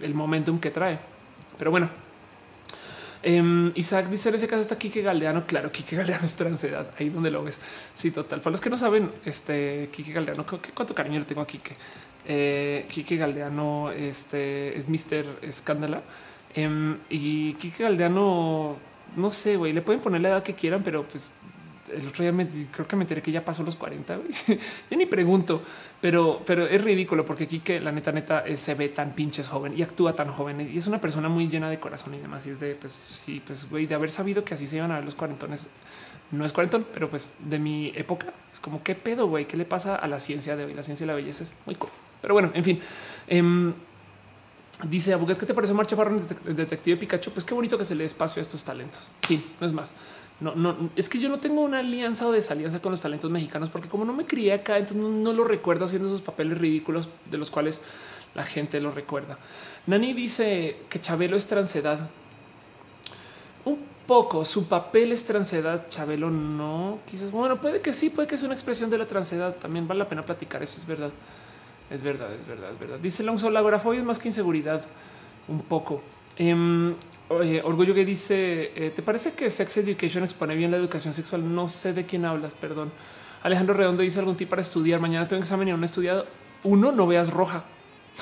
el 0.00 0.14
momentum 0.14 0.60
que 0.60 0.70
trae. 0.70 0.98
Pero 1.58 1.70
bueno, 1.70 1.88
Um, 3.26 3.72
Isaac 3.74 4.08
dice 4.08 4.28
en 4.28 4.36
ese 4.36 4.46
caso 4.46 4.62
está 4.62 4.78
Kike 4.78 5.02
Galdeano. 5.02 5.46
Claro, 5.46 5.72
Kike 5.72 5.96
Galdeano 5.96 6.24
es 6.24 6.34
transedad, 6.34 6.88
ahí 6.98 7.08
donde 7.08 7.30
lo 7.30 7.42
ves. 7.42 7.60
Sí, 7.94 8.10
total. 8.10 8.40
Para 8.40 8.52
los 8.52 8.60
que 8.60 8.70
no 8.70 8.76
saben, 8.76 9.10
este 9.24 9.88
Kike 9.92 10.12
Galdeano, 10.12 10.44
cuánto 10.74 10.94
cariño 10.94 11.18
le 11.18 11.24
tengo 11.24 11.40
a 11.40 11.46
Kike. 11.46 11.72
Eh, 12.26 12.86
Kike 12.88 13.16
Galdeano 13.16 13.90
este, 13.90 14.78
es 14.78 14.88
Mr. 14.88 15.38
Escándala. 15.42 16.02
Um, 16.56 16.96
y 17.08 17.54
Kike 17.54 17.84
Galdeano, 17.84 18.76
no 19.16 19.30
sé, 19.30 19.56
güey, 19.56 19.72
le 19.72 19.82
pueden 19.82 20.00
poner 20.00 20.20
la 20.20 20.28
edad 20.28 20.42
que 20.42 20.54
quieran, 20.54 20.82
pero 20.82 21.06
pues 21.06 21.32
el 21.92 22.06
otro 22.06 22.22
día 22.22 22.48
creo 22.70 22.86
que 22.86 22.96
me 22.96 23.02
enteré 23.02 23.22
que 23.22 23.32
ya 23.32 23.44
pasó 23.44 23.62
los 23.62 23.76
40. 23.76 24.18
ya 24.90 24.96
ni 24.96 25.06
pregunto, 25.06 25.62
pero, 26.00 26.42
pero 26.46 26.66
es 26.66 26.80
ridículo 26.82 27.24
porque 27.24 27.44
aquí 27.44 27.58
que 27.58 27.80
la 27.80 27.90
neta, 27.90 28.12
neta 28.12 28.46
eh, 28.46 28.56
se 28.56 28.74
ve 28.74 28.88
tan 28.88 29.12
pinches 29.12 29.48
joven 29.48 29.76
y 29.76 29.82
actúa 29.82 30.14
tan 30.14 30.28
joven 30.28 30.70
y 30.72 30.78
es 30.78 30.86
una 30.86 31.00
persona 31.00 31.28
muy 31.28 31.48
llena 31.48 31.68
de 31.68 31.80
corazón 31.80 32.14
y 32.14 32.18
demás. 32.18 32.46
Y 32.46 32.50
es 32.50 32.60
de, 32.60 32.74
pues 32.74 32.98
sí, 33.08 33.42
pues 33.44 33.68
güey, 33.68 33.86
de 33.86 33.94
haber 33.96 34.10
sabido 34.10 34.44
que 34.44 34.54
así 34.54 34.66
se 34.66 34.76
iban 34.76 34.92
a 34.92 34.96
ver 34.96 35.04
los 35.04 35.16
cuarentones. 35.16 35.68
No 36.30 36.44
es 36.44 36.52
cuarentón, 36.52 36.86
pero 36.92 37.08
pues 37.08 37.30
de 37.38 37.58
mi 37.58 37.92
época 37.96 38.32
es 38.52 38.60
como 38.60 38.82
qué 38.82 38.94
pedo, 38.94 39.26
güey, 39.26 39.46
qué 39.46 39.56
le 39.56 39.64
pasa 39.64 39.96
a 39.96 40.06
la 40.06 40.20
ciencia 40.20 40.56
de 40.56 40.66
hoy. 40.66 40.74
La 40.74 40.82
ciencia 40.82 41.04
de 41.04 41.12
la 41.12 41.16
belleza 41.16 41.42
es 41.42 41.56
muy 41.66 41.74
cool. 41.74 41.90
Pero 42.20 42.34
bueno, 42.34 42.50
en 42.54 42.62
fin. 42.62 42.80
Em, 43.26 43.72
dice 44.84 45.12
Abuget, 45.14 45.38
¿qué 45.38 45.46
te 45.46 45.54
parece 45.54 45.74
Marcha 45.74 45.96
en 46.46 46.54
Detective 46.54 46.96
Pikachu? 46.96 47.32
Pues 47.32 47.44
qué 47.44 47.54
bonito 47.54 47.76
que 47.76 47.84
se 47.84 47.94
le 47.94 48.00
dé 48.00 48.06
espacio 48.06 48.40
a 48.40 48.42
estos 48.42 48.62
talentos. 48.62 49.10
Sí, 49.26 49.44
no 49.60 49.66
es 49.66 49.72
más. 49.72 49.94
No, 50.40 50.54
no, 50.54 50.90
es 50.94 51.08
que 51.08 51.18
yo 51.18 51.28
no 51.28 51.38
tengo 51.38 51.62
una 51.62 51.80
alianza 51.80 52.26
o 52.26 52.32
desalianza 52.32 52.80
con 52.80 52.92
los 52.92 53.00
talentos 53.00 53.28
mexicanos, 53.30 53.70
porque 53.70 53.88
como 53.88 54.04
no 54.04 54.12
me 54.12 54.24
crié 54.24 54.52
acá, 54.52 54.78
entonces 54.78 55.04
no, 55.04 55.32
lo 55.32 55.44
recuerdo 55.44 55.84
haciendo 55.84 56.06
esos 56.06 56.20
papeles 56.20 56.58
ridículos 56.58 57.08
de 57.28 57.38
los 57.38 57.50
cuales 57.50 57.82
la 58.34 58.44
gente 58.44 58.80
lo 58.80 58.92
recuerda. 58.92 59.36
Nani 59.88 60.12
dice 60.12 60.76
que 60.88 61.00
Chabelo 61.00 61.36
es 61.36 61.46
transedad. 61.46 62.08
Un 63.64 63.80
poco 64.06 64.44
su 64.44 64.68
papel 64.68 65.10
es 65.10 65.24
transedad. 65.24 65.88
Chabelo 65.88 66.30
no, 66.30 67.00
quizás. 67.10 67.32
Bueno, 67.32 67.60
puede 67.60 67.80
que 67.80 67.92
sí, 67.92 68.10
puede 68.10 68.28
que 68.28 68.38
sea 68.38 68.46
una 68.46 68.54
expresión 68.54 68.90
de 68.90 68.98
la 68.98 69.06
transedad. 69.06 69.56
También 69.56 69.88
vale 69.88 69.98
la 69.98 70.08
pena 70.08 70.22
platicar. 70.22 70.62
Eso 70.62 70.78
es 70.78 70.86
verdad. 70.86 71.10
Es 71.90 72.02
verdad, 72.02 72.32
es 72.32 72.46
verdad, 72.46 72.70
es 72.72 72.78
verdad. 72.78 72.98
Dice 73.00 73.22
Long 73.24 73.40
la 73.50 73.58
agorafobia 73.58 73.98
es 73.98 74.06
más 74.06 74.18
que 74.18 74.28
inseguridad. 74.28 74.84
Un 75.48 75.62
poco. 75.62 76.02
Orgullo 77.28 77.94
que 77.94 78.04
dice, 78.04 78.72
eh, 78.74 78.90
¿te 78.94 79.02
parece 79.02 79.32
que 79.32 79.50
Sex 79.50 79.76
Education 79.76 80.24
expone 80.24 80.54
bien 80.54 80.70
la 80.70 80.78
educación 80.78 81.12
sexual? 81.12 81.54
No 81.54 81.68
sé 81.68 81.92
de 81.92 82.06
quién 82.06 82.24
hablas, 82.24 82.54
perdón. 82.54 82.90
Alejandro 83.42 83.74
Redondo 83.74 84.02
dice 84.02 84.18
algún 84.18 84.36
tip 84.36 84.48
para 84.48 84.62
estudiar. 84.62 84.98
Mañana 85.00 85.28
tengo 85.28 85.42
examen 85.42 85.68
y 85.68 85.70
he 85.70 85.84
estudiado. 85.84 86.26
Uno, 86.64 86.90
no 86.90 87.06
veas 87.06 87.30
roja. 87.30 87.64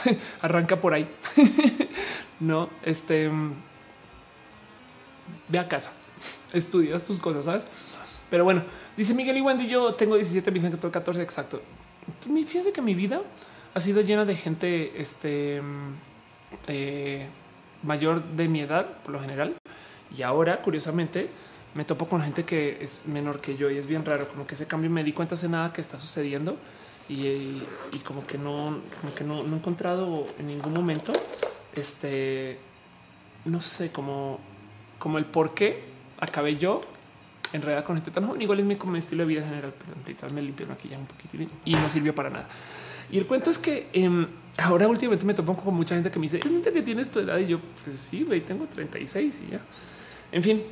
Arranca 0.40 0.80
por 0.80 0.92
ahí. 0.92 1.08
no, 2.40 2.68
este... 2.82 3.28
Mm, 3.28 3.52
ve 5.48 5.58
a 5.58 5.68
casa. 5.68 5.92
Estudias 6.52 7.04
tus 7.04 7.20
cosas, 7.20 7.44
¿sabes? 7.44 7.66
Pero 8.28 8.44
bueno, 8.44 8.64
dice 8.96 9.14
Miguel 9.14 9.36
y 9.36 9.40
Wendy, 9.40 9.68
yo 9.68 9.94
tengo 9.94 10.16
17, 10.16 10.50
me 10.50 10.54
dicen 10.54 10.72
que 10.72 10.78
tengo 10.78 10.92
14, 10.92 11.22
exacto. 11.22 11.62
Fíjate 12.20 12.72
que 12.72 12.82
mi 12.82 12.94
vida 12.94 13.20
ha 13.72 13.80
sido 13.80 14.00
llena 14.00 14.24
de 14.24 14.36
gente, 14.36 15.00
este... 15.00 15.62
Mm, 15.62 15.94
eh, 16.68 17.28
mayor 17.86 18.22
de 18.22 18.48
mi 18.48 18.60
edad, 18.60 18.86
por 19.04 19.12
lo 19.12 19.20
general. 19.20 19.54
Y 20.16 20.22
ahora, 20.22 20.60
curiosamente, 20.62 21.28
me 21.74 21.84
topo 21.84 22.06
con 22.06 22.22
gente 22.22 22.44
que 22.44 22.78
es 22.80 23.02
menor 23.06 23.40
que 23.40 23.56
yo 23.56 23.70
y 23.70 23.76
es 23.76 23.86
bien 23.86 24.04
raro, 24.04 24.28
como 24.28 24.46
que 24.46 24.54
ese 24.54 24.66
cambio 24.66 24.90
me 24.90 25.04
di 25.04 25.12
cuenta 25.12 25.34
hace 25.34 25.48
nada 25.48 25.72
que 25.72 25.80
está 25.80 25.98
sucediendo 25.98 26.56
y, 27.08 27.62
como 28.04 28.26
que 28.26 28.38
no, 28.38 28.80
como 29.00 29.14
que 29.14 29.24
no, 29.24 29.42
he 29.42 29.56
encontrado 29.56 30.26
en 30.38 30.46
ningún 30.48 30.72
momento 30.72 31.12
este, 31.74 32.58
no 33.44 33.60
sé, 33.60 33.90
como, 33.90 34.40
como 34.98 35.18
el 35.18 35.26
por 35.26 35.54
qué 35.54 35.84
acabé 36.18 36.56
yo 36.56 36.80
en 37.52 37.62
realidad 37.62 37.84
con 37.84 37.96
gente 37.96 38.10
tan 38.10 38.26
joven. 38.26 38.40
Igual 38.40 38.60
es 38.60 38.64
mi, 38.64 38.76
como 38.76 38.96
estilo 38.96 39.22
de 39.24 39.28
vida 39.28 39.46
general, 39.46 39.72
pero 39.76 40.32
me 40.32 40.42
limpié 40.42 40.64
el 40.64 40.70
maquillaje 40.70 41.00
un 41.00 41.06
poquitín 41.06 41.48
y 41.64 41.74
no 41.74 41.88
sirvió 41.88 42.14
para 42.14 42.30
nada. 42.30 42.48
Y 43.10 43.18
el 43.18 43.26
cuento 43.26 43.50
es 43.50 43.58
que 43.58 43.86
em, 43.92 44.26
ahora 44.58 44.88
últimamente 44.88 45.24
me 45.24 45.34
topo 45.34 45.56
con 45.56 45.74
mucha 45.74 45.94
gente 45.94 46.10
que 46.10 46.18
me 46.18 46.24
dice, 46.24 46.38
¿es 46.38 46.72
que 46.72 46.82
tienes 46.82 47.10
tu 47.10 47.20
edad? 47.20 47.38
Y 47.38 47.46
yo, 47.46 47.60
pues 47.84 47.98
sí, 47.98 48.24
güey, 48.24 48.40
tengo 48.40 48.66
36 48.66 49.42
y 49.46 49.52
ya. 49.52 49.60
En 50.32 50.42
fin, 50.42 50.62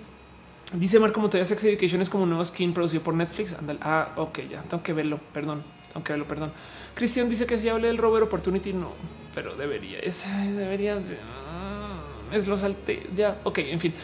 dice 0.73 0.99
Marco 0.99 1.21
Montoya, 1.21 1.45
Sex 1.45 1.65
Education 1.65 2.01
es 2.01 2.11
como 2.11 2.25
un 2.25 2.31
nuevo 2.31 2.45
skin 2.45 2.73
producido 2.73 3.03
por 3.03 3.15
Netflix. 3.15 3.55
Andale. 3.55 3.79
Ah, 3.83 4.13
ok, 4.17 4.41
ya, 4.51 4.63
tengo 4.63 4.83
que 4.83 4.93
verlo, 4.93 5.21
perdón, 5.33 5.63
tengo 5.93 6.05
que 6.05 6.13
verlo, 6.13 6.27
perdón. 6.27 6.53
Cristian 6.95 7.29
dice 7.29 7.47
que 7.47 7.59
si 7.59 7.69
hable 7.69 7.89
del 7.89 7.99
Rover 7.99 8.23
Opportunity, 8.23 8.73
no, 8.73 8.93
pero 9.35 9.55
debería, 9.55 9.99
es, 10.01 10.27
debería, 10.57 10.97
ah, 10.97 12.01
es 12.33 12.47
lo 12.47 12.57
salte, 12.57 13.07
ya, 13.15 13.39
ok, 13.45 13.59
en 13.59 13.81
fin. 13.81 13.95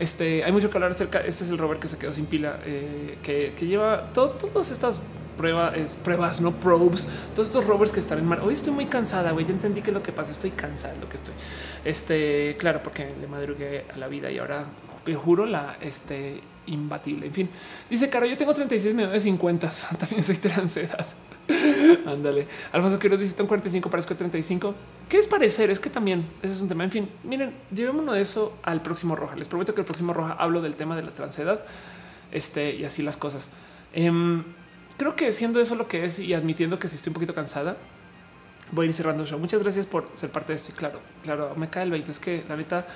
Este 0.00 0.42
hay 0.44 0.50
mucho 0.50 0.70
que 0.70 0.78
hablar 0.78 0.92
acerca. 0.92 1.20
Este 1.20 1.44
es 1.44 1.50
el 1.50 1.58
rover 1.58 1.78
que 1.78 1.86
se 1.86 1.98
quedó 1.98 2.10
sin 2.10 2.24
pila, 2.24 2.58
eh, 2.64 3.18
que, 3.22 3.52
lleva 3.66 4.10
todas 4.14 4.70
estas 4.70 5.02
pruebas, 5.40 5.94
pruebas, 6.04 6.40
no 6.42 6.52
probes, 6.52 7.08
todos 7.34 7.48
estos 7.48 7.64
rovers 7.64 7.92
que 7.92 8.00
están 8.00 8.18
en 8.18 8.26
mar. 8.26 8.40
Hoy 8.44 8.52
estoy 8.52 8.74
muy 8.74 8.84
cansada, 8.84 9.32
güey. 9.32 9.46
Ya 9.46 9.52
entendí 9.52 9.80
que 9.80 9.90
lo 9.90 10.02
que 10.02 10.12
pasa, 10.12 10.32
estoy 10.32 10.50
cansada 10.50 10.94
lo 11.00 11.08
que 11.08 11.16
estoy. 11.16 11.32
Este, 11.82 12.56
claro, 12.58 12.82
porque 12.82 13.14
le 13.18 13.26
madrugué 13.26 13.86
a 13.94 13.96
la 13.96 14.06
vida 14.08 14.30
y 14.30 14.36
ahora 14.36 14.64
te 15.02 15.14
juro 15.14 15.46
la 15.46 15.78
este 15.80 16.42
imbatible. 16.66 17.26
En 17.26 17.32
fin, 17.32 17.48
dice 17.88 18.10
Caro, 18.10 18.26
yo 18.26 18.36
tengo 18.36 18.52
36, 18.52 18.94
me 18.94 19.06
de 19.06 19.18
50. 19.18 19.70
También 19.98 20.22
soy 20.22 20.36
transedad. 20.36 21.06
Ándale. 22.06 22.46
Alfonso 22.72 22.98
Quiroz 22.98 23.20
dice 23.20 23.40
un 23.40 23.48
45, 23.48 23.88
parezco 23.88 24.14
35. 24.14 24.74
¿Qué 25.08 25.16
es 25.16 25.26
parecer? 25.26 25.70
Es 25.70 25.80
que 25.80 25.88
también 25.88 26.26
ese 26.42 26.52
es 26.52 26.60
un 26.60 26.68
tema. 26.68 26.84
En 26.84 26.90
fin, 26.90 27.08
miren, 27.24 27.54
llevémonos 27.74 28.16
eso 28.18 28.58
al 28.62 28.82
próximo 28.82 29.16
roja. 29.16 29.36
Les 29.36 29.48
prometo 29.48 29.74
que 29.74 29.80
el 29.80 29.86
próximo 29.86 30.12
roja 30.12 30.34
hablo 30.34 30.60
del 30.60 30.76
tema 30.76 30.94
de 30.94 31.02
la 31.02 31.10
transedad 31.10 31.64
este, 32.30 32.76
y 32.76 32.84
así 32.84 33.02
las 33.02 33.16
cosas. 33.16 33.50
Em, 33.92 34.44
creo 35.00 35.16
que 35.16 35.32
siendo 35.32 35.62
eso 35.62 35.76
lo 35.76 35.88
que 35.88 36.04
es 36.04 36.18
y 36.18 36.34
admitiendo 36.34 36.78
que 36.78 36.86
si 36.86 36.96
estoy 36.96 37.08
un 37.08 37.14
poquito 37.14 37.34
cansada, 37.34 37.74
voy 38.70 38.84
a 38.84 38.88
ir 38.88 38.92
cerrando 38.92 39.22
el 39.22 39.28
show. 39.30 39.38
Muchas 39.38 39.62
gracias 39.62 39.86
por 39.86 40.06
ser 40.12 40.28
parte 40.28 40.52
de 40.52 40.56
esto. 40.56 40.72
Y 40.72 40.74
claro, 40.74 41.00
claro, 41.22 41.54
me 41.56 41.70
cae 41.70 41.84
el 41.84 41.90
20. 41.90 42.10
Es 42.10 42.20
que 42.20 42.44
la 42.46 42.54
neta, 42.54 42.86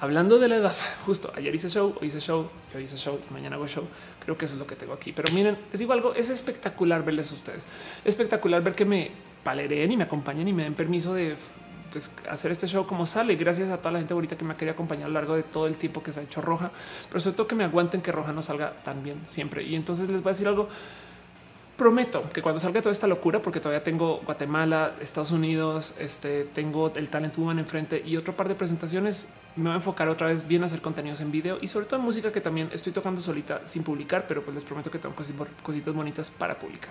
hablando 0.00 0.38
de 0.38 0.48
la 0.48 0.56
edad, 0.56 0.74
justo 1.04 1.30
ayer 1.36 1.54
hice 1.54 1.68
show, 1.68 1.94
hoy 2.00 2.06
hice 2.06 2.18
show, 2.18 2.48
hoy 2.74 2.84
hice 2.84 2.96
show, 2.96 3.20
mañana 3.30 3.56
hago 3.56 3.68
show. 3.68 3.84
Creo 4.24 4.38
que 4.38 4.46
eso 4.46 4.54
es 4.54 4.58
lo 4.58 4.66
que 4.66 4.74
tengo 4.74 4.94
aquí. 4.94 5.12
Pero 5.12 5.34
miren, 5.34 5.58
les 5.70 5.78
digo 5.78 5.92
algo, 5.92 6.14
es 6.14 6.30
espectacular 6.30 7.04
verles 7.04 7.30
a 7.30 7.34
ustedes. 7.34 7.68
Espectacular 8.06 8.62
ver 8.62 8.74
que 8.74 8.86
me 8.86 9.10
palereen 9.42 9.92
y 9.92 9.98
me 9.98 10.04
acompañen 10.04 10.48
y 10.48 10.54
me 10.54 10.62
den 10.62 10.72
permiso 10.72 11.12
de 11.12 11.36
pues, 11.92 12.10
hacer 12.30 12.52
este 12.52 12.66
show 12.68 12.86
como 12.86 13.04
sale. 13.04 13.36
Gracias 13.36 13.68
a 13.68 13.76
toda 13.76 13.90
la 13.90 13.98
gente 13.98 14.14
bonita 14.14 14.38
que 14.38 14.46
me 14.46 14.54
ha 14.54 14.56
querido 14.56 14.72
acompañar 14.72 15.04
a 15.04 15.08
lo 15.08 15.14
largo 15.14 15.36
de 15.36 15.42
todo 15.42 15.66
el 15.66 15.76
tiempo 15.76 16.02
que 16.02 16.10
se 16.10 16.20
ha 16.20 16.22
hecho 16.22 16.40
Roja, 16.40 16.72
pero 17.10 17.20
sobre 17.20 17.36
todo 17.36 17.46
que 17.46 17.54
me 17.54 17.64
aguanten 17.64 18.00
que 18.00 18.12
Roja 18.12 18.32
no 18.32 18.40
salga 18.40 18.72
tan 18.82 19.02
bien 19.02 19.20
siempre. 19.26 19.62
Y 19.62 19.74
entonces 19.74 20.08
les 20.08 20.22
voy 20.22 20.30
a 20.30 20.32
decir 20.32 20.48
algo 20.48 20.70
prometo 21.76 22.22
que 22.32 22.40
cuando 22.40 22.58
salga 22.58 22.80
toda 22.80 22.92
esta 22.92 23.06
locura, 23.06 23.40
porque 23.42 23.60
todavía 23.60 23.82
tengo 23.82 24.20
Guatemala, 24.24 24.94
Estados 25.00 25.30
Unidos, 25.32 25.96
este 25.98 26.44
tengo 26.44 26.92
el 26.94 27.10
Talent 27.10 27.36
Woman 27.36 27.58
enfrente 27.58 28.02
y 28.04 28.16
otro 28.16 28.36
par 28.36 28.48
de 28.48 28.54
presentaciones, 28.54 29.30
me 29.56 29.64
voy 29.64 29.72
a 29.72 29.76
enfocar 29.76 30.08
otra 30.08 30.28
vez 30.28 30.46
bien 30.46 30.62
a 30.62 30.66
hacer 30.66 30.80
contenidos 30.80 31.20
en 31.20 31.32
video 31.32 31.58
y 31.60 31.68
sobre 31.68 31.86
todo 31.86 31.98
en 31.98 32.04
música 32.04 32.30
que 32.30 32.40
también 32.40 32.68
estoy 32.72 32.92
tocando 32.92 33.20
solita 33.20 33.60
sin 33.64 33.82
publicar, 33.82 34.26
pero 34.26 34.42
pues 34.42 34.54
les 34.54 34.64
prometo 34.64 34.90
que 34.90 34.98
tengo 34.98 35.14
cositas 35.62 35.94
bonitas 35.94 36.30
para 36.30 36.58
publicar. 36.58 36.90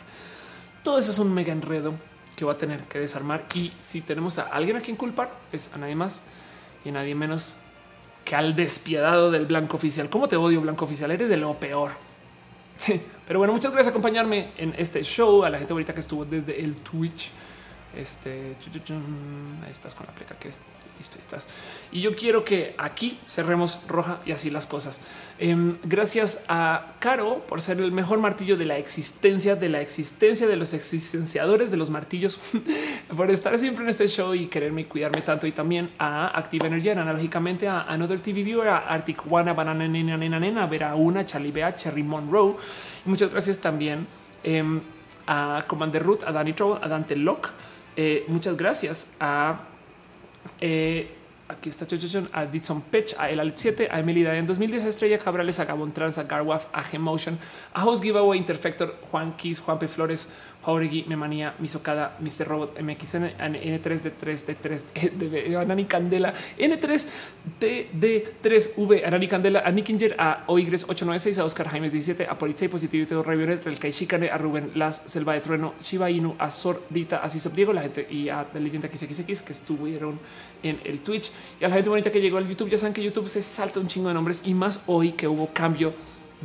Todo 0.83 0.99
eso 0.99 1.11
es 1.11 1.19
un 1.19 1.33
mega 1.33 1.53
enredo 1.53 1.93
que 2.35 2.43
voy 2.43 2.53
a 2.53 2.57
tener 2.57 2.83
que 2.83 2.99
desarmar 2.99 3.45
y 3.53 3.71
si 3.79 4.01
tenemos 4.01 4.37
a 4.37 4.43
alguien 4.43 4.75
a 4.77 4.81
quien 4.81 4.97
culpar 4.97 5.31
es 5.51 5.73
a 5.73 5.77
nadie 5.77 5.95
más 5.95 6.23
y 6.83 6.89
a 6.89 6.91
nadie 6.91 7.15
menos 7.15 7.55
que 8.25 8.35
al 8.35 8.55
despiadado 8.55 9.31
del 9.31 9.45
blanco 9.45 9.77
oficial. 9.77 10.09
¿Cómo 10.09 10.27
te 10.27 10.35
odio 10.35 10.61
blanco 10.61 10.85
oficial? 10.85 11.11
Eres 11.11 11.29
de 11.29 11.37
lo 11.37 11.57
peor. 11.59 11.91
Pero 13.25 13.39
bueno, 13.39 13.53
muchas 13.53 13.71
gracias 13.71 13.93
por 13.93 13.99
acompañarme 13.99 14.51
en 14.57 14.73
este 14.77 15.03
show. 15.03 15.43
A 15.43 15.49
la 15.49 15.57
gente 15.57 15.73
ahorita 15.73 15.93
que 15.93 16.01
estuvo 16.01 16.25
desde 16.25 16.59
el 16.63 16.75
Twitch. 16.75 17.31
Este 17.95 18.55
ahí 19.63 19.69
estás 19.69 19.93
con 19.93 20.07
la 20.07 20.13
pleca 20.13 20.35
que 20.35 20.49
es 20.49 20.57
listo, 20.97 21.17
estás. 21.19 21.47
Y 21.91 22.01
yo 22.01 22.15
quiero 22.15 22.43
que 22.43 22.75
aquí 22.77 23.19
cerremos 23.27 23.79
roja 23.87 24.19
y 24.25 24.31
así 24.31 24.49
las 24.49 24.65
cosas. 24.65 25.01
Em, 25.39 25.77
gracias 25.83 26.43
a 26.47 26.93
Caro 26.99 27.39
por 27.41 27.61
ser 27.61 27.79
el 27.79 27.91
mejor 27.91 28.19
martillo 28.19 28.57
de 28.57 28.65
la 28.65 28.77
existencia, 28.77 29.55
de 29.55 29.69
la 29.69 29.81
existencia 29.81 30.47
de 30.47 30.55
los 30.55 30.73
existenciadores 30.73 31.71
de 31.71 31.77
los 31.77 31.89
martillos, 31.89 32.39
por 33.15 33.29
estar 33.31 33.57
siempre 33.57 33.83
en 33.83 33.89
este 33.89 34.07
show 34.07 34.33
y 34.33 34.47
quererme 34.47 34.81
y 34.81 34.85
cuidarme 34.85 35.21
tanto. 35.21 35.47
Y 35.47 35.51
también 35.51 35.89
a 35.99 36.27
Active 36.37 36.67
Energy, 36.67 36.89
analógicamente 36.89 37.67
a 37.67 37.81
Another 37.81 38.19
TV 38.19 38.43
Viewer, 38.43 38.69
a 38.69 38.77
Arctic 38.77 39.31
One, 39.31 39.51
Banana 39.53 39.87
Nena 39.87 40.17
Nena 40.17 40.39
Nena, 40.39 40.65
Vera 40.65 40.95
Una, 40.95 41.25
Charlie 41.25 41.51
Bea, 41.51 41.75
Cherry 41.75 42.03
Monroe. 42.03 42.55
Muchas 43.05 43.31
gracias 43.31 43.59
también 43.59 44.07
em, 44.43 44.81
a 45.27 45.65
Commander 45.67 46.03
Root, 46.03 46.23
a 46.23 46.31
Danny 46.31 46.53
Troll, 46.53 46.77
a 46.81 46.87
Dante 46.87 47.15
Locke. 47.15 47.49
Eh, 47.95 48.25
muchas 48.27 48.57
gracias 48.57 49.15
a 49.19 49.59
eh, 50.59 51.15
aquí 51.47 51.69
está 51.69 51.85
a 52.33 52.45
Ditson 52.45 52.81
Pech, 52.81 53.15
a 53.17 53.29
El 53.29 53.39
Alet 53.39 53.57
7, 53.57 53.89
a 53.91 53.99
Emily 53.99 54.25
en 54.25 54.45
2010, 54.45 54.85
a 54.85 54.87
Estrella 54.89 55.17
Cabrales, 55.17 55.59
a 55.59 55.65
Gabon 55.65 55.91
Trans, 55.91 56.17
a 56.17 56.23
Garwaf, 56.23 56.67
a 56.73 56.81
G-Motion, 56.83 57.37
a 57.73 57.85
Host 57.85 58.03
Giveaway, 58.03 58.37
Interfector, 58.37 58.95
Juan 59.11 59.33
Kiss, 59.35 59.59
Juan 59.59 59.77
P. 59.79 59.87
Flores, 59.87 60.29
Jauregui, 60.65 61.05
Memanía, 61.07 61.53
Misocada, 61.59 62.17
Mr. 62.19 62.47
Robot, 62.47 62.81
MXN, 62.81 63.37
N3D3D3, 63.37 65.11
de 65.11 65.57
Anani 65.57 65.85
Candela, 65.85 66.33
N3D3V, 66.57 69.05
Anani 69.05 69.27
Candela, 69.27 69.61
a 69.65 69.71
Nickinger, 69.71 70.15
a 70.17 70.43
Oigres 70.47 70.83
896, 70.83 71.39
a 71.39 71.45
Oscar 71.45 71.67
Jaimes 71.67 71.91
17, 71.91 72.27
a 72.29 72.37
Polizei 72.37 72.67
Positivity, 72.67 73.15
Revionet, 73.15 73.65
El 73.67 73.79
Kaishikane, 73.79 74.29
a 74.29 74.37
Rubén 74.37 74.71
Las, 74.75 75.03
Selva 75.05 75.33
de 75.33 75.41
Trueno, 75.41 75.73
Shiba 75.81 76.09
Inu, 76.09 76.35
a 76.39 76.49
Sordita, 76.49 77.17
a 77.17 77.29
Cisop 77.29 77.53
Diego, 77.53 77.73
la 77.73 77.81
gente 77.81 78.07
y 78.09 78.29
a 78.29 78.47
la 78.53 78.59
leyenda 78.59 78.87
XXX 78.87 79.41
que 79.41 79.51
estuvieron 79.51 80.19
en 80.61 80.79
el 80.85 81.01
Twitch 81.01 81.31
y 81.59 81.65
a 81.65 81.69
la 81.69 81.75
gente 81.75 81.89
bonita 81.89 82.11
que 82.11 82.21
llegó 82.21 82.37
al 82.37 82.47
YouTube. 82.47 82.69
Ya 82.69 82.77
saben 82.77 82.93
que 82.93 83.03
YouTube 83.03 83.27
se 83.27 83.41
salta 83.41 83.79
un 83.79 83.87
chingo 83.87 84.07
de 84.07 84.13
nombres 84.13 84.43
y 84.45 84.53
más 84.53 84.81
hoy 84.87 85.11
que 85.11 85.27
hubo 85.27 85.49
cambio 85.53 85.93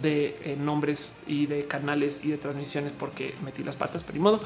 de 0.02 0.38
eh, 0.44 0.56
nombres 0.58 1.16
y 1.26 1.46
de 1.46 1.66
canales 1.66 2.24
y 2.24 2.28
de 2.28 2.38
transmisiones 2.38 2.92
porque 2.98 3.34
metí 3.44 3.62
las 3.64 3.76
patas, 3.76 4.04
pero 4.04 4.16
ni 4.16 4.22
modo. 4.22 4.40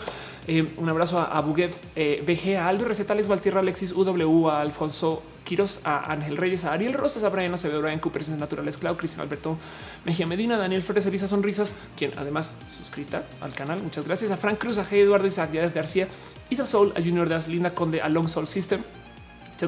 Eh, 0.46 0.72
un 0.76 0.88
abrazo 0.88 1.20
a, 1.20 1.40
Buget, 1.40 1.74
eh, 1.96 2.22
BG, 2.26 2.56
a 2.56 2.68
Aldo 2.68 2.84
Receta, 2.84 3.12
Alex 3.12 3.28
Valtierra, 3.28 3.60
Alexis 3.60 3.92
UW, 3.92 4.48
a 4.48 4.60
Alfonso 4.60 5.22
Quiros, 5.44 5.80
a 5.84 6.12
Ángel 6.12 6.36
Reyes, 6.36 6.64
a 6.64 6.72
Ariel 6.72 6.94
Rosas, 6.94 7.24
a 7.24 7.28
Brian 7.28 7.52
Acevedo, 7.52 7.80
Brian 7.80 7.98
Cooper, 7.98 8.22
Naturales, 8.30 8.78
Clau, 8.78 8.96
Cristian 8.96 9.22
Alberto 9.22 9.56
Mejía 10.04 10.26
Medina, 10.26 10.56
Daniel 10.56 10.82
Flores, 10.82 11.06
Elisa 11.06 11.26
Sonrisas, 11.26 11.76
quien 11.96 12.12
además 12.16 12.54
suscrita 12.68 13.24
al 13.40 13.52
canal. 13.52 13.82
Muchas 13.82 14.04
gracias 14.06 14.30
a 14.30 14.36
Frank 14.36 14.58
Cruz, 14.58 14.78
a 14.78 14.84
G. 14.84 14.98
Eduardo 14.98 15.26
Isaac 15.26 15.52
García, 15.74 16.08
Ida 16.50 16.66
Soul, 16.66 16.92
a 16.96 17.00
Junior 17.00 17.28
Das, 17.28 17.48
Linda 17.48 17.74
Conde, 17.74 18.00
a 18.00 18.08
Long 18.08 18.28
Soul 18.28 18.46
System, 18.46 18.82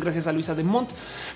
Gracias 0.01 0.27
a 0.27 0.33
Luisa 0.33 0.55
de 0.55 0.65
Mont, 0.65 0.91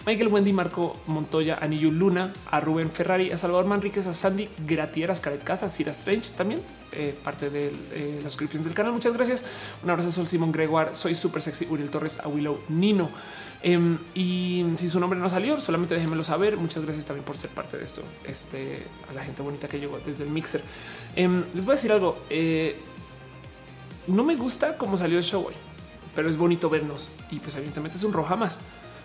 Michael 0.06 0.28
Wendy, 0.28 0.52
Marco 0.52 0.96
Montoya, 1.06 1.58
Anillo 1.60 1.90
Luna, 1.90 2.32
a 2.50 2.60
Rubén 2.60 2.90
Ferrari, 2.90 3.30
a 3.30 3.36
Salvador 3.36 3.66
Manríquez, 3.66 4.06
a 4.06 4.12
Sandy 4.12 4.48
Gratieras, 4.66 5.20
Caretcaza, 5.20 5.66
a 5.66 5.68
Cira 5.68 5.90
Strange, 5.90 6.30
también 6.36 6.60
eh, 6.92 7.14
parte 7.22 7.50
de 7.50 7.68
eh, 7.92 8.20
las 8.22 8.32
suscripciones 8.32 8.66
del 8.66 8.74
canal. 8.74 8.92
Muchas 8.92 9.12
gracias. 9.12 9.44
Un 9.82 9.90
abrazo 9.90 10.08
a 10.08 10.12
Sol 10.12 10.28
Simón 10.28 10.52
Gregoire, 10.52 10.94
soy 10.94 11.14
súper 11.14 11.42
sexy, 11.42 11.66
Uriel 11.68 11.90
Torres, 11.90 12.20
a 12.20 12.28
Willow 12.28 12.60
Nino. 12.68 13.10
Em, 13.62 13.98
y 14.14 14.64
si 14.76 14.88
su 14.88 15.00
nombre 15.00 15.18
no 15.18 15.28
salió, 15.28 15.58
solamente 15.58 15.94
déjenmelo 15.94 16.22
saber. 16.22 16.56
Muchas 16.56 16.82
gracias 16.84 17.06
también 17.06 17.24
por 17.24 17.36
ser 17.36 17.50
parte 17.50 17.76
de 17.76 17.84
esto. 17.84 18.02
Este 18.24 18.82
a 19.08 19.12
la 19.12 19.22
gente 19.22 19.42
bonita 19.42 19.68
que 19.68 19.80
llegó 19.80 19.98
desde 20.04 20.24
el 20.24 20.30
mixer. 20.30 20.62
Em, 21.16 21.44
les 21.54 21.64
voy 21.64 21.72
a 21.72 21.76
decir 21.76 21.92
algo. 21.92 22.18
Eh, 22.30 22.76
no 24.06 24.24
me 24.24 24.36
gusta 24.36 24.78
cómo 24.78 24.96
salió 24.96 25.18
el 25.18 25.24
show 25.24 25.46
hoy 25.46 25.54
pero 26.18 26.28
es 26.28 26.36
bonito 26.36 26.68
vernos 26.68 27.10
y 27.30 27.38
pues 27.38 27.54
evidentemente 27.54 27.96
es 27.96 28.02
un 28.02 28.12
roja 28.12 28.34
más. 28.34 28.58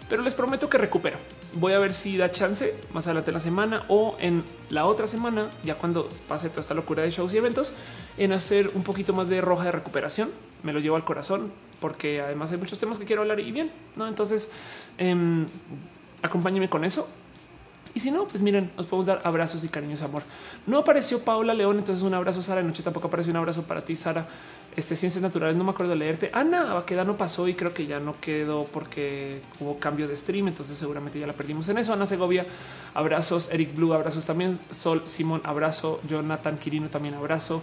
Pero 0.10 0.24
les 0.24 0.34
prometo 0.34 0.68
que 0.68 0.80
recupero. 0.80 1.18
Voy 1.54 1.74
a 1.74 1.78
ver 1.78 1.94
si 1.94 2.18
da 2.18 2.32
chance 2.32 2.74
más 2.92 3.06
adelante 3.06 3.30
en 3.30 3.34
la 3.36 3.40
semana 3.40 3.84
o 3.88 4.18
en 4.20 4.44
la 4.72 4.88
otra 4.88 5.06
semana, 5.06 5.52
ya 5.64 5.76
cuando 5.76 6.10
pase 6.28 6.50
toda 6.50 6.62
esta 6.62 6.74
locura 6.74 7.04
de 7.04 7.12
shows 7.12 7.32
y 7.36 7.38
eventos, 7.38 7.76
en 8.18 8.32
hacer 8.32 8.72
un 8.74 8.82
poquito 8.82 9.14
más 9.14 9.30
de 9.30 9.42
roja 9.42 9.66
de 9.66 9.72
recuperación. 9.74 10.32
Me 10.64 10.74
lo 10.74 10.80
llevo 10.80 10.96
al 10.96 11.06
corazón 11.06 11.54
porque 11.80 12.20
además 12.20 12.52
hay 12.52 12.58
muchos 12.58 12.80
temas 12.80 12.98
que 12.98 13.06
quiero 13.06 13.22
hablar 13.22 13.40
y 13.40 13.52
bien, 13.52 13.70
no? 13.96 14.08
Entonces 14.08 14.50
eh, 14.98 15.46
acompáñenme 16.24 16.68
con 16.68 16.84
eso. 16.84 17.08
Y 17.96 18.00
si 18.00 18.10
no, 18.10 18.26
pues 18.26 18.42
miren, 18.42 18.72
nos 18.76 18.88
podemos 18.88 19.06
dar 19.06 19.22
abrazos 19.24 19.64
y 19.64 19.70
cariños, 19.70 20.02
amor. 20.02 20.24
No 20.66 20.80
apareció 20.80 21.20
Paula 21.20 21.54
León, 21.54 21.78
entonces 21.78 22.04
un 22.04 22.14
abrazo, 22.14 22.42
Sara. 22.42 22.64
Noche 22.64 22.82
tampoco 22.82 23.08
apareció 23.08 23.32
un 23.32 23.38
abrazo 23.38 23.64
para 23.64 23.86
ti, 23.86 23.96
Sara 23.96 24.28
este 24.76 24.96
ciencias 24.96 25.22
naturales, 25.22 25.56
no 25.56 25.64
me 25.64 25.72
acuerdo 25.72 25.92
de 25.92 25.98
leerte. 25.98 26.30
Ana 26.34 26.84
queda 26.86 27.04
no 27.04 27.18
pasó 27.18 27.48
y 27.48 27.54
creo 27.54 27.74
que 27.74 27.86
ya 27.86 28.00
no 28.00 28.20
quedó 28.20 28.66
porque 28.66 29.42
hubo 29.60 29.78
cambio 29.78 30.08
de 30.08 30.16
stream, 30.16 30.48
entonces 30.48 30.78
seguramente 30.78 31.20
ya 31.20 31.28
la 31.28 31.34
perdimos 31.34 31.70
en 31.70 31.78
eso. 31.78 31.94
Ana 31.94 32.06
Segovia, 32.06 32.46
abrazos, 32.94 33.50
Eric 33.52 33.76
Blue, 33.76 33.94
abrazos 33.94 34.26
también, 34.26 34.60
Sol 34.72 35.04
Simón, 35.06 35.42
abrazo, 35.44 36.02
Jonathan 36.08 36.58
Quirino 36.58 36.90
también 36.90 37.16
abrazo. 37.16 37.62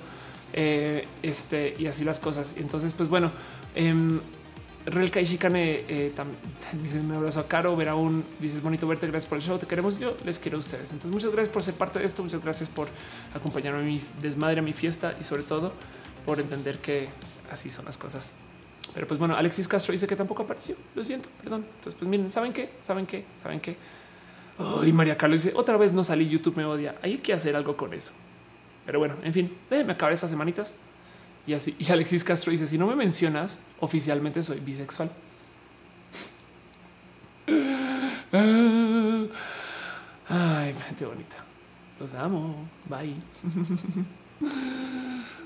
Eh, 0.53 1.07
este 1.23 1.77
y 1.79 1.87
así 1.87 2.05
las 2.05 2.21
cosas. 2.21 2.57
Entonces, 2.59 2.93
pues 2.95 3.09
bueno, 3.09 3.31
eh, 3.75 3.95
Relka 4.87 5.21
y 5.21 5.25
Shikane 5.25 5.85
eh, 5.89 6.13
dices 6.83 7.03
un 7.03 7.13
abrazo 7.13 7.41
a 7.41 7.49
Caro, 7.49 7.77
ver 7.77 7.89
aún 7.89 8.25
dices 8.39 8.63
bonito 8.63 8.87
verte, 8.87 9.07
gracias 9.07 9.29
por 9.29 9.39
el 9.39 9.45
show, 9.45 9.59
te 9.59 9.67
queremos, 9.67 9.99
yo 9.99 10.17
les 10.25 10.39
quiero 10.39 10.57
a 10.57 10.61
ustedes. 10.61 10.93
Entonces, 10.93 11.11
muchas 11.11 11.33
gracias 11.33 11.53
por 11.53 11.63
ser 11.63 11.75
parte 11.75 11.99
de 11.99 12.05
esto, 12.05 12.23
muchas 12.23 12.43
gracias 12.43 12.69
por 12.69 12.89
acompañarme 13.35 13.81
a 13.81 13.83
mi 13.83 14.03
desmadre, 14.21 14.61
a 14.61 14.63
mi 14.63 14.73
fiesta 14.73 15.15
y 15.21 15.25
sobre 15.25 15.43
todo 15.43 15.73
por 16.25 16.41
entender 16.41 16.79
que 16.79 17.09
así 17.51 17.71
son 17.71 17.85
las 17.85 17.99
cosas. 17.99 18.35
Pero 18.95 19.07
pues 19.07 19.19
bueno, 19.21 19.37
Alexis 19.37 19.69
Castro 19.69 19.93
dice 19.93 20.07
que 20.07 20.17
tampoco 20.17 20.43
apareció. 20.43 20.77
Lo 20.95 21.05
siento, 21.05 21.29
perdón. 21.43 21.65
Entonces, 21.77 21.95
pues 21.95 22.09
miren, 22.09 22.31
¿saben 22.31 22.53
qué? 22.53 22.71
¿Saben 22.81 23.07
qué? 23.07 23.25
¿Saben 23.41 23.61
qué? 23.61 23.77
Ay, 24.59 24.93
María 24.93 25.17
Carlos 25.17 25.43
dice 25.43 25.57
otra 25.57 25.77
vez 25.77 25.93
no 25.93 26.03
salí, 26.03 26.29
YouTube 26.29 26.57
me 26.57 26.65
odia. 26.65 26.97
Hay 27.03 27.19
que 27.19 27.33
hacer 27.33 27.55
algo 27.55 27.77
con 27.77 27.95
eso. 27.95 28.13
Pero 28.85 28.99
bueno, 28.99 29.17
en 29.23 29.33
fin, 29.33 29.57
déjenme 29.71 29.93
acabar 29.93 30.13
estas 30.13 30.31
semanitas. 30.31 30.75
Y 31.47 31.55
así, 31.55 31.75
y 31.79 31.91
Alexis 31.91 32.25
Castro 32.25 32.53
dice: 32.53 32.67
Si 32.67 32.79
no 32.79 32.87
me 32.87 32.97
mencionas, 32.97 33.59
oficialmente 33.81 34.43
soy 34.43 34.61
bisexual. 34.61 35.11
Ay, 40.29 40.75
gente 40.87 41.07
bonita. 41.07 41.37
Los 41.99 42.15
amo. 42.15 42.69
Bye. 42.89 43.17